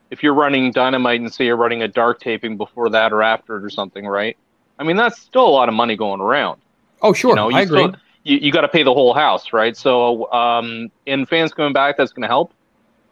if 0.10 0.24
you're 0.24 0.34
running 0.34 0.72
dynamite 0.72 1.22
and 1.22 1.32
say 1.32 1.46
you're 1.46 1.56
running 1.56 1.84
a 1.84 1.88
dark 1.88 2.20
taping 2.20 2.58
before 2.58 2.90
that 2.90 3.14
or 3.14 3.22
after 3.22 3.58
it 3.58 3.64
or 3.64 3.70
something, 3.70 4.08
right? 4.08 4.38
I 4.80 4.84
mean 4.84 4.96
that's 4.96 5.20
still 5.22 5.46
a 5.46 5.50
lot 5.50 5.70
of 5.70 5.76
money 5.76 5.96
going 5.96 6.22
around. 6.22 6.62
Oh 7.02 7.14
sure, 7.14 7.32
you 7.32 7.36
know, 7.36 7.50
you 7.50 7.58
I 7.58 7.62
agree. 7.62 7.84
Still, 7.84 7.96
you, 8.24 8.38
you 8.38 8.52
got 8.52 8.62
to 8.62 8.68
pay 8.68 8.84
the 8.84 8.94
whole 8.94 9.14
house, 9.14 9.54
right? 9.54 9.76
So, 9.76 10.32
um, 10.32 10.92
in 11.06 11.26
fans 11.26 11.54
coming 11.54 11.74
back, 11.74 11.98
that's 11.98 12.12
going 12.12 12.24
to 12.24 12.28
help 12.28 12.54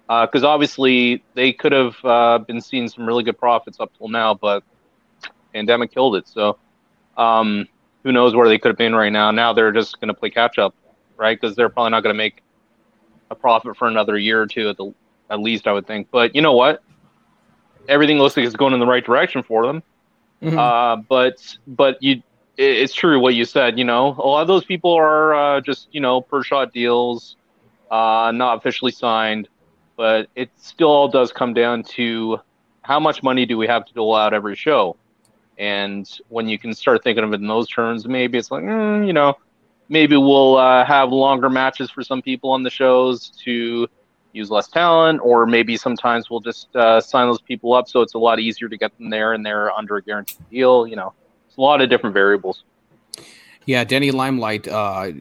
because 0.07 0.43
uh, 0.43 0.49
obviously 0.49 1.23
they 1.33 1.51
could 1.53 1.71
have 1.71 1.95
uh, 2.03 2.39
been 2.39 2.61
seeing 2.61 2.87
some 2.87 3.05
really 3.05 3.23
good 3.23 3.37
profits 3.37 3.79
up 3.79 3.91
till 3.97 4.07
now, 4.07 4.33
but 4.33 4.63
pandemic 5.53 5.91
killed 5.93 6.15
it. 6.15 6.27
So 6.27 6.57
um, 7.17 7.67
who 8.03 8.11
knows 8.11 8.35
where 8.35 8.47
they 8.47 8.57
could 8.57 8.69
have 8.69 8.77
been 8.77 8.95
right 8.95 9.11
now? 9.11 9.31
Now 9.31 9.53
they're 9.53 9.71
just 9.71 9.99
going 9.99 10.07
to 10.07 10.13
play 10.13 10.29
catch 10.29 10.57
up, 10.57 10.75
right? 11.17 11.39
Because 11.39 11.55
they're 11.55 11.69
probably 11.69 11.91
not 11.91 12.03
going 12.03 12.13
to 12.13 12.17
make 12.17 12.41
a 13.29 13.35
profit 13.35 13.75
for 13.77 13.87
another 13.87 14.17
year 14.17 14.41
or 14.41 14.47
two 14.47 14.69
at 14.69 14.77
the 14.77 14.93
at 15.29 15.39
least, 15.41 15.67
I 15.67 15.73
would 15.73 15.85
think. 15.87 16.09
But 16.11 16.35
you 16.35 16.41
know 16.41 16.53
what? 16.53 16.81
everything 17.87 18.17
looks 18.17 18.35
like 18.37 18.45
it's 18.45 18.55
going 18.55 18.73
in 18.73 18.79
the 18.79 18.85
right 18.85 19.03
direction 19.03 19.43
for 19.43 19.65
them. 19.65 19.83
Mhm. 20.41 20.57
Uh, 20.57 21.01
but 21.09 21.57
but 21.65 21.97
you, 22.01 22.21
it, 22.57 22.77
it's 22.77 22.93
true 22.93 23.19
what 23.19 23.33
you 23.35 23.45
said. 23.45 23.77
You 23.77 23.85
know, 23.85 24.15
a 24.17 24.27
lot 24.27 24.41
of 24.41 24.47
those 24.47 24.63
people 24.65 24.93
are 24.93 25.33
uh, 25.33 25.61
just 25.61 25.87
you 25.91 26.01
know 26.01 26.21
per 26.21 26.43
shot 26.43 26.73
deals, 26.73 27.35
uh, 27.89 28.31
not 28.33 28.57
officially 28.57 28.91
signed. 28.91 29.47
But 29.97 30.29
it 30.35 30.49
still 30.55 30.89
all 30.89 31.09
does 31.09 31.33
come 31.33 31.53
down 31.53 31.83
to 31.95 32.39
how 32.83 32.99
much 32.99 33.21
money 33.21 33.45
do 33.45 33.57
we 33.57 33.67
have 33.67 33.85
to 33.85 33.93
dole 33.93 34.15
out 34.15 34.33
every 34.33 34.55
show, 34.55 34.95
and 35.57 36.09
when 36.29 36.47
you 36.47 36.57
can 36.57 36.73
start 36.73 37.03
thinking 37.03 37.25
of 37.25 37.33
it 37.33 37.41
in 37.41 37.47
those 37.47 37.67
terms, 37.67 38.07
maybe 38.07 38.37
it's 38.37 38.51
like 38.51 38.63
mm, 38.63 39.05
you 39.05 39.11
know, 39.11 39.35
maybe 39.89 40.15
we'll 40.15 40.55
uh, 40.55 40.85
have 40.85 41.11
longer 41.11 41.49
matches 41.49 41.89
for 41.89 42.03
some 42.03 42.21
people 42.21 42.51
on 42.51 42.63
the 42.63 42.69
shows 42.69 43.29
to 43.43 43.87
use 44.33 44.51
less 44.51 44.67
talent, 44.67 45.19
or 45.23 45.45
maybe 45.45 45.75
sometimes 45.75 46.29
we'll 46.29 46.39
just 46.39 46.73
uh, 46.75 47.01
sign 47.01 47.27
those 47.27 47.41
people 47.41 47.73
up 47.73 47.89
so 47.89 48.01
it's 48.01 48.13
a 48.13 48.17
lot 48.19 48.39
easier 48.39 48.69
to 48.69 48.77
get 48.77 48.95
them 48.97 49.09
there 49.09 49.33
and 49.33 49.45
they're 49.45 49.71
under 49.71 49.97
a 49.97 50.01
guaranteed 50.01 50.49
deal. 50.49 50.87
You 50.87 50.95
know, 50.95 51.13
it's 51.47 51.57
a 51.57 51.61
lot 51.61 51.81
of 51.81 51.89
different 51.89 52.13
variables. 52.13 52.63
Yeah, 53.65 53.83
Danny 53.83 54.11
Limelight. 54.11 54.67
Uh, 54.67 55.11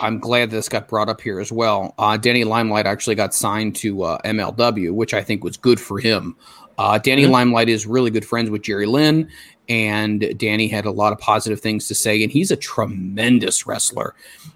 I'm 0.00 0.18
glad 0.18 0.50
this 0.50 0.68
got 0.68 0.88
brought 0.88 1.08
up 1.08 1.20
here 1.20 1.38
as 1.38 1.52
well. 1.52 1.94
Uh, 1.98 2.16
Danny 2.16 2.44
Limelight 2.44 2.86
actually 2.86 3.14
got 3.14 3.34
signed 3.34 3.76
to 3.76 4.02
uh, 4.02 4.18
MLW, 4.22 4.92
which 4.92 5.14
I 5.14 5.22
think 5.22 5.44
was 5.44 5.56
good 5.56 5.80
for 5.80 5.98
him. 5.98 6.36
Uh, 6.78 6.98
Danny 6.98 7.26
Limelight 7.26 7.68
is 7.68 7.86
really 7.86 8.10
good 8.10 8.24
friends 8.24 8.50
with 8.50 8.62
Jerry 8.62 8.86
Lynn, 8.86 9.30
and 9.68 10.34
Danny 10.38 10.68
had 10.68 10.86
a 10.86 10.90
lot 10.90 11.12
of 11.12 11.18
positive 11.18 11.60
things 11.60 11.86
to 11.88 11.94
say, 11.94 12.22
and 12.22 12.32
he's 12.32 12.50
a 12.50 12.56
tremendous 12.56 13.66
wrestler. 13.66 14.14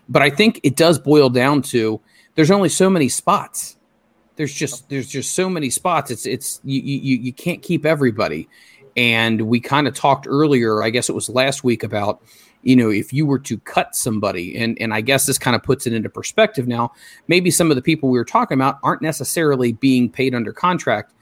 But 0.09 0.23
I 0.23 0.31
think 0.31 0.61
it 0.63 0.77
does 0.77 0.99
boil 0.99 1.29
down 1.29 1.63
to 1.63 2.01
there's 2.35 2.51
only 2.51 2.69
so 2.69 2.89
many 2.89 3.09
spots. 3.09 3.77
There's 4.37 4.53
just 4.53 4.89
there's 4.89 5.09
just 5.09 5.35
so 5.35 5.49
many 5.49 5.71
spots. 5.71 6.11
It's 6.11 6.27
it's 6.27 6.61
you 6.65 6.81
you, 6.81 7.17
you 7.19 7.33
can't 7.33 7.63
keep 7.63 7.85
everybody. 7.85 8.49
And 8.97 9.43
we 9.43 9.61
kind 9.61 9.87
of 9.87 9.95
talked 9.95 10.27
earlier, 10.27 10.83
I 10.83 10.89
guess 10.89 11.11
it 11.11 11.13
was 11.13 11.29
last 11.29 11.63
week, 11.63 11.83
about 11.83 12.23
you 12.67 12.75
know 12.75 12.91
if 12.91 13.13
you 13.13 13.25
were 13.25 13.39
to 13.39 13.59
cut 13.59 13.95
somebody, 13.95 14.57
and 14.57 14.77
and 14.81 14.93
I 14.93 15.01
guess 15.01 15.25
this 15.25 15.39
kind 15.39 15.55
of 15.55 15.63
puts 15.63 15.87
it 15.87 15.93
into 15.93 16.11
perspective 16.11 16.67
now. 16.67 16.93
Maybe 17.29 17.51
some 17.51 17.71
of 17.71 17.77
the 17.77 17.83
people 17.83 18.09
we 18.09 18.19
were 18.19 18.25
talking 18.25 18.57
about 18.57 18.79
aren't 18.83 19.03
necessarily 19.03 19.73
being 19.73 20.11
paid 20.11 20.35
under 20.35 20.53
contract. 20.53 21.13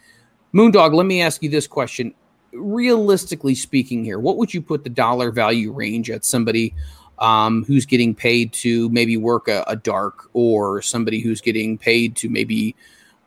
Moondog, 0.54 0.94
let 0.94 1.04
me 1.04 1.20
ask 1.20 1.42
you 1.42 1.50
this 1.50 1.66
question: 1.66 2.14
realistically 2.52 3.54
speaking, 3.54 4.04
here, 4.04 4.18
what 4.18 4.38
would 4.38 4.54
you 4.54 4.62
put 4.62 4.84
the 4.84 4.90
dollar 4.90 5.30
value 5.30 5.70
range 5.70 6.10
at 6.10 6.24
somebody? 6.24 6.74
Um, 7.20 7.64
who's 7.64 7.86
getting 7.86 8.12
paid 8.12 8.52
to 8.54 8.88
maybe 8.88 9.16
work 9.16 9.46
a, 9.46 9.62
a 9.68 9.76
dark 9.76 10.28
or 10.32 10.82
somebody 10.82 11.20
who's 11.20 11.40
getting 11.40 11.78
paid 11.78 12.16
to 12.16 12.28
maybe 12.28 12.74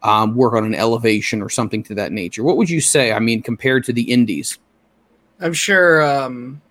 um, 0.03 0.35
work 0.35 0.55
on 0.55 0.65
an 0.65 0.75
elevation 0.75 1.41
or 1.41 1.49
something 1.49 1.83
to 1.83 1.95
that 1.95 2.11
nature. 2.11 2.43
What 2.43 2.57
would 2.57 2.69
you 2.69 2.81
say? 2.81 3.13
I 3.13 3.19
mean, 3.19 3.41
compared 3.41 3.85
to 3.85 3.93
the 3.93 4.11
indies? 4.11 4.59
I'm 5.39 5.53
sure 5.53 6.01
um, 6.01 6.61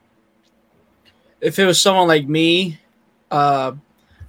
if 1.47 1.59
it 1.61 1.65
was 1.65 1.81
someone 1.81 2.09
like 2.09 2.27
me, 2.29 2.79
uh, 3.31 3.73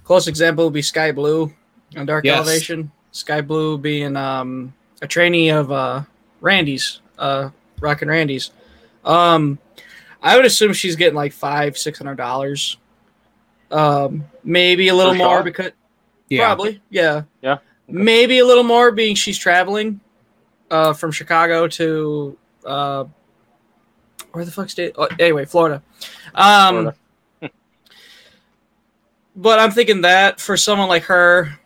close 0.04 0.28
example 0.28 0.64
would 0.64 0.72
be 0.72 0.82
Sky 0.82 1.10
Blue 1.10 1.52
on 1.96 2.06
Dark 2.06 2.24
Yes. 2.24 2.36
Elevation. 2.38 2.92
Sky 3.10 3.40
Blue 3.40 3.76
being 3.76 4.16
um, 4.16 4.72
a 5.02 5.06
trainee 5.08 5.48
of 5.50 5.72
uh, 5.72 6.02
Randy's, 6.40 7.00
uh, 7.18 7.50
Rockin' 7.80 8.08
Randy's. 8.08 8.52
Um, 9.04 9.58
I 10.22 10.36
would 10.36 10.44
assume 10.44 10.72
she's 10.72 10.94
getting 10.94 11.16
like 11.16 11.32
five, 11.32 11.76
six 11.76 11.98
hundred 11.98 12.16
dollars. 12.16 12.76
Um, 13.70 14.24
maybe 14.44 14.88
a 14.88 14.94
little 14.94 15.12
Per 15.12 15.18
more 15.18 15.36
shot? 15.38 15.44
because 15.44 15.72
Yeah. 16.28 16.46
probably, 16.46 16.80
yeah, 16.90 17.22
Yeah. 17.42 17.58
maybe 17.88 18.38
a 18.38 18.46
little 18.46 18.62
more 18.64 18.92
being 18.92 19.14
she's 19.16 19.36
traveling 19.38 20.00
uh, 20.70 20.92
from 20.92 21.10
Chicago 21.12 21.66
to 21.68 22.38
uh, 22.64 23.04
where 24.32 24.44
the 24.44 24.50
fuck 24.50 24.70
state? 24.70 24.92
Oh, 24.96 25.08
anyway, 25.18 25.44
Florida. 25.46 25.82
Um, 26.34 26.74
Florida. 26.74 26.94
But 29.38 29.60
I'm 29.60 29.70
thinking 29.70 30.00
that 30.00 30.40
for 30.40 30.56
someone 30.56 30.88
like 30.88 31.04
her, 31.04 31.56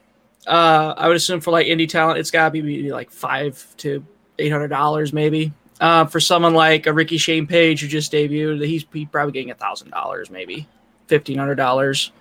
uh, 0.46 0.94
I 0.94 1.08
would 1.08 1.16
assume 1.16 1.40
for 1.40 1.50
like 1.52 1.66
indie 1.66 1.88
talent, 1.88 2.18
it's 2.18 2.30
got 2.30 2.52
to 2.52 2.62
be 2.62 2.92
like 2.92 3.10
five 3.10 3.66
to 3.78 4.04
eight 4.38 4.50
hundred 4.50 4.68
dollars, 4.68 5.12
maybe. 5.12 5.52
Uh, 5.80 6.04
for 6.04 6.20
someone 6.20 6.52
like 6.54 6.86
a 6.86 6.92
Ricky 6.92 7.16
Shane 7.16 7.46
Page 7.46 7.80
who 7.80 7.88
just 7.88 8.12
debuted, 8.12 8.64
he's, 8.64 8.84
he's 8.92 9.08
probably 9.08 9.32
getting 9.32 9.50
a 9.50 9.54
thousand 9.54 9.90
dollars, 9.90 10.30
maybe 10.30 10.68
fifteen 11.06 11.38
hundred 11.38 11.54
dollars. 11.54 12.12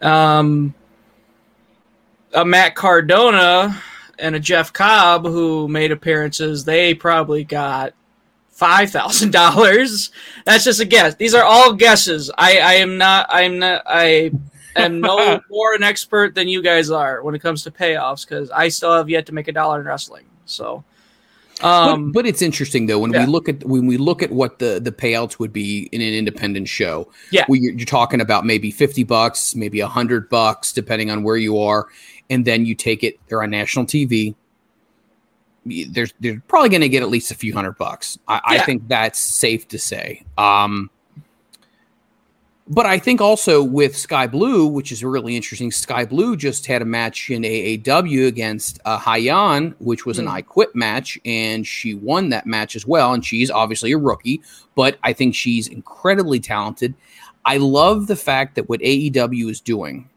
Um, 0.00 0.72
a 2.32 2.44
Matt 2.44 2.76
Cardona 2.76 3.82
and 4.20 4.36
a 4.36 4.40
Jeff 4.40 4.72
Cobb 4.72 5.24
who 5.24 5.66
made 5.66 5.90
appearances, 5.90 6.64
they 6.64 6.94
probably 6.94 7.42
got 7.42 7.92
five 8.50 8.90
thousand 8.90 9.32
dollars. 9.32 10.12
That's 10.44 10.62
just 10.62 10.78
a 10.78 10.84
guess. 10.84 11.16
These 11.16 11.34
are 11.34 11.42
all 11.42 11.72
guesses. 11.72 12.30
I, 12.38 12.58
I 12.58 12.72
am 12.74 12.98
not. 12.98 13.26
I'm 13.30 13.58
not. 13.58 13.82
I 13.84 14.30
am 14.76 15.00
no 15.00 15.40
more 15.50 15.74
an 15.74 15.82
expert 15.82 16.34
than 16.34 16.48
you 16.48 16.62
guys 16.62 16.90
are 16.90 17.22
when 17.22 17.34
it 17.34 17.40
comes 17.40 17.62
to 17.64 17.70
payoffs 17.70 18.26
because 18.26 18.50
I 18.50 18.68
still 18.68 18.92
have 18.92 19.08
yet 19.08 19.26
to 19.26 19.34
make 19.34 19.48
a 19.48 19.52
dollar 19.52 19.80
in 19.80 19.86
wrestling. 19.86 20.26
So, 20.44 20.84
um, 21.62 22.12
but, 22.12 22.20
but 22.20 22.26
it's 22.26 22.42
interesting 22.42 22.86
though 22.86 22.98
when 22.98 23.12
yeah. 23.12 23.24
we 23.24 23.32
look 23.32 23.48
at 23.48 23.64
when 23.64 23.86
we 23.86 23.96
look 23.96 24.22
at 24.22 24.30
what 24.30 24.58
the 24.58 24.78
the 24.80 24.92
payouts 24.92 25.38
would 25.38 25.52
be 25.52 25.88
in 25.92 26.00
an 26.00 26.12
independent 26.12 26.68
show. 26.68 27.10
Yeah. 27.30 27.44
you're, 27.48 27.72
you're 27.72 27.86
talking 27.86 28.20
about 28.20 28.44
maybe 28.44 28.70
fifty 28.70 29.04
bucks, 29.04 29.54
maybe 29.54 29.80
a 29.80 29.88
hundred 29.88 30.28
bucks, 30.28 30.72
depending 30.72 31.10
on 31.10 31.22
where 31.22 31.36
you 31.36 31.58
are, 31.58 31.86
and 32.28 32.44
then 32.44 32.66
you 32.66 32.74
take 32.74 33.02
it. 33.02 33.18
They're 33.28 33.42
on 33.42 33.50
national 33.50 33.86
TV. 33.86 34.34
There's 35.64 36.12
they're 36.20 36.42
probably 36.46 36.68
going 36.68 36.82
to 36.82 36.88
get 36.88 37.02
at 37.02 37.08
least 37.08 37.30
a 37.30 37.34
few 37.34 37.52
hundred 37.54 37.76
bucks. 37.78 38.18
I, 38.28 38.40
I 38.44 38.58
think 38.58 38.86
that's 38.86 39.18
safe 39.18 39.66
to 39.68 39.78
say. 39.78 40.22
Um, 40.38 40.90
but 42.68 42.84
I 42.84 42.98
think 42.98 43.20
also 43.20 43.62
with 43.62 43.96
Sky 43.96 44.26
Blue, 44.26 44.66
which 44.66 44.90
is 44.90 45.04
really 45.04 45.36
interesting, 45.36 45.70
Sky 45.70 46.04
Blue 46.04 46.36
just 46.36 46.66
had 46.66 46.82
a 46.82 46.84
match 46.84 47.30
in 47.30 47.42
AAW 47.42 48.26
against 48.26 48.80
uh, 48.84 48.98
Hyan, 48.98 49.74
which 49.78 50.04
was 50.04 50.18
an 50.18 50.26
Hmm. 50.26 50.32
I 50.32 50.42
Quit 50.42 50.74
match, 50.74 51.18
and 51.24 51.64
she 51.64 51.94
won 51.94 52.30
that 52.30 52.46
match 52.46 52.74
as 52.74 52.84
well. 52.84 53.14
And 53.14 53.24
she's 53.24 53.50
obviously 53.50 53.92
a 53.92 53.98
rookie, 53.98 54.42
but 54.74 54.98
I 55.04 55.12
think 55.12 55.36
she's 55.36 55.68
incredibly 55.68 56.40
talented. 56.40 56.94
I 57.44 57.58
love 57.58 58.08
the 58.08 58.16
fact 58.16 58.56
that 58.56 58.68
what 58.68 58.80
AEW 58.80 59.48
is 59.48 59.60
doing, 59.60 60.10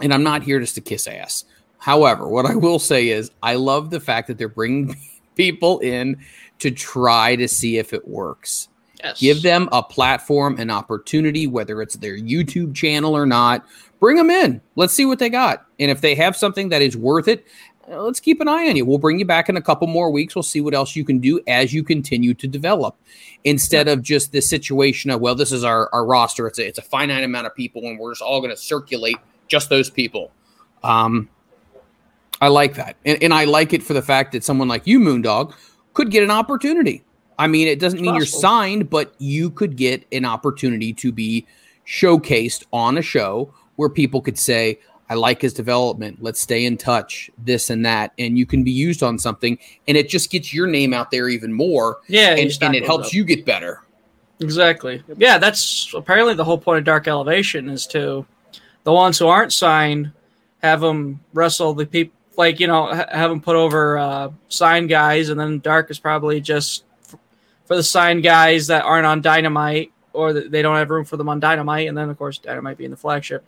and 0.00 0.12
I'm 0.12 0.24
not 0.24 0.42
here 0.42 0.58
just 0.58 0.74
to 0.74 0.80
kiss 0.80 1.06
ass. 1.06 1.44
However, 1.78 2.28
what 2.28 2.46
I 2.46 2.56
will 2.56 2.80
say 2.80 3.10
is 3.10 3.30
I 3.40 3.54
love 3.54 3.90
the 3.90 4.00
fact 4.00 4.26
that 4.26 4.36
they're 4.36 4.48
bringing 4.48 4.96
people 5.36 5.78
in 5.78 6.16
to 6.58 6.72
try 6.72 7.36
to 7.36 7.46
see 7.46 7.78
if 7.78 7.92
it 7.92 8.08
works 8.08 8.68
yes. 9.02 9.20
give 9.20 9.42
them 9.42 9.68
a 9.72 9.82
platform 9.82 10.58
an 10.58 10.70
opportunity 10.70 11.46
whether 11.46 11.80
it's 11.82 11.96
their 11.96 12.16
youtube 12.16 12.74
channel 12.74 13.16
or 13.16 13.26
not 13.26 13.64
bring 14.00 14.16
them 14.16 14.30
in. 14.30 14.60
Let's 14.76 14.92
see 14.92 15.04
what 15.04 15.18
they 15.18 15.28
got. 15.28 15.66
And 15.78 15.90
if 15.90 16.00
they 16.00 16.14
have 16.14 16.36
something 16.36 16.68
that 16.70 16.82
is 16.82 16.96
worth 16.96 17.28
it 17.28 17.46
uh, 17.90 18.02
let's 18.02 18.20
keep 18.20 18.40
an 18.40 18.48
eye 18.48 18.68
on 18.68 18.76
you. 18.76 18.84
We'll 18.84 18.98
bring 18.98 19.18
you 19.18 19.24
back 19.24 19.48
in 19.48 19.56
a 19.56 19.62
couple 19.62 19.86
more 19.86 20.10
weeks. 20.10 20.34
We'll 20.34 20.42
see 20.42 20.60
what 20.60 20.74
else 20.74 20.94
you 20.94 21.06
can 21.06 21.20
do 21.20 21.40
as 21.46 21.72
you 21.72 21.82
continue 21.82 22.34
to 22.34 22.46
develop. 22.46 22.96
Instead 23.44 23.88
of 23.88 24.02
just 24.02 24.30
this 24.30 24.48
situation 24.48 25.10
of 25.10 25.20
well 25.20 25.34
this 25.34 25.52
is 25.52 25.64
our, 25.64 25.88
our 25.92 26.04
roster. 26.04 26.46
It's 26.46 26.58
a, 26.58 26.66
it's 26.66 26.78
a 26.78 26.82
finite 26.82 27.24
amount 27.24 27.46
of 27.46 27.54
people 27.54 27.82
and 27.86 27.98
we're 27.98 28.12
just 28.12 28.22
all 28.22 28.40
going 28.40 28.54
to 28.54 28.60
circulate 28.60 29.16
just 29.46 29.70
those 29.70 29.90
people. 29.90 30.30
Um, 30.82 31.28
i 32.40 32.48
like 32.48 32.74
that. 32.74 32.96
And, 33.04 33.20
and 33.22 33.34
i 33.34 33.44
like 33.44 33.72
it 33.72 33.82
for 33.82 33.94
the 33.94 34.02
fact 34.02 34.32
that 34.32 34.44
someone 34.44 34.68
like 34.68 34.86
you 34.86 35.00
moondog 35.00 35.54
could 35.94 36.10
get 36.10 36.22
an 36.22 36.30
opportunity 36.30 37.02
I 37.38 37.46
mean, 37.46 37.68
it 37.68 37.78
doesn't 37.78 38.00
mean 38.00 38.14
you're 38.14 38.26
signed, 38.26 38.90
but 38.90 39.14
you 39.18 39.50
could 39.50 39.76
get 39.76 40.04
an 40.12 40.24
opportunity 40.24 40.92
to 40.94 41.12
be 41.12 41.46
showcased 41.86 42.64
on 42.72 42.98
a 42.98 43.02
show 43.02 43.52
where 43.76 43.88
people 43.88 44.20
could 44.20 44.38
say, 44.38 44.78
I 45.10 45.14
like 45.14 45.40
his 45.40 45.54
development. 45.54 46.18
Let's 46.20 46.40
stay 46.40 46.66
in 46.66 46.76
touch, 46.76 47.30
this 47.38 47.70
and 47.70 47.86
that. 47.86 48.12
And 48.18 48.36
you 48.36 48.44
can 48.44 48.62
be 48.62 48.72
used 48.72 49.02
on 49.02 49.18
something. 49.18 49.58
And 49.86 49.96
it 49.96 50.08
just 50.08 50.30
gets 50.30 50.52
your 50.52 50.66
name 50.66 50.92
out 50.92 51.10
there 51.10 51.28
even 51.28 51.52
more. 51.52 51.98
Yeah, 52.08 52.34
And, 52.34 52.50
and 52.60 52.74
it 52.74 52.84
helps 52.84 53.08
up. 53.08 53.12
you 53.14 53.24
get 53.24 53.46
better. 53.46 53.82
Exactly. 54.40 55.02
Yeah, 55.16 55.38
that's 55.38 55.92
apparently 55.94 56.34
the 56.34 56.44
whole 56.44 56.58
point 56.58 56.78
of 56.78 56.84
Dark 56.84 57.08
Elevation 57.08 57.68
is 57.68 57.86
to 57.88 58.26
the 58.84 58.92
ones 58.92 59.18
who 59.18 59.28
aren't 59.28 59.52
signed 59.52 60.12
have 60.62 60.80
them 60.80 61.20
wrestle 61.34 61.74
the 61.74 61.86
people, 61.86 62.14
like 62.36 62.60
you 62.60 62.66
know, 62.66 62.86
ha- 62.86 63.06
have 63.10 63.30
them 63.30 63.40
put 63.40 63.56
over 63.56 63.98
uh, 63.98 64.30
signed 64.48 64.88
guys, 64.88 65.28
and 65.28 65.38
then 65.38 65.60
Dark 65.60 65.90
is 65.90 65.98
probably 65.98 66.40
just 66.40 66.84
for 67.68 67.76
the 67.76 67.82
signed 67.82 68.22
guys 68.24 68.66
that 68.66 68.82
aren't 68.84 69.06
on 69.06 69.20
Dynamite 69.20 69.92
or 70.12 70.32
they 70.32 70.62
don't 70.62 70.74
have 70.76 70.90
room 70.90 71.04
for 71.04 71.16
them 71.16 71.28
on 71.28 71.38
Dynamite, 71.38 71.86
and 71.86 71.96
then 71.96 72.08
of 72.10 72.18
course 72.18 72.38
Dynamite 72.38 72.78
being 72.78 72.90
the 72.90 72.96
flagship. 72.96 73.44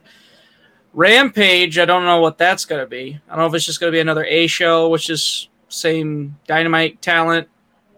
Rampage, 0.92 1.78
I 1.78 1.84
don't 1.84 2.04
know 2.04 2.20
what 2.20 2.36
that's 2.38 2.64
gonna 2.64 2.86
be. 2.86 3.18
I 3.28 3.32
don't 3.34 3.38
know 3.44 3.46
if 3.46 3.54
it's 3.54 3.64
just 3.66 3.80
gonna 3.80 3.92
be 3.92 4.00
another 4.00 4.24
A 4.24 4.46
show, 4.46 4.88
which 4.88 5.08
is 5.08 5.48
same 5.68 6.36
Dynamite 6.46 7.00
talent, 7.00 7.48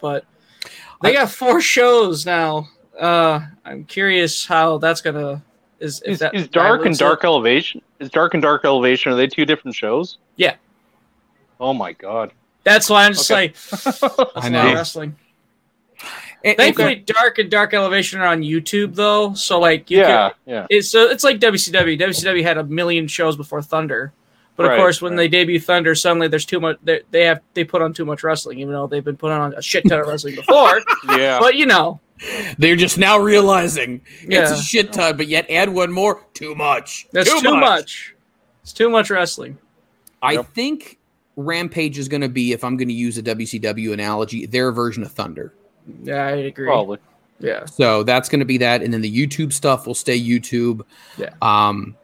but 0.01 0.25
they 1.03 1.11
I- 1.11 1.21
got 1.23 1.31
four 1.31 1.61
shows 1.61 2.25
now. 2.27 2.69
Uh, 2.99 3.41
I'm 3.65 3.85
curious 3.85 4.47
how 4.47 4.79
that's 4.79 5.01
gonna 5.01 5.43
is 5.81 6.01
Is, 6.03 6.21
that 6.21 6.35
is 6.35 6.47
Dark 6.49 6.85
and 6.87 6.97
dilutes 6.97 7.01
it. 7.01 7.05
Dark 7.05 7.25
Elevation? 7.25 7.83
Is 7.99 8.11
Dark 8.11 8.35
and 8.35 8.43
Dark 8.43 8.65
Elevation? 8.65 9.11
Are 9.13 9.17
they 9.17 9.27
two 9.27 9.45
different 9.45 9.75
shows? 9.75 10.19
Yeah. 10.37 10.55
Oh 11.59 11.73
my 11.73 11.93
god. 11.93 12.33
That's 12.65 12.89
why 12.89 13.05
I'm 13.07 13.15
just 13.15 13.29
Okay. 13.31 13.49
like, 13.49 13.55
that's 13.85 14.03
a 14.03 14.07
lot 14.07 14.51
know. 14.53 14.75
wrestling. 14.75 15.17
And- 16.45 16.51
and- 16.51 16.57
Thankfully, 16.59 16.97
Dark 16.97 17.39
and 17.39 17.51
Dark 17.51 17.75
Elevation 17.75 18.21
are 18.21 18.27
on 18.27 18.43
YouTube 18.43 18.95
though, 18.95 19.35
so 19.35 19.59
like 19.61 19.91
you 19.91 19.99
yeah, 19.99 20.31
can, 20.31 20.37
yeah. 20.47 20.67
it's 20.71 20.89
so 20.89 21.09
it's 21.09 21.25
like 21.25 21.39
WCW. 21.39 21.99
WCW 21.99 22.43
had 22.43 22.59
a 22.59 22.65
million 22.65 23.07
shows 23.07 23.37
before 23.37 23.63
Thunder, 23.63 24.13
but 24.57 24.65
of 24.67 24.71
Right, 24.71 24.79
course, 24.79 25.01
when 25.01 25.13
right. 25.13 25.19
they 25.19 25.29
debut 25.29 25.61
Thunder, 25.61 25.95
suddenly 25.95 26.29
there's 26.29 26.45
too 26.45 26.61
much. 26.61 26.79
They, 26.83 27.01
they 27.11 27.25
have 27.25 27.41
they 27.55 27.65
put 27.65 27.81
on 27.83 27.93
too 27.93 28.05
much 28.05 28.23
wrestling, 28.25 28.59
even 28.59 28.73
though 28.73 28.87
they've 28.87 29.05
been 29.05 29.17
putting 29.17 29.39
on 29.39 29.55
a 29.55 29.63
shit 29.63 29.89
ton 29.89 30.01
of 30.01 30.07
wrestling 30.07 30.35
before. 30.37 30.81
Yeah. 31.11 31.39
But 31.39 31.55
you 31.57 31.67
know, 31.67 32.01
They're 32.59 32.77
just 32.77 32.99
now 32.99 33.19
realizing 33.19 34.01
it's 34.23 34.51
a 34.53 34.57
shit 34.63 34.93
ton, 34.93 35.17
but 35.17 35.27
yet 35.29 35.49
add 35.51 35.69
one 35.69 35.91
more, 35.93 36.25
too 36.35 36.55
much. 36.55 37.07
that's 37.13 37.41
too, 37.41 37.55
much. 37.57 38.15
It's 38.63 38.73
too 38.73 38.89
much 38.91 39.11
wrestling. 39.11 39.59
I 40.23 40.33
Yep. 40.35 40.47
think 40.55 40.99
Rampage 41.37 41.99
is 41.99 42.07
going 42.09 42.21
to 42.21 42.29
be, 42.29 42.53
if 42.53 42.63
I'm 42.63 42.77
going 42.77 42.87
to 42.89 42.95
use 42.95 43.19
a 43.19 43.23
WCW 43.25 43.93
analogy, 43.93 44.47
their 44.47 44.71
version 44.71 45.03
of 45.03 45.11
Thunder. 45.11 45.53
Yeah, 46.03 46.27
I 46.27 46.31
agree. 46.31 46.67
Probably. 46.67 46.99
Yeah, 47.41 47.65
So 47.67 48.05
that's 48.05 48.29
going 48.29 48.39
to 48.39 48.47
be 48.47 48.59
that, 48.59 48.83
and 48.83 48.95
then 48.95 49.01
the 49.01 49.13
YouTube 49.13 49.53
stuff 49.53 49.85
will 49.85 49.97
stay 49.97 50.21
YouTube. 50.21 50.83
Yeah. 51.19 51.35
Um, 51.43 51.97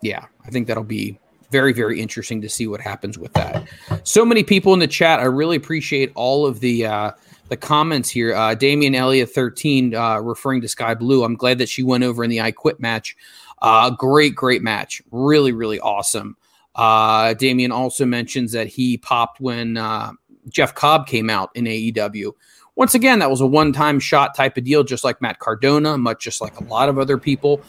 yeah, 0.00 0.24
I 0.46 0.50
think 0.50 0.68
that'll 0.68 0.84
be 0.84 1.18
very, 1.50 1.74
very 1.74 2.00
interesting 2.00 2.40
to 2.40 2.48
see 2.48 2.66
what 2.66 2.80
happens 2.80 3.18
with 3.18 3.32
that. 3.34 3.68
So 4.04 4.24
many 4.24 4.42
people 4.42 4.72
in 4.72 4.80
the 4.80 4.86
chat. 4.86 5.20
I 5.20 5.24
really 5.24 5.56
appreciate 5.56 6.12
all 6.14 6.46
of 6.46 6.60
the 6.60 6.86
uh, 6.86 7.10
the 7.48 7.58
comments 7.58 8.08
here. 8.08 8.34
Uh, 8.34 8.54
Damian 8.54 8.94
Elliott, 8.94 9.30
thirteen, 9.30 9.94
uh, 9.94 10.18
referring 10.20 10.62
to 10.62 10.68
Sky 10.68 10.94
Blue. 10.94 11.24
I'm 11.24 11.36
glad 11.36 11.58
that 11.58 11.68
she 11.68 11.82
went 11.82 12.02
over 12.02 12.24
in 12.24 12.30
the 12.30 12.40
I 12.40 12.50
Quit 12.50 12.80
match. 12.80 13.16
Uh, 13.60 13.90
great, 13.90 14.34
great 14.34 14.62
match. 14.62 15.02
Really, 15.10 15.52
really 15.52 15.78
awesome. 15.80 16.36
Uh, 16.74 17.34
Damian 17.34 17.70
also 17.70 18.04
mentions 18.04 18.52
that 18.52 18.66
he 18.66 18.96
popped 18.96 19.40
when 19.40 19.76
uh, 19.76 20.12
Jeff 20.48 20.74
Cobb 20.74 21.06
came 21.06 21.30
out 21.30 21.50
in 21.54 21.64
AEW. 21.64 22.32
Once 22.76 22.94
again, 22.94 23.20
that 23.20 23.30
was 23.30 23.40
a 23.40 23.46
one 23.46 23.72
time 23.72 24.00
shot 24.00 24.34
type 24.34 24.56
of 24.56 24.64
deal, 24.64 24.82
just 24.82 25.04
like 25.04 25.20
Matt 25.22 25.38
Cardona, 25.38 25.96
much 25.96 26.22
just 26.22 26.40
like 26.40 26.58
a 26.58 26.64
lot 26.64 26.88
of 26.88 26.98
other 26.98 27.18
people. 27.18 27.60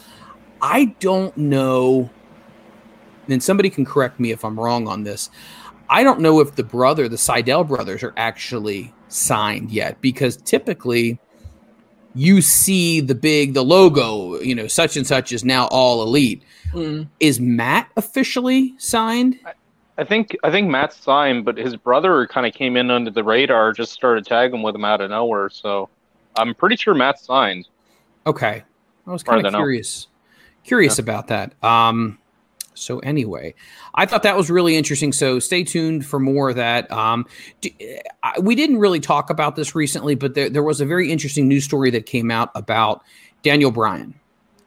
I 0.61 0.85
don't 0.99 1.35
know, 1.37 2.09
and 3.27 3.43
somebody 3.43 3.69
can 3.69 3.85
correct 3.85 4.19
me 4.19 4.31
if 4.31 4.43
I'm 4.43 4.59
wrong 4.59 4.87
on 4.87 5.03
this. 5.03 5.29
I 5.89 6.03
don't 6.03 6.21
know 6.21 6.39
if 6.39 6.55
the 6.55 6.63
brother, 6.63 7.07
the 7.07 7.17
Seidel 7.17 7.63
brothers, 7.63 8.01
are 8.01 8.13
actually 8.17 8.93
signed 9.07 9.71
yet 9.71 10.01
because 10.01 10.37
typically 10.37 11.19
you 12.15 12.41
see 12.41 13.01
the 13.01 13.13
big, 13.13 13.53
the 13.53 13.63
logo, 13.63 14.39
you 14.39 14.55
know, 14.55 14.67
such 14.67 14.97
and 14.97 15.05
such 15.05 15.31
is 15.31 15.43
now 15.43 15.67
all 15.67 16.01
elite. 16.01 16.41
Mm. 16.71 17.07
Is 17.19 17.39
Matt 17.39 17.91
officially 17.97 18.73
signed? 18.79 19.37
I 19.45 19.53
think 20.03 20.35
I 20.43 20.51
think 20.51 20.69
Matt 20.69 20.93
signed, 20.93 21.45
but 21.45 21.57
his 21.57 21.75
brother 21.75 22.27
kind 22.27 22.45
of 22.45 22.53
came 22.53 22.75
in 22.75 22.91
under 22.91 23.11
the 23.11 23.23
radar, 23.23 23.71
just 23.71 23.93
started 23.93 24.25
tagging 24.25 24.61
with 24.61 24.75
him 24.75 24.83
out 24.83 25.01
of 25.01 25.09
nowhere. 25.09 25.49
So 25.49 25.89
I'm 26.35 26.53
pretty 26.53 26.75
sure 26.75 26.93
Matt's 26.93 27.23
signed. 27.23 27.67
Okay. 28.27 28.63
I 29.07 29.11
was 29.11 29.23
kind 29.23 29.45
I 29.45 29.49
of 29.49 29.55
curious 29.55 30.07
curious 30.63 30.99
about 30.99 31.27
that. 31.27 31.53
Um 31.63 32.17
so 32.73 32.99
anyway, 32.99 33.53
I 33.93 34.05
thought 34.05 34.23
that 34.23 34.35
was 34.35 34.49
really 34.49 34.75
interesting. 34.75 35.13
So 35.13 35.39
stay 35.39 35.63
tuned 35.63 36.05
for 36.05 36.19
more 36.19 36.49
of 36.49 36.57
that. 36.57 36.91
Um, 36.91 37.25
d- 37.61 38.01
I- 38.21 38.39
we 38.39 38.53
didn't 38.53 38.79
really 38.79 38.99
talk 38.99 39.29
about 39.29 39.55
this 39.55 39.75
recently, 39.75 40.15
but 40.15 40.35
there, 40.35 40.49
there 40.49 40.63
was 40.63 40.81
a 40.81 40.85
very 40.85 41.09
interesting 41.09 41.47
news 41.47 41.63
story 41.63 41.89
that 41.91 42.05
came 42.05 42.29
out 42.29 42.51
about 42.53 43.01
Daniel 43.43 43.71
Bryan, 43.71 44.13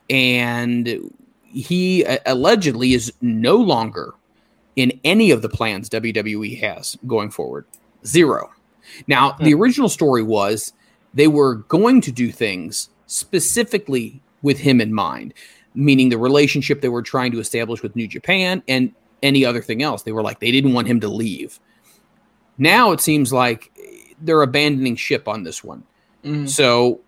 and 0.08 1.12
he 1.44 2.04
uh, 2.06 2.18
allegedly 2.26 2.94
is 2.94 3.12
no 3.20 3.56
longer 3.56 4.14
in 4.78 5.00
any 5.02 5.32
of 5.32 5.42
the 5.42 5.48
plans 5.48 5.90
WWE 5.90 6.60
has 6.60 6.96
going 7.08 7.30
forward. 7.30 7.66
Zero. 8.06 8.52
Now, 9.08 9.32
the 9.32 9.52
original 9.52 9.88
story 9.88 10.22
was 10.22 10.72
they 11.12 11.26
were 11.26 11.56
going 11.56 12.00
to 12.02 12.12
do 12.12 12.30
things 12.30 12.88
specifically 13.06 14.22
with 14.42 14.56
him 14.56 14.80
in 14.80 14.94
mind, 14.94 15.34
meaning 15.74 16.10
the 16.10 16.16
relationship 16.16 16.80
they 16.80 16.88
were 16.88 17.02
trying 17.02 17.32
to 17.32 17.40
establish 17.40 17.82
with 17.82 17.96
New 17.96 18.06
Japan 18.06 18.62
and 18.68 18.94
any 19.20 19.44
other 19.44 19.60
thing 19.60 19.82
else. 19.82 20.04
They 20.04 20.12
were 20.12 20.22
like, 20.22 20.38
they 20.38 20.52
didn't 20.52 20.74
want 20.74 20.86
him 20.86 21.00
to 21.00 21.08
leave. 21.08 21.58
Now 22.56 22.92
it 22.92 23.00
seems 23.00 23.32
like 23.32 23.76
they're 24.22 24.42
abandoning 24.42 24.94
ship 24.94 25.26
on 25.26 25.42
this 25.42 25.64
one. 25.64 25.82
Mm. 26.24 26.48
So, 26.48 27.00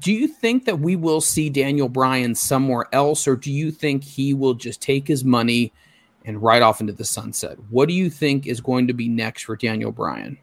do 0.00 0.12
you 0.12 0.26
think 0.26 0.64
that 0.64 0.80
we 0.80 0.96
will 0.96 1.20
see 1.20 1.50
Daniel 1.50 1.88
Bryan 1.88 2.34
somewhere 2.34 2.86
else, 2.92 3.28
or 3.28 3.36
do 3.36 3.52
you 3.52 3.70
think 3.70 4.02
he 4.02 4.32
will 4.32 4.54
just 4.54 4.80
take 4.80 5.06
his 5.06 5.24
money 5.24 5.72
and 6.24 6.42
ride 6.42 6.62
off 6.62 6.80
into 6.80 6.92
the 6.92 7.04
sunset? 7.04 7.58
What 7.68 7.88
do 7.88 7.94
you 7.94 8.08
think 8.08 8.46
is 8.46 8.60
going 8.60 8.86
to 8.86 8.94
be 8.94 9.08
next 9.08 9.42
for 9.42 9.56
Daniel 9.56 9.92
Bryan? 9.92 10.38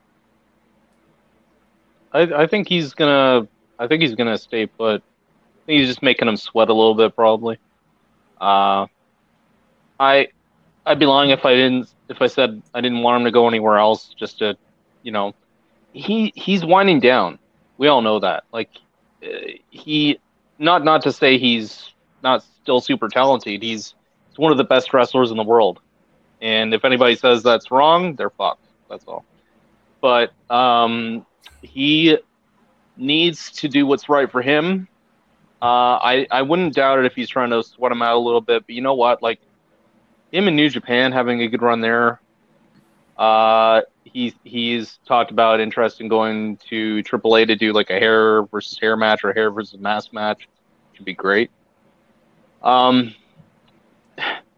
I, 2.13 2.21
I 2.21 2.47
think 2.47 2.67
he's 2.67 2.93
gonna. 2.93 3.47
I 3.79 3.87
think 3.87 4.01
he's 4.01 4.15
gonna 4.15 4.37
stay 4.37 4.67
put. 4.67 5.01
He's 5.65 5.87
just 5.87 6.03
making 6.03 6.27
him 6.27 6.37
sweat 6.37 6.69
a 6.69 6.73
little 6.73 6.95
bit, 6.95 7.15
probably. 7.15 7.57
Uh, 8.39 8.87
I, 9.99 10.27
I'd 10.85 10.99
be 10.99 11.05
lying 11.05 11.29
if 11.29 11.45
I 11.45 11.53
didn't. 11.53 11.93
If 12.09 12.21
I 12.21 12.27
said 12.27 12.61
I 12.73 12.81
didn't 12.81 13.01
want 13.01 13.21
him 13.21 13.25
to 13.25 13.31
go 13.31 13.47
anywhere 13.47 13.77
else, 13.77 14.13
just 14.17 14.39
to, 14.39 14.57
you 15.03 15.11
know, 15.11 15.33
he 15.93 16.33
he's 16.35 16.65
winding 16.65 16.99
down. 16.99 17.39
We 17.77 17.87
all 17.87 18.01
know 18.01 18.19
that. 18.19 18.43
Like, 18.51 18.69
he, 19.69 20.19
not 20.59 20.83
not 20.83 21.01
to 21.03 21.11
say 21.11 21.37
he's 21.37 21.93
not 22.23 22.43
still 22.61 22.79
super 22.79 23.09
talented. 23.09 23.61
He's 23.61 23.95
he's 24.29 24.37
one 24.37 24.51
of 24.51 24.57
the 24.57 24.63
best 24.63 24.93
wrestlers 24.93 25.31
in 25.31 25.37
the 25.37 25.43
world. 25.43 25.79
And 26.41 26.73
if 26.73 26.85
anybody 26.85 27.15
says 27.15 27.43
that's 27.43 27.69
wrong, 27.69 28.15
they're 28.15 28.31
fucked. 28.31 28.65
That's 28.89 29.05
all. 29.07 29.23
But 30.01 30.31
um, 30.49 31.25
he 31.61 32.17
needs 32.97 33.51
to 33.51 33.67
do 33.67 33.85
what's 33.85 34.09
right 34.09 34.29
for 34.29 34.41
him. 34.41 34.87
Uh, 35.61 35.65
I 36.01 36.27
I 36.31 36.41
wouldn't 36.41 36.73
doubt 36.73 36.99
it 36.99 37.05
if 37.05 37.13
he's 37.13 37.29
trying 37.29 37.51
to 37.51 37.63
sweat 37.63 37.91
him 37.91 38.01
out 38.01 38.15
a 38.15 38.19
little 38.19 38.41
bit. 38.41 38.65
But 38.65 38.75
you 38.75 38.81
know 38.81 38.95
what? 38.95 39.21
Like 39.21 39.39
him 40.31 40.47
in 40.47 40.55
New 40.55 40.69
Japan 40.69 41.11
having 41.11 41.41
a 41.41 41.47
good 41.47 41.61
run 41.61 41.81
there. 41.81 42.19
Uh, 43.21 43.83
he's 44.03 44.33
he's 44.43 44.97
talked 45.05 45.29
about 45.29 45.59
interest 45.59 46.01
in 46.01 46.07
going 46.07 46.57
to 46.69 47.03
AAA 47.03 47.45
to 47.45 47.55
do 47.55 47.71
like 47.71 47.91
a 47.91 47.99
hair 47.99 48.41
versus 48.47 48.79
hair 48.79 48.97
match 48.97 49.23
or 49.23 49.31
hair 49.31 49.51
versus 49.51 49.79
mask 49.79 50.11
match. 50.11 50.49
Should 50.93 51.05
be 51.05 51.13
great. 51.13 51.51
Um, 52.63 53.13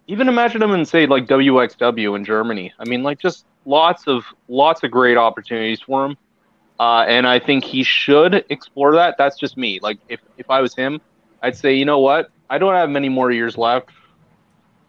even 0.08 0.30
imagine 0.30 0.62
him 0.62 0.72
in 0.72 0.86
say 0.86 1.06
like 1.08 1.28
WXW 1.28 2.16
in 2.16 2.24
Germany. 2.24 2.72
I 2.80 2.88
mean, 2.88 3.04
like 3.04 3.20
just 3.20 3.46
lots 3.66 4.08
of 4.08 4.24
lots 4.48 4.82
of 4.82 4.92
great 4.92 5.18
opportunities 5.18 5.82
for 5.82 6.06
him. 6.06 6.18
Uh, 6.80 7.04
and 7.06 7.28
I 7.28 7.40
think 7.40 7.66
he 7.66 7.84
should 7.84 8.46
explore 8.48 8.94
that. 8.96 9.16
That's 9.18 9.38
just 9.38 9.58
me. 9.58 9.82
Like 9.82 10.00
if 10.08 10.22
if 10.38 10.50
I 10.50 10.62
was 10.62 10.74
him, 10.74 11.02
I'd 11.42 11.58
say, 11.58 11.74
you 11.76 11.84
know 11.84 12.00
what? 12.00 12.32
I 12.50 12.60
don't 12.60 12.76
have 12.76 12.90
many 12.90 13.10
more 13.10 13.30
years 13.30 13.58
left, 13.58 13.90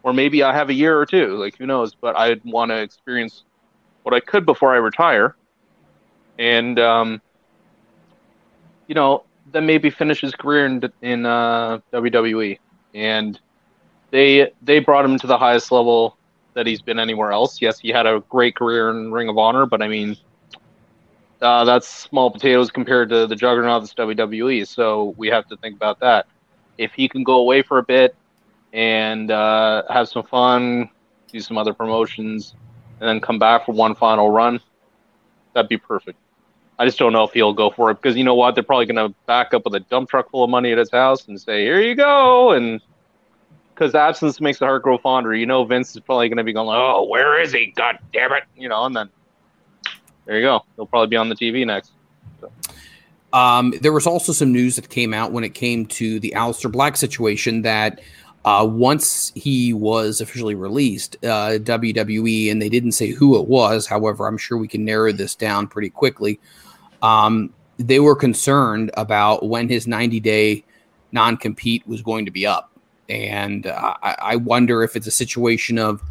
or 0.05 0.13
maybe 0.13 0.45
I 0.45 0.53
have 0.53 0.71
a 0.71 0.75
year 0.75 0.97
or 0.97 1.07
two. 1.07 1.37
Like 1.39 1.57
who 1.59 1.67
knows? 1.67 1.97
But 1.97 2.17
I'd 2.17 2.41
want 2.45 2.71
to 2.71 2.81
experience 2.81 3.43
what 4.05 4.15
I 4.15 4.21
could 4.21 4.47
before 4.47 4.73
I 4.73 4.77
retire, 4.77 5.35
and 6.39 6.79
um, 6.79 7.21
you 8.87 8.95
know, 8.95 9.25
then 9.51 9.67
maybe 9.67 9.91
finish 9.91 10.21
his 10.21 10.35
career 10.35 10.67
in 10.67 10.83
in 11.03 11.27
uh, 11.27 11.81
WWE. 11.93 12.59
And 12.95 13.39
they 14.11 14.53
they 14.63 14.79
brought 14.79 15.05
him 15.05 15.19
to 15.19 15.27
the 15.27 15.39
highest 15.39 15.73
level 15.73 16.17
that 16.55 16.67
he's 16.67 16.83
been 16.83 17.01
anywhere 17.01 17.33
else. 17.33 17.61
Yes, 17.61 17.81
he 17.81 17.89
had 17.89 18.07
a 18.07 18.23
great 18.29 18.55
career 18.55 18.91
in 18.91 19.11
Ring 19.11 19.29
of 19.29 19.37
Honor, 19.39 19.67
but 19.67 19.83
I 19.83 19.89
mean, 19.89 20.17
uh, 21.41 21.65
that's 21.65 21.89
small 21.89 22.31
potatoes 22.31 22.71
compared 22.71 23.09
to 23.09 23.27
the 23.27 23.35
juggernaut 23.35 23.83
that's 23.83 23.95
WWE. 23.95 24.67
So 24.67 25.15
we 25.17 25.29
have 25.29 25.49
to 25.49 25.57
think 25.57 25.75
about 25.75 25.99
that. 26.01 26.27
If 26.79 26.93
he 26.93 27.09
can 27.09 27.25
go 27.25 27.39
away 27.39 27.63
for 27.63 27.79
a 27.79 27.83
bit 27.83 28.15
and 28.73 29.31
uh, 29.31 29.83
have 29.91 30.09
some 30.09 30.25
fun, 30.25 30.91
do 31.33 31.41
some 31.41 31.59
other 31.59 31.73
promotions, 31.73 32.55
and 33.05 33.11
then 33.11 33.21
come 33.21 33.39
back 33.39 33.67
for 33.67 33.73
one 33.73 33.95
final 33.95 34.31
run, 34.31 34.59
that'd 35.53 35.69
be 35.69 35.77
perfect. 35.77 36.19
I 36.79 36.87
just 36.87 36.99
don't 36.99 37.13
know 37.13 37.23
if 37.25 37.33
he'll 37.33 37.53
go 37.53 37.71
for 37.71 37.91
it 37.91 38.01
because 38.01 38.17
you 38.17 38.25
know 38.25 38.35
what? 38.35 38.55
They're 38.55 38.65
probably 38.65 38.87
going 38.87 39.11
to 39.11 39.15
back 39.27 39.53
up 39.53 39.67
with 39.67 39.75
a 39.75 39.81
dump 39.81 40.09
truck 40.09 40.31
full 40.31 40.43
of 40.43 40.49
money 40.49 40.73
at 40.73 40.79
his 40.79 40.91
house 40.91 41.29
and 41.29 41.39
say, 41.39 41.65
"Here 41.65 41.81
you 41.81 41.95
go," 41.95 42.53
and 42.53 42.81
because 43.75 43.95
absence 43.95 44.41
makes 44.41 44.59
the 44.59 44.65
heart 44.65 44.83
grow 44.83 44.97
fonder. 44.97 45.35
You 45.35 45.45
know, 45.45 45.65
Vince 45.67 45.95
is 45.95 46.01
probably 46.01 46.31
going 46.31 46.39
to 46.39 46.45
be 46.45 46.55
going, 46.55 46.69
"Oh, 46.71 47.05
where 47.05 47.41
is 47.41 47.53
he? 47.53 47.75
God 47.77 47.99
damn 48.13 48.33
it!" 48.33 48.45
You 48.57 48.71
know, 48.71 48.87
and 48.87 48.97
then 48.97 49.11
there 50.25 50.37
you 50.37 50.43
go. 50.43 50.65
He'll 50.77 50.87
probably 50.87 51.09
be 51.09 51.17
on 51.17 51.29
the 51.29 51.37
TV 51.37 51.67
next. 51.67 51.93
Um, 53.35 53.75
there 53.83 53.93
was 53.93 54.07
also 54.07 54.33
some 54.33 54.51
news 54.51 54.77
that 54.77 54.89
came 54.89 55.13
out 55.13 55.31
when 55.31 55.45
it 55.45 55.55
came 55.55 55.87
to 55.87 56.19
the 56.21 56.33
Aleister 56.37 56.73
Black 56.73 56.97
situation 56.97 57.63
that 57.63 58.01
uh, 58.45 58.67
once 58.69 59.33
he 59.35 59.73
was 59.73 60.21
officially 60.21 60.55
released, 60.55 61.17
uh, 61.25 61.59
WWE, 61.59 62.51
and 62.51 62.61
they 62.61 62.69
didn't 62.69 62.93
say 62.93 63.09
who 63.09 63.39
it 63.39 63.49
was. 63.49 63.87
However, 63.87 64.27
I'm 64.27 64.39
sure 64.39 64.59
we 64.59 64.69
can 64.69 64.85
narrow 64.85 65.13
this 65.13 65.35
down 65.35 65.67
pretty 65.67 65.91
quickly. 65.91 66.39
Um, 67.03 67.53
they 67.79 68.01
were 68.01 68.17
concerned 68.17 68.91
about 68.95 69.49
when 69.49 69.69
his 69.69 69.87
90 69.87 70.21
day 70.21 70.65
non 71.13 71.37
compete 71.37 71.87
was 71.87 72.03
going 72.03 72.25
to 72.25 72.31
be 72.31 72.47
up. 72.47 72.71
And 73.09 73.67
uh, 73.67 73.95
I, 74.03 74.17
I 74.19 74.37
wonder 74.37 74.83
if 74.83 74.97
it's 74.97 75.07
a 75.07 75.13
situation 75.13 75.79
of 75.79 76.03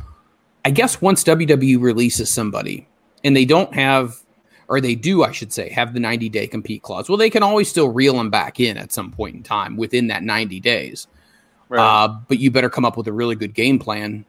I 0.65 0.71
guess 0.71 1.01
once 1.01 1.23
WWE 1.23 1.81
releases 1.81 2.29
somebody 2.29 2.87
and 3.23 3.35
they 3.35 3.45
don't 3.45 3.73
have, 3.73 4.21
or 4.69 4.79
they 4.79 4.95
do, 4.95 5.23
I 5.23 5.31
should 5.31 5.51
say, 5.51 5.69
have 5.69 5.93
the 5.93 5.99
90 5.99 6.29
day 6.29 6.47
compete 6.47 6.83
clause, 6.83 7.09
well, 7.09 7.17
they 7.17 7.29
can 7.29 7.43
always 7.43 7.67
still 7.67 7.89
reel 7.89 8.13
them 8.13 8.29
back 8.29 8.59
in 8.59 8.77
at 8.77 8.93
some 8.93 9.11
point 9.11 9.35
in 9.35 9.43
time 9.43 9.75
within 9.75 10.07
that 10.07 10.23
90 10.23 10.59
days. 10.61 11.07
Uh, 11.71 12.07
but 12.27 12.39
you 12.39 12.51
better 12.51 12.69
come 12.69 12.85
up 12.85 12.97
with 12.97 13.07
a 13.07 13.13
really 13.13 13.35
good 13.35 13.53
game 13.53 13.79
plan 13.79 14.25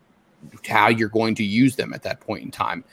how 0.66 0.88
you're 0.88 1.08
going 1.08 1.34
to 1.36 1.44
use 1.44 1.76
them 1.76 1.92
at 1.92 2.02
that 2.02 2.20
point 2.20 2.42
in 2.42 2.50
time. 2.50 2.84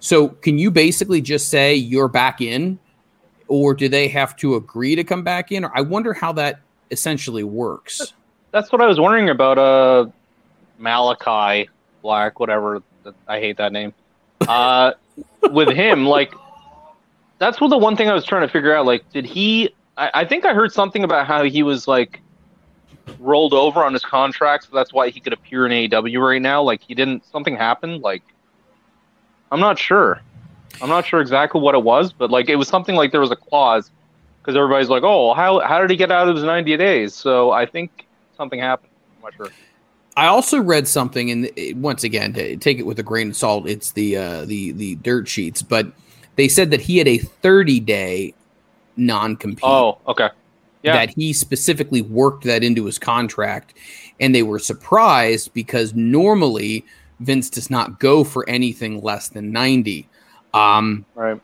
So, 0.00 0.28
can 0.28 0.58
you 0.58 0.70
basically 0.70 1.20
just 1.20 1.48
say 1.48 1.74
you're 1.74 2.08
back 2.08 2.40
in, 2.40 2.78
or 3.48 3.74
do 3.74 3.88
they 3.88 4.08
have 4.08 4.36
to 4.36 4.54
agree 4.54 4.94
to 4.94 5.02
come 5.02 5.22
back 5.22 5.50
in? 5.50 5.64
Or 5.64 5.72
I 5.74 5.80
wonder 5.80 6.12
how 6.12 6.32
that 6.34 6.60
essentially 6.90 7.42
works. 7.42 8.14
That's 8.52 8.70
what 8.70 8.80
I 8.80 8.86
was 8.86 9.00
wondering 9.00 9.30
about. 9.30 9.58
Uh, 9.58 10.06
Malachi 10.78 11.68
Black, 12.02 12.38
whatever. 12.38 12.82
I 13.26 13.40
hate 13.40 13.56
that 13.56 13.72
name. 13.72 13.92
Uh, 14.46 14.92
with 15.50 15.70
him, 15.70 16.06
like, 16.06 16.32
that's 17.38 17.60
what 17.60 17.68
the 17.68 17.78
one 17.78 17.96
thing 17.96 18.08
I 18.08 18.14
was 18.14 18.24
trying 18.24 18.46
to 18.46 18.52
figure 18.52 18.74
out. 18.74 18.86
Like, 18.86 19.08
did 19.10 19.24
he? 19.24 19.74
I, 19.96 20.10
I 20.14 20.24
think 20.24 20.44
I 20.44 20.54
heard 20.54 20.72
something 20.72 21.02
about 21.02 21.26
how 21.26 21.42
he 21.42 21.64
was 21.64 21.88
like 21.88 22.20
rolled 23.18 23.54
over 23.54 23.84
on 23.84 23.92
his 23.92 24.04
contract, 24.04 24.64
so 24.64 24.70
that's 24.72 24.92
why 24.92 25.10
he 25.10 25.20
could 25.20 25.32
appear 25.32 25.66
in 25.66 25.72
AEW 25.72 26.20
right 26.20 26.42
now. 26.42 26.62
Like, 26.62 26.82
he 26.82 26.94
didn't. 26.94 27.24
Something 27.26 27.56
happened. 27.56 28.02
Like, 28.02 28.22
I'm 29.50 29.60
not 29.60 29.78
sure. 29.78 30.20
I'm 30.80 30.88
not 30.88 31.06
sure 31.06 31.20
exactly 31.20 31.60
what 31.60 31.74
it 31.74 31.82
was, 31.82 32.12
but 32.12 32.30
like, 32.30 32.48
it 32.48 32.56
was 32.56 32.68
something 32.68 32.94
like 32.94 33.10
there 33.12 33.20
was 33.20 33.30
a 33.30 33.36
clause 33.36 33.90
because 34.40 34.56
everybody's 34.56 34.88
like, 34.88 35.02
"Oh, 35.02 35.34
how 35.34 35.60
how 35.60 35.80
did 35.80 35.90
he 35.90 35.96
get 35.96 36.10
out 36.10 36.28
of 36.28 36.36
his 36.36 36.44
90 36.44 36.76
days?" 36.76 37.14
So 37.14 37.50
I 37.50 37.66
think 37.66 38.06
something 38.36 38.58
happened. 38.58 38.92
I'm 39.16 39.24
not 39.24 39.34
sure. 39.34 39.52
I 40.16 40.26
also 40.26 40.60
read 40.60 40.88
something, 40.88 41.30
and 41.30 41.50
once 41.82 42.02
again, 42.02 42.32
to 42.32 42.56
take 42.56 42.78
it 42.78 42.86
with 42.86 42.98
a 42.98 43.02
grain 43.02 43.30
of 43.30 43.36
salt, 43.36 43.68
it's 43.68 43.92
the 43.92 44.16
uh, 44.16 44.44
the 44.46 44.72
the 44.72 44.94
dirt 44.96 45.28
sheets, 45.28 45.62
but 45.62 45.92
they 46.36 46.48
said 46.48 46.70
that 46.70 46.80
he 46.80 46.98
had 46.98 47.06
a 47.06 47.18
30 47.18 47.80
day 47.80 48.34
non 48.96 49.36
compete. 49.36 49.64
Oh, 49.64 49.98
okay. 50.06 50.30
Yeah. 50.82 50.92
That 50.92 51.10
he 51.10 51.32
specifically 51.32 52.02
worked 52.02 52.44
that 52.44 52.62
into 52.62 52.84
his 52.84 52.98
contract, 52.98 53.74
and 54.20 54.32
they 54.34 54.44
were 54.44 54.60
surprised 54.60 55.52
because 55.52 55.92
normally 55.94 56.84
Vince 57.20 57.50
does 57.50 57.68
not 57.68 57.98
go 57.98 58.22
for 58.22 58.48
anything 58.48 59.02
less 59.02 59.28
than 59.28 59.50
90. 59.50 60.08
Um, 60.54 61.04
right. 61.14 61.40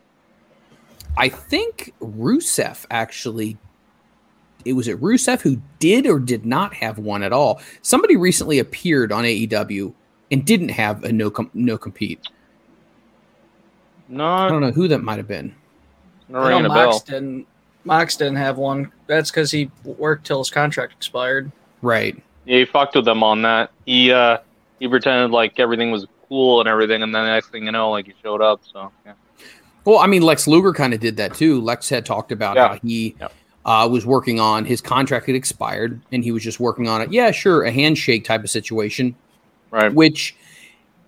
I 1.17 1.29
think 1.29 1.93
Rusev 2.01 2.87
actually. 2.91 3.57
It 4.65 4.73
was 4.73 4.89
it 4.89 4.99
Rusev 5.01 5.43
who 5.43 5.61
did 5.79 6.07
or 6.07 6.19
did 6.19 6.47
not 6.47 6.73
have 6.75 6.99
one 6.99 7.23
at 7.23 7.35
all. 7.35 7.61
Somebody 7.83 8.17
recently 8.17 8.61
appeared 8.61 9.13
on 9.13 9.25
AEW 9.25 9.93
and 10.31 10.45
didn't 10.45 10.71
have 10.71 11.05
a 11.05 11.13
no 11.13 11.31
com- 11.31 11.51
no 11.53 11.77
compete. 11.77 12.21
I 14.47 14.49
don't 14.49 14.61
know 14.63 14.71
who 14.71 14.89
that 14.89 15.03
might 15.03 15.19
have 15.19 15.29
been. 15.29 15.55
not 16.29 16.47
I 16.47 16.61
know 16.63 16.69
bell. 16.69 16.93
Mox 16.93 17.03
didn't. 17.03 17.47
Mox 17.85 18.17
didn't 18.17 18.37
have 18.37 18.57
one. 18.57 18.91
That's 19.07 19.31
because 19.31 19.51
he 19.51 19.71
worked 19.85 20.27
till 20.27 20.39
his 20.39 20.51
contract 20.51 20.93
expired. 20.95 21.51
Right. 21.83 22.21
Yeah, 22.47 22.59
he 22.59 22.65
fucked 22.65 22.95
with 22.97 23.05
them 23.05 23.23
on 23.23 23.43
that. 23.43 23.71
He 23.87 24.13
uh 24.13 24.39
he 24.81 24.89
pretended 24.89 25.31
like 25.31 25.59
everything 25.61 25.91
was 25.91 26.07
cool 26.29 26.61
and 26.61 26.69
everything, 26.69 27.03
and 27.03 27.15
then 27.15 27.25
the 27.25 27.31
next 27.31 27.49
thing 27.49 27.65
you 27.65 27.73
know, 27.73 27.91
like 27.91 28.07
he 28.07 28.15
showed 28.23 28.41
up. 28.43 28.61
So 28.65 28.91
yeah. 29.05 29.13
Well, 29.85 29.99
I 29.99 30.07
mean, 30.07 30.23
Lex 30.23 30.47
Luger 30.47 30.73
kind 30.73 30.95
of 30.95 31.01
did 31.01 31.17
that 31.19 31.35
too. 31.35 31.61
Lex 31.61 31.89
had 31.89 32.07
talked 32.07 32.33
about 32.33 32.57
Yeah. 32.57 32.69
how 32.69 32.75
he 32.83 33.15
Yeah. 33.21 33.29
uh, 33.67 33.87
was 33.91 34.07
working 34.07 34.41
on 34.41 34.65
his 34.65 34.81
contract 34.81 35.27
had 35.27 35.35
expired, 35.35 36.01
and 36.13 36.25
he 36.25 36.33
was 36.33 36.43
just 36.43 36.59
working 36.61 36.89
on 36.89 37.03
it. 37.03 37.13
Yeah, 37.13 37.31
sure, 37.31 37.65
a 37.65 37.71
handshake 37.71 38.25
type 38.25 38.43
of 38.45 38.51
situation, 38.51 39.15
Right. 39.71 39.93
which, 39.93 40.35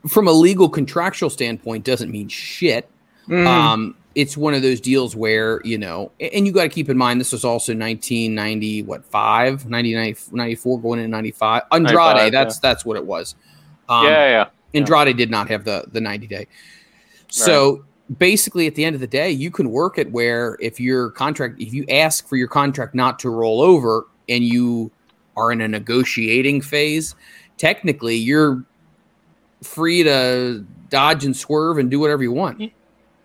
from 0.09 0.29
a 0.29 0.33
legal 0.33 0.69
contractual 0.69 1.31
standpoint, 1.31 1.85
doesn't 1.85 2.11
mean 2.11 2.29
shit. 2.29 2.89
Mm. 3.29 3.47
Um, 3.47 3.95
it's 4.17 4.35
one 4.35 4.55
of 4.55 4.63
those 4.63 4.81
deals 4.81 5.15
where 5.15 5.61
you 5.63 5.77
know, 5.77 6.11
and 6.19 6.47
you 6.47 6.53
got 6.53 6.63
to 6.63 6.69
keep 6.71 6.89
in 6.89 6.97
mind 6.97 7.21
this 7.21 7.33
was 7.33 7.45
also 7.45 7.73
1990, 7.73 8.83
what 8.83 9.05
five, 9.05 9.69
94, 9.69 10.81
going 10.81 10.99
into 10.99 11.09
95. 11.09 11.63
Andrade, 11.71 11.95
95, 11.95 12.33
that's 12.33 12.59
that's 12.59 12.85
what 12.85 12.97
it 12.97 13.05
was. 13.05 13.37
Um, 13.91 14.07
yeah, 14.07 14.29
yeah. 14.29 14.49
Andrade 14.75 15.17
did 15.19 15.31
not 15.31 15.49
have 15.51 15.65
the 15.65 15.85
the 15.93 16.01
90 16.01 16.27
day. 16.27 16.49
So 17.29 17.85
basically, 18.19 18.67
at 18.67 18.75
the 18.75 18.87
end 18.87 18.95
of 18.95 19.01
the 19.01 19.07
day, 19.07 19.31
you 19.31 19.51
can 19.51 19.71
work 19.71 19.99
it 19.99 20.11
where 20.11 20.57
if 20.61 20.81
your 20.81 21.11
contract, 21.11 21.61
if 21.61 21.75
you 21.75 21.85
ask 21.91 22.27
for 22.27 22.37
your 22.37 22.49
contract 22.49 22.95
not 22.95 23.19
to 23.19 23.31
roll 23.31 23.61
over 23.61 24.07
and 24.31 24.43
you 24.43 24.91
are 25.37 25.53
in 25.53 25.61
a 25.61 25.69
negotiating 25.69 26.63
phase, 26.63 27.15
technically 27.59 28.17
you're 28.17 28.65
free 29.63 30.03
to 30.03 30.65
dodge 30.89 31.27
and 31.27 31.37
swerve 31.37 31.77
and 31.77 31.91
do 31.91 32.01
whatever 32.01 32.23
you 32.23 32.33
want. 32.33 32.73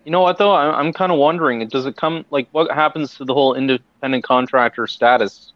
You 0.04 0.10
know 0.10 0.20
what 0.20 0.38
though? 0.38 0.54
I'm 0.54 0.74
I'm 0.74 0.92
kind 0.92 1.12
of 1.12 1.18
wondering. 1.18 1.66
Does 1.68 1.86
it 1.86 1.96
come 1.96 2.24
like 2.30 2.48
what 2.52 2.70
happens 2.72 3.14
to 3.16 3.24
the 3.24 3.34
whole 3.34 3.54
independent 3.54 4.24
contractor 4.24 4.86
status 4.86 5.52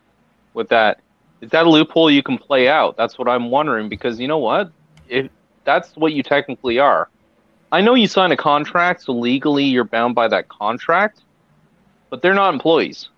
with 0.54 0.68
that? 0.68 1.00
Is 1.40 1.50
that 1.50 1.66
a 1.66 1.70
loophole 1.70 2.10
you 2.10 2.22
can 2.22 2.38
play 2.38 2.68
out? 2.68 2.96
That's 2.96 3.18
what 3.18 3.28
I'm 3.28 3.50
wondering 3.50 3.88
because 3.88 4.18
you 4.20 4.28
know 4.28 4.38
what? 4.38 4.70
If 5.08 5.28
that's 5.64 5.94
what 5.96 6.12
you 6.12 6.22
technically 6.22 6.78
are, 6.78 7.08
I 7.72 7.80
know 7.80 7.94
you 7.94 8.06
sign 8.06 8.32
a 8.32 8.36
contract, 8.36 9.02
so 9.02 9.12
legally 9.12 9.64
you're 9.64 9.84
bound 9.84 10.14
by 10.14 10.28
that 10.28 10.48
contract, 10.48 11.22
but 12.10 12.22
they're 12.22 12.34
not 12.34 12.54
employees. 12.54 13.08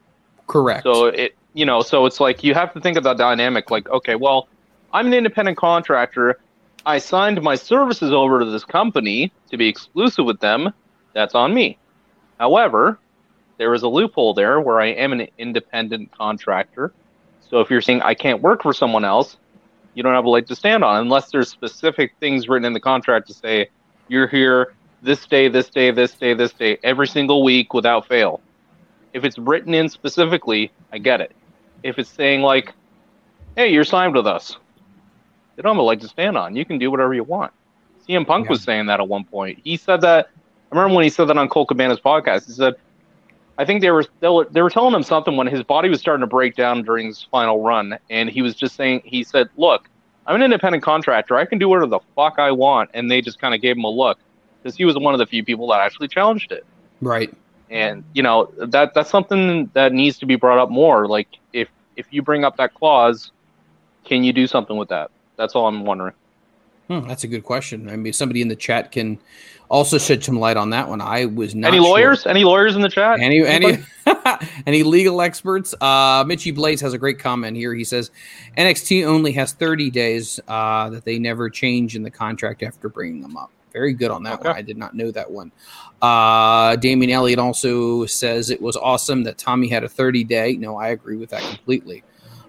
Correct. 0.46 0.82
So 0.82 1.06
it, 1.06 1.36
you 1.52 1.66
know, 1.66 1.82
so 1.82 2.06
it's 2.06 2.20
like 2.20 2.42
you 2.42 2.54
have 2.54 2.72
to 2.74 2.80
think 2.80 2.96
of 2.96 3.04
the 3.04 3.14
dynamic. 3.14 3.70
Like, 3.70 3.88
okay, 3.90 4.14
well, 4.14 4.48
I'm 4.92 5.06
an 5.08 5.14
independent 5.14 5.58
contractor. 5.58 6.38
I 6.86 6.98
signed 6.98 7.40
my 7.42 7.54
services 7.54 8.12
over 8.12 8.38
to 8.38 8.46
this 8.46 8.64
company 8.64 9.30
to 9.50 9.56
be 9.56 9.68
exclusive 9.68 10.24
with 10.24 10.40
them. 10.40 10.72
That's 11.18 11.34
on 11.34 11.52
me. 11.52 11.76
However, 12.38 12.96
there 13.56 13.74
is 13.74 13.82
a 13.82 13.88
loophole 13.88 14.34
there 14.34 14.60
where 14.60 14.80
I 14.80 14.90
am 14.90 15.12
an 15.12 15.26
independent 15.36 16.16
contractor. 16.16 16.92
So 17.40 17.58
if 17.58 17.70
you're 17.70 17.80
saying 17.80 18.02
I 18.02 18.14
can't 18.14 18.40
work 18.40 18.62
for 18.62 18.72
someone 18.72 19.04
else, 19.04 19.36
you 19.94 20.04
don't 20.04 20.14
have 20.14 20.26
a 20.26 20.30
leg 20.30 20.46
to 20.46 20.54
stand 20.54 20.84
on 20.84 21.00
unless 21.00 21.32
there's 21.32 21.48
specific 21.48 22.14
things 22.20 22.48
written 22.48 22.66
in 22.66 22.72
the 22.72 22.78
contract 22.78 23.26
to 23.26 23.34
say 23.34 23.68
you're 24.06 24.28
here 24.28 24.74
this 25.02 25.26
day, 25.26 25.48
this 25.48 25.68
day, 25.68 25.90
this 25.90 26.14
day, 26.14 26.34
this 26.34 26.52
day, 26.52 26.78
every 26.84 27.08
single 27.08 27.42
week 27.42 27.74
without 27.74 28.06
fail. 28.06 28.40
If 29.12 29.24
it's 29.24 29.38
written 29.38 29.74
in 29.74 29.88
specifically, 29.88 30.70
I 30.92 30.98
get 30.98 31.20
it. 31.20 31.34
If 31.82 31.98
it's 31.98 32.10
saying 32.10 32.42
like, 32.42 32.72
"Hey, 33.56 33.72
you're 33.72 33.82
signed 33.82 34.14
with 34.14 34.28
us," 34.28 34.56
they 35.56 35.62
don't 35.62 35.74
have 35.74 35.80
a 35.80 35.82
leg 35.82 35.98
to 36.02 36.08
stand 36.08 36.38
on. 36.38 36.54
You 36.54 36.64
can 36.64 36.78
do 36.78 36.92
whatever 36.92 37.12
you 37.12 37.24
want. 37.24 37.52
CM 38.06 38.24
Punk 38.24 38.48
was 38.48 38.62
saying 38.62 38.86
that 38.86 39.00
at 39.00 39.08
one 39.08 39.24
point. 39.24 39.58
He 39.64 39.76
said 39.76 40.02
that. 40.02 40.28
I 40.70 40.76
remember 40.76 40.96
when 40.96 41.04
he 41.04 41.10
said 41.10 41.26
that 41.26 41.38
on 41.38 41.48
Colt 41.48 41.68
Cabana's 41.68 42.00
podcast. 42.00 42.46
He 42.46 42.52
said, 42.52 42.74
"I 43.56 43.64
think 43.64 43.80
they 43.80 43.90
were 43.90 44.04
they 44.20 44.28
were, 44.28 44.46
they 44.50 44.62
were 44.62 44.70
telling 44.70 44.94
him 44.94 45.02
something 45.02 45.36
when 45.36 45.46
his 45.46 45.62
body 45.62 45.88
was 45.88 46.00
starting 46.00 46.20
to 46.20 46.26
break 46.26 46.56
down 46.56 46.82
during 46.82 47.06
his 47.06 47.22
final 47.22 47.62
run, 47.62 47.98
and 48.10 48.28
he 48.28 48.42
was 48.42 48.54
just 48.54 48.76
saying, 48.76 49.02
he 49.04 49.24
said, 49.24 49.48
"Look, 49.56 49.88
I'm 50.26 50.36
an 50.36 50.42
independent 50.42 50.82
contractor. 50.82 51.36
I 51.36 51.46
can 51.46 51.58
do 51.58 51.68
whatever 51.68 51.86
the 51.86 52.00
fuck 52.14 52.38
I 52.38 52.50
want," 52.50 52.90
and 52.94 53.10
they 53.10 53.22
just 53.22 53.40
kind 53.40 53.54
of 53.54 53.62
gave 53.62 53.76
him 53.76 53.84
a 53.84 53.90
look 53.90 54.18
because 54.62 54.76
he 54.76 54.84
was 54.84 54.98
one 54.98 55.14
of 55.14 55.18
the 55.18 55.26
few 55.26 55.44
people 55.44 55.68
that 55.68 55.80
actually 55.80 56.08
challenged 56.08 56.52
it 56.52 56.64
right. 57.00 57.34
and 57.70 58.04
you 58.12 58.22
know 58.22 58.50
that 58.58 58.94
that's 58.94 59.10
something 59.10 59.70
that 59.74 59.92
needs 59.92 60.18
to 60.18 60.26
be 60.26 60.36
brought 60.36 60.58
up 60.58 60.70
more 60.70 61.06
like 61.06 61.28
if 61.52 61.68
if 61.96 62.06
you 62.10 62.22
bring 62.22 62.44
up 62.44 62.56
that 62.56 62.74
clause 62.74 63.30
can 64.04 64.24
you 64.24 64.32
do 64.32 64.46
something 64.46 64.76
with 64.76 64.88
that 64.88 65.10
that's 65.36 65.54
all 65.54 65.66
i'm 65.66 65.84
wondering 65.84 66.14
Hmm, 66.88 67.06
that's 67.06 67.24
a 67.24 67.28
good 67.28 67.44
question. 67.44 67.88
I 67.88 67.96
mean, 67.96 68.12
somebody 68.12 68.40
in 68.40 68.48
the 68.48 68.56
chat 68.56 68.92
can 68.92 69.18
also 69.68 69.98
shed 69.98 70.24
some 70.24 70.38
light 70.38 70.56
on 70.56 70.70
that 70.70 70.88
one. 70.88 71.00
I 71.00 71.26
was 71.26 71.54
not 71.54 71.68
any 71.68 71.76
sure. 71.76 71.86
lawyers 71.86 72.26
any 72.26 72.44
lawyers 72.44 72.74
in 72.74 72.80
the 72.80 72.88
chat 72.88 73.20
Any 73.20 73.44
any 73.44 73.66
Anybody? 74.06 74.46
any 74.66 74.82
legal 74.82 75.20
experts? 75.20 75.74
Uh, 75.80 76.24
Mitchy 76.26 76.50
Blaze 76.50 76.80
has 76.80 76.94
a 76.94 76.98
great 76.98 77.18
comment 77.18 77.56
here. 77.56 77.74
He 77.74 77.84
says 77.84 78.10
NXT 78.56 79.06
only 79.06 79.32
has 79.32 79.52
30 79.52 79.90
days 79.90 80.40
uh, 80.48 80.88
that 80.90 81.04
they 81.04 81.18
never 81.18 81.50
change 81.50 81.94
in 81.94 82.02
the 82.02 82.10
contract 82.10 82.62
after 82.62 82.88
bringing 82.88 83.20
them 83.20 83.36
up. 83.36 83.50
Very 83.72 83.92
good 83.92 84.10
on 84.10 84.22
that 84.22 84.42
one. 84.42 84.56
I 84.56 84.62
did 84.62 84.78
not 84.78 84.94
know 84.94 85.10
that 85.10 85.30
one. 85.30 85.52
Uh, 86.00 86.76
Damien 86.76 87.10
Elliott 87.10 87.38
also 87.38 88.06
says 88.06 88.48
it 88.48 88.62
was 88.62 88.76
awesome 88.76 89.24
that 89.24 89.36
Tommy 89.36 89.68
had 89.68 89.84
a 89.84 89.88
30 89.88 90.24
day. 90.24 90.56
No, 90.56 90.76
I 90.76 90.88
agree 90.88 91.16
with 91.16 91.30
that 91.30 91.42
completely. 91.42 92.02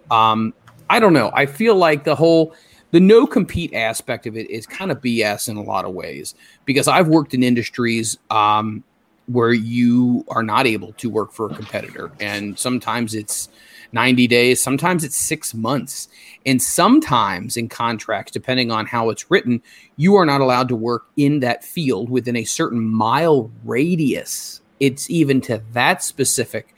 Um, 0.10 0.54
I 0.90 1.00
don't 1.00 1.14
know. 1.14 1.30
I 1.34 1.46
feel 1.46 1.76
like 1.76 2.06
the 2.06 2.16
whole 2.16 2.56
the 2.92 3.00
no 3.00 3.28
compete 3.28 3.74
aspect 3.74 4.26
of 4.26 4.36
it 4.36 4.50
is 4.50 4.66
kind 4.66 4.92
of 4.92 5.02
BS 5.02 5.50
in 5.50 5.58
a 5.58 5.64
lot 5.64 5.86
of 5.86 5.94
ways 5.94 6.36
because 6.66 6.88
I've 6.88 7.08
worked 7.08 7.34
in 7.34 7.44
industries 7.44 8.18
um, 8.30 8.84
where 9.28 9.54
you 9.54 10.26
are 10.30 10.44
not 10.44 10.66
able 10.66 10.94
to 10.94 11.10
work 11.10 11.32
for 11.32 11.52
a 11.52 11.54
competitor, 11.54 12.12
and 12.20 12.58
sometimes 12.58 13.14
it's 13.14 13.50
90 13.92 14.28
days, 14.28 14.62
sometimes 14.62 15.04
it's 15.04 15.16
six 15.16 15.54
months, 15.54 16.10
and 16.46 16.62
sometimes 16.62 17.58
in 17.58 17.70
contracts, 17.70 18.32
depending 18.32 18.72
on 18.72 18.86
how 18.86 19.10
it's 19.10 19.30
written, 19.32 19.62
you 19.98 20.16
are 20.16 20.26
not 20.26 20.42
allowed 20.42 20.70
to 20.70 20.76
work 20.76 21.06
in 21.18 21.40
that 21.40 21.64
field 21.64 22.10
within 22.10 22.36
a 22.36 22.44
certain 22.44 22.84
mile 22.84 23.52
radius. 23.64 24.62
It's 24.80 25.10
even 25.10 25.42
to 25.42 25.62
that 25.74 26.04
specific. 26.04 26.74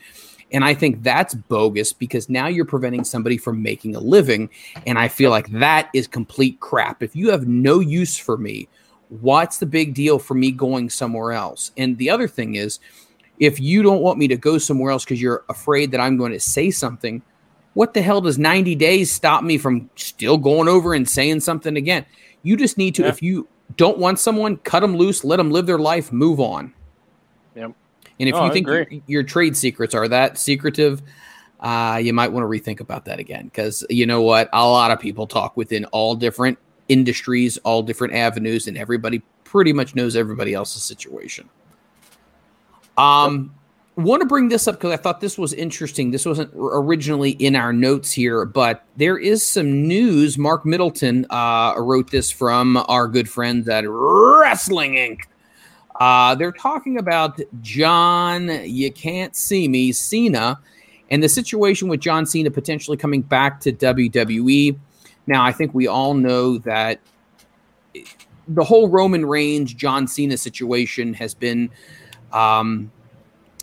And 0.53 0.63
I 0.65 0.73
think 0.73 1.03
that's 1.03 1.33
bogus 1.33 1.93
because 1.93 2.30
now 2.30 2.47
you're 2.47 2.65
preventing 2.65 3.03
somebody 3.03 3.38
from 3.38 3.61
making 3.63 3.95
a 3.95 3.99
living. 3.99 4.49
And 4.85 4.99
I 4.99 5.07
feel 5.07 5.30
like 5.30 5.49
that 5.51 5.89
is 5.93 6.07
complete 6.07 6.59
crap. 6.59 7.01
If 7.01 7.15
you 7.15 7.30
have 7.30 7.47
no 7.47 7.80
use 7.80 8.17
for 8.17 8.38
me, 8.38 8.67
What's 9.19 9.57
the 9.57 9.65
big 9.65 9.93
deal 9.93 10.19
for 10.19 10.35
me 10.35 10.51
going 10.51 10.89
somewhere 10.89 11.33
else? 11.33 11.71
And 11.75 11.97
the 11.97 12.09
other 12.09 12.30
thing 12.30 12.55
is, 12.55 12.80
if 13.39 13.59
you 13.59 13.83
don't 13.83 14.01
want 14.01 14.17
me 14.17 14.30
to 14.30 14.38
go 14.38 14.57
somewhere 14.57 14.89
else 14.89 15.03
because 15.03 15.21
you're 15.21 15.43
afraid 15.49 15.91
that 15.91 15.99
I'm 15.99 16.15
going 16.15 16.31
to 16.31 16.39
say 16.39 16.71
something, 16.71 17.21
what 17.73 17.93
the 17.93 18.01
hell 18.01 18.21
does 18.21 18.38
90 18.38 18.73
days 18.75 19.11
stop 19.11 19.43
me 19.43 19.57
from 19.57 19.89
still 19.97 20.38
going 20.38 20.69
over 20.69 20.93
and 20.93 21.09
saying 21.09 21.41
something 21.41 21.75
again? 21.75 22.05
You 22.43 22.55
just 22.55 22.77
need 22.77 22.95
to, 22.95 23.01
Yeah. 23.01 23.09
if 23.09 23.21
you 23.21 23.49
don't 23.75 23.97
want 23.97 24.17
someone, 24.17 24.55
cut 24.55 24.80
them 24.80 24.95
loose, 24.95 25.25
let 25.25 25.38
them 25.38 25.51
live 25.51 25.65
their 25.65 25.77
life, 25.77 26.13
move 26.13 26.39
on. 26.39 26.73
And 28.19 28.30
if 28.30 28.35
No, 28.35 28.45
you 28.45 28.53
think 28.53 28.67
your, 28.67 28.85
your 29.07 29.23
trade 29.23 29.57
secrets 29.57 29.95
are 29.95 30.07
that 30.07 30.38
secretive, 30.38 31.01
uh, 31.59 31.99
you 32.01 32.14
might 32.14 32.31
want 32.31 32.43
to 32.43 32.48
rethink 32.48 32.80
about 32.80 33.06
that 33.06 33.19
again. 33.19 33.45
Because 33.45 33.85
you 33.90 34.06
know 34.06 34.22
what? 34.22 34.49
A 34.53 34.65
lot 34.65 34.91
of 34.91 34.99
people 34.99 35.27
talk 35.27 35.56
within 35.57 35.85
all 35.85 36.15
different 36.15 36.57
industries, 36.90 37.57
all 37.59 37.83
different 37.83 38.14
avenues, 38.14 38.67
and 38.67 38.77
everybody 38.77 39.22
pretty 39.43 39.73
much 39.73 39.95
knows 39.95 40.15
everybody 40.15 40.53
else's 40.53 40.83
situation. 40.83 41.49
Um, 42.98 43.53
want 43.95 44.22
to 44.22 44.27
bring 44.27 44.49
this 44.49 44.67
up 44.67 44.75
because 44.75 44.91
I 44.91 44.98
thought 44.98 45.22
this 45.22 45.38
was 45.38 45.53
interesting. 45.53 46.11
This 46.11 46.25
wasn't 46.25 46.51
originally 46.56 47.31
in 47.31 47.56
our 47.56 47.73
notes 47.73 48.11
here, 48.11 48.45
but 48.45 48.85
there 48.98 49.17
is 49.17 49.45
some 49.45 49.88
news. 49.88 50.38
Marc 50.38 50.65
Middleton 50.65 51.25
uh, 51.30 51.73
wrote 51.77 52.11
this 52.11 52.31
from 52.31 52.77
our 52.88 53.07
good 53.07 53.30
friends 53.30 53.67
at 53.69 53.83
Wrestling 53.88 54.93
Inc. 54.93 55.22
Uh, 56.01 56.33
they're 56.33 56.51
talking 56.51 56.97
about 56.97 57.39
John, 57.61 58.49
you 58.65 58.91
can't 58.91 59.35
see 59.35 59.67
me, 59.67 59.91
Cena, 59.91 60.59
and 61.11 61.21
the 61.21 61.30
situation 61.30 61.89
with 61.89 61.99
John 61.99 62.25
Cena 62.25 62.49
potentially 62.49 62.97
coming 62.97 63.21
back 63.21 63.59
to 63.59 63.71
WWE. 63.71 64.80
Now, 65.27 65.45
I 65.45 65.51
think 65.51 65.75
we 65.75 65.85
all 65.85 66.15
know 66.15 66.57
that 66.57 67.01
the 68.47 68.63
whole 68.63 68.89
Roman 68.89 69.27
Reigns, 69.27 69.75
John 69.75 70.07
Cena 70.07 70.38
situation 70.38 71.13
has 71.13 71.35
been 71.35 71.69
um, 72.33 72.91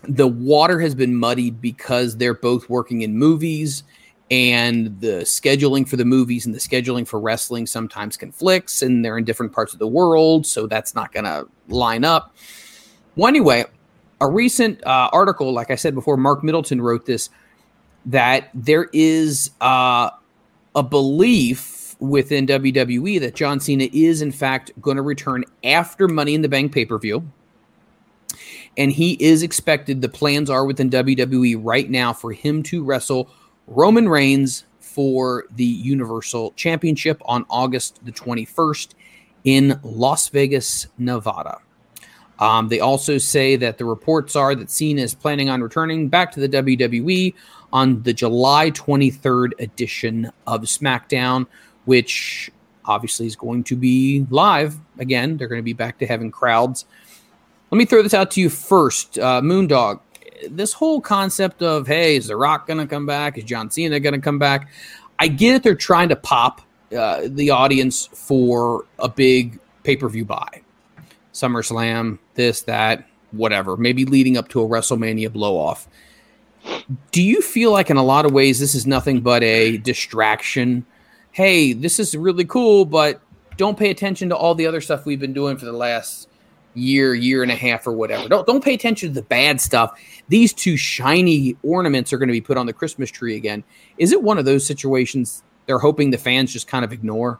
the 0.04 0.28
water 0.28 0.78
has 0.78 0.94
been 0.94 1.16
muddied 1.16 1.60
because 1.60 2.18
they're 2.18 2.34
both 2.34 2.70
working 2.70 3.02
in 3.02 3.18
movies 3.18 3.82
and 4.30 5.00
the 5.00 5.22
scheduling 5.22 5.88
for 5.88 5.96
the 5.96 6.04
movies 6.04 6.46
and 6.46 6.54
the 6.54 6.60
scheduling 6.60 7.04
for 7.04 7.18
wrestling 7.18 7.66
sometimes 7.66 8.16
conflicts 8.16 8.80
and 8.80 9.04
they're 9.04 9.18
in 9.18 9.24
different 9.24 9.52
parts 9.52 9.72
of 9.72 9.80
the 9.80 9.88
world 9.88 10.46
so 10.46 10.68
that's 10.68 10.94
not 10.94 11.10
going 11.12 11.24
to 11.24 11.48
line 11.68 12.04
up 12.04 12.34
well 13.16 13.28
anyway 13.28 13.64
a 14.20 14.28
recent 14.28 14.84
uh, 14.84 15.08
article 15.12 15.52
like 15.52 15.70
i 15.70 15.74
said 15.74 15.94
before 15.94 16.16
marc 16.16 16.42
middleton 16.42 16.80
wrote 16.80 17.06
this 17.06 17.30
that 18.06 18.48
there 18.54 18.88
is 18.92 19.50
uh, 19.60 20.10
a 20.74 20.82
belief 20.82 21.96
within 22.00 22.46
wwe 22.46 23.20
that 23.20 23.34
john 23.34 23.60
cena 23.60 23.88
is 23.92 24.22
in 24.22 24.32
fact 24.32 24.70
going 24.80 24.96
to 24.96 25.02
return 25.02 25.44
after 25.64 26.08
money 26.08 26.34
in 26.34 26.42
the 26.42 26.48
bank 26.48 26.72
pay-per-view 26.72 27.22
and 28.78 28.92
he 28.92 29.14
is 29.14 29.42
expected. 29.42 30.00
The 30.00 30.08
plans 30.08 30.48
are 30.48 30.64
within 30.64 30.88
WWE 30.88 31.58
right 31.60 31.90
now 31.90 32.12
for 32.12 32.32
him 32.32 32.62
to 32.64 32.84
wrestle 32.84 33.28
Roman 33.66 34.08
Reigns 34.08 34.64
for 34.78 35.44
the 35.56 35.64
Universal 35.64 36.52
Championship 36.52 37.20
on 37.26 37.44
August 37.50 38.04
the 38.06 38.12
21st 38.12 38.94
in 39.44 39.78
Las 39.82 40.28
Vegas, 40.28 40.86
Nevada. 40.98 41.58
Um, 42.38 42.68
they 42.68 42.80
also 42.80 43.18
say 43.18 43.56
that 43.56 43.78
the 43.78 43.84
reports 43.84 44.36
are 44.36 44.54
that 44.54 44.70
Cena 44.70 45.02
is 45.02 45.14
planning 45.14 45.48
on 45.48 45.60
returning 45.60 46.08
back 46.08 46.30
to 46.32 46.40
the 46.40 46.48
WWE 46.48 47.34
on 47.72 48.02
the 48.02 48.12
July 48.12 48.70
23rd 48.70 49.52
edition 49.58 50.30
of 50.46 50.62
SmackDown, 50.62 51.46
which 51.84 52.50
obviously 52.84 53.26
is 53.26 53.36
going 53.36 53.64
to 53.64 53.76
be 53.76 54.26
live 54.30 54.76
again. 54.98 55.36
They're 55.36 55.48
going 55.48 55.58
to 55.60 55.64
be 55.64 55.72
back 55.72 55.98
to 55.98 56.06
having 56.06 56.30
crowds. 56.30 56.86
Let 57.70 57.78
me 57.78 57.84
throw 57.84 58.02
this 58.02 58.14
out 58.14 58.30
to 58.32 58.40
you 58.40 58.48
first, 58.48 59.18
uh, 59.18 59.40
Moondog. 59.42 60.00
This 60.48 60.72
whole 60.72 61.00
concept 61.00 61.62
of 61.62 61.86
hey, 61.86 62.16
is 62.16 62.28
The 62.28 62.36
Rock 62.36 62.66
going 62.66 62.78
to 62.78 62.86
come 62.86 63.04
back? 63.04 63.36
Is 63.36 63.44
John 63.44 63.70
Cena 63.70 63.98
going 64.00 64.14
to 64.14 64.20
come 64.20 64.38
back? 64.38 64.70
I 65.18 65.26
get 65.26 65.56
it. 65.56 65.62
They're 65.64 65.74
trying 65.74 66.08
to 66.10 66.16
pop 66.16 66.62
uh, 66.96 67.22
the 67.26 67.50
audience 67.50 68.06
for 68.06 68.84
a 68.98 69.08
big 69.08 69.58
pay 69.82 69.96
per 69.96 70.08
view 70.08 70.24
buy, 70.24 70.62
SummerSlam, 71.32 72.18
this, 72.34 72.62
that, 72.62 73.06
whatever. 73.32 73.76
Maybe 73.76 74.04
leading 74.04 74.36
up 74.36 74.48
to 74.48 74.62
a 74.62 74.68
WrestleMania 74.68 75.32
blow 75.32 75.56
off. 75.56 75.88
Do 77.12 77.22
you 77.22 77.40
feel 77.42 77.72
like 77.72 77.90
in 77.90 77.96
a 77.96 78.02
lot 78.02 78.24
of 78.24 78.32
ways 78.32 78.58
this 78.58 78.74
is 78.74 78.86
nothing 78.86 79.20
but 79.20 79.42
a 79.42 79.78
distraction? 79.78 80.84
Hey, 81.32 81.72
this 81.72 81.98
is 81.98 82.16
really 82.16 82.44
cool, 82.44 82.84
but 82.84 83.20
don't 83.56 83.78
pay 83.78 83.90
attention 83.90 84.28
to 84.30 84.36
all 84.36 84.54
the 84.54 84.66
other 84.66 84.80
stuff 84.80 85.04
we've 85.04 85.20
been 85.20 85.32
doing 85.32 85.56
for 85.56 85.66
the 85.66 85.72
last 85.72 86.28
year, 86.74 87.14
year 87.14 87.42
and 87.42 87.50
a 87.50 87.56
half, 87.56 87.86
or 87.86 87.92
whatever. 87.92 88.28
Don't 88.28 88.46
don't 88.46 88.64
pay 88.64 88.74
attention 88.74 89.10
to 89.10 89.14
the 89.14 89.22
bad 89.22 89.60
stuff. 89.60 89.98
These 90.28 90.52
two 90.52 90.76
shiny 90.76 91.56
ornaments 91.62 92.12
are 92.12 92.18
going 92.18 92.28
to 92.28 92.32
be 92.32 92.40
put 92.40 92.56
on 92.56 92.66
the 92.66 92.72
Christmas 92.72 93.10
tree 93.10 93.36
again. 93.36 93.64
Is 93.98 94.12
it 94.12 94.22
one 94.22 94.38
of 94.38 94.44
those 94.44 94.66
situations 94.66 95.42
they're 95.68 95.78
hoping 95.78 96.10
the 96.10 96.18
fans 96.18 96.50
just 96.50 96.66
kind 96.66 96.84
of 96.84 96.92
ignore? 96.92 97.38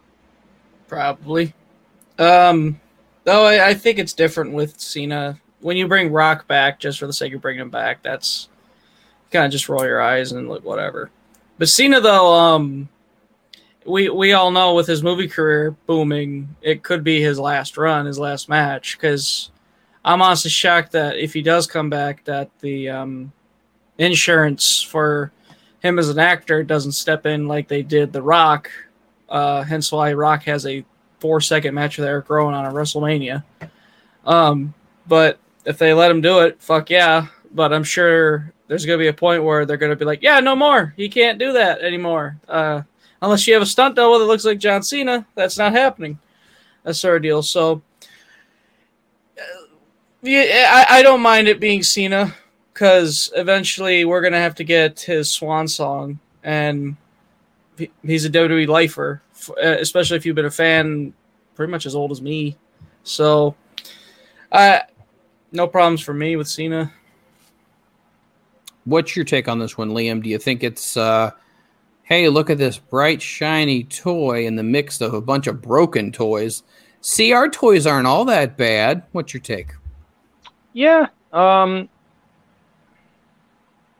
Probably. 0.87 1.55
Um, 2.19 2.79
though 3.25 3.47
I, 3.47 3.69
I 3.69 3.75
think 3.75 3.99
it's 3.99 4.13
different 4.13 4.53
with 4.53 4.79
Cena. 4.79 5.41
When 5.61 5.79
you 5.79 5.89
bring 5.89 6.13
Rock 6.13 6.47
back 6.47 6.79
just 6.79 6.99
for 6.99 7.07
the 7.07 7.13
sake 7.13 7.33
of 7.33 7.41
bringing 7.41 7.63
him 7.63 7.71
back, 7.71 8.03
that's 8.03 8.49
kind 9.33 9.47
of 9.47 9.51
just 9.51 9.69
roll 9.69 9.85
your 9.85 10.01
eyes 10.01 10.33
and 10.33 10.47
like 10.47 10.63
whatever. 10.63 11.11
But 11.57 11.71
Cena, 11.71 12.03
though, 12.03 12.33
um, 12.35 12.91
we 13.87 14.11
we 14.11 14.35
all 14.35 14.51
know 14.51 14.75
with 14.75 14.87
his 14.87 15.03
movie 15.03 15.27
career 15.27 15.75
booming, 15.87 16.55
it 16.61 16.83
could 16.83 17.03
be 17.03 17.23
his 17.23 17.39
last 17.39 17.79
run, 17.79 18.05
his 18.05 18.19
last 18.19 18.49
match. 18.51 18.99
Because 18.99 19.51
I'm 20.05 20.21
honestly 20.21 20.51
shocked 20.51 20.93
that 20.93 21.17
if 21.17 21.33
he 21.33 21.41
does 21.41 21.67
come 21.67 21.89
back, 21.89 22.25
that 22.25 22.51
the 22.61 22.91
um, 22.91 23.33
insurance 23.97 24.83
for 24.83 25.33
him 25.81 25.99
as 25.99 26.09
an 26.09 26.19
actor 26.19 26.63
doesn't 26.63 26.93
step 26.93 27.27
in 27.27 27.47
like 27.47 27.69
they 27.69 27.83
did 27.83 28.13
The 28.13 28.23
Rock. 28.23 28.71
Uh, 29.29 29.63
hence 29.63 29.93
why 29.93 30.13
Rock 30.13 30.45
has 30.45 30.67
a 30.67 30.85
four 31.21 31.41
second 31.41 31.75
match 31.75 31.99
with 31.99 32.07
Erick 32.07 32.31
Rowan 32.31 32.55
on 32.55 32.67
a 32.67 32.73
WrestleMania. 32.73 33.45
Um, 34.25 34.75
but 35.07 35.39
if 35.65 35.79
they 35.79 35.93
let 35.93 36.11
him 36.11 36.21
do 36.21 36.41
it, 36.41 36.61
fuck 36.61 36.91
yeah. 36.91 37.27
But 37.53 37.73
I'm 37.73 37.85
sure 37.85 38.53
there's 38.67 38.85
going 38.85 38.99
to 38.99 39.03
be 39.03 39.09
a 39.09 39.13
point 39.13 39.45
where 39.45 39.65
they're 39.65 39.77
going 39.77 39.91
to 39.91 39.97
be 39.97 40.05
like, 40.05 40.23
yeah, 40.23 40.41
no 40.41 40.55
more. 40.55 40.95
He 40.97 41.09
can't 41.09 41.39
do 41.39 41.53
that 41.53 41.81
anymore. 41.81 42.39
Uh, 42.47 42.83
unless 43.23 43.47
you 43.47 43.55
have 43.55 43.63
a 43.63 43.67
stunt 43.67 43.97
double 43.97 44.19
that 44.19 44.27
looks 44.27 44.45
like 44.45 44.59
John 44.59 44.83
Cena, 44.83 45.27
that's 45.35 45.59
not 45.59 45.73
happening. 45.73 46.19
That's 46.83 47.03
of 47.03 47.23
deal. 47.23 47.43
So, 47.43 47.83
uh, 49.39 49.43
yeah, 50.23 50.87
I, 50.89 50.99
I 50.99 51.03
don't 51.03 51.21
mind 51.21 51.49
it 51.49 51.61
being 51.61 51.83
Cena 51.83 52.35
because 52.79 53.33
eventually 53.35 54.05
we're 54.05 54.21
going 54.21 54.33
to 54.33 54.39
have 54.39 54.55
to 54.55 54.63
get 54.63 55.01
his 55.01 55.29
swan 55.29 55.67
song. 55.67 56.21
And 56.45 56.97
he's 58.05 58.25
a 58.25 58.31
WWE 58.31 58.69
lifer, 58.69 59.21
uh, 59.51 59.79
especially 59.81 60.17
if 60.17 60.25
you've 60.25 60.37
been 60.37 60.45
a 60.45 60.51
fan 60.51 61.13
pretty 61.57 61.73
much 61.73 61.87
as 61.87 61.97
old 61.97 62.13
as 62.13 62.23
me. 62.23 62.57
So, 63.03 63.57
uh, 64.53 64.79
no 65.51 65.67
problems 65.67 66.03
for 66.03 66.15
me 66.15 66.37
with 66.37 66.47
Cena. 66.47 66.93
What's 68.85 69.17
your 69.17 69.25
take 69.25 69.49
on 69.49 69.59
this 69.59 69.77
one, 69.77 69.91
Liam? 69.91 70.23
Do 70.23 70.31
you 70.31 70.39
think 70.39 70.63
it's 70.63 70.97
uh 70.97 71.33
hey, 72.05 72.29
look 72.29 72.49
at 72.49 72.59
this 72.59 72.79
bright 72.79 73.21
shiny 73.21 73.85
toy 73.85 74.47
in 74.47 74.55
the 74.55 74.63
mix 74.63 75.01
of 75.01 75.15
a 75.15 75.21
bunch 75.21 75.49
of 75.49 75.61
broken 75.61 76.13
toys? 76.13 76.63
See, 77.01 77.33
our 77.33 77.49
toys 77.49 77.87
aren't 77.89 78.07
all 78.07 78.25
that 78.27 78.57
bad. 78.57 79.03
What's 79.13 79.35
your 79.35 79.43
take? 79.43 79.73
Yeah. 80.73 81.09
Um 81.33 81.89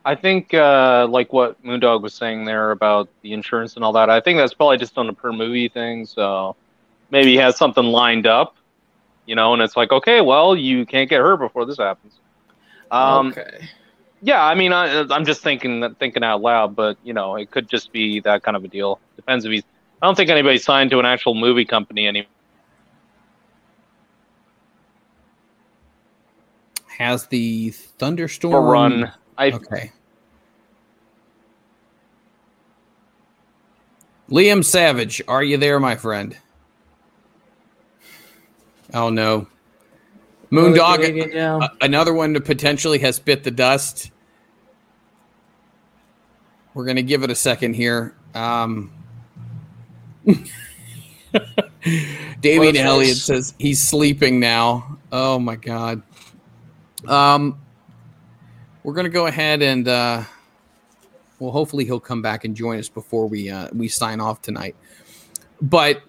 I 0.09 0.15
think 0.15 0.55
uh 0.55 1.07
like 1.07 1.35
what 1.35 1.63
Moondog 1.63 2.01
was 2.01 2.15
saying 2.15 2.47
there 2.47 2.71
about 2.71 3.11
the 3.21 3.35
insurance 3.35 3.77
and 3.77 3.85
all 3.85 3.93
that, 3.93 4.09
I 4.09 4.21
think 4.21 4.39
that's 4.39 4.55
probably 4.55 4.79
just 4.79 4.97
on 4.97 5.07
a 5.11 5.13
per 5.13 5.33
movie 5.33 5.69
thing, 5.69 6.07
so 6.07 6.57
maybe 7.11 7.33
he 7.33 7.37
has 7.37 7.59
something 7.59 7.85
lined 7.85 8.27
up, 8.27 8.57
you 9.27 9.35
know, 9.35 9.53
and 9.53 9.61
it's 9.61 9.77
like, 9.77 9.93
okay, 9.93 10.23
well, 10.23 10.57
you 10.57 10.87
can't 10.87 11.11
get 11.11 11.21
hurt 11.21 11.37
before 11.37 11.67
this 11.67 11.77
happens. 11.77 12.15
Um 12.91 13.29
okay. 13.29 13.69
yeah, 14.23 14.43
I 14.43 14.55
mean 14.55 14.73
I 14.73 15.03
I'm 15.11 15.27
just 15.27 15.43
thinking 15.43 15.95
thinking 15.97 16.25
out 16.25 16.41
loud, 16.41 16.75
but 16.75 16.97
you 17.05 17.13
know, 17.13 17.37
it 17.37 17.51
could 17.51 17.69
just 17.69 17.93
be 17.93 18.21
that 18.21 18.43
kind 18.43 18.57
of 18.57 18.65
a 18.65 18.69
deal. 18.69 19.01
Depends 19.17 19.45
if 19.45 19.53
he's 19.53 19.65
I 20.01 20.07
don't 20.07 20.15
think 20.15 20.31
anybody's 20.31 20.65
signed 20.65 20.89
to 20.93 21.01
an 21.01 21.05
actual 21.05 21.35
movie 21.35 21.67
company 21.67 22.09
anymore. 22.09 22.31
Has 26.97 27.27
the 27.27 27.73
thunderstorm 27.73 28.65
run. 28.65 29.13
I 29.37 29.51
Okay. 29.51 29.93
Liam 34.31 34.65
Savage, 34.65 35.23
are 35.27 35.43
you 35.43 35.57
there, 35.57 35.81
my 35.81 35.97
friend? 35.97 36.37
Oh 38.95 39.11
no. 39.11 39.47
Moondog, 40.51 40.99
Really 40.99 41.13
getting 41.13 41.31
it 41.31 41.35
down. 41.35 41.63
a- 41.63 41.71
another 41.83 42.15
one 42.15 42.33
that 42.33 42.45
potentially 42.45 42.99
has 43.01 43.19
bit 43.19 43.45
the 43.45 43.51
dust. 43.51 44.11
We're 46.75 46.87
gonna 46.87 47.03
give 47.03 47.23
it 47.23 47.31
a 47.31 47.35
second 47.35 47.75
here. 47.75 48.15
Um, 48.35 48.93
Close 51.35 52.77
Elliott 52.77 53.17
says 53.17 53.55
he's 53.59 53.81
sleeping 53.83 54.41
now. 54.41 54.99
Oh 55.13 55.39
my 55.39 55.57
god. 55.57 56.03
Um, 57.07 57.59
we're 58.83 58.95
gonna 58.95 59.09
go 59.09 59.27
ahead 59.27 59.61
and 59.63 59.87
uh, 59.89 60.23
well, 61.39 61.51
hopefully 61.53 61.85
he'll 61.85 62.01
come 62.01 62.23
back 62.23 62.45
and 62.45 62.57
join 62.57 62.79
us 62.79 62.89
before 62.89 63.27
we 63.27 63.51
uh, 63.51 63.69
we 63.73 63.89
sign 63.89 64.21
off 64.21 64.43
tonight. 64.43 64.77
But 65.61 66.03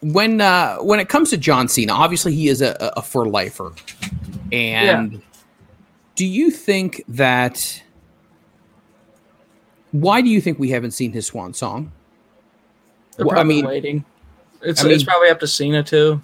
when 0.00 0.40
uh, 0.40 0.76
when 0.78 1.00
it 1.00 1.08
comes 1.08 1.30
to 1.30 1.36
John 1.36 1.68
Cena, 1.68 1.92
obviously 1.92 2.34
he 2.34 2.48
is 2.48 2.62
a, 2.62 2.76
a 2.96 3.02
for 3.02 3.26
lifer, 3.26 3.72
and 4.52 5.22
do 6.14 6.26
you 6.26 6.50
think 6.50 7.02
that? 7.08 7.82
Why 9.92 10.20
do 10.22 10.28
you 10.28 10.40
think 10.40 10.58
we 10.58 10.70
haven't 10.70 10.90
seen 10.90 11.12
his 11.12 11.26
swan 11.26 11.54
song? 11.54 11.92
Well, 13.18 13.38
I 13.38 13.44
mean- 13.44 13.66
waiting. 13.66 14.04
It's 14.62 14.82
I 14.82 14.88
it's 14.88 15.04
probably 15.04 15.28
up 15.28 15.40
to 15.40 15.46
Cena 15.46 15.82
too. 15.82 16.20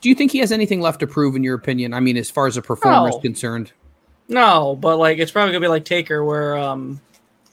Do 0.00 0.08
you 0.08 0.14
think 0.14 0.32
he 0.32 0.38
has 0.38 0.50
anything 0.50 0.80
left 0.80 1.00
to 1.00 1.06
prove, 1.06 1.36
in 1.36 1.44
your 1.44 1.54
opinion? 1.54 1.92
I 1.94 2.00
mean, 2.00 2.16
as 2.16 2.30
far 2.30 2.46
as 2.46 2.56
a 2.56 2.62
performer 2.62 3.10
is 3.10 3.16
concerned. 3.20 3.72
No, 4.32 4.74
but 4.76 4.96
like 4.98 5.18
it's 5.18 5.30
probably 5.30 5.52
gonna 5.52 5.64
be 5.64 5.68
like 5.68 5.84
Taker, 5.84 6.24
where 6.24 6.56
um, 6.56 7.00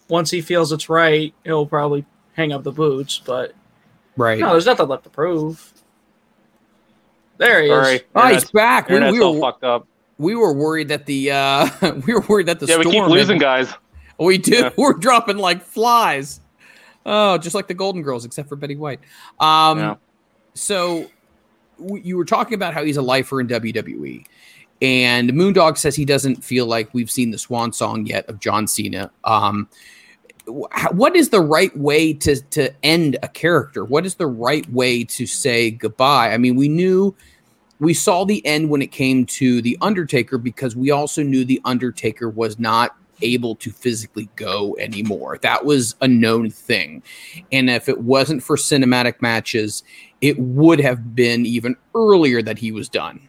once 0.08 0.32
he 0.32 0.41
feels 0.41 0.72
it's 0.72 0.90
right, 0.90 1.33
he'll 1.43 1.66
probably 1.66 2.06
hang 2.33 2.51
up 2.53 2.64
the 2.64 2.72
boots. 2.72 3.22
But 3.24 3.53
Right. 4.17 4.40
no, 4.40 4.51
there's 4.51 4.66
nothing 4.66 4.88
left 4.88 5.03
to 5.03 5.09
prove. 5.09 5.74
There 7.38 7.61
he 7.61 7.69
Sorry. 7.69 7.95
is. 7.95 8.01
Oh, 8.16 8.27
he's 8.27 8.51
back. 8.51 8.90
We, 8.90 8.99
we 9.11 9.22
all 9.22 9.35
were 9.35 9.40
fucked 9.41 9.64
up. 9.64 9.88
we 10.17 10.35
were 10.35 10.53
worried 10.53 10.90
that 10.90 11.06
the 11.06 11.32
uh 11.32 11.69
we 12.08 12.14
were 12.14 12.24
worried 12.27 12.48
that 12.48 12.59
the 12.59 12.66
Yeah, 12.66 12.77
we 12.77 12.83
storm 12.83 12.93
keep 12.93 13.01
had- 13.03 13.11
losing 13.11 13.38
guys. 13.38 13.74
We 14.19 14.38
do. 14.38 14.51
Yeah. 14.56 14.69
We're 14.77 14.93
dropping 14.93 15.38
like 15.38 15.61
flies. 15.64 16.41
Oh, 17.06 17.38
just 17.38 17.56
like 17.56 17.67
the 17.67 17.74
Golden 17.74 18.01
Girls, 18.01 18.25
except 18.25 18.49
for 18.49 18.58
Betty 18.58 18.75
White. 18.75 18.99
Um, 19.40 19.80
Yeah. 19.80 19.95
So 20.56 21.09
w- 21.80 22.03
you 22.03 22.17
were 22.17 22.25
talking 22.25 22.56
about 22.56 22.74
how 22.74 22.83
he's 22.83 22.98
a 22.98 23.01
lifer 23.01 23.40
in 23.40 23.48
WWE, 23.48 24.25
and 24.82 25.32
Moondog 25.32 25.77
says 25.77 25.95
he 25.95 26.06
doesn't 26.06 26.43
feel 26.43 26.66
like 26.66 26.93
we've 26.93 27.11
seen 27.11 27.32
the 27.32 27.38
swan 27.38 27.74
song 27.74 28.06
yet 28.06 28.27
of 28.30 28.40
John 28.40 28.67
Cena. 28.67 29.11
Um, 29.24 29.67
what 30.45 31.16
is 31.16 31.30
the 31.30 31.41
right 31.41 31.75
way 31.77 32.14
to 32.14 32.41
to 32.41 32.74
end 32.83 33.17
a 33.22 33.27
character? 33.27 33.85
What 33.85 34.06
is 34.06 34.16
the 34.16 34.27
right 34.27 34.69
way 34.72 35.03
to 35.03 35.25
say 35.25 35.72
goodbye? 35.72 36.33
I 36.33 36.38
mean, 36.38 36.56
we 36.56 36.69
knew 36.69 37.16
we 37.80 37.93
saw 37.93 38.25
the 38.25 38.45
end 38.45 38.69
when 38.69 38.82
it 38.82 38.91
came 38.91 39.25
to 39.25 39.61
the 39.61 39.77
Undertaker 39.82 40.38
because 40.38 40.75
we 40.75 40.91
also 40.91 41.24
knew 41.24 41.45
the 41.45 41.61
Undertaker 41.66 42.30
was 42.30 42.59
not 42.59 42.95
able 43.22 43.56
to 43.58 43.72
physically 43.72 44.30
go 44.35 44.75
anymore. 44.80 45.38
That 45.41 45.66
was 45.66 45.95
a 46.01 46.08
known 46.08 46.49
thing. 46.49 47.03
And 47.51 47.69
if 47.69 47.90
it 47.90 48.01
wasn't 48.01 48.43
for 48.43 48.56
cinematic 48.56 49.22
matches, 49.22 49.83
it 50.22 50.40
would 50.40 50.80
have 50.80 51.16
been 51.16 51.45
even 51.45 51.75
earlier 51.95 52.41
that 52.41 52.58
he 52.58 52.72
was 52.72 52.90
done. 52.90 53.28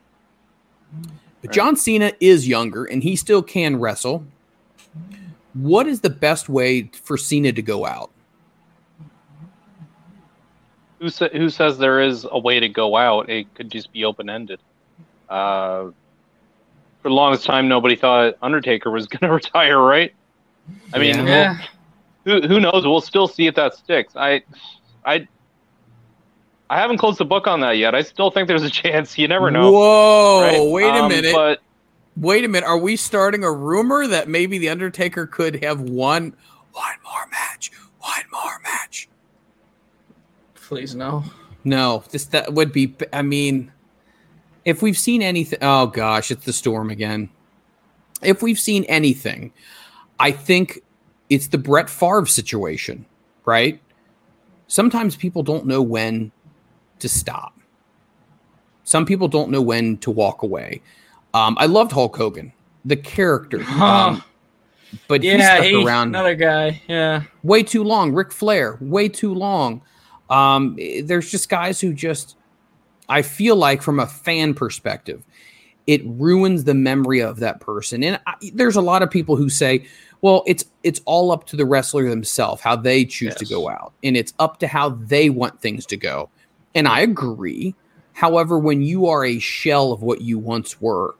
But 1.43 1.53
John 1.53 1.77
Cena 1.77 2.13
is 2.21 2.47
younger 2.47 2.85
and 2.85 3.03
he 3.03 3.17
still 3.17 3.43
can 3.43 3.77
wrestle. 3.77 4.25
What 5.55 5.87
is 5.87 6.01
the 6.01 6.11
best 6.11 6.49
way 6.49 6.91
for 7.03 7.17
Cena 7.17 7.53
to 7.53 7.63
go 7.63 7.87
out? 7.87 8.11
Who 11.01 11.09
sa- 11.09 11.29
who 11.31 11.49
says 11.49 11.79
there 11.79 12.01
is 12.01 12.27
a 12.31 12.39
way 12.39 12.61
to 12.61 12.69
go 12.69 12.97
out? 12.97 13.31
It 13.31 13.53
could 13.55 13.71
just 13.71 13.91
be 13.93 14.05
open 14.05 14.29
ended. 14.29 14.61
Uh, 15.29 15.91
for 17.01 17.09
the 17.09 17.15
longest 17.15 17.47
time, 17.47 17.69
nobody 17.69 17.97
thought 17.97 18.35
Undertaker 18.43 18.91
was 18.91 19.07
going 19.07 19.27
to 19.29 19.33
retire, 19.33 19.81
right? 19.81 20.13
I 20.93 20.99
mean, 20.99 21.27
Yeah. 21.27 21.59
Who 22.25 22.43
who 22.43 22.61
knows? 22.61 22.85
We'll 22.85 23.01
still 23.01 23.27
see 23.27 23.47
if 23.47 23.55
that 23.55 23.75
sticks. 23.75 24.15
I, 24.15 24.43
I, 25.07 25.27
I 26.71 26.79
haven't 26.79 26.99
closed 26.99 27.19
the 27.19 27.25
book 27.25 27.47
on 27.47 27.61
that 27.61 27.73
yet. 27.79 27.95
I 27.95 28.03
still 28.03 28.31
think 28.31 28.47
there's 28.49 28.63
a 28.63 28.71
chance. 28.83 29.19
You 29.19 29.29
never 29.29 29.51
know. 29.51 29.73
Whoa, 29.73 30.41
right? 30.43 30.71
wait 30.73 30.89
a 30.89 31.03
Um, 31.03 31.09
minute. 31.09 31.35
But 31.35 31.61
Wait 32.17 32.45
a 32.45 32.49
minute. 32.49 32.67
Are 32.67 32.77
we 32.79 32.97
starting 32.97 33.45
a 33.45 33.53
rumor 33.53 34.07
that 34.07 34.29
maybe 34.29 34.59
the 34.59 34.69
Undertaker 34.69 35.27
could 35.27 35.63
have 35.63 35.81
won 35.81 36.35
one 36.73 36.95
more 37.05 37.27
match? 37.31 37.71
One 38.01 38.23
more 38.33 38.59
match. 38.65 39.09
Please 40.55 40.95
no. 40.95 41.25
No, 41.65 42.03
this 42.11 42.25
that 42.27 42.53
would 42.53 42.73
be. 42.73 42.95
I 43.13 43.23
mean, 43.23 43.71
if 44.65 44.83
we've 44.83 44.99
seen 44.99 45.23
anything, 45.23 45.59
oh 45.63 45.87
gosh, 45.87 46.31
it's 46.31 46.45
the 46.45 46.53
storm 46.53 46.91
again. 46.91 47.31
If 48.23 48.43
we've 48.43 48.59
seen 48.61 48.85
anything, 48.85 49.53
I 50.19 50.31
think 50.33 50.81
it's 51.31 51.49
the 51.49 51.59
Brett 51.59 51.89
Favre 51.89 52.27
situation, 52.27 53.07
right? 53.45 53.81
Sometimes 54.67 55.17
people 55.17 55.43
don't 55.43 55.67
know 55.67 55.81
when 55.81 56.33
to 57.01 57.09
stop. 57.09 57.59
Some 58.85 59.07
people 59.07 59.29
don't 59.29 59.51
know 59.51 59.63
when 59.63 59.99
to 59.99 60.11
walk 60.11 60.43
away. 60.43 60.83
Um, 61.33 61.57
I 61.61 61.67
loved 61.67 61.93
Hulk 61.93 62.17
Hogan, 62.17 62.53
the 62.85 62.97
character, 62.97 63.63
um, 63.63 64.23
but 65.07 65.23
he 65.23 65.31
yeah, 65.31 65.57
stuck 65.57 65.67
he, 65.67 65.85
around 65.85 66.09
another 66.09 66.35
guy. 66.35 66.83
Yeah. 66.89 67.23
way 67.43 67.63
too 67.63 67.85
long. 67.85 68.13
Ric 68.13 68.33
Flair, 68.33 68.79
way 68.81 69.09
too 69.09 69.33
long. 69.33 69.83
Um, 70.29 70.77
there's 71.05 71.31
just 71.31 71.49
guys 71.49 71.81
who 71.81 71.93
just, 71.93 72.37
I 73.09 73.23
feel 73.23 73.57
like 73.57 73.83
from 73.83 74.01
a 74.01 74.07
fan 74.07 74.55
perspective, 74.55 75.25
it 75.87 76.03
ruins 76.05 76.65
the 76.65 76.75
memory 76.75 77.21
of 77.21 77.41
that 77.41 77.61
person. 77.61 78.03
And 78.03 78.21
I, 78.27 78.35
there's 78.55 78.77
a 78.77 78.81
lot 78.81 79.03
of 79.03 79.11
people 79.11 79.37
who 79.37 79.49
say, 79.49 79.87
well, 80.21 80.43
it's 80.47 80.65
it's 80.83 81.01
all 81.05 81.31
up 81.31 81.47
to 81.47 81.57
the 81.57 81.65
wrestler 81.65 82.09
themselves 82.09 82.61
how 82.61 82.77
they 82.77 83.05
choose 83.05 83.35
to 83.37 83.47
go 83.47 83.71
out, 83.71 83.93
and 84.05 84.17
it's 84.17 84.35
up 84.39 84.59
to 84.59 84.67
how 84.67 84.91
they 84.91 85.31
want 85.31 85.61
things 85.61 85.87
to 85.87 85.97
go. 85.97 86.29
And 86.75 86.87
I 86.87 87.01
agree. 87.01 87.75
However, 88.13 88.59
when 88.59 88.83
you 88.83 89.07
are 89.07 89.25
a 89.25 89.39
shell 89.39 89.93
of 89.93 90.03
what 90.03 90.21
you 90.21 90.39
once 90.39 90.81
were, 90.81 91.17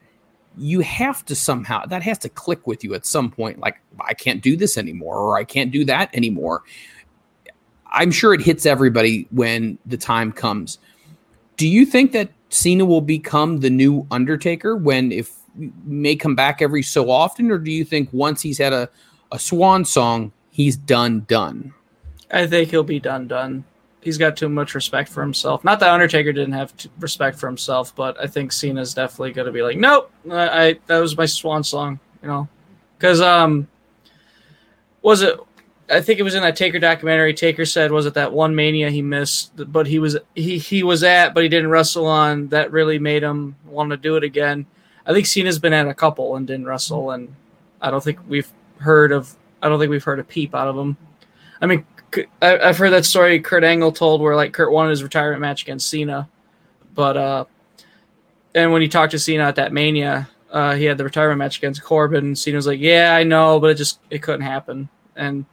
you 0.57 0.81
have 0.81 1.25
to 1.27 1.35
somehow 1.35 1.87
that 1.87 2.03
has 2.03 2.19
to 2.19 2.29
click 2.29 2.67
with 2.67 2.85
you 2.85 2.95
at 2.95 3.07
some 3.07 3.31
point. 3.31 3.59
Like 3.59 3.81
I 4.01 4.15
can't 4.15 4.43
do 4.43 4.57
this 4.57 4.77
anymore, 4.77 5.17
or 5.17 5.37
I 5.37 5.45
can't 5.45 5.71
do 5.71 5.85
that 5.87 6.15
anymore. 6.15 6.63
I'm 7.87 8.11
sure 8.11 8.35
it 8.35 8.41
hits 8.41 8.67
everybody 8.67 9.27
when 9.31 9.79
the 9.87 9.97
time 9.97 10.33
comes. 10.33 10.79
Do 11.57 11.67
you 11.67 11.85
think 11.85 12.13
that 12.13 12.31
Cena 12.49 12.85
will 12.85 13.01
become 13.01 13.61
the 13.61 13.71
new 13.71 14.07
Undertaker 14.11 14.77
when 14.77 15.13
if 15.13 15.35
may 15.85 16.17
come 16.17 16.35
back 16.35 16.63
every 16.63 16.83
so 16.83 17.11
often, 17.11 17.51
or 17.51 17.59
do 17.59 17.71
you 17.71 17.85
think 17.85 18.09
once 18.13 18.43
he's 18.43 18.59
had 18.59 18.73
a, 18.73 18.89
a 19.33 19.39
swan 19.39 19.85
song, 19.85 20.33
he's 20.51 20.77
done 20.77 21.21
done? 21.29 21.73
I 22.31 22.47
think 22.47 22.71
he'll 22.71 22.83
be 22.85 23.01
done 23.01 23.27
done. 23.27 23.65
He's 24.03 24.17
got 24.17 24.37
too 24.37 24.49
much 24.49 24.75
respect 24.75 25.11
for 25.11 25.21
himself. 25.21 25.63
Not 25.63 25.79
that 25.81 25.91
Undertaker 25.91 26.33
didn't 26.33 26.53
have 26.53 26.73
respect 26.99 27.39
for 27.39 27.47
himself, 27.47 27.95
but 27.95 28.19
I 28.19 28.27
think 28.27 28.51
Cena's 28.51 28.95
definitely 28.95 29.33
going 29.33 29.47
to 29.47 29.53
be 29.53 29.63
like, 29.63 29.77
nope, 29.77 30.11
I, 30.31 30.67
I 30.67 30.79
that 30.87 30.99
was 30.99 31.17
my 31.17 31.27
swan 31.27 31.63
song, 31.63 32.01
you 32.23 32.29
know, 32.29 32.49
because 32.97 33.21
um, 33.21 33.69
was 35.03 35.23
it? 35.23 35.39
I 35.91 36.01
think 36.01 36.21
it 36.21 36.23
was 36.23 36.35
in 36.35 36.43
that 36.43 36.57
Taker 36.57 36.79
documentary. 36.79 37.35
Taker 37.35 37.67
said, 37.67 37.91
was 37.91 38.07
it 38.07 38.15
that 38.15 38.33
one 38.33 38.55
Mania 38.55 38.91
he 38.91 39.03
missed, 39.03 39.53
but 39.73 39.87
he 39.87 39.99
was 39.99 40.17
he 40.35 40.57
he 40.57 40.83
was 40.83 41.03
at, 41.03 41.35
but 41.35 41.43
he 41.43 41.49
didn't 41.49 41.71
wrestle 41.71 42.07
on. 42.07 42.49
That 42.49 42.73
really 42.73 42.99
made 42.99 43.23
him 43.23 43.57
want 43.67 43.91
to 43.91 43.97
do 43.97 44.17
it 44.17 44.25
again. 44.25 44.67
I 45.05 45.13
think 45.13 45.27
Cena's 45.27 45.59
been 45.59 45.73
at 45.73 45.89
a 45.89 45.95
couple 45.95 46.37
and 46.37 46.47
didn't 46.47 46.67
wrestle, 46.67 47.11
and 47.11 47.35
I 47.83 47.91
don't 47.91 48.03
think 48.03 48.19
we've 48.29 48.51
heard 48.79 49.13
of. 49.13 49.37
I 49.61 49.69
don't 49.69 49.79
think 49.79 49.91
we've 49.91 50.05
heard 50.05 50.21
a 50.21 50.25
peep 50.25 50.55
out 50.55 50.69
of 50.69 50.79
him. 50.79 50.97
I 51.61 51.67
mean, 51.67 51.85
I, 52.43 52.59
I've 52.59 52.79
heard 52.79 52.91
that 52.91 53.05
story 53.05 53.41
Kurt 53.41 53.65
Angle 53.65 53.93
told 53.93 54.21
where 54.21 54.37
like 54.37 54.53
Kurt 54.53 54.73
wanted 54.73 54.91
his 54.91 55.03
retirement 55.03 55.41
match 55.41 55.63
against 55.63 55.89
Cena, 55.89 56.29
but 56.95 57.17
uh, 57.17 57.45
and 58.55 58.73
when 58.73 58.83
he 58.83 58.89
talked 58.89 59.13
to 59.13 59.19
Cena 59.19 59.45
at 59.45 59.57
that 59.57 59.73
Mania, 59.73 60.29
uh, 60.51 60.75
he 60.75 60.85
had 60.85 60.99
the 60.99 61.05
retirement 61.05 61.39
match 61.39 61.59
against 61.59 61.83
Corbin. 61.83 62.27
And 62.27 62.39
Cena 62.39 62.57
was 62.57 62.67
like, 62.67 62.81
"Yeah, 62.81 63.15
I 63.15 63.23
know, 63.23 63.61
but 63.61 63.71
it 63.71 63.75
just 63.77 64.01
it 64.11 64.23
couldn't 64.23 64.43
happen." 64.43 64.89
And 65.17 65.45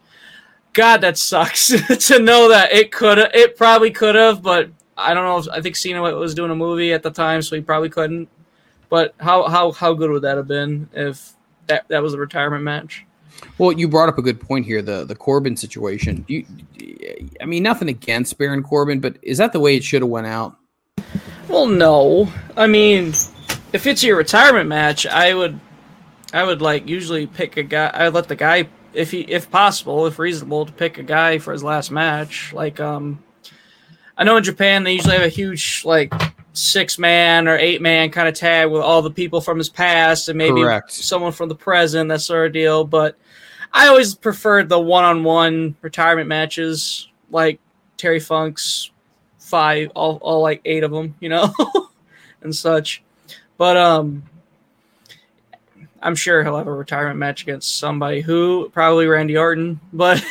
God, 0.78 1.02
that 1.02 1.18
sucks 1.18 1.68
to 2.08 2.20
know 2.20 2.50
that 2.50 2.72
it 2.72 2.92
could, 2.92 3.18
it 3.18 3.58
probably 3.58 3.90
could 3.90 4.14
have, 4.14 4.44
but 4.44 4.70
I 4.96 5.16
don't 5.16 5.26
know. 5.26 5.40
If, 5.40 5.50
I 5.50 5.60
think 5.60 5.76
Cena 5.76 6.04
was 6.04 6.36
doing 6.36 6.52
a 6.52 6.56
movie 6.56 6.94
at 6.94 7.02
the 7.02 7.10
time, 7.10 7.42
so 7.42 7.56
he 7.56 7.64
probably 7.64 7.90
couldn't. 7.90 8.30
But 8.88 9.16
how 9.20 9.48
how 9.48 9.72
how 9.72 9.96
good 9.96 10.12
would 10.12 10.22
that 10.22 10.38
have 10.38 10.48
been 10.48 10.88
if 10.94 11.34
that 11.66 11.88
that 11.88 12.04
was 12.04 12.14
a 12.14 12.20
retirement 12.20 12.64
match? 12.64 13.07
Well, 13.58 13.72
you 13.72 13.88
brought 13.88 14.10
up 14.10 14.18
a 14.18 14.22
good 14.22 14.40
point 14.40 14.66
here 14.66 14.82
the 14.82 15.06
the 15.06 15.16
Corbin 15.16 15.58
situation. 15.58 16.26
You, 16.28 16.46
I 17.42 17.46
mean, 17.46 17.64
nothing 17.64 17.90
against 17.90 18.38
Baron 18.38 18.64
Corbin, 18.64 19.00
but 19.00 19.18
is 19.22 19.38
that 19.38 19.54
the 19.54 19.60
way 19.60 19.76
it 19.76 19.84
should 19.84 20.02
have 20.02 20.10
went 20.10 20.28
out? 20.28 20.56
Well, 21.48 21.68
no. 21.68 22.32
I 22.56 22.68
mean, 22.68 23.14
if 23.74 23.88
it's 23.88 24.04
your 24.04 24.18
retirement 24.18 24.68
match, 24.68 25.06
I 25.08 25.34
would, 25.34 25.60
I 26.34 26.44
would 26.44 26.62
like 26.62 26.88
usually 26.88 27.26
pick 27.26 27.58
a 27.58 27.64
guy. 27.64 27.90
I 27.94 28.06
would 28.06 28.14
let 28.14 28.28
the 28.28 28.36
guy, 28.36 28.68
if 28.94 29.12
he, 29.12 29.22
if 29.22 29.50
possible, 29.50 30.06
if 30.08 30.20
reasonable, 30.20 30.66
to 30.66 30.72
pick 30.72 30.98
a 30.98 31.04
guy 31.04 31.40
for 31.40 31.54
his 31.54 31.64
last 31.64 31.90
match. 31.90 32.54
Like, 32.54 32.80
um, 32.80 33.24
I 34.18 34.24
know 34.24 34.38
in 34.38 34.44
Japan 34.44 34.84
they 34.84 34.94
usually 34.94 35.16
have 35.16 35.26
a 35.26 35.30
huge 35.30 35.84
like 35.86 36.14
six 36.54 36.98
man 36.98 37.48
or 37.48 37.56
eight 37.56 37.82
man 37.82 38.10
kind 38.10 38.28
of 38.28 38.34
tag 38.34 38.70
with 38.70 38.82
all 38.82 39.02
the 39.02 39.12
people 39.12 39.40
from 39.42 39.60
his 39.60 39.70
past 39.70 40.28
and 40.28 40.38
maybe 40.38 40.62
Correct. 40.62 40.92
someone 40.92 41.32
from 41.32 41.50
the 41.50 41.56
present, 41.56 42.10
that 42.10 42.22
sort 42.22 42.48
of 42.48 42.54
deal. 42.54 42.84
But 42.84 43.18
I 43.74 43.88
always 43.88 44.16
preferred 44.16 44.70
the 44.70 44.80
one 44.80 45.04
on 45.04 45.24
one 45.24 45.76
retirement 45.82 46.28
matches. 46.28 47.10
Like 47.30 47.60
Terry 47.98 48.20
Funk's 48.20 48.92
five, 49.40 49.92
all, 49.96 50.18
all 50.22 50.42
like 50.42 50.62
eight 50.66 50.84
of 50.84 50.92
them, 50.92 51.16
you 51.20 51.30
know, 51.30 51.54
and 52.42 52.56
such. 52.56 53.04
But 53.58 53.78
um, 53.78 54.24
I'm 56.02 56.16
sure 56.16 56.44
he'll 56.44 56.58
have 56.58 56.68
a 56.68 56.74
retirement 56.74 57.18
match 57.18 57.44
against 57.44 57.78
somebody 57.78 58.22
who 58.22 58.70
probably 58.74 59.08
Randy 59.08 59.38
Orton, 59.38 59.80
but 59.94 60.24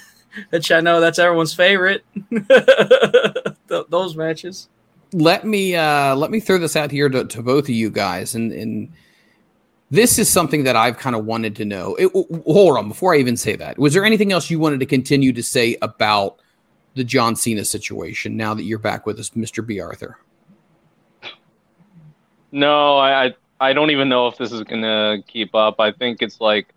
which 0.50 0.70
I 0.70 0.80
know 0.80 1.00
that's 1.00 1.18
everyone's 1.18 1.54
favorite. 1.54 2.04
Th- 2.30 3.86
those 3.88 4.16
matches. 4.16 4.68
let 5.12 5.46
me 5.46 5.76
uh 5.76 6.14
let 6.16 6.30
me 6.30 6.40
throw 6.40 6.58
this 6.58 6.76
out 6.76 6.90
here 6.90 7.08
to, 7.08 7.24
to 7.24 7.42
both 7.42 7.64
of 7.64 7.70
you 7.70 7.90
guys 7.90 8.34
and 8.34 8.52
and 8.52 8.92
this 9.94 10.18
is 10.18 10.28
something 10.28 10.64
that 10.64 10.76
i've 10.76 10.98
kind 10.98 11.16
of 11.16 11.24
wanted 11.24 11.54
to 11.56 11.64
know 11.64 11.94
it, 11.96 12.10
hold 12.46 12.76
on 12.76 12.88
before 12.88 13.14
i 13.14 13.18
even 13.18 13.36
say 13.36 13.56
that 13.56 13.78
was 13.78 13.92
there 13.92 14.04
anything 14.04 14.32
else 14.32 14.50
you 14.50 14.58
wanted 14.58 14.80
to 14.80 14.86
continue 14.86 15.32
to 15.32 15.42
say 15.42 15.76
about 15.82 16.38
the 16.94 17.04
john 17.04 17.34
cena 17.36 17.64
situation 17.64 18.36
now 18.36 18.54
that 18.54 18.64
you're 18.64 18.78
back 18.78 19.06
with 19.06 19.18
us 19.18 19.30
mr 19.30 19.66
Bea 19.66 19.80
Arthur 19.80 20.18
No, 22.54 22.96
I, 22.98 23.24
I 23.24 23.34
I 23.60 23.72
don't 23.72 23.90
even 23.90 24.08
know 24.08 24.28
if 24.28 24.38
this 24.38 24.52
is 24.52 24.62
gonna 24.62 25.18
keep 25.26 25.54
up. 25.56 25.80
I 25.80 25.90
think 25.90 26.22
it's 26.22 26.40
like 26.40 26.68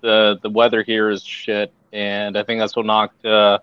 the 0.00 0.38
the 0.42 0.48
weather 0.48 0.82
here 0.82 1.10
is 1.10 1.22
shit, 1.22 1.70
and 1.92 2.38
I 2.38 2.42
think 2.42 2.60
that's 2.60 2.74
what 2.74 2.86
knocked 2.86 3.26
uh, 3.26 3.58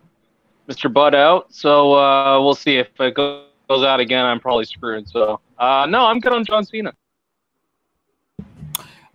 Mr. 0.69 0.93
Bud 0.93 1.16
out. 1.16 1.51
So 1.51 1.93
uh, 1.93 2.40
we'll 2.40 2.53
see 2.53 2.77
if 2.77 2.90
it 3.00 3.16
goes 3.16 3.48
out 3.69 4.00
again. 4.00 4.25
I'm 4.25 4.40
probably 4.40 4.66
screwed. 4.66 5.09
So 5.09 5.40
uh, 5.58 5.88
no, 5.90 6.06
I'm 6.06 6.19
good 6.19 6.34
on 6.34 6.45
John 6.45 6.66
Cena. 6.66 6.93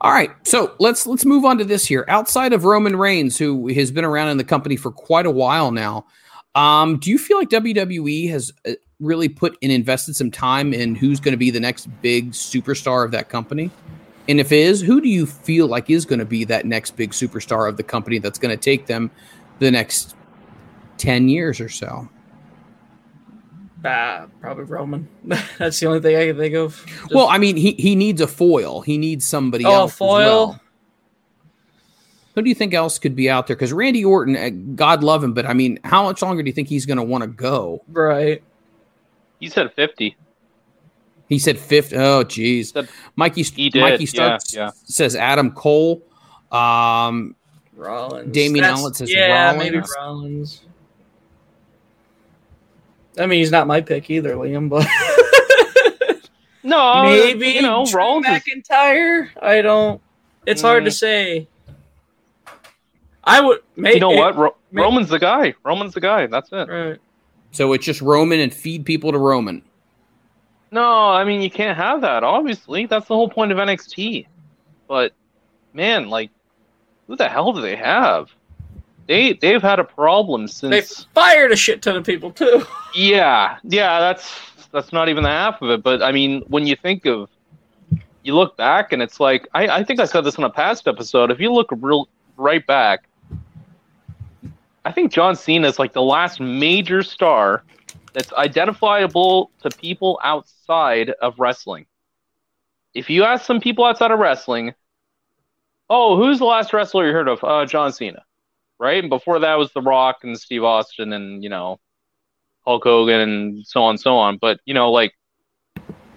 All 0.00 0.12
right 0.12 0.30
so 0.46 0.74
let's 0.78 1.06
let's 1.06 1.24
move 1.24 1.44
on 1.44 1.58
to 1.58 1.64
this 1.64 1.86
here. 1.86 2.04
Outside 2.08 2.52
of 2.52 2.64
roman 2.64 2.96
reigns 2.96 3.38
who 3.38 3.68
has 3.68 3.90
been 3.90 4.04
around 4.04 4.28
in 4.28 4.36
the 4.36 4.44
company 4.44 4.76
for 4.76 4.90
quite 4.90 5.26
a 5.26 5.30
while 5.30 5.70
now 5.70 6.06
um 6.54 6.98
do 6.98 7.10
you 7.10 7.18
feel 7.18 7.38
like 7.38 7.50
wwe 7.50 8.28
has 8.30 8.52
uh, 8.66 8.72
really 9.00 9.28
put 9.28 9.56
and 9.62 9.72
invested 9.72 10.14
some 10.14 10.30
time 10.30 10.72
in 10.72 10.94
who's 10.94 11.18
going 11.20 11.32
to 11.32 11.38
be 11.38 11.50
the 11.50 11.60
next 11.60 11.86
big 12.02 12.32
superstar 12.32 13.04
of 13.04 13.10
that 13.10 13.28
company? 13.28 13.70
And 14.28 14.38
if 14.38 14.52
it 14.52 14.58
is 14.58 14.80
who 14.80 15.00
do 15.00 15.08
you 15.08 15.26
feel 15.26 15.66
like 15.66 15.90
is 15.90 16.04
going 16.04 16.18
to 16.18 16.24
be 16.24 16.44
that 16.44 16.66
next 16.66 16.92
big 16.92 17.10
superstar 17.10 17.68
of 17.68 17.76
the 17.76 17.82
company 17.82 18.18
that's 18.18 18.38
going 18.38 18.56
to 18.56 18.62
take 18.62 18.86
them 18.86 19.10
the 19.58 19.70
next 19.70 20.14
10 20.98 21.28
years 21.28 21.60
or 21.60 21.68
so 21.68 22.08
Ah, 23.84 24.26
probably 24.40 24.64
Roman. 24.64 25.08
that's 25.58 25.80
the 25.80 25.86
only 25.86 26.00
thing 26.00 26.16
I 26.16 26.26
can 26.26 26.36
think 26.36 26.54
of. 26.54 26.84
Just- 26.86 27.14
well 27.14 27.28
i 27.28 27.38
mean 27.38 27.56
he, 27.56 27.72
he 27.72 27.94
needs 27.96 28.20
a 28.20 28.26
foil 28.26 28.80
he 28.82 28.98
needs 28.98 29.26
somebody 29.26 29.64
Oh, 29.64 29.72
else 29.72 29.92
as 29.92 29.98
foil? 29.98 30.18
well. 30.48 30.60
who 32.34 32.42
do 32.42 32.48
you 32.48 32.54
think 32.54 32.74
else 32.74 32.98
could 32.98 33.16
be 33.16 33.30
out 33.30 33.46
there 33.46 33.56
because 33.56 33.72
randy 33.72 34.04
orton 34.04 34.36
uh, 34.36 34.50
god 34.74 35.02
love 35.02 35.24
him 35.24 35.32
but 35.32 35.46
i 35.46 35.52
mean 35.54 35.78
how 35.84 36.02
much 36.04 36.20
longer 36.22 36.42
do 36.42 36.48
you 36.48 36.52
think 36.52 36.68
he's 36.68 36.84
going 36.86 36.96
to 36.98 37.02
want 37.02 37.22
to 37.22 37.28
go 37.28 37.82
right. 37.88 38.42
He 39.38 39.48
said 39.48 39.72
50. 39.72 40.16
He 41.30 41.38
said 41.38 41.58
fifty. 41.58 41.96
Oh, 41.96 42.22
geez. 42.24 42.72
Said- 42.72 42.88
Mikey, 43.16 43.42
He 43.44 43.70
did, 43.70 43.80
Mikey 43.80 44.04
yeah, 44.12 44.36
yeah. 44.50 44.70
says 44.84 45.14
Adam 45.16 45.52
Cole. 45.52 46.02
Um, 46.52 47.36
Rollins. 47.74 48.32
Damian 48.34 48.64
That's- 48.64 48.80
Allen 48.80 48.94
says 48.94 49.10
yeah, 49.12 49.54
maybe 49.56 49.80
Rollins. 49.96 50.60
Rollins. 53.20 53.26
I 53.26 53.26
mean, 53.30 53.38
he's 53.40 53.50
not 53.50 53.66
my 53.66 53.80
pick 53.80 54.10
either, 54.10 54.34
Liam, 54.34 54.68
but 54.68 54.86
No, 56.62 57.04
maybe 57.04 57.48
you 57.48 57.62
know 57.62 57.86
Drew 57.86 57.98
Rollins 57.98 58.26
McIntyre. 58.26 59.28
I 59.40 59.62
don't. 59.62 60.00
It's 60.46 60.60
hard 60.62 60.84
to 60.84 60.90
Mm. 60.90 60.94
say. 60.94 61.48
I 63.24 63.40
would. 63.40 63.60
Maybe, 63.76 63.94
You 63.94 64.00
know 64.00 64.10
what? 64.10 64.36
Ro- 64.36 64.56
may- 64.72 64.82
Roman's 64.82 65.08
the 65.08 65.18
guy. 65.18 65.54
Roman's 65.64 65.94
the 65.94 66.00
guy. 66.00 66.26
That's 66.26 66.50
it. 66.52 66.68
Right. 66.68 66.98
so 67.52 67.72
it's 67.72 67.84
just 67.84 68.00
Roman 68.00 68.40
and 68.40 68.52
feed 68.52 68.84
people 68.84 69.10
to 69.12 69.18
Roman. 69.18 69.62
No, 70.70 71.08
I 71.08 71.24
mean 71.24 71.40
you 71.42 71.50
can't 71.50 71.76
have 71.76 72.00
that. 72.02 72.22
Obviously, 72.24 72.86
that's 72.86 73.08
the 73.08 73.14
whole 73.14 73.28
point 73.28 73.52
of 73.52 73.58
NXT. 73.58 74.26
But 74.86 75.12
man, 75.72 76.08
like, 76.08 76.30
who 77.06 77.16
the 77.16 77.28
hell 77.28 77.52
do 77.52 77.60
they 77.60 77.76
have? 77.76 78.30
They 79.10 79.32
they've 79.32 79.60
had 79.60 79.80
a 79.80 79.84
problem 79.84 80.46
since 80.46 80.70
They 80.70 81.04
fired 81.14 81.50
a 81.50 81.56
shit 81.56 81.82
ton 81.82 81.96
of 81.96 82.06
people 82.06 82.30
too. 82.30 82.64
Yeah, 82.94 83.58
yeah. 83.64 83.98
That's 83.98 84.32
that's 84.72 84.92
not 84.92 85.08
even 85.08 85.24
the 85.24 85.30
half 85.30 85.60
of 85.62 85.70
it. 85.70 85.82
But 85.82 86.00
I 86.00 86.12
mean, 86.12 86.42
when 86.46 86.64
you 86.64 86.76
think 86.76 87.06
of, 87.06 87.28
you 88.22 88.36
look 88.36 88.56
back 88.56 88.92
and 88.92 89.02
it's 89.02 89.18
like 89.18 89.48
I 89.52 89.66
I 89.66 89.84
think 89.84 89.98
I 89.98 90.04
said 90.04 90.20
this 90.20 90.38
in 90.38 90.44
a 90.44 90.50
past 90.50 90.86
episode. 90.86 91.32
If 91.32 91.40
you 91.40 91.52
look 91.52 91.70
real 91.72 92.08
right 92.36 92.64
back, 92.64 93.08
I 94.84 94.92
think 94.92 95.10
John 95.10 95.34
Cena 95.34 95.66
is 95.66 95.80
like 95.80 95.92
the 95.92 96.02
last 96.02 96.38
major 96.38 97.02
star 97.02 97.64
that's 98.12 98.32
identifiable 98.34 99.50
to 99.62 99.70
people 99.70 100.20
outside 100.22 101.10
of 101.20 101.36
wrestling. 101.40 101.86
If 102.94 103.10
you 103.10 103.24
ask 103.24 103.44
some 103.44 103.60
people 103.60 103.84
outside 103.84 104.12
of 104.12 104.20
wrestling, 104.20 104.72
oh, 105.88 106.16
who's 106.16 106.38
the 106.38 106.44
last 106.44 106.72
wrestler 106.72 107.08
you 107.08 107.12
heard 107.12 107.28
of? 107.28 107.42
Uh, 107.42 107.66
John 107.66 107.92
Cena, 107.92 108.22
right? 108.80 108.98
And 109.04 109.10
before 109.10 109.38
that 109.38 109.56
was 109.58 109.70
The 109.72 109.82
Rock 109.82 110.24
and 110.24 110.36
Steve 110.36 110.64
Austin 110.64 111.12
and 111.12 111.44
you 111.44 111.50
know 111.50 111.78
Hulk 112.64 112.82
Hogan 112.82 113.20
and 113.20 113.66
so 113.66 113.82
on 113.84 113.90
and 113.90 114.00
so 114.00 114.16
on. 114.16 114.38
But 114.38 114.58
you 114.64 114.74
know, 114.74 114.90
like 114.90 115.12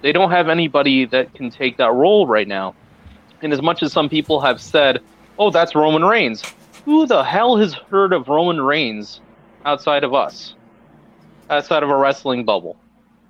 they 0.02 0.12
don't 0.12 0.32
have 0.32 0.50
anybody 0.50 1.06
that 1.06 1.36
can 1.36 1.52
take 1.52 1.78
that 1.78 1.94
role 1.94 2.26
right 2.26 2.48
now. 2.48 2.74
And 3.42 3.54
as 3.54 3.62
much 3.62 3.84
as 3.84 3.92
some 3.92 4.10
people 4.10 4.40
have 4.40 4.60
said, 4.62 5.02
"Oh, 5.38 5.52
that's 5.52 5.76
Roman 5.76 6.04
Reigns," 6.04 6.42
who 6.86 7.06
the 7.06 7.24
hell 7.24 7.58
has 7.58 7.74
heard 7.74 8.14
of 8.14 8.30
Roman 8.30 8.62
Reigns 8.62 9.22
outside 9.66 10.04
of 10.04 10.14
us? 10.14 10.56
Outside 11.50 11.84
of 11.84 11.90
a 11.90 11.96
wrestling 11.96 12.46
bubble? 12.46 12.78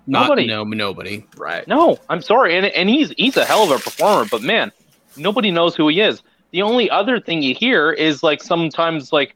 Not 0.06 0.28
Nobody. 0.28 0.46
no 0.46 0.64
nobody. 0.64 1.26
Right. 1.36 1.66
No, 1.66 1.98
I'm 2.08 2.22
sorry, 2.22 2.56
and 2.56 2.66
and 2.66 2.88
he's 2.88 3.10
he's 3.16 3.36
a 3.36 3.44
hell 3.44 3.64
of 3.64 3.70
a 3.70 3.82
performer, 3.82 4.26
but 4.30 4.42
man, 4.42 4.70
nobody 5.16 5.50
knows 5.50 5.74
who 5.74 5.88
he 5.88 6.00
is. 6.00 6.22
The 6.54 6.62
only 6.62 6.88
other 6.88 7.18
thing 7.18 7.42
you 7.42 7.52
hear 7.52 7.90
is 7.90 8.22
like 8.22 8.40
sometimes 8.40 9.12
like, 9.12 9.34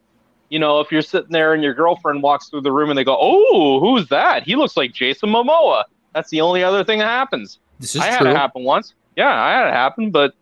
you 0.50 0.60
know, 0.60 0.78
if 0.78 0.92
you're 0.92 1.02
sitting 1.02 1.32
there 1.32 1.52
and 1.52 1.64
your 1.64 1.74
girlfriend 1.74 2.22
walks 2.22 2.48
through 2.48 2.60
the 2.60 2.70
room 2.70 2.90
and 2.90 2.96
they 2.96 3.02
go, 3.02 3.18
"Oh, 3.20 3.80
who's 3.80 4.06
that? 4.10 4.44
He 4.44 4.54
looks 4.54 4.76
like 4.76 4.92
Jason 4.92 5.30
Momoa." 5.30 5.82
That's 6.14 6.30
the 6.30 6.40
only 6.40 6.62
other 6.62 6.84
thing 6.84 7.00
that 7.00 7.06
happens. 7.08 7.58
This 7.80 7.96
is 7.96 8.02
I 8.02 8.06
had 8.06 8.20
true. 8.20 8.30
it 8.30 8.36
happen 8.36 8.62
once. 8.62 8.94
Yeah, 9.16 9.34
I 9.34 9.50
had 9.50 9.66
it 9.66 9.72
happen, 9.74 10.12
but 10.12 10.32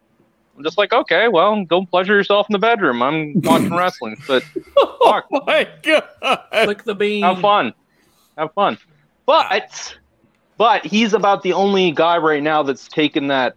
I'm 0.54 0.62
just 0.64 0.76
like, 0.76 0.92
okay, 0.92 1.28
well, 1.28 1.64
go 1.64 1.86
pleasure 1.86 2.14
yourself 2.14 2.46
in 2.50 2.52
the 2.52 2.58
bedroom. 2.58 3.02
I'm 3.02 3.40
watching 3.40 3.74
wrestling, 3.74 4.18
but 4.26 4.42
fuck, 5.02 5.28
Oh 5.32 5.44
my 5.46 5.66
god. 5.82 6.04
Click 6.64 6.84
the 6.84 6.94
bean. 6.94 7.22
have 7.22 7.40
fun, 7.40 7.72
have 8.36 8.52
fun. 8.52 8.76
But 9.24 9.96
but 10.58 10.84
he's 10.84 11.14
about 11.14 11.42
the 11.42 11.54
only 11.54 11.90
guy 11.90 12.18
right 12.18 12.42
now 12.42 12.62
that's 12.62 12.86
taken 12.86 13.28
that 13.28 13.56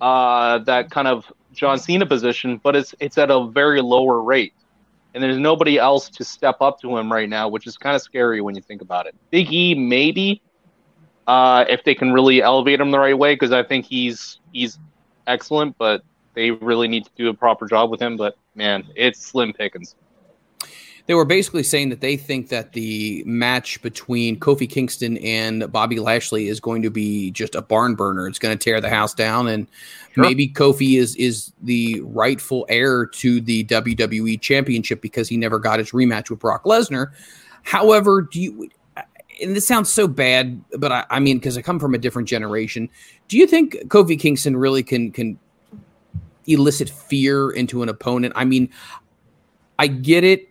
uh, 0.00 0.58
that 0.58 0.90
kind 0.90 1.06
of 1.06 1.32
John 1.56 1.78
Cena 1.78 2.06
position, 2.06 2.60
but 2.62 2.76
it's 2.76 2.94
it's 3.00 3.18
at 3.18 3.30
a 3.30 3.46
very 3.46 3.80
lower 3.80 4.20
rate, 4.22 4.54
and 5.14 5.22
there's 5.22 5.38
nobody 5.38 5.78
else 5.78 6.08
to 6.10 6.24
step 6.24 6.56
up 6.60 6.80
to 6.80 6.96
him 6.96 7.12
right 7.12 7.28
now, 7.28 7.48
which 7.48 7.66
is 7.66 7.76
kind 7.76 7.96
of 7.96 8.02
scary 8.02 8.40
when 8.40 8.54
you 8.54 8.62
think 8.62 8.82
about 8.82 9.06
it. 9.06 9.14
Big 9.30 9.52
E 9.52 9.74
maybe, 9.74 10.42
uh, 11.26 11.64
if 11.68 11.84
they 11.84 11.94
can 11.94 12.12
really 12.12 12.42
elevate 12.42 12.80
him 12.80 12.90
the 12.90 12.98
right 12.98 13.18
way, 13.18 13.34
because 13.34 13.52
I 13.52 13.62
think 13.62 13.86
he's 13.86 14.40
he's 14.52 14.78
excellent, 15.26 15.76
but 15.78 16.02
they 16.34 16.50
really 16.50 16.88
need 16.88 17.04
to 17.04 17.10
do 17.16 17.28
a 17.28 17.34
proper 17.34 17.66
job 17.66 17.90
with 17.90 18.00
him. 18.00 18.16
But 18.16 18.36
man, 18.54 18.84
it's 18.94 19.24
slim 19.24 19.52
pickings. 19.52 19.94
They 21.06 21.12
were 21.14 21.26
basically 21.26 21.64
saying 21.64 21.90
that 21.90 22.00
they 22.00 22.16
think 22.16 22.48
that 22.48 22.72
the 22.72 23.22
match 23.26 23.82
between 23.82 24.40
Kofi 24.40 24.68
Kingston 24.68 25.18
and 25.18 25.70
Bobby 25.70 26.00
Lashley 26.00 26.48
is 26.48 26.60
going 26.60 26.80
to 26.80 26.88
be 26.90 27.30
just 27.30 27.54
a 27.54 27.60
barn 27.60 27.94
burner. 27.94 28.26
It's 28.26 28.38
going 28.38 28.56
to 28.56 28.62
tear 28.62 28.80
the 28.80 28.88
house 28.88 29.12
down, 29.12 29.48
and 29.48 29.66
Sure. 30.14 30.22
maybe 30.22 30.48
Kofi 30.48 30.96
is 30.96 31.16
is 31.16 31.52
the 31.62 32.00
rightful 32.04 32.64
heir 32.68 33.04
to 33.04 33.40
the 33.40 33.64
WWE 33.64 34.40
Championship 34.40 35.00
because 35.02 35.28
he 35.28 35.36
never 35.36 35.58
got 35.58 35.80
his 35.80 35.90
rematch 35.90 36.30
with 36.30 36.38
Brock 36.38 36.64
Lesnar. 36.64 37.08
However, 37.64 38.22
do 38.22 38.40
you? 38.40 38.70
And 39.42 39.56
this 39.56 39.66
sounds 39.66 39.90
so 39.92 40.06
bad, 40.06 40.62
but 40.78 40.92
I, 40.92 41.04
I 41.10 41.18
mean, 41.18 41.38
because 41.38 41.58
I 41.58 41.62
come 41.62 41.80
from 41.80 41.92
a 41.94 41.98
different 41.98 42.28
generation. 42.28 42.88
Do 43.26 43.36
you 43.36 43.48
think 43.48 43.74
Kofi 43.88 44.18
Kingston 44.18 44.56
really 44.56 44.84
can 44.84 45.10
can 45.10 45.36
elicit 46.46 46.88
fear 46.88 47.50
into 47.50 47.82
an 47.82 47.88
opponent? 47.88 48.34
I 48.36 48.44
mean, 48.44 48.70
I 49.80 49.88
get 49.88 50.22
it, 50.22 50.48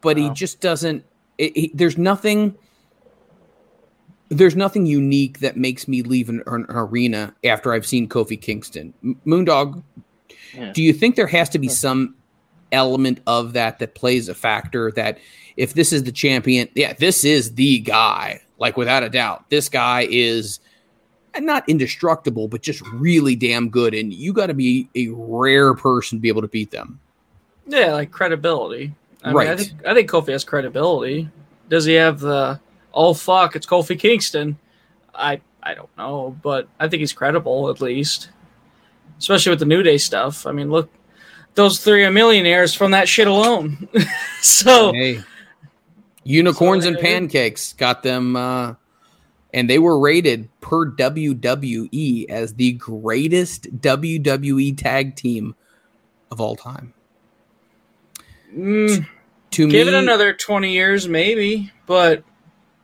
but 0.00 0.16
he 0.16 0.30
just 0.30 0.60
doesn't. 0.60 1.04
It, 1.38 1.56
he, 1.56 1.70
there's 1.74 1.98
nothing. 1.98 2.56
There's 4.28 4.56
nothing 4.56 4.86
unique 4.86 5.38
that 5.40 5.56
makes 5.56 5.86
me 5.86 6.02
leave 6.02 6.28
an, 6.28 6.42
an 6.48 6.66
arena 6.68 7.32
after 7.44 7.72
I've 7.72 7.86
seen 7.86 8.08
Kofi 8.08 8.40
Kingston. 8.40 8.92
M- 9.04 9.20
Moondog, 9.24 9.82
Yeah. 10.52 10.72
do 10.72 10.82
you 10.82 10.92
think 10.92 11.14
there 11.14 11.28
has 11.28 11.48
to 11.50 11.60
be 11.60 11.68
some 11.68 12.16
element 12.72 13.20
of 13.28 13.52
that 13.52 13.78
that 13.78 13.94
plays 13.94 14.28
a 14.28 14.34
factor 14.34 14.90
that 14.92 15.18
if 15.56 15.74
this 15.74 15.92
is 15.92 16.02
the 16.02 16.10
champion, 16.10 16.68
yeah, 16.74 16.92
this 16.94 17.24
is 17.24 17.54
the 17.54 17.78
guy, 17.78 18.40
like 18.58 18.76
without 18.76 19.04
a 19.04 19.08
doubt, 19.08 19.48
this 19.48 19.68
guy 19.68 20.08
is 20.10 20.58
not 21.38 21.68
indestructible, 21.68 22.48
but 22.48 22.62
just 22.62 22.80
really 22.94 23.36
damn 23.36 23.68
good, 23.68 23.94
and 23.94 24.12
you 24.12 24.32
got 24.32 24.46
to 24.48 24.54
be 24.54 24.88
a 24.96 25.06
rare 25.10 25.72
person 25.74 26.18
to 26.18 26.20
be 26.20 26.28
able 26.28 26.42
to 26.42 26.48
beat 26.48 26.72
them. 26.72 26.98
Yeah, 27.68 27.92
like 27.92 28.10
credibility. 28.10 28.92
I 29.26 29.32
mean, 29.32 29.36
I 29.36 29.50
Right. 29.50 29.58
think 29.58 29.72
I 29.86 29.94
think 29.94 30.10
Kofi 30.10 30.32
has 30.32 30.44
credibility. 30.44 31.28
Does 31.68 31.84
he 31.84 31.94
have 31.94 32.20
the 32.20 32.60
oh 32.94 33.12
fuck, 33.12 33.56
it's 33.56 33.66
Kofi 33.66 33.98
Kingston? 33.98 34.56
I 35.14 35.40
I 35.62 35.74
don't 35.74 35.94
know, 35.98 36.36
but 36.42 36.68
I 36.78 36.88
think 36.88 37.00
he's 37.00 37.12
credible 37.12 37.68
at 37.70 37.80
least. 37.80 38.30
Especially 39.18 39.50
with 39.50 39.58
the 39.58 39.64
New 39.66 39.82
Day 39.82 39.98
stuff. 39.98 40.46
I 40.46 40.52
mean, 40.52 40.70
look, 40.70 40.90
those 41.54 41.82
three 41.82 42.04
are 42.04 42.10
millionaires 42.10 42.72
from 42.74 42.90
that 42.92 43.08
shit 43.08 43.26
alone. 43.26 43.88
so 44.42 44.92
Hey, 44.92 45.22
unicorns 46.22 46.84
So 46.84 46.88
and 46.90 46.96
they- 46.98 47.02
pancakes 47.02 47.72
got 47.72 48.02
them, 48.02 48.36
uh, 48.36 48.74
and 49.54 49.68
they 49.70 49.78
were 49.78 49.98
rated 49.98 50.48
per 50.60 50.90
WWE 50.92 52.26
as 52.28 52.54
the 52.54 52.72
greatest 52.72 53.80
WWE 53.80 54.76
tag 54.76 55.16
team 55.16 55.54
of 56.30 56.40
all 56.40 56.56
time. 56.56 56.92
mm, 58.54 59.06
To 59.52 59.68
give 59.68 59.86
me, 59.86 59.94
it 59.94 59.98
another 59.98 60.32
twenty 60.32 60.72
years, 60.72 61.08
maybe, 61.08 61.72
but 61.86 62.22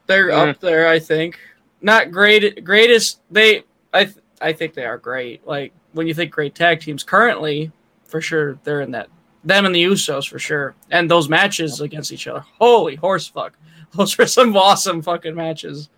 they're 0.07 0.31
up 0.31 0.59
there. 0.59 0.87
I 0.87 0.99
think 0.99 1.39
not 1.81 2.11
great. 2.11 2.63
Greatest 2.63 3.19
they. 3.29 3.63
I 3.93 4.05
th- 4.05 4.17
I 4.41 4.53
think 4.53 4.73
they 4.73 4.85
are 4.85 4.97
great. 4.97 5.45
Like 5.45 5.73
when 5.91 6.07
you 6.07 6.13
think 6.13 6.31
great 6.31 6.55
tag 6.55 6.79
teams 6.79 7.03
currently, 7.03 7.71
for 8.05 8.21
sure 8.21 8.59
they're 8.63 8.81
in 8.81 8.91
that. 8.91 9.09
Them 9.45 9.65
and 9.65 9.75
the 9.75 9.83
Usos 9.83 10.27
for 10.27 10.39
sure, 10.39 10.73
and 10.89 11.11
those 11.11 11.27
matches 11.27 11.81
against 11.81 12.13
each 12.13 12.27
other. 12.27 12.45
Holy 12.59 12.95
horse 12.95 13.27
fuck! 13.27 13.57
Those 13.91 14.17
were 14.17 14.25
some 14.25 14.55
awesome 14.55 15.01
fucking 15.01 15.35
matches. 15.35 15.89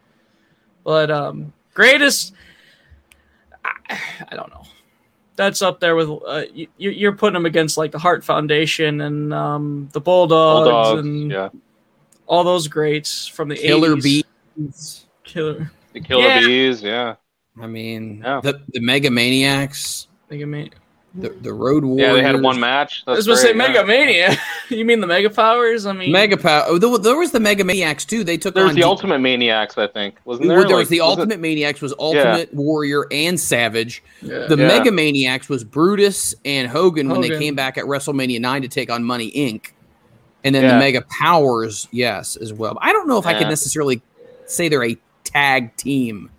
But 0.83 1.11
um, 1.11 1.53
greatest, 1.73 2.33
I, 3.63 3.99
I 4.29 4.35
don't 4.35 4.49
know. 4.49 4.63
That's 5.35 5.61
up 5.61 5.80
there 5.80 5.95
with 5.95 6.09
uh, 6.09 6.43
you, 6.53 6.67
you're 6.77 7.11
putting 7.15 7.33
them 7.33 7.45
against 7.45 7.77
like 7.77 7.91
the 7.91 7.99
Heart 7.99 8.23
Foundation 8.23 9.01
and 9.01 9.33
um, 9.33 9.89
the 9.91 9.99
Bulldogs, 9.99 10.69
Bulldogs, 10.69 10.99
and 11.05 11.31
yeah. 11.31 11.49
all 12.25 12.43
those 12.43 12.67
greats 12.67 13.27
from 13.27 13.49
the 13.49 13.55
Killer 13.55 13.95
80s. 13.97 14.23
Bees. 14.55 15.05
Killer. 15.23 15.72
The 15.93 15.99
Killer 15.99 16.23
Yeah. 16.27 16.39
Bees, 16.39 16.81
yeah. 16.81 17.15
I 17.61 17.67
mean, 17.67 18.22
Yeah. 18.23 18.39
the 18.41 18.61
the 18.69 18.80
Mega 18.80 19.11
Maniacs, 19.11 20.07
Mega 20.30 20.45
Man. 20.45 20.69
The 21.17 21.29
the 21.29 21.53
Road 21.53 21.85
Warriors. 21.85 22.07
Yeah, 22.07 22.13
they 22.13 22.21
had 22.21 22.41
one 22.41 22.59
match. 22.59 23.03
I 23.07 23.11
was 23.11 23.25
That's 23.25 23.27
going 23.27 23.37
to 23.37 23.41
say 23.41 23.53
great, 23.53 23.75
yeah. 23.75 23.83
Mega 23.83 23.87
Mania. 23.87 24.37
you 24.69 24.83
mean 24.85 24.99
the 24.99 25.07
Mega 25.07 25.29
Powers? 25.29 25.85
I 25.85 25.93
mean, 25.93 26.11
Mega 26.11 26.35
Power. 26.37 26.63
Oh, 26.67 26.77
there, 26.77 26.97
there 26.97 27.15
was 27.17 27.31
the 27.31 27.39
Mega 27.39 27.63
Maniacs 27.63 28.03
too. 28.05 28.23
They 28.23 28.37
took 28.37 28.53
There's 28.53 28.69
on 28.69 28.75
the 28.75 28.81
D- 28.81 28.83
Ultimate 28.85 29.19
Maniacs, 29.19 29.77
I 29.77 29.87
think. 29.87 30.15
Wasn't 30.25 30.47
Well, 30.47 30.57
there? 30.57 30.67
there 30.67 30.75
Like, 30.75 30.79
was 30.81 30.89
the 30.89 30.99
wasn't- 30.99 31.19
Ultimate 31.19 31.39
Maniacs 31.39 31.81
was 31.81 31.93
Ultimate 31.97 32.53
Warrior 32.53 33.05
and 33.11 33.39
Savage. 33.39 34.03
Yeah. 34.21 34.47
The 34.47 34.57
Yeah. 34.57 34.67
Mega 34.67 34.91
Maniacs 34.91 35.47
was 35.47 35.63
Brutus 35.63 36.35
and 36.43 36.67
Hogan, 36.67 37.07
when 37.09 37.21
they 37.21 37.29
came 37.29 37.55
back 37.55 37.77
at 37.77 37.85
WrestleMania 37.85 38.41
9 38.41 38.61
to 38.63 38.67
take 38.67 38.91
on 38.91 39.03
Money 39.03 39.31
Inc. 39.31 39.67
And 40.43 40.53
then 40.53 40.63
the 40.63 40.69
Yeah. 40.69 40.79
Mega 40.79 41.01
Powers, 41.19 41.87
yes, 41.91 42.35
as 42.35 42.51
well. 42.53 42.77
I 42.81 42.91
don't 42.91 43.07
know 43.07 43.17
if 43.17 43.25
I 43.25 43.33
could 43.37 43.47
necessarily 43.47 44.01
say 44.45 44.67
they're 44.69 44.83
a 44.83 44.97
tag 45.23 45.75
team. 45.77 46.29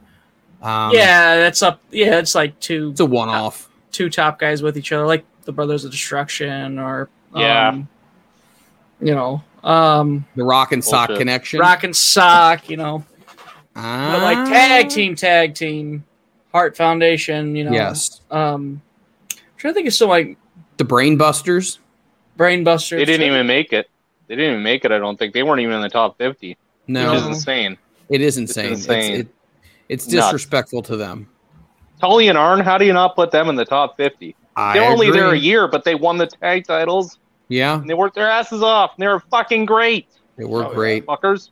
Um, 0.62 0.90
yeah, 0.92 1.36
that's 1.36 1.62
up. 1.62 1.80
Yeah, 1.90 2.18
it's 2.18 2.34
like 2.34 2.58
two 2.60 2.90
It's 2.90 3.00
a 3.00 3.04
one 3.06 3.28
off. 3.28 3.68
Two 3.96 4.10
top 4.10 4.38
guys 4.38 4.62
with 4.62 4.76
each 4.76 4.92
other, 4.92 5.06
like 5.06 5.24
the 5.44 5.52
Brothers 5.52 5.84
of 5.84 5.90
Destruction, 5.90 6.78
or 6.78 7.08
Yeah. 7.34 7.68
um, 7.70 7.88
you 9.00 9.14
know, 9.14 9.42
um, 9.64 10.26
The 10.36 10.44
Rock 10.44 10.72
and 10.72 10.84
Sock 10.84 11.08
Bullshit. 11.08 11.20
Connection. 11.20 11.60
Rock 11.60 11.82
and 11.84 11.96
Sock, 11.96 12.68
you 12.68 12.76
know, 12.76 13.04
Ah, 13.74 14.10
but 14.12 14.22
like 14.22 14.48
tag 14.48 14.88
team, 14.90 15.14
tag 15.16 15.54
team, 15.54 16.04
Heart 16.52 16.76
Foundation, 16.76 17.56
you 17.56 17.64
know, 17.64 17.72
Yes. 17.72 18.20
Um, 18.30 18.80
I'm 19.32 19.38
trying 19.56 19.72
to 19.72 19.74
think 19.74 19.88
of 19.88 19.94
some 19.94 20.08
like 20.08 20.36
The 20.76 20.84
Brain 20.84 21.16
Busters. 21.16 21.78
Brainbusters. 22.38 22.98
They 22.98 23.04
didn't 23.06 23.26
even 23.26 23.46
make 23.46 23.72
it. 23.72 23.88
They 24.28 24.36
didn't 24.36 24.50
even 24.52 24.62
make 24.62 24.84
it, 24.84 24.92
I 24.92 24.98
don't 24.98 25.18
think. 25.18 25.32
They 25.32 25.42
weren't 25.42 25.60
even 25.60 25.74
in 25.74 25.80
the 25.80 25.88
top 25.88 26.18
50, 26.18 26.56
No, 26.86 27.12
which 27.12 27.20
is 27.22 27.26
insane. 27.28 27.78
it 28.10 28.20
is 28.20 28.36
insane. 28.36 28.72
It's, 28.72 28.80
insane. 28.82 29.14
it, 29.20 29.28
it's 29.88 30.06
Nuts. 30.08 30.26
disrespectful 30.26 30.82
to 30.82 30.96
them. 30.96 31.28
Tully 32.00 32.28
and 32.28 32.36
Arn, 32.38 32.60
how 32.60 32.78
do 32.78 32.84
you 32.84 32.92
not 32.92 33.14
put 33.16 33.30
them 33.30 33.48
in 33.48 33.54
the 33.56 33.64
top 33.64 33.96
50? 33.96 34.34
I 34.56 34.74
They're 34.78 34.90
only 34.90 35.10
there 35.10 35.30
a 35.30 35.38
year, 35.38 35.68
but 35.68 35.84
they 35.84 35.94
won 35.94 36.18
the 36.18 36.26
tag 36.26 36.66
titles, 36.66 37.18
Yeah, 37.48 37.78
and 37.80 37.88
they 37.88 37.94
worked 37.94 38.14
their 38.14 38.28
asses 38.28 38.62
off. 38.62 38.92
and 38.96 39.02
They 39.02 39.08
were 39.08 39.20
fucking 39.30 39.66
great. 39.66 40.06
they 40.36 40.44
were 40.44 40.64
Oh, 40.64 40.68
yeah. 40.70 40.74
great. 40.74 41.06
Fuckers. 41.06 41.50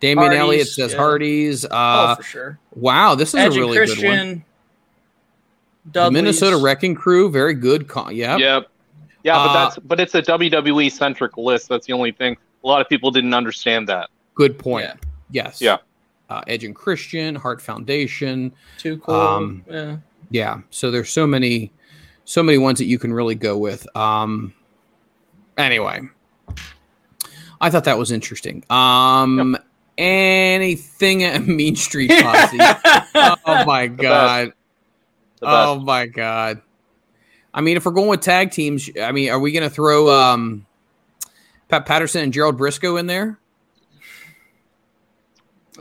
Damian 0.00 0.18
Hardys, 0.32 0.40
Elliott 0.40 0.68
says 0.68 0.92
yeah. 0.92 0.98
Hardy's. 0.98 1.64
Oh, 1.64 1.68
Uh, 1.70 2.14
for 2.16 2.22
sure. 2.22 2.58
wow, 2.74 3.14
this 3.14 3.28
is 3.30 3.34
Edge 3.36 3.56
a 3.56 3.60
really 3.60 3.78
and 3.78 3.86
good 3.86 3.96
one. 3.98 4.06
Christian. 4.16 4.44
The 5.92 6.10
Minnesota 6.10 6.56
Wrecking 6.56 6.94
Crew, 6.94 7.30
very 7.30 7.54
good. 7.54 7.88
Con- 7.88 8.14
yep. 8.14 8.38
Yep. 8.38 8.68
Yeah, 9.24 9.36
Uh, 9.38 9.46
but 9.46 9.52
that's 9.64 9.78
but 9.80 10.00
it's 10.00 10.14
a 10.14 10.22
WWE 10.22 10.90
centric 10.90 11.36
list. 11.36 11.68
That's 11.68 11.86
the 11.86 11.92
only 11.92 12.12
thing. 12.12 12.36
A 12.64 12.66
lot 12.66 12.80
of 12.80 12.88
people 12.88 13.10
didn't 13.10 13.34
understand 13.34 13.88
that. 13.88 14.08
Good 14.34 14.58
point. 14.58 14.84
Yeah. 14.84 14.94
Yes. 15.30 15.60
Yeah. 15.60 15.76
Uh, 16.32 16.40
Edge 16.46 16.64
and 16.64 16.74
Christian, 16.74 17.34
Heart 17.34 17.60
Foundation. 17.60 18.52
Too 18.78 18.98
cool. 18.98 19.14
Um, 19.14 19.64
yeah. 19.68 19.96
Yeah. 20.30 20.60
So 20.70 20.90
there's 20.90 21.10
so 21.10 21.26
many, 21.26 21.72
so 22.24 22.42
many 22.42 22.56
ones 22.56 22.78
that 22.78 22.86
you 22.86 22.98
can 22.98 23.12
really 23.12 23.34
go 23.34 23.58
with. 23.58 23.86
Um. 23.94 24.54
Anyway, 25.58 26.00
I 27.60 27.68
thought 27.68 27.84
that 27.84 27.98
was 27.98 28.10
interesting. 28.10 28.64
Um. 28.70 29.58
Anything 29.98 31.22
at 31.22 31.42
Mean 31.46 31.76
Street 31.76 32.10
Posse? 32.22 32.58
oh 33.14 33.64
my 33.66 33.88
god. 33.88 34.54
Oh 35.42 35.78
my 35.78 36.06
god. 36.06 36.62
I 37.52 37.60
mean, 37.60 37.76
if 37.76 37.84
we're 37.84 37.92
going 37.92 38.08
with 38.08 38.22
tag 38.22 38.52
teams, 38.52 38.88
I 38.98 39.12
mean, 39.12 39.28
are 39.28 39.38
we 39.38 39.52
going 39.52 39.68
to 39.68 39.74
throw 39.74 40.10
um, 40.10 40.64
Pat 41.68 41.84
Patterson 41.84 42.22
and 42.22 42.32
Gerald 42.32 42.58
Brisco 42.58 42.98
in 42.98 43.06
there? 43.06 43.38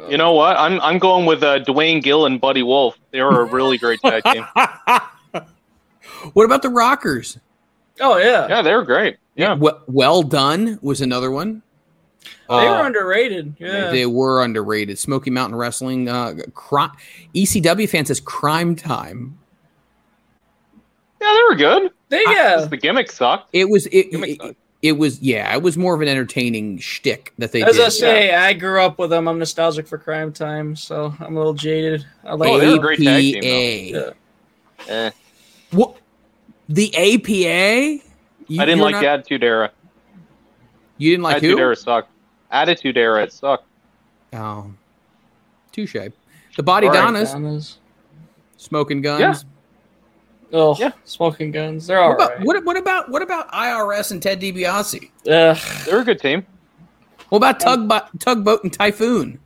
You 0.09 0.17
know 0.17 0.33
what? 0.33 0.57
I'm 0.57 0.79
I'm 0.81 0.99
going 0.99 1.25
with 1.25 1.43
uh, 1.43 1.59
Duane 1.59 1.99
Gill 2.01 2.25
and 2.25 2.39
Buddy 2.41 2.63
Wolf. 2.63 2.97
They 3.11 3.21
were 3.21 3.41
a 3.41 3.45
really 3.45 3.77
great 3.77 3.99
tag 4.01 4.23
team. 4.23 4.45
what 6.33 6.43
about 6.45 6.61
the 6.61 6.69
Rockers? 6.69 7.37
Oh 7.99 8.17
yeah. 8.17 8.47
Yeah, 8.47 8.61
they 8.61 8.73
were 8.73 8.83
great. 8.83 9.17
Yeah. 9.35 9.53
Well, 9.53 9.81
Well 9.87 10.23
Dunn 10.23 10.79
was 10.81 11.01
another 11.01 11.31
one. 11.31 11.61
They 12.49 12.55
Uh, 12.55 12.79
were 12.79 12.85
underrated. 12.85 13.55
Yeah. 13.59 13.91
They 13.91 14.05
were 14.05 14.43
underrated. 14.43 14.99
Smoky 14.99 15.29
Mountain 15.29 15.57
Wrestling. 15.57 16.09
Uh, 16.09 16.35
cri- 16.53 16.89
ECW 17.33 17.87
fan 17.89 18.05
says 18.05 18.19
crime 18.19 18.75
time. 18.75 19.37
Yeah, 21.21 21.33
they 21.33 21.43
were 21.49 21.55
good. 21.55 21.91
They 22.09 22.17
I- 22.27 22.33
yeah. 22.33 22.55
Just 22.57 22.69
the 22.71 22.77
gimmick 22.77 23.11
sucked. 23.11 23.49
It 23.53 23.69
was 23.69 23.85
it, 23.87 24.11
Gimmick 24.11 24.31
it, 24.31 24.41
sucked. 24.41 24.55
It 24.81 24.93
was 24.93 25.21
yeah. 25.21 25.53
It 25.53 25.61
was 25.61 25.77
more 25.77 25.93
of 25.93 26.01
an 26.01 26.07
entertaining 26.07 26.79
shtick 26.79 27.33
that 27.37 27.51
they 27.51 27.61
As 27.61 27.79
I 27.79 27.83
did. 27.85 27.91
say, 27.91 28.33
I 28.33 28.53
grew 28.53 28.81
up 28.81 28.97
with 28.97 29.11
them. 29.11 29.27
I'm 29.27 29.37
nostalgic 29.37 29.87
for 29.87 29.97
Crime 29.99 30.33
Time, 30.33 30.75
so 30.75 31.13
I'm 31.19 31.35
a 31.35 31.37
little 31.37 31.53
jaded. 31.53 32.05
I 32.23 32.33
like 32.33 32.49
Oh, 32.49 32.57
they 32.59 32.67
were 32.67 32.75
a 32.75 32.79
great 32.79 32.99
tag 32.99 33.21
team, 33.21 33.93
APA. 33.93 34.13
Yeah. 34.87 34.93
Eh. 34.93 35.11
What? 35.71 35.97
The 36.67 36.89
APA? 36.95 38.03
You, 38.47 38.61
I 38.61 38.65
didn't 38.65 38.79
like 38.79 38.93
not- 38.93 39.01
the 39.01 39.07
Attitude 39.09 39.43
Era. 39.43 39.71
You 40.97 41.11
didn't 41.11 41.23
like 41.23 41.37
Attitude 41.37 41.57
who? 41.57 41.63
Era 41.63 41.75
sucked. 41.75 42.09
Attitude 42.49 42.97
Era, 42.97 43.23
it 43.23 43.33
sucked. 43.33 43.65
Oh, 44.33 44.71
touche. 45.71 45.93
The 46.57 46.63
Body 46.63 46.87
All 46.87 46.93
right, 46.93 47.01
Donnas, 47.01 47.31
Donnas. 47.31 47.77
Smoking 48.57 49.01
Gunns. 49.01 49.19
Yeah. 49.43 49.49
Oh, 50.53 50.75
Yeah. 50.79 50.91
Smoking 51.05 51.51
Gunns. 51.51 51.87
They're 51.87 51.99
all 51.99 52.09
What 52.09 52.15
about, 52.15 52.37
right. 52.37 52.45
what, 52.45 52.63
what 52.65 52.77
about 52.77 53.09
what 53.09 53.21
about 53.21 53.51
IRS 53.51 54.11
and 54.11 54.21
Ted 54.21 54.41
DiBiase? 54.41 55.09
Ugh. 55.29 55.57
They're 55.85 55.99
a 56.01 56.03
good 56.03 56.19
team. 56.19 56.45
What 57.29 57.37
about 57.37 57.59
Tugbo- 57.59 58.07
Tugboat 58.19 58.63
and 58.63 58.73
Typhoon? 58.73 59.39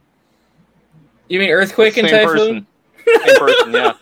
you 1.29 1.39
mean 1.39 1.49
Earthquake 1.51 1.97
and 1.97 2.07
Same 2.09 2.27
Typhoon? 2.27 2.67
person. 3.05 3.25
Same 3.27 3.37
person, 3.37 3.71
yeah. 3.73 3.93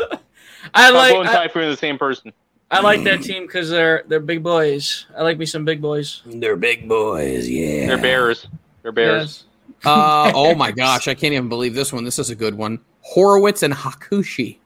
I 0.73 0.85
Tugboat 0.91 0.93
like 0.93 1.15
and 1.15 1.29
Typhoon 1.29 1.63
are 1.63 1.69
the 1.71 1.77
same 1.77 1.97
person. 1.97 2.31
I 2.71 2.79
like 2.79 3.03
that 3.03 3.21
team 3.21 3.45
because 3.45 3.69
they're 3.69 4.03
they're 4.07 4.19
big 4.21 4.41
boys. 4.41 5.05
I 5.15 5.21
like 5.23 5.37
me 5.37 5.45
some 5.45 5.65
big 5.65 5.81
boys. 5.81 6.21
They're 6.25 6.55
big 6.55 6.87
boys, 6.87 7.47
yeah. 7.49 7.87
They're 7.87 7.97
bears. 7.97 8.47
They're 8.81 8.91
bears. 8.93 9.43
Yes. 9.83 9.85
Uh, 9.85 10.31
oh 10.33 10.55
my 10.55 10.71
gosh, 10.71 11.07
I 11.09 11.13
can't 11.13 11.33
even 11.33 11.49
believe 11.49 11.75
this 11.75 11.91
one. 11.93 12.03
This 12.05 12.17
is 12.17 12.29
a 12.29 12.35
good 12.35 12.55
one. 12.55 12.79
Horowitz 13.01 13.61
and 13.63 13.73
Hakushi. 13.73 14.57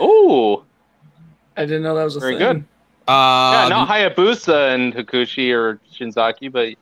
Ooh. 0.00 0.64
I 1.56 1.62
didn't 1.66 1.82
know 1.82 1.94
that 1.94 2.04
was 2.04 2.16
a 2.16 2.20
Very 2.20 2.38
thing. 2.38 2.52
good. 2.54 2.64
Uh, 3.08 3.62
yeah, 3.64 3.66
not 3.68 3.88
Hayabusa 3.88 4.74
and 4.74 4.94
Hakushi 4.94 5.52
or 5.52 5.80
Shinzaki, 5.92 6.50
but 6.50 6.74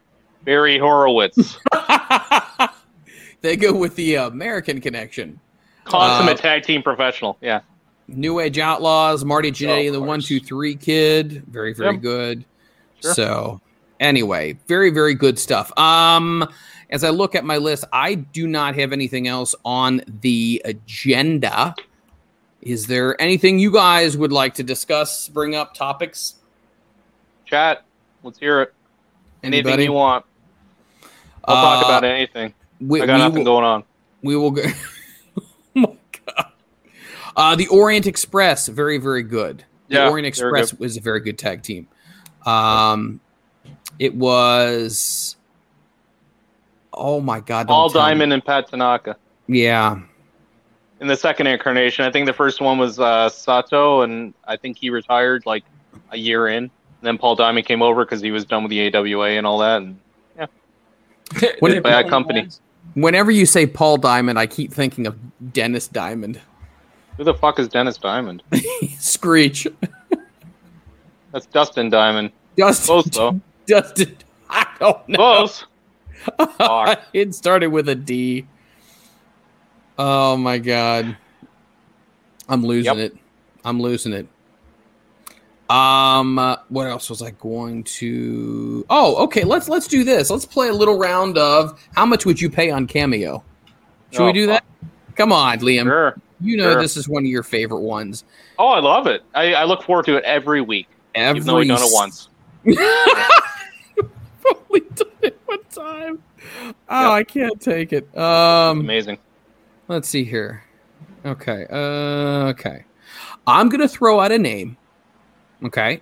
Barry 0.44 0.78
Horowitz. 0.78 1.58
they 3.40 3.56
go 3.56 3.72
with 3.74 3.96
the 3.96 4.16
American 4.16 4.80
connection. 4.80 5.40
Consummate 5.84 6.38
Uh, 6.38 6.42
tag 6.42 6.62
team 6.62 6.82
professional. 6.82 7.38
Yeah. 7.40 7.60
New 8.06 8.40
Age 8.40 8.58
Outlaws, 8.58 9.24
Marty 9.24 9.50
Jannetty 9.52 9.84
Oh, 9.84 9.86
and 9.86 9.94
the 9.94 10.00
of 10.00 10.06
One 10.06 10.18
course. 10.18 10.28
Two 10.28 10.40
Three 10.40 10.74
Kid, 10.74 11.44
very 11.46 11.72
very 11.72 11.94
Yep. 11.94 12.02
good. 12.02 12.44
Sure. 13.02 13.14
So, 13.14 13.60
anyway, 13.98 14.58
very 14.66 14.90
very 14.90 15.14
good 15.14 15.38
stuff. 15.38 15.76
Um, 15.78 16.46
as 16.90 17.04
I 17.04 17.10
look 17.10 17.34
at 17.34 17.44
my 17.44 17.56
list, 17.56 17.84
I 17.92 18.16
do 18.16 18.46
not 18.46 18.74
have 18.74 18.92
anything 18.92 19.26
else 19.28 19.54
on 19.64 20.02
the 20.22 20.60
agenda. 20.64 21.74
Is 22.62 22.86
there 22.86 23.20
anything 23.20 23.58
you 23.58 23.70
guys 23.72 24.16
would 24.16 24.32
like 24.32 24.54
to 24.54 24.62
discuss? 24.62 25.28
Bring 25.28 25.54
up 25.54 25.74
topics? 25.74 26.34
Chat. 27.46 27.84
Let's 28.22 28.38
hear 28.38 28.60
it. 28.60 28.74
Anything 29.42 29.80
you 29.80 29.92
want. 29.92 30.24
I'll 31.44 31.54
talk 31.56 31.84
Uh, 31.84 31.88
about 31.88 32.04
anything. 32.04 32.54
We, 32.80 33.00
I 33.00 33.06
got 33.06 33.16
nothing 33.18 33.38
will, 33.38 33.44
going 33.44 33.64
on. 33.64 33.84
We 34.22 34.36
will 34.36 34.50
go. 34.50 34.62
oh 35.38 35.42
my 35.74 35.96
god. 36.26 36.46
Uh, 37.34 37.56
the 37.56 37.66
Orient 37.68 38.06
Express, 38.06 38.68
very 38.68 38.98
very 38.98 39.22
good. 39.22 39.64
The 39.88 39.96
Yeah, 39.96 40.10
Orient 40.10 40.26
Express 40.26 40.74
was 40.74 40.96
a 40.96 41.00
very 41.00 41.20
good 41.20 41.38
tag 41.38 41.62
team. 41.62 41.88
Um, 42.44 43.20
it 43.98 44.14
was. 44.14 45.36
Oh 46.92 47.20
my 47.20 47.40
god! 47.40 47.68
All 47.68 47.88
tell 47.88 48.02
me. 48.02 48.08
Diamond 48.10 48.32
and 48.34 48.44
Pat 48.44 48.68
Tanaka. 48.68 49.16
Yeah, 49.46 50.00
In 51.00 51.06
the 51.06 51.16
second 51.16 51.46
incarnation, 51.46 52.04
I 52.04 52.10
think 52.12 52.26
the 52.26 52.32
first 52.32 52.60
one 52.60 52.76
was 52.78 52.98
uh, 53.00 53.28
Sato, 53.30 54.02
and 54.02 54.34
I 54.46 54.56
think 54.56 54.76
he 54.76 54.90
retired 54.90 55.46
like 55.46 55.64
a 56.10 56.16
year 56.18 56.48
in. 56.48 56.64
And 56.64 56.70
then 57.02 57.16
Paul 57.16 57.36
Diamond 57.36 57.66
came 57.66 57.80
over 57.80 58.04
because 58.04 58.20
he 58.20 58.30
was 58.30 58.44
done 58.44 58.62
with 58.62 58.70
the 58.70 58.94
AWA 58.94 59.30
and 59.30 59.46
all 59.46 59.58
that. 59.58 59.80
And 59.82 59.98
What- 61.60 61.82
Bad 61.82 62.08
company. 62.10 62.48
whenever 62.94 63.30
you 63.30 63.46
say 63.46 63.66
Paul 63.66 63.96
Diamond, 63.96 64.38
I 64.38 64.46
keep 64.46 64.72
thinking 64.74 65.06
of 65.06 65.16
Dennis 65.52 65.88
Diamond. 65.88 66.38
who 67.16 67.24
the 67.24 67.34
fuck 67.34 67.58
is 67.58 67.68
Dennis 67.68 67.96
Diamond? 67.96 68.42
Screech. 68.98 69.66
That's 71.32 71.46
Dustin 71.46 71.88
Diamond. 71.88 72.32
Dustin. 72.56 72.86
Close 72.86 73.04
though. 73.06 73.40
Dustin. 73.66 74.16
I 74.50 74.66
don't 74.80 75.08
know. 75.08 75.16
Close. 75.16 75.64
It 77.14 77.34
started 77.34 77.68
with 77.68 77.88
a 77.88 77.94
D. 77.94 78.46
Oh 80.02 80.34
my 80.38 80.56
god. 80.56 81.14
I'm 82.48 82.64
losing 82.64 82.96
Yep. 82.96 83.12
it. 83.12 83.16
I'm 83.66 83.78
losing 83.82 84.14
it. 84.14 84.26
Um 85.68 86.38
uh, 86.38 86.56
what 86.70 86.86
else 86.86 87.10
was 87.10 87.20
I 87.20 87.32
going 87.32 87.84
to 87.84 88.86
Oh, 88.88 89.22
okay, 89.24 89.44
let's 89.44 89.68
let's 89.68 89.86
do 89.86 90.02
this. 90.02 90.30
Let's 90.30 90.46
play 90.46 90.68
a 90.68 90.72
little 90.72 90.96
round 90.98 91.36
of 91.36 91.78
how 91.94 92.06
much 92.06 92.24
would 92.24 92.40
you 92.40 92.48
pay 92.48 92.70
on 92.70 92.86
Cameo? 92.86 93.44
Should 94.10 94.22
we 94.22 94.28
Oh, 94.30 94.32
do 94.32 94.46
that? 94.46 94.64
Come 95.16 95.32
on, 95.32 95.58
Liam. 95.58 95.82
Sure. 95.82 96.16
You 96.40 96.56
know 96.56 96.72
sure. 96.72 96.80
this 96.80 96.96
is 96.96 97.06
one 97.06 97.22
of 97.24 97.30
your 97.30 97.42
favorite 97.42 97.80
ones. 97.80 98.24
Oh, 98.58 98.68
I 98.68 98.80
love 98.80 99.06
it. 99.06 99.22
I, 99.34 99.52
I 99.52 99.64
look 99.64 99.82
forward 99.82 100.06
to 100.06 100.16
it 100.16 100.24
every 100.24 100.62
week, 100.62 100.88
Every 101.14 101.40
even 101.40 101.46
though 101.46 101.58
we've 101.58 101.68
done 101.68 101.82
it 101.82 101.92
once. 101.92 102.30
only 102.66 102.76
done 104.94 105.08
it 105.20 105.38
one 105.44 105.58
time. 105.70 106.22
Oh, 106.88 107.02
Yep. 107.02 107.10
I 107.12 107.22
can't 107.24 107.60
take 107.60 107.92
it. 107.92 108.16
Um 108.16 108.80
Amazing. 108.80 109.18
Let's 109.90 110.08
see 110.08 110.22
here. 110.22 110.62
Okay. 111.26 111.66
Uh, 111.68 112.50
okay. 112.50 112.84
I'm 113.48 113.68
going 113.68 113.80
to 113.80 113.88
throw 113.88 114.20
out 114.20 114.30
a 114.30 114.38
name. 114.38 114.76
Okay. 115.64 116.00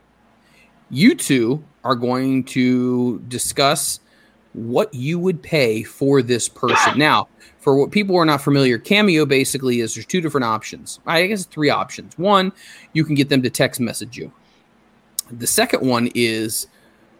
You 0.90 1.14
two 1.14 1.64
are 1.84 1.94
going 1.94 2.44
to 2.44 3.18
discuss 3.28 4.00
what 4.52 4.92
you 4.92 5.18
would 5.18 5.42
pay 5.42 5.84
for 5.84 6.20
this 6.20 6.50
person. 6.50 6.98
Now, 6.98 7.28
for 7.60 7.78
what 7.78 7.90
people 7.90 8.14
are 8.16 8.26
not 8.26 8.42
familiar, 8.42 8.76
Cameo 8.76 9.24
basically 9.24 9.80
is 9.80 9.94
there's 9.94 10.04
two 10.04 10.20
different 10.20 10.44
options. 10.44 11.00
I 11.06 11.26
guess 11.26 11.46
three 11.46 11.70
options. 11.70 12.12
One, 12.18 12.52
you 12.92 13.06
can 13.06 13.14
get 13.14 13.30
them 13.30 13.40
to 13.42 13.48
text 13.48 13.80
message 13.80 14.18
you. 14.18 14.30
The 15.30 15.46
second 15.46 15.88
one 15.88 16.10
is 16.14 16.66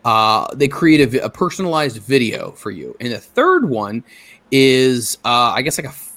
uh, 0.05 0.55
they 0.55 0.68
create 0.68 1.14
a, 1.14 1.24
a 1.24 1.30
personalized 1.30 1.97
video 1.97 2.50
for 2.50 2.70
you. 2.70 2.94
And 3.00 3.10
the 3.10 3.18
third 3.18 3.70
one 3.70 4.05
is, 4.50 5.16
uh, 5.24 5.52
I 5.56 5.62
guess, 5.62 5.78
like 5.78 5.86
a 5.86 6.07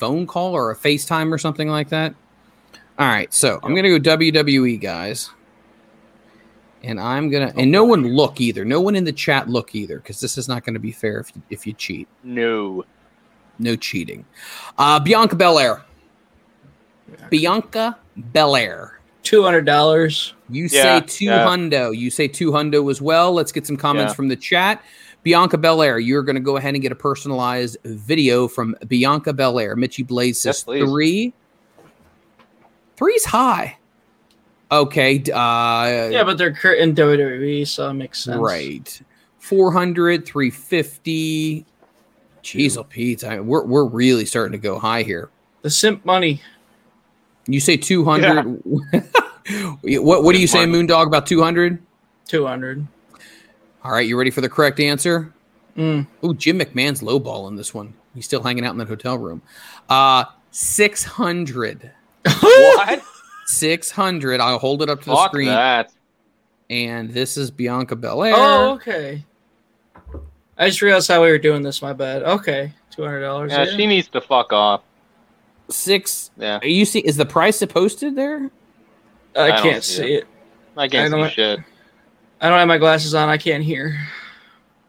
phone 0.00 0.26
call 0.26 0.54
or 0.56 0.70
a 0.72 0.76
FaceTime 0.76 1.30
or 1.32 1.38
something 1.38 1.68
like 1.68 1.90
that. 1.90 2.14
All 2.98 3.06
right, 3.06 3.32
so 3.32 3.60
I'm 3.62 3.74
gonna 3.74 3.96
go 3.98 4.16
WWE 4.16 4.80
guys, 4.80 5.30
and 6.82 6.98
I'm 7.00 7.30
gonna 7.30 7.52
and 7.56 7.70
no 7.70 7.84
one 7.84 8.02
look 8.14 8.40
either. 8.40 8.64
No 8.64 8.80
one 8.80 8.96
in 8.96 9.04
the 9.04 9.12
chat 9.12 9.48
look 9.48 9.74
either 9.74 9.98
because 9.98 10.20
this 10.20 10.36
is 10.36 10.48
not 10.48 10.64
going 10.64 10.74
to 10.74 10.80
be 10.80 10.92
fair 10.92 11.20
if 11.20 11.34
you, 11.34 11.42
if 11.50 11.66
you 11.66 11.72
cheat. 11.74 12.08
No. 12.24 12.84
No 13.58 13.76
cheating. 13.76 14.24
Uh, 14.78 14.98
Bianca 15.00 15.36
Belair. 15.36 15.82
Bianca 17.28 17.98
Belair. 18.32 19.00
Two 19.22 19.42
hundred 19.42 19.66
dollars. 19.66 20.34
You 20.48 20.64
Yeah, 20.64 21.00
say 21.00 21.06
two 21.06 21.24
yeah. 21.26 21.44
hundo. 21.46 21.96
You 21.96 22.10
say 22.10 22.26
two 22.28 22.50
hundo 22.52 22.90
as 22.90 23.00
well. 23.02 23.32
Let's 23.32 23.52
get 23.52 23.66
some 23.66 23.76
comments 23.76 24.12
Yeah. 24.12 24.14
from 24.16 24.28
the 24.28 24.36
chat. 24.36 24.82
Bianca 25.22 25.58
Belair, 25.58 25.98
you're 25.98 26.22
going 26.22 26.36
to 26.36 26.40
go 26.40 26.56
ahead 26.56 26.74
and 26.74 26.82
get 26.82 26.92
a 26.92 26.96
personalized 26.96 27.76
video 27.84 28.48
from 28.48 28.74
Bianca 28.86 29.32
Belair. 29.32 29.76
Mitchy 29.76 30.02
Blaze 30.02 30.40
says 30.40 30.64
Yes, 30.66 30.80
three. 30.88 31.32
Three's 32.96 33.24
high. 33.24 33.78
Okay. 34.72 35.18
Uh, 35.18 36.08
Yeah, 36.10 36.24
but 36.24 36.38
they're 36.38 36.54
cur- 36.54 36.74
in 36.74 36.94
WWE, 36.94 37.66
so 37.66 37.90
it 37.90 37.94
makes 37.94 38.22
sense. 38.22 38.38
Right. 38.38 39.02
400, 39.38 40.24
350. 40.26 41.66
Jeez, 42.42 42.78
oh, 42.78 42.84
Pete, 42.84 43.24
I, 43.24 43.40
we're, 43.40 43.64
we're 43.64 43.84
really 43.84 44.24
starting 44.24 44.52
to 44.52 44.58
go 44.58 44.78
high 44.78 45.02
here. 45.02 45.28
The 45.62 45.70
simp 45.70 46.04
money. 46.04 46.40
You 47.46 47.60
say 47.60 47.76
200. 47.76 48.44
what, 49.82 50.24
what 50.24 50.34
do 50.34 50.40
you 50.40 50.46
say, 50.46 50.60
Moondog, 50.60 51.06
about 51.06 51.26
200? 51.26 51.82
Two 52.26 52.46
hundred. 52.46 52.86
All 53.82 53.92
right, 53.92 54.06
you 54.06 54.18
ready 54.18 54.30
for 54.30 54.40
the 54.40 54.48
correct 54.48 54.80
answer? 54.80 55.32
Mm. 55.76 56.06
Oh, 56.22 56.34
Jim 56.34 56.58
McMahon's 56.58 57.00
lowballing 57.00 57.56
this 57.56 57.72
one. 57.72 57.94
He's 58.14 58.24
still 58.24 58.42
hanging 58.42 58.64
out 58.64 58.72
in 58.72 58.78
that 58.78 58.88
hotel 58.88 59.16
room. 59.16 59.40
Uh, 59.88 60.24
600. 60.50 61.90
What? 62.40 63.02
600. 63.46 64.40
I'll 64.40 64.58
hold 64.58 64.82
it 64.82 64.90
up 64.90 65.00
to 65.02 65.06
the 65.10 65.26
screen. 65.28 65.48
that. 65.48 65.92
And 66.68 67.10
this 67.10 67.36
is 67.36 67.50
Bianca 67.50 67.96
Belair. 67.96 68.34
Oh, 68.36 68.74
okay. 68.74 69.24
I 70.56 70.68
just 70.68 70.82
realized 70.82 71.08
how 71.08 71.22
we 71.22 71.30
were 71.30 71.38
doing 71.38 71.62
this. 71.62 71.80
My 71.80 71.92
bad. 71.94 72.22
Okay, 72.22 72.72
two 72.90 73.02
hundred 73.02 73.22
dollars. 73.22 73.50
Yeah, 73.50 73.64
she 73.64 73.86
needs 73.86 74.08
to 74.08 74.20
fuck 74.20 74.52
off. 74.52 74.82
Six. 75.70 76.30
Yeah, 76.36 76.58
Are 76.62 76.66
you 76.66 76.84
see? 76.84 77.00
Is 77.00 77.16
the 77.16 77.24
price 77.24 77.64
posted 77.64 78.14
there? 78.14 78.50
I, 79.34 79.52
I 79.52 79.60
can't 79.62 79.82
see 79.82 79.96
see 79.96 80.14
it. 80.14 80.26
I 80.76 80.86
can't 80.86 81.14
I 81.14 81.28
see 81.28 81.34
shit. 81.34 81.60
I 82.40 82.48
don't 82.48 82.58
have 82.58 82.68
my 82.68 82.78
glasses 82.78 83.14
on. 83.14 83.28
I 83.28 83.36
can't 83.36 83.62
hear. 83.62 83.98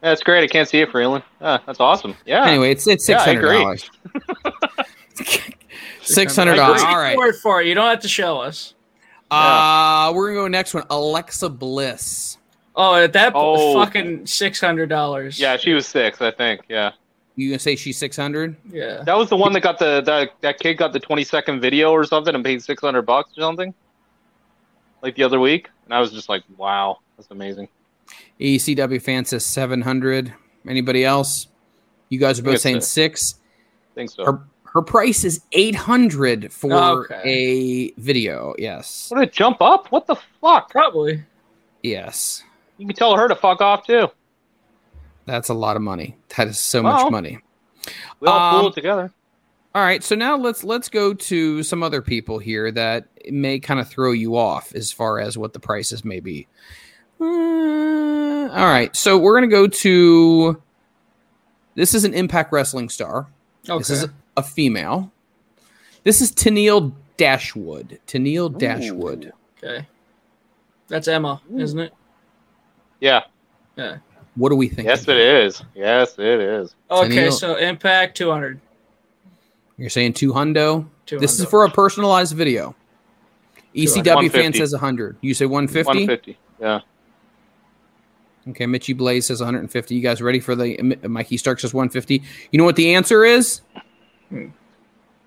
That's 0.02 0.24
great. 0.24 0.44
I 0.44 0.48
can't 0.48 0.68
see 0.68 0.80
it, 0.80 0.90
Freland. 0.90 1.24
Ah, 1.42 1.62
that's 1.66 1.80
awesome. 1.80 2.16
Yeah. 2.26 2.46
Anyway, 2.46 2.72
it's 2.72 2.88
it's 2.88 3.06
six 3.06 3.24
hundred 3.24 3.42
dollars. 3.52 3.90
six 6.02 6.36
hundred 6.36 6.56
dollars. 6.56 6.82
Take 6.82 6.90
All 6.90 7.08
your. 7.10 7.18
Word 7.18 7.36
for 7.36 7.62
it. 7.62 7.68
You 7.68 7.76
don't 7.76 7.90
have 7.90 8.00
to 8.02 8.08
show 8.08 8.40
us. 8.40 8.74
Uh, 9.30 10.12
we're 10.16 10.30
gonna 10.34 10.42
go 10.44 10.48
next 10.48 10.74
one. 10.74 10.84
Alexa 10.90 11.50
Bliss. 11.50 12.38
Oh, 12.76 12.96
at 12.96 13.14
that 13.14 13.34
Oh. 13.36 13.74
fucking 13.84 14.26
six 14.26 14.60
hundred 14.60 14.90
dollars. 14.90 15.40
Yeah, 15.40 15.58
she 15.58 15.74
was 15.74 15.86
six, 15.88 16.22
I 16.22 16.32
think. 16.32 16.62
Yeah. 16.70 16.92
You 17.36 17.50
gonna 17.50 17.60
say 17.60 17.76
she's 17.76 17.98
six 17.98 18.16
hundred? 18.18 18.56
Yeah. 18.72 19.04
That 19.04 19.18
was 19.18 19.30
the 19.30 19.38
one 19.38 19.54
that 19.54 19.62
got 19.62 19.78
the 19.80 20.02
that 20.02 20.32
that 20.42 20.60
kid 20.60 20.76
got 20.76 20.94
the 20.94 21.00
twenty 21.00 21.24
second 21.24 21.62
video 21.62 21.92
or 21.92 22.04
something 22.06 22.34
and 22.34 22.44
paid 22.44 22.62
six 22.64 22.82
hundred 22.82 23.04
bucks 23.04 23.32
or 23.38 23.42
something. 23.42 23.74
Like 25.02 25.16
the 25.16 25.24
other 25.24 25.40
week, 25.40 25.70
and 25.86 25.94
I 25.94 26.00
was 26.00 26.12
just 26.12 26.30
like, 26.30 26.44
"Wow, 26.58 27.00
that's 27.22 27.32
amazing." 27.32 27.68
ECW 28.40 29.02
fan 29.02 29.26
says 29.26 29.46
seven 29.46 29.82
hundred. 29.82 30.34
Anybody 30.68 31.06
else? 31.06 31.48
You 32.10 32.20
guys 32.20 32.40
are 32.40 32.44
both 32.44 32.60
saying 32.62 32.78
a- 32.78 32.82
six. 32.82 33.36
I 33.92 33.96
think 33.96 34.10
so. 34.12 34.26
Her 34.26 34.44
her 34.74 34.82
price 34.82 35.24
is 35.24 35.42
eight 35.54 35.76
hundred 35.76 36.52
for 36.52 36.74
Okay. 36.74 37.22
a 37.96 38.00
video. 38.02 38.54
Yes. 38.58 39.10
What 39.10 39.20
did 39.20 39.30
it 39.30 39.34
jump 39.34 39.62
up? 39.62 39.92
What 39.92 40.08
the 40.08 40.16
fuck? 40.42 40.70
Probably. 40.70 41.24
Yes. 41.84 42.44
You 42.78 42.88
can 42.88 42.96
tell 42.96 43.16
her 43.16 43.28
to 43.28 43.36
fuck 43.36 43.62
off 43.62 43.86
too. 43.86 44.08
That's 45.26 45.50
a 45.50 45.54
lot 45.54 45.76
of 45.76 45.82
money. 45.82 46.18
That 46.36 46.48
is 46.48 46.60
so 46.60 46.82
Well, 46.82 47.04
much 47.04 47.12
money. 47.12 47.40
We 48.20 48.28
all 48.28 48.40
Um, 48.56 48.60
pull 48.62 48.70
it 48.70 48.76
together. 48.76 49.12
All 49.74 49.82
right, 49.84 50.04
so 50.04 50.16
now 50.16 50.36
let's 50.36 50.64
let's 50.66 50.90
go 50.90 51.14
to 51.14 51.64
some 51.64 51.82
other 51.84 52.02
people 52.02 52.40
here 52.40 52.72
that 52.72 53.06
may 53.30 53.60
kind 53.60 53.80
of 53.80 53.88
throw 53.90 54.12
you 54.12 54.36
off 54.36 54.74
as 54.76 54.92
far 54.92 55.20
as 55.20 55.38
what 55.38 55.54
the 55.54 55.60
prices 55.60 56.04
may 56.04 56.20
be. 56.20 56.48
Uh, 57.22 58.50
all 58.52 58.66
right, 58.66 58.96
so 58.96 59.18
we're 59.18 59.36
gonna 59.36 59.48
go 59.48 59.68
to. 59.68 60.62
This 61.76 61.94
is 61.94 62.04
an 62.04 62.14
Impact 62.14 62.52
Wrestling 62.52 62.90
star. 62.90 63.28
Okay. 63.70 63.78
This 63.78 63.90
is 63.92 64.08
a 64.36 64.44
female. 64.44 65.12
This 66.04 66.20
is 66.22 66.32
Tennille 66.32 66.94
Dashwood. 67.18 68.00
Tennille 68.08 68.58
Dashwood. 68.58 69.32
okay. 69.64 69.88
That's 70.88 71.08
Emma, 71.08 71.42
isn't 71.56 71.80
it? 71.80 71.94
Yeah. 73.00 73.22
Yeah. 73.78 73.98
What 74.36 74.50
do 74.50 74.56
we 74.56 74.68
think? 74.68 74.88
Yes, 74.88 75.08
it 75.08 75.18
is. 75.18 75.64
Yes, 75.76 76.16
it 76.18 76.26
is. 76.40 76.76
Okay, 76.90 77.10
Tennille- 77.10 77.32
so 77.32 77.56
Impact 77.56 78.18
two 78.18 78.32
hundred. 78.32 78.60
You're 79.78 79.90
saying 79.90 80.14
two 80.14 80.34
hundo. 80.34 80.88
Two 81.06 81.20
This 81.20 81.40
is 81.40 81.46
for 81.46 81.66
a 81.66 81.70
personalized 81.70 82.36
video. 82.36 82.76
ECW 83.76 84.04
fan 84.04 84.16
150. 84.16 84.60
says 84.60 84.74
100. 84.74 85.18
You 85.22 85.34
say 85.34 85.46
150? 85.46 85.88
One 85.88 86.08
fifty. 86.08 86.38
Yeah. 86.60 86.82
Okay, 88.50 88.66
Mitchy 88.66 88.94
Blaze 88.94 89.28
says 89.28 89.40
150. 89.40 89.94
You 89.94 90.02
guys 90.02 90.22
ready 90.22 90.40
for 90.40 90.56
the 90.56 90.98
Mikey 91.08 91.38
Stark 91.38 91.60
says 91.60 91.74
150? 91.74 92.24
You 92.52 92.58
know 92.58 92.64
what 92.64 92.76
the 92.76 92.96
answer 92.96 93.24
is? 93.24 93.62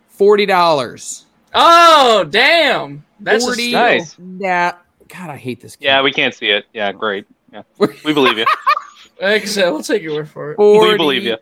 Forty 0.09 0.47
dollars. 0.47 1.27
Oh 1.55 2.25
damn! 2.29 3.05
That's 3.21 3.45
a 3.45 3.47
Forty. 3.49 3.63
steal. 3.69 3.81
Nice. 3.81 4.17
That 4.19 4.83
God, 5.09 5.31
I 5.31 5.37
hate 5.37 5.61
this. 5.61 5.77
Game. 5.77 5.87
Yeah, 5.87 6.03
we 6.03 6.13
can't 6.13 6.35
see 6.35 6.49
it. 6.49 6.67
Yeah, 6.73 6.93
great. 6.93 7.27
Yeah, 7.53 7.63
we 7.79 8.13
believe 8.13 8.39
you. 8.39 8.47
Like 9.21 9.43
I 9.43 9.45
said, 9.45 9.71
we'll 9.71 9.83
take 9.83 10.03
your 10.03 10.15
word 10.15 10.29
for 10.29 10.53
it. 10.53 10.59
We 10.59 10.97
believe 10.97 11.23
you. 11.25 11.37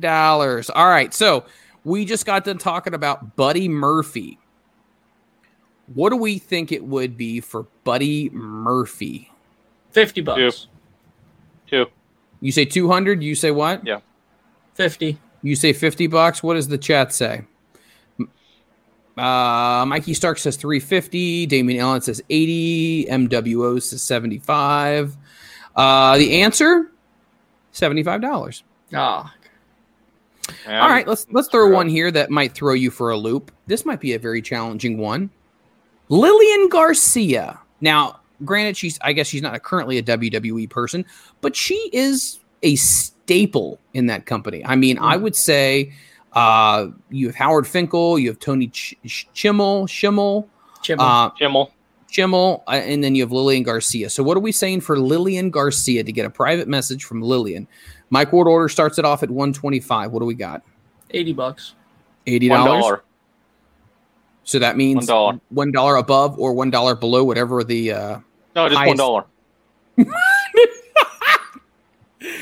dollars. 0.00 0.68
All 0.70 0.88
right, 0.88 1.12
so 1.14 1.44
we 1.84 2.04
just 2.04 2.26
got 2.26 2.44
done 2.44 2.58
talking 2.58 2.94
about 2.94 3.36
Buddy 3.36 3.68
Murphy. 3.68 4.38
What 5.94 6.10
do 6.10 6.16
we 6.16 6.38
think 6.38 6.72
it 6.72 6.84
would 6.84 7.16
be 7.16 7.40
for 7.40 7.66
Buddy 7.84 8.28
Murphy? 8.30 9.30
Fifty 9.90 10.20
bucks. 10.20 10.66
Two. 11.66 11.86
You 12.40 12.52
say 12.52 12.64
two 12.64 12.88
hundred. 12.88 13.22
You 13.22 13.34
say 13.34 13.50
what? 13.50 13.86
Yeah. 13.86 14.00
Fifty. 14.74 15.18
You 15.42 15.56
say 15.56 15.72
fifty 15.72 16.06
bucks. 16.06 16.42
What 16.42 16.54
does 16.54 16.68
the 16.68 16.78
chat 16.78 17.12
say? 17.12 17.42
Uh, 19.16 19.84
Mikey 19.86 20.12
Stark 20.12 20.38
says 20.38 20.56
three 20.56 20.80
fifty. 20.80 21.46
Damien 21.46 21.80
Allen 21.80 22.02
says 22.02 22.20
eighty. 22.28 23.06
MWO 23.06 23.82
says 23.82 24.02
seventy 24.02 24.38
five. 24.38 25.16
Uh, 25.74 26.18
the 26.18 26.42
answer 26.42 26.90
seventy 27.72 28.02
five 28.02 28.20
dollars. 28.20 28.62
Ah, 28.94 29.34
All 30.68 30.88
right, 30.88 31.08
let's 31.08 31.26
let's 31.30 31.48
throw 31.48 31.70
one 31.70 31.88
here 31.88 32.10
that 32.10 32.30
might 32.30 32.54
throw 32.54 32.74
you 32.74 32.90
for 32.90 33.10
a 33.10 33.16
loop. 33.16 33.50
This 33.66 33.84
might 33.84 34.00
be 34.00 34.12
a 34.12 34.18
very 34.18 34.42
challenging 34.42 34.98
one. 34.98 35.30
Lillian 36.08 36.68
Garcia. 36.68 37.58
Now, 37.80 38.20
granted, 38.44 38.76
she's 38.76 38.98
I 39.02 39.12
guess 39.12 39.26
she's 39.26 39.42
not 39.42 39.62
currently 39.62 39.98
a 39.98 40.02
WWE 40.02 40.68
person, 40.70 41.04
but 41.40 41.56
she 41.56 41.74
is 41.92 42.38
a 42.62 42.76
staple 42.76 43.78
in 43.94 44.06
that 44.06 44.26
company. 44.26 44.64
I 44.64 44.76
mean, 44.76 44.98
I 44.98 45.16
would 45.16 45.36
say 45.36 45.92
uh, 46.32 46.88
you 47.10 47.26
have 47.26 47.36
Howard 47.36 47.66
Finkel, 47.66 48.18
you 48.18 48.28
have 48.28 48.38
Tony 48.38 48.68
Ch- 48.68 48.94
Ch- 49.06 49.28
Chimel, 49.34 49.88
Schimmel, 49.88 50.48
Chimel. 50.82 51.00
uh, 51.00 51.30
Chimel. 51.30 51.70
Chimel, 52.08 52.62
uh, 52.68 52.70
and 52.72 53.02
then 53.02 53.14
you 53.14 53.22
have 53.22 53.32
Lillian 53.32 53.62
Garcia. 53.64 54.08
So, 54.08 54.22
what 54.22 54.36
are 54.36 54.40
we 54.40 54.52
saying 54.52 54.80
for 54.82 54.96
Lillian 54.98 55.50
Garcia 55.50 56.04
to 56.04 56.12
get 56.12 56.24
a 56.24 56.30
private 56.30 56.68
message 56.68 57.04
from 57.04 57.20
Lillian? 57.20 57.66
Mike 58.10 58.32
Ward 58.32 58.46
order 58.46 58.68
starts 58.68 58.98
it 58.98 59.04
off 59.04 59.22
at 59.24 59.30
125. 59.30 60.12
What 60.12 60.20
do 60.20 60.24
we 60.26 60.34
got? 60.34 60.62
eighty 61.10 61.32
bucks. 61.32 61.74
$80. 62.26 62.50
One 62.50 62.64
dollar. 62.66 63.02
So 64.46 64.58
that 64.60 64.76
means 64.76 64.96
One 64.98 65.06
dollar. 65.06 65.40
one 65.50 65.72
dollar 65.72 65.96
above 65.96 66.38
or 66.38 66.54
one 66.54 66.70
dollar 66.70 66.94
below, 66.94 67.22
whatever 67.24 67.62
the. 67.64 67.92
Uh, 67.92 68.18
No, 68.54 68.68
just 68.68 68.78
Highest. 68.78 68.88
one 68.88 68.96
dollar. 68.96 69.24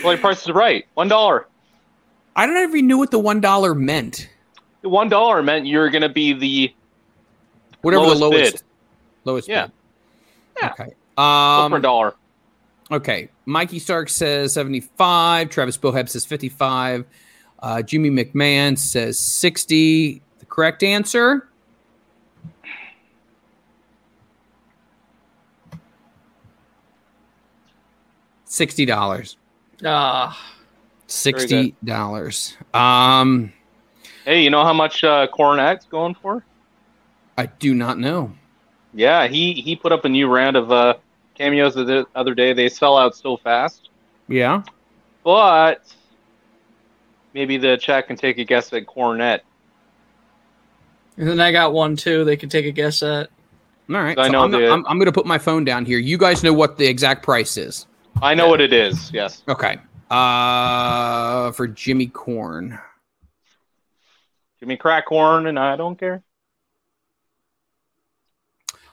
well, 0.02 0.12
your 0.12 0.18
price 0.18 0.42
is 0.42 0.50
right. 0.52 0.86
One 0.94 1.08
dollar. 1.08 1.46
I 2.36 2.46
don't 2.46 2.56
even 2.68 2.86
knew 2.86 2.98
what 2.98 3.10
the 3.10 3.18
one 3.18 3.40
dollar 3.40 3.74
meant. 3.74 4.28
The 4.82 4.88
One 4.88 5.08
dollar 5.08 5.42
meant 5.42 5.66
you're 5.66 5.88
going 5.90 6.02
to 6.02 6.08
be 6.08 6.32
the 6.34 6.74
Whatever 7.82 8.02
Lowest 8.04 8.18
the 8.20 8.26
lowest 8.28 8.52
bid. 8.52 8.62
lowest 9.24 9.48
Yeah. 9.48 9.66
bid. 9.66 9.72
Yeah. 10.62 10.70
Okay. 10.72 10.84
go 10.84 10.90
for 11.16 11.22
a 11.22 11.22
Um, 11.76 11.82
dollar. 11.82 12.14
okay. 12.90 13.28
Mikey 13.46 13.78
Stark 13.78 14.08
says 14.08 14.52
seventy 14.52 14.80
five. 14.80 15.48
Travis 15.50 15.76
Boheb 15.78 16.08
says 16.08 16.24
fifty 16.26 16.48
five. 16.48 17.04
Uh, 17.60 17.82
Jimmy 17.82 18.10
McMahon 18.10 18.76
says 18.78 19.18
sixty. 19.18 20.22
The 20.38 20.46
correct 20.46 20.82
answer. 20.82 21.48
Sixty 28.44 28.84
dollars. 28.86 29.36
Ah, 29.84 30.38
Sixty 31.06 31.74
dollars. 31.84 32.56
Um, 32.72 33.52
Hey, 34.24 34.42
you 34.42 34.48
know 34.50 34.64
how 34.64 34.72
much 34.72 35.04
uh, 35.04 35.26
Cornette's 35.26 35.84
going 35.86 36.14
for? 36.14 36.42
I 37.36 37.44
do 37.46 37.74
not 37.74 37.98
know. 37.98 38.32
Yeah, 38.94 39.26
he 39.26 39.52
he 39.54 39.76
put 39.76 39.92
up 39.92 40.04
a 40.04 40.08
new 40.08 40.28
round 40.28 40.56
of 40.56 40.70
uh, 40.72 40.94
cameos 41.34 41.74
the 41.74 42.06
other 42.14 42.34
day. 42.34 42.52
They 42.52 42.68
sell 42.68 42.96
out 42.96 43.16
so 43.16 43.36
fast, 43.36 43.90
Yeah. 44.28 44.62
but 45.24 45.82
maybe 47.34 47.56
the 47.58 47.76
chat 47.76 48.06
can 48.06 48.16
take 48.16 48.38
a 48.38 48.44
guess 48.44 48.72
at 48.72 48.86
Cornette. 48.86 49.40
And 51.16 51.28
then 51.28 51.40
I 51.40 51.52
got 51.52 51.72
one 51.72 51.96
too. 51.96 52.24
They 52.24 52.36
could 52.36 52.50
take 52.50 52.66
a 52.66 52.70
guess 52.70 53.02
at. 53.02 53.30
All 53.90 53.96
right. 53.96 54.18
I 54.18 54.26
so 54.26 54.32
know 54.32 54.42
I'm, 54.42 54.50
the- 54.50 54.70
I'm, 54.70 54.86
I'm 54.86 54.98
going 54.98 55.06
to 55.06 55.12
put 55.12 55.26
my 55.26 55.38
phone 55.38 55.64
down 55.64 55.84
here. 55.84 55.98
You 55.98 56.16
guys 56.16 56.42
know 56.42 56.52
what 56.52 56.78
the 56.78 56.86
exact 56.86 57.22
price 57.22 57.56
is. 57.56 57.86
I 58.22 58.34
know 58.34 58.48
what 58.48 58.60
it 58.60 58.72
is. 58.72 59.12
Yes. 59.12 59.42
Okay. 59.48 59.78
Uh, 60.10 61.50
for 61.52 61.66
Jimmy 61.66 62.06
Corn. 62.06 62.78
Jimmy 64.60 64.74
me 64.74 64.78
crack 64.78 65.06
corn, 65.06 65.46
and 65.46 65.58
I 65.58 65.76
don't 65.76 65.98
care. 65.98 66.22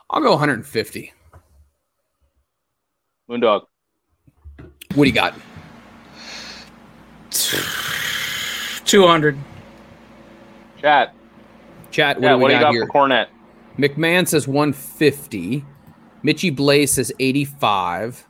I'll 0.09 0.21
go 0.21 0.31
150. 0.31 1.13
Moondog. 3.29 3.65
What 4.95 5.05
do 5.05 5.09
you 5.09 5.13
got? 5.13 5.33
Two 8.91 9.07
hundred. 9.07 9.37
Chat. 10.81 11.15
Chat, 11.91 12.17
what 12.17 12.23
yeah, 12.23 12.29
do 12.31 12.37
we 12.37 12.41
what 12.43 12.47
do 12.49 12.53
you 12.55 12.59
got 12.59 12.65
got 12.67 12.73
here? 12.73 12.87
for 12.87 12.93
Cornette? 12.93 13.27
McMahon 13.77 14.27
says 14.27 14.47
150. 14.47 15.65
Mitchy 16.23 16.49
Blaze 16.49 16.91
says 16.91 17.11
85. 17.19 18.27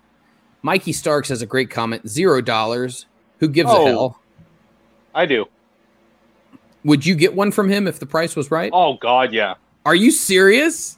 Mikey 0.62 0.94
Stark 0.94 1.26
says 1.26 1.42
a 1.42 1.46
great 1.46 1.70
comment, 1.70 2.08
zero 2.08 2.42
dollars. 2.42 3.06
Who 3.40 3.48
gives 3.48 3.70
Oh. 3.72 3.86
a 3.86 3.90
hell? 3.90 4.22
I 5.14 5.26
do. 5.26 5.46
Would 6.84 7.06
you 7.06 7.16
get 7.16 7.36
one 7.36 7.52
from 7.52 7.70
him 7.70 7.88
if 7.88 8.00
the 8.00 8.06
price 8.06 8.36
was 8.36 8.52
right? 8.52 8.72
Oh 8.74 8.96
God, 8.96 9.34
yeah. 9.34 9.56
Are 9.86 9.96
you 9.96 10.12
serious? 10.12 10.98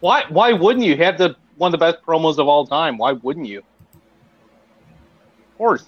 Why? 0.00 0.24
Why 0.28 0.52
wouldn't 0.52 0.84
you 0.84 0.96
have 0.96 1.18
the 1.18 1.36
one 1.56 1.74
of 1.74 1.78
the 1.78 1.84
best 1.84 2.02
promos 2.04 2.38
of 2.38 2.48
all 2.48 2.66
time? 2.66 2.96
Why 2.96 3.12
wouldn't 3.12 3.46
you? 3.46 3.58
Of 3.58 5.58
course. 5.58 5.84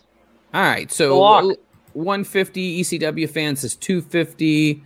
All 0.52 0.60
right, 0.62 0.92
so 0.92 1.16
150 1.94 2.82
ECW 2.82 3.30
fan 3.30 3.56
says 3.56 3.74
250, 3.76 4.84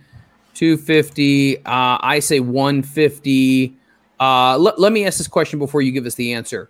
250. 0.57 1.57
Uh, 1.57 1.61
I 1.65 2.19
say 2.19 2.39
150. 2.39 3.75
Uh, 4.19 4.57
let, 4.57 4.79
let 4.79 4.91
me 4.91 5.05
ask 5.05 5.19
this 5.19 5.27
question 5.27 5.59
before 5.59 5.83
you 5.83 5.91
give 5.91 6.07
us 6.07 6.15
the 6.15 6.33
answer. 6.33 6.67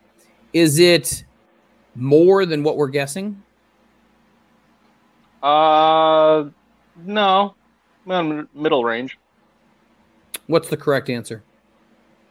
Is 0.52 0.78
it 0.78 1.24
more 1.96 2.46
than 2.46 2.64
what 2.64 2.76
we're 2.76 2.90
guessing? 2.90 3.42
Uh, 5.42 6.46
no. 7.06 7.56
Middle 8.06 8.84
range. 8.84 9.18
What's 10.48 10.68
the 10.68 10.78
correct 10.78 11.10
answer? 11.10 11.42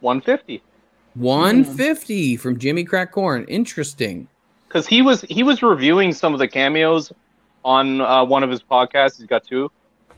150. 0.01 0.61
150 1.15 2.37
from 2.37 2.59
Jimmy 2.59 2.83
Crack 2.83 3.11
Corn. 3.11 3.45
Interesting. 3.47 4.27
because 4.67 4.85
he 4.85 5.01
was 5.01 5.21
he 5.21 5.41
was 5.41 5.63
reviewing 5.63 6.13
some 6.13 6.33
of 6.33 6.39
the 6.39 6.47
cameos 6.47 7.11
on 7.65 8.01
uh, 8.01 8.23
one 8.23 8.43
of 8.43 8.51
his 8.51 8.61
podcasts. 8.61 9.17
He's 9.17 9.25
got 9.25 9.43
two, 9.43 9.71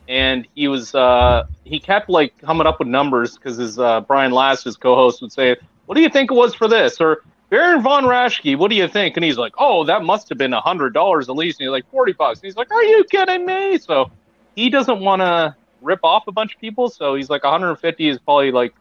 and 0.10 0.48
he 0.56 0.68
was 0.68 0.94
uh, 0.96 1.46
he 1.64 1.80
kept 1.80 2.10
like 2.10 2.38
coming 2.40 2.68
up 2.68 2.80
with 2.80 2.90
numbers 2.90 3.38
because 3.38 3.58
his 3.58 3.80
uh, 3.80 4.02
Brian 4.02 4.32
Last, 4.32 4.64
his 4.64 4.76
co-host, 4.76 5.22
would 5.22 5.32
say, 5.32 5.56
"What 5.86 5.96
do 5.96 6.02
you 6.02 6.10
think 6.10 6.32
it 6.32 6.34
was 6.34 6.54
for 6.54 6.68
this?" 6.68 7.00
or 7.00 7.24
Baron 7.50 7.82
von 7.82 8.04
Raschke, 8.04 8.58
what 8.58 8.70
do 8.70 8.76
you 8.76 8.88
think? 8.88 9.16
And 9.16 9.24
he's 9.24 9.38
like, 9.38 9.54
"Oh, 9.58 9.86
that 9.86 10.04
must 10.04 10.28
have 10.30 10.38
been 10.38 10.54
a 10.54 10.62
hundred 10.62 10.94
dollars 10.94 11.30
at 11.30 11.36
least." 11.36 11.60
And 11.60 11.68
he's 11.68 11.72
like, 11.72 11.90
40 11.92 12.14
bucks." 12.14 12.40
And 12.40 12.46
he's 12.46 12.58
like, 12.58 12.72
"Are 12.72 12.84
you 12.84 13.04
kidding 13.06 13.46
me?" 13.46 13.78
So 13.78 14.12
he 14.56 14.70
doesn't 14.70 15.00
want 15.00 15.22
to 15.22 15.56
rip 15.82 16.04
off 16.04 16.28
a 16.28 16.32
bunch 16.32 16.56
of 16.56 16.62
people, 16.62 16.90
so 16.90 17.16
he's 17.16 17.30
like, 17.30 17.44
150 17.44 18.10
is 18.10 18.20
probably 18.20 18.52
like 18.52 18.74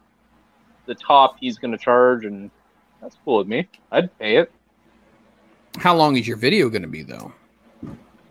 the 0.85 0.95
top 0.95 1.37
he's 1.39 1.57
going 1.57 1.71
to 1.71 1.77
charge, 1.77 2.25
and 2.25 2.49
that's 3.01 3.15
cool 3.23 3.37
with 3.37 3.47
me. 3.47 3.67
I'd 3.91 4.17
pay 4.17 4.37
it. 4.37 4.51
How 5.77 5.95
long 5.95 6.17
is 6.17 6.27
your 6.27 6.37
video 6.37 6.69
going 6.69 6.81
to 6.81 6.87
be, 6.87 7.03
though? 7.03 7.33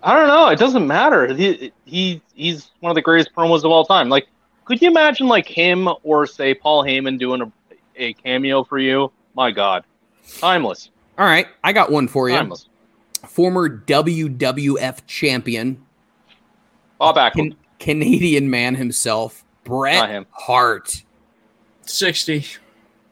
I 0.02 0.14
don't 0.14 0.28
know. 0.28 0.48
It 0.48 0.58
doesn't 0.58 0.86
matter. 0.86 1.34
He 1.34 1.72
he 1.84 2.22
he's 2.34 2.70
one 2.80 2.90
of 2.90 2.94
the 2.94 3.02
greatest 3.02 3.34
promos 3.34 3.58
of 3.58 3.66
all 3.66 3.84
time. 3.84 4.08
Like, 4.08 4.28
could 4.64 4.80
you 4.80 4.88
imagine 4.90 5.26
like 5.26 5.46
him 5.48 5.88
or 6.04 6.26
say 6.26 6.54
Paul 6.54 6.84
Heyman 6.84 7.18
doing 7.18 7.42
a, 7.42 7.52
a 7.96 8.12
cameo 8.14 8.62
for 8.64 8.78
you? 8.78 9.10
My 9.34 9.50
God, 9.50 9.84
timeless, 10.38 10.90
All 11.18 11.26
right, 11.26 11.46
I 11.64 11.72
got 11.72 11.90
one 11.90 12.06
for 12.08 12.28
you. 12.28 12.36
timeless. 12.36 12.68
Former 13.26 13.68
WWF 13.68 15.00
champion, 15.06 15.84
Bob 16.98 17.16
Backlund. 17.16 17.34
Can- 17.34 17.56
Canadian 17.80 18.50
man 18.50 18.74
himself, 18.74 19.44
Not 19.64 19.70
Bret 19.70 20.08
him. 20.10 20.26
Hart. 20.30 21.02
Sixty. 21.82 22.44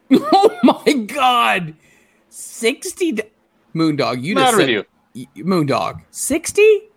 Oh 0.09 0.57
my 0.63 0.93
God, 1.05 1.73
sixty. 2.29 3.19
Moondog, 3.75 4.23
you 4.23 4.35
What's 4.35 4.45
just 4.47 4.57
said 4.57 4.61
with 4.63 4.69
you? 4.69 4.85
Y- 5.35 5.41
Moondog 5.43 6.01
sixty. 6.11 6.89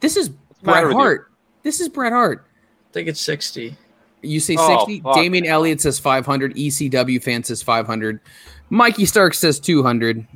This 0.00 0.16
is 0.16 0.30
the 0.30 0.34
Bret 0.62 0.74
matter 0.76 0.86
with 0.88 0.94
you? 0.94 1.00
Hart. 1.00 1.30
This 1.62 1.80
is 1.80 1.88
Bret 1.88 2.12
Hart. 2.12 2.46
I 2.90 2.92
think 2.92 3.08
it's 3.08 3.20
sixty. 3.20 3.76
You 4.22 4.40
say 4.40 4.56
Oh, 4.58 4.78
60. 4.86 5.00
fuck. 5.00 5.14
Damian 5.14 5.46
Elliott 5.46 5.80
says 5.80 5.98
500. 5.98 6.54
ECW 6.54 7.22
fan 7.22 7.42
says 7.42 7.62
500. 7.62 8.20
Mikey 8.68 9.06
Stark 9.06 9.32
says 9.32 9.58
200. 9.58 10.26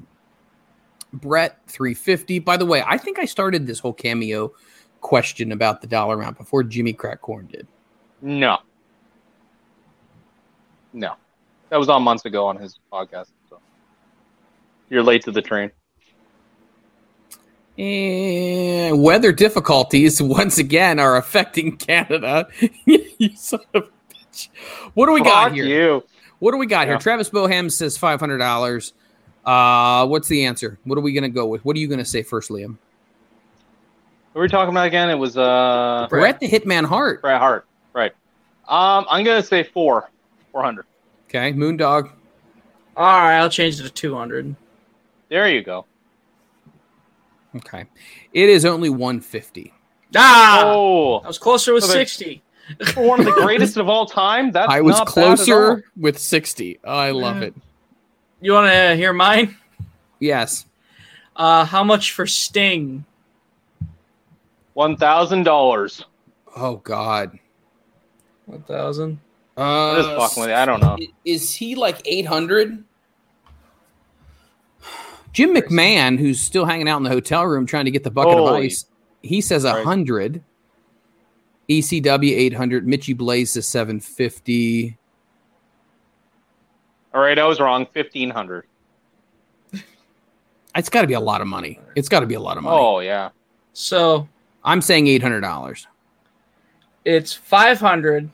Brett 1.12 1.58
350. 1.66 2.38
By 2.38 2.56
the 2.56 2.64
way, 2.64 2.82
I 2.86 2.96
think 2.96 3.18
I 3.18 3.26
started 3.26 3.66
this 3.66 3.78
whole 3.78 3.92
cameo 3.92 4.52
question 5.02 5.52
about 5.52 5.82
the 5.82 5.86
dollar 5.86 6.14
amount 6.14 6.38
before 6.38 6.62
Jimmy 6.64 6.94
Crack 6.94 7.20
Corn 7.20 7.46
did. 7.46 7.66
No, 8.22 8.56
no, 10.94 11.14
that 11.68 11.76
was 11.76 11.88
on 11.90 12.02
months 12.02 12.24
ago 12.24 12.46
on 12.46 12.56
his 12.56 12.78
podcast. 12.90 13.28
So 13.50 13.60
you're 14.88 15.02
late 15.02 15.22
to 15.24 15.30
the 15.30 15.42
train. 15.42 15.70
And 17.76 19.02
weather 19.02 19.32
difficulties 19.32 20.22
once 20.22 20.58
again 20.58 20.98
are 20.98 21.16
affecting 21.16 21.76
Canada. 21.76 22.48
you 22.86 23.36
son 23.36 23.60
of 23.74 23.84
a 23.84 24.14
bitch. 24.14 24.48
What 24.94 25.06
do 25.06 25.12
we 25.12 25.22
got 25.22 25.52
here? 25.52 25.64
you. 25.64 26.04
What 26.38 26.52
do 26.52 26.58
we 26.58 26.66
got 26.66 26.86
here? 26.86 26.98
Travis 26.98 27.30
Boham 27.30 27.70
says 27.70 27.96
five 27.96 28.20
hundred 28.20 28.38
dollars. 28.38 28.92
Uh, 29.44 30.06
what's 30.06 30.28
the 30.28 30.46
answer? 30.46 30.78
What 30.84 30.98
are 30.98 31.02
we 31.02 31.12
gonna 31.12 31.28
go 31.28 31.46
with? 31.46 31.64
What 31.64 31.76
are 31.76 31.80
you 31.80 31.88
gonna 31.88 32.04
say 32.04 32.22
first, 32.22 32.50
Liam? 32.50 32.76
What 34.32 34.40
were 34.40 34.42
we 34.42 34.48
talking 34.48 34.70
about 34.70 34.86
again? 34.86 35.10
It 35.10 35.18
was 35.18 35.36
uh 35.36 36.06
Bret 36.10 36.40
the 36.40 36.48
Hitman 36.48 36.84
Hart. 36.84 37.22
Bret 37.22 37.40
Hart. 37.40 37.66
Right. 37.92 38.12
Um, 38.68 39.06
I'm 39.10 39.24
gonna 39.24 39.42
say 39.42 39.62
four. 39.62 40.10
Four 40.52 40.62
hundred. 40.62 40.86
Okay, 41.28 41.52
Moondog. 41.52 42.10
All 42.96 43.04
right, 43.04 43.38
I'll 43.38 43.50
change 43.50 43.80
it 43.80 43.82
to 43.82 43.90
two 43.90 44.14
hundred. 44.14 44.54
There 45.28 45.48
you 45.48 45.62
go. 45.62 45.86
Okay, 47.56 47.84
it 48.32 48.48
is 48.48 48.64
only 48.64 48.90
one 48.90 49.20
fifty. 49.20 49.72
Ah, 50.16 50.62
Oh, 50.66 51.16
I 51.18 51.26
was 51.26 51.38
closer 51.38 51.72
with 51.74 51.84
So 51.84 51.92
sixty. 51.92 52.42
for 52.92 53.02
one 53.08 53.20
of 53.20 53.26
the 53.26 53.32
greatest 53.32 53.76
of 53.76 53.88
all 53.88 54.06
time. 54.06 54.50
That's 54.52 54.70
I 54.70 54.80
was 54.80 54.96
not 54.98 55.14
bad 55.14 55.22
at 55.24 55.28
all. 55.30 55.36
closer 55.36 55.84
with 55.96 56.18
sixty. 56.18 56.78
Oh, 56.84 56.96
I 56.96 57.10
love 57.10 57.36
Mm. 57.36 57.42
it. 57.42 57.54
You 58.40 58.52
want 58.52 58.70
to 58.72 58.96
hear 58.96 59.12
mine? 59.12 59.56
Yes. 60.20 60.66
Uh, 61.36 61.64
how 61.64 61.82
much 61.84 62.12
for 62.12 62.26
Sting? 62.26 63.04
One 64.74 64.96
thousand 64.96 65.44
dollars. 65.44 66.04
Oh 66.56 66.76
God. 66.76 67.38
One 68.46 68.62
thousand. 68.62 69.20
Uh, 69.56 69.60
I'm 69.92 69.96
just 70.02 70.08
fucking 70.16 70.40
with 70.42 70.50
you. 70.50 70.56
I 70.56 70.64
don't 70.66 70.80
know. 70.80 70.98
Is 71.24 71.54
he 71.54 71.74
like 71.76 72.02
eight 72.06 72.26
hundred? 72.26 72.82
Jim 75.34 75.52
McMahon, 75.54 76.18
who's 76.18 76.40
still 76.40 76.64
hanging 76.64 76.88
out 76.88 76.96
in 76.96 77.02
the 77.02 77.10
hotel 77.10 77.44
room 77.44 77.66
trying 77.66 77.84
to 77.84 77.90
get 77.90 78.04
the 78.04 78.10
bucket 78.10 78.38
of 78.38 78.46
ice, 78.46 78.86
he 79.20 79.40
says 79.42 79.64
a 79.64 79.74
Right. 79.74 79.84
hundred. 79.84 80.42
ECW 81.68 82.30
eight 82.30 82.54
hundred. 82.54 82.86
Mitchy 82.86 83.12
Blaze 83.14 83.52
says 83.52 83.66
seven 83.66 83.98
fifty. 84.00 84.96
All 87.12 87.20
right, 87.20 87.38
I 87.38 87.44
was 87.46 87.58
wrong. 87.60 87.86
Fifteen 87.92 88.30
hundred. 88.30 88.64
It's 90.76 90.88
got 90.88 91.02
to 91.02 91.06
be 91.06 91.14
a 91.14 91.20
lot 91.20 91.40
of 91.40 91.46
money. 91.46 91.78
It's 91.94 92.08
got 92.08 92.20
to 92.20 92.26
be 92.26 92.34
a 92.34 92.40
lot 92.40 92.56
of 92.56 92.64
money. 92.64 92.76
Oh 92.76 92.98
yeah. 92.98 93.30
So 93.74 94.28
I'm 94.64 94.80
saying 94.82 95.06
eight 95.06 95.22
hundred 95.22 95.40
dollars. 95.42 95.86
it's 97.04 97.32
five 97.32 97.78
hundred 97.80 98.28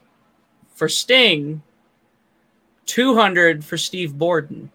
for 0.74 0.88
Sting. 0.88 1.62
Two 2.86 3.14
hundred 3.14 3.62
for 3.64 3.76
Steve 3.76 4.16
Borden. 4.18 4.70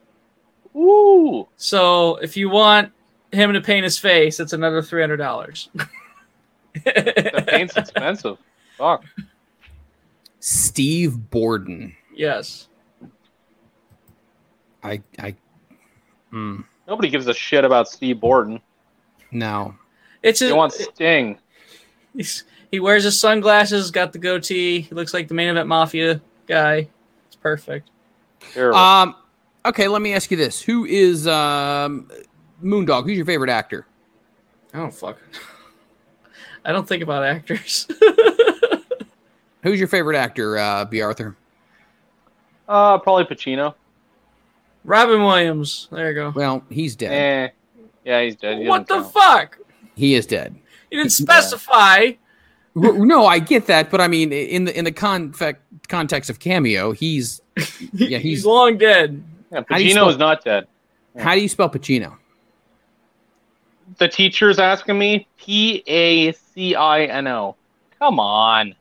Ooh. 0.75 1.47
So 1.57 2.17
if 2.17 2.35
you 2.37 2.49
want 2.49 2.91
him 3.31 3.53
to 3.53 3.61
paint 3.61 3.83
his 3.83 3.97
face, 3.97 4.39
it's 4.39 4.53
another 4.53 4.81
three 4.81 5.01
hundred 5.01 5.17
dollars. 5.17 5.69
The 6.73 7.45
paint's 7.47 7.77
expensive. 7.77 8.37
Fuck. 8.77 9.03
Steve 10.39 11.29
Borden. 11.29 11.95
yes. 12.15 12.67
I 14.83 15.01
I. 15.17 15.35
Hmm. 16.29 16.61
Nobody 16.87 17.09
gives 17.09 17.27
a 17.27 17.33
shit 17.33 17.63
about 17.65 17.87
Steve 17.87 18.19
Borden. 18.19 18.59
no. 19.31 19.75
It's 20.21 20.39
They 20.39 20.49
a, 20.49 20.55
want 20.55 20.73
Sting. 20.73 21.37
he's, 22.15 22.45
he 22.71 22.79
wears 22.79 23.03
his 23.03 23.19
sunglasses, 23.19 23.91
got 23.91 24.11
the 24.11 24.17
goatee. 24.17 24.81
He 24.81 24.95
looks 24.95 25.13
like 25.13 25.27
the 25.27 25.35
main 25.35 25.49
event 25.49 25.67
mafia 25.67 26.19
guy. 26.47 26.87
It's 27.27 27.35
perfect. 27.35 27.89
Terrible. 28.53 28.77
Um. 28.77 29.15
Okay. 29.65 29.87
Let 29.87 30.01
me 30.01 30.13
ask 30.13 30.31
you 30.31 30.37
this: 30.37 30.61
Who 30.61 30.85
is 30.85 31.27
um 31.27 32.09
Moondog? 32.63 33.05
Who's 33.05 33.17
your 33.17 33.25
favorite 33.25 33.49
actor? 33.49 33.85
I 34.73 34.77
don't 34.79 34.93
fuck. 34.93 35.17
I 36.65 36.71
don't 36.71 36.87
think 36.87 37.03
about 37.03 37.23
actors. 37.23 37.87
Who's 39.63 39.79
your 39.79 39.87
favorite 39.87 40.17
actor? 40.17 40.57
Uh, 40.57 40.85
Bea 40.85 41.01
Arthur. 41.01 41.35
uh, 42.67 42.97
probably 42.99 43.23
Pacino. 43.25 43.73
Robin 44.83 45.23
Williams. 45.23 45.87
There 45.91 46.09
you 46.09 46.15
go. 46.15 46.29
Well, 46.35 46.63
he's 46.69 46.95
dead. 46.95 47.11
Eh. 47.11 47.49
Yeah, 48.03 48.21
he's 48.23 48.35
dead. 48.35 48.59
He 48.59 48.67
what 48.67 48.87
the 48.87 48.95
count. 49.01 49.13
fuck? 49.13 49.57
He 49.95 50.13
is 50.13 50.27
dead. 50.27 50.55
You 50.91 50.99
didn't 50.99 51.11
specify. 51.13 52.11
No, 52.75 53.25
I 53.25 53.39
get 53.39 53.65
that, 53.67 53.89
but 53.89 54.01
I 54.01 54.07
mean, 54.07 54.31
in 54.33 54.65
the 54.65 54.77
in 54.77 54.85
the 54.85 54.91
confe- 54.91 55.55
context 55.87 56.29
of 56.29 56.39
cameo, 56.39 56.91
he's 56.91 57.41
Yeah, 57.93 58.17
he's, 58.19 58.21
he's- 58.21 58.45
long 58.45 58.77
dead. 58.77 59.23
Yeah, 59.51 59.61
How 59.69 59.77
do 59.77 59.83
you 59.83 59.89
Pacino 59.91 59.93
spell- 59.93 60.09
is 60.09 60.17
not 60.17 60.43
dead. 60.43 60.67
how 61.17 61.33
do 61.35 61.41
you 61.41 61.47
spell 61.49 61.69
Pacino? 61.69 62.17
The 63.97 64.07
teacher's 64.07 64.57
asking 64.59 64.97
me 64.97 65.27
P 65.37 65.83
A 65.87 66.31
C 66.31 66.73
I 66.75 67.03
N 67.05 67.27
O. 67.27 67.55
Come 67.99 68.19
on. 68.19 68.75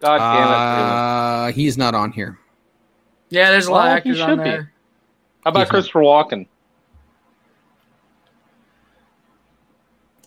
God 0.00 0.18
damn 0.18 0.48
it. 0.48 0.52
Uh, 0.52 1.52
he's 1.52 1.78
not 1.78 1.94
on 1.94 2.12
here. 2.12 2.38
Yeah, 3.30 3.50
there's 3.50 3.66
a 3.66 3.72
lot 3.72 3.84
Well, 3.86 3.96
of 3.96 4.02
he 4.04 4.10
actors 4.10 4.20
on 4.20 4.28
should 4.30 4.38
be. 4.44 4.50
there. 4.50 4.72
How 5.44 5.50
about 5.50 5.60
he's 5.60 5.66
not- 5.66 5.70
Christopher 5.70 6.00
Walken? 6.00 6.46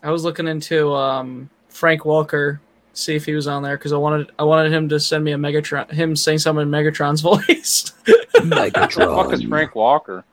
I 0.04 0.12
was 0.12 0.24
looking 0.24 0.48
into 0.48 0.94
um, 0.94 1.50
Frank 1.70 2.02
Welker, 2.02 2.60
see 2.96 3.16
if 3.16 3.26
he 3.26 3.34
was 3.34 3.46
on 3.48 3.62
there 3.62 3.78
because 3.78 3.94
I 3.94 3.98
wanted 3.98 4.32
I 4.40 4.44
wanted 4.44 4.74
him 4.74 4.90
to 4.90 5.00
send 5.00 5.24
me 5.24 5.32
a 5.34 5.38
Megatron, 5.38 5.92
him 5.92 6.16
saying 6.16 6.40
something 6.40 6.64
in 6.64 6.70
Megatron's 6.70 7.22
voice. 7.32 7.94
What 8.06 8.74
the 8.74 8.90
fuck 8.90 9.32
is 9.34 9.44
Frank 9.44 9.76
Walker? 9.76 10.24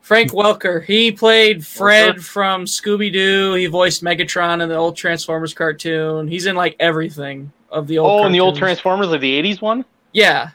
Frank 0.00 0.32
Welker, 0.32 0.84
he 0.84 1.12
played 1.12 1.64
Fred 1.66 2.16
Welker? 2.16 2.22
from 2.22 2.64
Scooby 2.66 3.10
Doo. 3.12 3.54
He 3.54 3.66
voiced 3.66 4.02
Megatron 4.02 4.62
in 4.62 4.68
the 4.68 4.74
old 4.76 4.96
Transformers 4.96 5.54
cartoon. 5.54 6.28
He's 6.28 6.44
in 6.46 6.56
like 6.56 6.76
everything 6.78 7.50
of 7.70 7.86
the 7.86 7.98
old. 7.98 8.20
Oh, 8.20 8.24
and 8.26 8.34
the 8.34 8.40
old. 8.40 8.56
Transformers, 8.56 9.08
like 9.08 9.20
the 9.22 9.42
'80s 9.42 9.60
one. 9.62 9.84
Yeah, 10.12 10.50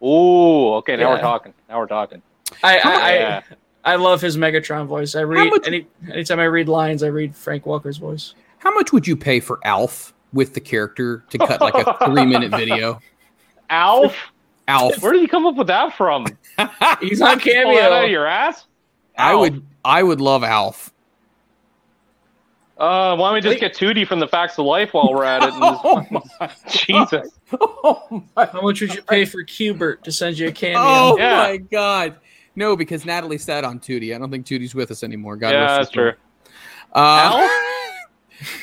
Oh, 0.00 0.74
okay. 0.76 0.96
Now 0.96 1.02
Yeah. 1.08 1.14
we're 1.14 1.20
talking. 1.20 1.54
Now 1.68 1.78
we're 1.80 1.86
talking. 1.86 2.22
I 2.62 2.78
I, 2.78 3.14
Yeah. 3.18 3.42
I 3.84 3.92
I 3.92 3.96
love 3.96 4.20
his 4.22 4.36
Megatron 4.36 4.86
voice. 4.86 5.14
I 5.14 5.22
read 5.24 5.50
much- 5.50 5.66
any 5.66 5.86
anytime 6.10 6.40
I 6.40 6.44
read 6.44 6.68
lines, 6.68 7.02
I 7.02 7.08
read 7.08 7.34
Frank 7.36 7.64
Welker's 7.64 7.98
voice. 7.98 8.34
How 8.58 8.72
much 8.72 8.92
would 8.92 9.06
you 9.06 9.16
pay 9.16 9.40
for 9.40 9.58
Alf 9.64 10.13
with 10.34 10.52
the 10.52 10.60
character 10.60 11.24
to 11.30 11.38
cut 11.38 11.60
like 11.62 11.74
a 11.74 11.96
three 12.04 12.26
minute 12.26 12.50
video? 12.56 13.00
Alf. 13.70 14.14
Alf. 14.68 15.00
Where 15.02 15.12
did 15.12 15.22
you 15.22 15.28
come 15.28 15.46
up 15.46 15.54
with 15.56 15.68
that 15.68 15.96
from? 15.96 16.26
He's 17.00 17.22
on 17.22 17.40
Pull 17.40 17.52
that 17.74 17.92
out 17.92 18.04
of 18.04 18.10
your 18.10 18.26
ass? 18.26 18.66
I 19.16 19.34
would 19.34 19.64
I 19.84 20.02
would 20.02 20.20
love 20.20 20.44
Alf. 20.44 20.90
Uh, 22.76 23.14
why 23.16 23.28
don't 23.28 23.34
we 23.34 23.40
just 23.40 23.60
get 23.60 23.72
Tootie 23.72 24.06
from 24.06 24.18
the 24.18 24.26
Facts 24.26 24.58
of 24.58 24.66
Life 24.66 24.94
while 24.94 25.12
we're 25.12 25.22
at 25.24 25.44
it? 25.44 25.54
And 25.54 25.62
Oh 25.62 26.04
my, 26.10 26.50
Jesus. 26.68 27.28
oh 27.60 28.24
my, 28.36 28.46
How 28.46 28.62
much 28.62 28.80
would 28.80 28.92
you 28.92 29.00
pay 29.02 29.24
for 29.24 29.44
Cubert 29.44 30.02
to 30.02 30.10
send 30.10 30.36
you 30.38 30.48
a 30.48 30.52
cameo? 30.52 30.80
oh 30.82 31.16
Yeah. 31.16 31.36
my 31.36 31.56
god. 31.58 32.16
No, 32.56 32.74
because 32.76 33.04
Natalie 33.04 33.38
sat 33.38 33.62
on 33.64 33.78
Tootie. 33.78 34.14
I 34.14 34.18
don't 34.18 34.30
think 34.30 34.44
Tootie's 34.46 34.74
with 34.74 34.90
us 34.90 35.04
anymore. 35.04 35.36
God 35.36 35.50
yeah, 35.50 35.60
rest 35.76 35.76
that's 35.76 35.90
true. 35.90 36.12
Uh, 36.92 37.48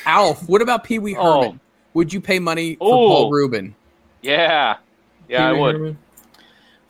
Alf. 0.04 0.46
What 0.48 0.60
about 0.60 0.84
Pee 0.84 0.98
Wee 0.98 1.16
Oh. 1.18 1.58
Herman? 1.92 1.98
Would 1.98 2.12
you 2.12 2.20
pay 2.20 2.38
money 2.38 2.76
for. 2.76 2.90
Paul 2.90 3.30
Reubens? 3.30 3.74
Yeah. 4.22 4.76
Yeah, 5.28 5.48
I 5.48 5.52
would. 5.52 5.74
Herman. 5.74 5.98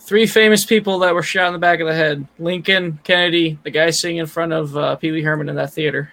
Three 0.00 0.26
famous 0.26 0.64
people 0.64 0.98
that 1.00 1.14
were 1.14 1.22
shot 1.22 1.46
in 1.46 1.52
the 1.52 1.58
back 1.60 1.78
of 1.80 1.86
the 1.86 1.94
head: 1.94 2.26
Lincoln, 2.38 2.98
Kennedy, 3.04 3.58
the 3.62 3.70
guy 3.70 3.90
sitting 3.90 4.16
in 4.16 4.26
front 4.26 4.52
of 4.52 4.76
uh, 4.76 4.96
Pee 4.96 5.12
Wee 5.12 5.22
Herman 5.22 5.48
in 5.48 5.54
that 5.56 5.72
theater. 5.72 6.12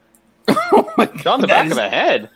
oh 0.48 0.92
my 0.98 1.06
god. 1.06 1.20
Shot 1.22 1.34
in 1.36 1.40
the 1.42 1.46
back 1.46 1.70
of 1.70 1.76
the 1.76 1.88
head. 1.88 2.30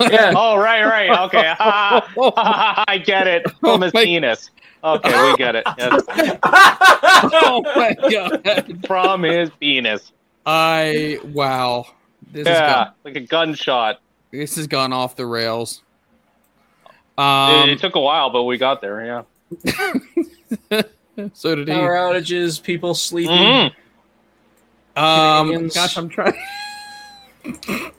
Yeah, 0.00 0.32
Oh, 0.36 0.56
right, 0.56 0.84
right. 0.84 1.20
Okay. 1.26 1.54
I 1.58 3.00
get 3.04 3.26
it. 3.28 3.48
From 3.60 3.80
his 3.82 3.92
Oh 3.94 4.04
penis. 4.04 4.50
Okay, 4.82 5.30
we 5.30 5.36
get 5.36 5.56
it. 5.56 5.64
Yes. 5.78 6.02
oh 6.42 7.62
my 7.76 7.94
god. 8.10 8.86
From 8.86 9.22
his 9.22 9.50
penis. 9.60 10.12
I 10.44 11.18
wow. 11.24 11.86
This 12.32 12.46
has 12.48 12.58
Yeah, 12.58 12.74
gone, 12.84 12.92
like 13.04 13.16
a 13.16 13.20
gunshot. 13.20 14.00
This 14.38 14.56
has 14.56 14.66
gone 14.66 14.92
off 14.92 15.16
the 15.16 15.26
rails. 15.26 15.82
It, 17.16 17.22
Um, 17.22 17.68
it 17.70 17.78
took 17.78 17.94
a 17.94 18.00
while, 18.00 18.30
but 18.30 18.44
we 18.44 18.58
got 18.58 18.80
there. 18.80 19.04
Yeah. 19.04 19.22
so 21.32 21.54
did 21.54 21.68
he. 21.68 21.74
power 21.74 21.94
outages, 21.94 22.60
people 22.62 22.94
sleeping. 22.94 23.36
Mhm. 23.36 23.72
Um, 24.96 25.68
gosh, 25.68 25.96
I'm 25.96 26.08
trying. 26.08 26.34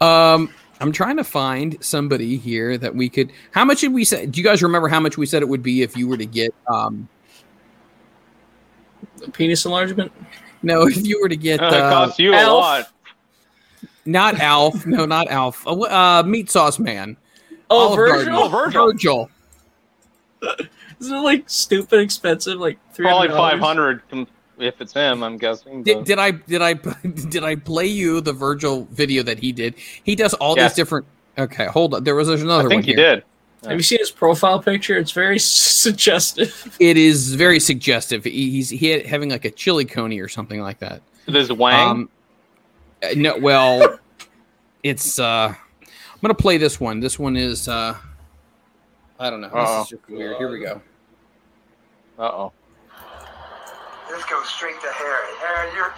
um, 0.00 0.50
I'm 0.80 0.92
trying 0.92 1.16
to 1.16 1.24
find 1.24 1.76
somebody 1.80 2.36
here 2.36 2.76
that 2.78 2.94
we 2.94 3.08
could. 3.08 3.32
How 3.52 3.64
much 3.64 3.80
did 3.80 3.92
we 3.92 4.04
say? 4.04 4.26
Do 4.26 4.40
you 4.40 4.44
guys 4.44 4.62
remember 4.62 4.88
how 4.88 5.00
much 5.00 5.16
we 5.16 5.26
said 5.26 5.42
it 5.42 5.48
would 5.48 5.62
be 5.62 5.82
if 5.82 5.96
you 5.96 6.08
were 6.08 6.16
to 6.16 6.26
get? 6.26 6.54
Um, 6.66 7.08
Penis 9.32 9.64
enlargement. 9.64 10.12
no, 10.62 10.82
if 10.86 11.06
you 11.06 11.20
were 11.22 11.28
to 11.28 11.36
get 11.36 11.60
it 11.60 11.72
uh, 11.72 11.90
costs 11.90 12.18
you 12.18 12.32
a 12.32 12.44
lot. 12.46 12.90
Not 14.06 14.38
Alf. 14.40 14.86
No, 14.86 15.04
not 15.04 15.28
Alf. 15.28 15.66
Uh, 15.66 15.80
uh, 15.82 16.22
Meat 16.24 16.50
Sauce 16.50 16.78
Man. 16.78 17.16
Oh, 17.68 17.88
Olive 17.88 17.96
Virgil. 17.96 18.34
Oh, 18.36 18.48
Virgil. 18.48 18.86
Virgil. 18.86 19.30
Isn't 21.00 21.14
it 21.16 21.20
like 21.20 21.44
stupid 21.50 22.00
expensive? 22.00 22.58
Like 22.58 22.78
three 22.92 23.06
Probably 23.06 23.28
hundred 23.28 23.36
five 23.38 23.60
hundred. 23.60 24.02
if 24.58 24.80
it's 24.80 24.92
him, 24.92 25.22
I'm 25.22 25.36
guessing. 25.36 25.82
Did, 25.82 26.04
did 26.04 26.18
I 26.18 26.30
did 26.30 26.62
I 26.62 26.72
did 27.28 27.44
I 27.44 27.56
play 27.56 27.86
you 27.86 28.20
the 28.20 28.32
Virgil 28.32 28.86
video 28.90 29.22
that 29.24 29.38
he 29.38 29.52
did? 29.52 29.74
He 30.04 30.14
does 30.14 30.34
all 30.34 30.56
Yes. 30.56 30.72
these 30.72 30.76
different. 30.76 31.06
Okay, 31.38 31.66
hold 31.66 31.94
on. 31.94 32.04
There 32.04 32.14
was 32.14 32.28
there's 32.28 32.42
another 32.42 32.66
I 32.66 32.68
think 32.68 32.82
one 32.84 32.88
you 32.88 32.96
here. 32.96 33.14
did. 33.16 33.24
Have 33.68 33.76
you 33.78 33.82
seen 33.82 33.98
his 33.98 34.10
profile 34.12 34.60
picture? 34.62 34.96
It's 34.96 35.10
very 35.10 35.38
suggestive. 35.96 36.76
It 36.78 36.96
is 36.96 37.34
very 37.34 37.58
suggestive. 37.60 38.24
He- 38.24 38.50
He's 38.50 38.70
he 38.70 38.88
had, 38.90 39.06
having 39.06 39.30
like 39.30 39.44
a 39.44 39.50
chili 39.50 39.84
coney 39.84 40.20
or 40.20 40.28
something 40.28 40.60
like 40.60 40.78
that. 40.78 41.02
There's 41.26 41.52
Wang. 41.52 41.88
Um, 41.90 42.10
uh, 43.02 43.08
no, 43.16 43.36
well, 43.38 43.98
it's. 44.82 45.18
uh 45.18 45.54
I'm 45.82 46.20
gonna 46.22 46.34
play 46.34 46.56
this 46.56 46.80
one. 46.80 47.00
This 47.00 47.18
one 47.18 47.36
is. 47.36 47.68
uh 47.68 47.96
I 49.18 49.30
don't 49.30 49.40
know. 49.40 49.48
Uh-oh. 49.48 49.78
This 49.78 49.92
is 49.92 49.98
just 49.98 50.10
weird. 50.10 50.36
Here 50.36 50.50
we 50.50 50.58
go. 50.60 50.80
uh 52.18 52.22
oh. 52.22 52.52
This 54.10 54.24
goes 54.24 54.48
straight 54.48 54.80
to 54.80 54.88
Harry. 54.92 55.32
Harry, 55.40 55.74
you're 55.74 55.92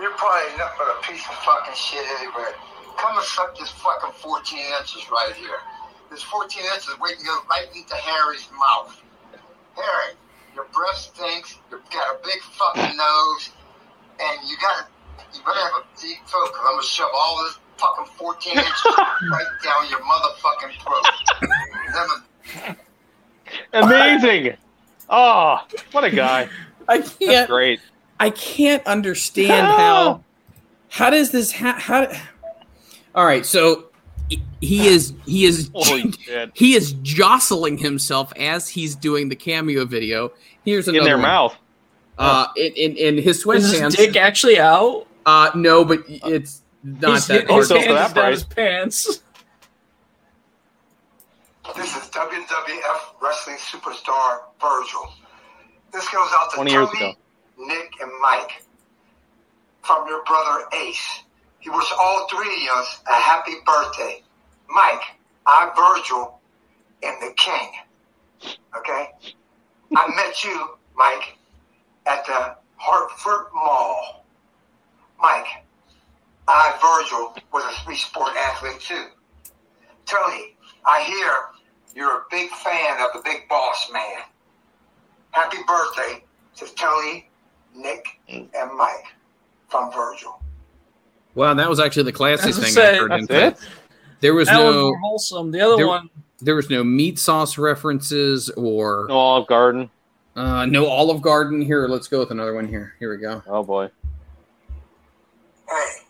you're 0.00 0.16
probably 0.18 0.56
nothing 0.58 0.78
but 0.78 0.88
a 0.98 1.06
piece 1.06 1.24
of 1.28 1.34
fucking 1.44 1.74
shit 1.74 2.04
anyway. 2.18 2.50
Come 2.96 3.16
and 3.16 3.26
suck 3.26 3.56
this 3.58 3.70
fucking 3.70 4.12
14 4.12 4.58
inches 4.80 5.06
right 5.10 5.32
here. 5.36 5.58
This 6.10 6.22
14 6.22 6.62
inches 6.74 6.94
waiting 7.00 7.20
to 7.20 7.24
go 7.26 7.38
right 7.50 7.66
into 7.74 7.94
Harry's 7.94 8.48
mouth. 8.58 9.00
Harry, 9.76 10.14
your 10.54 10.66
breath 10.72 10.96
stinks. 10.96 11.58
You've 11.70 11.88
got 11.90 12.14
a 12.14 12.18
big 12.24 12.40
fucking 12.42 12.96
nose, 12.96 13.50
and 14.20 14.48
you 14.48 14.56
got 14.60 14.88
you 15.34 15.40
better 15.44 15.58
have 15.60 15.82
a 15.82 16.00
deep 16.00 16.18
throat. 16.26 16.52
Cause 16.52 16.64
I'm 16.66 16.72
gonna 16.74 16.82
shove 16.82 17.10
all 17.14 17.42
this 17.44 17.58
fucking 17.78 18.06
14 18.16 18.52
inches 18.58 18.72
right 18.86 19.46
down 19.62 19.88
your 19.90 20.00
motherfucking 20.00 20.80
throat. 20.82 22.76
Amazing. 23.72 24.56
Oh, 25.10 25.58
what 25.92 26.04
a 26.04 26.10
guy. 26.10 26.48
I 26.88 27.00
can't. 27.00 27.48
great. 27.48 27.80
I 28.20 28.30
can't 28.30 28.86
understand 28.86 29.66
how. 29.66 30.22
How 30.88 31.10
does 31.10 31.30
this? 31.30 31.52
Ha- 31.52 31.78
how? 31.78 32.12
All 33.14 33.24
right, 33.24 33.44
so 33.44 33.86
he- 34.28 34.42
he 34.60 34.86
is 34.86 35.12
he 35.26 35.44
is 35.44 35.70
Holy 35.74 36.12
he 36.54 36.74
is 36.74 36.92
jostling 37.02 37.78
himself 37.78 38.32
as 38.36 38.68
he's 38.68 38.94
doing 38.94 39.28
the 39.28 39.36
cameo 39.36 39.84
video. 39.84 40.32
Here's 40.64 40.86
another 40.88 41.00
In 41.00 41.04
their 41.04 41.16
one. 41.16 41.22
mouth. 41.22 41.56
Uh, 42.16 42.46
in, 42.56 42.72
in 42.74 42.96
in 42.96 43.14
his 43.18 43.38
Is 43.38 43.44
sweatpants. 43.44 43.84
his 43.84 43.94
dick 43.96 44.16
actually 44.16 44.58
out? 44.58 45.06
Uh, 45.26 45.50
no, 45.54 45.84
but 45.84 46.00
it's 46.08 46.62
not 46.82 47.12
He's 47.14 47.26
that. 47.28 47.42
his 47.42 47.50
Also, 47.50 47.74
hard. 47.74 47.84
for 47.86 47.90
hand 47.90 47.96
that 47.96 48.06
is 48.08 48.12
down 48.12 48.22
price. 48.24 48.34
his 48.34 48.44
pants. 48.44 49.20
This 51.76 51.96
is 51.96 52.02
WWF 52.10 53.00
Wrestling 53.22 53.56
Superstar 53.56 54.40
Virgil. 54.60 55.12
This 55.92 56.08
goes 56.10 56.28
out 56.34 56.50
to 56.50 56.56
20 56.56 56.70
years 56.70 56.88
Tony, 56.92 56.98
ago. 57.10 57.14
Nick, 57.58 57.90
and 58.02 58.10
Mike 58.20 58.62
from 59.82 60.06
your 60.08 60.22
brother 60.24 60.64
Ace. 60.74 61.20
He 61.60 61.70
wished 61.70 61.92
all 61.98 62.26
three 62.28 62.68
of 62.72 62.78
us 62.78 63.00
a 63.08 63.14
happy 63.14 63.54
birthday. 63.64 64.22
Mike, 64.68 65.00
I'm 65.46 65.70
Virgil, 65.74 66.38
and 67.02 67.16
the 67.22 67.32
king. 67.36 67.70
Okay? 68.76 69.08
I 69.96 70.08
met 70.14 70.44
you, 70.44 70.76
Mike, 70.96 71.38
at 72.06 72.26
the 72.26 72.56
Hartford 72.76 73.46
Mall. 73.54 74.23
Mike, 75.20 75.46
I, 76.48 76.72
Virgil, 76.80 77.34
was 77.52 77.64
a 77.64 77.84
three 77.84 77.96
sport 77.96 78.32
athlete 78.36 78.80
too. 78.80 79.06
Tony, 80.06 80.56
I 80.86 81.02
hear 81.04 81.32
you're 81.94 82.18
a 82.18 82.22
big 82.30 82.50
fan 82.50 83.00
of 83.00 83.08
the 83.14 83.20
big 83.24 83.48
boss 83.48 83.90
man. 83.92 84.22
Happy 85.30 85.58
birthday 85.66 86.22
to 86.56 86.66
Tony, 86.74 87.28
Nick, 87.74 88.04
and 88.28 88.48
Mike 88.76 89.06
from 89.68 89.90
Virgil. 89.92 90.40
Wow, 91.34 91.54
that 91.54 91.68
was 91.68 91.80
actually 91.80 92.04
the 92.04 92.12
classiest 92.12 92.60
thing 92.62 92.70
said, 92.72 92.94
I've 92.94 93.00
heard. 93.00 93.10
That's 93.10 93.20
in 93.22 93.26
fact. 93.26 93.60
There 94.20 94.34
was 94.34 94.48
That 94.48 94.54
no 94.58 94.82
more 94.90 94.98
wholesome. 95.00 95.50
The 95.50 95.60
other 95.60 95.76
there- 95.76 95.88
one, 95.88 96.08
there 96.40 96.54
was 96.54 96.70
no 96.70 96.84
meat 96.84 97.18
sauce 97.18 97.58
references 97.58 98.50
or 98.50 99.06
No 99.08 99.16
Olive 99.18 99.46
Garden. 99.48 99.90
uh, 100.36 100.66
no 100.66 100.86
Olive 100.86 101.22
Garden. 101.22 101.60
Here, 101.62 101.88
let's 101.88 102.06
go 102.08 102.20
with 102.20 102.30
another 102.30 102.54
one. 102.54 102.68
Here, 102.68 102.94
here 103.00 103.10
we 103.10 103.16
go. 103.16 103.42
Oh 103.46 103.62
boy. 103.64 103.90
Hey, 105.74 106.06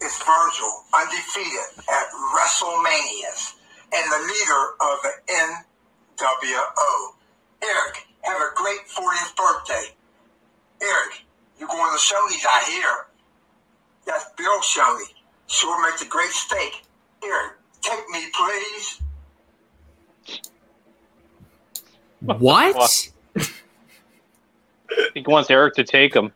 it's 0.00 0.16
Virgil, 0.22 0.84
undefeated 0.94 1.82
at 1.90 2.06
WrestleManias 2.36 3.54
and 3.92 4.12
the 4.12 4.20
leader 4.28 4.62
of 4.80 5.02
the 5.02 5.10
NWO. 6.22 7.14
Eric, 7.64 8.06
have 8.22 8.40
a 8.40 8.54
great 8.54 8.86
40th 8.86 9.34
birthday. 9.36 9.96
Eric, 10.80 11.24
you're 11.58 11.68
going 11.68 11.90
to 11.90 11.98
Shoney's, 11.98 12.46
I 12.48 12.64
hear. 12.70 13.06
That's 14.06 14.26
Bill 14.36 14.60
Shoney. 14.60 15.14
Sure 15.48 15.82
makes 15.82 16.02
a 16.02 16.06
great 16.06 16.30
steak. 16.30 16.84
Eric, 17.24 17.54
take 17.82 18.08
me, 18.10 18.24
please. 18.38 19.00
What? 22.20 22.76
What? 22.76 23.08
He 25.14 25.24
wants 25.26 25.50
Eric 25.50 25.74
to 25.74 25.82
take 25.82 26.14
him. 26.14 26.32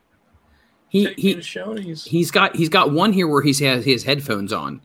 He 0.94 1.06
Taking 1.06 1.22
he 1.24 1.34
Shoney's. 1.38 2.04
he's 2.04 2.30
got 2.30 2.54
he's 2.54 2.68
got 2.68 2.92
one 2.92 3.12
here 3.12 3.26
where 3.26 3.42
he's 3.42 3.58
has 3.58 3.84
his 3.84 4.04
headphones 4.04 4.52
on. 4.52 4.80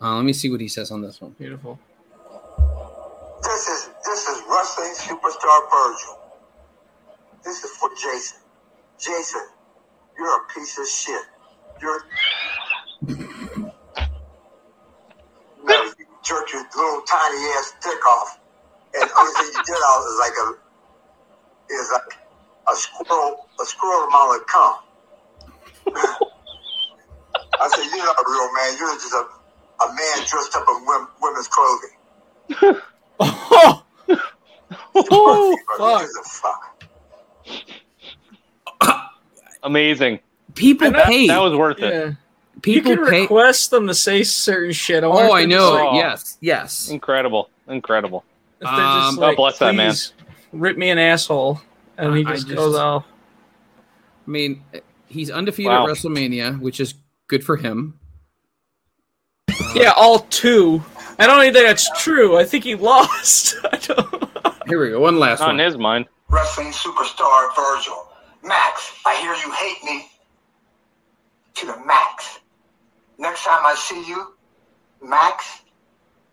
Uh, 0.00 0.14
let 0.14 0.24
me 0.24 0.32
see 0.32 0.48
what 0.48 0.60
he 0.60 0.68
says 0.68 0.92
on 0.92 1.02
this 1.02 1.20
one. 1.20 1.32
Beautiful. 1.32 1.80
This 3.42 3.66
is 3.66 3.90
this 4.04 4.28
is 4.28 4.40
wrestling 4.48 4.94
superstar 4.94 5.68
Virgil. 5.68 6.20
This 7.42 7.64
is 7.64 7.72
for 7.72 7.90
Jason. 8.00 8.38
Jason, 9.00 9.48
you're 10.16 10.28
a 10.28 10.46
piece 10.54 10.78
of 10.78 10.86
shit. 10.86 11.22
You're 11.82 12.04
no, 13.08 13.18
you 15.66 16.06
jerk 16.22 16.52
your 16.52 16.62
little 16.76 17.02
tiny 17.02 17.44
ass 17.58 17.74
dick 17.82 18.06
off, 18.06 18.38
and 18.94 19.10
only 19.18 19.32
thing 19.32 19.50
you 19.56 19.62
did 19.66 19.74
out 19.74 20.06
is 20.06 20.18
like 20.20 20.36
a 20.38 20.54
is 21.74 21.90
like 21.92 22.16
a 22.72 22.76
squirrel 22.76 23.48
a 23.60 23.64
squirrel 23.64 24.06
amount 24.06 24.40
of 24.40 24.46
cum. 24.46 24.74
I 25.96 27.68
said, 27.68 27.84
you're 27.84 28.04
not 28.04 28.16
a 28.16 28.24
real 28.30 28.52
man. 28.54 28.76
You're 28.78 28.94
just 28.94 29.12
a, 29.14 29.26
a 29.84 29.88
man 29.88 30.26
dressed 30.26 30.54
up 30.56 30.64
in 30.68 30.84
wom- 30.86 31.08
women's 31.20 31.48
clothing. 31.48 32.82
Oh, 33.20 33.82
Oh, 34.94 35.56
fuck. 35.78 36.08
Fuck. 38.80 39.12
amazing. 39.62 40.20
People 40.54 40.90
know- 40.90 41.04
pay. 41.04 41.26
That 41.28 41.38
was 41.42 41.54
worth 41.56 41.78
it. 41.80 41.92
yeah. 41.92 42.04
You 42.06 42.60
people 42.60 42.96
can 42.96 43.06
pay. 43.06 43.20
request 43.22 43.70
them 43.70 43.86
to 43.86 43.94
say 43.94 44.24
certain 44.24 44.72
shit. 44.72 45.04
I 45.04 45.06
Oh, 45.06 45.32
I 45.32 45.42
they're 45.46 45.48
just 45.48 45.72
know. 45.72 45.84
like- 45.84 45.94
yes, 45.94 46.38
yes. 46.40 46.88
Incredible. 46.88 47.48
Incredible. 47.68 48.24
if 48.60 48.64
they're 48.66 48.70
just 48.70 49.08
Um, 49.10 49.16
God 49.16 49.36
bless 49.36 49.58
that 49.60 49.74
man. 49.74 49.94
Rip 50.52 50.76
me 50.76 50.90
an 50.90 50.98
asshole, 50.98 51.60
and 51.96 52.16
he 52.16 52.24
I- 52.24 52.30
I 52.30 52.32
just, 52.34 52.46
just- 52.48 52.56
goes 52.56 52.74
off. 52.74 53.04
I 54.26 54.30
mean, 54.30 54.62
he's 55.08 55.30
undefeated 55.30 55.70
Wow. 55.72 55.84
at 55.86 55.90
WrestleMania, 55.90 56.60
which 56.60 56.80
is 56.80 56.94
good 57.26 57.44
for 57.44 57.56
him. 57.56 57.98
Yeah, 59.74 59.92
all 59.96 60.20
two. 60.30 60.82
I 61.18 61.26
don't 61.26 61.40
think 61.40 61.54
that's 61.54 61.90
true. 62.02 62.36
I 62.38 62.44
think 62.44 62.64
he 62.64 62.74
lost. 62.74 63.56
I 63.72 63.76
don't. 63.78 64.68
Here 64.68 64.80
we 64.80 64.90
go. 64.90 65.00
One 65.00 65.18
last 65.18 65.40
Not 65.40 65.50
in 65.50 65.56
one. 65.56 65.64
his 65.64 65.76
mind. 65.76 66.06
Wrestling 66.28 66.68
superstar 66.68 67.54
Virgil. 67.56 68.08
Max, 68.42 68.92
I 69.04 69.16
hear 69.20 69.34
you 69.34 69.52
hate 69.52 69.84
me 69.84 70.08
to 71.54 71.66
the 71.66 71.84
max. 71.86 72.38
Next 73.18 73.44
time 73.44 73.60
I 73.66 73.74
see 73.76 74.06
you, 74.06 74.34
Max, 75.02 75.62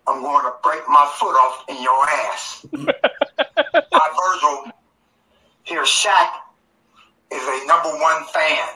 I'm 0.08 0.22
going 0.22 0.45
to 0.45 0.54
break 0.64 0.82
my 0.88 1.12
foot 1.18 1.34
off 1.34 1.66
in 1.68 1.82
your 1.82 2.08
ass. 2.10 2.66
My 3.92 4.10
Virgil, 4.32 4.72
here 5.64 5.84
Shaq 5.84 6.28
is 7.32 7.42
a 7.42 7.68
number 7.68 7.90
one 7.90 8.24
fan. 8.34 8.68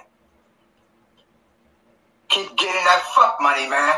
Keep 2.30 2.58
getting 2.58 2.84
that 2.86 3.02
fuck 3.16 3.38
money, 3.42 3.68
man. 3.68 3.96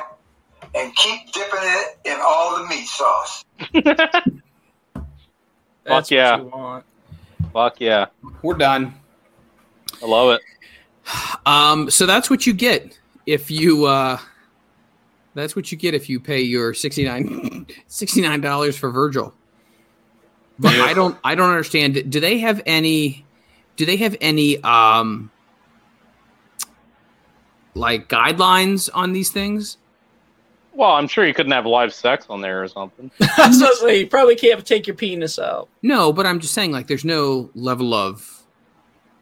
And 0.74 0.96
keep 0.96 1.32
dipping 1.34 1.60
it 1.62 1.98
in 2.06 2.18
all 2.22 2.58
the 2.58 2.66
meat 2.68 2.86
sauce. 2.86 3.44
That's 5.84 6.12
yeah. 6.12 6.38
what 6.38 6.44
you 6.44 6.50
want. 6.50 6.86
Fuck 7.52 7.82
yeah. 7.82 8.06
We're 8.42 8.54
done. 8.54 8.94
I 10.02 10.06
love 10.06 10.36
it. 10.36 10.42
Um, 11.46 11.90
so 11.90 12.06
that's 12.06 12.30
what 12.30 12.46
you 12.48 12.54
get 12.54 12.98
if 13.26 13.52
you 13.52 13.86
uh 13.86 14.20
that's 15.34 15.56
what 15.56 15.72
you 15.72 15.78
get 15.78 15.94
if 15.94 16.10
you 16.10 16.20
pay 16.20 16.42
your 16.42 16.74
69 16.74 17.66
dollars 18.42 18.78
for 18.78 18.92
Virgil. 18.92 19.34
But 20.60 20.76
I 20.76 20.94
don't 20.94 21.18
I 21.24 21.36
don't 21.36 21.50
understand. 21.50 22.12
Do 22.12 22.20
they 22.20 22.40
have 22.40 22.62
any 22.66 23.26
do 23.82 23.86
they 23.88 23.98
have 23.98 24.16
any 24.22 24.62
um 24.64 25.32
like 27.74 28.08
guidelines 28.10 28.92
on 28.94 29.12
these 29.12 29.32
things? 29.32 29.78
Well, 30.74 30.92
I'm 30.92 31.08
sure 31.08 31.26
you 31.26 31.34
couldn't 31.34 31.52
have 31.52 31.66
live 31.66 31.92
sex 31.92 32.28
on 32.30 32.42
there 32.42 32.62
or 32.62 32.68
something. 32.68 33.10
That's 33.18 33.38
what 33.38 33.42
I 33.42 33.70
was 33.70 33.80
saying. 33.80 34.00
You 34.02 34.08
probably 34.08 34.36
can't 34.36 34.64
take 34.64 34.86
your 34.86 34.96
penis 34.96 35.40
out. 35.40 35.68
No, 35.82 36.14
but 36.14 36.28
I'm 36.28 36.40
just 36.40 36.54
saying 36.54 36.72
like 36.72 36.86
there's 36.86 37.04
no 37.04 37.50
level 37.56 37.96
of 37.96 38.44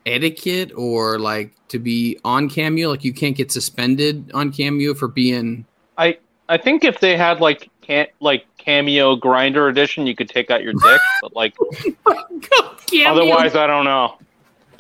etiquette 0.06 0.74
or 0.76 1.20
like 1.20 1.54
to 1.70 1.80
be 1.80 2.20
on 2.26 2.50
Cameo? 2.50 2.90
Like 2.90 3.06
you 3.06 3.14
can't 3.14 3.38
get 3.38 3.50
suspended 3.50 4.30
on 4.34 4.52
Cameo 4.52 4.94
for 4.94 5.08
being. 5.08 5.66
I 5.98 6.18
I 6.50 6.58
think 6.58 6.84
if 6.84 7.00
they 7.00 7.16
had 7.16 7.40
like 7.40 7.70
can 7.80 8.08
like 8.20 8.46
cameo 8.58 9.16
Grindr 9.16 9.70
edition, 9.70 10.06
you 10.06 10.16
could 10.16 10.28
take 10.28 10.52
out 10.52 10.64
your 10.64 10.74
dick, 10.74 11.02
but 11.22 11.34
like 11.34 11.56
Cameo. 12.88 13.10
otherwise, 13.10 13.56
I 13.56 13.66
don't 13.68 13.86
know. 13.86 14.18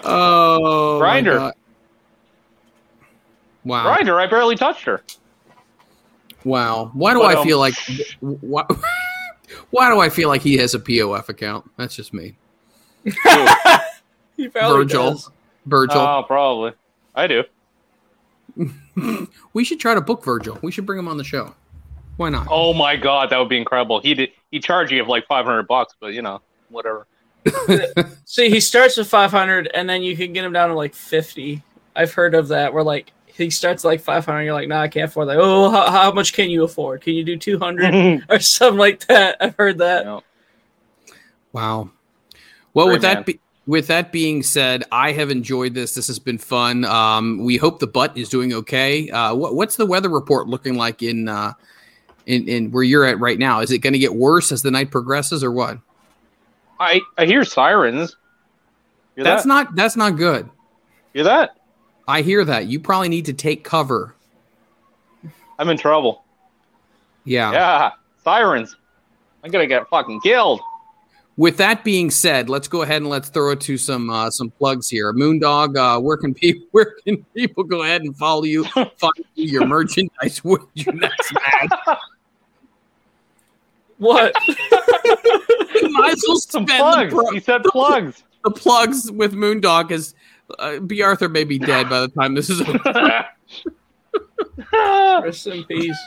Oh, 0.04 1.00
my 1.00 1.22
Grindr. 1.22 1.36
God. 1.38 1.54
Wow. 3.64 3.84
Grinder, 3.84 4.20
I 4.20 4.28
barely 4.28 4.56
touched 4.56 4.84
her. 4.86 5.04
Wow. 6.44 6.92
Why 6.94 7.14
do 7.14 7.20
But, 7.20 7.36
I 7.36 7.40
um, 7.40 7.46
feel 7.46 7.60
like 7.60 7.76
why, 8.22 8.66
why 9.70 9.90
do 9.90 10.00
I 10.00 10.10
feel 10.10 10.30
like 10.30 10.42
he 10.42 10.58
has 10.58 10.74
a 10.74 10.80
POF 10.80 11.30
account? 11.30 11.70
That's 11.78 11.96
just 11.96 12.14
me. 12.14 12.36
He 14.38 14.48
Virgil. 14.48 15.12
does. 15.12 15.30
Virgil. 15.66 16.00
Oh, 16.00 16.24
probably. 16.26 16.72
I 17.14 17.28
do. 17.28 17.44
we 19.54 19.66
should 19.66 19.82
try 19.82 19.94
to 19.94 20.00
book 20.00 20.24
Virgil. 20.24 20.58
We 20.62 20.72
should 20.72 20.86
bring 20.86 20.98
him 20.98 21.10
on 21.10 21.18
the 21.18 21.26
show. 21.26 21.56
Why 22.16 22.30
not? 22.30 22.48
Oh 22.50 22.74
my 22.74 22.96
god, 22.96 23.32
that 23.32 23.38
would 23.38 23.50
be 23.50 23.58
incredible. 23.58 24.00
He 24.00 24.14
did. 24.14 24.32
He 24.50 24.62
charged 24.62 24.94
you 24.94 25.02
of 25.02 25.10
like 25.10 25.28
five 25.28 25.46
hundred 25.46 25.68
bucks, 25.68 25.94
but 26.00 26.14
you 26.14 26.22
know, 26.22 26.40
whatever. 26.70 27.06
See, 28.26 28.50
he 28.50 28.60
starts 28.60 28.98
with 28.98 29.08
500, 29.08 29.70
and 29.74 29.90
then 29.90 30.02
you 30.04 30.16
can 30.16 30.34
get 30.34 30.46
him 30.46 30.54
down 30.54 30.70
to 30.70 30.76
like 30.76 30.94
50. 30.94 31.62
I've 31.96 32.14
heard 32.14 32.36
of 32.36 32.50
that. 32.50 32.74
Where 32.74 32.84
like 32.84 33.12
he 33.26 33.50
starts 33.50 33.84
like 33.84 34.02
500, 34.02 34.44
you're 34.44 34.54
like, 34.54 34.68
nah, 34.68 34.82
I 34.82 34.88
can't 34.88 35.10
afford 35.10 35.30
that. 35.30 35.38
Oh, 35.38 35.70
how, 35.70 35.90
how 35.90 36.12
much 36.12 36.34
can 36.34 36.50
you 36.50 36.64
afford? 36.64 37.02
Can 37.02 37.14
you 37.14 37.24
do 37.24 37.38
200 37.38 38.26
or 38.30 38.40
something 38.40 38.78
like 38.78 39.06
that? 39.08 39.38
I've 39.40 39.56
heard 39.56 39.78
that. 39.80 40.06
Yeah. 40.06 40.20
Wow. 41.54 41.90
Well, 42.74 42.86
Great 42.86 42.96
with 42.96 43.02
that 43.04 43.14
man. 43.16 43.24
be- 43.24 43.40
with 43.66 43.86
that 43.88 44.12
being 44.12 44.42
said, 44.42 44.84
I 44.92 45.12
have 45.12 45.30
enjoyed 45.30 45.76
this. 45.76 45.94
This 45.94 46.08
has 46.08 46.18
been 46.18 46.40
fun. 46.40 46.86
Um, 46.86 47.44
we 47.44 47.56
hope 47.56 47.80
the 47.80 47.86
butt 47.88 48.18
is 48.18 48.28
doing 48.28 48.52
okay. 48.52 49.10
Uh, 49.12 49.36
what, 49.36 49.54
what's 49.54 49.76
the 49.76 49.86
weather 49.86 50.10
report 50.10 50.48
looking 50.48 50.74
like 50.74 51.04
in 51.04 51.28
uh, 51.28 51.54
in 52.26 52.48
in 52.50 52.72
where 52.72 52.82
you're 52.82 53.06
at 53.06 53.20
right 53.20 53.38
now? 53.38 53.60
Is 53.60 53.72
it 53.72 53.78
going 53.78 53.94
to 53.94 54.00
get 54.00 54.16
worse 54.16 54.52
as 54.52 54.64
the 54.64 54.72
night 54.72 54.90
progresses, 54.90 55.44
or 55.44 55.52
what? 55.52 55.78
I 56.80 57.02
I 57.18 57.26
hear 57.26 57.44
sirens. 57.44 58.16
Hear 59.16 59.24
That's 59.24 59.44
that? 59.44 59.48
not 59.48 59.76
that's 59.76 59.96
not 59.96 60.16
good. 60.16 60.46
You 61.14 61.20
hear 61.20 61.24
that? 61.26 61.58
I 62.08 62.22
hear 62.22 62.46
that. 62.46 62.68
You 62.68 62.80
probably 62.80 63.10
need 63.10 63.26
to 63.26 63.34
take 63.34 63.64
cover. 63.64 64.16
I'm 65.60 65.70
in 65.70 65.78
trouble. 65.78 66.24
Yeah. 67.26 67.52
Yeah, 67.52 67.92
sirens. 68.24 68.76
I'm 69.44 69.52
gonna 69.52 69.68
get 69.68 69.88
fucking 69.90 70.22
killed. 70.22 70.62
With 71.38 71.58
that 71.58 71.84
being 71.84 72.12
said, 72.12 72.50
let's 72.50 72.68
go 72.68 72.82
ahead 72.82 72.98
and 72.98 73.10
let's 73.10 73.30
throw 73.30 73.52
it 73.52 73.62
to 73.62 73.78
some 73.78 74.10
uh, 74.10 74.30
some 74.30 74.50
plugs 74.52 74.90
here. 74.90 75.14
Moondog, 75.14 75.78
uh, 75.78 76.00
where 76.02 76.18
can 76.18 76.34
people 76.34 76.66
where 76.72 76.96
can 77.06 77.24
people 77.36 77.64
go 77.64 77.84
ahead 77.84 78.02
and 78.02 78.16
follow 78.18 78.44
you, 78.44 78.64
find 78.98 79.14
you, 79.36 79.46
your 79.52 79.66
merchandise 79.68 80.44
with 80.44 80.62
your 80.74 80.96
next 80.96 81.34
match? 81.34 81.98
What? 84.00 84.34
You 85.82 85.90
might 85.92 86.14
as 86.14 86.24
well 86.28 86.38
Some 86.38 86.66
plugs. 86.66 87.12
The, 87.14 87.16
pro- 87.18 87.32
he 87.32 87.40
said 87.40 87.64
plugs. 87.64 88.24
the 88.44 88.52
plugs 88.52 89.10
with 89.12 89.34
Moondog 89.34 89.88
because 89.88 90.14
uh, 90.58 90.80
Bea 90.80 91.04
Arthur 91.04 91.30
may 91.30 91.46
be 91.46 91.58
dead 91.58 91.90
by 91.90 92.02
the 92.02 92.10
time 92.10 92.34
this 92.34 92.50
is 92.50 92.60
over. 92.62 92.78
How 94.72 95.22
Rest 95.24 95.48
in 95.48 95.64
peace. 95.66 95.98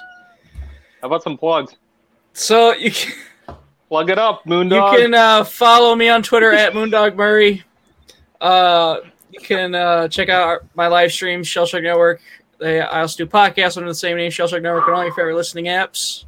How 1.01 1.07
about 1.07 1.23
some 1.23 1.39
plugs? 1.39 1.77
So 2.35 2.75
you 2.75 2.91
can, 2.91 3.12
Plug 3.89 4.11
it 4.11 4.19
up, 4.19 4.45
Moondog. 4.45 4.93
you 4.93 4.99
can 5.05 5.15
uh, 5.15 5.45
follow 5.45 5.95
me 5.95 6.09
on 6.09 6.23
Twitter 6.23 6.53
at 6.53 6.73
Moondog 6.75 7.15
Murray. 7.17 7.62
Uh, 8.41 8.99
you 9.31 9.41
can 9.41 9.75
uh, 9.75 10.09
check 10.09 10.29
out 10.29 10.43
our, 10.47 10.62
my 10.75 10.87
live 10.87 11.12
stream, 11.12 11.43
Shellshock 11.43 11.83
Network. 11.83 12.21
They, 12.59 12.81
I 12.81 13.01
also 13.03 13.25
do 13.25 13.31
podcasts 13.31 13.77
under 13.77 13.89
the 13.89 13.95
same 13.95 14.17
name, 14.19 14.31
Shellshock 14.31 14.62
Network, 14.62 14.87
on 14.89 14.95
all 14.95 15.05
your 15.05 15.15
favorite 15.15 15.37
listening 15.37 15.67
apps. 15.67 16.25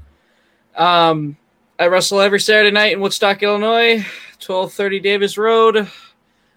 Um, 0.76 1.36
I 1.78 1.86
wrestle 1.88 2.20
every 2.20 2.40
Saturday 2.40 2.70
night 2.70 2.92
in 2.92 3.00
Woodstock, 3.00 3.42
Illinois, 3.42 4.04
twelve 4.38 4.72
thirty 4.72 5.00
Davis 5.00 5.36
Road. 5.36 5.88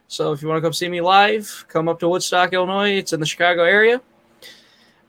So 0.08 0.32
if 0.32 0.42
you 0.42 0.48
want 0.48 0.58
to 0.58 0.66
come 0.66 0.74
see 0.74 0.88
me 0.88 1.02
live, 1.02 1.66
come 1.68 1.90
up 1.90 2.00
to 2.00 2.08
Woodstock, 2.10 2.54
Illinois. 2.54 2.92
It's 2.98 3.14
in 3.14 3.20
the 3.20 3.26
Chicago 3.26 3.64
area. 3.64 4.02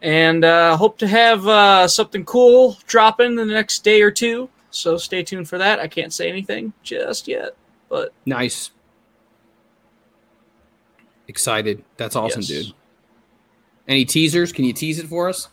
And 0.01 0.45
uh, 0.45 0.77
hope 0.77 0.99
to 0.99 1.09
have 1.09 1.47
uh, 1.47 1.89
something 1.89 2.25
cool 2.25 2.79
dropping 2.87 3.31
in 3.33 3.37
the 3.37 3.45
next 3.47 3.85
day 3.85 4.01
or 4.01 4.11
two. 4.11 4.49
So 4.71 4.97
stay 4.97 5.23
tuned 5.23 5.49
for 5.49 5.59
that. 5.59 5.79
I 5.81 5.89
can't 5.89 6.13
say 6.13 6.29
anything 6.29 6.73
just 6.83 7.27
yet, 7.29 7.57
but 7.89 8.13
nice. 8.27 8.71
Excited. 11.27 11.85
That's 11.97 12.17
awesome, 12.17 12.41
Yes. 12.43 12.49
dude. 12.49 12.75
Any 13.87 14.05
teasers? 14.05 14.53
Can 14.53 14.65
you 14.65 14.73
tease 14.73 14.99
it 14.99 15.07
for 15.07 15.29
us? 15.29 15.49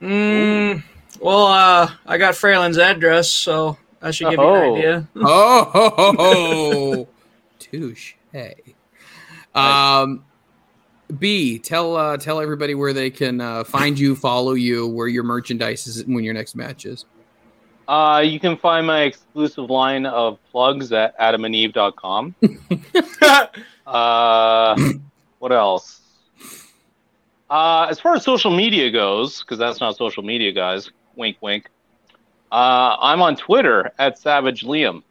mm, 0.00 0.82
well, 1.20 1.46
uh, 1.46 1.90
I 2.06 2.18
got 2.18 2.34
Freland's 2.34 2.78
address, 2.78 3.30
so 3.30 3.76
that 4.00 4.14
should 4.14 4.30
give 4.30 4.38
you 4.38 4.44
Oh. 4.44 4.54
an 4.74 4.78
idea. 4.78 5.08
Oh, 5.16 5.64
ho, 5.72 5.90
ho, 5.96 6.12
ho. 6.94 7.08
touche. 7.58 8.14
Um, 9.54 10.24
B, 11.18 11.58
tell 11.58 11.96
uh, 11.96 12.16
tell 12.16 12.40
everybody 12.40 12.74
where 12.74 12.92
they 12.92 13.10
can 13.10 13.40
uh, 13.40 13.64
find 13.64 13.98
you, 13.98 14.14
follow 14.14 14.52
you, 14.52 14.86
where 14.86 15.08
your 15.08 15.24
merchandise 15.24 15.86
is, 15.86 16.04
when 16.06 16.22
your 16.24 16.34
next 16.34 16.54
match 16.54 16.84
is. 16.86 17.04
Uh, 17.88 18.22
you 18.24 18.38
can 18.38 18.56
find 18.56 18.86
my 18.86 19.00
exclusive 19.02 19.68
line 19.68 20.06
of 20.06 20.38
plugs 20.52 20.92
at 20.92 21.18
adamandeve.com. 21.18 22.36
uh, 23.86 24.90
what 25.40 25.50
else? 25.50 26.00
Uh, 27.48 27.88
as 27.90 27.98
far 27.98 28.14
as 28.14 28.22
social 28.22 28.52
media 28.52 28.90
goes, 28.92 29.40
because 29.40 29.58
that's 29.58 29.80
not 29.80 29.96
social 29.96 30.22
media, 30.22 30.52
guys. 30.52 30.90
Wink, 31.16 31.36
wink. 31.40 31.68
Uh, 32.52 32.96
I'm 33.00 33.22
on 33.22 33.36
Twitter 33.36 33.92
at 33.98 34.18
Savage 34.18 34.62
Liam. 34.62 35.02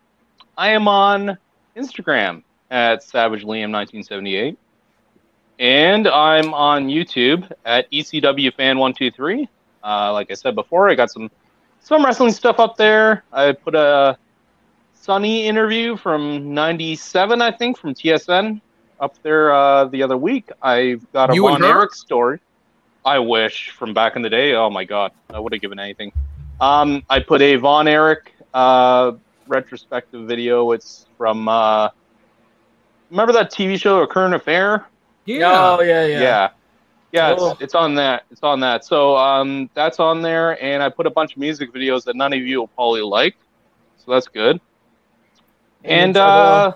I 0.58 0.70
am 0.70 0.88
on 0.88 1.38
Instagram 1.76 2.44
at 2.70 3.02
Savage 3.04 3.44
Liam 3.44 3.72
1978, 3.72 4.58
and 5.60 6.08
I'm 6.08 6.54
on 6.54 6.88
YouTube 6.88 7.50
at 7.66 7.90
ECW 7.92 8.54
Fan 8.54 8.78
123. 8.78 9.48
Uh, 9.84 10.14
like 10.14 10.30
I 10.30 10.34
said 10.34 10.56
before, 10.56 10.90
I 10.90 10.96
got 10.96 11.12
some 11.12 11.32
some 11.82 12.04
wrestling 12.04 12.32
stuff 12.32 12.60
up 12.60 12.76
there. 12.76 13.24
I 13.32 13.54
put 13.54 13.74
a 13.76 14.18
Sunny 14.94 15.48
interview 15.48 15.96
from 15.96 16.54
'97, 16.54 17.42
I 17.42 17.52
think, 17.52 17.78
from 17.78 17.94
TSN 17.94 18.60
up 19.00 19.16
there 19.24 19.54
uh, 19.54 19.86
the 19.86 20.04
other 20.04 20.18
week. 20.18 20.50
I've 20.62 21.10
got 21.14 21.30
a 21.30 21.36
You 21.36 21.44
Von 21.44 21.62
her? 21.62 21.68
Erich 21.68 21.94
story. 21.94 22.40
I 23.10 23.18
wish 23.18 23.72
from 23.72 23.94
back 23.96 24.16
in 24.16 24.22
the 24.22 24.30
day. 24.30 24.54
Oh 24.54 24.70
my 24.70 24.84
god, 24.84 25.12
I 25.34 25.40
would 25.40 25.52
have 25.52 25.62
given 25.62 25.80
anything. 25.80 26.12
Um, 26.62 27.02
I 27.10 27.20
put 27.20 27.42
a 27.42 27.56
Von 27.56 27.88
Erich 27.88 28.32
uh, 28.54 29.14
retrospective 29.48 30.28
video. 30.28 30.72
It's 30.74 31.08
from 31.18 31.48
uh, 31.48 31.90
remember 33.10 33.34
that 33.34 33.52
TV 33.52 33.80
show, 33.82 34.04
A 34.04 34.08
Current 34.08 34.36
Affair? 34.36 34.86
Yeah. 35.26 35.78
Oh 35.78 35.82
yeah, 35.82 36.06
yeah. 36.06 36.22
Yeah. 36.22 36.50
Yeah, 37.12 37.36
Oh. 37.36 37.52
it's, 37.54 37.62
it's 37.62 37.76
on 37.76 37.96
that. 37.96 38.26
It's 38.30 38.44
on 38.44 38.60
that. 38.60 38.86
So 38.86 39.18
um, 39.18 39.72
that's 39.74 40.00
on 40.00 40.22
there, 40.22 40.64
and 40.64 40.84
I 40.84 40.90
put 40.90 41.08
a 41.08 41.10
bunch 41.10 41.32
of 41.32 41.40
music 41.40 41.74
videos 41.74 42.04
that 42.04 42.16
none 42.16 42.32
of 42.34 42.40
you 42.40 42.60
will 42.60 42.68
probably 42.68 43.02
like. 43.02 43.36
So 43.98 44.12
that's 44.12 44.28
good. 44.28 44.62
And 45.84 46.16
uh, 46.16 46.74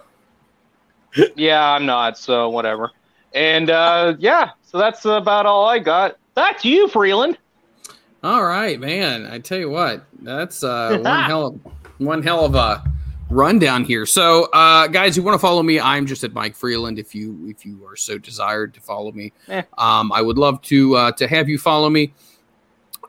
yeah, 1.35 1.73
I'm 1.73 1.85
not. 1.85 2.17
So 2.17 2.49
whatever. 2.49 2.89
And 3.35 3.69
uh, 3.69 4.15
yeah, 4.17 4.51
so 4.63 4.79
that's 4.79 5.05
about 5.05 5.45
all 5.45 5.65
I 5.67 5.77
got. 5.77 6.17
Back 6.35 6.59
to 6.61 6.69
you, 6.69 6.87
Freland. 6.87 7.37
All 8.23 8.43
right, 8.43 8.79
man. 8.79 9.25
I 9.25 9.39
tell 9.39 9.57
you 9.59 9.69
what, 9.69 10.05
that's 10.21 10.63
uh, 10.63 10.97
one 11.03 11.23
hell 11.23 11.47
of 11.47 11.59
one 11.99 12.23
hell 12.23 12.45
of 12.45 12.55
a 12.55 12.83
rundown 13.29 13.83
here. 13.83 14.05
So, 14.05 14.45
uh, 14.53 14.87
guys, 14.87 15.17
you 15.17 15.23
want 15.23 15.35
to 15.35 15.39
follow 15.39 15.61
me, 15.63 15.79
I'm 15.79 16.05
just 16.05 16.23
at 16.23 16.33
Mike 16.33 16.55
Freland. 16.55 16.99
If 16.99 17.13
you 17.13 17.37
if 17.47 17.65
you 17.65 17.85
are 17.85 17.95
so 17.95 18.17
desired 18.17 18.73
to 18.75 18.81
follow 18.81 19.11
me, 19.11 19.33
Eh. 19.49 19.61
um, 19.77 20.11
I 20.11 20.21
would 20.21 20.37
love 20.37 20.61
to 20.63 20.95
uh, 20.95 21.11
to 21.13 21.27
have 21.27 21.49
you 21.49 21.57
follow 21.57 21.89
me. 21.89 22.13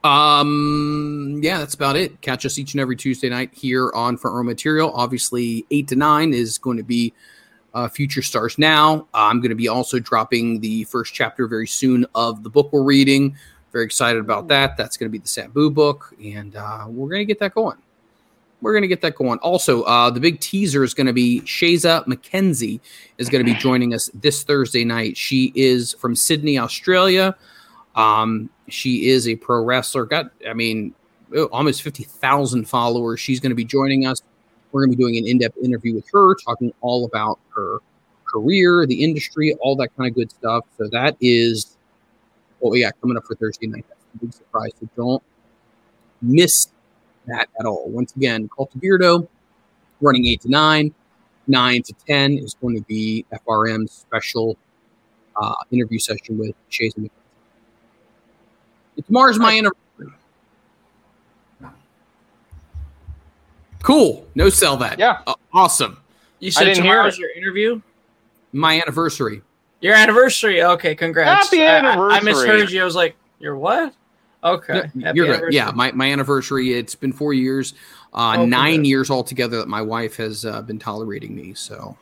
Um, 0.03 1.41
yeah, 1.43 1.59
that's 1.59 1.75
about 1.75 1.97
it. 1.97 2.21
Catch 2.21 2.45
us 2.45 2.59
each 2.59 2.75
and 2.75 2.81
every 2.81 2.97
Tuesday 2.97 3.29
night 3.31 3.51
here 3.55 3.91
on 3.95 4.17
Front 4.19 4.37
Row 4.37 4.43
Material. 4.43 4.93
Obviously, 4.93 5.65
eight 5.71 5.89
to 5.89 5.97
nine 5.97 6.35
is 6.35 6.59
going 6.59 6.77
to 6.77 6.83
be 6.83 7.15
uh, 7.75 7.89
Future 7.89 8.23
Stars 8.23 8.59
Now. 8.59 9.07
I'm 9.13 9.41
going 9.41 9.51
to 9.51 9.57
be 9.57 9.69
also 9.69 9.99
dropping 9.99 10.61
the 10.61 10.85
first 10.85 11.13
chapter 11.13 11.47
very 11.47 11.67
soon 11.67 12.07
of 12.15 12.43
the 12.43 12.51
book 12.51 12.73
we're 12.73 12.83
reading. 12.83 13.37
Very 13.73 13.85
excited 13.85 14.21
about 14.21 14.49
that. 14.49 14.77
That's 14.77 14.97
going 14.97 15.09
to 15.09 15.13
be 15.13 15.19
the 15.19 15.29
Sabu 15.29 15.71
book, 15.71 16.15
and 16.25 16.55
uh, 16.55 16.87
we're 16.89 17.09
going 17.09 17.21
to 17.21 17.25
get 17.25 17.41
that 17.41 17.55
going. 17.55 17.79
We're 18.61 18.73
going 18.73 18.83
to 18.83 18.89
get 18.89 19.03
that 19.03 19.17
going. 19.17 19.39
Also, 19.41 19.83
uh, 19.83 20.09
the 20.09 20.21
big 20.21 20.41
teaser 20.41 20.85
is 20.85 20.95
going 20.95 21.09
to 21.09 21.13
be 21.13 21.43
Shazza 21.43 22.07
McKenzie 22.07 22.81
is 23.19 23.29
going 23.29 23.45
to 23.45 23.53
be 23.53 23.59
joining 23.61 23.93
us 23.93 24.09
this 24.15 24.45
Thursday 24.45 24.85
night. 24.85 25.17
She 25.17 25.53
is 25.55 25.93
from 25.95 26.15
Sydney, 26.15 26.59
Australia. 26.59 27.37
Um, 27.97 28.49
she 28.69 29.09
is 29.09 29.29
a 29.29 29.37
pro 29.37 29.63
wrestler. 29.63 30.07
Got, 30.07 30.31
I 30.49 30.55
mean, 30.55 30.95
almost 31.53 31.83
50,000 31.83 32.65
followers. 32.67 33.21
She's 33.21 33.41
going 33.41 33.51
to 33.51 33.57
be 33.57 33.65
joining 33.65 34.07
us. 34.07 34.23
We're 34.75 34.81
going 34.81 34.91
to 34.91 34.97
be 34.97 35.03
doing 35.05 35.17
an 35.19 35.25
in 35.29 35.39
depth 35.39 35.57
interview 35.59 35.95
with 35.95 36.11
her, 36.13 36.35
talking 36.35 36.75
all 36.81 37.05
about 37.05 37.39
her 37.55 37.79
career, 38.25 38.87
the 38.87 39.05
industry, 39.05 39.55
all 39.61 39.77
that 39.77 39.97
kind 39.97 40.11
of 40.11 40.17
good 40.17 40.33
stuff. 40.33 40.65
So 40.77 40.89
that 40.89 41.17
is 41.21 41.77
what 42.59 42.73
we 42.73 42.81
got 42.81 43.01
coming 43.01 43.17
up 43.17 43.25
for 43.25 43.37
Thursday 43.37 43.69
night. 43.69 43.85
That's 43.89 44.01
a 44.03 44.19
big 44.19 44.33
surprise. 44.33 44.73
So 44.81 44.89
don't 44.97 45.23
miss 46.21 46.67
that 47.27 47.47
at 47.61 47.67
all. 47.67 47.89
Once 47.89 48.17
again, 48.17 48.49
Cult 48.49 48.75
of 48.75 48.81
Beardo 48.81 49.29
running 50.01 50.27
8 50.27 50.41
to 50.41 50.51
9. 50.51 50.95
9 51.47 51.83
to 51.83 51.95
10 52.09 52.39
is 52.39 52.55
going 52.55 52.75
to 52.75 52.83
be 52.83 53.25
FRM's 53.47 53.93
special 53.93 54.57
uh, 55.41 55.55
interview 55.71 56.01
session 56.01 56.37
with 56.37 56.57
Chase 56.69 56.95
and 56.97 57.09
Tomorrow's 59.07 59.39
my 59.39 59.53
anniversary. 59.53 59.84
Cool. 63.85 64.27
No 64.35 64.49
sell 64.49 64.77
that. 64.79 64.99
Yeah. 64.99 65.21
Uh, 65.27 65.35
awesome. 65.53 65.99
You 66.41 66.51
said 66.51 66.65
didn't 66.65 66.79
tomorrow's 66.79 67.19
your 67.19 67.31
interview? 67.31 67.81
My 68.53 68.81
anniversary. 68.81 69.43
Your 69.83 69.95
anniversary. 69.95 70.63
Okay, 70.63 70.95
congrats. 70.95 71.47
Happy 71.51 71.63
I- 71.67 71.81
I- 71.95 72.17
I, 72.17 72.21
misheard 72.21 72.71
you. 72.71 72.81
I 72.81 72.85
was 72.85 72.95
like, 72.97 73.15
your 73.39 73.57
what? 73.57 73.95
Okay. 74.43 74.91
No, 74.95 75.13
You're 75.15 75.27
good. 75.27 75.33
anniversary. 75.35 75.55
Yeah, 75.55 75.71
my, 75.75 75.93
my 75.93 76.11
anniversary. 76.11 76.73
It's 76.73 76.95
been 76.95 77.13
four 77.13 77.35
years, 77.35 77.75
uh, 78.15 78.37
Oh, 78.39 78.47
nine 78.47 78.73
congrats. 78.77 78.89
years 78.89 79.11
altogether 79.11 79.59
that 79.59 79.69
my 79.69 79.83
wife 79.83 80.17
has 80.17 80.45
uh, 80.47 80.63
been 80.63 80.79
tolerating 80.79 81.35
me. 81.35 81.53
So 81.55 81.97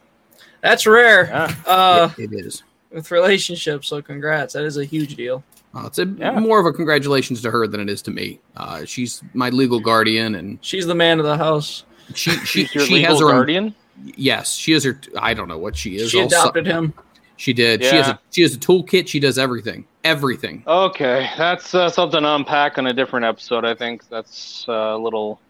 That's 0.61 0.86
rare. 0.86 1.27
Yeah. 1.27 1.55
Uh, 1.67 2.11
it, 2.17 2.33
it 2.33 2.47
is. 2.47 2.62
with 2.93 3.11
relationships, 3.11 3.89
so 3.89 4.01
congrats. 4.02 4.55
That 4.55 4.65
is 4.65 4.77
a 4.77 4.85
huge 4.85 5.17
deal. 5.17 5.43
Uh, 5.75 5.84
it's 5.86 5.99
a, 5.99 6.05
Yeah. 6.07 6.39
more 6.39 6.60
of 6.60 6.67
a 6.67 6.73
congratulations 6.73 7.41
to 7.42 7.51
her 7.51 7.67
than 7.67 7.81
it 7.81 7.89
is 7.89 8.02
to 8.02 8.10
me. 8.10 8.41
Uh, 8.57 8.84
she's 8.84 9.23
my 9.34 9.49
legal 9.51 9.81
guardian, 9.81 10.34
and 10.34 10.59
She's 10.60 10.86
the 10.86 10.94
man 10.94 11.18
of 11.18 11.25
the 11.25 11.36
house. 11.39 11.84
she 12.15 12.31
she 12.44 12.67
she 12.67 12.78
legal 12.81 13.10
has 13.12 13.20
her 13.20 13.26
own- 13.26 13.33
guardian. 13.33 13.75
yes, 14.17 14.55
she 14.55 14.73
is 14.75 14.84
her. 14.84 15.01
I 15.18 15.33
don't 15.34 15.49
know 15.49 15.59
what 15.59 15.76
she 15.76 15.97
is. 15.97 16.10
She 16.10 16.20
Also- 16.20 16.36
adopted 16.41 16.67
him. 16.67 16.92
She 17.39 17.52
did. 17.55 17.83
She 17.83 17.97
has 17.97 18.07
a 18.09 18.20
she 18.31 18.42
has 18.42 18.55
a 18.55 18.59
toolkit. 18.59 19.09
She 19.09 19.18
does 19.18 19.36
everything. 19.39 19.86
Everything. 20.05 20.62
Okay, 20.67 21.28
that's 21.36 21.75
uh, 21.75 21.89
something 21.89 22.20
to 22.23 22.34
unpack 22.34 22.76
on 22.78 22.86
a 22.86 22.92
different 22.92 23.25
episode. 23.25 23.65
I 23.65 23.75
think 23.75 24.09
that's 24.09 24.65
uh, 24.68 24.73
a 24.73 24.99
little 24.99 25.41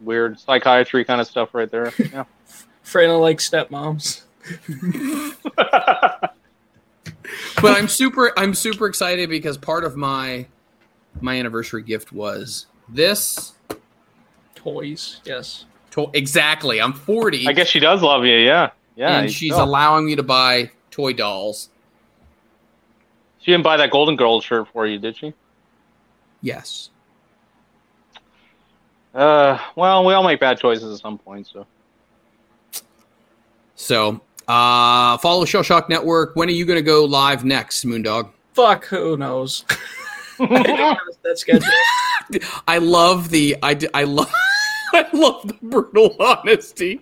weird 0.00 0.38
psychiatry 0.40 1.04
kind 1.04 1.20
of 1.20 1.26
stuff 1.26 1.50
right 1.52 1.70
there. 1.70 1.92
Yeah. 2.12 2.24
Freyna 2.84 3.18
like 3.20 3.38
stepmoms. 3.38 4.22
but 7.62 7.78
I'm 7.78 7.88
super 7.88 8.32
I'm 8.38 8.54
super 8.54 8.86
excited 8.86 9.28
because 9.30 9.56
part 9.56 9.84
of 9.84 9.96
my 9.96 10.46
my 11.20 11.38
anniversary 11.38 11.82
gift 11.82 12.12
was 12.12 12.66
this. 12.88 13.54
Toys. 14.54 15.20
Yes. 15.24 15.66
To- 15.92 16.10
exactly. 16.14 16.80
I'm 16.80 16.92
40. 16.92 17.48
I 17.48 17.52
guess 17.52 17.68
she 17.68 17.80
does 17.80 18.02
love 18.02 18.24
you. 18.24 18.34
Yeah, 18.34 18.70
yeah. 18.96 19.18
and 19.18 19.30
she's 19.30 19.50
know. 19.50 19.64
allowing 19.64 20.06
me 20.06 20.16
to 20.16 20.22
buy 20.22 20.70
toy 20.90 21.12
dolls. 21.12 21.68
She 23.40 23.50
didn't 23.50 23.64
buy 23.64 23.76
that 23.78 23.90
Golden 23.90 24.14
Girls 24.14 24.44
shirt 24.44 24.68
for 24.72 24.86
you, 24.86 24.98
did 24.98 25.16
she? 25.16 25.34
Yes. 26.42 26.90
Uh, 29.12 29.58
well, 29.74 30.04
we 30.04 30.14
all 30.14 30.22
make 30.22 30.38
bad 30.40 30.58
choices 30.58 30.94
at 30.94 31.00
some 31.00 31.18
point, 31.18 31.46
so. 31.46 31.66
So, 33.74 34.20
uh, 34.52 35.16
follow 35.18 35.44
Shell 35.44 35.62
Shock 35.62 35.88
Network. 35.88 36.36
When 36.36 36.48
are 36.48 36.52
you 36.52 36.64
going 36.64 36.78
to 36.78 36.82
go 36.82 37.04
live 37.04 37.44
next, 37.44 37.84
Moondog? 37.84 38.30
Fuck, 38.52 38.84
who 38.86 39.16
knows? 39.16 39.64
I 40.40 40.96
that 41.22 41.38
schedule. 41.38 41.68
I 42.68 42.78
love 42.78 43.30
the 43.30 43.56
I, 43.62 43.78
I 43.94 44.04
love 44.04 44.30
I 44.92 45.06
love 45.12 45.46
the 45.48 45.56
brutal 45.62 46.16
honesty. 46.20 47.00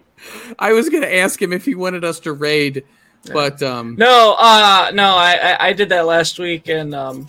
I 0.59 0.73
was 0.73 0.89
going 0.89 1.03
to 1.03 1.17
ask 1.17 1.41
him 1.41 1.53
if 1.53 1.65
he 1.65 1.75
wanted 1.75 2.05
us 2.05 2.21
to 2.21 2.33
raid, 2.33 2.85
but 3.33 3.63
um, 3.63 3.97
No, 3.97 4.37
uh, 4.39 4.91
no, 4.95 5.17
I, 5.17 5.33
I, 5.33 5.69
I 5.69 5.73
did 5.73 5.89
that 5.89 6.07
last 6.07 6.39
week, 6.39 6.69
and 6.69 6.95
um, 6.95 7.29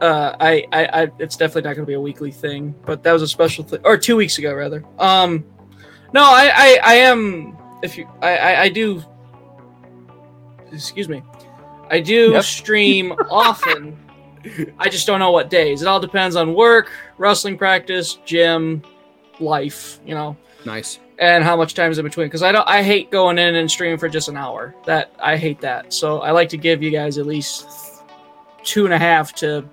uh, 0.00 0.36
I, 0.40 0.66
I, 0.72 1.02
I, 1.02 1.10
it's 1.18 1.36
definitely 1.36 1.68
not 1.68 1.74
going 1.74 1.84
to 1.84 1.90
be 1.90 1.94
a 1.94 2.00
weekly 2.00 2.30
thing, 2.30 2.74
but 2.86 3.02
that 3.02 3.12
was 3.12 3.22
a 3.22 3.28
special 3.28 3.64
thing, 3.64 3.80
or 3.84 3.98
two 3.98 4.16
weeks 4.16 4.38
ago 4.38 4.54
rather. 4.54 4.84
Um, 4.98 5.44
no, 6.14 6.22
I, 6.22 6.50
I, 6.54 6.80
I 6.84 6.94
am. 6.94 7.58
If 7.82 7.98
you, 7.98 8.08
I, 8.22 8.36
I, 8.36 8.60
I 8.62 8.68
do. 8.68 9.02
Excuse 10.72 11.08
me, 11.08 11.22
I 11.90 12.00
do 12.00 12.32
Yep. 12.32 12.44
stream 12.44 13.12
often. 13.30 13.98
I 14.78 14.88
just 14.88 15.06
don't 15.06 15.18
know 15.20 15.30
what 15.30 15.50
days. 15.50 15.82
It 15.82 15.88
all 15.88 16.00
depends 16.00 16.34
on 16.34 16.54
work, 16.54 16.90
wrestling 17.18 17.56
practice, 17.58 18.18
gym, 18.24 18.82
life. 19.40 20.00
You 20.06 20.14
know 20.14 20.36
nice. 20.64 20.98
and 21.18 21.44
how 21.44 21.56
much 21.56 21.74
time 21.74 21.90
is 21.90 21.98
in 21.98 22.04
between 22.04 22.26
because 22.28 22.42
i 22.42 22.52
don't 22.52 22.66
i 22.68 22.82
hate 22.84 23.10
going 23.10 23.36
in 23.36 23.56
and 23.56 23.68
streaming 23.68 23.98
for 23.98 24.08
just 24.08 24.28
an 24.28 24.36
hour 24.36 24.72
that 24.86 25.12
i 25.18 25.36
hate 25.36 25.60
that 25.60 25.92
so 25.92 26.20
i 26.20 26.30
like 26.30 26.48
to 26.48 26.56
give 26.56 26.80
you 26.84 26.90
guys 26.90 27.18
at 27.18 27.26
least 27.26 27.66
two 28.62 28.84
and 28.84 28.94
a 28.94 28.98
half 28.98 29.32
to 29.34 29.68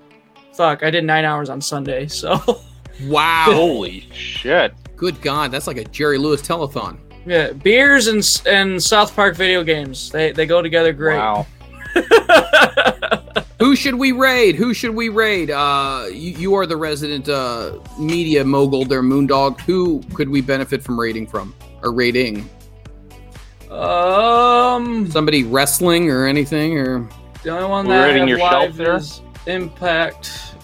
fuck 0.54 0.82
i 0.82 0.90
did 0.90 1.04
nine 1.04 1.26
hours 1.26 1.48
on 1.50 1.62
sunday 1.62 2.08
so 2.08 2.40
Wow. 3.04 3.46
Holy 3.46 4.02
shit. 4.12 4.74
Good 4.98 5.22
God, 5.22 5.52
that's 5.52 5.68
like 5.68 5.78
a 5.78 5.86
Jerry 5.86 6.18
Lewis 6.18 6.42
telethon. 6.42 6.98
Yeah 7.26 7.52
beers 7.52 8.08
and 8.08 8.42
and 8.46 8.82
south 8.82 9.16
park 9.16 9.36
video 9.36 9.64
games 9.64 10.10
they 10.12 10.32
they 10.32 10.46
go 10.46 10.62
together 10.62 10.94
great 10.94 11.18
Wow. 11.18 11.46
Who 13.60 13.76
should 13.76 13.96
we 13.96 14.14
raid? 14.14 14.56
Who 14.56 14.74
should 14.74 14.96
we 14.96 15.10
raid? 15.10 15.52
Uh, 15.52 16.06
you, 16.10 16.32
you 16.32 16.56
are 16.56 16.66
the 16.66 16.78
resident 16.78 17.28
uh, 17.28 17.78
media 18.00 18.46
mogul 18.46 18.86
there, 18.86 19.02
Moondog. 19.04 19.60
Who 19.62 20.02
could 20.14 20.30
we 20.30 20.40
benefit 20.40 20.82
from 20.82 20.98
raiding 20.98 21.28
from 21.28 21.54
or 21.84 21.92
raiding? 21.92 22.50
um 23.70 25.10
Somebody 25.12 25.44
wrestling 25.44 26.10
or 26.10 26.26
anything 26.26 26.76
or 26.78 27.08
the 27.44 27.52
only 27.52 27.70
one 27.70 27.88
that 27.88 28.02
I 28.02 28.08
rating 28.08 28.22
have 28.22 28.30
your 28.30 28.40
shelf 28.40 28.52
live 28.52 28.78
there? 28.78 28.96
is 28.96 29.22
impact 29.46 30.56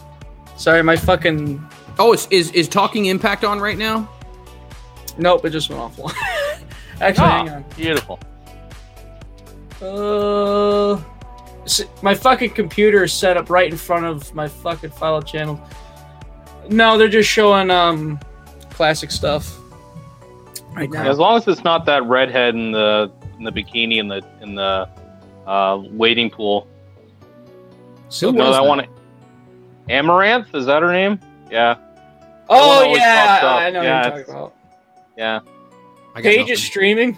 sorry 0.58 0.82
my 0.82 0.96
fucking 0.96 1.64
oh, 2.00 2.14
is 2.14 2.28
is, 2.32 2.52
is 2.52 2.68
talking 2.68 3.06
impact 3.06 3.44
on 3.44 3.60
right 3.60 3.78
now? 3.78 4.10
nope 5.20 5.46
it 5.46 5.52
just 5.52 5.70
went 5.70 5.82
offline 5.82 6.16
actually 7.02 7.28
hang 7.28 7.50
on 7.50 7.66
Ah, 7.70 7.76
beautiful. 7.76 8.20
Uh, 9.82 11.02
my 12.02 12.14
fucking 12.16 12.52
computer 12.52 13.04
is 13.04 13.14
set 13.14 13.38
up 13.38 13.50
right 13.50 13.70
in 13.72 13.78
front 13.78 14.06
of 14.06 14.34
my 14.34 14.48
fucking 14.48 14.92
file 14.92 15.22
channel. 15.22 15.60
No, 16.70 16.98
they're 16.98 17.08
just 17.10 17.30
showing 17.30 17.70
um 17.70 18.20
classic 18.72 19.12
stuff. 19.12 19.58
Right 20.74 20.90
now. 20.90 21.10
As 21.10 21.18
long 21.18 21.38
as 21.38 21.48
it's 21.48 21.64
not 21.64 21.86
that 21.86 22.04
redhead 22.06 22.56
in 22.56 22.72
the 22.72 23.12
in 23.38 23.44
the 23.44 23.52
bikini 23.52 23.98
in 24.00 24.08
the 24.08 24.22
in 24.42 24.56
the 24.56 24.90
uh, 25.46 25.84
waiting 25.92 26.30
pool. 26.30 26.68
Who 28.22 28.32
no, 28.32 28.46
that 28.52 28.62
that? 28.62 28.68
one. 28.68 28.88
Amaranth 29.90 30.54
is 30.56 30.66
that 30.66 30.82
her 30.82 30.92
name? 30.92 31.20
Yeah, 31.52 31.76
Oh 32.50 32.96
yeah. 32.96 33.40
I 33.44 33.70
know 33.70 33.82
Yeah, 33.82 34.04
what 34.10 34.16
you're 34.16 34.26
talking 34.26 34.36
about. 34.36 34.54
yeah. 35.18 35.40
I 36.16 36.22
got 36.22 36.30
Paige 36.30 36.40
nothing. 36.40 36.54
is 36.54 36.64
streaming. 36.64 37.18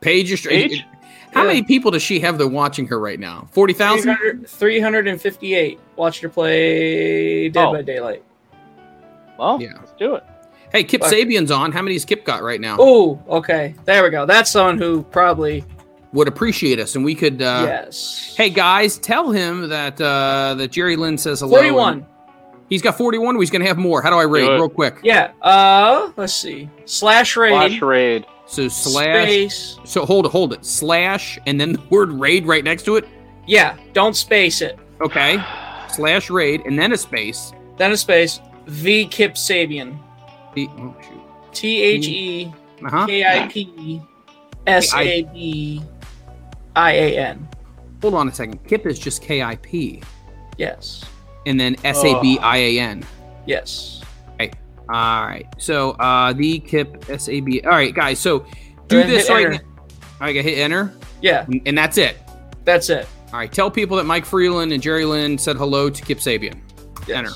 Paige 0.00 0.32
is 0.32 0.40
Paige? 0.42 0.84
How 1.32 1.42
Yeah. 1.42 1.48
many 1.48 1.62
people 1.62 1.90
does 1.90 2.02
she 2.02 2.20
have 2.20 2.38
that 2.38 2.44
are 2.44 2.48
watching 2.48 2.86
her 2.88 2.98
right 2.98 3.18
now? 3.20 3.46
Forty 3.52 3.72
thousand. 3.72 4.16
358 4.48 5.78
watched 5.96 6.22
her 6.22 6.28
play 6.28 7.48
Dead 7.48 7.64
Oh. 7.64 7.72
by 7.72 7.82
Daylight. 7.82 8.22
Well, 9.38 9.58
Yeah. 9.60 9.74
let's 9.78 9.92
do 9.98 10.14
it. 10.16 10.24
Hey, 10.72 10.82
Kip 10.82 11.02
Fuck. 11.02 11.12
Sabian's 11.12 11.50
on. 11.50 11.72
How 11.72 11.82
many 11.82 11.94
has 11.94 12.04
Kip 12.04 12.24
got 12.24 12.42
right 12.42 12.60
now? 12.60 12.76
Oh, 12.80 13.20
okay. 13.28 13.74
There 13.84 14.02
we 14.02 14.10
go. 14.10 14.26
That's 14.26 14.50
someone 14.50 14.78
who 14.78 15.02
probably 15.04 15.62
Would 16.12 16.28
appreciate 16.28 16.78
us, 16.80 16.94
and 16.96 17.04
we 17.04 17.14
could. 17.14 17.42
Uh, 17.42 17.64
yes. 17.66 18.34
Hey 18.36 18.48
guys, 18.48 18.96
tell 18.96 19.30
him 19.30 19.68
that 19.68 20.00
uh, 20.00 20.54
that 20.56 20.72
Jerry 20.72 20.96
Lynn 20.96 21.18
says 21.18 21.40
hello. 21.40 21.52
41. 21.58 21.92
and- 21.94 22.04
He's 22.68 22.82
got 22.82 22.96
forty-one. 22.98 23.38
He's 23.38 23.50
gonna 23.50 23.66
have 23.66 23.78
more. 23.78 24.02
How 24.02 24.10
do 24.10 24.16
I 24.16 24.24
raid? 24.24 24.46
Do 24.46 24.54
real 24.54 24.68
quick? 24.68 24.98
Yeah. 25.02 25.32
Uh, 25.42 26.10
let's 26.16 26.34
see. 26.34 26.68
Slash 26.84 27.36
raid. 27.36 27.50
Slash 27.52 27.82
raid. 27.82 28.26
So 28.46 28.68
slash. 28.68 29.28
Space. 29.28 29.78
So 29.84 30.04
hold 30.04 30.26
it, 30.26 30.32
hold 30.32 30.52
it. 30.52 30.64
Slash, 30.64 31.38
and 31.46 31.60
then 31.60 31.72
the 31.72 31.82
word 31.90 32.10
raid 32.10 32.46
right 32.46 32.64
next 32.64 32.84
to 32.84 32.96
it. 32.96 33.06
Yeah. 33.46 33.76
Don't 33.92 34.14
space 34.16 34.60
it. 34.62 34.78
Okay. 35.00 35.38
Slash 35.88 36.30
raid, 36.30 36.62
and 36.66 36.78
then 36.78 36.92
a 36.92 36.96
space. 36.96 37.52
Then 37.76 37.92
a 37.92 37.96
space. 37.96 38.40
V 38.66 39.06
Kip 39.06 39.34
Sabian. 39.34 39.98
The, 40.54 40.68
oh 40.78 40.96
shoot. 41.00 41.20
T 41.52 41.80
H 41.82 42.08
E 42.08 42.52
Uh 42.84 42.90
huh. 42.90 43.06
K 43.06 43.24
I 43.24 43.46
P 43.48 44.02
S 44.66 44.92
A 44.94 45.22
B 45.22 45.82
I 46.74 46.92
A 46.92 47.18
N. 47.18 47.48
Hold 48.02 48.14
on 48.14 48.28
a 48.28 48.32
second. 48.34 48.62
Kip 48.66 48.86
is 48.86 48.98
just 48.98 49.22
K 49.22 49.42
I 49.42 49.56
P, 49.56 50.02
Yes. 50.58 51.04
And 51.46 51.58
then 51.58 51.76
S 51.84 52.04
A 52.04 52.20
B 52.20 52.38
I 52.38 52.56
A 52.58 52.78
N. 52.80 53.04
Yes. 53.46 54.02
Right. 54.38 54.54
All 54.88 55.26
right. 55.26 55.46
So 55.58 55.92
uh 55.92 56.32
the 56.34 56.58
Kip 56.58 57.06
S 57.08 57.28
A 57.28 57.40
B. 57.40 57.62
All 57.62 57.70
right, 57.70 57.94
guys. 57.94 58.18
So 58.18 58.44
do 58.88 59.02
this 59.02 59.30
right 59.30 59.46
enter. 59.46 59.64
I 60.20 60.32
got 60.32 60.44
hit 60.44 60.58
enter, 60.58 60.92
Yeah. 61.22 61.46
and 61.66 61.76
that's 61.78 61.98
it. 61.98 62.16
That's 62.64 62.90
it. 62.90 63.06
All 63.32 63.38
right. 63.38 63.52
Tell 63.52 63.70
people 63.70 63.96
that 63.96 64.04
Mike 64.04 64.24
Freland 64.24 64.72
and 64.72 64.82
Jerry 64.82 65.04
Lynn 65.04 65.38
said 65.38 65.56
hello 65.56 65.88
to 65.90 66.02
Kip 66.02 66.18
Sabian. 66.18 66.58
Yes. 67.06 67.16
Enter. 67.18 67.30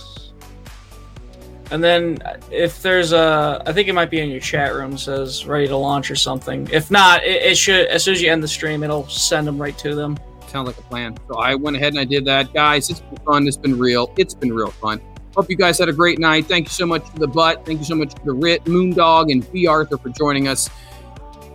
And 1.72 1.84
then 1.84 2.18
if 2.50 2.82
there's 2.82 3.12
a, 3.12 3.62
I 3.64 3.72
think 3.72 3.86
it 3.86 3.92
might 3.92 4.10
be 4.10 4.18
in 4.20 4.28
your 4.28 4.40
chat 4.40 4.74
room 4.74 4.98
says 4.98 5.46
ready 5.46 5.68
to 5.68 5.76
launch 5.76 6.10
or 6.10 6.16
something. 6.16 6.68
If 6.72 6.90
not, 6.90 7.22
it, 7.24 7.42
it 7.42 7.56
should 7.56 7.86
as 7.86 8.02
soon 8.02 8.14
as 8.14 8.22
you 8.22 8.30
end 8.32 8.42
the 8.42 8.48
stream, 8.48 8.82
it'll 8.82 9.08
send 9.08 9.46
them 9.46 9.60
right 9.60 9.76
to 9.78 9.94
them. 9.94 10.18
Sounds 10.50 10.66
like 10.66 10.78
a 10.78 10.82
plan. 10.82 11.16
So 11.28 11.38
I 11.38 11.54
went 11.54 11.76
ahead 11.76 11.92
and 11.92 12.00
I 12.00 12.04
did 12.04 12.24
that. 12.24 12.52
Guys, 12.52 12.90
it's 12.90 13.00
been 13.00 13.16
fun. 13.18 13.46
It's 13.46 13.56
been 13.56 13.78
real. 13.78 14.12
It's 14.18 14.34
been 14.34 14.52
real 14.52 14.72
fun. 14.72 15.00
Hope 15.36 15.48
you 15.48 15.54
guys 15.54 15.78
had 15.78 15.88
a 15.88 15.92
great 15.92 16.18
night. 16.18 16.46
Thank 16.46 16.66
you 16.66 16.72
so 16.72 16.86
much 16.86 17.08
to 17.12 17.20
the 17.20 17.28
butt. 17.28 17.64
Thank 17.64 17.78
you 17.78 17.84
so 17.84 17.94
much 17.94 18.14
to 18.14 18.24
the 18.24 18.32
Rit, 18.32 18.64
Moondog, 18.64 19.30
and 19.30 19.50
Bea 19.52 19.68
Arthur 19.68 19.96
for 19.96 20.08
joining 20.08 20.48
us. 20.48 20.68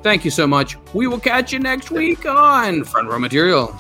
Thank 0.02 0.24
you 0.24 0.32
so 0.32 0.48
much. 0.48 0.78
We 0.94 1.08
will 1.08 1.20
catch 1.20 1.52
you 1.52 1.60
next 1.60 1.92
week 1.92 2.26
on 2.26 2.86
Front 2.86 3.10
Row 3.10 3.20
Material. 3.20 3.76